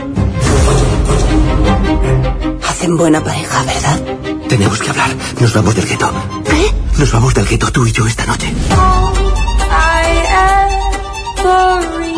Hacen 2.69 2.97
buena 2.97 3.23
pareja, 3.23 3.63
¿verdad? 3.63 3.99
Tenemos 4.47 4.79
que 4.79 4.89
hablar. 4.89 5.09
Nos 5.41 5.53
vamos 5.53 5.75
del 5.75 5.87
gueto. 5.87 6.09
¿Qué? 6.45 6.71
Nos 6.99 7.11
vamos 7.11 7.33
del 7.33 7.47
gueto 7.47 7.71
tú 7.71 7.85
y 7.85 7.91
yo 7.91 8.05
esta 8.05 8.25
noche. 8.25 8.53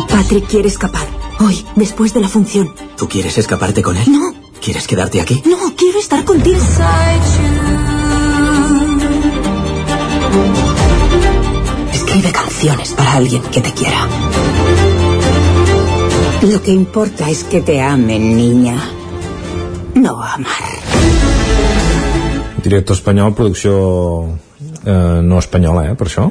Patrick 0.08 0.46
quiere 0.46 0.68
escapar. 0.68 1.06
Hoy, 1.40 1.64
después 1.74 2.12
de 2.12 2.20
la 2.20 2.28
función. 2.28 2.74
¿Tú 2.96 3.08
quieres 3.08 3.38
escaparte 3.38 3.82
con 3.82 3.96
él? 3.96 4.04
No. 4.10 4.34
¿Quieres 4.60 4.86
quedarte 4.86 5.20
aquí? 5.20 5.42
No, 5.46 5.74
quiero 5.76 5.98
estar 5.98 6.24
contigo. 6.24 6.60
Escribe 12.18 12.32
canciones 12.32 12.92
para 12.94 13.12
alguien 13.14 13.42
que 13.42 13.60
te 13.60 13.70
quiera. 13.70 14.08
Lo 16.42 16.60
que 16.62 16.72
importa 16.72 17.30
es 17.30 17.44
que 17.44 17.60
te 17.60 17.80
amen, 17.80 18.36
niña. 18.36 18.74
No 19.94 20.20
amar. 20.20 20.66
Director 22.64 22.96
espanyol, 22.96 23.36
producció 23.36 24.26
eh, 24.84 25.20
no 25.22 25.38
espanyola, 25.38 25.92
eh, 25.92 25.94
per 25.94 26.10
això? 26.10 26.26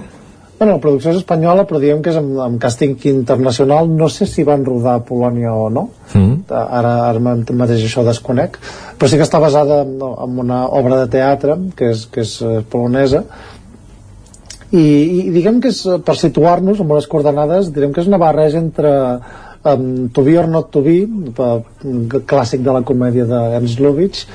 Bueno, 0.59 0.74
la 0.74 0.82
producció 0.83 1.14
és 1.14 1.22
espanyola, 1.22 1.64
però 1.69 1.80
diem 1.80 2.03
que 2.03 2.11
és 2.11 2.19
amb, 2.19 2.35
amb 2.43 2.59
càsting 2.59 2.99
internacional. 3.07 3.88
No 3.88 4.09
sé 4.11 4.27
si 4.27 4.43
van 4.43 4.66
rodar 4.67 4.98
a 4.99 5.06
Polònia 5.07 5.56
o 5.56 5.69
no. 5.72 5.88
Mm. 6.11 6.49
Ara, 6.51 6.98
ara 7.14 7.19
mateix 7.22 7.85
això 7.85 8.03
desconec. 8.03 8.59
Però 8.98 9.07
sí 9.07 9.16
que 9.16 9.24
està 9.24 9.40
basada 9.40 9.85
en, 9.85 10.01
en 10.01 10.40
una 10.43 10.66
obra 10.67 11.06
de 11.06 11.11
teatre, 11.16 11.56
que 11.77 11.93
és, 11.93 12.09
que 12.11 12.27
és 12.27 12.41
eh, 12.41 12.57
polonesa, 12.67 13.24
i, 14.72 14.84
i 14.84 15.30
diguem 15.32 15.62
que 15.64 15.72
és, 15.72 15.82
per 16.04 16.18
situar-nos 16.20 16.82
amb 16.84 16.96
les 16.98 17.08
coordenades, 17.08 17.72
direm 17.76 17.94
que 17.96 18.04
és 18.04 18.10
una 18.10 18.20
barreja 18.20 18.60
entre 18.60 18.94
um, 19.64 20.08
To 20.14 20.24
Be 20.26 20.38
or 20.40 20.50
Not 20.52 20.72
To 20.76 20.84
Be 20.84 20.98
clàssic 22.28 22.64
de 22.66 22.76
la 22.76 22.84
comèdia 22.88 23.28
d'Ernst 23.30 23.84
Lubitsch 23.84 24.26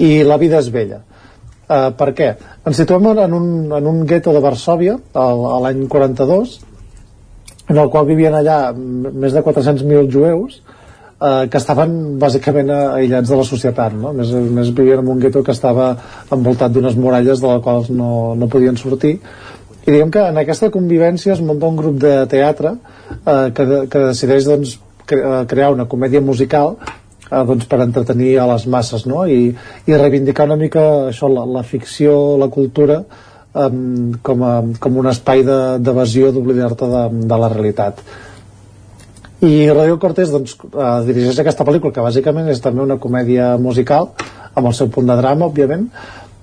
i 0.00 0.20
La 0.26 0.38
vida 0.40 0.60
és 0.60 0.68
vella 0.72 1.00
uh, 1.00 1.90
per 1.96 2.10
què? 2.16 2.32
ens 2.66 2.76
situem 2.76 3.08
en 3.12 3.36
un, 3.36 3.46
en 3.76 3.86
un 3.88 4.02
gueto 4.08 4.34
de 4.36 4.42
Varsòvia 4.44 4.98
a 5.14 5.30
l'any 5.64 5.86
42 5.88 6.58
en 7.70 7.78
el 7.78 7.88
qual 7.88 8.06
vivien 8.08 8.34
allà 8.34 8.72
més 8.74 9.32
de 9.32 9.42
400.000 9.46 10.10
jueus 10.10 10.58
eh, 11.20 11.46
que 11.50 11.58
estaven 11.60 12.18
bàsicament 12.18 12.72
aïllats 12.74 13.30
de 13.30 13.38
la 13.38 13.46
societat 13.46 13.94
no? 13.94 14.12
més, 14.16 14.32
més 14.58 14.72
vivien 14.74 15.04
en 15.04 15.12
un 15.14 15.22
gueto 15.22 15.44
que 15.46 15.54
estava 15.54 15.92
envoltat 16.34 16.74
d'unes 16.74 16.98
muralles 16.98 17.42
de 17.42 17.52
les 17.52 17.62
quals 17.64 17.92
no, 17.94 18.34
no 18.34 18.50
podien 18.50 18.78
sortir 18.80 19.18
i 19.90 19.96
diguem 19.96 20.10
que 20.14 20.22
en 20.30 20.38
aquesta 20.38 20.70
convivència 20.70 21.34
es 21.34 21.42
munta 21.42 21.66
un 21.66 21.78
grup 21.78 21.96
de 21.98 22.14
teatre 22.30 22.76
eh, 23.26 23.50
que, 23.56 23.64
que 23.90 24.02
decideix 24.06 24.46
doncs, 24.46 24.76
cre 25.10 25.18
eh, 25.18 25.40
crear 25.50 25.72
una 25.74 25.88
comèdia 25.90 26.22
musical 26.22 26.76
eh, 26.78 27.42
doncs, 27.48 27.66
per 27.66 27.80
entretenir 27.82 28.36
a 28.38 28.46
les 28.52 28.68
masses 28.70 29.08
no? 29.10 29.24
I, 29.26 29.50
i 29.90 29.98
reivindicar 29.98 30.46
una 30.46 30.60
mica 30.60 30.84
això, 31.08 31.30
la, 31.32 31.42
la 31.58 31.64
ficció, 31.66 32.14
la 32.38 32.46
cultura 32.54 33.00
eh, 33.02 33.70
com, 34.22 34.46
a, 34.46 34.54
com 34.78 35.00
un 35.02 35.10
espai 35.10 35.42
d'evasió 35.42 36.30
d'oblidar-te 36.36 36.90
de, 36.94 37.06
de 37.26 37.40
la 37.42 37.50
realitat 37.50 38.04
i 39.42 39.54
Rodrigo 39.72 39.98
Cortés 39.98 40.30
doncs, 40.30 40.54
eh, 40.70 40.92
dirigeix 41.10 41.42
aquesta 41.42 41.66
pel·lícula 41.66 41.96
que 41.96 42.06
bàsicament 42.06 42.52
és 42.54 42.62
també 42.62 42.86
una 42.86 43.00
comèdia 43.02 43.56
musical 43.58 44.12
amb 44.54 44.66
el 44.66 44.74
seu 44.74 44.90
punt 44.92 45.06
de 45.10 45.18
drama, 45.18 45.50
òbviament 45.50 45.88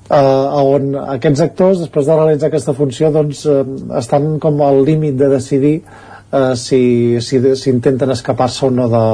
eh, 0.09 0.63
on 0.63 0.95
aquests 1.17 1.45
actors, 1.45 1.83
després 1.85 2.07
de 2.07 2.17
realitzar 2.17 2.51
aquesta 2.51 2.75
funció, 2.77 3.11
doncs, 3.11 3.45
eh, 3.45 3.63
estan 3.99 4.37
com 4.43 4.61
al 4.65 4.83
límit 4.85 5.17
de 5.19 5.31
decidir 5.35 5.75
eh, 5.79 6.55
si, 6.55 7.21
si, 7.21 7.41
si 7.55 7.71
intenten 7.73 8.11
escapar-se 8.15 8.67
o 8.67 8.71
no 8.71 8.89
de, 8.91 9.05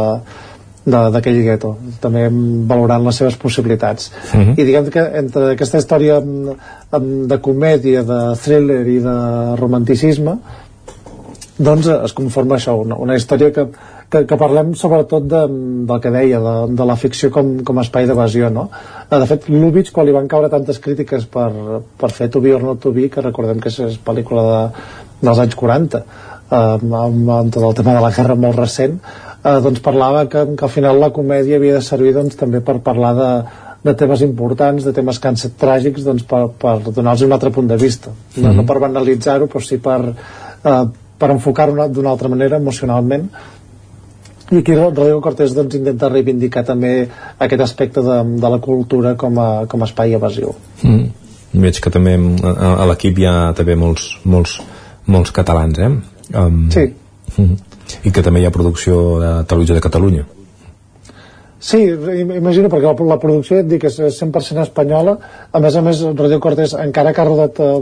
d'aquell 0.83 1.39
gueto 1.45 1.77
també 2.03 2.25
valorant 2.67 3.05
les 3.05 3.15
seves 3.21 3.37
possibilitats 3.39 4.09
uh 4.11 4.37
mhm. 4.37 4.43
-huh. 4.43 4.59
i 4.59 4.63
diguem 4.63 4.89
que 4.89 5.03
entre 5.19 5.51
aquesta 5.53 5.77
història 5.77 6.21
de 6.21 7.37
comèdia 7.39 8.03
de 8.03 8.19
thriller 8.43 8.87
i 8.87 8.99
de 8.99 9.55
romanticisme 9.55 10.37
doncs 11.57 11.87
es 11.87 12.13
conforma 12.13 12.55
això 12.55 12.73
una, 12.81 12.95
una 12.95 13.15
història 13.15 13.51
que 13.51 13.67
que, 14.13 14.23
que 14.29 14.37
parlem 14.37 14.73
sobretot 14.77 15.25
de, 15.29 15.41
del 15.89 16.01
que 16.03 16.11
deia, 16.13 16.41
de, 16.43 16.53
de 16.77 16.85
la 16.85 16.97
ficció 16.99 17.31
com, 17.33 17.55
com 17.65 17.79
a 17.79 17.85
espai 17.85 18.05
d'evasió, 18.09 18.51
no? 18.53 18.67
Eh, 19.07 19.17
de 19.17 19.25
fet, 19.29 19.49
Lubitsch, 19.49 19.93
quan 19.95 20.05
li 20.07 20.13
van 20.15 20.29
caure 20.29 20.51
tantes 20.53 20.79
crítiques 20.83 21.25
per, 21.33 21.49
per 21.97 22.11
fer 22.13 22.29
To 22.33 22.43
Be 22.43 22.53
or 22.53 22.63
Not 22.67 22.83
To 22.83 22.93
Be, 22.93 23.09
que 23.13 23.25
recordem 23.25 23.63
que 23.63 23.73
és, 23.73 23.97
pel·lícula 24.05 24.45
de, 24.49 24.85
dels 25.23 25.43
anys 25.47 25.57
40, 25.59 26.03
eh, 26.03 26.55
amb, 26.59 26.95
amb 27.39 27.53
tot 27.53 27.65
el 27.65 27.77
tema 27.81 27.97
de 27.97 28.05
la 28.05 28.13
guerra 28.13 28.37
molt 28.45 28.59
recent, 28.61 28.99
eh, 29.41 29.59
doncs 29.65 29.81
parlava 29.83 30.27
que, 30.29 30.45
que 30.53 30.67
al 30.69 30.73
final 30.73 31.01
la 31.01 31.13
comèdia 31.15 31.57
havia 31.57 31.79
de 31.79 31.85
servir 31.85 32.13
doncs, 32.15 32.37
també 32.39 32.61
per 32.65 32.77
parlar 32.85 33.13
de, 33.17 33.31
de 33.83 33.95
temes 33.99 34.23
importants, 34.25 34.85
de 34.85 34.93
temes 34.95 35.19
que 35.19 35.31
han 35.31 35.39
estat 35.39 35.57
tràgics 35.59 36.05
doncs, 36.05 36.25
per, 36.29 36.45
per 36.59 36.77
donar-los 36.85 37.25
un 37.25 37.35
altre 37.35 37.51
punt 37.55 37.67
de 37.71 37.79
vista 37.81 38.11
no, 38.13 38.15
mm 38.15 38.45
-hmm. 38.45 38.55
no 38.61 38.65
per 38.65 38.79
banalitzar-ho 38.79 39.47
però 39.47 39.61
sí 39.61 39.77
per, 39.77 39.99
eh, 40.63 40.85
per 41.17 41.31
enfocar-ho 41.31 41.87
d'una 41.89 42.09
altra 42.09 42.29
manera 42.29 42.57
emocionalment 42.57 43.29
i 44.53 44.61
aquí 44.61 44.75
Rodrigo 44.77 45.21
Cortés 45.21 45.55
doncs, 45.57 45.75
intenta 45.79 46.09
reivindicar 46.11 46.63
també 46.67 46.93
aquest 47.41 47.65
aspecte 47.65 48.03
de, 48.05 48.19
de 48.43 48.53
la 48.55 48.59
cultura 48.63 49.15
com 49.19 49.39
a, 49.41 49.49
com 49.69 49.81
a 49.81 49.89
espai 49.89 50.15
evasiu 50.19 50.53
mm. 50.83 51.59
veig 51.65 51.81
que 51.83 51.93
també 51.93 52.15
a, 52.17 52.73
a 52.83 52.89
l'equip 52.91 53.19
hi 53.19 53.29
ha 53.29 53.37
també 53.57 53.77
molts, 53.79 54.11
molts, 54.25 54.59
molts 55.07 55.33
catalans 55.35 55.81
eh? 55.81 55.91
Um, 56.33 56.63
sí 56.73 56.87
mm, 57.37 57.57
i 58.07 58.13
que 58.13 58.23
també 58.25 58.43
hi 58.43 58.47
ha 58.47 58.55
producció 58.55 59.03
de 59.23 59.33
Televisió 59.49 59.77
de 59.79 59.85
Catalunya 59.85 60.27
Sí, 61.63 61.79
imagino, 61.79 62.67
perquè 62.67 62.89
la, 62.89 63.05
la 63.13 63.15
producció 63.21 63.61
et 63.61 63.67
dic 63.71 63.85
és 63.87 63.95
100% 63.95 64.65
espanyola 64.65 65.13
a 65.47 65.61
més 65.63 65.77
a 65.79 65.83
més 65.85 66.01
Rodrigo 66.09 66.41
Cortés 66.43 66.73
encara 66.75 67.13
que 67.15 67.21
ha 67.23 67.27
rodat 67.29 67.61
eh, 67.63 67.77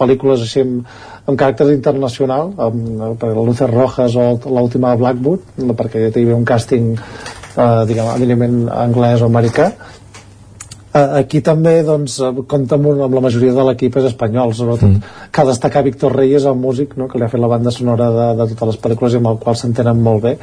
pel·lícules 0.00 0.46
així 0.46 0.62
amb, 0.64 0.94
amb 1.28 1.36
caràcter 1.36 1.66
internacional 1.74 2.54
amb, 2.56 3.02
amb 3.04 3.26
Lucer 3.42 3.68
Rojas 3.68 4.16
o 4.16 4.24
l'última 4.48 4.94
Blackwood 4.96 5.66
perquè 5.76 6.06
hi 6.06 6.14
havia 6.14 6.38
un 6.38 6.46
càsting 6.48 6.94
eh, 6.96 7.82
diguem, 7.90 8.08
eminentment 8.14 8.70
anglès 8.72 9.20
o 9.20 9.28
americà 9.28 9.66
eh, 9.74 11.04
aquí 11.20 11.42
també 11.44 11.74
doncs, 11.84 12.16
compta 12.48 12.78
amb, 12.78 12.88
amb 12.94 13.18
la 13.18 13.24
majoria 13.26 13.52
de 13.52 13.66
l'equip 13.68 13.98
és 14.00 14.08
espanyol 14.14 14.56
sobretot 14.56 14.88
mm. 14.94 15.28
cal 15.34 15.50
destacar 15.52 15.84
Víctor 15.84 16.16
Reyes 16.16 16.48
el 16.48 16.56
músic 16.56 16.96
no? 16.96 17.10
que 17.12 17.20
li 17.20 17.28
ha 17.28 17.30
fet 17.32 17.44
la 17.44 17.52
banda 17.52 17.74
sonora 17.74 18.08
de, 18.16 18.30
de 18.40 18.48
totes 18.54 18.72
les 18.72 18.80
pel·lícules 18.86 19.12
i 19.12 19.20
amb 19.20 19.34
el 19.34 19.38
qual 19.44 19.60
s'entenen 19.60 20.00
molt 20.08 20.24
bé 20.24 20.34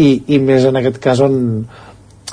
i, 0.00 0.08
i 0.24 0.40
més 0.40 0.64
en 0.72 0.80
aquest 0.80 1.02
cas 1.04 1.20
on, 1.28 1.36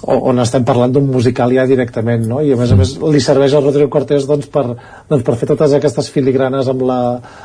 on 0.05 0.39
estem 0.43 0.65
parlant 0.65 0.93
d'un 0.93 1.07
musical 1.09 1.53
ja 1.53 1.65
directament 1.65 2.27
no? 2.29 2.41
i 2.45 2.53
a 2.53 2.57
més 2.59 2.71
a 2.71 2.77
més 2.77 2.93
li 3.01 3.21
serveix 3.23 3.55
al 3.55 3.63
Rodrigo 3.65 3.89
Cortés 3.93 4.27
doncs, 4.29 4.49
per, 4.53 4.65
doncs, 5.09 5.23
per 5.25 5.35
fer 5.39 5.49
totes 5.49 5.73
aquestes 5.73 6.11
filigranes 6.13 6.69
amb 6.69 6.85
la, 6.85 6.99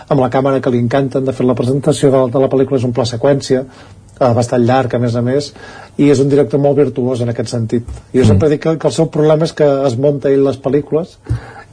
amb 0.09 0.21
la 0.21 0.29
càmera 0.33 0.61
que 0.61 0.73
li 0.73 0.83
encanten 0.83 1.25
de 1.25 1.37
fet 1.37 1.49
la 1.49 1.57
presentació 1.57 2.13
de, 2.13 2.27
de 2.35 2.43
la 2.43 2.51
pel·lícula 2.53 2.81
és 2.81 2.87
un 2.89 2.95
pla 2.97 3.09
seqüència 3.09 3.65
eh, 3.65 4.33
bastant 4.37 4.65
llarg 4.67 4.95
a 4.95 5.03
més 5.03 5.17
a 5.17 5.25
més 5.25 5.53
i 5.97 6.11
és 6.13 6.21
un 6.21 6.29
director 6.33 6.61
molt 6.61 6.77
virtuós 6.79 7.25
en 7.25 7.33
aquest 7.33 7.53
sentit. 7.53 7.89
Jo 8.15 8.27
sempre 8.29 8.51
dic 8.53 8.65
que, 8.67 8.77
que 8.81 8.91
el 8.91 8.97
seu 8.97 9.09
problema 9.13 9.49
és 9.49 9.57
que 9.57 9.69
es 9.89 9.97
munta 10.01 10.33
ell 10.33 10.45
les 10.47 10.61
pel·lícules 10.61 11.17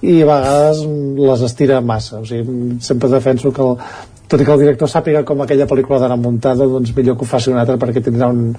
i 0.06 0.22
a 0.22 0.30
vegades 0.30 0.83
les 1.17 1.43
estira 1.48 1.82
massa. 1.82 2.22
O 2.22 2.27
sigui, 2.30 2.77
sempre 2.85 3.09
defenso 3.11 3.51
que 3.51 3.64
el, 3.66 3.75
tot 4.28 4.42
i 4.42 4.46
que 4.46 4.54
el 4.54 4.62
director 4.62 4.90
sàpiga 4.92 5.24
com 5.28 5.42
aquella 5.44 5.68
pel·lícula 5.70 6.00
d'anar 6.02 6.18
muntada 6.20 6.68
doncs 6.68 6.94
millor 6.96 7.18
que 7.18 7.26
ho 7.26 7.30
faci 7.30 7.52
un 7.52 7.60
altre 7.62 7.78
perquè 7.80 8.04
tindrà 8.04 8.28
un, 8.34 8.54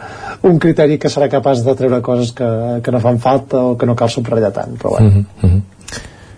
un 0.48 0.58
criteri 0.58 0.98
que 0.98 1.10
serà 1.12 1.28
capaç 1.32 1.62
de 1.66 1.74
treure 1.78 2.00
coses 2.04 2.32
que, 2.36 2.48
que 2.84 2.94
no 2.94 3.00
fan 3.04 3.20
falta 3.22 3.62
o 3.72 3.76
que 3.78 3.88
no 3.88 3.96
cal 3.96 4.10
subratllar 4.12 4.52
tant 4.56 4.78
però 4.80 4.96
bueno. 4.96 5.24
Mm 5.42 5.48
-hmm. 5.48 5.60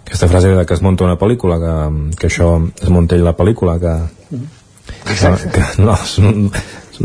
aquesta 0.07 0.28
frase 0.28 0.49
de 0.49 0.67
que 0.67 0.75
es 0.75 0.83
munta 0.83 1.05
una 1.05 1.18
pel·lícula 1.18 1.59
que, 1.65 1.75
que 2.17 2.26
això 2.26 2.70
es 2.83 2.89
munta 2.89 3.17
la 3.17 3.36
pel·lícula 3.36 3.78
que, 3.78 3.94
mm 4.36 4.39
-hmm. 4.39 5.36
que, 5.42 5.50
que 5.50 5.83
no, 5.83 5.94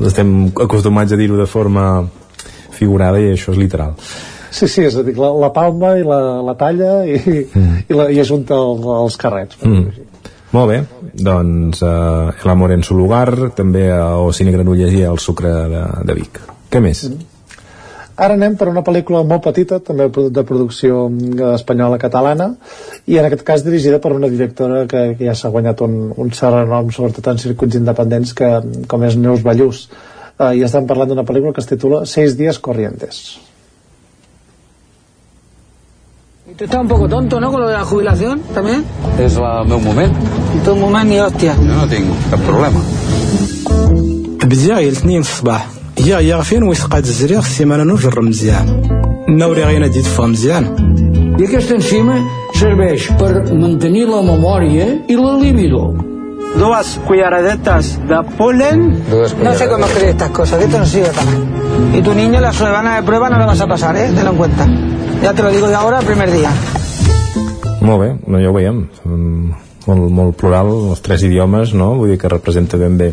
estem 0.08 0.52
acostumats 0.62 1.12
a 1.12 1.16
dir-ho 1.16 1.38
de 1.38 1.46
forma 1.46 2.08
figurada 2.72 3.20
i 3.20 3.34
això 3.34 3.52
és 3.52 3.58
literal 3.58 3.94
Sí, 4.56 4.68
sí, 4.68 4.86
és 4.88 4.96
a 4.96 5.04
dir, 5.04 5.18
la, 5.20 5.34
la 5.36 5.50
palma 5.52 5.98
i 6.00 6.04
la, 6.08 6.42
la 6.42 6.54
talla 6.56 7.04
i, 7.04 7.18
mm. 7.44 7.80
i, 7.90 7.94
la, 7.94 8.06
i 8.16 8.22
ajunta 8.24 8.56
el, 8.56 8.86
els 9.04 9.18
carrets. 9.18 9.58
Mm. 9.62 10.06
Molt 10.56 10.72
bé, 10.72 10.82
doncs 11.20 11.82
uh, 11.84 12.32
El 12.32 12.52
amor 12.52 12.72
en 12.72 12.84
su 12.84 12.96
lugar, 12.96 13.28
també 13.56 13.90
o 13.92 14.32
Cine 14.32 14.54
Granollers 14.56 14.94
i 14.96 15.02
El 15.04 15.20
sucre 15.20 15.52
de, 15.72 15.86
de 16.08 16.16
Vic. 16.16 16.40
Què 16.72 16.80
més? 16.84 17.06
Mm. 17.10 17.32
Ara 18.16 18.38
anem 18.38 18.54
per 18.56 18.70
una 18.72 18.84
pel·lícula 18.86 19.26
molt 19.28 19.44
petita, 19.44 19.82
també 19.84 20.06
de 20.08 20.44
producció 20.48 21.10
espanyola 21.52 21.98
catalana, 22.00 22.54
i 23.12 23.18
en 23.20 23.28
aquest 23.28 23.44
cas 23.48 23.66
dirigida 23.66 24.00
per 24.00 24.14
una 24.16 24.30
directora 24.32 24.86
que, 24.88 25.02
que 25.20 25.28
ja 25.28 25.34
s'ha 25.36 25.52
guanyat 25.52 25.84
un, 25.84 25.98
un 26.16 26.32
cert 26.32 26.62
renom, 26.62 26.94
sobretot 26.96 27.28
en 27.34 27.42
circuits 27.44 27.76
independents, 27.82 28.32
que, 28.38 28.52
com 28.88 29.04
és 29.04 29.20
Neus 29.20 29.44
Ballús. 29.44 29.90
Uh, 30.38 30.54
I 30.56 30.64
estem 30.68 30.88
parlant 30.88 31.12
d'una 31.12 31.28
pel·lícula 31.28 31.52
que 31.56 31.64
es 31.64 31.68
titula 31.68 32.06
Seis 32.08 32.40
días 32.40 32.62
corrientes. 32.64 33.26
Tú 36.57 36.65
estás 36.65 36.81
un 36.81 36.89
poco 36.89 37.09
tonto, 37.09 37.41
¿no? 37.41 37.51
Con 37.53 37.61
lo 37.61 37.69
de 37.69 37.75
la 37.75 37.85
jubilación 37.85 38.41
también. 38.55 38.85
És 39.19 39.37
el 39.37 39.69
meu 39.69 39.79
moment. 39.79 40.13
En 40.55 40.61
tot 40.65 40.77
moment 40.79 41.09
ni 41.09 41.21
hòstia. 41.21 41.55
Jo 41.55 41.77
no 41.77 41.87
tinc 41.87 42.07
cap 42.31 42.41
problema. 42.47 42.81
بديا 44.45 44.75
غير 44.75 44.89
الاثنين 44.89 45.23
في 45.23 45.31
الصباح 45.31 45.67
هي 45.99 46.15
هي 46.35 46.43
فين 46.43 46.63
ويسقاد 46.63 47.05
الزريغ 47.05 47.39
السيمانه 47.39 47.85
نجر 47.85 48.21
مزيان 48.21 48.83
نوري 49.29 49.65
غير 49.65 49.87
دي 49.87 50.03
تفهم 50.03 50.31
مزيان 50.31 50.65
I 51.41 51.45
aquesta 51.45 51.75
enzima 51.75 52.17
serveix 52.53 53.07
per 53.21 53.31
mantenir 53.57 54.05
la 54.09 54.21
memòria 54.21 54.87
i 55.09 55.15
la 55.17 55.33
libido. 55.41 55.95
Dos 56.59 56.99
cucharadetas 57.07 57.97
de 58.11 58.19
polen. 58.37 58.79
No 59.47 59.55
sé 59.55 59.69
cómo 59.71 59.87
escribir 59.87 60.11
estas 60.11 60.31
cosas, 60.31 60.61
esto 60.63 60.79
no 60.79 60.85
sirve 60.85 61.09
para 61.17 61.31
nada. 61.31 61.97
Y 61.99 62.03
tu 62.03 62.13
niño 62.13 62.41
la 62.41 62.53
semana 62.53 62.97
de 62.97 63.03
prueba 63.05 63.31
no 63.31 63.39
la 63.39 63.47
vas 63.47 63.61
a 63.61 63.67
pasar, 63.67 63.97
¿eh? 63.97 64.11
Tenlo 64.15 64.33
en 64.33 64.37
cuenta. 64.37 64.65
Ja 65.24 65.34
te 65.34 65.44
lo 65.44 65.52
digo 65.52 65.68
de 65.68 65.76
ahora, 65.76 66.00
el 66.00 66.06
primer 66.06 66.32
dia. 66.32 66.52
Molt 67.82 68.02
bé, 68.02 68.10
no, 68.28 68.40
ja 68.42 68.50
ho 68.50 68.56
veiem. 68.56 68.86
Molt, 69.86 70.10
molt 70.10 70.36
plural, 70.38 70.72
els 70.90 71.02
tres 71.06 71.24
idiomes, 71.28 71.74
no? 71.78 71.94
Vull 72.00 72.14
dir 72.14 72.20
que 72.22 72.32
representa 72.32 72.78
ben 72.82 72.98
bé 72.98 73.12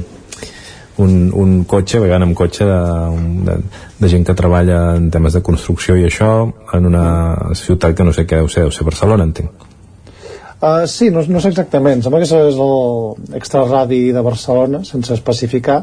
un, 1.03 1.33
un 1.35 1.65
cotxe, 1.69 2.01
veient 2.03 2.25
amb 2.25 2.37
cotxe 2.37 2.69
de, 2.69 2.79
de, 3.49 3.59
de 3.99 4.13
gent 4.13 4.25
que 4.29 4.37
treballa 4.39 4.95
en 4.99 5.11
temes 5.13 5.37
de 5.37 5.43
construcció 5.45 5.97
i 5.97 6.07
això 6.09 6.33
en 6.77 6.89
una 6.89 7.05
ciutat 7.59 7.97
que 7.97 8.07
no 8.07 8.15
sé 8.17 8.27
què 8.29 8.41
deu 8.41 8.51
ser, 8.53 8.67
deu 8.67 8.75
ser 8.75 8.89
Barcelona, 8.89 9.29
entenc. 9.29 9.69
Uh, 10.63 10.85
sí, 10.87 11.09
no, 11.11 11.25
no 11.27 11.41
sé 11.43 11.51
exactament, 11.51 12.05
sembla 12.05 12.21
que 12.23 12.27
és 12.29 12.59
el 12.63 13.35
extraradi 13.35 14.13
de 14.15 14.21
Barcelona, 14.23 14.85
sense 14.87 15.11
especificar, 15.17 15.81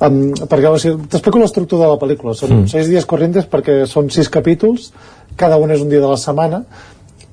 um, 0.00 0.22
perquè 0.48 0.70
o 0.70 0.78
sigui, 0.80 1.04
t'explico 1.12 1.42
l'estructura 1.42 1.84
de 1.84 1.90
la 1.90 2.00
pel·lícula, 2.00 2.32
són 2.38 2.54
mm. 2.62 2.70
seis 2.72 2.88
dies 2.88 3.04
corrientes 3.04 3.44
perquè 3.52 3.82
són 3.90 4.08
sis 4.14 4.32
capítols, 4.32 4.88
cada 5.36 5.58
un 5.62 5.70
és 5.70 5.82
un 5.84 5.88
dia 5.92 6.00
de 6.00 6.10
la 6.10 6.20
setmana 6.20 6.64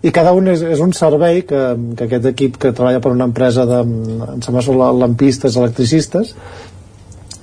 i 0.03 0.11
cada 0.11 0.33
un 0.35 0.49
és, 0.51 0.61
és 0.75 0.81
un 0.83 0.91
servei 0.95 1.41
que, 1.47 1.61
que 1.97 2.07
aquest 2.07 2.25
equip 2.33 2.59
que 2.59 2.73
treballa 2.75 3.01
per 3.03 3.13
una 3.15 3.27
empresa 3.29 3.65
de, 3.65 3.81
em 3.83 4.41
sembla 4.43 4.63
són 4.65 4.81
lampistes, 4.99 5.57
electricistes 5.59 6.33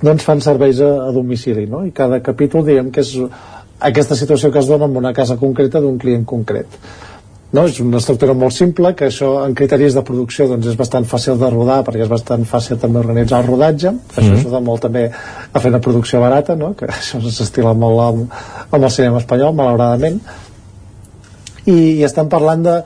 doncs 0.01 0.25
fan 0.25 0.41
serveis 0.41 0.81
a, 0.81 0.91
a 1.07 1.11
domicili 1.15 1.67
no? 1.69 1.85
i 1.85 1.93
cada 1.95 2.21
capítol 2.25 2.65
diguem 2.67 2.91
que 2.93 3.01
és 3.05 3.15
aquesta 3.91 4.17
situació 4.17 4.51
que 4.53 4.61
es 4.61 4.69
dona 4.69 4.89
en 4.89 4.97
una 4.97 5.13
casa 5.13 5.39
concreta 5.41 5.81
d'un 5.81 5.97
client 6.01 6.25
concret 6.29 6.77
no? 7.51 7.65
és 7.65 7.79
una 7.83 7.97
estructura 8.01 8.35
molt 8.37 8.55
simple 8.55 8.93
que 8.97 9.09
això 9.09 9.31
en 9.45 9.55
criteris 9.57 9.97
de 9.97 10.05
producció 10.05 10.47
doncs, 10.51 10.69
és 10.71 10.77
bastant 10.79 11.07
fàcil 11.09 11.41
de 11.41 11.49
rodar 11.53 11.81
perquè 11.87 12.05
és 12.05 12.11
bastant 12.11 12.45
fàcil 12.49 12.79
també 12.81 13.01
organitzar 13.01 13.41
el 13.41 13.49
rodatge 13.49 13.91
mm 13.91 13.97
-hmm. 13.97 14.21
això 14.21 14.37
ajuda 14.37 14.61
molt 14.69 14.81
també 14.81 15.09
a 15.53 15.59
fer 15.59 15.73
una 15.73 15.81
producció 15.81 16.21
barata 16.21 16.55
no? 16.55 16.73
que 16.75 16.85
això 16.99 17.21
s'estila 17.21 17.73
molt 17.73 17.99
amb, 17.99 18.39
amb 18.71 18.83
el 18.83 18.91
cinema 18.91 19.17
espanyol 19.17 19.53
malauradament 19.53 20.21
i, 21.65 21.77
i 21.99 22.03
estem 22.07 22.29
parlant 22.31 22.63
de, 22.65 22.77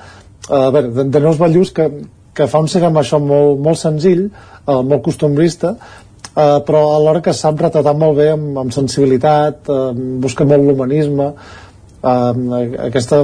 a 0.50 0.70
veure, 0.72 0.90
de, 0.94 1.08
de 1.10 1.22
Neus 1.24 1.40
Ballús 1.42 1.72
que, 1.76 1.90
que 2.36 2.48
fa 2.52 2.62
un 2.64 2.72
cinema 2.72 3.02
això 3.02 3.20
molt, 3.22 3.62
molt 3.64 3.80
senzill 3.80 4.28
uh, 4.28 4.82
molt 4.82 5.04
costumbrista 5.06 5.76
uh, 5.76 6.60
però 6.68 6.84
alhora 6.96 7.24
que 7.26 7.34
sap 7.34 7.62
retratar 7.64 7.96
molt 7.98 8.20
bé 8.20 8.32
amb, 8.34 8.60
amb 8.66 8.76
sensibilitat 8.76 9.72
uh, 9.72 9.92
busca 10.24 10.48
molt 10.48 10.68
l'humanisme 10.68 11.32
uh, 11.32 12.60
aquesta 12.90 13.22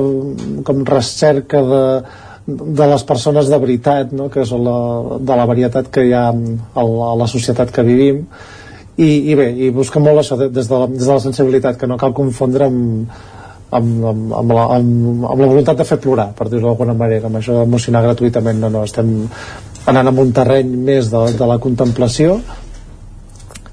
com 0.68 0.86
recerca 0.88 1.62
de, 1.68 1.84
de 2.48 2.90
les 2.94 3.06
persones 3.08 3.52
de 3.52 3.62
veritat 3.62 4.16
no? 4.16 4.30
que 4.34 4.48
són 4.48 4.66
la, 4.66 4.80
de 5.20 5.38
la 5.44 5.50
varietat 5.50 5.92
que 5.94 6.08
hi 6.08 6.16
ha 6.16 6.30
a 6.32 6.88
la, 6.88 7.12
a 7.12 7.20
la 7.26 7.30
societat 7.30 7.74
que 7.76 7.86
vivim 7.86 8.24
i, 9.02 9.12
i 9.32 9.36
bé, 9.38 9.52
i 9.56 9.70
busca 9.74 10.02
molt 10.04 10.22
això 10.22 10.38
des 10.42 10.68
de, 10.68 10.74
la, 10.78 10.88
des 10.88 11.06
de 11.06 11.14
la 11.14 11.22
sensibilitat 11.24 11.78
que 11.80 11.88
no 11.90 12.00
cal 12.00 12.16
confondre 12.16 12.68
amb, 12.68 13.14
amb, 13.78 13.92
amb, 14.12 14.34
amb, 14.42 14.54
la, 14.56 14.66
amb, 14.78 15.26
amb 15.32 15.44
la 15.44 15.48
voluntat 15.48 15.80
de 15.80 15.88
fer 15.88 16.00
plorar, 16.04 16.32
per 16.38 16.50
dir-ho 16.52 16.68
d'alguna 16.70 16.96
manera, 16.98 17.30
amb 17.30 17.40
això 17.40 17.56
d'emocionar 17.60 18.04
gratuïtament, 18.08 18.60
no, 18.60 18.72
no, 18.74 18.84
estem 18.88 19.14
anant 19.92 20.12
en 20.12 20.20
un 20.26 20.34
terreny 20.36 20.76
més 20.90 21.10
de, 21.12 21.24
de 21.38 21.48
la 21.50 21.58
contemplació, 21.64 22.38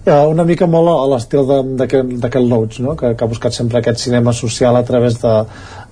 eh, 0.06 0.24
una 0.30 0.46
mica 0.48 0.68
molt 0.70 0.92
a 0.94 1.06
l'estil 1.12 1.48
d'aquest 1.80 2.44
Loach, 2.44 2.80
no? 2.84 2.96
que, 2.96 3.14
que 3.14 3.24
ha 3.24 3.30
buscat 3.30 3.56
sempre 3.56 3.82
aquest 3.82 4.06
cinema 4.06 4.32
social 4.32 4.76
a 4.76 4.84
través 4.86 5.20
de, 5.22 5.34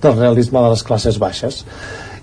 del 0.03 0.17
realisme 0.17 0.63
de 0.63 0.73
les 0.73 0.85
classes 0.87 1.19
baixes. 1.21 1.63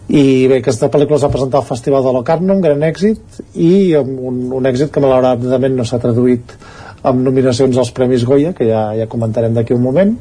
I 0.04 0.46
bé, 0.50 0.58
aquesta 0.60 0.90
pel·lícula 0.92 1.16
es 1.16 1.24
va 1.24 1.32
presentar 1.32 1.62
al 1.62 1.68
Festival 1.68 2.04
de 2.04 2.12
Locarno, 2.12 2.56
un 2.56 2.64
gran 2.64 2.82
èxit 2.84 3.38
i 3.56 3.94
un, 3.96 4.50
un 4.52 4.66
èxit 4.68 4.92
que 4.92 5.00
malauradament 5.00 5.78
no 5.78 5.86
s'ha 5.88 6.00
traduït 6.02 6.52
amb 7.04 7.24
nominacions 7.24 7.76
als 7.80 7.92
Premis 7.96 8.24
Goya, 8.28 8.52
que 8.56 8.68
ja, 8.68 8.90
ja 8.96 9.08
comentarem 9.08 9.56
d'aquí 9.56 9.76
un 9.76 9.84
moment 9.84 10.12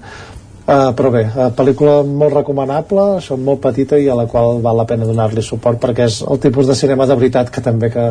Uh, 0.64 0.94
però 0.96 1.10
bé, 1.12 1.26
uh, 1.28 1.50
pel·lícula 1.52 1.98
molt 2.08 2.32
recomanable, 2.38 3.18
això 3.18 3.36
molt 3.36 3.60
petita 3.66 3.98
i 4.00 4.06
a 4.08 4.16
la 4.16 4.24
qual 4.32 4.62
val 4.64 4.78
la 4.80 4.86
pena 4.88 5.04
donar-li 5.04 5.42
suport 5.44 5.76
perquè 5.82 6.06
és 6.08 6.22
el 6.24 6.40
tipus 6.40 6.70
de 6.70 6.76
cinema 6.80 7.04
de 7.10 7.18
veritat 7.20 7.50
que 7.52 7.60
també 7.60 7.90
que, 7.92 8.06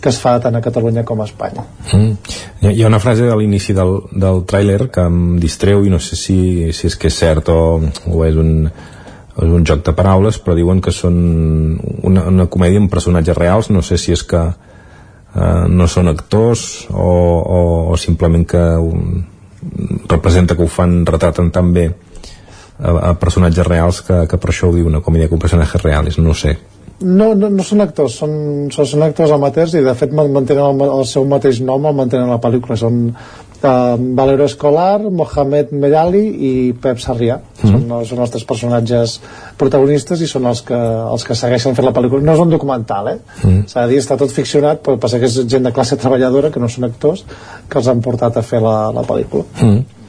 que 0.00 0.08
es 0.08 0.20
fa 0.22 0.38
tant 0.40 0.56
a 0.56 0.62
Catalunya 0.64 1.04
com 1.04 1.20
a 1.20 1.26
Espanya. 1.28 1.66
Mm. 1.92 2.14
Hi 2.70 2.80
ha 2.80 2.88
una 2.88 3.02
frase 3.04 3.28
a 3.28 3.36
l'inici 3.36 3.76
del, 3.76 3.98
del 4.16 4.40
tràiler 4.48 4.86
que 4.88 5.04
em 5.04 5.36
distreu 5.42 5.84
i 5.84 5.92
no 5.92 6.00
sé 6.00 6.16
si, 6.16 6.38
si 6.72 6.88
és 6.88 6.96
que 6.96 7.10
és 7.12 7.18
cert 7.20 7.52
o, 7.52 7.60
o 8.08 8.24
és 8.24 8.40
un 8.40 8.70
és 9.40 9.52
un 9.56 9.64
joc 9.64 9.84
de 9.86 9.92
paraules 9.96 10.38
però 10.40 10.56
diuen 10.56 10.80
que 10.84 10.92
són 10.92 11.20
una, 12.02 12.24
una 12.28 12.46
comèdia 12.52 12.80
amb 12.80 12.90
personatges 12.92 13.36
reals 13.36 13.70
no 13.70 13.82
sé 13.84 13.98
si 14.00 14.12
és 14.16 14.24
que 14.26 14.40
eh, 14.40 15.66
no 15.68 15.86
són 15.88 16.10
actors 16.12 16.64
o, 16.90 17.12
o, 17.40 17.60
o 17.92 18.00
simplement 18.00 18.44
que 18.48 18.64
un, 18.80 19.22
representa 20.08 20.56
que 20.56 20.64
ho 20.64 20.70
fan 20.70 21.04
retraten 21.06 21.50
tan 21.52 21.72
bé 21.76 21.86
a, 21.90 22.90
a 23.10 23.14
personatges 23.20 23.66
reals 23.66 24.02
que, 24.06 24.24
que 24.28 24.40
per 24.40 24.52
això 24.52 24.70
ho 24.70 24.76
diu 24.76 24.88
una 24.88 25.02
comèdia 25.04 25.28
con 25.28 25.42
personatges 25.42 25.82
reals, 25.84 26.18
no 26.18 26.34
sé. 26.34 26.56
No, 27.00 27.30
no, 27.32 27.48
no 27.48 27.64
són 27.64 27.80
actors, 27.80 28.18
són, 28.20 28.32
són 28.68 29.04
actors 29.06 29.32
amateurs 29.32 29.72
i 29.78 29.80
de 29.84 29.94
fet 29.96 30.12
mantenen 30.12 30.66
el, 30.66 30.82
el 31.00 31.06
seu 31.08 31.24
mateix 31.28 31.62
nom 31.64 31.86
el 31.88 31.96
mantenen 31.96 32.28
la 32.28 32.40
pel·lícula. 32.42 32.76
Són 32.76 33.06
Valero 33.62 34.46
Escolar, 34.48 35.02
Mohamed 35.10 35.74
Merali 35.76 36.22
i 36.48 36.52
Pep 36.72 37.00
Sarrià 37.02 37.36
mm. 37.40 37.68
són, 37.68 37.94
són 38.08 38.24
els 38.24 38.34
tres 38.34 38.46
personatges 38.48 39.18
protagonistes 39.60 40.24
i 40.24 40.28
són 40.30 40.48
els 40.48 40.64
que, 40.66 40.78
els 40.78 41.26
que 41.28 41.36
segueixen 41.36 41.76
fent 41.76 41.88
la 41.88 41.94
pel·lícula 41.96 42.24
no 42.24 42.36
és 42.36 42.42
un 42.42 42.52
documental, 42.52 43.12
eh? 43.12 43.18
Mm. 43.44 43.68
s'ha 43.68 43.84
de 43.84 43.94
dir, 43.94 44.02
està 44.02 44.16
tot 44.20 44.32
ficcionat 44.32 44.84
però 44.84 44.96
passa 45.00 45.20
que 45.20 45.28
és 45.28 45.40
gent 45.44 45.68
de 45.68 45.74
classe 45.76 46.00
treballadora 46.00 46.52
que 46.54 46.62
no 46.62 46.72
són 46.72 46.88
actors, 46.88 47.26
que 47.68 47.80
els 47.82 47.90
han 47.92 48.00
portat 48.04 48.40
a 48.40 48.46
fer 48.46 48.62
la, 48.64 48.76
la 48.96 49.06
pel·lícula 49.06 49.46
mm 49.60 50.00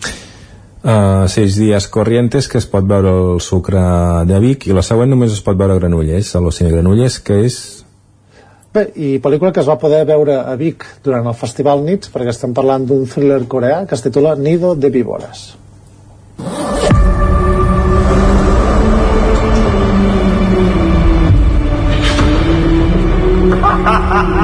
uh, 0.84 1.28
Seis 1.28 1.56
dies 1.56 1.88
corrientes 1.88 2.48
que 2.48 2.58
es 2.58 2.68
pot 2.70 2.86
veure 2.88 3.12
el 3.12 3.42
sucre 3.42 3.82
de 4.30 4.40
Vic 4.44 4.68
i 4.68 4.76
la 4.76 4.86
següent 4.86 5.12
només 5.12 5.34
es 5.34 5.44
pot 5.46 5.58
veure 5.58 5.76
a 5.76 5.82
Granollers 5.82 6.36
a 6.36 6.42
l'Ocine 6.44 6.72
Granollers 6.74 7.20
que 7.26 7.42
és 7.46 7.81
Bé, 8.72 8.86
i 8.96 9.08
pel·lícula 9.20 9.50
que 9.52 9.60
es 9.60 9.68
va 9.68 9.76
poder 9.76 10.06
veure 10.08 10.38
a 10.48 10.54
Vic 10.56 10.86
durant 11.04 11.26
el 11.28 11.36
Festival 11.36 11.82
Nits 11.84 12.08
perquè 12.14 12.32
estem 12.32 12.54
parlant 12.56 12.86
d'un 12.88 13.04
thriller 13.04 13.42
coreà 13.52 13.82
que 13.84 13.98
es 13.98 14.06
titula 14.06 14.38
Nido 14.40 14.76
de 14.80 14.90
víboras. 14.90 15.50
ha 23.62 23.98
ha 24.16 24.22
ha 24.40 24.41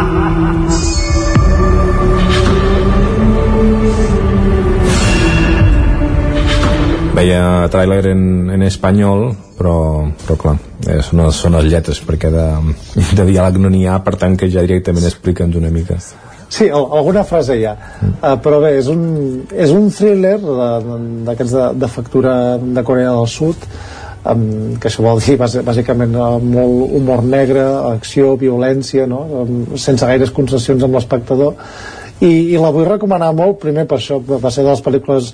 veia 7.18 7.42
tràiler 7.74 8.04
en, 8.12 8.24
en 8.54 8.64
espanyol 8.68 9.28
però, 9.58 9.76
però 10.22 10.38
clar 10.40 10.56
eh, 10.86 11.02
són, 11.06 11.26
són 11.34 11.58
les 11.58 11.68
lletres 11.72 12.02
perquè 12.06 12.32
de, 12.34 12.46
de 13.18 13.28
diàleg 13.28 13.60
no 13.62 13.72
n'hi 13.74 13.86
ha 13.90 14.00
per 14.06 14.16
tant 14.22 14.38
que 14.40 14.50
ja 14.54 14.66
directament 14.66 15.10
explica'ns 15.10 15.60
una 15.60 15.74
mica 15.74 16.00
Sí, 16.48 16.70
alguna 16.72 17.26
frase 17.28 17.58
hi 17.60 17.66
ha 17.68 17.74
mm. 17.76 18.12
uh, 18.22 18.36
però 18.44 18.62
bé, 18.64 18.78
és 18.80 18.88
un, 18.92 19.02
és 19.52 19.74
un 19.76 19.90
thriller 19.92 20.38
d'aquests 20.40 21.56
de, 21.58 21.66
de 21.82 21.90
factura 21.92 22.34
de 22.62 22.84
Corea 22.88 23.12
del 23.18 23.28
Sud 23.28 23.68
um, 24.32 24.78
que 24.80 24.88
això 24.88 25.04
vol 25.04 25.20
dir 25.26 25.36
bàsicament 25.42 26.16
molt 26.16 26.96
humor 27.02 27.26
negre, 27.28 27.66
acció, 27.92 28.36
violència 28.40 29.10
no? 29.12 29.26
um, 29.44 29.62
sense 29.76 30.08
gaires 30.08 30.32
concessions 30.32 30.88
amb 30.88 30.96
l'espectador 30.96 31.58
i, 32.22 32.32
i 32.54 32.58
la 32.58 32.72
vull 32.74 32.88
recomanar 32.88 33.34
molt 33.36 33.60
primer 33.62 33.86
per 33.90 34.00
això 34.00 34.22
va 34.24 34.50
ser 34.54 34.64
de 34.64 34.72
les 34.72 34.86
pel·lícules 34.86 35.34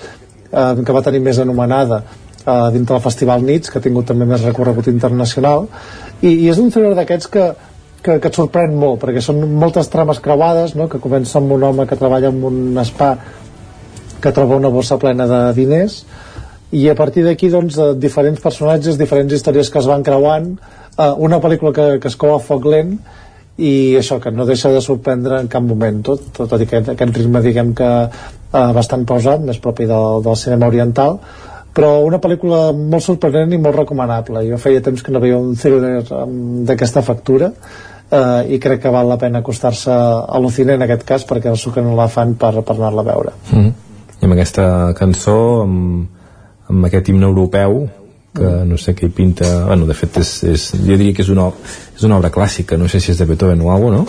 eh, 0.53 0.83
que 0.85 0.95
va 0.95 1.03
tenir 1.05 1.23
més 1.25 1.39
anomenada 1.41 2.03
eh, 2.45 2.69
dintre 2.73 2.95
del 2.95 3.03
Festival 3.03 3.43
Nits, 3.43 3.71
que 3.71 3.79
ha 3.79 3.83
tingut 3.83 4.07
també 4.11 4.27
més 4.29 4.43
recorregut 4.45 4.89
internacional, 4.91 5.67
i, 6.21 6.29
i 6.29 6.49
és 6.51 6.59
un 6.61 6.71
thriller 6.71 6.95
d'aquests 6.99 7.31
que, 7.33 7.47
que, 8.03 8.19
que 8.19 8.31
et 8.31 8.37
sorprèn 8.37 8.75
molt, 8.79 9.01
perquè 9.03 9.23
són 9.23 9.41
moltes 9.59 9.89
trames 9.93 10.21
creuades, 10.23 10.75
no? 10.79 10.89
que 10.91 11.01
comença 11.03 11.39
amb 11.39 11.55
un 11.57 11.65
home 11.69 11.87
que 11.89 11.99
treballa 11.99 12.31
en 12.33 12.43
un 12.49 12.83
spa 12.85 13.15
que 14.23 14.31
troba 14.31 14.59
una 14.59 14.71
bossa 14.71 14.99
plena 14.99 15.27
de 15.27 15.41
diners, 15.57 16.03
i 16.73 16.87
a 16.89 16.95
partir 16.97 17.25
d'aquí 17.25 17.51
doncs, 17.53 17.77
eh, 17.77 17.91
diferents 18.01 18.39
personatges, 18.41 18.97
diferents 18.97 19.33
històries 19.33 19.69
que 19.69 19.81
es 19.81 19.89
van 19.89 20.05
creuant, 20.05 20.53
eh, 20.97 21.11
una 21.27 21.41
pel·lícula 21.43 21.73
que, 21.75 21.89
que 21.99 22.09
es 22.09 22.17
cou 22.19 22.33
a 22.35 22.41
foc 22.41 22.65
lent, 22.65 22.95
i 23.57 23.93
això 23.99 24.17
que 24.17 24.31
no 24.33 24.47
deixa 24.49 24.71
de 24.73 24.81
sorprendre 24.81 25.37
en 25.43 25.47
cap 25.47 25.61
moment 25.61 25.99
tot, 26.01 26.23
tot, 26.33 26.55
i 26.57 26.65
que 26.65 26.79
aquest 26.81 27.19
ritme 27.19 27.41
diguem 27.45 27.75
que 27.77 27.89
eh, 28.53 28.69
bastant 28.75 29.05
pausat, 29.09 29.41
més 29.41 29.59
propi 29.59 29.89
del, 29.89 30.21
del 30.25 30.39
cinema 30.39 30.69
oriental 30.71 31.19
però 31.73 32.03
una 32.05 32.19
pel·lícula 32.21 32.67
molt 32.77 33.03
sorprenent 33.03 33.55
i 33.55 33.59
molt 33.61 33.79
recomanable 33.79 34.43
jo 34.45 34.59
feia 34.61 34.83
temps 34.85 35.01
que 35.01 35.13
no 35.13 35.21
veia 35.23 35.39
un 35.41 35.55
thriller 35.57 36.03
d'aquesta 36.69 37.01
factura 37.05 37.49
eh, 37.49 38.53
i 38.53 38.59
crec 38.61 38.83
que 38.83 38.93
val 38.93 39.09
la 39.09 39.17
pena 39.21 39.41
acostar-se 39.41 39.93
a 39.93 40.41
l'Ocine 40.41 40.77
en 40.77 40.85
aquest 40.85 41.05
cas 41.07 41.25
perquè 41.29 41.49
el 41.49 41.73
que 41.73 41.81
no 41.81 41.95
la 41.97 42.07
fan 42.07 42.35
per, 42.35 42.53
per 42.61 42.77
anar-la 42.77 43.01
a 43.01 43.09
veure 43.09 43.33
mm 43.49 43.59
-hmm. 43.59 43.73
i 44.21 44.25
amb 44.25 44.33
aquesta 44.33 44.93
cançó 44.93 45.63
amb, 45.63 46.07
amb 46.69 46.85
aquest 46.85 47.09
himne 47.09 47.25
europeu 47.25 47.89
que 48.33 48.49
no 48.65 48.77
sé 48.77 48.95
què 48.95 49.11
pinta 49.13 49.65
bueno, 49.65 49.85
de 49.85 49.93
fet 49.93 50.17
és, 50.17 50.43
és, 50.43 50.71
jo 50.73 50.97
diria 50.97 51.13
que 51.13 51.21
és 51.21 51.29
una, 51.29 51.51
és 51.95 52.03
una 52.03 52.17
obra 52.17 52.31
clàssica, 52.31 52.77
no 52.77 52.87
sé 52.87 52.99
si 52.99 53.11
és 53.11 53.17
de 53.17 53.25
Beethoven 53.25 53.61
o 53.61 53.71
alguna 53.71 53.97
no? 53.97 54.07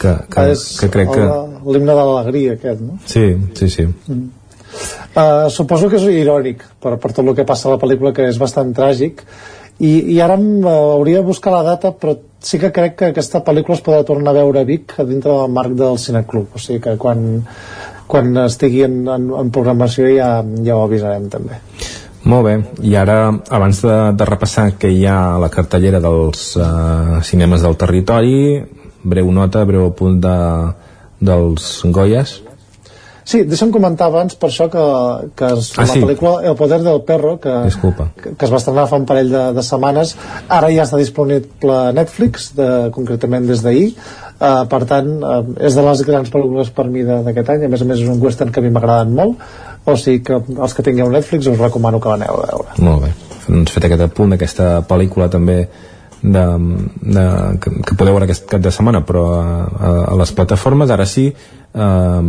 Que, 0.00 0.14
que, 0.30 0.40
ah, 0.40 0.54
és 0.54 0.64
que 0.80 0.90
crec 0.94 1.12
que 1.12 1.28
l'himne 1.68 1.94
de 1.94 2.06
l'alegria 2.08 2.56
aquest 2.56 2.82
no? 2.84 2.98
sí, 3.06 3.24
sí, 3.58 3.68
sí. 3.74 3.86
Mm. 3.86 4.24
uh, 5.14 5.48
suposo 5.50 5.90
que 5.90 6.00
és 6.00 6.08
irònic 6.22 6.64
per, 6.82 6.96
per 7.02 7.12
tot 7.12 7.24
el 7.26 7.34
que 7.36 7.46
passa 7.48 7.68
a 7.68 7.76
la 7.76 7.82
pel·lícula 7.82 8.14
que 8.16 8.28
és 8.28 8.40
bastant 8.40 8.74
tràgic. 8.76 9.24
I, 9.78 9.92
i 10.14 10.16
ara 10.22 10.34
em, 10.34 10.48
uh, 10.64 10.94
hauria 10.96 11.20
de 11.20 11.28
buscar 11.28 11.52
la 11.54 11.62
data 11.66 11.92
però 11.94 12.16
sí 12.42 12.58
que 12.58 12.72
crec 12.74 12.96
que 12.98 13.12
aquesta 13.12 13.42
pel·lícula 13.46 13.78
es 13.78 13.84
podrà 13.86 14.02
tornar 14.06 14.34
a 14.34 14.40
veure 14.40 14.62
a 14.62 14.66
Vic 14.66 14.96
dintre 15.06 15.34
del 15.34 15.54
marc 15.54 15.76
del 15.78 15.98
Cineclub. 16.02 16.54
O 16.54 16.62
sigui 16.62 16.80
que 16.82 16.96
quan, 16.98 17.44
quan 18.10 18.34
estigui 18.44 18.84
en, 18.86 19.00
en, 19.06 19.30
en 19.42 19.54
programació 19.54 20.10
ja, 20.10 20.32
ja 20.66 20.76
ho 20.76 20.84
avisarem 20.86 21.28
també. 21.30 21.62
Molt 22.28 22.44
bé, 22.44 22.54
i 22.84 22.96
ara 22.98 23.18
abans 23.54 23.78
de, 23.84 23.94
de 24.18 24.26
repassar 24.26 24.72
què 24.80 24.90
hi 24.92 25.04
ha 25.06 25.38
la 25.40 25.48
cartellera 25.52 26.00
dels 26.02 26.50
uh, 26.58 27.20
cinemes 27.24 27.62
del 27.64 27.78
territori 27.80 28.34
breu 29.08 29.32
nota, 29.34 29.64
breu 29.68 29.90
punt 29.96 30.20
de, 30.24 30.36
dels 31.20 31.72
Goyas 31.84 32.38
Sí, 33.28 33.42
deixa'm 33.44 33.68
comentar 33.68 34.06
abans 34.08 34.38
per 34.40 34.48
això 34.48 34.70
que, 34.72 34.82
que 35.36 35.48
es, 35.52 35.66
ah, 35.76 35.82
la 35.82 35.88
sí. 35.90 36.00
pel·lícula 36.00 36.30
El 36.48 36.54
poder 36.56 36.78
del 36.80 37.02
perro 37.04 37.34
que, 37.42 37.52
que, 37.68 38.30
que 38.30 38.46
es 38.46 38.52
va 38.54 38.56
estrenar 38.56 38.86
fa 38.88 38.96
un 38.96 39.04
parell 39.10 39.28
de, 39.34 39.42
de 39.58 39.64
setmanes 39.66 40.14
ara 40.48 40.70
ja 40.72 40.86
està 40.86 40.96
disponible 40.96 41.74
a 41.76 41.90
Netflix 41.92 42.54
de, 42.56 42.68
concretament 42.94 43.44
des 43.50 43.60
d'ahir. 43.66 43.90
Uh, 44.38 44.62
per 44.70 44.80
tant 44.88 45.10
uh, 45.18 45.42
és 45.60 45.76
de 45.76 45.84
les 45.84 46.02
grans 46.08 46.32
pel·lícules 46.32 46.72
per 46.72 46.86
mi 46.88 47.04
d'aquest 47.04 47.52
any. 47.52 47.66
A 47.66 47.70
més 47.74 47.84
a 47.84 47.90
més 47.90 48.00
és 48.00 48.08
un 48.08 48.22
western 48.22 48.54
que 48.54 48.62
a 48.62 48.64
mi 48.64 48.72
m'ha 48.72 48.80
agradat 48.80 49.12
molt. 49.12 49.44
O 49.84 49.98
sigui 50.00 50.22
que 50.24 50.40
els 50.40 50.76
que 50.78 50.86
tingueu 50.86 51.12
Netflix 51.12 51.50
us 51.52 51.60
recomano 51.60 52.00
que 52.00 52.08
l'aneu 52.14 52.40
a 52.40 52.48
veure. 52.48 52.78
Molt 52.80 53.04
bé, 53.04 53.12
doncs 53.44 53.76
fet 53.76 53.90
aquest 53.90 54.08
punt 54.16 54.32
d'aquesta 54.32 54.70
pel·lícula 54.88 55.28
també 55.28 55.58
de, 56.22 56.44
de, 57.02 57.26
que, 57.62 57.74
que 57.86 57.96
podeu 57.98 58.16
veure 58.16 58.28
aquest 58.28 58.48
cap 58.50 58.62
de 58.64 58.72
setmana 58.74 59.04
però 59.06 59.24
a, 59.36 59.44
a, 59.64 59.92
a 60.12 60.16
les 60.18 60.32
plataformes 60.34 60.90
ara 60.90 61.06
sí 61.06 61.28
eh, 61.30 62.22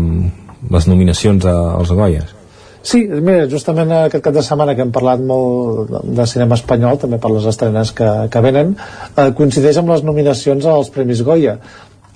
les 0.70 0.88
nominacions 0.92 1.48
a, 1.48 1.56
als 1.80 1.94
Goyes. 1.96 2.36
Sí, 2.80 3.02
mira, 3.10 3.44
justament 3.52 3.92
aquest 3.92 4.24
cap 4.24 4.36
de 4.36 4.44
setmana 4.46 4.74
que 4.76 4.86
hem 4.86 4.92
parlat 4.96 5.20
molt 5.20 5.92
de 6.16 6.26
cinema 6.32 6.56
espanyol, 6.56 6.96
també 7.02 7.20
per 7.20 7.32
les 7.34 7.48
estrenes 7.52 7.92
que, 7.96 8.08
que 8.32 8.42
venen, 8.44 8.72
eh, 9.16 9.30
coincideix 9.36 9.82
amb 9.82 9.92
les 9.92 10.06
nominacions 10.08 10.68
als 10.70 10.92
Premis 10.96 11.24
Goya 11.28 11.58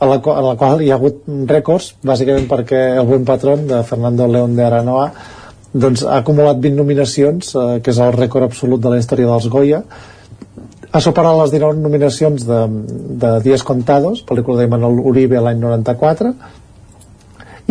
en 0.04 0.10
la, 0.10 0.18
en 0.20 0.46
la 0.48 0.56
qual 0.60 0.82
hi 0.82 0.92
ha 0.92 0.98
hagut 0.98 1.24
rècords 1.50 1.94
bàsicament 2.04 2.48
perquè 2.50 2.82
el 2.98 3.08
buen 3.08 3.26
patrón 3.28 3.68
de 3.68 3.84
Fernando 3.88 4.28
León 4.28 4.56
de 4.56 4.66
Aranoa 4.66 5.12
doncs, 5.74 6.04
ha 6.06 6.20
acumulat 6.22 6.60
20 6.64 6.80
nominacions 6.80 7.54
eh, 7.56 7.68
que 7.84 7.94
és 7.94 8.02
el 8.04 8.16
rècord 8.16 8.48
absolut 8.48 8.82
de 8.82 8.94
la 8.94 9.00
història 9.02 9.30
dels 9.32 9.50
Goya 9.54 9.84
ha 10.94 11.02
superat 11.02 11.38
les 11.40 11.54
19 11.56 11.82
nominacions 11.82 12.44
de, 12.46 12.60
de 13.22 13.32
Días 13.46 13.64
Contados 13.66 14.22
pel·lícula 14.30 14.62
d'Emanuel 14.62 15.02
Uribe 15.10 15.42
l'any 15.42 15.58
94 15.62 16.34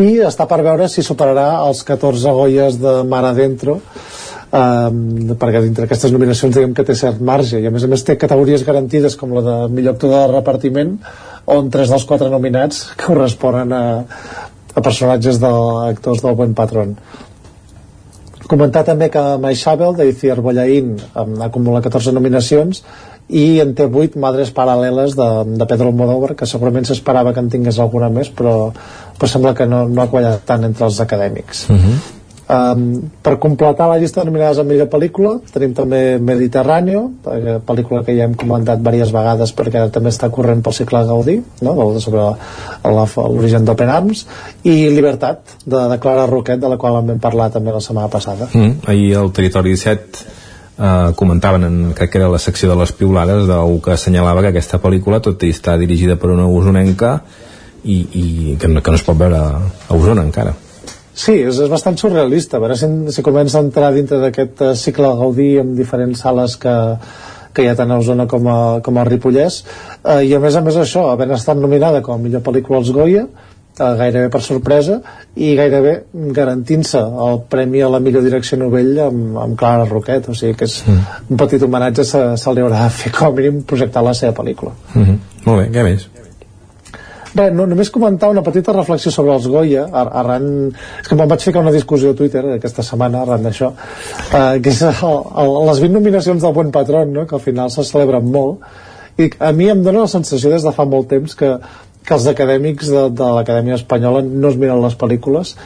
i 0.02 0.08
està 0.26 0.48
per 0.50 0.62
veure 0.66 0.88
si 0.90 1.04
superarà 1.06 1.46
els 1.68 1.84
14 1.86 2.34
Goyes 2.34 2.80
de 2.82 2.96
Mar 3.06 3.22
Adentro 3.28 3.78
um, 3.78 4.98
perquè 5.38 5.62
dintre 5.62 5.86
aquestes 5.86 6.14
nominacions 6.14 6.56
diguem 6.56 6.74
que 6.74 6.86
té 6.88 6.96
cert 6.98 7.22
marge 7.22 7.62
i 7.62 7.68
a 7.68 7.74
més 7.74 7.86
a 7.86 7.92
més 7.92 8.02
té 8.02 8.18
categories 8.18 8.66
garantides 8.66 9.14
com 9.20 9.36
la 9.36 9.44
de 9.46 9.56
millor 9.76 9.94
actor 9.94 10.16
de 10.16 10.22
repartiment 10.34 10.96
on 11.52 11.70
tres 11.70 11.94
dels 11.94 12.08
quatre 12.08 12.30
nominats 12.32 12.88
corresponen 13.04 13.76
a, 13.76 13.84
a 14.74 14.80
personatges 14.80 15.38
d'actors 15.42 16.24
del 16.24 16.34
Buen 16.38 16.58
Patrón. 16.58 16.96
Comentar 18.50 18.82
també 18.84 19.06
que 19.08 19.20
Maixabel 19.40 19.94
de 19.96 20.08
Iciar 20.10 20.40
Bollaín 20.44 20.96
acumula 21.46 21.80
14 21.84 22.12
nominacions 22.12 22.82
i 23.32 23.60
en 23.64 23.74
té 23.76 23.88
8 23.88 24.20
Madres 24.20 24.52
Paral·leles 24.54 25.16
de, 25.18 25.28
de 25.58 25.68
Pedro 25.68 25.90
Almodóvar 25.92 26.36
que 26.38 26.48
segurament 26.48 26.88
s'esperava 26.88 27.32
que 27.32 27.40
en 27.40 27.52
tingués 27.52 27.80
alguna 27.80 28.10
més 28.12 28.30
però, 28.30 28.56
però 29.18 29.30
sembla 29.30 29.54
que 29.56 29.68
no, 29.68 29.86
no 29.88 30.04
ha 30.04 30.10
quallat 30.12 30.44
tant 30.48 30.68
entre 30.68 30.88
els 30.88 31.00
acadèmics 31.00 31.68
uh 31.68 31.76
mhm. 31.76 31.86
-huh. 31.86 32.18
Um, 32.52 33.10
per 33.22 33.38
completar 33.38 33.86
la 33.88 33.96
llista 33.96 34.20
de 34.20 34.26
nominades 34.26 34.58
a 34.58 34.64
millor 34.66 34.88
pel·lícula 34.90 35.36
tenim 35.54 35.72
també 35.72 36.18
Mediterráneo 36.18 37.04
pel·lícula 37.64 38.02
que 38.04 38.16
ja 38.16 38.26
hem 38.26 38.34
comentat 38.34 38.82
diverses 38.82 39.12
vegades 39.14 39.54
perquè 39.56 39.84
també 39.94 40.10
està 40.10 40.28
corrent 40.28 40.60
pel 40.60 40.74
cicle 40.74 41.04
Gaudí 41.06 41.38
no? 41.62 42.00
sobre 42.00 42.26
l'origen 42.84 43.64
d'Open 43.64 43.88
Arms 43.88 44.26
i 44.64 44.90
Libertat 44.90 45.56
de, 45.64 45.88
de 45.94 45.98
Clara 46.02 46.26
Roquet 46.26 46.60
de 46.60 46.68
la 46.68 46.76
qual 46.76 46.98
vam 46.98 47.18
parlar 47.22 47.48
també 47.54 47.72
la 47.72 47.80
setmana 47.80 48.08
passada 48.08 48.50
mm, 48.52 48.84
ahir 48.90 49.16
al 49.16 49.32
Territori 49.32 49.70
17 49.70 50.41
eh, 50.78 51.12
comentaven 51.16 51.64
en, 51.68 51.78
crec 51.96 52.12
que 52.12 52.20
era 52.20 52.30
la 52.32 52.40
secció 52.42 52.70
de 52.70 52.76
les 52.80 52.92
piulades 52.96 53.46
d'algú 53.48 53.80
que 53.84 53.94
assenyalava 53.94 54.42
que 54.42 54.52
aquesta 54.54 54.80
pel·lícula 54.82 55.22
tot 55.24 55.42
i 55.42 55.52
està 55.52 55.76
dirigida 55.80 56.16
per 56.16 56.32
una 56.34 56.48
usonenca 56.48 57.20
i, 57.84 57.98
i 57.98 58.56
que, 58.60 58.68
no, 58.68 58.82
que 58.82 58.94
no 58.94 59.00
es 59.00 59.06
pot 59.06 59.18
veure 59.18 59.40
a 59.42 59.96
Osona 59.96 60.22
encara. 60.22 60.54
Sí, 61.12 61.34
és, 61.44 61.58
és 61.60 61.68
bastant 61.68 61.98
surrealista, 62.00 62.56
a 62.56 62.62
veure 62.62 62.76
si, 62.78 62.88
si 63.12 63.24
comença 63.24 63.58
a 63.58 63.66
entrar 63.66 63.90
dintre 63.92 64.20
d'aquest 64.22 64.62
uh, 64.64 64.72
cicle 64.78 65.10
Gaudí 65.18 65.50
amb 65.60 65.74
diferents 65.76 66.22
sales 66.24 66.56
que, 66.62 66.72
que 67.52 67.64
hi 67.64 67.68
ha 67.68 67.76
tant 67.76 67.92
a 67.92 67.98
Osona 68.00 68.24
com 68.30 68.48
a, 68.48 68.58
com 68.84 68.96
a 68.96 69.04
Ripollès. 69.08 69.60
Uh, 70.00 70.22
i 70.24 70.32
a 70.32 70.40
més 70.40 70.56
a 70.56 70.62
més 70.64 70.78
això, 70.80 71.10
havent 71.12 71.34
estat 71.36 71.60
nominada 71.60 72.00
com 72.06 72.16
a 72.16 72.22
millor 72.22 72.44
pel·lícula 72.46 72.80
als 72.80 72.94
Goya 72.96 73.26
gairebé 73.78 74.28
per 74.28 74.42
sorpresa 74.44 74.98
i 75.36 75.54
gairebé 75.56 75.94
garantint-se 76.36 77.00
el 77.00 77.40
premi 77.48 77.80
a 77.82 77.88
la 77.88 78.00
millor 78.04 78.24
direcció 78.24 78.58
novell 78.60 78.98
amb, 79.06 79.36
amb 79.46 79.58
Clara 79.58 79.86
Roquet 79.88 80.28
o 80.28 80.34
sigui 80.36 80.56
que 80.58 80.68
és 80.68 80.82
mm. 80.86 81.30
un 81.32 81.40
petit 81.40 81.62
homenatge 81.62 82.04
se, 82.04 82.24
se 82.36 82.52
li 82.52 82.64
haurà 82.64 82.84
de 82.84 82.96
fer 82.98 83.12
com 83.16 83.30
a 83.30 83.36
mínim 83.38 83.62
projectar 83.68 84.04
la 84.04 84.14
seva 84.14 84.34
pel·lícula 84.42 84.74
mm 84.94 85.04
-hmm. 85.04 85.18
Molt 85.44 85.58
bé, 85.58 85.70
què 85.74 85.82
més? 85.82 86.08
Bé, 87.34 87.50
no, 87.50 87.64
només 87.66 87.90
comentar 87.90 88.28
una 88.28 88.42
petita 88.42 88.74
reflexió 88.76 89.10
sobre 89.10 89.32
els 89.32 89.46
Goya 89.48 89.86
ar 89.90 90.08
arran... 90.20 90.68
És 91.00 91.08
que 91.08 91.16
me'n 91.16 91.28
vaig 91.28 91.40
ficar 91.40 91.62
una 91.62 91.72
discussió 91.72 92.10
a 92.10 92.14
Twitter 92.14 92.44
aquesta 92.44 92.82
setmana 92.82 93.22
arran 93.22 93.42
d'això 93.42 93.70
uh, 93.72 94.60
que 94.60 94.68
és 94.68 94.82
el, 94.82 95.16
el, 95.42 95.66
les 95.70 95.80
20 95.80 95.94
nominacions 95.96 96.42
del 96.42 96.52
Buen 96.52 96.70
Patron 96.70 97.12
no? 97.12 97.26
que 97.26 97.34
al 97.34 97.40
final 97.40 97.70
se 97.70 97.84
celebren 97.84 98.28
molt 98.34 98.60
i 99.16 99.30
a 99.40 99.52
mi 99.52 99.68
em 99.68 99.80
dóna 99.84 100.04
la 100.04 100.12
sensació 100.12 100.50
des 100.52 100.62
de 100.64 100.72
fa 100.76 100.84
molt 100.84 101.08
temps 101.08 101.34
que 101.34 101.56
que 102.06 102.14
els 102.16 102.26
acadèmics 102.30 102.90
de, 102.90 103.06
de 103.14 103.30
l'Acadèmia 103.36 103.78
Espanyola 103.78 104.22
no 104.26 104.50
es 104.50 104.58
miren 104.60 104.82
les 104.82 104.98
pel·lícules 104.98 105.56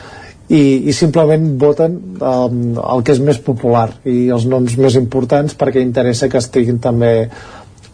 i, 0.48 0.62
i 0.86 0.94
simplement 0.94 1.56
voten 1.58 1.96
um, 2.20 2.58
el 2.78 3.04
que 3.06 3.16
és 3.16 3.22
més 3.22 3.38
popular 3.42 3.88
i 4.06 4.28
els 4.34 4.46
noms 4.46 4.76
més 4.78 4.98
importants 4.98 5.56
perquè 5.58 5.82
interessa 5.82 6.30
que 6.30 6.38
estiguin 6.42 6.78
també 6.82 7.14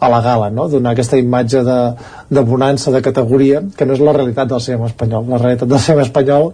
a 0.03 0.09
la 0.11 0.19
gala, 0.21 0.49
no? 0.51 0.67
donar 0.67 0.91
aquesta 0.91 1.17
imatge 1.17 1.61
de, 1.63 1.77
de 2.29 2.41
bonança, 2.43 2.91
de 2.91 3.01
categoria, 3.01 3.61
que 3.77 3.87
no 3.87 3.95
és 3.95 4.01
la 4.03 4.11
realitat 4.15 4.49
del 4.51 4.59
cinema 4.61 4.89
espanyol. 4.89 5.29
La 5.31 5.39
realitat 5.39 5.69
del 5.71 5.79
cinema 5.79 6.03
espanyol 6.03 6.49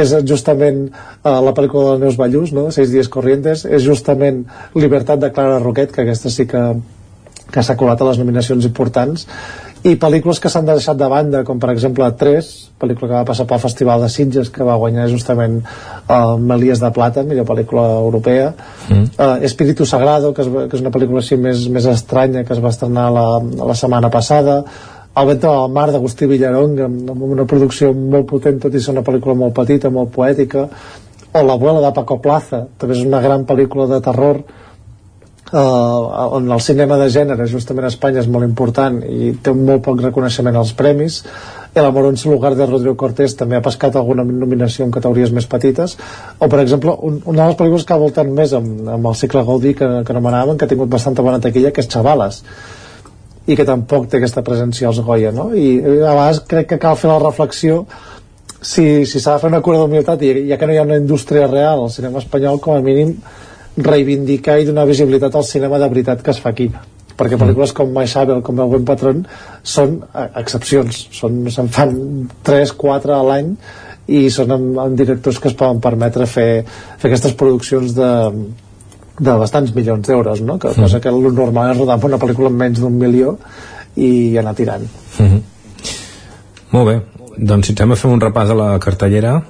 és 0.00 0.14
justament 0.24 0.86
uh, 0.88 1.36
la 1.44 1.52
pel·lícula 1.52 1.92
del 1.92 2.06
Neus 2.06 2.16
Ballús, 2.16 2.54
no? 2.56 2.70
Seis 2.72 2.94
dies 2.94 3.10
corrientes, 3.12 3.66
és 3.68 3.84
justament 3.84 4.44
Libertat 4.78 5.20
de 5.20 5.30
Clara 5.36 5.60
Roquet, 5.60 5.92
que 5.92 6.06
aquesta 6.06 6.32
sí 6.32 6.48
que, 6.48 6.64
que 7.52 7.66
s'ha 7.66 7.76
colat 7.76 8.00
a 8.00 8.08
les 8.08 8.22
nominacions 8.22 8.64
importants, 8.64 9.28
i 9.84 9.98
pel·lícules 10.00 10.38
que 10.40 10.48
s'han 10.48 10.64
deixat 10.64 10.96
de 10.96 11.06
banda 11.12 11.42
com 11.44 11.58
per 11.60 11.68
exemple 11.74 12.06
3, 12.20 12.46
pel·lícula 12.80 13.10
que 13.10 13.18
va 13.18 13.26
passar 13.28 13.44
pel 13.48 13.60
Festival 13.60 14.00
de 14.00 14.08
Sitges 14.08 14.48
que 14.52 14.64
va 14.64 14.78
guanyar 14.80 15.10
justament 15.12 15.58
uh, 15.60 16.38
Melies 16.40 16.80
de 16.80 16.90
Plata 16.96 17.24
millor 17.28 17.44
pel·lícula 17.50 17.84
europea. 17.98 18.54
Mm. 18.88 19.04
uh, 19.18 19.36
Espíritu 19.44 19.84
Sagrado 19.84 20.32
que 20.32 20.40
és, 20.46 20.48
que 20.48 20.80
és 20.80 20.84
una 20.86 20.94
pel·lícula 20.94 21.20
així 21.20 21.36
més, 21.36 21.68
més 21.68 21.84
estranya 21.92 22.46
que 22.48 22.56
es 22.56 22.64
va 22.64 22.72
estrenar 22.72 23.10
la, 23.12 23.26
la 23.44 23.76
setmana 23.76 24.08
passada. 24.14 24.62
El 25.20 25.28
vent 25.28 25.44
del 25.44 25.70
mar 25.76 25.90
d'Agustí 25.92 26.32
Villarong 26.32 26.80
amb, 26.88 27.12
una 27.28 27.44
producció 27.46 27.92
molt 27.92 28.26
potent 28.32 28.64
tot 28.64 28.72
i 28.72 28.80
ser 28.80 28.96
una 28.96 29.04
pel·lícula 29.04 29.36
molt 29.44 29.52
petita, 29.60 29.92
molt 29.92 30.14
poètica. 30.16 30.64
O 31.34 31.44
L'abuela 31.44 31.84
de 31.84 31.92
Paco 31.92 32.22
Plaza 32.24 32.64
també 32.80 32.96
és 32.96 33.04
una 33.04 33.20
gran 33.20 33.44
pel·lícula 33.44 33.90
de 33.92 34.00
terror 34.00 34.40
eh, 34.40 34.63
on 35.58 36.50
el 36.50 36.60
cinema 36.60 36.96
de 36.98 37.08
gènere 37.12 37.46
justament 37.46 37.86
a 37.86 37.92
Espanya 37.92 38.22
és 38.22 38.30
molt 38.30 38.46
important 38.46 38.96
i 39.06 39.34
té 39.42 39.52
molt 39.54 39.84
poc 39.84 40.00
reconeixement 40.02 40.56
als 40.56 40.72
premis 40.74 41.22
El 41.74 41.84
amor 41.84 42.06
en 42.06 42.16
su 42.16 42.30
lugar 42.30 42.54
de 42.54 42.66
Rodrigo 42.66 42.94
Cortés 42.96 43.34
també 43.34 43.56
ha 43.56 43.62
pescat 43.62 43.96
alguna 43.96 44.22
nominació 44.24 44.84
en 44.84 44.92
categories 44.94 45.32
més 45.34 45.46
petites 45.46 45.96
o 46.38 46.48
per 46.48 46.60
exemple 46.62 46.94
un, 47.02 47.20
una 47.24 47.42
de 47.42 47.48
les 47.48 47.58
pel·lícules 47.58 47.84
que 47.84 47.94
ha 47.94 48.02
voltat 48.02 48.26
més 48.26 48.54
amb, 48.54 48.88
amb 48.88 49.06
el 49.10 49.14
cicle 49.18 49.44
Gaudí 49.44 49.74
que, 49.74 49.88
que 50.06 50.14
anomenàvem 50.14 50.58
que 50.58 50.66
ha 50.66 50.72
tingut 50.72 50.90
bastanta 50.90 51.22
bona 51.22 51.42
taquilla 51.42 51.70
que 51.70 51.82
és 51.82 51.90
Xavales 51.90 52.42
i 53.46 53.56
que 53.58 53.66
tampoc 53.68 54.08
té 54.08 54.18
aquesta 54.18 54.42
presència 54.42 54.88
als 54.88 55.02
Goya 55.06 55.32
no? 55.34 55.52
i 55.54 55.78
a 55.82 56.14
vegades 56.14 56.44
crec 56.50 56.70
que 56.72 56.82
cal 56.82 56.98
fer 56.98 57.10
la 57.12 57.20
reflexió 57.22 57.84
si 58.64 59.04
s'ha 59.04 59.18
si 59.20 59.24
de 59.30 59.38
fer 59.38 59.50
una 59.50 59.62
cura 59.62 59.82
d'humilitat 59.82 60.22
i 60.22 60.34
ja 60.48 60.58
que 60.58 60.66
no 60.66 60.74
hi 60.74 60.78
ha 60.82 60.86
una 60.88 60.98
indústria 61.02 61.46
real 61.46 61.82
al 61.82 61.92
cinema 61.94 62.22
espanyol 62.22 62.62
com 62.64 62.78
a 62.78 62.82
mínim 62.82 63.18
reivindicar 63.76 64.58
i 64.60 64.66
donar 64.68 64.86
visibilitat 64.86 65.34
al 65.34 65.46
cinema 65.46 65.78
de 65.78 65.88
veritat 65.88 66.22
que 66.22 66.30
es 66.30 66.40
fa 66.40 66.52
aquí. 66.54 66.70
Perquè 67.14 67.38
pel·lícules 67.38 67.72
com 67.74 67.92
My 67.94 68.08
Sabel, 68.10 68.42
com 68.42 68.58
El 68.58 68.70
Buen 68.72 68.84
Patron 68.86 69.22
són 69.62 70.00
eh, 70.02 70.28
excepcions. 70.40 71.06
Són, 71.14 71.44
se'n 71.54 71.70
fan 71.70 71.94
3, 72.46 72.74
4 72.80 73.14
a 73.14 73.22
l'any 73.28 73.54
i 74.14 74.26
són 74.30 74.50
amb, 74.52 74.78
amb 74.82 74.98
directors 74.98 75.38
que 75.40 75.48
es 75.48 75.56
poden 75.56 75.80
permetre 75.84 76.26
fer, 76.28 76.64
fer 76.98 77.08
aquestes 77.08 77.36
produccions 77.40 77.94
de, 77.96 78.10
de 79.18 79.36
bastants 79.40 79.72
milions 79.76 80.06
d'euros 80.06 80.42
no? 80.44 80.58
que, 80.58 80.74
cosa 80.74 81.00
que 81.00 81.08
el 81.08 81.22
normal 81.32 81.72
és 81.72 81.80
rodar 81.80 82.00
una 82.02 82.20
pel·lícula 82.20 82.50
amb 82.52 82.60
menys 82.60 82.82
d'un 82.82 82.98
milió 82.98 83.38
i 83.96 84.36
anar 84.38 84.54
tirant. 84.58 84.84
Mm 85.18 85.26
-hmm. 85.26 85.42
Molt 86.74 86.88
bé, 86.88 87.00
doncs 87.38 87.66
si 87.66 87.72
et 87.72 87.78
sembla 87.78 87.96
fem 87.96 88.12
un 88.12 88.20
repàs 88.20 88.50
a 88.50 88.54
la 88.54 88.78
cartellera 88.78 89.40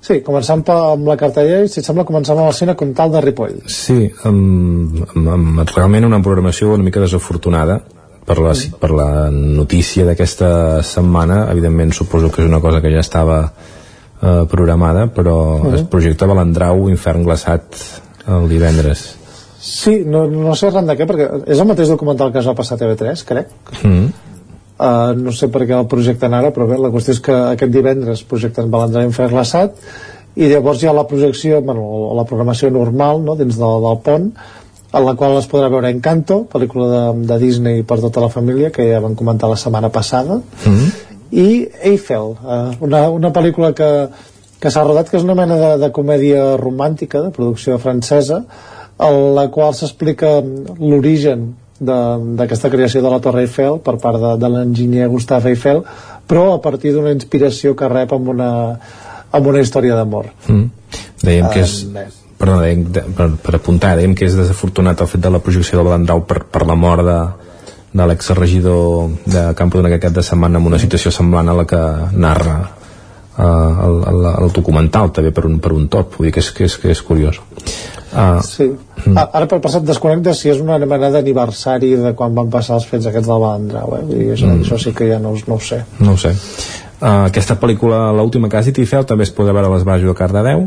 Sí, 0.00 0.22
començant 0.24 0.62
amb 0.72 1.08
la 1.08 1.16
cartellera 1.20 1.66
i 1.66 1.68
si 1.68 1.82
et 1.82 1.86
sembla 1.86 2.06
començant 2.08 2.38
amb 2.38 2.48
el 2.48 2.56
cine 2.56 2.76
Comtal 2.78 3.12
de 3.12 3.20
Ripoll. 3.24 3.58
Sí, 3.68 4.06
amb, 4.28 5.02
amb, 5.12 5.32
amb 5.34 5.74
realment 5.76 6.08
una 6.08 6.22
programació 6.24 6.72
una 6.72 6.86
mica 6.86 7.02
desafortunada 7.02 7.82
per 8.24 8.38
la, 8.38 8.54
mm. 8.54 8.78
per 8.80 8.90
la 8.96 9.10
notícia 9.34 10.06
d'aquesta 10.08 10.80
setmana, 10.86 11.42
evidentment 11.52 11.92
suposo 11.96 12.32
que 12.32 12.40
és 12.44 12.48
una 12.48 12.62
cosa 12.64 12.80
que 12.80 12.92
ja 12.94 13.04
estava 13.04 13.42
eh, 13.44 14.44
programada, 14.48 15.06
però 15.12 15.36
mm. 15.58 15.76
es 15.76 15.86
projecta 15.92 16.28
Balandrau 16.30 16.88
Infern 16.88 17.26
glaçat 17.28 17.84
el 18.30 18.48
divendres. 18.48 19.04
Sí, 19.60 19.98
no, 20.08 20.24
no 20.32 20.56
sé 20.56 20.70
arran 20.70 20.88
de 20.88 20.96
què, 20.96 21.04
perquè 21.04 21.28
és 21.44 21.60
el 21.60 21.68
mateix 21.68 21.92
documental 21.92 22.32
que 22.32 22.40
es 22.40 22.48
va 22.48 22.56
passar 22.56 22.78
a 22.78 22.84
TV3, 22.86 23.28
crec. 23.28 23.52
Mm 23.84 24.19
Uh, 24.80 25.12
no 25.12 25.32
sé 25.36 25.50
per 25.52 25.66
què 25.68 25.74
el 25.76 25.88
projecten 25.92 26.32
ara, 26.32 26.54
però 26.56 26.64
bé, 26.64 26.78
la 26.80 26.88
qüestió 26.88 27.12
és 27.12 27.18
que 27.20 27.34
aquest 27.50 27.72
divendres 27.74 28.22
projecten 28.24 28.70
Balandrà 28.72 29.02
i 29.04 29.10
Fer 29.12 29.26
Glaçat 29.28 29.76
i 30.40 30.48
llavors 30.48 30.80
hi 30.80 30.88
ha 30.88 30.94
la 30.96 31.04
projecció, 31.10 31.58
bueno, 31.60 31.82
la 32.16 32.24
programació 32.24 32.70
normal 32.72 33.20
no, 33.26 33.34
dins 33.36 33.58
del, 33.60 33.84
del 33.84 34.00
pont 34.06 34.30
en 34.92 35.04
la 35.04 35.14
qual 35.20 35.36
es 35.38 35.46
podrà 35.50 35.68
veure 35.70 35.90
Encanto, 35.92 36.40
pel·lícula 36.50 36.88
de, 36.90 37.02
de 37.28 37.38
Disney 37.42 37.84
per 37.86 38.00
tota 38.00 38.24
la 38.24 38.30
família, 38.32 38.72
que 38.74 38.88
ja 38.88 39.04
vam 39.04 39.14
comentar 39.18 39.50
la 39.50 39.58
setmana 39.60 39.92
passada, 39.92 40.40
mm 40.40 40.72
-hmm. 40.72 40.90
i 41.30 41.68
Eiffel, 41.92 42.34
uh, 42.40 42.72
una, 42.80 43.08
una 43.10 43.30
pel·lícula 43.30 43.74
que, 43.74 44.08
que 44.58 44.70
s'ha 44.70 44.84
rodat, 44.84 45.10
que 45.10 45.16
és 45.16 45.22
una 45.22 45.34
mena 45.34 45.56
de, 45.56 45.78
de 45.84 45.92
comèdia 45.92 46.56
romàntica, 46.56 47.22
de 47.22 47.30
producció 47.30 47.78
francesa, 47.78 48.44
en 48.98 49.34
la 49.34 49.48
qual 49.50 49.74
s'explica 49.74 50.42
l'origen 50.78 51.54
d'aquesta 51.80 52.70
creació 52.72 53.02
de 53.02 53.10
la 53.12 53.20
Torre 53.24 53.46
Eiffel 53.46 53.78
per 53.84 53.96
part 54.02 54.20
de, 54.20 54.34
de 54.40 54.50
l'enginyer 54.52 55.08
Gustave 55.08 55.54
Eiffel 55.54 55.82
però 56.28 56.50
a 56.54 56.60
partir 56.62 56.92
d'una 56.94 57.14
inspiració 57.16 57.74
que 57.76 57.88
rep 57.88 58.12
amb 58.16 58.32
una, 58.34 58.50
amb 59.32 59.52
una 59.52 59.62
història 59.64 59.96
d'amor 59.96 60.28
mm. 60.46 60.66
dèiem 61.24 61.48
que 61.52 61.62
és 61.64 61.76
uh, 61.88 62.04
perdó, 62.40 62.58
dèiem, 62.64 62.84
de, 62.92 63.04
per, 63.16 63.30
per 63.40 63.56
apuntar 63.56 63.94
dèiem 63.98 64.16
que 64.16 64.28
és 64.28 64.36
desafortunat 64.36 65.00
el 65.00 65.08
fet 65.10 65.24
de 65.24 65.32
la 65.32 65.40
projecció 65.44 65.80
de 65.80 65.86
Balandrau 65.88 66.26
per, 66.28 66.42
per 66.52 66.66
la 66.68 66.76
mort 66.76 67.06
de, 67.06 67.20
de 67.96 68.10
l'exregidor 68.12 69.16
de 69.24 69.48
Camprodon 69.56 69.88
aquest 69.88 70.04
cap 70.08 70.20
de 70.20 70.26
setmana 70.26 70.60
amb 70.60 70.68
una 70.72 70.82
situació 70.82 71.12
semblant 71.14 71.48
a 71.48 71.56
la 71.62 71.66
que 71.68 71.80
narra 72.12 72.58
uh, 73.40 73.86
el, 73.86 73.96
el, 74.12 74.28
el 74.44 74.52
documental 74.56 75.14
també 75.16 75.32
per 75.36 75.46
un, 75.48 75.58
per 75.62 75.72
un 75.76 75.88
top 75.92 76.18
vull 76.18 76.28
dir 76.28 76.36
que 76.36 76.44
és, 76.44 76.52
que 76.56 76.68
és, 76.68 76.76
que 76.82 76.92
és 76.92 77.02
curiós 77.06 77.40
Ah. 78.10 78.40
Sí. 78.42 78.64
Mm. 79.04 79.14
Ara 79.14 79.46
per 79.46 79.60
passat 79.62 79.84
desconnecte 79.86 80.32
si 80.34 80.50
és 80.50 80.58
una 80.58 80.80
mena 80.82 81.12
d'aniversari 81.14 81.92
de 81.94 82.10
quan 82.18 82.34
van 82.34 82.48
passar 82.50 82.80
els 82.80 82.88
fets 82.90 83.06
aquests 83.06 83.28
del 83.30 83.38
Balandrau 83.38 83.94
eh? 84.00 84.02
I 84.10 84.24
això, 84.34 84.48
mm. 84.48 84.64
això 84.64 84.78
sí 84.82 84.90
que 84.96 85.06
ja 85.12 85.20
no, 85.22 85.36
no 85.46 85.58
ho 85.60 85.62
sé 85.62 85.78
no 86.00 86.16
ho 86.16 86.18
sé 86.18 86.32
uh, 86.34 87.28
aquesta 87.28 87.54
pel·lícula 87.62 88.08
l'última 88.18 88.50
que 88.50 88.58
has 88.58 88.66
dit 88.66 88.82
i 88.82 88.88
feu 88.90 89.06
també 89.06 89.28
es 89.28 89.30
pot 89.36 89.46
veure 89.46 89.62
a 89.68 89.74
les 89.76 89.86
Baixos 89.86 90.10
de 90.10 90.16
Cardedeu 90.18 90.66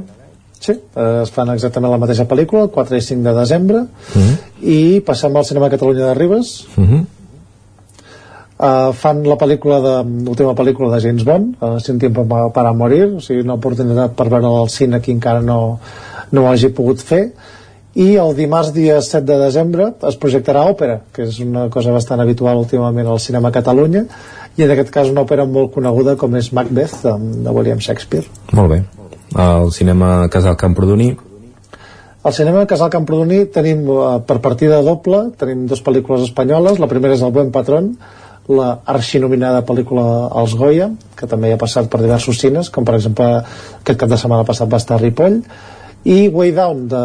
Sí, 0.64 0.72
eh, 0.72 1.20
es 1.26 1.32
fan 1.36 1.50
exactament 1.52 1.92
la 1.92 2.00
mateixa 2.00 2.24
pel·lícula, 2.24 2.62
el 2.64 2.70
4 2.72 2.96
i 2.96 3.04
5 3.04 3.26
de 3.26 3.34
desembre, 3.36 3.82
uh. 3.84 4.14
-huh. 4.16 4.36
i 4.62 5.02
passem 5.04 5.36
al 5.36 5.44
Cinema 5.44 5.70
Catalunya 5.70 6.06
de 6.08 6.14
Ribes. 6.14 6.54
Uh 6.78 6.86
-huh. 6.86 7.06
Uh, 8.64 8.92
fan 8.96 9.24
la 9.28 9.38
pel·lícula 9.40 9.80
de 9.84 9.96
l'última 10.26 10.54
pel·lícula 10.58 10.94
de 10.96 11.02
James 11.04 11.26
Bond, 11.28 11.58
uh, 11.60 11.80
Sin 11.84 12.00
tiempo 12.00 12.26
para 12.54 12.74
morir, 12.74 13.06
o 13.18 13.22
sigui, 13.22 13.44
una 13.44 13.60
oportunitat 13.60 14.16
per 14.16 14.30
veure 14.32 14.48
al 14.64 14.72
cine 14.72 15.02
que 15.02 15.12
encara 15.12 15.42
no, 15.42 15.80
no 16.32 16.46
ho 16.46 16.52
hagi 16.52 16.72
pogut 16.76 17.04
fer. 17.04 17.26
I 17.94 18.16
el 18.18 18.32
dimarts 18.34 18.72
dia 18.74 18.98
7 19.06 19.22
de 19.28 19.36
desembre 19.38 19.92
es 20.08 20.16
projectarà 20.18 20.64
òpera, 20.66 21.04
que 21.14 21.28
és 21.28 21.38
una 21.44 21.68
cosa 21.70 21.94
bastant 21.94 22.24
habitual 22.24 22.64
últimament 22.64 23.06
al 23.06 23.22
cinema 23.22 23.52
a 23.52 23.54
Catalunya 23.54 24.08
i 24.58 24.66
en 24.66 24.74
aquest 24.74 24.90
cas 24.94 25.12
una 25.12 25.22
òpera 25.28 25.46
molt 25.46 25.70
coneguda 25.76 26.16
com 26.18 26.34
és 26.40 26.50
Macbeth 26.58 27.04
de, 27.04 27.14
de 27.46 27.54
William 27.54 27.78
Shakespeare. 27.78 28.26
Molt 28.58 28.74
bé, 28.74 28.80
al 29.38 29.70
cinema 29.78 30.26
Casal 30.34 30.58
Camprodoní. 30.58 31.12
Al 32.24 32.34
cinema 32.34 32.66
Casal 32.66 32.90
Camprodoní 32.90 33.44
tenim 33.54 33.86
eh, 33.86 34.02
per 34.26 34.40
partida 34.42 34.82
doble, 34.82 35.28
tenim 35.38 35.68
dues 35.70 35.86
pel·lícules 35.86 36.26
espanyoles, 36.32 36.82
la 36.82 36.90
primera 36.90 37.14
és 37.14 37.22
El 37.22 37.34
Buen 37.36 37.54
Patrón 37.54 37.94
la 38.52 38.80
arxinominada 38.86 39.62
pel·lícula 39.68 40.06
Els 40.42 40.56
Goya, 40.60 40.90
que 41.16 41.30
també 41.30 41.54
ha 41.54 41.62
passat 41.62 41.88
per 41.92 42.02
diversos 42.02 42.42
cines, 42.42 42.70
com 42.70 42.84
per 42.84 42.98
exemple 42.98 43.30
aquest 43.40 44.00
cap 44.00 44.10
de 44.12 44.20
setmana 44.20 44.48
passat 44.48 44.72
va 44.72 44.82
estar 44.82 44.98
a 44.98 45.04
Ripoll, 45.04 45.40
i 46.04 46.28
Way 46.28 46.52
Down 46.52 46.88
de, 46.88 47.02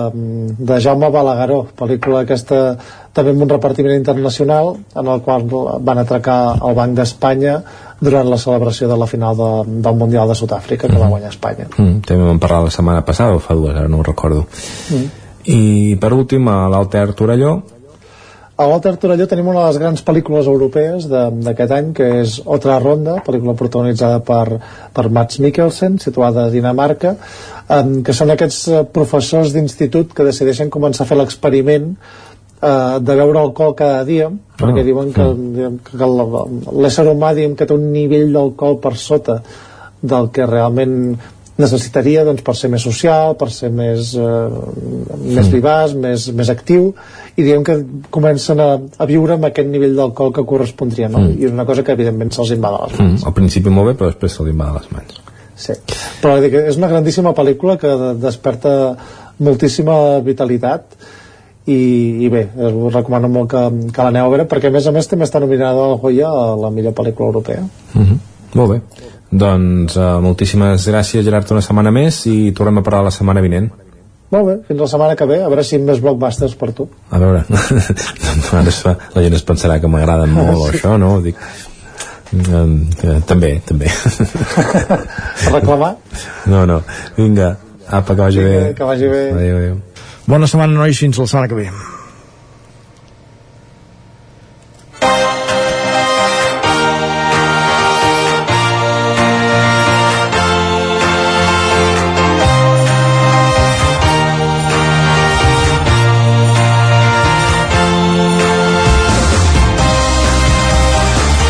de 0.58 0.78
Jaume 0.82 1.10
Balagueró 1.14 1.60
pel·lícula 1.78 2.24
aquesta 2.24 2.74
també 3.14 3.30
amb 3.30 3.44
un 3.46 3.52
repartiment 3.52 3.94
internacional 3.94 4.72
en 4.74 5.10
el 5.12 5.22
qual 5.22 5.46
van 5.86 6.02
atracar 6.02 6.58
el 6.58 6.74
Banc 6.74 6.98
d'Espanya 6.98 7.60
durant 8.02 8.26
la 8.30 8.38
celebració 8.42 8.90
de 8.90 8.98
la 8.98 9.06
final 9.06 9.38
de, 9.38 9.50
del 9.86 9.98
Mundial 10.02 10.30
de 10.30 10.34
Sud-àfrica 10.38 10.88
que 10.88 10.96
mm. 10.96 11.02
va 11.02 11.12
guanyar 11.14 11.30
Espanya 11.30 11.68
mm, 11.70 11.96
també 12.10 12.26
vam 12.26 12.42
parlar 12.42 12.64
la 12.66 12.74
setmana 12.74 13.06
passada 13.06 13.38
o 13.38 13.42
fa 13.42 13.54
dues, 13.54 13.76
ara 13.76 13.86
no 13.88 14.02
ho 14.02 14.06
recordo 14.06 14.46
mm. 14.90 15.06
i 15.54 15.60
per 16.00 16.12
últim 16.18 16.50
a 16.50 16.64
l'Alter 16.66 17.12
Torelló 17.14 17.54
a 18.58 18.66
l'Alter 18.66 18.96
Torelló 18.98 19.28
tenim 19.30 19.48
una 19.52 19.60
de 19.62 19.66
les 19.70 19.76
grans 19.78 20.00
pel·lícules 20.02 20.48
europees 20.50 21.06
d'aquest 21.08 21.74
any, 21.76 21.92
que 21.94 22.08
és 22.24 22.38
Otra 22.42 22.80
Ronda, 22.82 23.20
pel·lícula 23.26 23.54
protagonitzada 23.58 24.18
per, 24.26 24.58
per 24.94 25.04
Mats 25.14 25.38
Mikkelsen, 25.44 26.00
situada 26.02 26.48
a 26.48 26.50
Dinamarca, 26.50 27.14
um, 27.70 28.00
que 28.02 28.16
són 28.16 28.34
aquests 28.34 28.64
eh, 28.72 28.82
professors 28.98 29.54
d'institut 29.54 30.10
que 30.10 30.26
decideixen 30.26 30.74
començar 30.74 31.06
a 31.06 31.10
fer 31.12 31.20
l'experiment 31.20 31.92
eh, 31.94 32.98
de 32.98 33.18
beure 33.22 33.44
alcohol 33.44 33.78
cada 33.78 34.02
dia 34.08 34.26
perquè 34.58 34.82
ah, 34.82 34.88
diuen 34.90 35.14
que, 35.14 35.28
que 35.92 36.12
l'ésser 36.82 37.06
humà 37.06 37.30
diguem, 37.38 37.54
que 37.54 37.68
té 37.68 37.78
un 37.78 37.90
nivell 37.94 38.32
d'alcohol 38.34 38.80
per 38.82 38.96
sota 38.98 39.38
del 40.02 40.32
que 40.34 40.46
realment 40.50 40.98
necessitaria 41.58 42.22
doncs, 42.26 42.44
per 42.46 42.54
ser 42.54 42.70
més 42.70 42.84
social, 42.86 43.34
per 43.38 43.48
ser 43.50 43.70
més, 43.74 44.12
eh, 44.14 44.26
més 45.24 45.44
mm. 45.44 45.52
vivaç, 45.52 45.94
més, 45.98 46.28
més 46.38 46.50
actiu 46.52 46.92
i 47.34 47.42
diguem 47.42 47.64
que 47.66 47.76
comencen 48.14 48.62
a, 48.62 48.68
a 48.78 49.08
viure 49.10 49.34
amb 49.34 49.48
aquest 49.48 49.70
nivell 49.70 49.96
d'alcohol 49.98 50.32
que 50.36 50.46
correspondria 50.46 51.10
no? 51.10 51.24
Mm. 51.24 51.34
i 51.38 51.48
és 51.48 51.54
una 51.54 51.66
cosa 51.68 51.84
que 51.86 51.96
evidentment 51.98 52.30
se'ls 52.34 52.54
invada 52.54 52.84
les 52.86 52.94
mans 52.98 53.18
mm. 53.18 53.26
al 53.26 53.36
principi 53.36 53.74
molt 53.74 53.90
bé 53.90 53.96
però 53.98 54.12
després 54.12 54.38
se'ls 54.38 54.52
invada 54.52 54.78
les 54.78 54.90
mans 54.94 55.18
sí. 55.58 55.74
però 56.22 56.38
és 56.46 56.78
una 56.78 56.92
grandíssima 56.94 57.34
pel·lícula 57.34 57.78
que 57.82 57.94
desperta 58.22 58.74
moltíssima 59.42 59.98
vitalitat 60.26 60.98
i, 61.68 61.80
i 62.24 62.30
bé, 62.32 62.46
us 62.54 62.94
recomano 62.94 63.28
molt 63.28 63.50
que, 63.52 63.66
que 63.92 64.06
l'aneu 64.06 64.30
a 64.30 64.32
veure 64.32 64.48
perquè 64.48 64.70
a 64.70 64.78
més 64.78 64.86
a 64.86 64.94
més 64.94 65.10
també 65.10 65.26
està 65.26 65.42
nominada 65.42 65.90
al 65.90 65.98
Goya 66.00 66.30
a 66.30 66.50
la 66.62 66.70
millor 66.74 66.94
pel·lícula 66.96 67.34
europea 67.34 67.66
mm 67.66 68.02
-hmm. 68.04 68.18
molt 68.54 68.76
bé 68.76 69.07
doncs 69.30 69.98
uh, 69.98 70.16
moltíssimes 70.24 70.86
gràcies 70.88 71.24
Gerard 71.26 71.50
una 71.52 71.64
setmana 71.64 71.92
més 71.92 72.22
i 72.30 72.54
tornem 72.56 72.80
a 72.80 72.86
parlar 72.86 73.08
la 73.08 73.14
setmana 73.14 73.44
vinent 73.44 73.68
molt 74.28 74.44
bé, 74.44 74.54
fins 74.68 74.82
la 74.82 74.88
setmana 74.90 75.16
que 75.16 75.26
ve, 75.28 75.38
a 75.40 75.48
veure 75.48 75.64
si 75.64 75.78
més 75.80 76.02
blockbusters 76.04 76.52
per 76.60 76.68
tu. 76.76 76.84
A 77.16 77.20
veure, 77.20 77.46
ara 78.60 78.74
fa, 78.76 78.92
la 79.14 79.24
gent 79.24 79.36
es 79.38 79.44
pensarà 79.48 79.78
que 79.80 79.88
m'agraden 79.88 80.34
molt 80.36 80.66
sí. 80.66 80.76
això, 80.76 80.98
no? 81.00 81.14
Dic, 81.24 81.38
eh, 82.36 83.16
també, 83.28 83.54
també. 83.64 83.88
A 83.88 85.52
reclamar? 85.56 85.94
No, 86.52 86.66
no. 86.68 86.82
Vinga, 87.16 87.54
apa, 87.88 88.12
que 88.12 88.20
vagi 88.20 88.44
Vinga, 88.44 88.66
bé. 88.66 88.74
Que 88.76 88.90
vagi 88.90 89.08
bé. 89.14 89.22
Adéu, 89.32 89.62
adéu. 89.62 89.78
Bona 90.28 90.50
setmana, 90.50 90.76
nois, 90.76 91.00
fins 91.00 91.16
la 91.24 91.30
setmana 91.30 91.48
que 91.48 91.62
ve. 91.62 91.70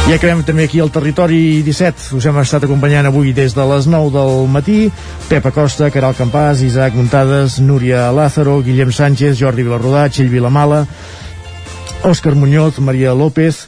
I 0.08 0.14
acabem 0.16 0.38
també 0.40 0.64
aquí 0.64 0.78
al 0.80 0.88
territori 0.88 1.60
17. 1.60 2.14
Us 2.16 2.24
hem 2.24 2.38
estat 2.40 2.62
acompanyant 2.64 3.04
avui 3.10 3.34
des 3.36 3.52
de 3.52 3.64
les 3.68 3.84
9 3.92 4.08
del 4.14 4.46
matí. 4.48 4.76
Pep 5.28 5.44
Acosta, 5.50 5.90
Caral 5.92 6.14
Campàs, 6.16 6.62
Isaac 6.64 6.96
Muntades, 6.96 7.58
Núria 7.60 8.06
Lázaro, 8.08 8.62
Guillem 8.64 8.88
Sánchez, 8.88 9.36
Jordi 9.36 9.66
Vilarrodà, 9.66 10.06
Txell 10.08 10.30
Vilamala, 10.32 10.86
Òscar 12.08 12.32
Muñoz, 12.40 12.80
Maria 12.80 13.12
López, 13.12 13.66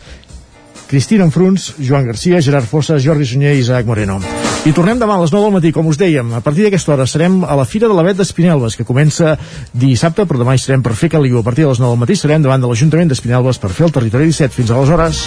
Cristina 0.89 1.29
Enfruns, 1.29 1.75
Joan 1.77 2.09
Garcia, 2.09 2.41
Gerard 2.41 2.65
Fossa, 2.65 2.97
Jordi 2.97 3.29
Sunyer 3.29 3.53
i 3.59 3.61
Isaac 3.61 3.85
Moreno. 3.85 4.17
I 4.65 4.73
tornem 4.73 4.97
demà 4.97 5.21
a 5.21 5.21
les 5.21 5.37
9 5.37 5.45
del 5.45 5.55
matí, 5.59 5.75
com 5.77 5.93
us 5.93 6.01
dèiem. 6.01 6.33
A 6.33 6.41
partir 6.41 6.65
d'aquesta 6.65 6.97
hora 6.97 7.05
serem 7.05 7.43
a 7.45 7.53
la 7.53 7.69
Fira 7.69 7.85
de 7.85 8.01
la 8.01 8.07
Vet 8.09 8.17
d'Espinelves, 8.17 8.81
que 8.81 8.89
comença 8.89 9.37
dissabte, 9.77 10.25
però 10.25 10.41
demà 10.41 10.57
hi 10.57 10.65
serem 10.65 10.81
per 10.81 10.97
fer 10.97 11.13
caliu. 11.13 11.45
A 11.45 11.45
partir 11.45 11.69
de 11.69 11.75
les 11.75 11.85
9 11.85 11.93
del 11.93 12.05
matí 12.07 12.17
serem 12.17 12.49
davant 12.49 12.65
de 12.65 12.73
l'Ajuntament 12.73 13.13
d'Espinelves 13.13 13.61
per 13.61 13.77
fer 13.77 13.91
el 13.91 13.97
territori 14.01 14.33
17. 14.33 14.57
Fins 14.57 14.73
aleshores. 14.73 15.27